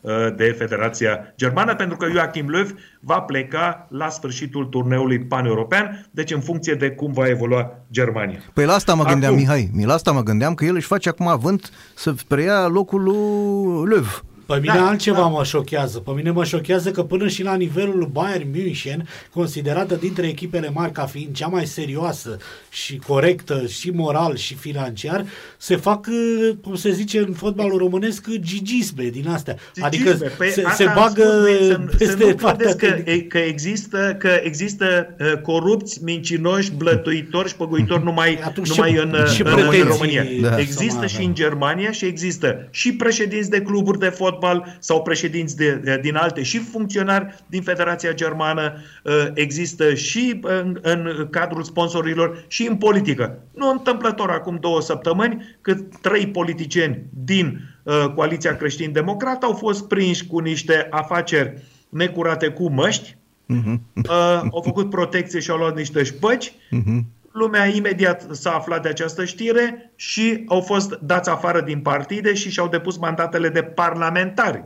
uh, 0.00 0.12
de 0.36 0.54
Federația 0.58 1.32
Germană, 1.36 1.74
pentru 1.74 1.96
că 1.96 2.06
Joachim 2.10 2.50
Löw 2.56 2.66
va 3.00 3.20
pleca 3.20 3.86
la 3.90 4.08
sfârșitul 4.08 4.64
turneului 4.64 5.18
pan-european, 5.18 6.06
deci 6.10 6.32
în 6.32 6.40
funcție 6.40 6.74
de 6.74 6.90
cum 6.90 7.12
va 7.12 7.28
evolua 7.28 7.78
Germania. 7.92 8.38
Păi 8.52 8.64
la 8.64 8.72
asta 8.72 8.94
mă 8.94 9.04
gândeam, 9.04 9.32
acum, 9.32 9.44
Mihai, 9.44 9.70
la 9.84 9.94
asta 9.94 10.12
mă 10.12 10.22
gândeam 10.22 10.54
că 10.54 10.64
el 10.64 10.74
își 10.74 10.86
face 10.86 11.08
acum 11.08 11.28
avânt 11.28 11.70
să 11.94 12.14
preia 12.28 12.66
locul 12.66 13.02
lui 13.02 13.96
Löw. 13.96 14.24
Pe 14.46 14.58
mine 14.60 14.74
da, 14.74 14.86
altceva 14.86 15.20
da. 15.20 15.26
mă 15.26 15.44
șochează. 15.44 15.98
Pe 15.98 16.10
mine 16.10 16.30
mă 16.30 16.44
șochează 16.44 16.90
că 16.90 17.02
până 17.02 17.28
și 17.28 17.42
la 17.42 17.54
nivelul 17.54 18.08
Bayern 18.12 18.50
München, 18.50 19.08
considerată 19.32 19.94
dintre 19.94 20.26
echipele 20.26 20.70
mari 20.70 20.92
ca 20.92 21.06
fiind 21.06 21.34
cea 21.34 21.46
mai 21.46 21.66
serioasă 21.66 22.38
și 22.76 22.98
corectă 23.06 23.66
și 23.66 23.90
moral 23.90 24.36
și 24.36 24.54
financiar, 24.54 25.26
se 25.56 25.76
fac, 25.76 26.06
uh, 26.06 26.56
cum 26.62 26.74
se 26.74 26.90
zice 26.90 27.18
în 27.18 27.32
fotbalul 27.32 27.78
românesc, 27.78 28.28
gigisme 28.38 29.04
din 29.04 29.28
astea. 29.28 29.56
Gigisme. 29.74 29.86
Adică 29.86 30.32
păi, 30.36 30.50
se, 30.50 30.64
se 30.74 30.90
bagă 30.94 31.46
spus, 31.72 31.96
peste 31.96 32.22
să 32.22 32.26
nu 32.26 32.34
partea 32.34 32.74
că, 32.74 32.96
că 33.28 33.38
există, 33.38 34.16
că 34.18 34.40
există 34.42 35.14
uh, 35.18 35.40
corupți, 35.42 36.04
mincinoși, 36.04 36.70
blătuitori 36.70 37.48
și 37.48 37.54
șpăguitori 37.54 38.04
numai, 38.10 38.38
numai 38.54 38.92
ce, 38.92 39.00
în, 39.00 39.16
ce 39.34 39.42
în, 39.42 39.68
în 39.72 39.82
România. 39.82 40.24
Da. 40.40 40.58
Există 40.58 41.06
și 41.06 41.22
în 41.22 41.34
Germania 41.34 41.90
și 41.90 42.04
există 42.04 42.68
și 42.70 42.92
președinți 42.92 43.50
de 43.50 43.60
cluburi 43.60 43.98
de 43.98 44.08
fotbal 44.08 44.76
sau 44.78 45.02
președinți 45.02 45.56
de, 45.56 45.98
din 46.02 46.14
alte 46.14 46.42
și 46.42 46.58
funcționari 46.58 47.44
din 47.46 47.62
Federația 47.62 48.12
Germană, 48.12 48.74
uh, 49.02 49.26
există 49.34 49.94
și 49.94 50.40
în, 50.42 50.78
în 50.82 51.28
cadrul 51.30 51.62
sponsorilor 51.62 52.44
și 52.48 52.65
în 52.66 52.76
politică. 52.76 53.38
Nu 53.54 53.70
întâmplător 53.70 54.30
acum 54.30 54.56
două 54.60 54.80
săptămâni 54.80 55.56
cât 55.60 55.96
trei 56.00 56.26
politicieni 56.26 57.02
din 57.24 57.60
uh, 57.82 58.04
Coaliția 58.14 58.56
Creștin-Democrat 58.56 59.42
au 59.42 59.52
fost 59.52 59.88
prinși 59.88 60.26
cu 60.26 60.38
niște 60.38 60.86
afaceri 60.90 61.62
necurate 61.88 62.48
cu 62.48 62.70
măști, 62.70 63.16
uh-huh. 63.16 63.74
uh, 63.94 64.40
au 64.52 64.62
făcut 64.64 64.90
protecție 64.90 65.40
și 65.40 65.50
au 65.50 65.56
luat 65.56 65.76
niște 65.76 66.02
șpăci, 66.02 66.50
uh-huh. 66.50 67.14
Lumea 67.36 67.66
imediat 67.66 68.26
s-a 68.30 68.50
aflat 68.50 68.82
de 68.82 68.88
această 68.88 69.24
știre 69.24 69.92
și 69.96 70.44
au 70.46 70.60
fost 70.60 70.98
dați 71.02 71.30
afară 71.30 71.60
din 71.60 71.80
partide 71.80 72.34
și 72.34 72.50
și-au 72.50 72.68
depus 72.68 72.96
mandatele 72.96 73.48
de 73.48 73.62
parlamentari. 73.62 74.64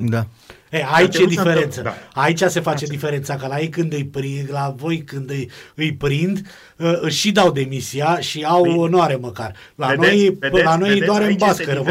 Da. 0.00 0.26
E, 0.70 0.84
aici 0.92 1.18
e 1.18 1.24
diferență. 1.24 1.82
Da. 1.82 1.94
Aici 2.12 2.38
se 2.38 2.60
face 2.60 2.84
Asta. 2.84 2.94
diferența, 2.94 3.36
că 3.36 3.46
la 3.46 3.60
ei 3.60 3.68
când 3.68 3.92
îi 3.92 4.04
prind, 4.04 4.48
la 4.50 4.74
voi 4.76 5.02
când 5.02 5.30
îi, 5.30 5.50
îi 5.74 5.94
prind, 5.94 6.40
uh, 6.76 6.98
își 7.00 7.18
și 7.18 7.32
dau 7.32 7.52
demisia 7.52 8.18
și 8.18 8.44
au 8.44 8.62
păi, 8.62 8.74
onoare 8.76 9.16
măcar. 9.16 9.54
La 9.74 9.86
vedeți, 9.86 10.14
noi, 10.14 10.36
vedeți, 10.40 10.64
la 10.64 10.76
noi 10.76 10.88
vedeți, 10.88 11.06
doar 11.06 11.22
în 11.22 11.36
bască. 11.38 11.84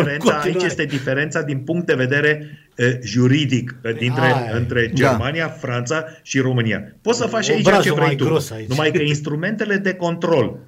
Aici 0.43 0.63
este 0.63 0.85
diferența 0.85 1.41
din 1.41 1.59
punct 1.59 1.85
de 1.85 1.93
vedere 1.93 2.59
uh, 2.77 2.85
juridic 3.03 3.75
uh, 3.83 3.97
dintre, 3.97 4.25
Ai, 4.25 4.49
între 4.53 4.87
da. 4.87 4.93
Germania, 4.93 5.45
da. 5.45 5.51
Franța 5.51 6.05
și 6.21 6.39
România. 6.39 6.95
Poți 7.01 7.17
să 7.17 7.25
faci 7.25 7.49
aici 7.49 7.67
ce 7.81 7.93
vrei 7.93 8.15
tu. 8.15 8.45
Aici. 8.53 8.67
Numai 8.67 8.91
că 8.91 9.01
instrumentele 9.15 9.77
de 9.77 9.93
control 9.93 10.59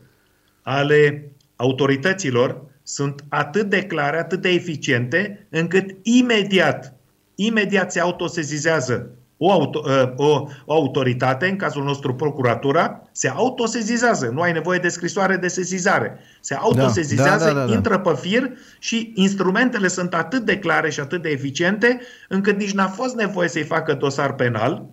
ale 0.62 1.32
autorităților 1.56 2.68
sunt 2.84 3.24
atât 3.30 3.70
de 3.70 3.82
clare, 3.82 4.18
atât 4.18 4.42
de 4.42 4.50
eficiente, 4.50 5.48
încât 5.50 5.96
imediat 6.04 6.99
imediat 7.46 7.92
se 7.92 8.00
autosezizează 8.00 9.10
o, 9.42 9.52
auto, 9.52 9.84
ă, 9.88 10.14
o, 10.18 10.48
o 10.66 10.74
autoritate, 10.74 11.48
în 11.48 11.56
cazul 11.56 11.84
nostru 11.84 12.16
procuratura, 12.16 13.10
se 13.12 13.28
autosezizează. 13.28 14.30
Nu 14.34 14.42
ai 14.42 14.52
nevoie 14.52 14.80
de 14.80 14.88
scrisoare 14.88 15.36
de 15.36 15.48
sezizare. 15.48 16.20
Se 16.42 16.54
da, 16.54 16.60
autosezizează, 16.60 17.46
da, 17.46 17.54
da, 17.54 17.60
da, 17.60 17.66
da. 17.66 17.74
intră 17.74 18.00
pe 18.00 18.16
fir 18.20 18.52
și 18.80 19.12
instrumentele 19.16 19.88
sunt 19.88 20.14
atât 20.14 20.46
de 20.46 20.58
clare 20.58 20.90
și 20.90 21.00
atât 21.00 21.22
de 21.22 21.30
eficiente 21.30 22.02
încât 22.28 22.58
nici 22.58 22.74
n-a 22.74 22.88
fost 22.88 23.16
nevoie 23.16 23.48
să-i 23.48 23.64
facă 23.64 23.94
dosar 23.94 24.34
penal, 24.34 24.90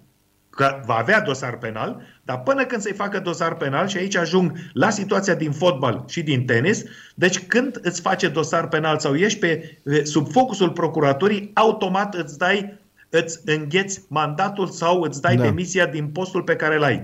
că 0.57 0.81
va 0.85 0.95
avea 0.95 1.21
dosar 1.21 1.59
penal, 1.59 2.03
dar 2.25 2.41
până 2.41 2.65
când 2.65 2.83
să-i 2.83 2.93
facă 2.93 3.19
dosar 3.19 3.55
penal, 3.55 3.89
și 3.89 3.97
aici 3.97 4.17
ajung 4.17 4.53
la 4.73 4.91
situația 4.91 5.35
din 5.35 5.53
fotbal 5.53 6.05
și 6.09 6.23
din 6.23 6.45
tenis, 6.45 6.83
deci 7.15 7.39
când 7.39 7.79
îți 7.83 8.01
face 8.01 8.29
dosar 8.29 8.69
penal 8.69 8.99
sau 8.99 9.15
ești 9.15 9.39
pe, 9.39 9.79
sub 10.03 10.31
focusul 10.31 10.71
procuraturii, 10.71 11.51
automat 11.55 12.15
îți 12.15 12.39
dai, 12.39 12.79
îți 13.11 13.41
îngheți 13.45 14.01
mandatul 14.09 14.67
sau 14.67 15.01
îți 15.01 15.21
dai 15.21 15.37
da. 15.37 15.43
demisia 15.43 15.87
din 15.87 16.07
postul 16.07 16.43
pe 16.43 16.57
care 16.57 16.77
îl 16.77 16.83
ai. 16.83 17.03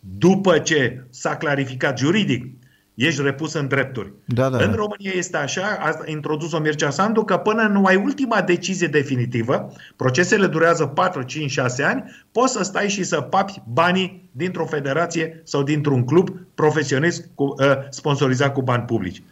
După 0.00 0.58
ce 0.58 1.04
s-a 1.10 1.36
clarificat 1.36 1.98
juridic 1.98 2.63
ești 2.94 3.22
repus 3.22 3.52
în 3.52 3.68
drepturi. 3.68 4.12
Da, 4.24 4.48
da, 4.48 4.56
în 4.64 4.70
da. 4.70 4.76
România 4.76 5.12
este 5.14 5.36
așa, 5.36 5.78
a 5.80 6.02
introdus-o 6.04 6.58
Mircea 6.58 6.90
Sandu, 6.90 7.24
că 7.24 7.36
până 7.36 7.62
nu 7.62 7.84
ai 7.84 7.96
ultima 7.96 8.40
decizie 8.40 8.86
definitivă, 8.86 9.72
procesele 9.96 10.46
durează 10.46 10.86
4, 10.86 11.22
5, 11.22 11.50
6 11.50 11.82
ani, 11.82 12.26
poți 12.32 12.52
să 12.52 12.62
stai 12.62 12.88
și 12.88 13.02
să 13.02 13.20
papi 13.20 13.62
banii 13.72 14.28
dintr-o 14.32 14.66
federație 14.66 15.40
sau 15.44 15.62
dintr-un 15.62 16.04
club 16.04 16.30
profesionist 16.54 17.28
cu, 17.34 17.44
uh, 17.44 17.56
sponsorizat 17.90 18.52
cu 18.52 18.62
bani 18.62 18.82
publici. 18.82 19.22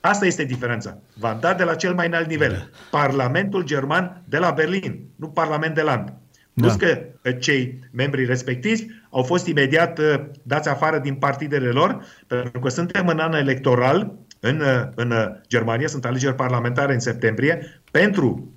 Asta 0.00 0.26
este 0.26 0.44
diferența. 0.44 0.98
V-am 1.14 1.38
dat 1.40 1.56
de 1.56 1.64
la 1.64 1.74
cel 1.74 1.94
mai 1.94 2.06
înalt 2.06 2.28
nivel. 2.28 2.50
Da. 2.50 2.98
Parlamentul 2.98 3.64
german 3.64 4.22
de 4.24 4.38
la 4.38 4.50
Berlin, 4.50 5.00
nu 5.16 5.28
Parlament 5.28 5.74
de 5.74 5.82
land. 5.82 6.12
Plus 6.58 6.76
da. 6.76 6.86
că 6.86 7.32
cei 7.32 7.78
membri 7.92 8.24
respectivi 8.24 8.86
au 9.10 9.22
fost 9.22 9.46
imediat 9.46 9.98
uh, 9.98 10.24
dați 10.42 10.68
afară 10.68 10.98
din 10.98 11.14
partidele 11.14 11.68
lor, 11.68 12.04
pentru 12.26 12.60
că 12.60 12.68
suntem 12.68 13.08
în 13.08 13.18
an 13.18 13.32
electoral 13.32 14.18
în, 14.40 14.60
uh, 14.60 14.82
în 14.94 15.10
uh, 15.10 15.26
Germania, 15.48 15.86
sunt 15.86 16.04
alegeri 16.04 16.34
parlamentare 16.34 16.92
în 16.92 17.00
septembrie, 17.00 17.80
pentru 17.90 18.52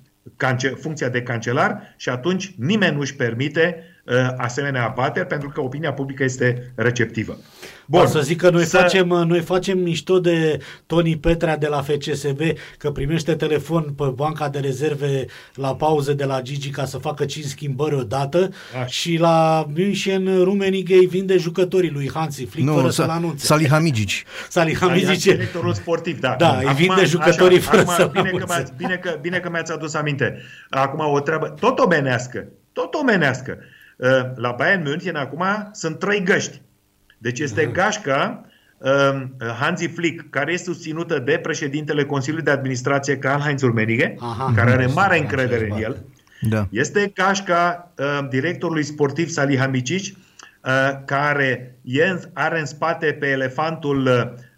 funcția 0.80 1.08
de 1.08 1.22
cancelar 1.22 1.94
și 1.96 2.08
atunci 2.08 2.54
nimeni 2.58 2.94
nu 2.94 3.00
își 3.00 3.16
permite 3.16 3.84
uh, 4.04 4.14
asemenea 4.36 4.84
abateri 4.84 5.26
pentru 5.26 5.48
că 5.48 5.60
opinia 5.60 5.92
publică 5.92 6.24
este 6.24 6.72
receptivă. 6.74 7.36
Bun, 7.86 8.06
să 8.06 8.20
zic 8.20 8.40
că 8.40 8.50
noi, 8.50 8.64
să... 8.64 8.76
facem, 8.76 9.06
noi 9.06 9.40
facem 9.40 9.78
mișto 9.78 10.20
de 10.20 10.58
Toni 10.86 11.18
Petrea 11.18 11.56
de 11.56 11.66
la 11.66 11.82
FCSB 11.82 12.40
că 12.78 12.90
primește 12.90 13.34
telefon 13.34 13.82
pe 13.82 14.04
banca 14.14 14.48
de 14.48 14.58
rezerve 14.58 15.26
la 15.54 15.76
pauze 15.76 16.14
de 16.14 16.24
la 16.24 16.40
Gigi 16.40 16.70
ca 16.70 16.84
să 16.84 16.98
facă 16.98 17.24
5 17.24 17.44
schimbări 17.44 17.94
odată 17.94 18.50
Așa. 18.74 18.86
și 18.86 19.16
la 19.16 19.66
München 19.74 20.42
Rummenigge 20.42 20.94
îi 20.94 21.06
vinde 21.06 21.36
jucătorii 21.36 21.90
lui 21.90 22.10
Hansi 22.14 22.44
Flick 22.44 22.66
nu, 22.66 22.74
fără 22.74 22.90
să-l 22.90 23.08
anunțe. 23.08 23.46
Salihamidzic. 23.46 24.10
Salihamidzic. 24.48 25.32
Directorul 25.32 25.74
sportiv, 25.74 26.20
da. 26.20 26.34
Da, 26.38 26.48
acum, 26.48 26.68
îi 26.68 26.74
vinde 26.74 27.04
jucătorii 27.04 27.58
așa, 27.58 27.70
fără 27.70 27.84
să 27.96 28.10
bine 28.12 28.30
că, 28.30 28.64
bine, 28.76 28.96
că, 28.96 29.18
bine 29.20 29.38
că 29.38 29.50
mi-ați 29.50 29.72
adus 29.72 29.94
aminte. 29.94 30.42
Acum 30.70 31.12
o 31.12 31.20
treabă 31.20 31.48
tot 31.48 31.78
omenească. 31.78 32.48
Tot 32.72 32.94
omenească. 32.94 33.58
Uh, 33.96 34.08
la 34.34 34.54
Bayern 34.58 34.82
München 34.82 35.16
acum 35.16 35.44
sunt 35.72 35.98
trei 35.98 36.22
găști. 36.22 36.60
Deci 37.22 37.38
este 37.38 37.66
gașca 37.66 38.46
um, 38.78 39.36
Hansi 39.60 39.86
Flick, 39.86 40.30
care 40.30 40.52
este 40.52 40.72
susținută 40.72 41.18
de 41.18 41.38
președintele 41.42 42.04
Consiliului 42.04 42.44
de 42.44 42.50
Administrație 42.50 43.16
Karl-Heinz 43.16 43.62
Rummenigge, 43.62 44.14
care 44.54 44.70
are 44.70 44.86
mare 44.86 45.18
încredere 45.18 45.68
în 45.70 45.82
el. 45.82 46.04
Da. 46.40 46.68
Este 46.70 47.12
gașca 47.14 47.92
uh, 47.98 48.28
directorului 48.28 48.82
sportiv 48.82 49.28
Salihamidzic, 49.28 50.16
uh, 50.64 50.70
care 51.04 51.74
are 52.32 52.58
în 52.58 52.66
spate 52.66 53.06
pe 53.06 53.26
elefantul 53.26 54.06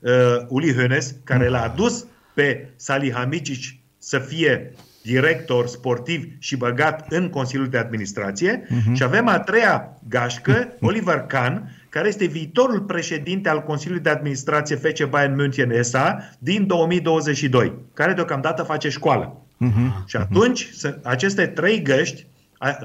uh, 0.00 0.10
Uli 0.48 0.74
Hoeneß, 0.74 1.24
care 1.24 1.48
l-a 1.48 1.62
adus 1.62 2.06
pe 2.34 2.68
Salihamidzic 2.76 3.78
să 3.98 4.18
fie 4.18 4.72
director 5.02 5.66
sportiv 5.66 6.26
și 6.38 6.56
băgat 6.56 7.06
în 7.08 7.28
Consiliul 7.28 7.68
de 7.68 7.78
Administrație. 7.78 8.62
Uh-huh. 8.62 8.92
Și 8.92 9.02
avem 9.02 9.28
a 9.28 9.38
treia 9.38 10.00
gașcă, 10.08 10.68
Oliver 10.80 11.18
Kahn, 11.28 11.62
care 11.94 12.08
este 12.08 12.24
viitorul 12.24 12.80
președinte 12.80 13.48
al 13.48 13.62
Consiliului 13.62 14.02
de 14.02 14.10
Administrație 14.10 14.76
FC 14.76 15.04
Bayern 15.04 15.34
München 15.34 15.82
SA 15.82 16.18
din 16.38 16.66
2022, 16.66 17.74
care 17.92 18.12
deocamdată 18.12 18.62
face 18.62 18.88
școală. 18.88 19.40
Uh-huh. 19.66 20.04
Și 20.06 20.16
atunci, 20.16 20.70
aceste 21.02 21.46
trei 21.46 21.82
găști, 21.82 22.26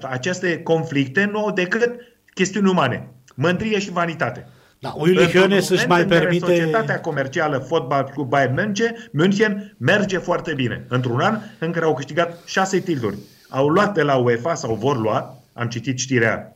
aceste 0.01 0.61
conflicte 0.61 1.29
nu 1.31 1.39
au 1.39 1.51
decât 1.51 1.95
chestiuni 2.33 2.69
umane, 2.69 3.09
mândrie 3.35 3.79
și 3.79 3.91
vanitate. 3.91 4.47
Da, 4.79 4.93
Uli 4.97 5.27
Hiones 5.27 5.65
să-și 5.65 5.87
mai 5.87 6.05
permite... 6.05 6.45
Societatea 6.45 6.99
comercială 6.99 7.57
Fotbal 7.57 8.11
cu 8.15 8.23
Bayern 8.23 8.53
München, 8.53 9.09
München 9.11 9.75
merge 9.77 10.17
foarte 10.17 10.53
bine. 10.53 10.85
Într-un 10.87 11.19
an 11.19 11.39
în 11.59 11.71
care 11.71 11.85
au 11.85 11.93
câștigat 11.93 12.39
șase 12.45 12.79
titluri. 12.79 13.17
Au 13.49 13.67
luat 13.67 13.93
de 13.93 14.01
la 14.01 14.15
UEFA 14.15 14.55
sau 14.55 14.75
vor 14.75 14.99
lua, 14.99 15.37
am 15.53 15.67
citit 15.67 15.99
știrea 15.99 16.53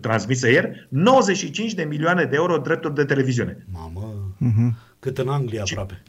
transmisă 0.00 0.48
ieri, 0.48 0.86
95 0.88 1.74
de 1.74 1.82
milioane 1.82 2.24
de 2.24 2.36
euro 2.36 2.56
drepturi 2.56 2.94
de 2.94 3.04
televiziune. 3.04 3.66
Mamă, 3.72 4.34
uh-huh. 4.36 4.98
cât 4.98 5.18
în 5.18 5.28
Anglia 5.28 5.64
și, 5.64 5.72
aproape. 5.72 6.02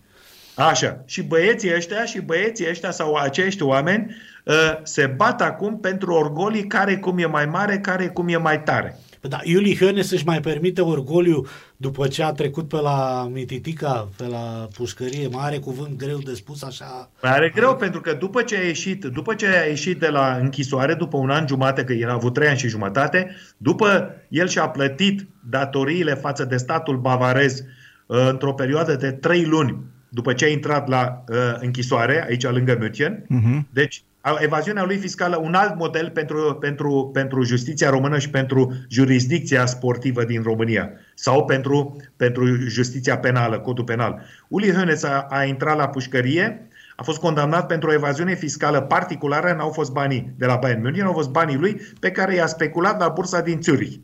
Așa. 0.56 1.04
Și 1.06 1.24
băieții 1.24 1.76
ăștia 1.76 2.06
și 2.06 2.22
băieții 2.22 2.70
ăștia 2.70 2.92
sau 2.92 3.14
acești 3.14 3.64
oameni 3.64 4.16
uh, 4.44 4.54
se 4.84 5.06
bat 5.06 5.42
acum 5.42 5.80
pentru 5.80 6.14
orgolii 6.14 6.68
care 6.68 6.98
cum 6.98 7.18
e 7.18 7.26
mai 7.26 7.46
mare, 7.46 7.80
care 7.80 8.08
cum 8.08 8.28
e 8.28 8.38
mai 8.38 8.64
tare. 8.64 9.00
Da, 9.28 9.40
Iuli 9.44 9.78
Hăne 9.78 10.02
să-și 10.02 10.26
mai 10.26 10.40
permite 10.40 10.82
orgoliu 10.82 11.46
după 11.78 12.08
ce 12.08 12.24
a 12.24 12.32
trecut 12.32 12.68
pe 12.68 12.76
la 12.76 13.30
Mititica, 13.32 14.10
pe 14.18 14.28
la 14.28 14.68
pușcărie, 14.78 15.28
mai 15.28 15.46
are 15.46 15.58
cuvânt 15.58 15.98
greu 15.98 16.18
de 16.18 16.34
spus 16.34 16.64
așa? 16.64 17.10
Are 17.22 17.52
greu 17.56 17.70
are... 17.70 17.78
pentru 17.78 18.02
că 18.02 18.14
după 18.14 18.42
ce 18.42 18.58
a 18.58 18.62
ieșit, 18.62 19.06
după 19.06 19.34
ce 19.34 19.48
a 19.48 19.66
ieșit 19.66 20.00
de 20.00 20.08
la 20.08 20.38
închisoare, 20.42 20.94
după 20.94 21.18
un 21.18 21.30
an 21.30 21.48
jumate, 21.48 21.84
că 21.84 21.94
el 21.94 22.10
a 22.10 22.14
avut 22.14 22.34
trei 22.34 22.48
ani 22.48 22.58
și 22.58 22.68
jumătate, 22.68 23.36
după 23.58 24.16
el 24.30 24.48
și-a 24.48 24.68
plătit 24.68 25.28
datoriile 25.50 26.14
față 26.14 26.46
de 26.46 26.58
statul 26.58 26.98
bavarez 26.98 27.60
uh, 28.06 28.28
într-o 28.30 28.54
perioadă 28.54 28.96
de 28.96 29.12
trei 29.12 29.46
luni, 29.46 29.78
după 30.10 30.34
ce 30.34 30.46
a 30.46 30.50
intrat 30.50 30.88
la 30.88 31.24
uh, 31.28 31.38
închisoare, 31.60 32.26
aici 32.28 32.44
lângă 32.44 32.78
München, 32.80 33.22
uh-huh. 33.24 33.70
deci 33.70 34.04
evaziunea 34.40 34.84
lui 34.84 34.98
fiscală 34.98 35.38
un 35.38 35.54
alt 35.54 35.76
model 35.76 36.10
pentru, 36.10 36.58
pentru, 36.60 37.10
pentru 37.14 37.44
justiția 37.44 37.90
română 37.90 38.18
și 38.18 38.30
pentru 38.30 38.74
jurisdicția 38.90 39.66
sportivă 39.66 40.24
din 40.24 40.42
România 40.42 40.90
sau 41.14 41.46
pentru, 41.46 41.96
pentru 42.16 42.46
justiția 42.68 43.18
penală, 43.18 43.60
codul 43.60 43.84
penal. 43.84 44.22
Uli 44.48 44.72
Hönes 44.72 45.02
a, 45.04 45.28
a 45.30 45.44
intrat 45.44 45.78
la 45.78 45.88
pușcărie, 45.88 46.68
a 46.96 47.04
fost 47.04 47.20
condamnat 47.20 47.68
pentru 47.68 47.90
o 47.90 47.94
evaziune 47.94 48.34
fiscală 48.34 48.82
particulară, 48.82 49.54
n-au 49.58 49.70
fost 49.70 49.92
banii 49.92 50.34
de 50.38 50.46
la 50.46 50.56
Bayern 50.56 50.82
München, 50.82 51.06
au 51.06 51.14
fost 51.14 51.30
banii 51.30 51.58
lui 51.58 51.82
pe 52.00 52.12
care 52.12 52.36
i-a 52.36 52.46
speculat 52.46 53.00
la 53.00 53.08
bursa 53.08 53.42
din 53.42 53.62
Zurich. 53.62 53.96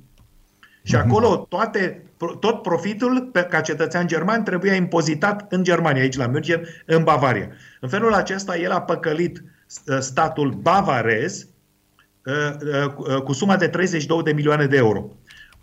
Și 0.84 0.96
mhm. 0.96 1.08
acolo 1.08 1.46
toate, 1.50 2.04
tot 2.40 2.62
profitul 2.62 3.30
pe, 3.32 3.42
ca 3.42 3.62
cetățean 3.62 4.08
german 4.08 4.44
trebuia 4.44 4.74
impozitat 4.74 5.52
în 5.54 5.64
Germania, 5.64 6.02
aici 6.02 6.18
la 6.18 6.28
München, 6.28 6.62
în 6.86 7.04
Bavaria. 7.04 7.50
În 7.80 7.90
felul 7.90 8.14
acesta 8.14 8.58
el 8.58 8.72
a 8.72 8.82
păcălit 8.82 9.44
Uh, 9.44 9.51
statul 10.00 10.50
bavarez 10.50 11.48
uh, 12.26 12.92
uh, 12.98 13.22
cu 13.22 13.34
suma 13.34 13.56
de 13.56 13.68
32 13.68 14.24
de 14.24 14.32
milioane 14.32 14.66
de 14.66 14.78
euro. 14.78 15.10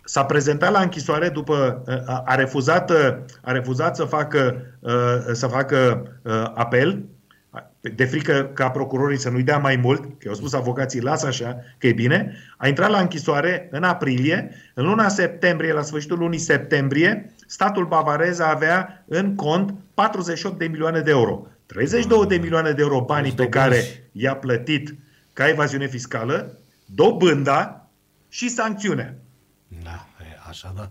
S-a 0.03 0.25
prezentat 0.25 0.71
la 0.71 0.81
închisoare 0.81 1.29
după 1.29 1.83
a 2.25 2.35
refuzat, 2.35 2.91
a 3.41 3.51
refuzat 3.51 3.95
să 3.95 4.03
facă, 4.03 4.61
să 5.33 5.47
facă 5.47 6.07
apel 6.53 7.05
de 7.81 8.05
frică 8.05 8.51
ca 8.53 8.69
procurorii 8.69 9.17
să 9.17 9.29
nu-i 9.29 9.43
dea 9.43 9.57
mai 9.57 9.75
mult, 9.75 10.19
că 10.19 10.29
au 10.29 10.33
spus 10.33 10.53
avocații, 10.53 11.01
lasă 11.01 11.27
așa, 11.27 11.57
că 11.77 11.87
e 11.87 11.93
bine, 11.93 12.35
a 12.57 12.67
intrat 12.67 12.89
la 12.89 12.99
închisoare 12.99 13.67
în 13.71 13.83
aprilie, 13.83 14.51
în 14.73 14.85
luna 14.85 15.07
septembrie, 15.07 15.73
la 15.73 15.81
sfârșitul 15.81 16.17
lunii 16.17 16.39
septembrie, 16.39 17.33
statul 17.47 17.85
bavarez 17.85 18.39
avea 18.39 19.03
în 19.07 19.35
cont 19.35 19.73
48 19.93 20.57
de 20.57 20.67
milioane 20.67 20.99
de 20.99 21.11
euro. 21.11 21.47
32 21.73 22.25
de 22.25 22.37
milioane 22.37 22.71
de 22.71 22.81
euro 22.81 23.01
banii 23.01 23.31
pe 23.31 23.47
care 23.47 23.83
i-a 24.11 24.35
plătit 24.35 24.95
ca 25.33 25.47
evaziune 25.47 25.87
fiscală, 25.87 26.57
dobânda 26.85 27.89
și 28.29 28.49
sancțiunea. 28.49 29.15
Da, 29.83 30.07
așa 30.49 30.73
da. 30.75 30.89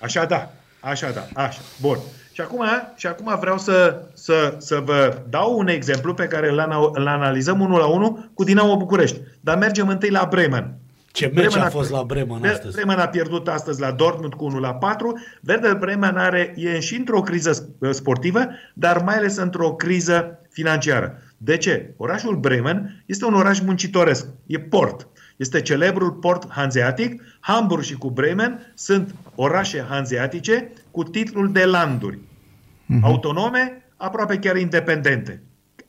Așa 0.00 0.24
da, 0.24 0.52
așa 0.80 1.10
da, 1.10 1.42
așa. 1.42 1.60
Bun. 1.80 1.98
Și 2.32 2.40
acum, 2.40 2.64
și 2.96 3.06
acum 3.06 3.38
vreau 3.40 3.58
să, 3.58 4.02
să, 4.14 4.56
să 4.58 4.80
vă 4.84 5.22
dau 5.28 5.58
un 5.58 5.68
exemplu 5.68 6.14
pe 6.14 6.26
care 6.26 6.48
îl, 6.48 6.58
analizăm 7.06 7.60
unul 7.60 7.78
la 7.78 7.86
unul 7.86 8.30
cu 8.34 8.44
Dinamo 8.44 8.76
București. 8.76 9.20
Dar 9.40 9.58
mergem 9.58 9.88
întâi 9.88 10.10
la 10.10 10.26
Bremen. 10.30 10.78
Ce 11.14 11.26
meci 11.26 11.34
Bremen 11.34 11.66
a 11.66 11.70
fost 11.70 11.90
la 11.90 12.02
Bremen 12.02 12.44
astăzi? 12.44 12.74
Bremen 12.74 12.98
a 12.98 13.08
pierdut 13.08 13.48
astăzi 13.48 13.80
la 13.80 13.90
Dortmund 13.90 14.34
cu 14.34 14.44
1 14.44 14.58
la 14.58 14.74
4. 14.74 15.18
Werder 15.48 15.74
Bremen 15.74 16.16
are, 16.16 16.54
e 16.56 16.80
și 16.80 16.96
într-o 16.96 17.20
criză 17.20 17.76
sportivă, 17.90 18.46
dar 18.74 19.02
mai 19.02 19.14
ales 19.16 19.36
într-o 19.36 19.74
criză 19.74 20.38
financiară. 20.50 21.18
De 21.36 21.56
ce? 21.56 21.94
Orașul 21.96 22.36
Bremen 22.36 23.02
este 23.06 23.24
un 23.24 23.34
oraș 23.34 23.60
muncitoresc. 23.60 24.26
E 24.46 24.58
port. 24.58 25.08
Este 25.36 25.60
celebrul 25.60 26.12
port 26.12 26.50
hanzeatic. 26.50 27.22
Hamburg 27.40 27.82
și 27.82 27.94
cu 27.94 28.10
Bremen 28.10 28.72
sunt 28.74 29.14
orașe 29.34 29.84
hanzeatice 29.88 30.72
cu 30.90 31.02
titlul 31.02 31.52
de 31.52 31.64
landuri. 31.64 32.18
Uh-huh. 32.18 33.00
Autonome, 33.02 33.86
aproape 33.96 34.38
chiar 34.38 34.56
independente. 34.56 35.42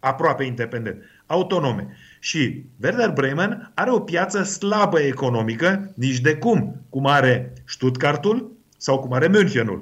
Aproape 0.06 0.44
independente. 0.44 1.02
Autonome. 1.26 1.88
Și 2.20 2.66
Werder 2.82 3.12
Bremen 3.12 3.72
are 3.74 3.92
o 3.92 4.00
piață 4.00 4.44
slabă 4.44 5.00
economică, 5.00 5.92
nici 5.96 6.20
de 6.20 6.36
cum, 6.36 6.82
cum 6.90 7.06
are 7.06 7.54
Stuttgartul 7.66 8.52
sau 8.78 9.00
cum 9.00 9.14
are 9.14 9.28
Münchenul. 9.28 9.82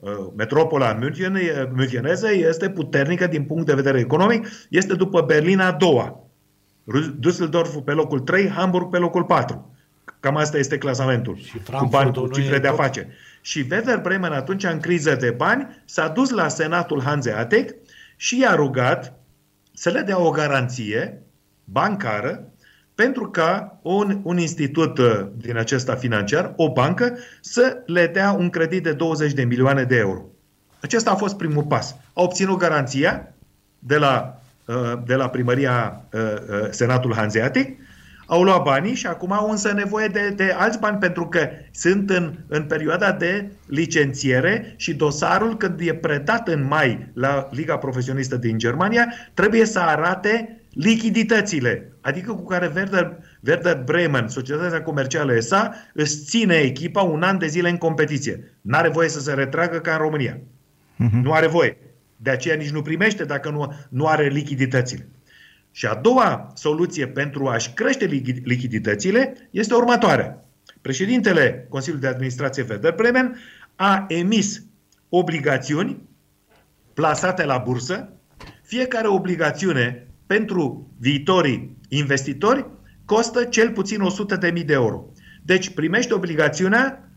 Uh, 0.00 0.10
metropola 0.36 0.92
München, 0.92 1.38
müncheneză 1.72 2.30
este 2.32 2.70
puternică 2.70 3.26
din 3.26 3.44
punct 3.44 3.66
de 3.66 3.74
vedere 3.74 3.98
economic, 3.98 4.48
este 4.70 4.94
după 4.94 5.20
Berlin 5.20 5.58
a 5.58 5.72
doua. 5.72 6.20
Düsseldorf 7.20 7.84
pe 7.84 7.92
locul 7.92 8.20
3, 8.20 8.48
Hamburg 8.48 8.90
pe 8.90 8.98
locul 8.98 9.24
4. 9.24 9.74
Cam 10.20 10.36
asta 10.36 10.58
este 10.58 10.78
clasamentul. 10.78 11.36
Și 11.36 11.58
cu 11.78 11.86
bani, 11.86 12.12
cu 12.12 12.28
cifre 12.28 12.58
de 12.58 12.68
afaceri. 12.68 13.08
Și 13.40 13.66
Werder 13.70 14.00
Bremen 14.00 14.32
atunci 14.32 14.64
în 14.64 14.80
criză 14.80 15.14
de 15.14 15.30
bani 15.30 15.82
s-a 15.84 16.08
dus 16.08 16.30
la 16.30 16.48
Senatul 16.48 17.02
Hanseatic 17.02 17.74
și 18.16 18.40
i-a 18.40 18.54
rugat 18.54 19.17
să 19.78 19.90
le 19.90 20.00
dea 20.00 20.20
o 20.20 20.30
garanție 20.30 21.22
bancară 21.64 22.52
pentru 22.94 23.30
ca 23.30 23.78
un, 23.82 24.20
un 24.22 24.38
institut 24.38 24.98
uh, 24.98 25.26
din 25.36 25.56
acesta 25.56 25.94
financiar, 25.94 26.52
o 26.56 26.72
bancă, 26.72 27.18
să 27.40 27.82
le 27.86 28.06
dea 28.06 28.32
un 28.32 28.50
credit 28.50 28.82
de 28.82 28.92
20 28.92 29.32
de 29.32 29.44
milioane 29.44 29.84
de 29.84 29.96
euro. 29.96 30.24
Acesta 30.80 31.10
a 31.10 31.14
fost 31.14 31.36
primul 31.36 31.62
pas. 31.62 31.96
A 32.12 32.22
obținut 32.22 32.58
garanția 32.58 33.34
de 33.78 33.96
la, 33.96 34.40
uh, 34.64 34.92
de 35.04 35.14
la 35.14 35.28
primăria 35.28 36.04
uh, 36.12 36.20
Senatul 36.70 37.14
Hanzeatic, 37.14 37.78
au 38.30 38.42
luat 38.42 38.62
banii 38.62 38.94
și 38.94 39.06
acum 39.06 39.32
au 39.32 39.50
însă 39.50 39.72
nevoie 39.72 40.06
de, 40.06 40.32
de 40.36 40.54
alți 40.56 40.78
bani 40.78 40.98
pentru 40.98 41.28
că 41.28 41.48
sunt 41.72 42.10
în, 42.10 42.34
în 42.46 42.62
perioada 42.62 43.12
de 43.12 43.50
licențiere 43.66 44.74
și 44.76 44.94
dosarul 44.94 45.56
când 45.56 45.80
e 45.80 45.94
predat 45.94 46.48
în 46.48 46.66
mai 46.66 47.08
la 47.14 47.48
Liga 47.50 47.76
Profesionistă 47.76 48.36
din 48.36 48.58
Germania 48.58 49.12
trebuie 49.34 49.64
să 49.64 49.78
arate 49.78 50.60
lichiditățile, 50.72 51.92
adică 52.00 52.32
cu 52.32 52.44
care 52.44 52.72
Werder, 52.74 53.16
Werder 53.46 53.82
Bremen, 53.84 54.28
societatea 54.28 54.82
comercială 54.82 55.34
ESA, 55.34 55.74
își 55.94 56.16
ține 56.24 56.54
echipa 56.54 57.02
un 57.02 57.22
an 57.22 57.38
de 57.38 57.46
zile 57.46 57.68
în 57.68 57.76
competiție. 57.76 58.52
N-are 58.60 58.88
voie 58.88 59.08
să 59.08 59.20
se 59.20 59.32
retragă 59.32 59.78
ca 59.78 59.92
în 59.92 59.98
România. 59.98 60.38
Uh-huh. 60.38 61.22
Nu 61.22 61.32
are 61.32 61.46
voie. 61.46 61.76
De 62.16 62.30
aceea 62.30 62.54
nici 62.54 62.70
nu 62.70 62.82
primește 62.82 63.24
dacă 63.24 63.50
nu, 63.50 63.72
nu 63.88 64.06
are 64.06 64.26
lichiditățile. 64.26 65.08
Și 65.78 65.86
a 65.86 65.94
doua 65.94 66.52
soluție 66.54 67.06
pentru 67.06 67.46
a-și 67.46 67.72
crește 67.72 68.04
lichiditățile 68.44 69.48
este 69.50 69.74
următoarea. 69.74 70.44
Președintele 70.80 71.66
Consiliului 71.68 72.06
de 72.06 72.14
Administrație 72.14 72.66
Werder 72.68 72.94
Bremen 72.94 73.36
a 73.76 74.04
emis 74.08 74.62
obligațiuni 75.08 76.08
plasate 76.94 77.44
la 77.44 77.58
bursă. 77.58 78.12
Fiecare 78.62 79.08
obligațiune 79.08 80.08
pentru 80.26 80.90
viitorii 81.00 81.76
investitori 81.88 82.66
costă 83.04 83.44
cel 83.44 83.70
puțin 83.70 84.00
100.000 84.52 84.64
de 84.64 84.72
euro. 84.72 85.04
Deci 85.42 85.70
primești 85.70 86.12
obligațiunea 86.12 87.10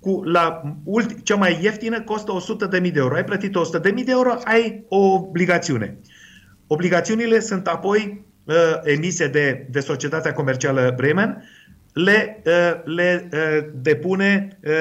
cu 0.00 0.22
la 0.24 0.62
ulti, 0.84 1.22
cea 1.22 1.36
mai 1.36 1.58
ieftină 1.62 2.02
costă 2.02 2.32
100.000 2.72 2.80
de 2.82 2.90
euro. 2.94 3.14
Ai 3.14 3.24
plătit 3.24 3.54
100.000 3.54 3.94
de 3.94 4.02
euro, 4.06 4.38
ai 4.44 4.84
o 4.88 4.96
obligațiune. 4.96 5.98
Obligațiunile 6.72 7.40
sunt 7.40 7.66
apoi 7.66 8.24
uh, 8.44 8.54
emise 8.82 9.28
de, 9.28 9.66
de 9.70 9.80
societatea 9.80 10.32
comercială 10.32 10.92
Bremen, 10.96 11.44
le, 11.92 12.42
uh, 12.46 12.94
le 12.94 13.28
uh, 13.32 13.68
depune, 13.74 14.58
uh, 14.64 14.72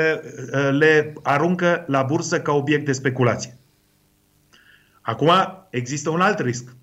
uh, 0.54 0.70
le 0.72 1.14
aruncă 1.24 1.84
la 1.88 2.04
bursă 2.04 2.42
ca 2.42 2.52
obiect 2.52 2.86
de 2.86 2.92
speculație. 2.92 3.58
Acum 5.02 5.32
există 5.70 6.10
un 6.10 6.22
alt 6.22 6.40
risc 6.40 6.76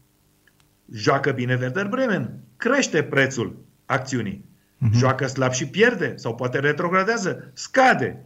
joacă 0.93 1.31
bine 1.31 1.59
Werder 1.61 1.87
Bremen, 1.87 2.41
crește 2.57 3.03
prețul 3.03 3.65
acțiunii. 3.87 4.45
Uh-huh. 4.45 4.93
Joacă 4.93 5.27
slab 5.27 5.53
și 5.53 5.67
pierde 5.67 6.12
sau 6.17 6.35
poate 6.35 6.59
retrogradează, 6.59 7.51
scade. 7.55 8.25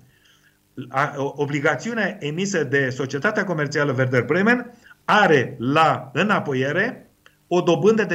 Obligațiunea 1.17 2.17
emisă 2.21 2.65
de 2.65 2.91
societatea 2.91 3.45
comercială 3.45 3.95
Werder 3.97 4.25
Bremen 4.25 4.73
are 5.05 5.57
la 5.59 6.11
înapoiere 6.13 7.11
o 7.47 7.61
dobândă 7.61 8.05
de 8.05 8.15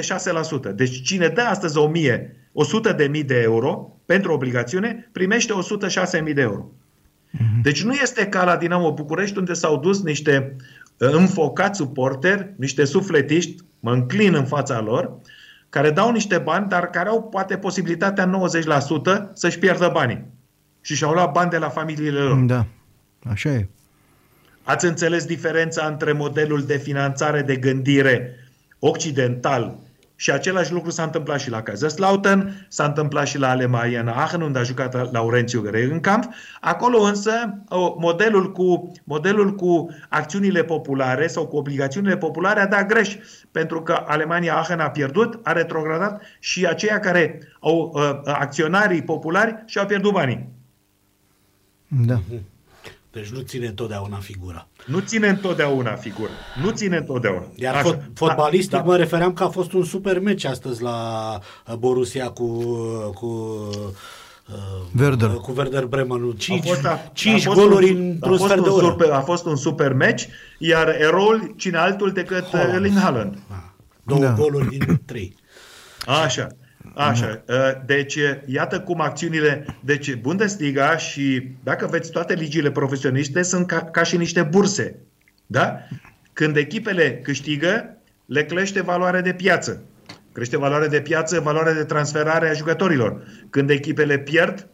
6%. 0.71 0.75
Deci 0.75 1.01
cine 1.01 1.27
dă 1.27 1.41
astăzi 1.41 1.77
1000, 1.77 2.35
100 2.53 2.93
de 2.93 3.07
mii 3.07 3.23
de 3.23 3.41
euro 3.41 3.99
pentru 4.05 4.33
obligațiune, 4.33 5.09
primește 5.11 5.53
106 5.53 6.19
mii 6.19 6.33
de 6.33 6.41
euro. 6.41 6.71
Uh-huh. 7.33 7.61
Deci 7.61 7.83
nu 7.83 7.93
este 7.93 8.25
ca 8.25 8.43
la 8.43 8.57
Dinamo 8.57 8.93
București 8.93 9.37
unde 9.37 9.53
s-au 9.53 9.77
dus 9.77 10.03
niște 10.03 10.55
înfocați 10.97 11.77
suporteri, 11.77 12.53
niște 12.57 12.85
sufletiști 12.85 13.55
mă 13.79 13.91
înclin 13.91 14.35
în 14.35 14.45
fața 14.45 14.81
lor, 14.81 15.17
care 15.69 15.91
dau 15.91 16.11
niște 16.11 16.37
bani, 16.37 16.69
dar 16.69 16.89
care 16.89 17.09
au 17.09 17.23
poate 17.23 17.57
posibilitatea 17.57 18.29
90% 19.29 19.33
să-și 19.33 19.59
pierdă 19.59 19.89
banii. 19.93 20.25
Și 20.81 20.95
și-au 20.95 21.13
luat 21.13 21.31
bani 21.31 21.49
de 21.49 21.57
la 21.57 21.69
familiile 21.69 22.19
lor. 22.19 22.37
Da, 22.37 22.65
așa 23.29 23.49
e. 23.49 23.67
Ați 24.67 24.85
înțeles 24.85 25.25
diferența 25.25 25.85
între 25.85 26.11
modelul 26.11 26.63
de 26.63 26.77
finanțare 26.77 27.41
de 27.41 27.55
gândire 27.55 28.35
occidental 28.79 29.79
și 30.15 30.31
același 30.31 30.71
lucru 30.71 30.89
s-a 30.89 31.03
întâmplat 31.03 31.39
și 31.39 31.49
la 31.49 31.61
Kaiserslautern, 31.61 32.65
s-a 32.67 32.85
întâmplat 32.85 33.27
și 33.27 33.37
la 33.37 33.49
Alemannia 33.49 34.13
Aachen, 34.15 34.41
unde 34.41 34.59
a 34.59 34.63
jucat 34.63 35.11
Laurențiu 35.11 35.69
Regenkamp. 35.69 36.33
Acolo 36.61 36.99
însă 37.01 37.31
modelul 37.97 38.51
cu, 38.51 38.91
modelul 39.03 39.55
cu 39.55 39.89
acțiunile 40.09 40.63
populare 40.63 41.27
sau 41.27 41.47
cu 41.47 41.57
obligațiunile 41.57 42.17
populare 42.17 42.59
a 42.59 42.67
dat 42.67 42.85
greș, 42.87 43.15
pentru 43.51 43.81
că 43.81 44.03
Alemania 44.07 44.55
Aachen 44.55 44.79
a 44.79 44.89
pierdut, 44.89 45.39
a 45.43 45.51
retrogradat 45.51 46.21
și 46.39 46.65
aceia 46.65 46.99
care 46.99 47.39
au 47.59 47.91
uh, 47.93 48.19
acționarii 48.23 49.03
populari 49.03 49.63
și-au 49.65 49.85
pierdut 49.85 50.11
banii. 50.11 50.49
Da. 51.87 52.21
Deci 53.17 53.29
nu 53.29 53.39
ține 53.39 53.67
întotdeauna 53.67 54.17
figura. 54.17 54.67
Nu 54.85 54.99
ține 54.99 55.27
întotdeauna 55.27 55.95
figura. 55.95 56.31
Nu 56.63 56.69
ține 56.69 56.97
întotdeauna. 56.97 57.45
Iar 57.55 57.75
Așa. 57.75 57.83
Fot, 57.83 58.01
fotbalistic 58.13 58.71
da, 58.71 58.77
da. 58.77 58.83
mă 58.83 58.95
refeream 58.95 59.33
că 59.33 59.43
a 59.43 59.49
fost 59.49 59.73
un 59.73 59.83
super 59.83 60.19
meci 60.19 60.43
astăzi 60.43 60.81
la 60.81 61.39
uh, 61.67 61.75
Borussia 61.75 62.29
cu, 62.29 62.63
cu 63.13 63.69
Werder. 64.99 65.29
cu 65.29 65.53
Werder 65.57 65.85
Bremen. 65.85 66.33
5, 66.37 66.65
a 66.65 66.67
fost, 66.67 66.85
a, 66.85 67.11
5 67.13 67.47
a 67.47 67.53
goluri 67.53 67.89
într-un 67.89 68.37
sfert 68.37 68.63
de 68.63 68.69
oră. 68.69 68.85
Super, 68.85 69.09
a 69.09 69.21
fost 69.21 69.45
un 69.45 69.55
super 69.55 69.93
match, 69.93 70.23
iar 70.57 70.87
eroul 70.87 71.53
cine 71.57 71.77
altul 71.77 72.11
decât 72.11 72.43
Holland. 72.43 72.73
Erling 72.73 72.97
Haaland. 72.97 73.37
Da. 73.49 73.73
Două 74.03 74.19
da. 74.19 74.33
goluri 74.33 74.77
din 74.77 75.01
trei. 75.05 75.35
Așa. 76.23 76.47
Așa, 76.97 77.43
deci 77.85 78.17
iată 78.45 78.79
cum 78.79 79.01
acțiunile, 79.01 79.65
deci 79.83 80.15
Bundesliga 80.15 80.97
și 80.97 81.51
dacă 81.63 81.87
veți 81.87 82.11
toate 82.11 82.33
ligiile 82.33 82.71
profesioniste 82.71 83.41
sunt 83.41 83.67
ca, 83.67 83.83
ca 83.83 84.03
și 84.03 84.17
niște 84.17 84.41
burse, 84.41 84.95
da? 85.45 85.77
Când 86.33 86.55
echipele 86.55 87.19
câștigă, 87.19 87.97
le 88.25 88.45
crește 88.45 88.81
valoarea 88.81 89.21
de 89.21 89.33
piață. 89.33 89.83
Crește 90.31 90.57
valoarea 90.57 90.87
de 90.87 91.01
piață, 91.01 91.39
valoarea 91.39 91.73
de 91.73 91.83
transferare 91.83 92.49
a 92.49 92.53
jucătorilor. 92.53 93.23
Când 93.49 93.69
echipele 93.69 94.17
pierd, 94.17 94.67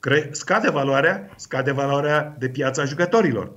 cre- 0.00 0.28
scade 0.32 0.70
valoarea, 0.70 1.28
scade 1.36 1.72
valoarea 1.72 2.34
de 2.38 2.48
piață 2.48 2.80
a 2.80 2.84
jucătorilor. 2.84 3.52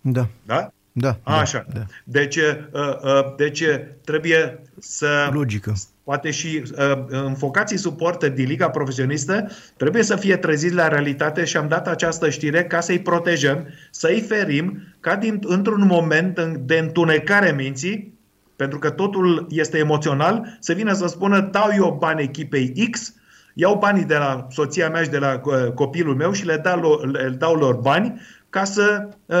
Da. 0.00 0.28
Da? 0.46 0.72
Da. 0.92 1.18
Așa. 1.22 1.64
Da, 1.72 1.78
da. 1.78 1.86
Deci, 2.04 2.36
uh, 2.36 2.56
uh, 2.72 3.34
deci 3.36 3.64
trebuie 4.04 4.62
să... 4.78 5.30
Logică. 5.32 5.72
Poate 6.10 6.30
și 6.30 6.62
uh, 6.78 7.04
înfocații 7.08 7.76
suporteri 7.76 8.34
din 8.34 8.46
Liga 8.46 8.70
Profesionistă 8.70 9.50
trebuie 9.76 10.02
să 10.02 10.16
fie 10.16 10.36
treziți 10.36 10.74
la 10.74 10.88
realitate 10.88 11.44
și 11.44 11.56
am 11.56 11.68
dat 11.68 11.88
această 11.88 12.30
știre 12.30 12.64
ca 12.64 12.80
să-i 12.80 12.98
protejăm, 12.98 13.66
să-i 13.90 14.20
ferim 14.20 14.82
ca 15.00 15.16
din, 15.16 15.38
într-un 15.42 15.86
moment 15.86 16.40
de 16.40 16.78
întunecare 16.78 17.52
minții, 17.52 18.18
pentru 18.56 18.78
că 18.78 18.90
totul 18.90 19.46
este 19.50 19.78
emoțional, 19.78 20.56
să 20.60 20.72
vină 20.72 20.92
să 20.92 21.06
spună 21.06 21.40
dau 21.40 21.68
eu 21.74 21.96
bani 22.00 22.22
echipei 22.22 22.88
X, 22.90 23.14
iau 23.54 23.78
banii 23.78 24.04
de 24.04 24.16
la 24.16 24.46
soția 24.50 24.90
mea 24.90 25.02
și 25.02 25.10
de 25.10 25.18
la 25.18 25.40
uh, 25.44 25.72
copilul 25.74 26.14
meu 26.14 26.32
și 26.32 26.46
le 26.46 26.56
dau, 26.56 27.00
le 27.12 27.34
dau 27.38 27.54
lor 27.54 27.74
bani 27.74 28.20
ca 28.50 28.64
să 28.64 29.08
uh, 29.26 29.36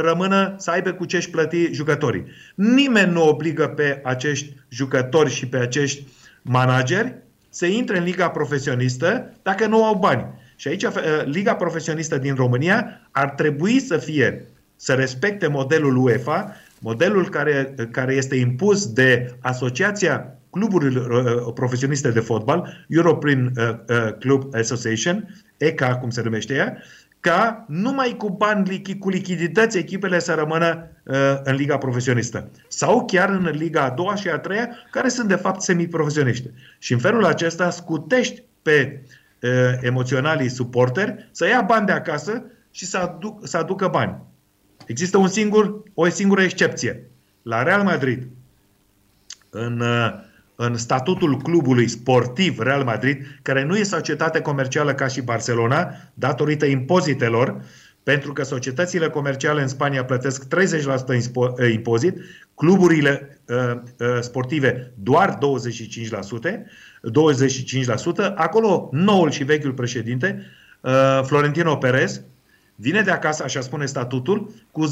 rămână, 0.00 0.54
să 0.58 0.70
aibă 0.70 0.92
cu 0.92 1.04
ce-și 1.04 1.30
plăti 1.30 1.72
jucătorii. 1.72 2.24
Nimeni 2.54 3.12
nu 3.12 3.28
obligă 3.28 3.68
pe 3.68 4.00
acești 4.04 4.56
jucători 4.68 5.30
și 5.30 5.46
pe 5.46 5.56
acești 5.56 6.06
manageri 6.42 7.14
să 7.48 7.66
intre 7.66 7.98
în 7.98 8.04
liga 8.04 8.28
profesionistă 8.28 9.32
dacă 9.42 9.66
nu 9.66 9.84
au 9.84 9.94
bani. 9.94 10.26
Și 10.56 10.68
aici 10.68 10.82
uh, 10.82 10.92
liga 11.24 11.54
profesionistă 11.54 12.18
din 12.18 12.34
România 12.34 13.00
ar 13.10 13.30
trebui 13.30 13.80
să 13.80 13.96
fie, 13.96 14.46
să 14.76 14.92
respecte 14.92 15.46
modelul 15.46 15.96
UEFA, 15.96 16.56
modelul 16.78 17.28
care, 17.28 17.74
care 17.90 18.14
este 18.14 18.36
impus 18.36 18.92
de 18.92 19.34
Asociația 19.40 20.38
Cluburilor 20.50 21.10
uh, 21.10 21.52
Profesioniste 21.54 22.10
de 22.10 22.20
Fotbal, 22.20 22.84
European 22.88 23.52
Club 24.18 24.54
Association, 24.54 25.28
ECA, 25.56 25.96
cum 25.96 26.10
se 26.10 26.22
numește 26.22 26.54
ea, 26.54 26.82
ca 27.24 27.64
numai 27.68 28.14
cu 28.16 28.30
bani, 28.30 28.82
cu 28.98 29.08
lichidități, 29.08 29.78
echipele 29.78 30.18
să 30.18 30.34
rămână 30.34 30.88
uh, 31.04 31.14
în 31.44 31.54
liga 31.54 31.78
profesionistă. 31.78 32.50
Sau 32.68 33.04
chiar 33.04 33.28
în 33.28 33.50
liga 33.52 33.82
a 33.82 33.90
doua 33.90 34.14
și 34.14 34.28
a 34.28 34.38
treia, 34.38 34.68
care 34.90 35.08
sunt 35.08 35.28
de 35.28 35.34
fapt 35.34 35.60
semiprofesioniște. 35.60 36.54
Și 36.78 36.92
în 36.92 36.98
felul 36.98 37.24
acesta 37.24 37.70
scutești 37.70 38.42
pe 38.62 39.02
uh, 39.42 39.50
emoționalii 39.80 40.48
suporteri 40.48 41.28
să 41.30 41.46
ia 41.46 41.60
bani 41.60 41.86
de 41.86 41.92
acasă 41.92 42.44
și 42.70 42.86
să, 42.86 42.96
aduc, 42.98 43.46
să 43.46 43.56
aducă 43.56 43.88
bani. 43.88 44.16
Există 44.86 45.18
un 45.18 45.28
singur, 45.28 45.82
o 45.94 46.08
singură 46.08 46.42
excepție. 46.42 47.10
La 47.42 47.62
Real 47.62 47.82
Madrid, 47.82 48.28
în 49.50 49.80
uh, 49.80 50.23
în 50.56 50.76
statutul 50.76 51.36
clubului 51.36 51.88
sportiv 51.88 52.58
Real 52.58 52.84
Madrid, 52.84 53.38
care 53.42 53.64
nu 53.64 53.76
este 53.76 53.94
societate 53.94 54.40
comercială 54.40 54.94
ca 54.94 55.06
și 55.06 55.20
Barcelona, 55.20 55.90
datorită 56.14 56.66
impozitelor, 56.66 57.62
pentru 58.02 58.32
că 58.32 58.42
societățile 58.42 59.08
comerciale 59.08 59.62
în 59.62 59.68
Spania 59.68 60.04
plătesc 60.04 60.44
30% 60.44 60.48
eh, 61.56 61.72
impozit, 61.72 62.16
cluburile 62.54 63.40
uh, 63.48 63.56
uh, 63.98 64.20
sportive 64.20 64.92
doar 65.02 65.38
25%, 65.38 65.40
25%, 68.20 68.34
acolo 68.34 68.88
noul 68.92 69.30
și 69.30 69.44
vechiul 69.44 69.72
președinte, 69.72 70.46
uh, 70.80 71.20
Florentino 71.22 71.76
Perez, 71.76 72.22
vine 72.74 73.00
de 73.00 73.10
acasă, 73.10 73.42
așa 73.42 73.60
spune 73.60 73.86
statutul, 73.86 74.50
cu 74.70 74.86
10% 74.86 74.90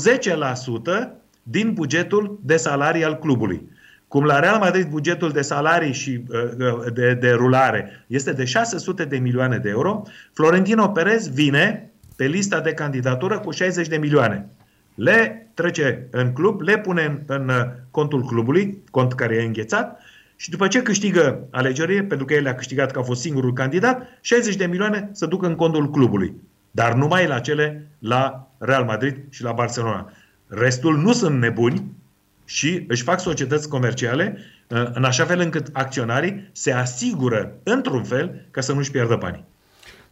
din 1.42 1.72
bugetul 1.72 2.38
de 2.42 2.56
salarii 2.56 3.04
al 3.04 3.18
clubului. 3.18 3.68
Cum 4.12 4.24
la 4.24 4.38
Real 4.38 4.58
Madrid 4.58 4.88
bugetul 4.88 5.30
de 5.30 5.42
salarii 5.42 5.92
și 5.92 6.24
uh, 6.28 6.40
uh, 6.58 6.92
de, 6.92 7.14
de 7.14 7.30
rulare 7.30 8.04
este 8.06 8.32
de 8.32 8.44
600 8.44 9.04
de 9.04 9.16
milioane 9.16 9.58
de 9.58 9.68
euro, 9.68 10.02
Florentino 10.32 10.88
Perez 10.88 11.28
vine 11.28 11.92
pe 12.16 12.26
lista 12.26 12.60
de 12.60 12.72
candidatură 12.72 13.38
cu 13.38 13.50
60 13.50 13.88
de 13.88 13.96
milioane. 13.96 14.48
Le 14.94 15.50
trece 15.54 16.08
în 16.10 16.32
club, 16.32 16.60
le 16.60 16.78
pune 16.78 17.04
în, 17.04 17.20
în 17.26 17.48
uh, 17.48 17.54
contul 17.90 18.22
clubului, 18.24 18.82
cont 18.90 19.12
care 19.12 19.34
e 19.34 19.44
înghețat, 19.44 20.00
și 20.36 20.50
după 20.50 20.68
ce 20.68 20.82
câștigă 20.82 21.46
alegerile, 21.50 22.02
pentru 22.02 22.26
că 22.26 22.34
el 22.34 22.48
a 22.48 22.54
câștigat 22.54 22.90
că 22.90 22.98
a 22.98 23.02
fost 23.02 23.20
singurul 23.20 23.52
candidat, 23.52 24.06
60 24.20 24.56
de 24.56 24.66
milioane 24.66 25.10
să 25.12 25.26
ducă 25.26 25.46
în 25.46 25.54
contul 25.54 25.90
clubului. 25.90 26.34
Dar 26.70 26.94
numai 26.94 27.26
la 27.26 27.38
cele 27.38 27.90
la 27.98 28.50
Real 28.58 28.84
Madrid 28.84 29.16
și 29.30 29.42
la 29.42 29.52
Barcelona. 29.52 30.12
Restul 30.46 30.96
nu 30.96 31.12
sunt 31.12 31.40
nebuni, 31.40 32.00
și 32.52 32.84
își 32.88 33.02
fac 33.02 33.20
societăți 33.20 33.68
comerciale 33.68 34.38
uh, 34.68 34.84
în 34.92 35.04
așa 35.04 35.24
fel 35.24 35.40
încât 35.40 35.66
acționarii 35.72 36.48
se 36.52 36.72
asigură, 36.72 37.60
într-un 37.62 38.04
fel, 38.04 38.46
ca 38.50 38.60
să 38.60 38.72
nu-și 38.72 38.90
pierdă 38.90 39.16
banii. 39.16 39.44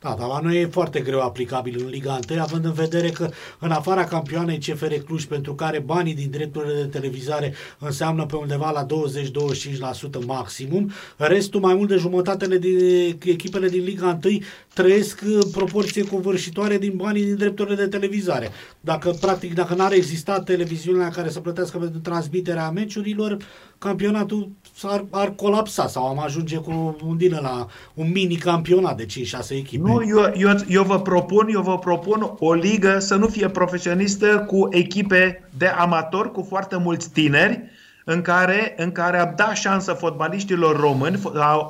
Da, 0.03 0.17
dar 0.19 0.29
la 0.29 0.41
noi 0.43 0.61
e 0.61 0.67
foarte 0.67 1.01
greu 1.01 1.21
aplicabil 1.21 1.81
în 1.81 1.89
Liga 1.89 2.19
1, 2.31 2.41
având 2.41 2.65
în 2.65 2.73
vedere 2.73 3.09
că 3.11 3.31
în 3.59 3.71
afara 3.71 4.05
campioanei 4.05 4.59
CFR 4.59 4.95
Cluj, 4.95 5.25
pentru 5.25 5.55
care 5.55 5.79
banii 5.79 6.15
din 6.15 6.31
drepturile 6.31 6.75
de 6.75 6.99
televizare 6.99 7.55
înseamnă 7.79 8.27
pe 8.27 8.37
undeva 8.37 8.71
la 8.71 8.87
20-25% 8.87 10.25
maximum, 10.27 10.91
restul, 11.17 11.61
mai 11.61 11.75
mult 11.75 11.89
de 11.89 11.97
jumătatele 11.97 12.59
din 12.59 12.79
echipele 13.25 13.69
din 13.69 13.85
Liga 13.85 14.19
1 14.25 14.39
trăiesc 14.75 15.23
în 15.23 15.51
proporție 15.53 16.05
covârșitoare 16.05 16.79
din 16.79 16.93
banii 16.97 17.25
din 17.25 17.37
drepturile 17.37 17.75
de 17.75 17.87
televizare. 17.87 18.51
Dacă, 18.81 19.11
practic, 19.21 19.55
dacă 19.55 19.75
n-ar 19.75 19.93
exista 19.93 20.41
televiziunea 20.41 21.09
care 21.09 21.31
să 21.31 21.41
plătească 21.41 21.79
pentru 21.79 22.01
transmiterea 22.01 22.71
meciurilor, 22.71 23.37
campionatul 23.79 24.51
ar, 24.83 25.05
ar 25.11 25.35
colapsa 25.35 25.87
sau 25.87 26.07
am 26.07 26.19
ajunge 26.19 26.57
cu 26.57 26.97
un 27.05 27.17
din 27.17 27.39
la 27.41 27.67
un 27.95 28.11
mini 28.11 28.37
campionat 28.37 28.97
de 28.97 29.07
5-6 29.07 29.09
echipe. 29.49 29.89
Nu, 29.89 30.03
eu, 30.07 30.33
eu, 30.37 30.51
eu, 30.69 30.83
vă 30.83 31.01
propun, 31.01 31.49
eu 31.53 31.61
vă 31.61 31.79
propun 31.79 32.35
o 32.39 32.53
ligă 32.53 32.99
să 32.99 33.15
nu 33.15 33.27
fie 33.27 33.49
profesionistă 33.49 34.45
cu 34.47 34.69
echipe 34.71 35.49
de 35.57 35.67
amatori, 35.67 36.33
cu 36.33 36.47
foarte 36.49 36.77
mulți 36.77 37.11
tineri, 37.11 37.63
în 38.05 38.23
care, 38.23 38.75
în 38.77 38.93
care 38.93 39.19
am 39.19 39.33
dat 39.37 39.57
șansă 39.57 39.93
fotbaliștilor 39.93 40.81
români, 40.81 41.21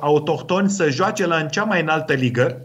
autohtoni, 0.01 0.69
să 0.69 0.89
joace 0.89 1.27
la 1.27 1.35
în 1.35 1.47
cea 1.47 1.63
mai 1.63 1.81
înaltă 1.81 2.13
ligă, 2.13 2.61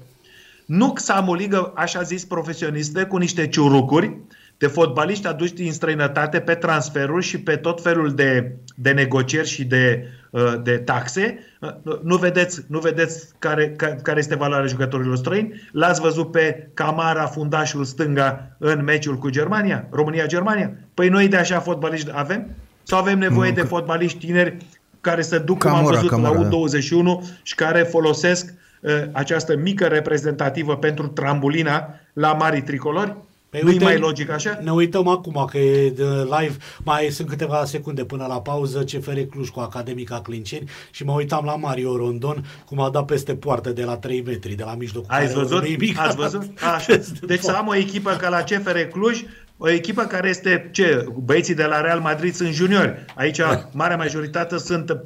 nu 0.66 0.92
să 0.96 1.12
am 1.12 1.28
o 1.28 1.34
ligă, 1.34 1.72
așa 1.74 2.02
zis, 2.02 2.24
profesionistă, 2.24 3.06
cu 3.06 3.16
niște 3.16 3.48
ciurucuri, 3.48 4.16
de 4.58 4.66
fotbaliști 4.66 5.26
aduși 5.26 5.54
din 5.54 5.72
străinătate 5.72 6.40
pe 6.40 6.54
transferuri 6.54 7.24
și 7.24 7.40
pe 7.40 7.56
tot 7.56 7.82
felul 7.82 8.14
de, 8.14 8.56
de 8.74 8.90
negocieri 8.90 9.48
și 9.48 9.64
de, 9.64 10.02
uh, 10.04 10.25
de 10.62 10.78
taxe. 10.78 11.38
Uh, 11.60 11.98
nu 12.02 12.16
vedeți, 12.16 12.64
nu 12.68 12.78
vedeți 12.78 13.28
care, 13.38 13.76
care 14.02 14.18
este 14.18 14.36
valoarea 14.36 14.66
jucătorilor 14.66 15.16
străini? 15.16 15.68
L-ați 15.72 16.00
văzut 16.00 16.30
pe 16.30 16.70
Camara, 16.74 17.26
fundașul 17.26 17.84
stânga, 17.84 18.56
în 18.58 18.84
meciul 18.84 19.16
cu 19.16 19.30
Germania? 19.30 19.86
România-Germania? 19.90 20.72
Păi 20.94 21.08
noi 21.08 21.28
de 21.28 21.36
așa 21.36 21.58
fotbaliști 21.58 22.10
avem? 22.14 22.46
Sau 22.82 22.98
avem 22.98 23.18
nevoie 23.18 23.48
nu, 23.48 23.54
de 23.54 23.62
fotbaliști 23.62 24.26
tineri 24.26 24.56
care 25.00 25.22
să 25.22 25.38
ducă, 25.38 25.68
cum 25.68 25.76
am 25.76 25.84
văzut, 25.84 26.08
Camora, 26.08 26.40
la 26.40 26.48
U21 26.48 27.04
da. 27.04 27.18
și 27.42 27.54
care 27.54 27.82
folosesc 27.82 28.54
uh, 28.80 28.92
această 29.12 29.56
mică 29.56 29.86
reprezentativă 29.86 30.76
pentru 30.76 31.06
trambulina 31.06 31.94
la 32.12 32.32
mari 32.32 32.62
tricolori? 32.62 33.16
Păi 33.60 33.76
nu 33.76 33.84
mai 33.84 33.98
logic 33.98 34.30
așa? 34.30 34.58
Ne 34.62 34.70
uităm 34.70 35.08
acum 35.08 35.46
că 35.50 35.58
e 35.58 35.90
de 35.90 36.04
live, 36.04 36.56
mai 36.84 37.08
sunt 37.10 37.28
câteva 37.28 37.64
secunde 37.64 38.04
până 38.04 38.26
la 38.26 38.40
pauză, 38.40 38.84
CFR 38.84 39.18
Cluj 39.30 39.48
cu 39.48 39.60
Academica 39.60 40.20
Clinceni 40.20 40.68
și 40.90 41.04
mă 41.04 41.12
uitam 41.12 41.44
la 41.44 41.56
Mario 41.56 41.96
Rondon 41.96 42.44
cum 42.66 42.80
a 42.80 42.90
dat 42.90 43.04
peste 43.04 43.34
poartă 43.34 43.70
de 43.70 43.84
la 43.84 43.96
3 43.96 44.22
metri, 44.22 44.54
de 44.54 44.64
la 44.64 44.74
mijlocul 44.74 45.10
Ați 45.10 45.34
văzut? 45.34 45.64
Ați 45.96 46.16
văzut? 46.22 46.42
Așa. 46.74 47.00
Deci 47.26 47.40
să 47.40 47.52
am 47.52 47.66
o 47.66 47.76
echipă 47.76 48.10
ca 48.10 48.28
la 48.28 48.42
CFR 48.42 48.78
Cluj, 48.78 49.22
o 49.56 49.68
echipă 49.68 50.02
care 50.02 50.28
este, 50.28 50.68
ce, 50.72 51.06
băieții 51.24 51.54
de 51.54 51.64
la 51.64 51.80
Real 51.80 52.00
Madrid 52.00 52.34
sunt 52.34 52.52
juniori. 52.52 53.04
Aici 53.14 53.36
da. 53.36 53.68
marea 53.72 53.96
majoritate 53.96 54.58
sunt 54.58 54.96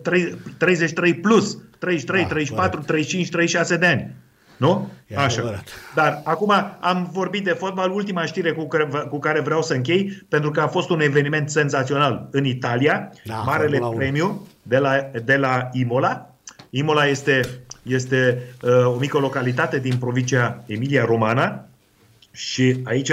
33 0.58 1.14
plus, 1.14 1.58
33, 1.78 2.22
da, 2.22 2.28
34, 2.28 2.80
35, 2.80 3.28
36 3.28 3.76
de 3.76 3.86
ani. 3.86 4.14
Nu? 4.60 4.90
E 5.06 5.16
Așa. 5.16 5.40
adevărat. 5.40 5.68
Dar 5.94 6.20
acum 6.24 6.52
am 6.80 7.10
vorbit 7.12 7.44
de 7.44 7.50
fotbal, 7.50 7.90
ultima 7.90 8.24
știre 8.24 8.52
cu 8.52 8.66
care, 8.66 8.88
cu 9.08 9.18
care 9.18 9.40
vreau 9.40 9.62
să 9.62 9.74
închei, 9.74 10.24
pentru 10.28 10.50
că 10.50 10.60
a 10.60 10.66
fost 10.66 10.90
un 10.90 11.00
eveniment 11.00 11.50
senzațional 11.50 12.28
în 12.30 12.44
Italia, 12.44 13.12
Da, 13.24 13.34
marele 13.34 13.78
Formula 13.78 13.88
1. 13.88 13.96
premiu 13.96 14.46
de 14.62 14.78
la, 14.78 15.10
de 15.24 15.36
la 15.36 15.68
Imola. 15.72 16.34
Imola 16.70 17.06
este, 17.06 17.40
este 17.82 18.42
uh, 18.62 18.86
o 18.86 18.96
mică 18.98 19.18
localitate 19.18 19.78
din 19.78 19.96
provincia 19.96 20.62
Emilia-Romana 20.66 21.66
și 22.32 22.80
aici 22.84 23.10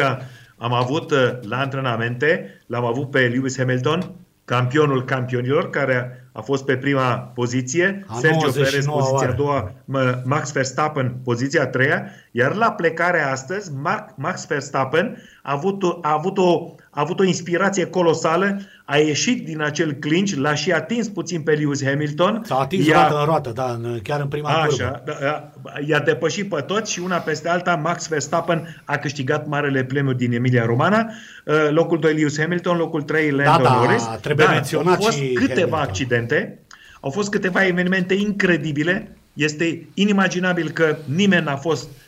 am 0.57 0.73
avut 0.73 1.11
uh, 1.11 1.17
la 1.41 1.59
antrenamente, 1.59 2.61
l-am 2.65 2.85
avut 2.85 3.09
pe 3.11 3.19
Lewis 3.19 3.57
Hamilton, 3.57 4.11
campionul 4.45 5.05
campionilor, 5.05 5.69
care 5.69 6.26
a 6.37 6.41
fost 6.41 6.65
pe 6.65 6.77
prima 6.77 7.31
poziție, 7.33 8.05
A 8.07 8.17
Sergio 8.19 8.49
Perez 8.51 8.85
99 8.85 8.99
poziția 8.99 9.15
a 9.17 9.19
oară. 9.19 9.33
doua, 9.37 9.71
M- 9.71 10.23
Max 10.23 10.51
Verstappen 10.51 11.15
poziția 11.23 11.61
a 11.61 11.67
treia, 11.67 12.03
iar 12.31 12.55
la 12.55 12.71
plecarea 12.71 13.31
astăzi, 13.31 13.71
Mark, 13.81 14.09
Max 14.15 14.47
Verstappen 14.47 15.17
a 15.43 15.51
avut, 15.51 15.83
o, 15.83 15.97
a, 16.01 16.11
avut 16.13 16.37
o, 16.37 16.75
a 16.97 17.01
avut 17.01 17.19
o 17.19 17.23
inspirație 17.23 17.85
colosală, 17.85 18.59
a 18.85 18.97
ieșit 18.97 19.45
din 19.45 19.61
acel 19.61 19.91
clinch, 19.93 20.31
l-a 20.35 20.53
și 20.53 20.71
atins 20.71 21.07
puțin 21.07 21.41
pe 21.41 21.51
Lewis 21.51 21.83
Hamilton. 21.85 22.41
S-a 22.45 22.55
atins 22.55 22.85
i-a- 22.85 22.93
roată 22.93 23.19
în 23.19 23.25
roată, 23.25 23.51
da, 23.55 23.63
în, 23.71 23.99
chiar 24.03 24.19
în 24.19 24.27
prima 24.27 24.49
curbă. 24.51 24.83
Așa, 24.83 25.01
da, 25.05 25.13
da, 25.21 25.51
i-a 25.87 25.99
depășit 25.99 26.49
pe 26.49 26.61
toți 26.61 26.91
și 26.91 26.99
una 26.99 27.17
peste 27.17 27.49
alta 27.49 27.75
Max 27.75 28.07
Verstappen 28.07 28.81
a 28.85 28.97
câștigat 28.97 29.47
marele 29.47 29.83
premiu 29.83 30.13
din 30.13 30.33
Emilia 30.33 30.65
Romana, 30.65 31.05
Uh, 31.45 31.55
locul 31.69 31.99
2 31.99 32.13
Lewis 32.13 32.39
Hamilton, 32.39 32.77
locul 32.77 33.01
3 33.01 33.31
Lando 33.31 33.63
da, 33.63 33.73
Norris. 33.73 34.03
trebuie 34.21 34.45
Dar 34.45 34.53
menționat 34.55 34.95
au 34.95 35.01
fost 35.01 35.17
și 35.17 35.33
câteva 35.33 35.53
Hamilton. 35.59 35.79
accidente, 35.79 36.59
au 37.01 37.09
fost 37.09 37.29
câteva 37.29 37.65
evenimente 37.65 38.13
incredibile, 38.13 39.15
este 39.33 39.87
inimaginabil 39.93 40.69
că 40.69 40.97
nimeni 41.05 41.43
n-a 41.45 41.55
fost 41.55 41.83
uh, 41.83 42.06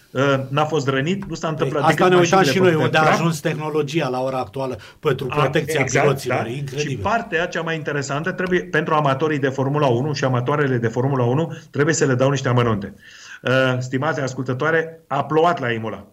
n-a 0.49 0.65
fost 0.65 0.87
rănit, 0.87 1.25
nu 1.25 1.33
s-a 1.35 1.47
întâmplat 1.47 1.81
Păi, 1.83 1.91
Asta 1.91 2.03
decât 2.03 2.15
ne 2.15 2.19
uitam 2.21 2.37
mașinile 2.37 2.69
și 2.69 2.73
noi, 2.73 2.81
făcute 2.81 2.85
unde 2.85 2.97
a 2.97 3.01
praf. 3.01 3.19
ajuns 3.19 3.39
tehnologia 3.39 4.07
la 4.07 4.21
ora 4.21 4.37
actuală 4.37 4.77
pentru 4.99 5.27
A, 5.29 5.35
protecția 5.39 5.83
piloților. 5.83 6.45
E 6.45 6.49
Și 6.49 6.57
incredibil. 6.57 6.99
partea 7.03 7.45
cea 7.45 7.61
mai 7.61 7.75
interesantă 7.75 8.31
trebuie 8.31 8.59
pentru 8.63 8.93
amatorii 8.93 9.39
de 9.39 9.49
Formula 9.49 9.87
1 9.87 10.13
și 10.13 10.23
amatoarele 10.23 10.77
de 10.77 10.87
Formula 10.87 11.23
1 11.23 11.53
trebuie 11.71 11.95
să 11.95 12.05
le 12.05 12.15
dau 12.15 12.29
niște 12.29 12.47
amănunte. 12.47 12.93
Uh, 13.41 13.51
stimați 13.79 14.19
ascultătoare, 14.21 14.99
a 15.07 15.23
plouat 15.25 15.59
la 15.59 15.71
Imola. 15.71 16.07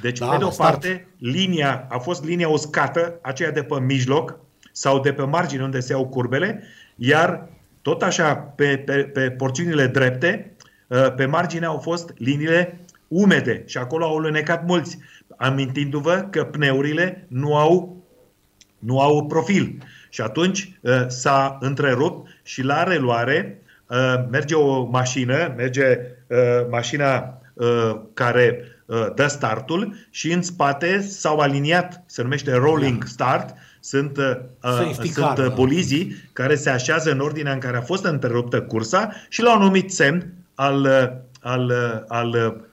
Deci, 0.00 0.18
Da, 0.18 0.26
pe 0.26 0.36
de 0.36 0.42
la 0.42 0.46
o 0.48 0.50
start. 0.50 0.70
parte, 0.70 1.08
linia 1.18 1.86
a 1.90 1.98
fost 1.98 2.24
linia 2.24 2.48
uscată, 2.48 3.18
aceea 3.22 3.50
de 3.50 3.62
pe 3.62 3.80
mijloc 3.80 4.38
sau 4.72 5.00
de 5.00 5.12
pe 5.12 5.22
margine 5.22 5.62
unde 5.62 5.80
se 5.80 5.92
iau 5.92 6.06
curbele, 6.06 6.62
iar 6.96 7.48
tot 7.82 8.02
așa 8.02 8.34
pe, 8.34 8.82
pe, 8.86 8.92
pe 8.94 9.30
porțiunile 9.30 9.86
drepte, 9.86 10.56
uh, 10.86 11.14
pe 11.14 11.26
margine 11.26 11.66
au 11.66 11.78
fost 11.78 12.12
liniile 12.16 12.79
umede 13.10 13.62
și 13.66 13.78
acolo 13.78 14.04
au 14.04 14.18
lunecat 14.18 14.66
mulți, 14.66 14.98
amintindu-vă 15.36 16.26
că 16.30 16.44
pneurile 16.44 17.26
nu 17.28 17.56
au 17.56 18.00
nu 18.78 19.00
au 19.00 19.26
profil. 19.26 19.78
Și 20.08 20.20
atunci 20.20 20.78
uh, 20.80 21.04
s-a 21.06 21.56
întrerupt 21.60 22.28
și 22.42 22.62
la 22.62 22.82
reluare 22.82 23.62
uh, 23.86 24.14
merge 24.30 24.54
o 24.54 24.84
mașină, 24.84 25.54
merge 25.56 25.98
uh, 26.26 26.36
mașina 26.70 27.40
uh, 27.54 28.00
care 28.14 28.64
uh, 28.86 29.06
dă 29.14 29.26
startul 29.26 29.94
și 30.10 30.32
în 30.32 30.42
spate 30.42 31.00
s-au 31.00 31.38
aliniat, 31.38 32.02
se 32.06 32.22
numește 32.22 32.52
rolling 32.52 33.04
start, 33.04 33.54
sunt, 33.80 34.16
uh, 34.16 34.36
Safety 34.60 35.12
sunt 35.12 35.26
car, 35.26 35.38
uh, 35.38 35.44
da. 35.44 35.54
bolizii 35.54 36.16
care 36.32 36.54
se 36.54 36.70
așează 36.70 37.10
în 37.10 37.20
ordinea 37.20 37.52
în 37.52 37.58
care 37.58 37.76
a 37.76 37.82
fost 37.82 38.04
întreruptă 38.04 38.62
cursa 38.62 39.12
și 39.28 39.42
l-au 39.42 39.58
numit 39.58 39.92
semn 39.92 40.32
al, 40.54 40.80
uh, 40.80 41.08
al, 41.40 41.64
uh, 41.64 42.02
al, 42.08 42.28
uh, 42.28 42.54
li- 42.54 42.69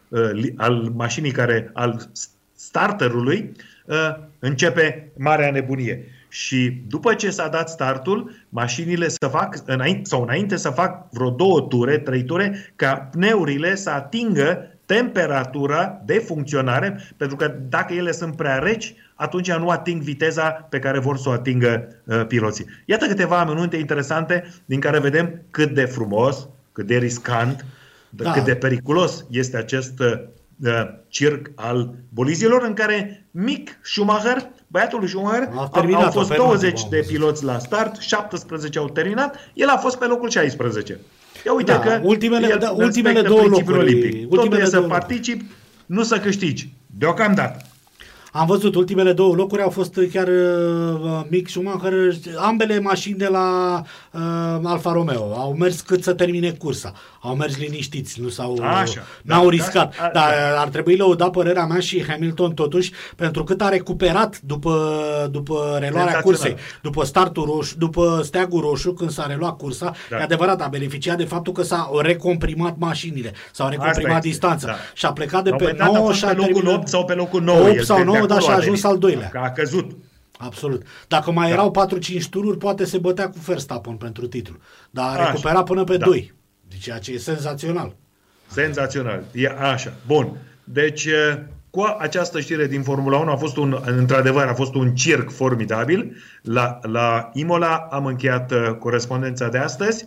al 0.55 0.91
mașinii 0.95 1.31
care, 1.31 1.69
al 1.73 2.09
starterului, 2.55 3.51
uh, 3.85 4.15
începe 4.39 5.11
marea 5.17 5.51
nebunie. 5.51 6.05
Și 6.29 6.81
după 6.87 7.13
ce 7.13 7.29
s-a 7.29 7.47
dat 7.47 7.69
startul, 7.69 8.31
mașinile 8.49 9.07
să 9.07 9.27
fac, 9.27 9.57
înainte, 9.65 10.09
sau 10.09 10.21
înainte 10.21 10.55
să 10.55 10.69
fac 10.69 11.11
vreo 11.11 11.29
două 11.29 11.61
ture, 11.61 11.97
trei 11.97 12.23
ture, 12.23 12.73
ca 12.75 12.93
pneurile 12.95 13.75
să 13.75 13.89
atingă 13.89 14.71
temperatura 14.85 16.01
de 16.05 16.13
funcționare, 16.13 16.99
pentru 17.17 17.35
că 17.35 17.55
dacă 17.69 17.93
ele 17.93 18.11
sunt 18.11 18.35
prea 18.35 18.57
reci, 18.57 18.93
atunci 19.15 19.51
nu 19.51 19.69
ating 19.69 20.01
viteza 20.01 20.49
pe 20.49 20.79
care 20.79 20.99
vor 20.99 21.17
să 21.17 21.29
o 21.29 21.31
atingă 21.31 21.87
uh, 22.03 22.25
piloții. 22.27 22.65
Iată 22.85 23.05
câteva 23.05 23.39
amănunte 23.39 23.77
interesante 23.77 24.53
din 24.65 24.79
care 24.79 24.99
vedem 24.99 25.41
cât 25.51 25.73
de 25.73 25.85
frumos, 25.85 26.47
cât 26.71 26.85
de 26.85 26.97
riscant, 26.97 27.65
Da. 28.09 28.23
da. 28.23 28.31
cât 28.31 28.43
de 28.43 28.55
periculos 28.55 29.25
este 29.29 29.57
acest 29.57 29.93
uh, 29.99 30.83
circ 31.07 31.51
al 31.55 31.93
bolizilor 32.09 32.63
în 32.63 32.73
care 32.73 33.25
Mick 33.31 33.69
Schumacher, 33.83 34.49
băiatul 34.67 34.99
lui 34.99 35.07
Schumacher, 35.07 35.47
A 35.55 35.59
au, 35.59 35.69
terminat 35.73 36.03
au 36.03 36.11
fost 36.11 36.27
pe 36.29 36.35
penultimul, 36.35 36.59
20 36.69 36.83
am 36.83 36.87
de 36.89 36.97
văzut. 36.97 37.11
piloți 37.13 37.43
la 37.43 37.59
start, 37.59 37.97
17 37.99 38.79
au 38.79 38.89
terminat, 38.89 39.35
el 39.53 39.67
a 39.69 39.77
fost 39.77 39.97
pe 39.97 40.05
locul 40.05 40.29
16. 40.29 40.99
Ia 41.45 41.53
uite 41.53 41.71
Da, 41.71 41.79
că 41.79 41.99
ultimele- 42.03 42.47
el 42.47 42.57
da, 42.57 42.67
respectă 42.67 42.83
ultimele 42.83 43.21
două 43.21 43.39
principiul 43.39 43.75
locuri, 43.75 43.95
Olimpic. 43.95 44.21
Totul 44.21 44.37
ultimele 44.37 44.61
e 44.61 44.65
să 44.65 44.71
două 44.71 44.83
locuri. 44.85 44.99
participi, 45.05 45.45
nu 45.85 46.03
să 46.03 46.19
câștigi. 46.19 46.69
Deocamdată. 46.97 47.61
Am 48.31 48.45
văzut, 48.45 48.75
ultimele 48.75 49.13
două 49.13 49.35
locuri 49.35 49.61
au 49.61 49.69
fost 49.69 49.99
chiar 50.11 50.27
uh, 50.27 51.21
Mick 51.29 51.49
Schumacher, 51.49 51.93
ambele 52.37 52.79
mașini 52.79 53.17
de 53.17 53.27
la 53.27 53.81
uh, 54.13 54.21
Alfa 54.63 54.91
Romeo. 54.91 55.33
Au 55.33 55.55
mers 55.59 55.81
cât 55.81 56.03
să 56.03 56.13
termine 56.13 56.51
cursa. 56.51 56.93
Au 57.21 57.35
mers 57.35 57.57
liniștiți, 57.57 58.21
nu 58.21 58.27
s-au, 58.29 58.57
Așa, 58.61 59.01
n-au 59.23 59.43
da, 59.43 59.49
riscat. 59.49 59.95
da, 59.97 60.09
Dar 60.13 60.31
da. 60.53 60.59
ar 60.61 60.67
trebui 60.67 60.95
lăuda 60.95 61.29
părerea 61.29 61.65
mea 61.65 61.79
și 61.79 62.05
Hamilton 62.07 62.53
totuși, 62.53 62.91
pentru 63.15 63.43
cât 63.43 63.61
a 63.61 63.69
recuperat 63.69 64.39
după, 64.41 64.91
după 65.31 65.55
reluarea 65.79 65.89
Senzațional. 65.91 66.21
cursei, 66.21 66.55
după 66.81 67.03
startul 67.03 67.43
roșu, 67.45 67.77
după 67.77 68.21
steagul 68.23 68.61
roșu, 68.61 68.93
când 68.93 69.09
s-a 69.11 69.25
reluat 69.25 69.57
cursa, 69.57 69.91
Da. 70.09 70.17
e 70.17 70.21
adevărat, 70.23 70.61
a 70.61 70.67
beneficiat 70.67 71.17
de 71.17 71.23
faptul 71.25 71.53
că 71.53 71.63
s-au 71.63 71.99
recomprimat 71.99 72.75
mașinile, 72.77 73.33
s-au 73.51 73.69
recomprimat 73.69 74.15
este, 74.17 74.27
distanța 74.27 74.67
da. 74.67 74.73
și 74.93 75.05
a 75.05 75.11
plecat 75.13 75.43
de 75.43 75.49
La 75.49 75.55
un 75.55 75.61
pe 75.61 75.63
moment 75.63 75.83
dat 75.83 75.93
a 75.95 75.97
9 75.97 76.05
fost 76.07 76.17
și 76.17 76.25
a 76.25 76.27
pe 76.27 76.33
locul 76.35 76.53
terminat- 76.53 76.77
8 76.77 76.87
sau 76.87 77.05
pe 77.05 77.13
locul 77.13 77.41
9. 77.41 77.59
8 77.59 77.75
El 77.75 77.83
sau 77.83 77.97
de- 77.97 78.03
de 78.03 78.07
9, 78.09 78.25
dar 78.25 78.37
acolo 78.37 78.41
și 78.41 78.47
a 78.49 78.53
a 78.53 78.55
ajuns 78.57 78.81
venit. 78.81 78.85
al 78.85 78.97
doilea. 78.97 79.29
Că 79.29 79.39
a 79.43 79.49
căzut. 79.51 79.91
Absolut. 80.39 80.81
Dacă 81.07 81.31
mai 81.31 81.47
Da. 81.47 81.53
erau 81.53 81.71
4-5 81.71 82.27
tururi, 82.29 82.57
poate 82.57 82.85
se 82.85 82.97
bătea 82.97 83.29
cu 83.29 83.37
Verstappen 83.45 83.93
pentru 83.93 84.27
titlu. 84.27 84.55
Dar 84.89 85.05
a 85.05 85.09
Așa. 85.11 85.29
recuperat 85.29 85.63
până 85.65 85.83
pe 85.83 85.97
Da. 85.97 86.05
2. 86.05 86.33
Deci 86.77 86.85
ceea 86.85 86.97
ce 86.99 87.11
e 87.13 87.17
senzațional. 87.17 87.95
Senzațional. 88.51 89.23
E 89.33 89.49
așa. 89.71 89.93
Bun. 90.07 90.37
Deci, 90.63 91.05
eh, 91.05 91.37
cu 91.69 91.95
această 91.99 92.39
știre 92.39 92.67
din 92.67 92.81
Formula 92.83 93.17
1 93.17 93.31
a 93.31 93.35
fost 93.35 93.57
un, 93.57 93.77
într-adevăr, 93.85 94.45
a 94.47 94.53
fost 94.53 94.75
un 94.75 94.95
circ 94.95 95.31
formidabil. 95.31 96.15
La, 96.41 96.79
la 96.81 97.29
Imola 97.33 97.87
am 97.91 98.05
încheiat 98.05 98.51
eh, 98.51 98.57
corespondența 98.79 99.47
de 99.47 99.57
astăzi. 99.57 100.03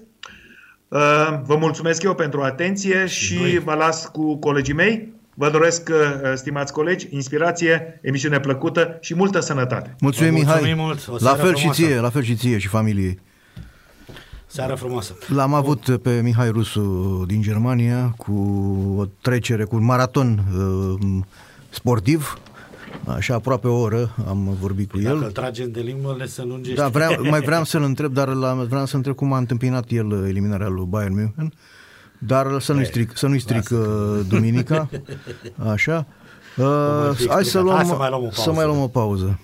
Eh, 0.88 1.38
Vă 1.44 1.56
mulțumesc 1.56 2.02
eu 2.02 2.14
pentru 2.14 2.42
atenție 2.42 3.06
și, 3.06 3.34
noi. 3.38 3.58
vă 3.58 3.74
las 3.74 4.06
cu 4.06 4.36
colegii 4.36 4.74
mei. 4.74 5.08
Vă 5.34 5.50
doresc, 5.50 5.88
eh, 5.88 6.32
stimați 6.34 6.72
colegi, 6.72 7.06
inspirație, 7.10 7.98
emisiune 8.02 8.40
plăcută 8.40 8.98
și 9.00 9.14
multă 9.14 9.40
sănătate. 9.40 9.94
Mulțumim, 10.00 10.30
Vă 10.30 10.36
mulțumim 10.36 10.62
Mihai. 10.62 10.84
mult. 10.84 11.08
O 11.08 11.12
La 11.12 11.18
seară 11.18 11.36
fel 11.42 11.48
și 11.54 11.56
frumoasă. 11.58 11.82
ție, 11.82 12.00
la 12.00 12.10
fel 12.10 12.22
și 12.22 12.34
ție 12.34 12.58
și 12.58 12.68
familiei. 12.68 13.18
Seară 14.52 14.74
frumoasă. 14.74 15.14
L-am 15.28 15.54
avut 15.54 15.98
pe 16.02 16.20
Mihai 16.22 16.50
Rusu 16.50 17.24
din 17.26 17.42
Germania 17.42 18.14
cu 18.16 18.32
o 18.96 19.04
trecere, 19.20 19.64
cu 19.64 19.76
un 19.76 19.84
maraton 19.84 20.44
uh, 20.56 21.18
sportiv. 21.68 22.38
Așa 23.06 23.34
aproape 23.34 23.68
o 23.68 23.78
oră 23.80 24.14
am 24.28 24.56
vorbit 24.60 24.90
cu 24.90 24.98
Dacă 24.98 25.16
îl 25.16 25.22
el. 25.22 25.30
tragem 25.30 25.70
de 25.70 25.80
limbă, 25.80 26.14
le 26.18 26.26
se 26.26 26.42
lungește. 26.44 26.80
Da, 26.80 26.88
vreau, 26.88 27.12
mai 27.30 27.40
vreau 27.40 27.64
să-l 27.64 27.82
întreb, 27.82 28.12
dar 28.12 28.28
la, 28.28 28.54
vreau 28.54 28.86
să 28.86 28.96
întreb 28.96 29.14
cum 29.14 29.32
a 29.32 29.38
întâmpinat 29.38 29.84
el 29.88 30.24
eliminarea 30.28 30.68
lui 30.68 30.84
Bayern 30.88 31.14
München. 31.14 31.52
Dar 32.18 32.60
să 32.60 32.72
nu-i 32.72 32.84
stric, 32.86 33.16
să 33.16 33.26
nu-i 33.26 33.38
stric 33.38 33.68
uh, 33.72 33.78
duminica. 34.28 34.88
Așa. 35.72 36.06
Uh, 36.56 36.64
fi 37.14 37.28
hai 37.28 37.44
să, 37.44 37.58
explicat. 37.58 37.62
luăm, 37.62 37.76
Hai 37.76 37.84
să 37.86 37.94
mai 37.96 38.08
luăm 38.10 38.22
o 38.24 38.30
să 38.30 38.34
pauză. 38.44 38.50
mai 38.52 38.64
luăm 38.66 38.80
o 38.80 38.86
pauză. 38.88 39.40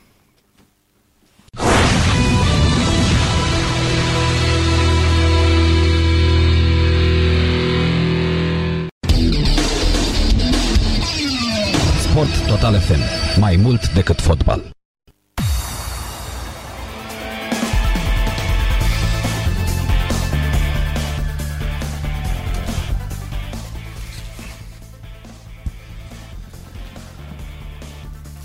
Sport 12.17 12.47
Total 12.47 12.81
FM. 12.81 13.01
Mai 13.41 13.57
mult 13.57 13.93
decât 13.93 14.20
fotbal. 14.20 14.70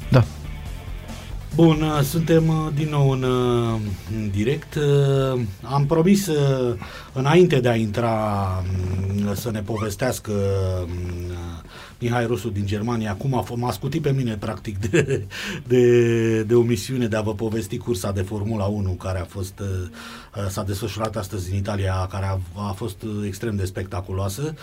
Da. 0.09 0.23
Bun, 1.55 1.81
uh, 1.81 2.01
suntem 2.03 2.47
uh, 2.47 2.67
din 2.75 2.89
nou 2.89 3.09
în, 3.09 3.23
uh, 3.23 3.79
în 4.15 4.29
direct. 4.29 4.75
Uh, 4.75 5.41
Am 5.61 5.85
promis 5.85 6.27
uh, 6.27 6.77
înainte 7.13 7.59
de 7.59 7.69
a 7.69 7.75
intra 7.75 8.13
mm, 8.65 9.33
să 9.35 9.51
ne 9.51 9.61
povestească 9.61 10.31
mm, 10.87 11.60
Mihai 12.01 12.25
Rusu 12.25 12.49
din 12.49 12.65
Germania, 12.65 13.11
acum 13.11 13.33
a, 13.33 13.43
f- 13.43 13.55
m-a 13.55 13.71
scutit 13.71 14.01
pe 14.01 14.11
mine 14.11 14.37
practic 14.37 14.77
de, 14.89 15.25
de, 15.67 16.43
de 16.43 16.53
o 16.55 16.61
misiune 16.61 17.07
de 17.07 17.15
a 17.15 17.21
vă 17.21 17.33
povesti 17.33 17.77
cursa 17.77 18.11
de 18.11 18.21
Formula 18.21 18.65
1 18.65 18.89
care 18.89 19.19
a 19.19 19.23
fost 19.25 19.59
uh, 19.59 20.47
s-a 20.49 20.63
desfășurat 20.63 21.15
astăzi 21.15 21.51
în 21.51 21.57
Italia, 21.57 22.07
care 22.11 22.25
a, 22.25 22.39
a 22.69 22.71
fost 22.71 23.01
uh, 23.03 23.09
extrem 23.25 23.55
de 23.55 23.65
spectaculoasă. 23.65 24.53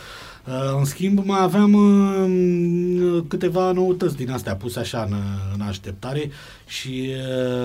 Uh, 0.46 0.76
În 0.78 0.84
schimb, 0.84 1.24
mai 1.24 1.42
aveam 1.42 1.72
uh, 1.72 3.22
câteva 3.28 3.72
noutăți 3.72 4.16
din 4.16 4.30
astea 4.30 4.56
puse 4.56 4.78
așa 4.78 5.06
în, 5.10 5.16
în 5.54 5.60
așteptare 5.60 6.30
și 6.66 7.10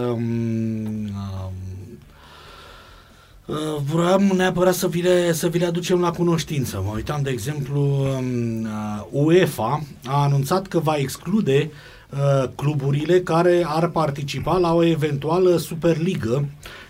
uh, 0.05 0.09
uh, 0.11 0.21
Uh, 1.13 1.49
Vreau 3.91 4.19
neapărat 4.35 4.73
să 4.73 4.87
vi, 4.87 5.01
le, 5.01 5.31
să 5.31 5.47
vi 5.47 5.57
le 5.57 5.65
aducem 5.65 5.99
la 5.99 6.11
cunoștință. 6.11 6.81
Mă 6.85 6.91
uitam, 6.95 7.21
de 7.21 7.29
exemplu, 7.29 7.81
um, 7.81 8.63
uh, 8.63 9.05
UEFA 9.11 9.83
a 10.05 10.21
anunțat 10.21 10.67
că 10.67 10.79
va 10.79 10.95
exclude 10.95 11.71
uh, 12.09 12.49
cluburile 12.55 13.21
care 13.21 13.63
ar 13.67 13.87
participa 13.87 14.57
la 14.57 14.73
o 14.73 14.83
eventuală 14.83 15.57
Superligă. 15.57 16.45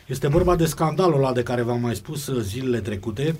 Este 0.06 0.28
vorba 0.28 0.56
de 0.56 0.66
scandalul 0.66 1.16
ăla 1.16 1.34
de 1.34 1.44
care 1.44 1.62
v-am 1.62 1.82
mai 1.82 1.96
spus 1.96 2.28
uh, 2.28 2.42
zilele 2.42 2.80
trecute. 2.80 3.36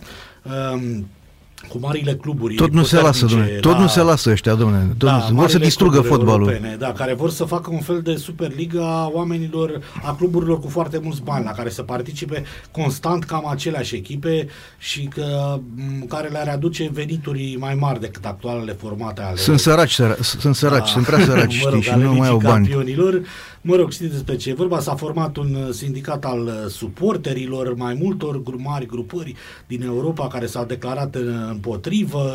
Um, 1.64 1.70
cu 1.70 1.78
marile 1.86 2.16
cluburi 2.16 2.56
Tot 2.56 2.72
nu 2.72 2.84
se 2.84 2.96
lasă, 3.02 3.26
puternice 3.26 3.36
domnule. 3.36 3.60
Tot 3.60 3.72
la- 3.72 3.80
nu 3.80 3.88
se 3.88 4.02
lasă 4.02 4.30
ăștia, 4.30 4.54
domnule. 4.54 4.88
Tot 4.98 5.10
da, 5.10 5.16
nu 5.16 5.20
se... 5.20 5.26
Vor 5.26 5.32
să 5.34 5.34
marile 5.34 5.58
distrugă 5.66 6.00
cluburi 6.00 6.14
fotbalul. 6.18 6.48
Europene, 6.48 6.76
da, 6.76 6.92
care 6.92 7.14
vor 7.14 7.30
să 7.30 7.44
facă 7.44 7.70
un 7.74 7.80
fel 7.80 8.02
de 8.02 8.16
Superliga 8.16 9.02
a 9.02 9.10
oamenilor, 9.14 9.80
a 10.04 10.16
cluburilor 10.16 10.60
cu 10.60 10.68
foarte 10.68 11.00
mulți 11.04 11.22
bani, 11.22 11.46
la 11.46 11.52
care 11.52 11.70
să 11.70 11.82
participe 11.82 12.44
constant 12.72 13.24
cam 13.24 13.48
aceleași 13.48 13.96
echipe 13.96 14.48
și 14.78 15.04
că, 15.04 15.60
m, 15.76 16.06
care 16.08 16.28
le-ar 16.28 16.48
aduce 16.48 16.90
venituri 16.94 17.56
mai 17.60 17.76
mari 17.76 18.00
decât 18.00 18.26
actualele 18.26 18.72
formate 18.74 19.22
ale 19.22 19.36
Sunt 19.38 19.60
săraci, 19.60 19.94
săra- 20.02 20.20
sunt 20.22 20.56
săraci, 20.56 20.88
sunt 20.90 21.06
prea 21.06 21.20
săraci, 21.26 21.60
mă 21.64 21.70
rog, 21.70 21.80
știi, 21.80 21.82
și 21.82 21.90
ale 21.90 22.04
nu 22.04 22.14
mai 22.14 22.28
au 22.28 22.34
Ligii 22.36 22.50
bani. 22.50 22.68
Campionilor. 22.68 23.22
Mă 23.66 23.76
rog, 23.76 23.92
știți 23.92 24.12
despre 24.12 24.36
ce 24.36 24.50
e 24.50 24.54
vorba? 24.54 24.80
S-a 24.80 24.96
format 24.96 25.38
un 25.38 25.56
uh, 25.68 25.74
sindicat 25.74 26.26
al 26.26 26.40
uh, 26.46 26.54
suporterilor, 26.70 27.74
mai 27.76 27.98
multor 28.02 28.42
gru- 28.44 28.62
mari 28.62 28.86
grupări 28.86 29.36
din 29.68 29.82
Europa 29.84 30.28
care 30.28 30.46
s-au 30.46 30.66
declarat 30.66 31.16
uh, 31.16 31.53
împotrivă. 31.54 32.34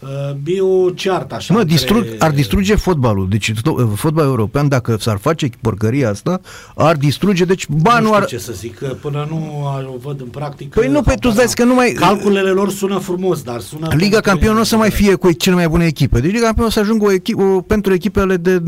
Uh, 0.00 0.08
E 0.44 0.60
o 0.60 0.90
ceartă 0.90 1.34
așa. 1.34 1.54
Mă, 1.54 1.60
între- 1.60 1.74
distrug, 1.76 2.04
ar 2.18 2.30
distruge 2.30 2.74
fotbalul. 2.74 3.28
Deci 3.28 3.52
to- 3.52 3.94
fotbal 3.94 4.24
european, 4.24 4.68
dacă 4.68 4.96
s-ar 5.00 5.16
face 5.18 5.48
porcăria 5.60 6.10
asta, 6.10 6.40
ar 6.74 6.96
distruge, 6.96 7.44
deci 7.44 7.66
nu 7.66 7.76
banul 7.76 8.02
știu 8.06 8.16
ar... 8.16 8.24
ce 8.24 8.38
să 8.38 8.52
zic, 8.52 8.78
că 8.78 8.86
până 9.00 9.26
nu 9.30 9.66
o 9.94 9.96
văd 10.02 10.20
în 10.20 10.26
practică... 10.26 10.80
Păi 10.80 10.88
nu, 10.88 11.02
pe 11.02 11.14
tu 11.14 11.28
îți 11.28 11.36
dai 11.36 11.46
seama 11.48 11.54
că 11.54 11.64
nu 11.64 11.74
mai- 11.74 11.92
Calculele 11.92 12.50
lor 12.50 12.70
sună 12.70 12.98
frumos, 12.98 13.42
dar 13.42 13.60
sună... 13.60 13.86
Liga 13.90 14.08
pentru 14.08 14.20
Campion 14.30 14.54
nu 14.54 14.60
o 14.60 14.64
să 14.64 14.76
mai 14.76 14.86
ele- 14.86 14.96
fie 14.96 15.14
cu 15.14 15.32
cele 15.32 15.54
mai 15.54 15.68
bune 15.68 15.84
echipe. 15.84 16.20
Deci 16.20 16.32
Liga 16.32 16.44
Campion 16.44 16.66
o 16.66 16.70
să 16.70 16.80
ajungă 16.80 17.04
o 17.04 17.12
echipă, 17.12 17.42
o, 17.42 17.60
pentru 17.60 17.92
echipele 17.92 18.36
de, 18.36 18.58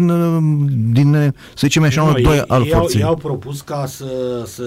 din, 0.92 1.12
să 1.48 1.60
zicem 1.60 1.82
așa, 1.82 2.00
Nu, 2.02 2.08
unul, 2.08 2.22
doi 2.22 2.34
ei, 2.36 2.44
al 2.46 2.64
ei, 2.64 2.72
au, 2.72 2.80
forței. 2.80 3.00
ei 3.00 3.06
au 3.06 3.16
propus 3.16 3.60
ca 3.60 3.84
să, 3.86 4.06
să 4.46 4.62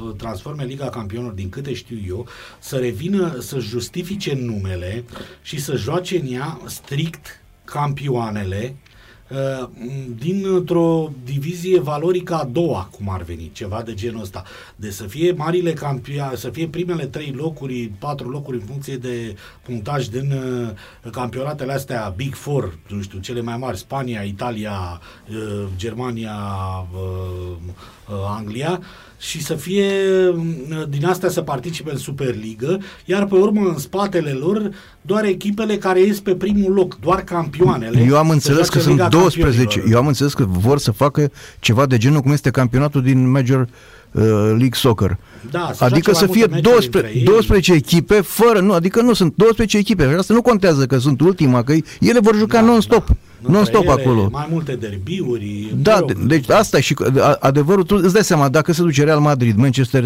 uh, 0.00 0.14
transforme 0.16 0.64
Liga 0.64 0.84
Campionilor, 0.88 1.32
din 1.32 1.48
câte 1.48 1.74
știu 1.74 1.96
eu, 2.08 2.26
să 2.58 2.76
revină, 2.76 3.36
să 3.40 3.58
justifice 3.58 4.38
numele 4.44 5.04
și 5.42 5.60
să 5.60 5.76
joace 5.78 6.18
în 6.18 6.32
ea 6.32 6.60
strict 6.66 7.40
campioanele 7.64 8.74
uh, 9.28 9.68
dintr-o 10.18 11.10
divizie 11.24 11.80
valorică 11.80 12.34
a 12.34 12.44
doua, 12.44 12.88
cum 12.90 13.10
ar 13.10 13.22
veni, 13.22 13.50
ceva 13.52 13.82
de 13.82 13.94
genul 13.94 14.20
ăsta. 14.20 14.42
De 14.76 14.90
să 14.90 15.04
fie 15.04 15.32
marile 15.32 15.72
campioane, 15.72 16.36
să 16.36 16.50
fie 16.50 16.68
primele 16.68 17.06
trei 17.06 17.32
locuri, 17.36 17.92
patru 17.98 18.28
locuri 18.28 18.56
în 18.56 18.66
funcție 18.66 18.96
de 18.96 19.36
punctaj 19.62 20.06
din 20.06 20.32
uh, 20.32 21.10
campionatele 21.10 21.72
astea 21.72 22.12
Big 22.16 22.34
Four, 22.34 22.78
nu 22.88 23.02
știu, 23.02 23.18
cele 23.18 23.40
mai 23.40 23.56
mari, 23.56 23.78
Spania, 23.78 24.20
Italia, 24.20 25.00
uh, 25.30 25.66
Germania, 25.76 26.36
uh, 26.94 27.56
uh, 28.08 28.36
Anglia, 28.36 28.80
și 29.18 29.42
să 29.42 29.54
fie 29.54 29.90
uh, 30.28 30.82
din 30.88 31.06
astea 31.06 31.28
să 31.28 31.40
participe 31.40 31.90
în 31.90 31.96
Superligă, 31.96 32.80
iar 33.04 33.26
pe 33.26 33.34
urmă 33.34 33.68
în 33.68 33.78
spatele 33.78 34.30
lor 34.30 34.70
doar 35.02 35.24
echipele 35.24 35.76
care 35.76 36.00
ies 36.00 36.20
pe 36.20 36.34
primul 36.34 36.72
loc, 36.72 36.98
doar 37.00 37.20
campioanele. 37.20 38.04
Eu 38.08 38.16
am 38.16 38.26
să 38.26 38.32
înțeles 38.32 38.56
joace 38.56 38.72
că 38.72 38.78
sunt 38.78 38.94
Liga 38.94 39.08
12. 39.08 39.62
Campionilor. 39.62 39.92
Eu 39.92 39.98
am 39.98 40.06
înțeles 40.06 40.34
că 40.34 40.44
vor 40.48 40.78
să 40.78 40.90
facă 40.90 41.30
ceva 41.58 41.86
de 41.86 41.96
genul 41.96 42.20
cum 42.20 42.32
este 42.32 42.50
campionatul 42.50 43.02
din 43.02 43.30
Major 43.30 43.60
uh, 44.12 44.22
League 44.48 44.70
Soccer. 44.72 45.16
Da, 45.50 45.70
să 45.74 45.84
adică 45.84 46.10
joace 46.12 46.18
să 46.18 46.24
mai 46.24 46.36
fie 46.36 46.46
multe 46.50 46.68
meciuri 46.68 46.90
12, 46.90 46.96
între 46.96 47.18
ei. 47.18 47.24
12 47.24 47.72
echipe 47.72 48.14
fără, 48.20 48.60
nu, 48.60 48.72
adică 48.72 49.02
nu 49.02 49.12
sunt 49.12 49.32
12 49.36 49.76
echipe. 49.76 50.04
Asta 50.04 50.34
nu 50.34 50.42
contează 50.42 50.86
că 50.86 50.98
sunt 50.98 51.20
ultima, 51.20 51.62
că 51.62 51.72
ele 52.00 52.18
vor 52.20 52.34
juca 52.36 52.60
Da, 52.60 52.66
non-stop. 52.66 53.06
da. 53.06 53.14
Între 53.42 53.52
Non-stop 53.52 53.82
ele, 53.82 53.92
acolo. 53.92 54.28
Mai 54.32 54.48
multe 54.50 54.76
derbiuri. 54.76 55.72
Da, 55.76 55.92
mă 55.92 55.98
rog, 56.00 56.12
de- 56.12 56.24
deci 56.26 56.48
asta 56.50 56.76
e 56.76 56.80
și 56.80 56.94
a- 57.20 57.36
adevărul, 57.40 57.84
tu 57.84 57.96
îți 58.02 58.12
dai 58.12 58.24
seama, 58.24 58.48
dacă 58.48 58.72
se 58.72 58.82
duce 58.82 59.04
Real 59.04 59.20
Madrid, 59.20 59.56
Manchester 59.56 60.04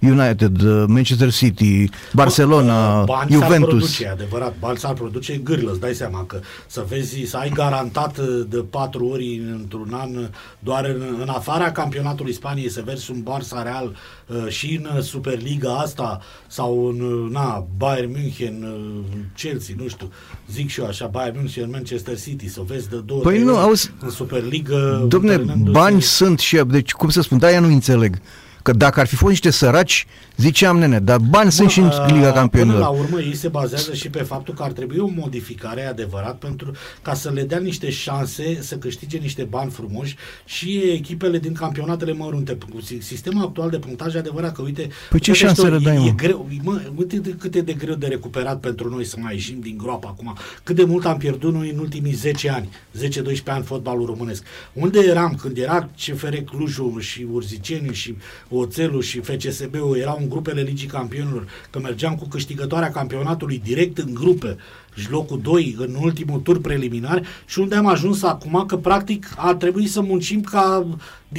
United, 0.00 0.60
uh, 0.62 0.84
Manchester 0.86 1.32
City, 1.32 1.88
Barcelona, 2.12 2.98
Bă, 2.98 3.04
bani 3.06 3.30
s-ar 3.30 3.42
Juventus. 3.42 3.68
produce, 3.68 4.04
e 4.04 4.10
adevărat, 4.10 4.54
bani 4.60 4.78
s-ar 4.78 4.92
produce 4.94 5.36
gârlă, 5.36 5.70
îți 5.70 5.80
dai 5.80 5.94
seama 5.94 6.24
că 6.24 6.40
să 6.66 6.84
vezi, 6.88 7.24
să 7.24 7.36
ai 7.36 7.48
garantat 7.48 8.18
uh, 8.18 8.24
de 8.48 8.56
patru 8.70 9.06
ori 9.06 9.40
într-un 9.52 9.92
an, 9.92 10.16
uh, 10.16 10.24
doar 10.58 10.84
în, 10.84 11.02
în 11.20 11.28
afara 11.28 11.72
campionatului 11.72 12.32
Spaniei, 12.32 12.70
să 12.70 12.82
vezi 12.84 13.10
un 13.10 13.22
Barça 13.22 13.62
Real 13.62 13.96
uh, 14.26 14.46
și 14.48 14.80
în 14.82 14.96
uh, 14.96 15.02
Superliga 15.02 15.74
asta 15.76 16.20
sau 16.46 16.86
în, 16.88 17.00
uh, 17.00 17.30
na, 17.30 17.66
Bayern 17.76 18.10
München, 18.16 18.62
uh, 18.62 19.00
Chelsea, 19.36 19.74
nu 19.78 19.88
știu, 19.88 20.12
zic 20.52 20.68
și 20.70 20.80
eu 20.80 20.86
așa, 20.86 21.06
Bayern 21.06 21.36
München, 21.36 21.70
Manchester 21.70 22.20
City, 22.20 22.48
să 22.48 22.60
vezi 22.66 22.88
de 22.88 22.96
două, 22.96 23.20
Păi 23.20 23.32
trei 23.32 23.44
nu, 23.44 23.52
ori 23.52 23.60
auzi, 23.62 23.90
în 24.00 24.10
Superliga. 24.10 25.04
Domne, 25.08 25.32
întâlnindu-se- 25.34 25.70
bani 25.78 26.02
sunt 26.02 26.38
și, 26.38 26.56
deci 26.66 26.92
cum 26.92 27.08
să 27.08 27.20
spun, 27.22 27.38
da, 27.38 27.60
nu 27.60 27.66
înțeleg. 27.66 28.18
Că 28.66 28.72
dacă 28.72 29.00
ar 29.00 29.06
fi 29.06 29.14
fost 29.14 29.30
niște 29.30 29.50
săraci, 29.50 30.06
ziceam, 30.36 30.78
nene, 30.78 30.98
dar 31.00 31.18
bani 31.18 31.52
sunt 31.52 31.70
și 31.70 31.78
în 31.78 31.88
Bă, 31.88 31.94
Liga 31.94 32.06
uh, 32.06 32.10
Până 32.12 32.26
la 32.26 32.32
Campionilor. 32.32 32.98
urmă, 32.98 33.20
ei 33.20 33.34
se 33.34 33.48
bazează 33.48 33.94
și 33.94 34.08
pe 34.10 34.22
faptul 34.22 34.54
că 34.54 34.62
ar 34.62 34.72
trebui 34.72 34.98
o 34.98 35.06
modificare 35.16 35.80
e 35.80 35.86
adevărat 35.88 36.38
pentru 36.38 36.70
ca 37.02 37.14
să 37.14 37.30
le 37.34 37.42
dea 37.42 37.58
niște 37.58 37.90
șanse 37.90 38.58
să 38.60 38.76
câștige 38.76 39.18
niște 39.18 39.42
bani 39.42 39.70
frumoși 39.70 40.16
și 40.44 40.82
echipele 40.92 41.38
din 41.38 41.52
campionatele 41.52 42.12
mărunte. 42.12 42.58
Cu 42.70 42.80
si- 42.80 42.98
Sistemul 43.00 43.44
actual 43.44 43.70
de 43.70 43.78
punctaj 43.78 44.14
e 44.14 44.18
adevărat 44.18 44.54
că, 44.54 44.62
uite, 44.62 44.88
Păi 45.10 45.20
ce 45.20 45.30
uite, 45.30 45.44
șanse 45.44 45.60
știu, 45.62 45.72
le 45.74 45.78
dai, 45.84 45.94
e, 45.96 45.98
mă? 45.98 46.06
e 46.06 46.10
greu, 46.10 46.48
mă, 46.62 46.80
uite 46.96 47.16
de 47.16 47.30
cât 47.38 47.54
e 47.54 47.60
de 47.60 47.72
greu 47.72 47.94
de 47.94 48.06
recuperat 48.06 48.60
pentru 48.60 48.88
noi 48.88 49.04
să 49.04 49.16
mai 49.20 49.34
ieșim 49.34 49.60
din 49.60 49.76
groapă 49.76 50.06
acum. 50.10 50.36
Cât 50.62 50.76
de 50.76 50.84
mult 50.84 51.04
am 51.04 51.16
pierdut 51.16 51.52
noi 51.52 51.70
în 51.70 51.78
ultimii 51.78 52.12
10 52.12 52.50
ani, 52.50 52.68
10-12 52.98 53.42
ani 53.44 53.64
fotbalul 53.64 54.06
românesc. 54.06 54.42
Unde 54.72 54.98
eram 54.98 55.34
când 55.40 55.56
era 55.58 55.88
CFR 56.04 56.34
Clujul 56.36 57.00
și 57.00 57.26
Urziceniu 57.32 57.92
și 57.92 58.16
Oțelul 58.58 59.02
și 59.02 59.20
FCSB-ul 59.20 59.96
erau 59.96 60.18
în 60.20 60.28
grupele 60.28 60.60
Ligii 60.60 60.88
Campionilor, 60.88 61.46
că 61.70 61.78
mergeam 61.78 62.14
cu 62.14 62.28
câștigătoarea 62.28 62.90
campionatului 62.90 63.60
direct 63.64 63.98
în 63.98 64.14
grupe. 64.14 64.56
Și 64.94 65.10
locul 65.10 65.40
2 65.40 65.74
în 65.78 65.96
ultimul 66.00 66.40
tur 66.40 66.60
preliminar 66.60 67.22
și 67.46 67.58
unde 67.58 67.74
am 67.74 67.86
ajuns 67.86 68.22
acum 68.22 68.64
că 68.66 68.76
practic 68.76 69.34
ar 69.36 69.54
trebui 69.54 69.86
să 69.86 70.00
muncim 70.00 70.40
ca 70.40 70.86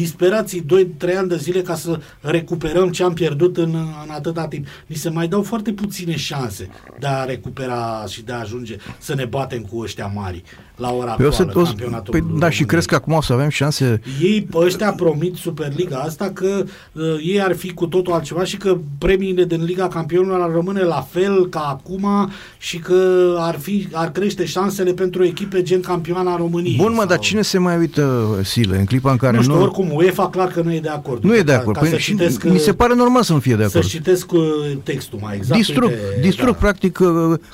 disperații 0.01 0.65
2-3 1.09 1.17
ani 1.17 1.27
de 1.27 1.37
zile 1.37 1.61
ca 1.61 1.75
să 1.75 1.99
recuperăm 2.21 2.89
ce 2.89 3.03
am 3.03 3.13
pierdut 3.13 3.57
în, 3.57 3.73
în 4.03 4.09
atâta 4.11 4.47
timp. 4.47 4.65
Ni 4.85 4.95
se 4.95 5.09
mai 5.09 5.27
dau 5.27 5.41
foarte 5.41 5.71
puține 5.71 6.15
șanse 6.15 6.69
de 6.99 7.07
a 7.07 7.23
recupera 7.23 8.03
și 8.09 8.23
de 8.23 8.31
a 8.31 8.39
ajunge 8.39 8.75
să 8.97 9.13
ne 9.15 9.25
batem 9.25 9.61
cu 9.61 9.79
ăștia 9.79 10.11
mari 10.15 10.43
la 10.75 10.91
ora 10.93 11.11
Păi, 11.13 11.25
o 11.25 11.27
actuală, 11.27 11.51
să, 11.53 11.59
o, 11.59 11.63
să- 11.63 11.69
campionatul 11.71 12.11
păi 12.11 12.19
da, 12.19 12.27
și 12.27 12.39
României. 12.39 12.65
crezi 12.65 12.87
că 12.87 12.95
acum 12.95 13.13
o 13.13 13.21
să 13.21 13.33
avem 13.33 13.49
șanse 13.49 14.01
Ei, 14.21 14.41
pe 14.51 14.57
ăștia 14.57 14.91
promit 14.91 15.35
Superliga 15.35 15.97
asta 15.97 16.29
că 16.33 16.63
uh, 16.91 17.03
ei 17.23 17.41
ar 17.41 17.55
fi 17.55 17.73
cu 17.73 17.87
totul 17.87 18.13
altceva 18.13 18.43
și 18.43 18.57
că 18.57 18.77
premiile 18.97 19.45
din 19.45 19.63
Liga 19.63 19.87
Campionilor 19.87 20.41
ar 20.41 20.51
rămâne 20.51 20.81
la 20.81 21.07
fel 21.09 21.47
ca 21.49 21.59
acum 21.59 22.31
și 22.57 22.77
că 22.79 23.35
ar, 23.39 23.59
fi, 23.59 23.87
ar 23.91 24.11
crește 24.11 24.45
șansele 24.45 24.93
pentru 24.93 25.23
echipe 25.23 25.61
gen 25.61 25.81
campioana 25.81 26.35
României. 26.37 26.75
Bun, 26.77 26.91
mă, 26.91 26.97
sau- 26.97 27.07
dar 27.07 27.19
cine 27.19 27.41
se 27.41 27.57
mai 27.57 27.77
uită, 27.77 28.25
Sile, 28.43 28.77
în 28.77 28.85
clipa 28.85 29.11
în 29.11 29.17
care 29.17 29.37
Nu 29.37 29.43
nu... 29.43 29.53
știu, 29.53 29.71
oricum, 29.87 30.05
UEFA 30.05 30.29
clar 30.29 30.47
că 30.47 30.61
nu 30.61 30.73
e 30.73 30.79
de 30.79 30.89
acord. 30.89 31.23
nu 31.23 31.35
e 31.35 31.41
de 31.41 31.51
Ca- 31.51 31.57
acord. 31.57 31.75
Ca, 31.75 31.81
Păi, 31.81 31.89
să 31.89 31.97
și 31.97 32.11
citesc, 32.11 32.43
mi 32.43 32.59
se 32.59 32.73
pare 32.73 32.95
normal 32.95 33.23
să 33.23 33.33
nu 33.33 33.39
fie 33.39 33.55
de 33.55 33.61
să 33.63 33.69
acord. 33.77 33.85
citesc 33.85 34.31
uh, 34.31 34.41
textul 34.83 35.19
mai 35.21 35.35
exact. 35.35 35.59
distrug, 35.59 35.89
uite, 35.89 36.19
distrug 36.21 36.51
da. 36.51 36.57
practic 36.59 36.99
uh, 36.99 37.07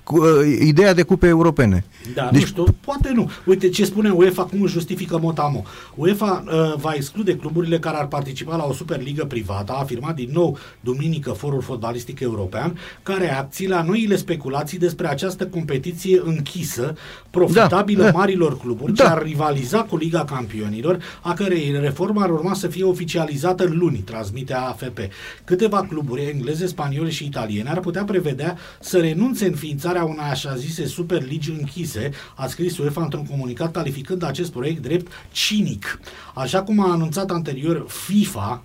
cu, 0.03 0.17
uh, 0.17 0.25
ideea 0.61 0.93
de 0.93 1.01
cupe 1.03 1.27
europene. 1.27 1.85
Da, 2.13 2.29
Deci- 2.31 2.39
nu 2.41 2.45
știu, 2.47 2.63
poate 2.85 3.11
nu. 3.13 3.29
Uite 3.45 3.69
ce 3.69 3.85
spune 3.85 4.09
UEFA, 4.09 4.43
cum 4.43 4.61
își 4.61 4.73
justifică 4.73 5.19
Motamo. 5.21 5.63
UEFA 5.95 6.43
uh, 6.47 6.73
va 6.77 6.91
exclude 6.95 7.35
cluburile 7.35 7.79
care 7.79 7.97
ar 7.97 8.07
participa 8.07 8.55
la 8.55 8.65
o 8.65 8.73
superligă 8.73 9.25
privată, 9.25 9.71
a 9.71 9.79
afirmat 9.79 10.15
din 10.15 10.29
nou 10.33 10.57
duminică 10.79 11.31
Forul 11.31 11.61
Fotbalistic 11.61 12.19
European, 12.19 12.77
care 13.03 13.25
reacții 13.25 13.67
la 13.67 13.81
noile 13.83 14.15
speculații 14.15 14.77
despre 14.77 15.07
această 15.07 15.43
competiție 15.47 15.71
competiție 15.73 16.21
închisă, 16.25 16.93
profitabilă 17.29 18.03
Da, 18.03 18.11
da, 18.11 18.17
marilor 18.17 18.57
cluburi, 18.57 18.93
da. 18.93 19.03
ce 19.03 19.09
ar 19.09 19.23
rivaliza 19.23 19.81
cu 19.83 19.97
Liga 19.97 20.23
Campionilor, 20.25 20.97
a 21.21 21.33
cărei 21.33 21.77
reformă 21.81 22.12
ar 22.22 22.30
urma 22.30 22.53
să 22.53 22.67
fie 22.67 22.83
oficializată 22.83 23.64
luni, 23.64 23.98
transmite 23.98 24.53
AFP. 24.53 25.00
Câteva 25.43 25.85
cluburi 25.85 26.30
engleze, 26.30 26.66
spaniole 26.66 27.09
și 27.09 27.25
italiene 27.25 27.69
ar 27.69 27.80
putea 27.80 28.03
prevedea 28.03 28.58
să 28.80 29.00
renunțe 29.00 29.45
înființarea 29.45 30.03
unei 30.03 30.30
așa 30.30 30.56
zise 30.56 30.85
superligi 30.85 31.51
închise, 31.51 32.11
a 32.35 32.48
scris 32.48 32.77
UEFA 32.77 33.03
într-un 33.03 33.25
comunicat 33.25 33.72
calificând 33.72 34.24
acest 34.24 34.51
proiect 34.51 34.82
drept 34.82 35.11
cinic. 35.32 36.00
Așa 36.33 36.64
cum 36.64 36.80
a 36.80 36.92
anunțat 36.92 37.32
anterior 37.32 37.85
FIFA, 37.88 38.64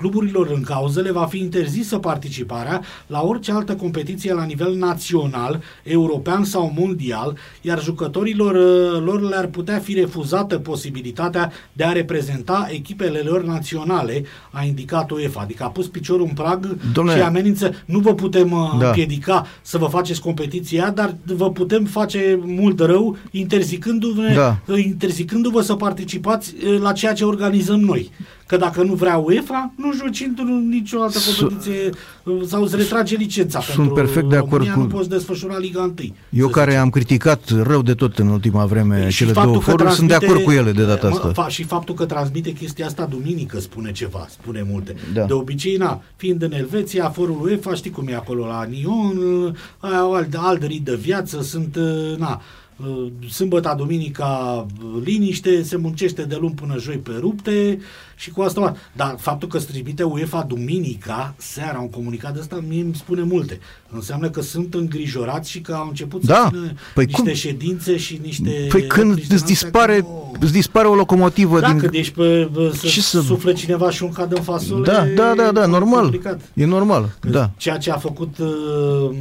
Cluburilor 0.00 0.50
în 0.54 0.62
cauză 0.62 1.00
le 1.00 1.12
va 1.12 1.24
fi 1.24 1.38
interzisă 1.38 1.98
participarea 1.98 2.82
la 3.06 3.22
orice 3.22 3.52
altă 3.52 3.74
competiție 3.74 4.34
la 4.34 4.44
nivel 4.44 4.74
național, 4.74 5.62
european 5.82 6.44
sau 6.44 6.72
mondial, 6.76 7.36
iar 7.60 7.82
jucătorilor 7.82 8.54
uh, 8.54 9.02
lor 9.04 9.20
le-ar 9.20 9.46
putea 9.46 9.78
fi 9.78 9.94
refuzată 9.94 10.58
posibilitatea 10.58 11.52
de 11.72 11.84
a 11.84 11.92
reprezenta 11.92 12.68
echipele 12.70 13.18
lor 13.18 13.44
naționale, 13.44 14.24
a 14.50 14.64
indicat 14.64 15.10
UEFA. 15.10 15.40
Adică 15.40 15.64
a 15.64 15.68
pus 15.68 15.86
piciorul 15.88 16.26
în 16.28 16.34
prag 16.34 16.76
Dom'le, 16.76 17.14
și 17.14 17.20
amenință, 17.20 17.74
nu 17.84 17.98
vă 17.98 18.14
putem 18.14 18.52
uh, 18.52 18.76
Da. 18.78 18.86
împiedica 18.86 19.46
să 19.62 19.78
vă 19.78 19.86
faceți 19.86 20.20
competiția, 20.20 20.90
dar 20.90 21.16
vă 21.24 21.50
putem 21.50 21.84
face 21.84 22.38
mult 22.42 22.80
rău 22.80 23.16
interzicându-vă, 23.30 24.32
Da. 24.34 24.58
interzicându-vă 24.76 25.60
să 25.60 25.74
participați 25.74 26.54
uh, 26.54 26.78
la 26.80 26.92
ceea 26.92 27.12
ce 27.12 27.24
organizăm 27.24 27.80
noi. 27.80 28.10
Că 28.50 28.56
dacă 28.56 28.82
nu 28.82 28.94
vrea 28.94 29.16
UEFA, 29.16 29.72
nu 29.76 29.92
joci 29.92 30.24
într 30.28 30.42
nicio 30.68 31.02
altă 31.02 31.18
Su- 31.18 31.40
competiție 31.46 31.90
uh, 32.24 32.42
sau 32.46 32.62
îți 32.62 32.76
retrage 32.76 33.16
licența 33.16 33.60
Sunt 33.60 33.76
pentru 33.76 33.94
perfect 33.94 34.28
de 34.28 34.36
acord 34.36 34.50
România, 34.52 34.74
cu- 34.74 34.80
nu 34.80 34.86
poți 34.86 35.08
desfășura 35.08 35.58
Liga 35.58 35.80
1. 35.82 35.94
Eu 36.30 36.46
să 36.46 36.52
care 36.52 36.70
zicem. 36.70 36.82
am 36.84 36.90
criticat 36.90 37.40
rău 37.62 37.82
de 37.82 37.94
tot 37.94 38.18
în 38.18 38.28
ultima 38.28 38.64
vreme 38.64 39.08
Și 39.08 39.16
cele 39.16 39.32
faptul 39.32 39.52
două 39.52 39.64
că 39.64 39.70
foruri, 39.70 39.92
sunt 39.92 40.08
de 40.08 40.14
transmite- 40.14 40.40
acord 40.40 40.54
cu 40.54 40.60
ele 40.60 40.72
de 40.72 40.84
data 40.86 41.08
mă, 41.08 41.14
asta. 41.14 41.32
Fa, 41.42 41.48
și 41.48 41.62
faptul 41.64 41.94
că 41.94 42.04
transmite 42.04 42.52
chestia 42.52 42.86
asta 42.86 43.04
duminică 43.10 43.58
spune 43.60 43.92
ceva, 43.92 44.26
spune 44.30 44.66
multe. 44.70 44.94
Da. 45.14 45.24
De 45.24 45.32
obicei, 45.32 45.76
na, 45.76 46.02
fiind 46.16 46.42
în 46.42 46.52
Elveția, 46.52 47.08
forul 47.10 47.38
UEFA, 47.42 47.74
știi 47.74 47.90
cum 47.90 48.08
e 48.08 48.14
acolo 48.14 48.46
la 48.46 48.64
Nion, 48.70 49.56
au 49.78 50.14
alt, 50.14 50.34
alt 50.38 50.62
rit 50.62 50.84
de 50.84 50.94
viață, 50.94 51.42
sunt, 51.42 51.76
uh, 51.76 52.18
na, 52.18 52.40
uh, 52.88 53.06
sâmbătă, 53.30 53.74
duminica, 53.78 54.66
uh, 54.84 55.02
liniște, 55.04 55.62
se 55.62 55.76
muncește 55.76 56.22
de 56.22 56.36
luni 56.40 56.54
până 56.54 56.76
joi 56.78 56.96
pe 56.96 57.12
rupte 57.20 57.78
și 58.16 58.30
cu 58.30 58.42
asta, 58.42 58.76
dar 58.96 59.14
faptul 59.18 59.48
că 59.48 59.58
se 59.58 59.66
trimite 59.70 60.02
UEFA 60.02 60.42
duminica, 60.48 61.34
seara, 61.38 61.78
un 61.78 61.90
comunicat 61.90 62.32
de 62.32 62.38
ăsta, 62.40 62.62
mie 62.68 62.82
îmi 62.82 62.94
spune 62.94 63.22
multe. 63.22 63.58
Înseamnă 63.92 64.30
că 64.30 64.42
sunt 64.42 64.74
îngrijorați 64.74 65.50
și 65.50 65.60
că 65.60 65.72
au 65.72 65.86
început 65.88 66.24
Da. 66.24 66.34
să 66.34 66.48
țină 66.56 66.72
Păi 66.94 67.04
niște 67.04 67.22
cum? 67.22 67.32
ședințe 67.32 67.96
și 67.96 68.20
niște... 68.22 68.66
Păi 68.68 68.86
când 68.86 69.14
niște 69.14 69.34
îți 69.34 69.42
astea 69.42 69.46
dispare, 69.48 69.96
că 69.96 70.06
nu- 70.06 70.36
îți 70.40 70.52
dispare 70.52 70.88
o 70.88 70.94
locomotivă 70.94 71.60
da, 71.60 71.68
din... 71.68 71.78
când 71.78 71.94
ești 71.94 72.12
pe, 72.14 72.50
pe 72.54 72.70
să, 72.76 72.86
Ce 72.86 73.00
să- 73.00 73.20
sufle 73.20 73.52
cineva 73.52 73.90
și 73.90 74.02
un 74.02 74.12
cad 74.12 74.32
în 74.36 74.42
fasole 74.42 74.84
Da, 74.92 75.04
da, 75.14 75.34
da, 75.36 75.52
da, 75.52 75.62
e 75.62 75.66
normal. 75.66 76.00
complicat. 76.00 76.40
E 76.54 76.64
normal, 76.64 77.16
da. 77.30 77.50
Ceea 77.56 77.78
ce 77.78 77.90
a 77.90 77.96
făcut 77.96 78.38
uh, 78.38 78.48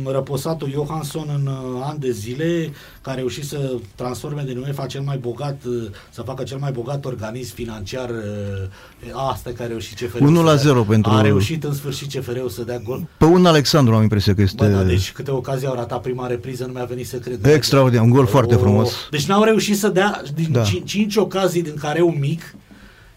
răposatul 0.05 0.71
Johansson 0.71 1.25
în 1.35 1.47
uh, 1.47 1.81
ani 1.89 1.99
de 1.99 2.11
zile, 2.11 2.71
care 3.01 3.15
a 3.17 3.19
reușit 3.19 3.45
să 3.49 3.71
transforme 3.95 4.43
din 4.45 4.57
UEFA 4.57 4.85
cel 4.85 5.01
mai 5.01 5.17
bogat, 5.17 5.61
uh, 5.65 5.73
să 6.09 6.21
facă 6.21 6.43
cel 6.43 6.57
mai 6.57 6.71
bogat 6.71 7.05
organism 7.05 7.53
financiar, 7.53 8.09
uh, 8.09 9.11
asta 9.29 9.49
care 9.51 9.63
a 9.63 9.67
reușit 9.67 9.97
CFR-ul 9.97 10.27
1 10.27 10.43
la 10.43 10.49
să 10.49 10.55
dea- 10.55 10.63
0 10.63 10.83
pentru- 10.83 11.11
A 11.11 11.21
reușit 11.21 11.63
în 11.63 11.73
sfârșit 11.73 12.11
CFR-ul 12.11 12.49
să 12.49 12.63
dea 12.63 12.77
gol. 12.77 13.07
Pe 13.17 13.25
un 13.25 13.45
Alexandru 13.45 13.95
am 13.95 14.01
impresia 14.01 14.33
că 14.35 14.41
este 14.41 14.65
Bă, 14.65 14.71
da, 14.71 14.83
deci 14.83 15.11
câte 15.11 15.31
ocazii 15.31 15.67
au 15.67 15.73
ratat 15.75 16.01
prima 16.01 16.27
repriză, 16.27 16.65
nu 16.65 16.71
mi-a 16.71 16.83
venit 16.85 17.07
să 17.07 17.17
cred. 17.17 17.45
extraordinar, 17.45 18.03
un 18.03 18.09
gol 18.09 18.25
foarte 18.27 18.55
O- 18.55 18.57
frumos. 18.57 18.91
Deci 19.11 19.25
n-au 19.25 19.43
reușit 19.43 19.77
să 19.77 19.87
dea 19.87 20.21
din 20.35 20.51
Da. 20.51 20.59
da. 20.59 20.65
cinci 20.83 21.15
ocazii 21.15 21.61
din 21.61 21.75
care 21.79 22.01
un 22.01 22.15
mic 22.19 22.55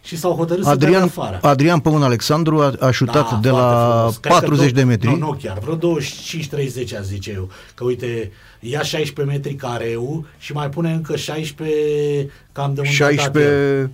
și 0.04 0.16
s-au 0.18 0.32
hotărât 0.34 0.64
să 0.64 0.74
dea 0.74 0.86
Adrian, 0.88 1.02
afară. 1.02 1.38
Adrian 1.42 1.78
Păun 1.80 2.02
Alexandru 2.02 2.60
a, 2.60 2.74
a 2.80 2.90
șutat 2.90 3.30
Da, 3.30 3.38
de 3.42 3.48
la 3.48 3.56
foarte 3.56 3.94
frumos. 3.96 4.16
Cred 4.16 4.32
că 4.32 4.38
40 4.40 4.70
de 4.72 4.82
do- 4.82 4.84
metri. 4.86 5.08
Nu, 5.08 5.16
nu 5.16 5.36
chiar, 5.42 5.58
vreo 5.58 5.74
25-30 5.74 6.94
a 6.98 7.00
zice 7.00 7.32
eu. 7.34 7.48
Că 7.74 7.84
uite, 7.84 8.30
ia 8.64 8.82
16 8.82 9.34
metri 9.36 9.54
careu 9.54 10.26
și 10.38 10.52
mai 10.52 10.68
pune 10.68 10.92
încă 10.92 11.16
16 11.16 12.30
cam 12.52 12.74
de 12.74 12.80
unde 12.80 13.02
a 13.04 13.06
dat 13.06 13.10
el. 13.10 13.16
16... 13.16 13.90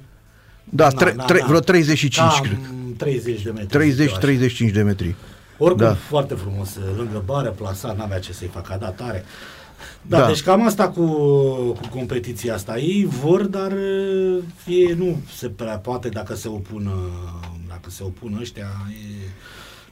Da, 0.71 0.85
Na, 0.85 0.91
tre, 0.91 1.13
na, 1.17 1.25
tre, 1.25 1.39
na. 1.41 1.47
vreo 1.47 1.61
35, 1.61 2.17
Cam 2.17 2.41
cred. 2.43 2.59
30 2.97 3.43
de 3.43 3.51
metri. 3.51 3.91
zic 3.91 4.09
eu 4.09 4.15
așa. 4.17 4.69
30-35 4.69 4.73
de 4.73 4.83
metri. 4.83 5.15
Oricum, 5.59 5.83
Da. 5.83 5.89
da. 5.89 5.95
foarte 5.95 6.35
frumos, 6.35 6.79
lângă 6.97 7.23
bară, 7.25 7.49
plasat, 7.49 7.97
n-avea 7.97 8.19
ce 8.19 8.33
să-i 8.33 8.51
facă, 8.53 8.73
a 8.73 8.77
dat 8.77 8.97
tare. 8.97 9.25
Da, 10.03 10.17
Da. 10.17 10.23
da, 10.23 10.27
deci 10.29 10.43
cam 10.43 10.67
asta 10.67 10.89
cu, 10.89 11.05
cu 11.73 11.89
competiția 11.91 12.55
asta. 12.55 12.79
Ei 12.79 13.09
vor, 13.21 13.43
dar 13.43 13.73
fie 14.65 14.95
nu 14.99 15.21
se 15.37 15.49
prea 15.49 15.77
poate 15.79 16.09
dacă 16.09 16.35
se 16.35 16.49
opun, 16.49 16.91
dacă 17.69 17.91
se 17.91 18.03
opun 18.03 18.39
ăștia, 18.41 18.67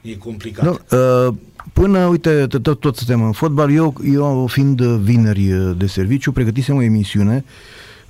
e, 0.02 0.10
e 0.10 0.14
complicat. 0.16 0.64
Nu, 0.64 0.98
uh, 1.26 1.34
până, 1.72 2.06
uite, 2.06 2.46
tot, 2.46 2.62
tot, 2.62 2.80
tot 2.80 2.96
suntem 2.96 3.22
în 3.22 3.32
fotbal, 3.32 3.72
eu, 3.72 3.94
eu 4.12 4.46
fiind 4.46 4.82
vineri 4.82 5.52
uh, 5.52 5.76
de 5.76 5.86
serviciu, 5.86 6.32
pregătisem 6.32 6.76
o 6.76 6.82
emisiune, 6.82 7.44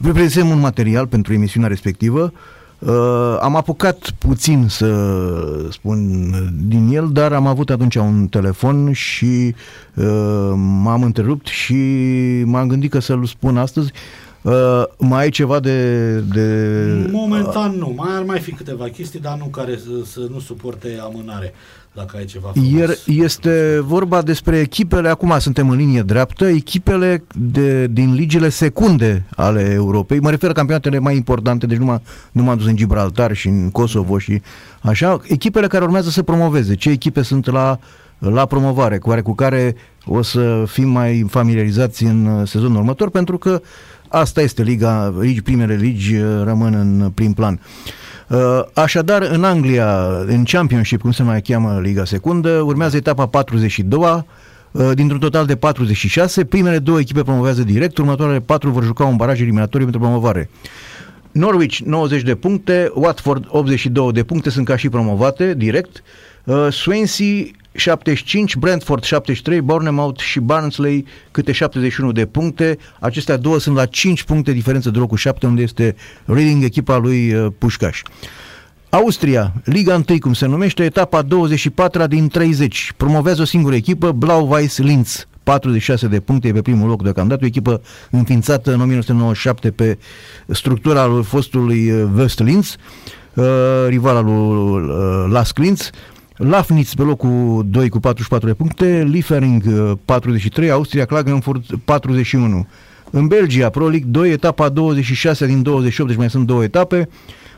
pregătisem 0.02 0.49
un 0.49 0.59
material 0.59 1.07
pentru 1.07 1.33
emisiunea 1.33 1.68
respectivă, 1.68 2.33
Uh, 2.78 3.36
am 3.41 3.57
apucat 3.57 4.10
puțin 4.18 4.67
să 4.68 4.89
spun 5.70 6.31
din 6.68 6.89
el, 6.93 7.09
dar 7.12 7.33
am 7.33 7.47
avut 7.47 7.70
atunci 7.70 7.94
un 7.94 8.26
telefon 8.26 8.93
și 8.93 9.55
uh, 9.94 10.52
m-am 10.55 11.02
întrerupt 11.02 11.47
și 11.47 11.75
m-am 12.44 12.68
gândit 12.68 12.91
că 12.91 12.99
să-l 12.99 13.25
spun 13.25 13.57
astăzi. 13.57 13.93
Uh, 14.43 14.83
mai 14.99 15.23
ai 15.23 15.31
ceva 15.31 15.60
de... 15.60 16.18
de 16.18 17.09
Momentan 17.10 17.75
nu, 17.78 17.93
mai 17.97 18.17
ar 18.17 18.23
mai 18.23 18.39
fi 18.39 18.52
câteva 18.52 18.89
chestii, 18.89 19.20
dar 19.20 19.39
nu 19.39 19.44
care 19.44 19.76
să, 19.76 20.05
să 20.05 20.26
nu 20.31 20.39
suporte 20.39 20.99
amânare, 21.02 21.55
dacă 21.97 22.16
ai 22.16 22.25
ceva 22.25 22.49
frumos. 22.52 22.70
Iar 22.70 22.97
este 23.07 23.81
vorba 23.84 24.23
despre 24.23 24.58
echipele, 24.58 25.08
acum 25.08 25.34
suntem 25.39 25.70
în 25.70 25.76
linie 25.76 26.02
dreaptă, 26.02 26.47
echipele 26.47 27.25
de, 27.34 27.86
din 27.86 28.15
ligile 28.15 28.49
secunde 28.49 29.26
ale 29.36 29.70
Europei, 29.73 30.20
mă 30.20 30.31
refer 30.31 30.49
la 30.49 30.55
campionatele 30.55 30.99
mai 30.99 31.16
importante, 31.16 31.66
deci 31.66 31.78
nu 31.78 31.84
m-am, 31.84 32.02
nu 32.33 32.42
m-am 32.42 32.57
dus 32.57 32.66
în 32.66 32.76
Gibraltar 32.76 33.34
și 33.34 33.49
în 33.49 33.70
Kosovo 33.70 34.18
și 34.18 34.42
așa, 34.81 35.20
echipele 35.25 35.66
care 35.66 35.84
urmează 35.84 36.10
să 36.10 36.23
promoveze, 36.23 36.75
ce 36.75 36.91
echipe 36.91 37.23
sunt 37.23 37.50
la, 37.50 37.78
la 38.18 38.47
promovare, 38.47 38.99
cu 38.99 39.08
care, 39.08 39.20
cu 39.20 39.34
care 39.34 39.75
o 40.07 40.23
să 40.23 40.65
fim 40.66 40.89
mai 40.89 41.26
familiarizați 41.28 42.05
în 42.05 42.26
uh, 42.26 42.49
sezonul 42.49 42.76
următor, 42.76 43.10
pentru 43.10 43.39
că 43.39 43.62
asta 44.08 44.41
este 44.41 44.62
liga, 44.62 45.15
ligi, 45.20 45.42
primele 45.42 45.75
ligi 45.75 46.16
uh, 46.16 46.42
rămân 46.44 46.75
în 46.75 47.10
prim 47.15 47.33
plan. 47.33 47.60
Uh, 47.62 48.05
Așadar, 48.74 49.22
în 49.22 49.44
Anglia, 49.44 50.06
în 50.26 50.44
Championship, 50.44 51.00
cum 51.00 51.10
se 51.10 51.22
mai 51.22 51.42
cheamă 51.42 51.80
Liga 51.82 52.05
Secundă, 52.05 52.50
urmează 52.50 52.96
etapa 52.96 53.26
42 53.26 54.24
uh, 54.70 54.90
dintr-un 54.94 55.18
total 55.18 55.46
de 55.46 55.56
46. 55.56 56.44
Primele 56.44 56.78
două 56.78 56.98
echipe 56.98 57.22
promovează 57.22 57.62
direct, 57.62 57.98
următoarele 57.98 58.40
patru 58.40 58.70
vor 58.70 58.84
juca 58.84 59.05
un 59.05 59.16
baraj 59.16 59.40
eliminatoriu 59.40 59.86
pentru 59.86 60.02
promovare. 60.02 60.50
Norwich 61.32 61.76
90 61.76 62.22
de 62.22 62.34
puncte, 62.34 62.90
Watford 62.94 63.44
82 63.48 64.12
de 64.12 64.22
puncte 64.22 64.50
sunt 64.50 64.66
ca 64.66 64.76
și 64.76 64.88
promovate 64.88 65.55
direct, 65.55 66.02
uh, 66.44 66.66
Swansea 66.70 67.44
75, 67.76 68.56
Brentford 68.56 69.05
73, 69.05 69.60
Bournemouth 69.60 70.22
și 70.22 70.40
Barnsley 70.40 71.06
câte 71.30 71.52
71 71.52 72.12
de 72.12 72.26
puncte. 72.26 72.78
Acestea 73.00 73.36
două 73.36 73.58
sunt 73.58 73.76
la 73.76 73.86
5 73.86 74.22
puncte 74.22 74.52
diferență 74.52 74.90
de 74.90 74.98
locul 74.98 75.16
7 75.16 75.46
unde 75.46 75.62
este 75.62 75.96
Reading, 76.24 76.62
echipa 76.62 76.96
lui 76.96 77.32
uh, 77.32 77.52
Pușcaș. 77.58 78.02
Austria, 78.90 79.52
Liga 79.64 80.02
1, 80.08 80.18
cum 80.18 80.32
se 80.32 80.46
numește, 80.46 80.84
etapa 80.84 81.22
24 81.22 82.06
din 82.06 82.28
30. 82.28 82.92
Promovează 82.96 83.42
o 83.42 83.44
singură 83.44 83.74
echipă, 83.74 84.12
Blau-Weiß 84.12 84.76
Linz, 84.76 85.26
46 85.42 86.06
de 86.06 86.20
puncte 86.20 86.48
e 86.48 86.52
pe 86.52 86.62
primul 86.62 86.88
loc 86.88 87.02
deocamdată, 87.02 87.40
o 87.44 87.46
echipă 87.46 87.80
înființată 88.10 88.72
în 88.72 88.80
1997 88.80 89.70
pe 89.70 89.98
structura 90.48 91.06
lui 91.06 91.22
fostului 91.22 91.90
uh, 91.90 92.08
West 92.16 92.40
Linz, 92.40 92.76
uh, 93.34 93.44
rival 93.88 94.16
al 94.16 94.24
lui 94.24 94.34
uh, 94.34 95.26
Las 95.30 95.52
Linz. 95.55 95.90
Lafnitz 96.36 96.94
pe 96.94 97.02
locul 97.02 97.66
2 97.70 97.89
cu 97.89 98.00
44 98.00 98.47
de 98.47 98.55
puncte, 98.55 99.06
Liefering 99.10 99.62
uh, 99.66 99.92
43, 100.05 100.70
Austria 100.70 101.05
Klagenfurt 101.05 101.65
41. 101.84 102.66
În 103.10 103.26
Belgia, 103.26 103.68
Pro 103.68 103.89
League 103.89 104.08
2, 104.10 104.31
etapa 104.31 104.68
26 104.68 105.47
din 105.47 105.62
28, 105.62 106.08
deci 106.08 106.18
mai 106.18 106.31
sunt 106.31 106.47
două 106.47 106.62
etape. 106.62 107.08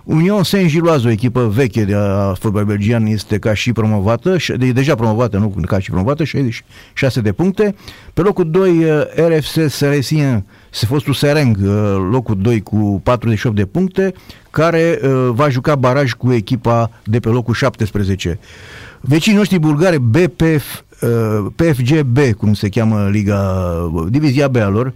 Union 0.04 0.42
Saint-Gilloise, 0.42 1.06
o 1.06 1.10
echipă 1.10 1.46
veche 1.54 1.84
de 1.84 1.94
a 1.94 2.34
fotbal 2.34 2.64
belgian, 2.64 3.06
este 3.06 3.38
ca 3.38 3.54
și 3.54 3.72
promovată, 3.72 4.36
e 4.60 4.72
deja 4.72 4.94
promovată, 4.94 5.38
nu 5.38 5.54
ca 5.66 5.78
și 5.78 5.90
promovată, 5.90 6.24
66 6.24 7.20
de 7.20 7.32
puncte. 7.32 7.74
Pe 8.14 8.20
locul 8.20 8.50
2, 8.50 8.70
uh, 8.70 9.02
RFC 9.14 9.68
Seresien, 9.68 10.44
se 10.70 10.86
fostul 10.86 11.14
Sereng, 11.14 11.56
uh, 11.62 11.68
locul 12.10 12.38
2 12.40 12.62
cu 12.62 13.00
48 13.04 13.56
de 13.56 13.64
puncte, 13.64 14.12
care 14.50 14.98
uh, 15.02 15.28
va 15.32 15.48
juca 15.48 15.74
baraj 15.74 16.12
cu 16.12 16.32
echipa 16.32 16.90
de 17.04 17.20
pe 17.20 17.28
locul 17.28 17.54
17. 17.54 18.38
Vecinii 19.00 19.38
noștri 19.38 19.58
bulgare, 19.58 19.98
BPF, 19.98 20.80
uh, 21.00 21.46
PFGB, 21.56 22.18
cum 22.36 22.54
se 22.54 22.68
cheamă 22.68 23.08
liga, 23.10 23.72
divizia 24.08 24.48
B 24.48 24.56
a 24.56 24.68
lor, 24.68 24.92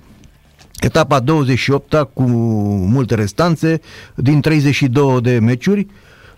etapa 0.81 1.21
28 1.21 1.95
cu 2.13 2.23
multe 2.89 3.15
restanțe 3.15 3.81
din 4.15 4.41
32 4.41 5.21
de 5.21 5.39
meciuri, 5.39 5.87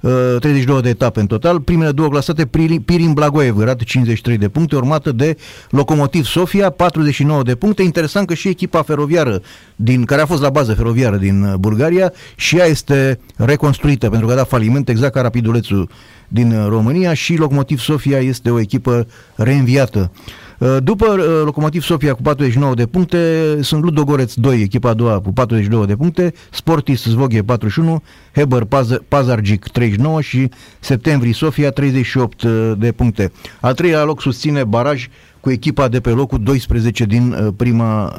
32 0.04 0.82
de 0.82 0.88
etape 0.88 1.20
în 1.20 1.26
total. 1.26 1.60
Primele 1.60 1.90
două 1.90 2.08
clasate, 2.08 2.46
Pirin 2.84 3.12
Blagoev, 3.12 3.58
rată 3.58 3.84
53 3.84 4.38
de 4.38 4.48
puncte, 4.48 4.76
urmată 4.76 5.12
de 5.12 5.36
Locomotiv 5.70 6.24
Sofia, 6.24 6.70
49 6.70 7.42
de 7.42 7.54
puncte. 7.54 7.82
Interesant 7.82 8.26
că 8.26 8.34
și 8.34 8.48
echipa 8.48 8.82
feroviară, 8.82 9.40
din, 9.76 10.04
care 10.04 10.22
a 10.22 10.26
fost 10.26 10.42
la 10.42 10.50
bază 10.50 10.74
feroviară 10.74 11.16
din 11.16 11.54
Bulgaria, 11.58 12.12
și 12.36 12.56
ea 12.56 12.64
este 12.64 13.18
reconstruită 13.36 14.08
pentru 14.08 14.26
că 14.26 14.32
a 14.32 14.36
dat 14.36 14.48
faliment, 14.48 14.88
exact 14.88 15.12
ca 15.14 15.20
Rapidulețul 15.20 15.88
din 16.28 16.66
România 16.68 17.14
și 17.14 17.36
Locomotiv 17.36 17.78
Sofia 17.78 18.18
este 18.18 18.50
o 18.50 18.60
echipă 18.60 19.06
reînviată. 19.34 20.10
Uh, 20.58 20.76
după 20.82 21.06
uh, 21.06 21.42
Locomotiv 21.44 21.82
Sofia 21.82 22.14
cu 22.14 22.22
49 22.22 22.74
de 22.74 22.86
puncte, 22.86 23.18
sunt 23.62 23.82
Ludogoreț 23.82 24.34
2, 24.34 24.60
echipa 24.60 24.88
a 24.88 24.94
doua 24.94 25.20
cu 25.20 25.32
42 25.32 25.86
de 25.86 25.96
puncte, 25.96 26.32
Sportis 26.50 27.04
Zvoghe 27.04 27.42
41, 27.42 28.02
Heber 28.34 28.66
Pazargic 29.08 29.68
39 29.68 30.20
și 30.20 30.50
Septembrie 30.80 31.32
Sofia 31.32 31.70
38 31.70 32.42
uh, 32.42 32.72
de 32.78 32.92
puncte. 32.92 33.32
Al 33.60 33.74
treilea 33.74 34.04
loc 34.04 34.20
susține 34.20 34.64
baraj 34.64 35.08
cu 35.40 35.50
echipa 35.50 35.88
de 35.88 36.00
pe 36.00 36.10
locul 36.10 36.42
12 36.42 37.04
din 37.04 37.54
prima, 37.56 38.12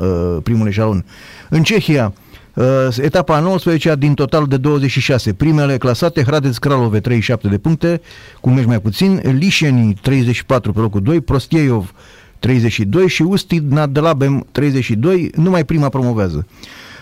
primul 0.43 0.67
eșalon. 0.67 1.05
În 1.49 1.64
Cehia, 1.64 2.14
etapa 2.97 3.39
19 3.39 3.95
din 3.95 4.14
total 4.14 4.45
de 4.45 4.57
26. 4.57 5.33
Primele 5.33 5.77
clasate, 5.77 6.23
Hradec 6.23 6.53
Kralove 6.53 6.99
37 6.99 7.47
de 7.47 7.57
puncte, 7.57 8.01
cu 8.41 8.49
meci 8.49 8.65
mai 8.65 8.80
puțin, 8.81 9.22
Lișeni 9.23 9.97
34 10.01 10.73
pe 10.73 10.80
locul 10.80 11.01
2, 11.01 11.22
Prostieiov 11.22 11.93
32 12.39 13.07
și 13.07 13.22
Ustid 13.22 13.72
Nadlabem 13.72 14.47
32, 14.51 15.31
numai 15.35 15.65
prima 15.65 15.89
promovează. 15.89 16.45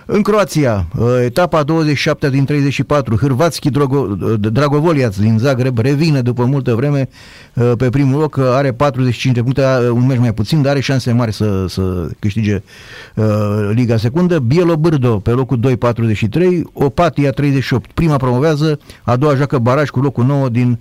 În 0.06 0.22
Croația, 0.22 0.88
uh, 0.98 1.06
etapa 1.24 1.64
27 1.64 2.30
din 2.30 2.46
34, 2.46 3.16
Hârvatski 3.16 3.70
uh, 3.78 4.34
Dragovoliaț 4.40 5.18
din 5.18 5.38
Zagreb 5.38 5.78
revine 5.78 6.22
după 6.22 6.46
multă 6.46 6.76
vreme 6.76 7.10
uh, 7.54 7.72
pe 7.78 7.90
primul 7.90 8.20
loc, 8.20 8.38
are 8.38 8.74
45 8.74 9.36
de 9.36 9.42
puncte, 9.42 9.64
un 9.94 10.06
meci 10.06 10.18
mai 10.18 10.34
puțin, 10.34 10.62
dar 10.62 10.72
are 10.72 10.80
șanse 10.80 11.12
mari 11.12 11.34
să, 11.34 11.66
să 11.68 12.10
câștige 12.20 12.62
Liga 13.72 13.98
Secundă. 13.98 14.40
Bielobârdo 14.40 15.20
pe 15.20 15.32
locul 15.32 15.60
2, 15.60 15.78
43, 15.78 16.64
Opatia 16.74 17.32
38, 17.32 17.92
prima 17.92 18.18
promovează, 18.18 18.80
a 19.04 19.16
doua 19.16 19.36
joacă 19.36 19.58
baraj 19.58 19.90
cu 19.90 20.00
locul 20.00 20.26
9 20.26 20.50
din 20.50 20.80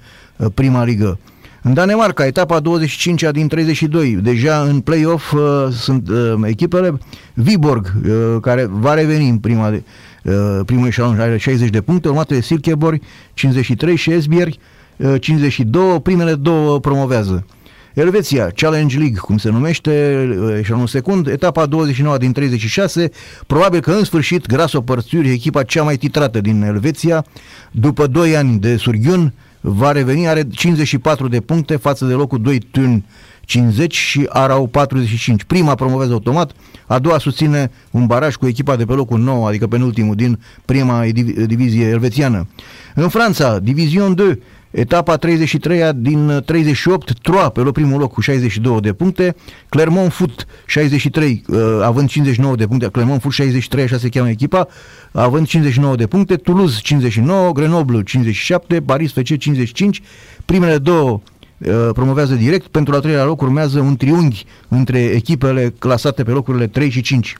prima 0.55 0.85
ligă. 0.85 1.19
În 1.65 1.75
Danemarca, 1.75 2.27
etapa 2.27 2.61
25 2.61 3.25
din 3.33 3.49
32, 3.49 4.19
deja 4.23 4.61
în 4.61 4.81
play-off 4.81 5.33
uh, 5.33 5.41
sunt 5.71 6.09
uh, 6.09 6.35
echipele 6.45 6.99
Viborg, 7.35 7.93
uh, 8.07 8.37
care 8.41 8.67
va 8.71 8.95
reveni 8.95 9.29
în 9.29 9.39
prima 9.39 9.71
de, 9.71 9.83
uh, 10.25 10.61
primul 10.67 10.87
eșalon, 10.87 11.21
are 11.21 11.39
60 11.39 11.69
de 11.69 11.81
puncte, 11.81 12.09
urmate 12.09 12.35
de 12.35 12.41
Silkeborg, 12.41 13.03
53 13.35 13.97
și 13.97 14.13
Esbjerg, 14.13 14.53
uh, 14.97 15.15
52, 15.21 16.01
primele 16.01 16.35
două 16.35 16.81
promovează. 16.81 17.47
Elveția, 17.95 18.51
Challenge 18.55 18.99
League, 18.99 19.19
cum 19.19 19.37
se 19.37 19.51
numește, 19.51 20.25
uh, 20.41 20.57
eșalonul 20.59 20.87
secund, 20.87 21.27
etapa 21.27 21.67
29 21.67 22.17
din 22.17 22.33
36, 22.33 23.11
probabil 23.47 23.81
că 23.81 23.91
în 23.93 24.05
sfârșit 24.05 24.47
Grasshopper 24.47 24.99
Zürich, 25.03 25.33
echipa 25.33 25.63
cea 25.63 25.83
mai 25.83 25.97
titrată 25.97 26.41
din 26.41 26.63
Elveția, 26.63 27.25
după 27.71 28.07
2 28.07 28.37
ani 28.37 28.59
de 28.59 28.77
surghiun, 28.77 29.33
va 29.63 29.93
reveni, 29.93 30.29
are 30.29 30.49
54 30.49 31.29
de 31.29 31.41
puncte 31.41 31.77
față 31.77 32.05
de 32.05 32.13
locul 32.13 32.41
2 32.43 32.59
Tun 32.59 33.05
50 33.45 33.95
și 33.95 34.27
Arau 34.29 34.67
45. 34.67 35.45
Prima 35.45 35.75
promovează 35.75 36.13
automat, 36.13 36.53
a 36.87 36.99
doua 36.99 37.19
susține 37.19 37.71
un 37.91 38.07
baraj 38.07 38.35
cu 38.35 38.47
echipa 38.47 38.77
de 38.77 38.85
pe 38.85 38.93
locul 38.93 39.19
9, 39.19 39.49
adică 39.49 39.67
penultimul 39.67 40.15
din 40.15 40.39
prima 40.65 41.05
divizie 41.47 41.87
elvețiană. 41.87 42.47
În 42.95 43.09
Franța, 43.09 43.59
Division 43.59 44.15
2, 44.15 44.39
Etapa 44.73 45.17
33 45.17 45.93
din 45.95 46.43
38, 46.45 47.19
Troa 47.23 47.49
pe 47.49 47.61
loc 47.61 47.73
primul 47.73 48.01
loc 48.01 48.13
cu 48.13 48.21
62 48.21 48.81
de 48.81 48.93
puncte, 48.93 49.35
Clermont 49.69 50.13
Foot 50.13 50.47
63, 50.67 51.43
uh, 51.49 51.59
având 51.83 52.09
59 52.09 52.57
de 52.57 52.67
puncte, 52.67 52.89
Clermont 52.89 53.21
Foot 53.21 53.33
63, 53.33 53.85
așa 53.85 53.99
se 53.99 54.09
cheamă 54.09 54.29
echipa, 54.29 54.69
având 55.13 55.47
59 55.47 55.97
de 55.97 56.07
puncte, 56.07 56.37
Toulouse 56.37 56.79
59, 56.83 57.53
Grenoble 57.53 58.03
57, 58.03 58.81
Paris 58.81 59.13
FC 59.13 59.37
55, 59.39 60.03
primele 60.45 60.79
două 60.79 61.21
uh, 61.59 61.89
promovează 61.93 62.35
direct, 62.35 62.67
pentru 62.67 62.95
al 62.95 63.01
treilea 63.01 63.25
loc 63.25 63.41
urmează 63.41 63.81
un 63.81 63.97
triunghi 63.97 64.45
între 64.69 64.99
echipele 64.99 65.75
clasate 65.79 66.23
pe 66.23 66.31
locurile 66.31 66.67
3 66.67 66.91
și 66.91 67.01
5. 67.01 67.37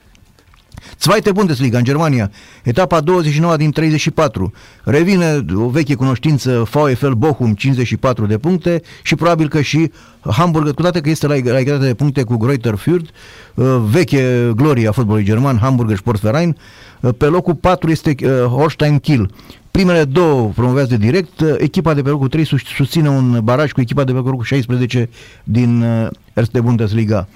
Zweite 0.99 1.31
Bundesliga 1.31 1.77
în 1.77 1.83
Germania, 1.83 2.31
etapa 2.63 2.99
29 2.99 3.57
din 3.57 3.71
34. 3.71 4.53
Revine 4.83 5.45
o 5.55 5.69
veche 5.69 5.95
cunoștință 5.95 6.67
VfL 6.71 7.11
Bochum, 7.11 7.53
54 7.53 8.25
de 8.25 8.37
puncte 8.37 8.81
și 9.01 9.15
probabil 9.15 9.47
că 9.47 9.61
și 9.61 9.91
Hamburg, 10.31 10.73
cu 10.73 10.81
toate 10.81 11.01
că 11.01 11.09
este 11.09 11.27
la 11.27 11.35
egalitate 11.35 11.85
de 11.85 11.93
puncte 11.93 12.23
cu 12.23 12.37
Greuther 12.37 12.73
Fürth, 12.73 13.09
uh, 13.53 13.65
veche 13.89 14.51
gloria 14.55 14.91
fotbalului 14.91 15.25
german, 15.25 15.57
Hamburger 15.57 15.97
Sportverein. 15.97 16.57
Uh, 16.99 17.09
pe 17.17 17.25
locul 17.25 17.55
4 17.55 17.89
este 17.89 18.15
uh, 18.23 18.29
Holstein 18.45 18.99
Kiel. 18.99 19.31
Primele 19.71 20.03
două 20.03 20.51
promovează 20.55 20.97
direct, 20.97 21.41
echipa 21.57 21.93
de 21.93 22.01
pe 22.01 22.09
locul 22.09 22.27
3 22.27 22.45
susține 22.75 23.09
un 23.09 23.39
baraj 23.43 23.71
cu 23.71 23.81
echipa 23.81 24.03
de 24.03 24.11
pe 24.11 24.17
locul 24.17 24.43
16 24.43 25.09
din 25.43 25.85
Erste 26.33 26.61
Bundesliga. 26.61 27.27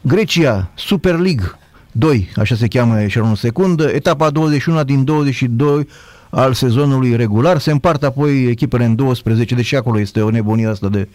Grecia, 0.00 0.70
Super 0.74 1.14
League, 1.14 1.44
2, 1.92 2.28
așa 2.36 2.54
se 2.54 2.68
cheamă 2.68 3.02
eșelonul 3.02 3.36
secund, 3.36 3.80
etapa 3.80 4.30
21 4.30 4.84
din 4.84 5.04
22 5.04 5.88
al 6.30 6.52
sezonului 6.52 7.16
regular, 7.16 7.58
se 7.58 7.70
împart 7.70 8.02
apoi 8.02 8.44
echipele 8.44 8.84
în 8.84 8.94
12, 8.94 9.54
deși 9.54 9.76
acolo 9.76 10.00
este 10.00 10.20
o 10.20 10.30
nebunie 10.30 10.66
asta 10.66 10.88
de 10.88 11.08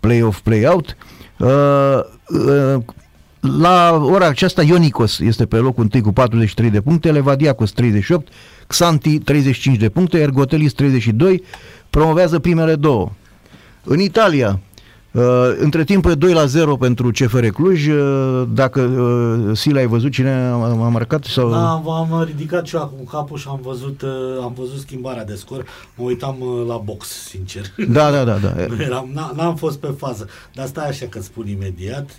play-off, 0.00 0.40
play-out. 0.40 0.96
Uh, 1.38 1.48
uh, 2.26 2.82
la 3.40 4.00
ora 4.02 4.26
aceasta 4.26 4.62
Ionicos 4.62 5.18
este 5.18 5.46
pe 5.46 5.56
locul 5.56 5.82
întâi 5.82 6.00
cu 6.00 6.12
43 6.12 6.70
de 6.70 6.80
puncte, 6.80 7.12
Levadiacos 7.12 7.70
38, 7.70 8.32
Xanti 8.66 9.18
35 9.18 9.76
de 9.76 9.88
puncte, 9.88 10.18
Ergotelis 10.18 10.72
32, 10.72 11.42
promovează 11.90 12.38
primele 12.38 12.74
două. 12.74 13.10
În 13.84 14.00
Italia, 14.00 14.48
Uh, 14.48 14.67
între 15.58 15.84
timp 15.84 16.12
2 16.12 16.32
la 16.32 16.44
0 16.44 16.76
pentru 16.76 17.10
CFR 17.10 17.46
Cluj. 17.46 17.86
Uh, 17.86 18.48
dacă 18.52 18.80
uh, 18.80 19.56
Sila 19.56 19.78
ai 19.78 19.86
văzut 19.86 20.12
cine 20.12 20.30
a, 20.30 20.52
a 20.52 20.88
marcat? 20.88 21.24
Sau... 21.24 21.50
Da, 21.50 21.70
am 21.70 22.24
ridicat 22.26 22.66
și 22.66 22.74
eu 22.74 22.82
acum 22.82 23.04
capul 23.10 23.38
și 23.38 23.46
am 23.48 23.60
văzut, 23.62 24.02
uh, 24.02 24.10
am 24.42 24.52
văzut 24.56 24.80
schimbarea 24.80 25.24
de 25.24 25.34
scor. 25.34 25.64
Mă 25.94 26.04
uitam 26.04 26.36
uh, 26.40 26.66
la 26.66 26.76
box, 26.76 27.08
sincer. 27.08 27.64
Da, 27.88 28.10
da, 28.10 28.24
da. 28.24 28.36
da. 28.36 28.50
Eram, 28.84 29.32
n-am 29.36 29.56
fost 29.56 29.78
pe 29.78 29.94
fază. 29.98 30.28
Dar 30.54 30.66
stai 30.66 30.88
așa 30.88 31.06
că 31.06 31.20
spun 31.20 31.48
imediat. 31.48 32.10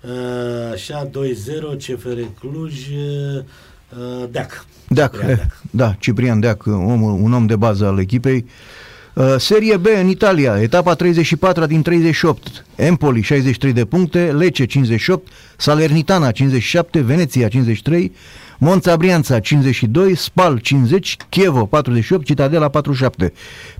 Uh, 0.00 0.72
așa, 0.72 1.08
2-0, 1.08 1.10
CFR 1.76 2.18
Cluj, 2.38 2.74
uh, 2.88 4.28
Deac. 4.30 4.66
Deac, 4.88 5.12
Ciprian 5.12 5.36
Deac. 5.36 5.60
Da, 5.70 5.94
Ciprian 5.98 6.40
Deac, 6.40 6.66
om, 6.66 7.02
un 7.02 7.32
om 7.32 7.46
de 7.46 7.56
bază 7.56 7.86
al 7.86 7.98
echipei. 7.98 8.36
Uh, 8.36 8.79
Serie 9.38 9.76
B 9.76 9.86
în 10.00 10.08
Italia, 10.08 10.58
etapa 10.60 10.94
34 10.94 11.66
din 11.66 11.82
38, 11.82 12.64
Empoli 12.76 13.22
63 13.22 13.72
de 13.72 13.84
puncte, 13.84 14.32
Lecce 14.32 14.64
58, 14.64 15.28
Salernitana 15.56 16.30
57, 16.30 17.00
Veneția 17.00 17.48
53, 17.48 18.12
Monța 18.58 18.96
Brianța 18.96 19.38
52, 19.38 20.16
Spal 20.16 20.58
50, 20.58 21.16
Chievo 21.28 21.66
48, 21.66 22.24
Citadela 22.24 22.68
47. 22.68 23.32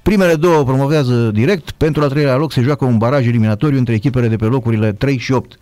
Primele 0.03 0.35
două 0.35 0.65
promovează 0.65 1.31
direct, 1.33 1.71
pentru 1.71 2.03
al 2.03 2.09
treilea 2.09 2.37
loc 2.37 2.53
se 2.53 2.61
joacă 2.61 2.85
un 2.85 2.99
baraj 2.99 3.27
eliminatoriu 3.27 3.79
între 3.79 3.95
echipele 3.95 4.29
de 4.29 4.37
pe 4.37 4.45
locurile 4.45 4.93
3 4.93 5.19
și 5.19 5.33
8. 5.33 5.59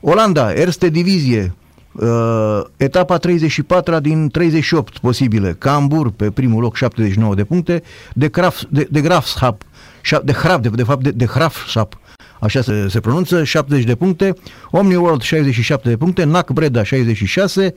Olanda, 0.00 0.52
Erste 0.52 0.88
Divizie, 0.88 1.54
Uh, 1.94 2.64
etapa 2.76 3.18
34 3.18 3.98
din 3.98 4.28
38 4.28 4.98
posibile. 4.98 5.56
Cambur 5.58 6.10
pe 6.10 6.30
primul 6.30 6.62
loc 6.62 6.76
79 6.76 7.34
de 7.34 7.44
puncte, 7.44 7.82
de, 8.12 8.28
Graf, 8.28 8.62
de, 8.68 8.88
de 8.90 9.00
Grafschap, 9.00 9.62
de 10.24 10.32
Graf, 10.32 10.60
de, 10.60 10.68
de 10.68 10.82
fapt 10.82 11.02
de, 11.02 11.10
de 11.10 11.24
Grafschap, 11.24 11.98
așa 12.40 12.62
se, 12.62 12.88
se 12.88 13.00
pronunță, 13.00 13.44
70 13.44 13.84
de 13.84 13.94
puncte, 13.94 14.34
Omni 14.70 14.94
World 14.94 15.22
67 15.22 15.88
de 15.88 15.96
puncte, 15.96 16.24
NAC 16.24 16.50
Breda 16.50 16.82
66, 16.82 17.72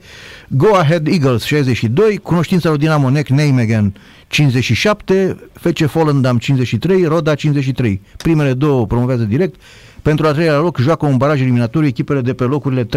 Go 0.48 0.74
Ahead 0.74 1.06
Eagles 1.06 1.42
62, 1.42 2.16
Cunoștința 2.16 2.68
lui 2.68 2.78
Dinamo 2.78 3.10
Nec 3.10 3.28
Nijmegen 3.28 3.94
57, 4.28 5.36
FC 5.52 5.78
Volendam 5.78 6.38
53, 6.38 7.04
Roda 7.04 7.34
53. 7.34 8.00
Primele 8.16 8.52
două 8.52 8.86
promovează 8.86 9.22
direct, 9.22 9.60
pentru 10.08 10.26
a 10.26 10.32
treilea 10.32 10.58
loc 10.58 10.78
joacă 10.78 11.06
un 11.06 11.16
baraj 11.16 11.40
eliminatoriu 11.40 11.88
echipele 11.88 12.20
de 12.20 12.32
pe 12.32 12.44
locurile 12.44 12.84
3-8, 12.84 12.88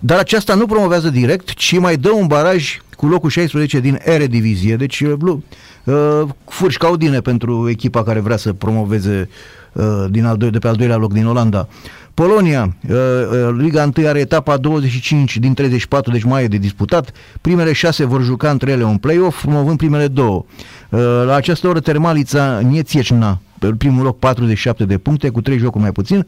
dar 0.00 0.18
aceasta 0.18 0.54
nu 0.54 0.66
promovează 0.66 1.10
direct, 1.10 1.54
ci 1.54 1.78
mai 1.78 1.96
dă 1.96 2.10
un 2.10 2.26
baraj 2.26 2.78
cu 2.96 3.06
locul 3.06 3.30
16 3.30 3.80
din 3.80 3.98
Eredivisie, 4.04 4.76
deci 4.76 5.00
uh, 5.00 5.36
uh 5.84 6.22
furși 6.44 6.78
caudine 6.78 7.20
pentru 7.20 7.68
echipa 7.68 8.02
care 8.02 8.20
vrea 8.20 8.36
să 8.36 8.52
promoveze 8.52 9.28
uh, 9.72 9.84
din 10.10 10.24
al 10.24 10.36
doi, 10.36 10.50
de 10.50 10.58
pe 10.58 10.68
al 10.68 10.74
doilea 10.74 10.96
loc 10.96 11.12
din 11.12 11.26
Olanda. 11.26 11.68
Polonia, 12.14 12.76
uh, 12.88 12.94
uh, 12.94 13.54
Liga 13.58 13.90
1 13.96 14.06
are 14.06 14.18
etapa 14.18 14.56
25 14.56 15.36
din 15.36 15.54
34, 15.54 16.12
deci 16.12 16.22
mai 16.22 16.44
e 16.44 16.48
de 16.48 16.56
disputat. 16.56 17.12
Primele 17.40 17.72
șase 17.72 18.04
vor 18.04 18.22
juca 18.22 18.50
între 18.50 18.70
ele 18.70 18.84
un 18.84 18.96
play-off, 18.96 19.42
promovând 19.42 19.78
primele 19.78 20.06
două. 20.06 20.44
Uh, 20.88 21.00
la 21.26 21.34
această 21.34 21.68
oră 21.68 21.80
Termalița 21.80 22.60
Niețiecna, 22.60 23.40
pe 23.66 23.74
primul 23.74 24.02
loc 24.04 24.18
47 24.18 24.84
de 24.84 24.98
puncte, 24.98 25.28
cu 25.28 25.40
3 25.40 25.58
jocuri 25.58 25.82
mai 25.82 25.92
puțin. 25.92 26.26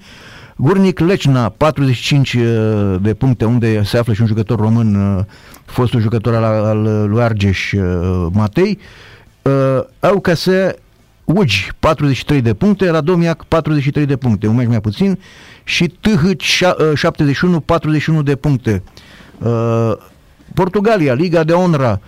Gurnic 0.56 0.98
Lecna, 0.98 1.48
45 1.48 2.36
de 3.00 3.14
puncte, 3.14 3.44
unde 3.44 3.82
se 3.82 3.98
află 3.98 4.12
și 4.12 4.20
un 4.20 4.26
jucător 4.26 4.58
român, 4.58 5.26
fostul 5.64 6.00
jucător 6.00 6.34
al, 6.34 6.64
al 6.64 7.08
lui 7.08 7.22
Argeș, 7.22 7.72
Matei. 8.32 8.78
Aucase 10.00 10.76
Ugi, 11.26 11.70
43 11.78 12.40
de 12.40 12.54
puncte, 12.54 12.90
Radomiac, 12.90 13.44
43 13.44 14.06
de 14.06 14.16
puncte, 14.16 14.46
un 14.46 14.54
meci 14.54 14.68
mai 14.68 14.80
puțin, 14.80 15.18
și 15.64 15.86
TH 15.86 16.62
71, 16.94 17.60
41 17.60 18.22
de 18.22 18.36
puncte. 18.36 18.82
Uh, 19.38 19.92
Portugalia, 20.54 21.14
Liga 21.14 21.44
de 21.44 21.52
Onra, 21.52 22.00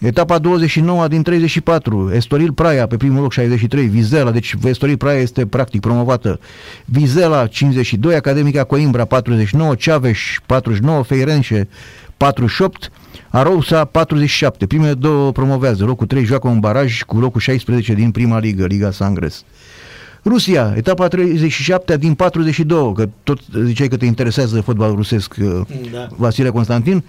etapa 0.00 0.38
29 0.38 1.08
din 1.08 1.22
34, 1.22 2.10
Estoril 2.14 2.52
Praia 2.52 2.86
pe 2.86 2.96
primul 2.96 3.22
loc 3.22 3.32
63, 3.32 3.86
Vizela, 3.86 4.30
deci 4.30 4.54
Estoril 4.64 4.96
Praia 4.96 5.20
este 5.20 5.46
practic 5.46 5.80
promovată, 5.80 6.40
Vizela 6.84 7.46
52, 7.46 8.14
Academica 8.14 8.64
Coimbra 8.64 9.04
49, 9.04 9.74
Ceaveș 9.74 10.38
49, 10.46 11.02
Feirense 11.02 11.68
48, 12.16 12.90
Arousa 13.30 13.84
47. 13.84 14.66
Primele 14.66 14.94
două 14.94 15.32
promovează. 15.32 15.84
Locul 15.84 16.06
3 16.06 16.24
joacă 16.24 16.48
un 16.48 16.60
baraj 16.60 17.02
cu 17.02 17.18
locul 17.18 17.40
16 17.40 17.94
din 17.94 18.10
prima 18.10 18.38
ligă, 18.38 18.66
Liga 18.66 18.90
Sangres. 18.90 19.44
Rusia, 20.24 20.74
etapa 20.76 21.08
37 21.08 21.96
din 21.96 22.14
42, 22.14 22.92
că 22.92 23.08
tot 23.22 23.38
ziceai 23.64 23.88
că 23.88 23.96
te 23.96 24.04
interesează 24.04 24.60
fotbalul 24.60 24.96
rusesc, 24.96 25.34
uh, 25.40 25.60
da. 25.92 26.06
Vasile 26.16 26.50
Constantin, 26.50 26.96
uh, 26.96 27.02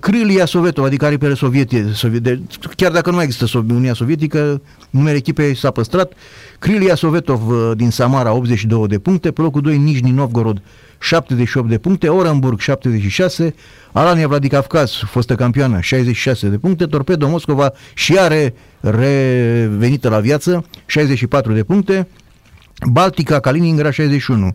Crilia 0.00 0.44
Sovetov, 0.44 0.84
adică 0.84 1.04
aripele 1.04 1.34
sovietice, 1.34 1.92
soviete, 1.92 2.42
chiar 2.76 2.92
dacă 2.92 3.10
nu 3.10 3.16
mai 3.16 3.24
există 3.24 3.58
Uniunea 3.58 3.94
Sovietică, 3.94 4.62
numele 4.90 5.16
echipei 5.16 5.56
s-a 5.56 5.70
păstrat, 5.70 6.12
Crilia 6.58 6.94
Sovetov 6.94 7.48
uh, 7.48 7.70
din 7.76 7.90
Samara, 7.90 8.32
82 8.32 8.86
de 8.86 8.98
puncte, 8.98 9.30
pe 9.30 9.40
locul 9.40 9.60
2 9.60 9.78
Nijni 9.78 10.10
Novgorod, 10.10 10.62
78 10.98 11.68
de 11.68 11.78
puncte, 11.78 12.08
Orenburg 12.08 12.60
76, 12.60 13.54
Alania 13.92 14.28
Vladikavkaz, 14.28 14.92
fostă 14.92 15.34
campioană, 15.34 15.80
66 15.80 16.48
de 16.48 16.58
puncte, 16.58 16.84
Torpedo 16.84 17.28
Moscova 17.28 17.72
și 17.94 18.18
are 18.18 18.54
revenită 18.80 20.08
la 20.08 20.20
viață, 20.20 20.64
64 20.86 21.52
de 21.52 21.64
puncte, 21.64 22.08
Baltica 22.90 23.40
Kaliningrad 23.40 23.92
61. 23.92 24.54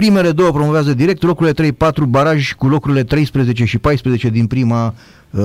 Primele 0.00 0.32
două 0.32 0.50
promovează 0.50 0.94
direct 0.94 1.22
locurile 1.22 1.72
3-4 1.72 1.74
baraj 2.08 2.52
cu 2.52 2.68
locurile 2.68 3.04
13 3.04 3.64
și 3.64 3.78
14 3.78 4.28
din 4.28 4.46
prima 4.46 4.94
uh, 5.30 5.42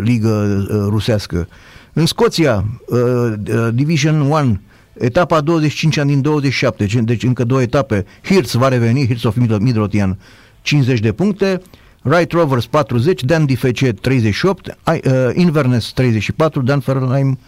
ligă 0.00 0.66
uh, 0.70 0.86
rusească. 0.88 1.48
În 1.92 2.06
Scoția, 2.06 2.64
uh, 2.86 2.98
uh, 2.98 3.68
Division 3.74 4.20
1, 4.20 4.60
etapa 4.92 5.40
25 5.40 5.96
din 5.96 6.20
27, 6.20 6.86
deci 7.00 7.22
încă 7.22 7.44
două 7.44 7.62
etape. 7.62 8.04
Hirtz 8.24 8.52
va 8.52 8.68
reveni, 8.68 9.06
Hirtz 9.06 9.24
of 9.24 9.36
Midlothian, 9.60 10.18
50 10.62 11.00
de 11.00 11.12
puncte. 11.12 11.60
Wright 12.02 12.32
Rovers 12.32 12.66
40, 12.66 13.22
Dan 13.22 13.46
DC 13.46 14.00
38, 14.00 14.66
uh, 14.86 15.02
Inverness 15.34 15.92
34, 15.92 16.62
Dunfermline 16.62 17.38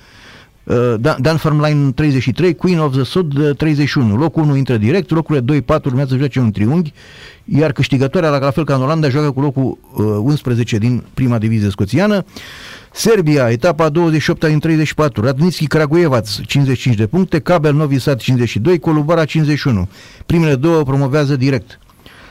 uh, 0.65 0.95
Dunfermline 1.19 1.91
33, 1.91 2.55
Queen 2.55 2.79
of 2.79 2.93
the 2.93 3.03
Sud 3.03 3.57
31. 3.57 4.13
Uh, 4.13 4.19
locul 4.19 4.43
1 4.43 4.57
intră 4.57 4.77
direct, 4.77 5.11
locurile 5.11 5.61
2-4 5.61 5.85
urmează 5.85 6.09
să 6.11 6.17
joace 6.17 6.41
un 6.41 6.51
triunghi, 6.51 6.93
iar 7.45 7.73
câștigătoarea, 7.73 8.29
la 8.31 8.51
fel 8.51 8.65
ca 8.65 8.75
în 8.75 8.83
Olanda, 8.83 9.09
joacă 9.09 9.31
cu 9.31 9.41
locul 9.41 9.79
uh, 9.95 10.05
11 10.23 10.79
din 10.79 11.05
prima 11.15 11.39
divizie 11.39 11.71
scoțiană. 11.71 12.25
Serbia, 12.93 13.51
etapa 13.51 13.89
28 13.89 14.47
din 14.47 14.59
34, 14.59 15.23
Radnitski 15.23 15.67
Kragujevac 15.67 16.25
55 16.47 16.97
de 16.97 17.07
puncte, 17.07 17.39
Kabel 17.39 17.75
Novi 17.75 17.99
Sad 17.99 18.19
52, 18.19 18.79
Colubara 18.79 19.25
51. 19.25 19.89
Primele 20.27 20.55
două 20.55 20.83
promovează 20.83 21.37
direct. 21.37 21.79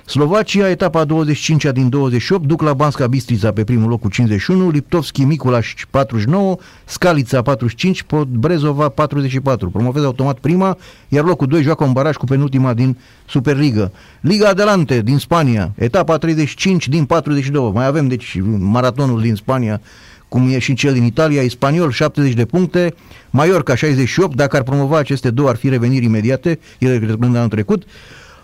Slovacia, 0.09 0.69
etapa 0.69 1.03
25 1.03 1.65
din 1.65 1.89
28, 1.89 2.45
duc 2.45 2.61
la 2.61 2.73
Banska 2.73 3.07
Bistrița 3.07 3.51
pe 3.51 3.63
primul 3.63 3.89
loc 3.89 3.99
cu 3.99 4.09
51, 4.09 4.69
Liptovski 4.69 5.23
Miculaș 5.23 5.73
49, 5.89 6.57
Scalița 6.85 7.41
45, 7.41 8.05
Brezova 8.29 8.89
44. 8.89 9.69
Promovează 9.69 10.05
automat 10.05 10.37
prima, 10.39 10.77
iar 11.07 11.23
locul 11.23 11.47
2 11.47 11.61
joacă 11.61 11.83
un 11.83 11.93
baraj 11.93 12.15
cu 12.15 12.25
penultima 12.25 12.73
din 12.73 12.97
Superliga. 13.25 13.91
Liga 14.21 14.47
Adelante 14.47 15.01
din 15.01 15.17
Spania, 15.17 15.71
etapa 15.75 16.17
35 16.17 16.87
din 16.87 17.05
42. 17.05 17.71
Mai 17.73 17.85
avem 17.85 18.07
deci 18.07 18.39
maratonul 18.57 19.21
din 19.21 19.35
Spania 19.35 19.81
cum 20.27 20.47
e 20.49 20.59
și 20.59 20.73
cel 20.73 20.93
din 20.93 21.03
Italia, 21.03 21.41
Spaniol 21.49 21.91
70 21.91 22.33
de 22.33 22.45
puncte, 22.45 22.93
Mallorca 23.29 23.75
68, 23.75 24.35
dacă 24.35 24.55
ar 24.55 24.63
promova 24.63 24.97
aceste 24.97 25.29
două 25.29 25.49
ar 25.49 25.55
fi 25.55 25.69
reveniri 25.69 26.05
imediate, 26.05 26.59
ele 26.79 26.97
cred 26.97 27.17
anul 27.21 27.47
trecut, 27.47 27.83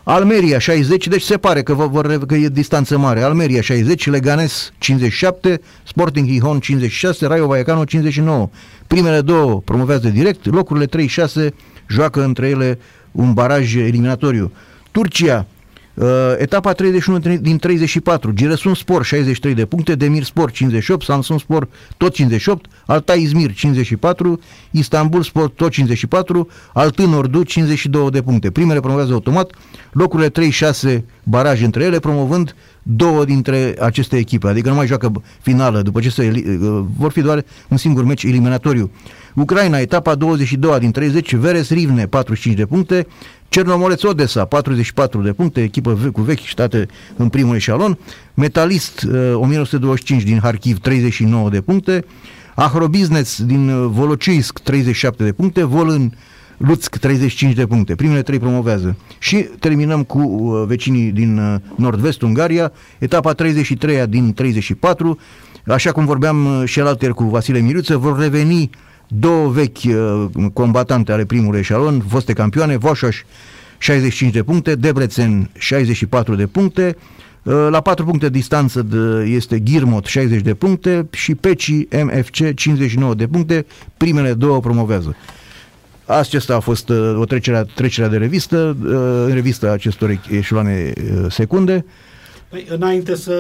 Almeria 0.07 0.59
60, 0.59 1.07
deci 1.07 1.21
se 1.21 1.37
pare 1.37 1.63
că, 1.63 1.73
vor, 1.73 2.25
că 2.25 2.35
e 2.35 2.47
distanță 2.47 2.97
mare. 2.97 3.21
Almeria 3.21 3.61
60, 3.61 4.07
Leganes 4.07 4.71
57, 4.77 5.61
Sporting 5.83 6.27
Gijón 6.27 6.59
56, 6.59 7.25
Rayo 7.25 7.47
Vallecano 7.47 7.83
59. 7.83 8.49
Primele 8.87 9.21
două 9.21 9.61
promovează 9.61 10.07
direct, 10.07 10.45
locurile 10.45 10.85
3-6 10.85 11.49
joacă 11.87 12.23
între 12.23 12.47
ele 12.47 12.79
un 13.11 13.33
baraj 13.33 13.75
eliminatoriu. 13.75 14.51
Turcia 14.91 15.37
Uh, 15.37 15.54
etapa 16.37 16.73
31 16.73 17.19
din 17.19 17.57
34, 17.57 18.31
Giresun 18.31 18.73
Spor 18.73 19.03
63 19.03 19.53
de 19.53 19.65
puncte, 19.65 19.95
Demir 19.95 20.23
Spor 20.23 20.51
58, 20.51 21.05
Samsun 21.05 21.37
Spor 21.37 21.67
tot 21.97 22.13
58, 22.13 22.65
Altai 22.85 23.21
Izmir 23.21 23.53
54, 23.53 24.39
Istanbul 24.71 25.23
Sport 25.23 25.55
tot 25.55 25.71
54, 25.71 26.47
Altân 26.73 27.13
Ordu 27.13 27.43
52 27.43 28.09
de 28.09 28.21
puncte. 28.21 28.51
Primele 28.51 28.79
promovează 28.79 29.13
automat, 29.13 29.51
locurile 29.91 30.29
3-6 30.29 31.01
baraj 31.23 31.61
între 31.61 31.83
ele, 31.83 31.99
promovând 31.99 32.55
două 32.83 33.25
dintre 33.25 33.75
aceste 33.79 34.17
echipe, 34.17 34.47
adică 34.47 34.69
nu 34.69 34.75
mai 34.75 34.87
joacă 34.87 35.11
finală, 35.41 35.81
după 35.81 35.99
ce 35.99 36.09
se, 36.09 36.31
uh, 36.45 36.83
vor 36.97 37.11
fi 37.11 37.21
doar 37.21 37.45
un 37.67 37.77
singur 37.77 38.03
meci 38.03 38.23
eliminatoriu. 38.23 38.91
Ucraina, 39.35 39.77
etapa 39.77 40.15
22 40.15 40.79
din 40.79 40.91
30, 40.91 41.35
Veres 41.35 41.69
Rivne 41.69 42.07
45 42.07 42.55
de 42.55 42.65
puncte, 42.65 43.07
Cernomoreț 43.55 44.03
Odessa, 44.03 44.45
44 44.45 45.21
de 45.21 45.33
puncte, 45.33 45.61
echipă 45.61 45.93
cu 46.13 46.21
vechi 46.21 46.39
state 46.47 46.87
în 47.15 47.29
primul 47.29 47.55
eșalon. 47.55 47.97
Metalist 48.33 49.03
1925 49.33 50.21
uh, 50.21 50.27
din 50.27 50.39
Harkiv, 50.39 50.79
39 50.79 51.49
de 51.49 51.61
puncte. 51.61 52.05
Ahrobiznes 52.55 53.41
din 53.43 53.69
uh, 53.69 53.87
Volocisk, 53.89 54.59
37 54.59 55.23
de 55.23 55.31
puncte. 55.31 55.63
Volân 55.63 56.17
Luțc, 56.57 56.97
35 56.97 57.53
de 57.53 57.65
puncte. 57.65 57.95
Primele 57.95 58.21
trei 58.21 58.39
promovează. 58.39 58.95
Și 59.19 59.37
terminăm 59.59 60.03
cu 60.03 60.19
uh, 60.19 60.63
vecinii 60.67 61.11
din 61.11 61.61
nord-vest, 61.75 62.21
Ungaria, 62.21 62.71
etapa 62.99 63.33
33 63.33 64.07
din 64.07 64.33
34. 64.33 65.19
Așa 65.67 65.91
cum 65.91 66.05
vorbeam 66.05 66.65
și 66.65 66.79
el 66.79 67.13
cu 67.13 67.23
Vasile 67.23 67.59
Miriuță, 67.59 67.97
vor 67.97 68.19
reveni 68.19 68.69
două 69.19 69.49
vechi 69.49 69.83
uh, 69.85 70.25
combatante 70.53 71.11
ale 71.11 71.25
primului 71.25 71.59
eșalon, 71.59 72.03
foste 72.07 72.33
campioane, 72.33 72.77
Voșoș 72.77 73.23
65 73.77 74.33
de 74.33 74.43
puncte, 74.43 74.75
Debrecen 74.75 75.49
64 75.57 76.35
de 76.35 76.45
puncte, 76.45 76.97
uh, 77.43 77.67
la 77.69 77.81
4 77.81 78.05
puncte 78.05 78.29
distanță 78.29 78.81
de, 78.81 79.29
este 79.29 79.63
Girmot 79.63 80.05
60 80.05 80.41
de 80.41 80.53
puncte 80.53 81.07
și 81.11 81.35
Peci 81.35 81.71
MFC 82.03 82.53
59 82.53 83.13
de 83.13 83.27
puncte, 83.27 83.65
primele 83.97 84.33
două 84.33 84.59
promovează. 84.59 85.15
Acesta 86.05 86.55
a 86.55 86.59
fost 86.59 86.89
uh, 86.89 87.15
o 87.19 87.25
trecere, 87.25 87.65
trecerea 87.75 88.09
de 88.09 88.17
revistă, 88.17 88.77
în 89.27 89.33
revista 89.33 89.71
acestor 89.71 90.19
eșaloane 90.29 90.93
secunde. 91.29 91.85
Păi, 92.49 92.65
înainte 92.69 93.15
să, 93.15 93.33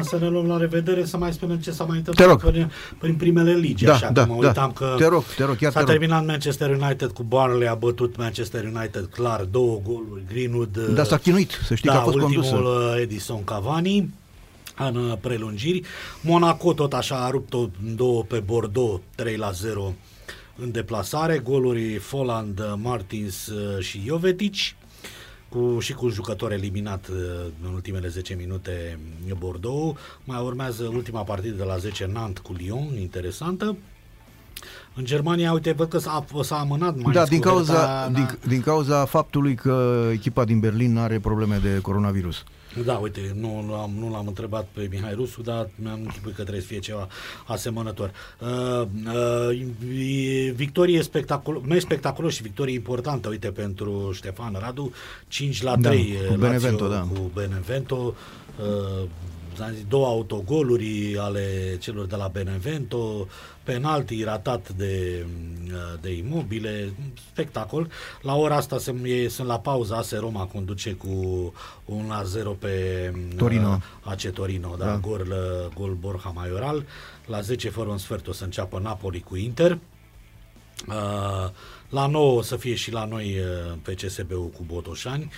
să 0.00 0.18
ne 0.20 0.28
luăm 0.28 0.46
la 0.46 0.56
revedere, 0.56 1.04
să 1.04 1.16
mai 1.16 1.32
spunem 1.32 1.56
ce 1.56 1.70
s-a 1.70 1.84
mai 1.84 1.96
întâmplat 1.96 2.50
prin, 2.50 2.72
prin 2.98 3.14
primele 3.14 3.54
ligi. 3.54 3.84
Da, 3.84 3.94
așa, 3.94 4.10
da, 4.10 4.24
mă 4.24 4.36
da. 4.40 4.46
uitam 4.46 4.72
că 4.72 4.94
te 4.98 5.06
rog, 5.06 5.24
te 5.36 5.44
rog, 5.44 5.56
chiar 5.56 5.72
s-a 5.72 5.80
te 5.80 5.84
terminat 5.90 6.18
rog. 6.18 6.28
Manchester 6.28 6.70
United 6.70 7.10
cu 7.10 7.22
Burnley, 7.22 7.68
a 7.68 7.74
bătut 7.74 8.16
Manchester 8.16 8.64
United 8.64 9.08
clar, 9.10 9.40
două 9.40 9.80
goluri, 9.84 10.22
Greenwood. 10.28 10.78
Da, 10.78 11.04
s-a 11.04 11.16
chinuit, 11.16 11.50
să 11.64 11.74
știi 11.74 11.88
da, 11.88 11.94
că 11.94 12.00
a 12.00 12.02
fost 12.02 12.16
ultimul 12.16 12.42
condusă. 12.42 12.68
Uh, 12.68 13.00
Edison 13.00 13.44
Cavani 13.44 14.10
în 14.78 14.96
uh, 14.96 15.16
prelungiri. 15.20 15.82
Monaco 16.20 16.72
tot 16.72 16.92
așa 16.92 17.24
a 17.24 17.30
rupt-o 17.30 17.68
două 17.96 18.22
pe 18.22 18.38
Bordeaux, 18.38 19.00
3 19.14 19.36
la 19.36 19.50
0 19.50 19.94
în 20.56 20.70
deplasare, 20.70 21.38
goluri 21.38 21.96
Folland, 21.96 22.60
Martins 22.82 23.46
uh, 23.46 23.82
și 23.84 24.02
Jovetic 24.06 24.54
cu, 25.48 25.78
și 25.80 25.92
cu 25.92 26.04
un 26.04 26.10
jucător 26.10 26.52
eliminat 26.52 27.08
uh, 27.08 27.16
în 27.64 27.72
ultimele 27.72 28.08
10 28.08 28.34
minute 28.34 28.98
Bordeaux. 29.38 29.98
Mai 30.24 30.42
urmează 30.42 30.84
ultima 30.84 31.22
partidă 31.22 31.56
de 31.56 31.64
la 31.64 31.76
10 31.76 32.10
Nant 32.12 32.38
cu 32.38 32.52
Lyon, 32.52 32.96
interesantă. 33.00 33.76
În 34.94 35.04
Germania, 35.04 35.52
uite, 35.52 35.72
văd 35.72 35.88
că 35.88 35.98
s-a, 35.98 36.24
s-a 36.42 36.58
amânat 36.58 36.96
mai 36.96 37.12
Da, 37.12 37.24
din 37.24 37.40
cauza, 37.40 37.72
da, 37.72 38.10
din, 38.12 38.38
din 38.46 38.60
cauza 38.60 39.04
faptului 39.04 39.54
că 39.54 40.06
echipa 40.12 40.44
din 40.44 40.60
Berlin 40.60 40.96
are 40.96 41.18
probleme 41.18 41.58
de 41.62 41.78
coronavirus. 41.82 42.44
Da, 42.84 42.94
uite, 42.94 43.32
nu, 43.34 43.60
nu, 43.66 43.74
am, 43.74 43.90
nu 43.98 44.10
l-am 44.10 44.26
întrebat 44.26 44.66
pe 44.72 44.88
Mihai 44.90 45.14
Rusu, 45.14 45.42
dar 45.42 45.68
mi-am 45.74 46.00
închipuit 46.02 46.34
că 46.34 46.40
trebuie 46.40 46.62
să 46.62 46.66
fie 46.68 46.78
ceva 46.78 47.08
asemănător. 47.46 48.10
Uh, 48.40 48.86
uh, 49.06 50.52
victorie 50.54 51.02
spectaculo- 51.02 51.62
meci 51.62 51.80
spectaculos 51.82 52.34
și 52.34 52.42
victorie 52.42 52.74
importantă, 52.74 53.28
uite, 53.28 53.50
pentru 53.50 54.10
Ștefan 54.12 54.56
Radu, 54.60 54.92
5 55.28 55.62
la 55.62 55.76
3 55.76 56.14
Da, 56.22 56.28
cu 56.32 56.38
Benevento, 56.38 56.84
Lazio, 56.86 56.96
da. 57.14 57.20
cu 57.20 57.30
Benevento, 57.34 58.14
uh, 58.60 59.08
am 59.62 59.72
zis, 59.72 59.84
două 59.88 60.06
autogoluri 60.06 61.16
ale 61.18 61.76
celor 61.80 62.06
de 62.06 62.16
la 62.16 62.28
Benevento, 62.32 63.26
penalti 63.68 64.24
ratat 64.24 64.68
de, 64.68 65.26
de 66.00 66.10
imobile, 66.12 66.92
spectacol. 67.30 67.90
La 68.22 68.34
ora 68.34 68.56
asta 68.56 68.78
se, 68.78 68.94
e, 69.04 69.28
sunt 69.28 69.48
la 69.48 69.58
pauză, 69.58 69.94
AS 69.94 70.18
Roma 70.18 70.44
conduce 70.46 70.92
cu 70.92 71.08
1 71.84 72.08
la 72.08 72.22
0 72.22 72.50
pe 72.50 73.12
Torino. 73.36 73.80
AC 74.00 74.32
Torino, 74.32 74.74
da, 74.78 74.84
Da. 74.84 74.90
da. 74.90 74.96
Gol, 74.96 75.26
gol 75.74 75.92
Borja 76.00 76.30
Maioral. 76.30 76.86
La 77.26 77.40
10 77.40 77.68
fără 77.68 77.88
un 77.88 77.98
sfert 77.98 78.26
o 78.26 78.32
să 78.32 78.44
înceapă 78.44 78.78
Napoli 78.78 79.20
cu 79.20 79.36
Inter. 79.36 79.78
Uh, 80.88 81.50
la 81.88 82.06
9 82.06 82.38
o 82.38 82.42
să 82.42 82.56
fie 82.56 82.74
și 82.74 82.92
la 82.92 83.04
noi 83.04 83.38
uh, 83.38 83.78
pe 83.82 83.94
CSB-ul 83.94 84.48
cu 84.48 84.62
Botoșani, 84.66 85.22
uh, 85.22 85.30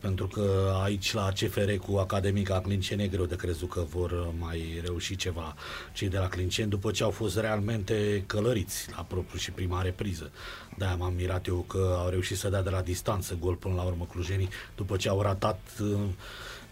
pentru 0.00 0.26
că 0.26 0.74
aici 0.82 1.12
la 1.12 1.32
CFR 1.32 1.72
cu 1.72 1.96
Academica 1.96 2.60
Clinceni 2.60 3.02
e 3.02 3.08
greu 3.08 3.24
de 3.24 3.36
crezut 3.36 3.70
că 3.70 3.80
vor 3.80 4.10
uh, 4.10 4.26
mai 4.38 4.80
reuși 4.82 5.16
ceva 5.16 5.54
cei 5.92 6.08
de 6.08 6.18
la 6.18 6.28
Clinceni 6.28 6.70
după 6.70 6.90
ce 6.90 7.02
au 7.02 7.10
fost 7.10 7.38
realmente 7.38 8.22
călăriți 8.26 8.86
la 8.96 9.02
propriu 9.08 9.38
și 9.38 9.50
prima 9.50 9.82
repriză. 9.82 10.30
De-aia 10.78 10.94
m-am 10.94 11.14
mirat 11.14 11.46
eu 11.46 11.64
că 11.68 11.96
au 11.98 12.08
reușit 12.08 12.36
să 12.36 12.48
dea 12.48 12.62
de 12.62 12.70
la 12.70 12.80
distanță 12.80 13.36
gol 13.40 13.54
până 13.54 13.74
la 13.74 13.82
urmă 13.82 14.06
clujenii 14.10 14.48
după 14.76 14.96
ce 14.96 15.08
au 15.08 15.22
ratat 15.22 15.60
uh, 15.80 15.98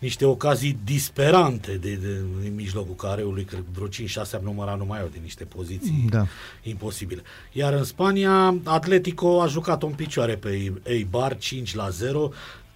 niște 0.03 0.25
ocazii 0.25 0.79
disperante 0.85 1.73
de, 1.73 1.95
de, 1.95 2.21
în 2.45 2.55
mijlocul 2.55 2.95
careului, 2.95 3.45
cred 3.45 3.65
vreo 3.73 3.89
5-6 3.89 3.91
am 4.35 4.41
numărat 4.43 4.79
numai 4.79 5.01
eu 5.01 5.09
din 5.13 5.21
niște 5.23 5.45
poziții 5.45 6.07
Da. 6.11 6.27
imposibile. 6.63 7.23
Iar 7.53 7.73
în 7.73 7.85
Spania, 7.85 8.55
Atletico 8.65 9.41
a 9.41 9.47
jucat-o 9.47 9.87
în 9.87 9.93
picioare 9.93 10.37
pe 10.37 10.73
Eibar 10.83 11.39
5 11.39 11.75
la 11.75 11.89
0, 11.89 12.31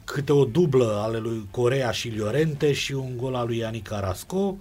câte 0.07 0.33
o 0.33 0.44
dublă 0.44 1.01
ale 1.05 1.18
lui 1.18 1.47
Corea 1.51 1.91
și 1.91 2.12
Llorente 2.17 2.73
și 2.73 2.93
un 2.93 3.17
gol 3.17 3.35
al 3.35 3.47
lui 3.47 3.57
Ianic 3.57 3.89
Carrasco. 3.89 4.57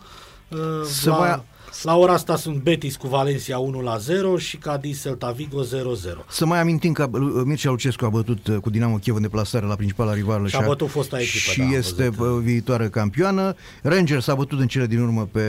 Uh, 0.50 0.58
Să 0.86 1.10
La, 1.10 1.18
mai- 1.18 1.44
la 1.84 1.96
ora 1.98 2.14
asta 2.14 2.36
sunt 2.36 2.62
Betis 2.62 2.96
cu 2.96 3.08
Valencia 3.08 3.58
1 3.58 3.82
la 3.82 3.98
0 3.98 4.38
și 4.38 4.58
Cadiz 4.58 5.02
Celta 5.02 5.32
Vigo 5.32 5.62
0-0. 5.64 5.68
Să 6.30 6.46
mai 6.46 6.60
amintim 6.60 6.92
că 6.94 7.08
uh, 7.12 7.20
Mircea 7.46 7.70
Lucescu 7.70 8.06
a 8.06 8.10
bătut 8.10 8.48
uh, 8.48 8.58
cu 8.62 8.70
Dinamo 8.70 8.96
Kiev 8.96 9.16
în 9.16 9.22
deplasare 9.22 9.66
la 9.66 9.76
principala 9.76 10.14
rivală 10.14 10.48
Și 10.48 10.56
a 10.56 10.66
bătut 10.66 10.90
fosta 10.90 11.20
echipă, 11.20 11.38
și 11.52 11.58
da, 11.60 11.66
am 11.66 11.74
este 11.74 12.10
văzut. 12.10 12.36
uh, 12.38 12.42
viitoare 12.44 12.88
campioană. 12.90 13.56
Rangers 13.82 14.28
a 14.28 14.36
bătut 14.36 14.60
în 14.60 14.68
cele 14.68 14.86
din 14.88 15.00
urmă 15.02 15.28
pe 15.32 15.42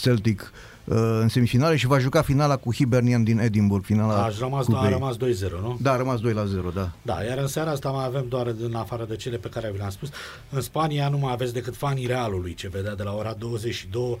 Celtic 0.00 0.40
uh, 0.52 0.74
în 0.88 1.28
semifinale 1.28 1.76
și 1.76 1.86
va 1.86 1.98
juca 1.98 2.22
finala 2.22 2.56
cu 2.56 2.74
Hibernian 2.74 3.24
din 3.24 3.38
Edinburgh. 3.38 3.84
Finala 3.86 4.22
A 4.24 4.32
rămas, 4.38 4.68
a 4.68 4.72
cupei. 4.72 4.90
rămas 4.90 5.16
2-0, 5.16 5.18
nu? 5.60 5.78
Da, 5.80 5.92
a 5.92 5.96
rămas 5.96 6.20
2 6.20 6.32
la 6.32 6.44
0, 6.44 6.70
da. 6.70 6.90
Da, 7.02 7.22
iar 7.24 7.38
în 7.38 7.46
seara 7.46 7.70
asta 7.70 7.90
mai 7.90 8.04
avem 8.04 8.26
doar 8.28 8.46
în 8.62 8.74
afară 8.74 9.04
de 9.04 9.16
cele 9.16 9.36
pe 9.36 9.48
care 9.48 9.70
vi 9.72 9.78
le-am 9.78 9.90
spus. 9.90 10.08
În 10.50 10.60
Spania 10.60 11.08
nu 11.08 11.18
mai 11.18 11.32
aveți 11.32 11.52
decât 11.52 11.76
fanii 11.76 12.06
Realului, 12.06 12.54
ce 12.54 12.68
vedea 12.68 12.94
de 12.94 13.02
la 13.02 13.12
ora 13.14 13.32
22, 13.38 14.18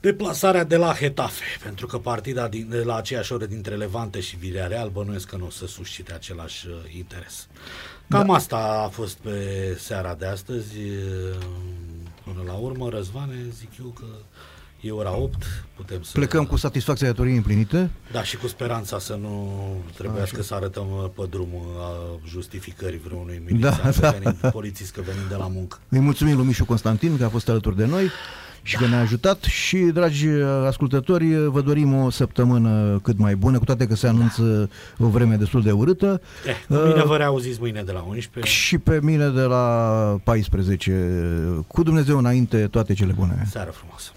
deplasarea 0.00 0.64
de 0.64 0.76
la 0.76 0.94
Hetafe, 0.94 1.44
pentru 1.62 1.86
că 1.86 1.98
partida 1.98 2.48
din, 2.48 2.66
de 2.70 2.82
la 2.82 2.96
aceeași 2.96 3.32
oră 3.32 3.46
dintre 3.46 3.74
Levante 3.74 4.20
și 4.20 4.36
Villarreal 4.36 4.88
bănuiesc 4.88 5.28
că 5.28 5.36
nu 5.36 5.46
o 5.46 5.50
să 5.50 5.66
suscite 5.66 6.12
același 6.12 6.66
uh, 6.66 6.96
interes. 6.96 7.46
Cam 8.08 8.26
da. 8.26 8.32
asta 8.32 8.82
a 8.84 8.88
fost 8.88 9.16
pe 9.16 9.36
seara 9.80 10.14
de 10.14 10.26
astăzi. 10.26 10.76
uh, 10.78 11.36
Până 12.24 12.42
la 12.46 12.52
urmă, 12.54 12.88
Răzvane, 12.88 13.34
zic 13.58 13.70
eu 13.80 13.86
că 13.86 14.04
e 14.80 14.90
ora 14.90 15.16
8, 15.16 15.42
putem 15.76 16.02
să... 16.02 16.10
Plecăm 16.12 16.44
cu 16.44 16.56
satisfacția 16.56 17.06
datorii 17.06 17.36
împlinite. 17.36 17.90
Da, 18.12 18.22
și 18.22 18.36
cu 18.36 18.46
speranța 18.46 18.98
să 18.98 19.18
nu 19.20 19.62
trebuiască 19.96 20.42
să 20.42 20.54
arătăm 20.54 20.86
uh, 20.90 21.10
pe 21.14 21.22
drumul 21.30 21.66
a 21.78 22.18
justificării 22.28 23.00
vreunui 23.04 23.42
milițian, 23.46 23.80
Da, 23.82 23.90
da, 24.00 24.16
da. 24.22 24.34
da. 24.40 24.50
polițist 24.50 24.92
că 24.94 25.00
venim 25.00 25.22
de 25.28 25.34
la 25.34 25.48
muncă. 25.48 25.78
Îi 25.88 25.98
mulțumim 25.98 26.36
lui 26.36 26.46
Mișu 26.46 26.64
Constantin 26.64 27.16
că 27.16 27.24
a 27.24 27.28
fost 27.28 27.48
alături 27.48 27.76
de 27.76 27.86
noi 27.86 28.10
și 28.62 28.76
că 28.76 28.86
ne-a 28.86 29.00
ajutat 29.00 29.42
și, 29.42 29.76
dragi 29.76 30.28
ascultători, 30.66 31.48
vă 31.48 31.60
dorim 31.60 31.94
o 31.94 32.10
săptămână 32.10 32.98
cât 33.02 33.18
mai 33.18 33.36
bună, 33.36 33.58
cu 33.58 33.64
toate 33.64 33.86
că 33.86 33.94
se 33.94 34.06
anunță 34.06 34.70
o 34.98 35.08
vreme 35.08 35.36
destul 35.36 35.62
de 35.62 35.70
urâtă. 35.70 36.20
Eh, 36.46 36.54
cu 36.68 36.74
mine 36.74 37.02
vă 37.02 37.16
reauziți 37.16 37.60
mâine 37.60 37.82
de 37.82 37.92
la 37.92 38.04
11. 38.08 38.52
Și 38.52 38.78
pe 38.78 38.98
mine 39.02 39.28
de 39.28 39.40
la 39.40 40.20
14. 40.24 41.18
Cu 41.66 41.82
Dumnezeu 41.82 42.18
înainte, 42.18 42.66
toate 42.66 42.94
cele 42.94 43.12
bune. 43.12 43.46
Seară 43.50 43.70
frumoasă! 43.70 44.10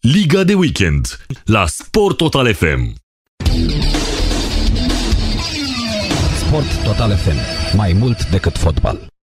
Liga 0.00 0.44
de 0.44 0.54
weekend 0.56 1.18
la 1.44 1.66
Sport 1.66 2.16
Total 2.16 2.46
FM. 2.46 2.92
Sport 6.36 6.82
Total 6.84 7.10
FM. 7.10 7.36
Mai 7.76 7.92
mult 7.92 8.28
decât 8.30 8.58
fotbal. 8.58 9.17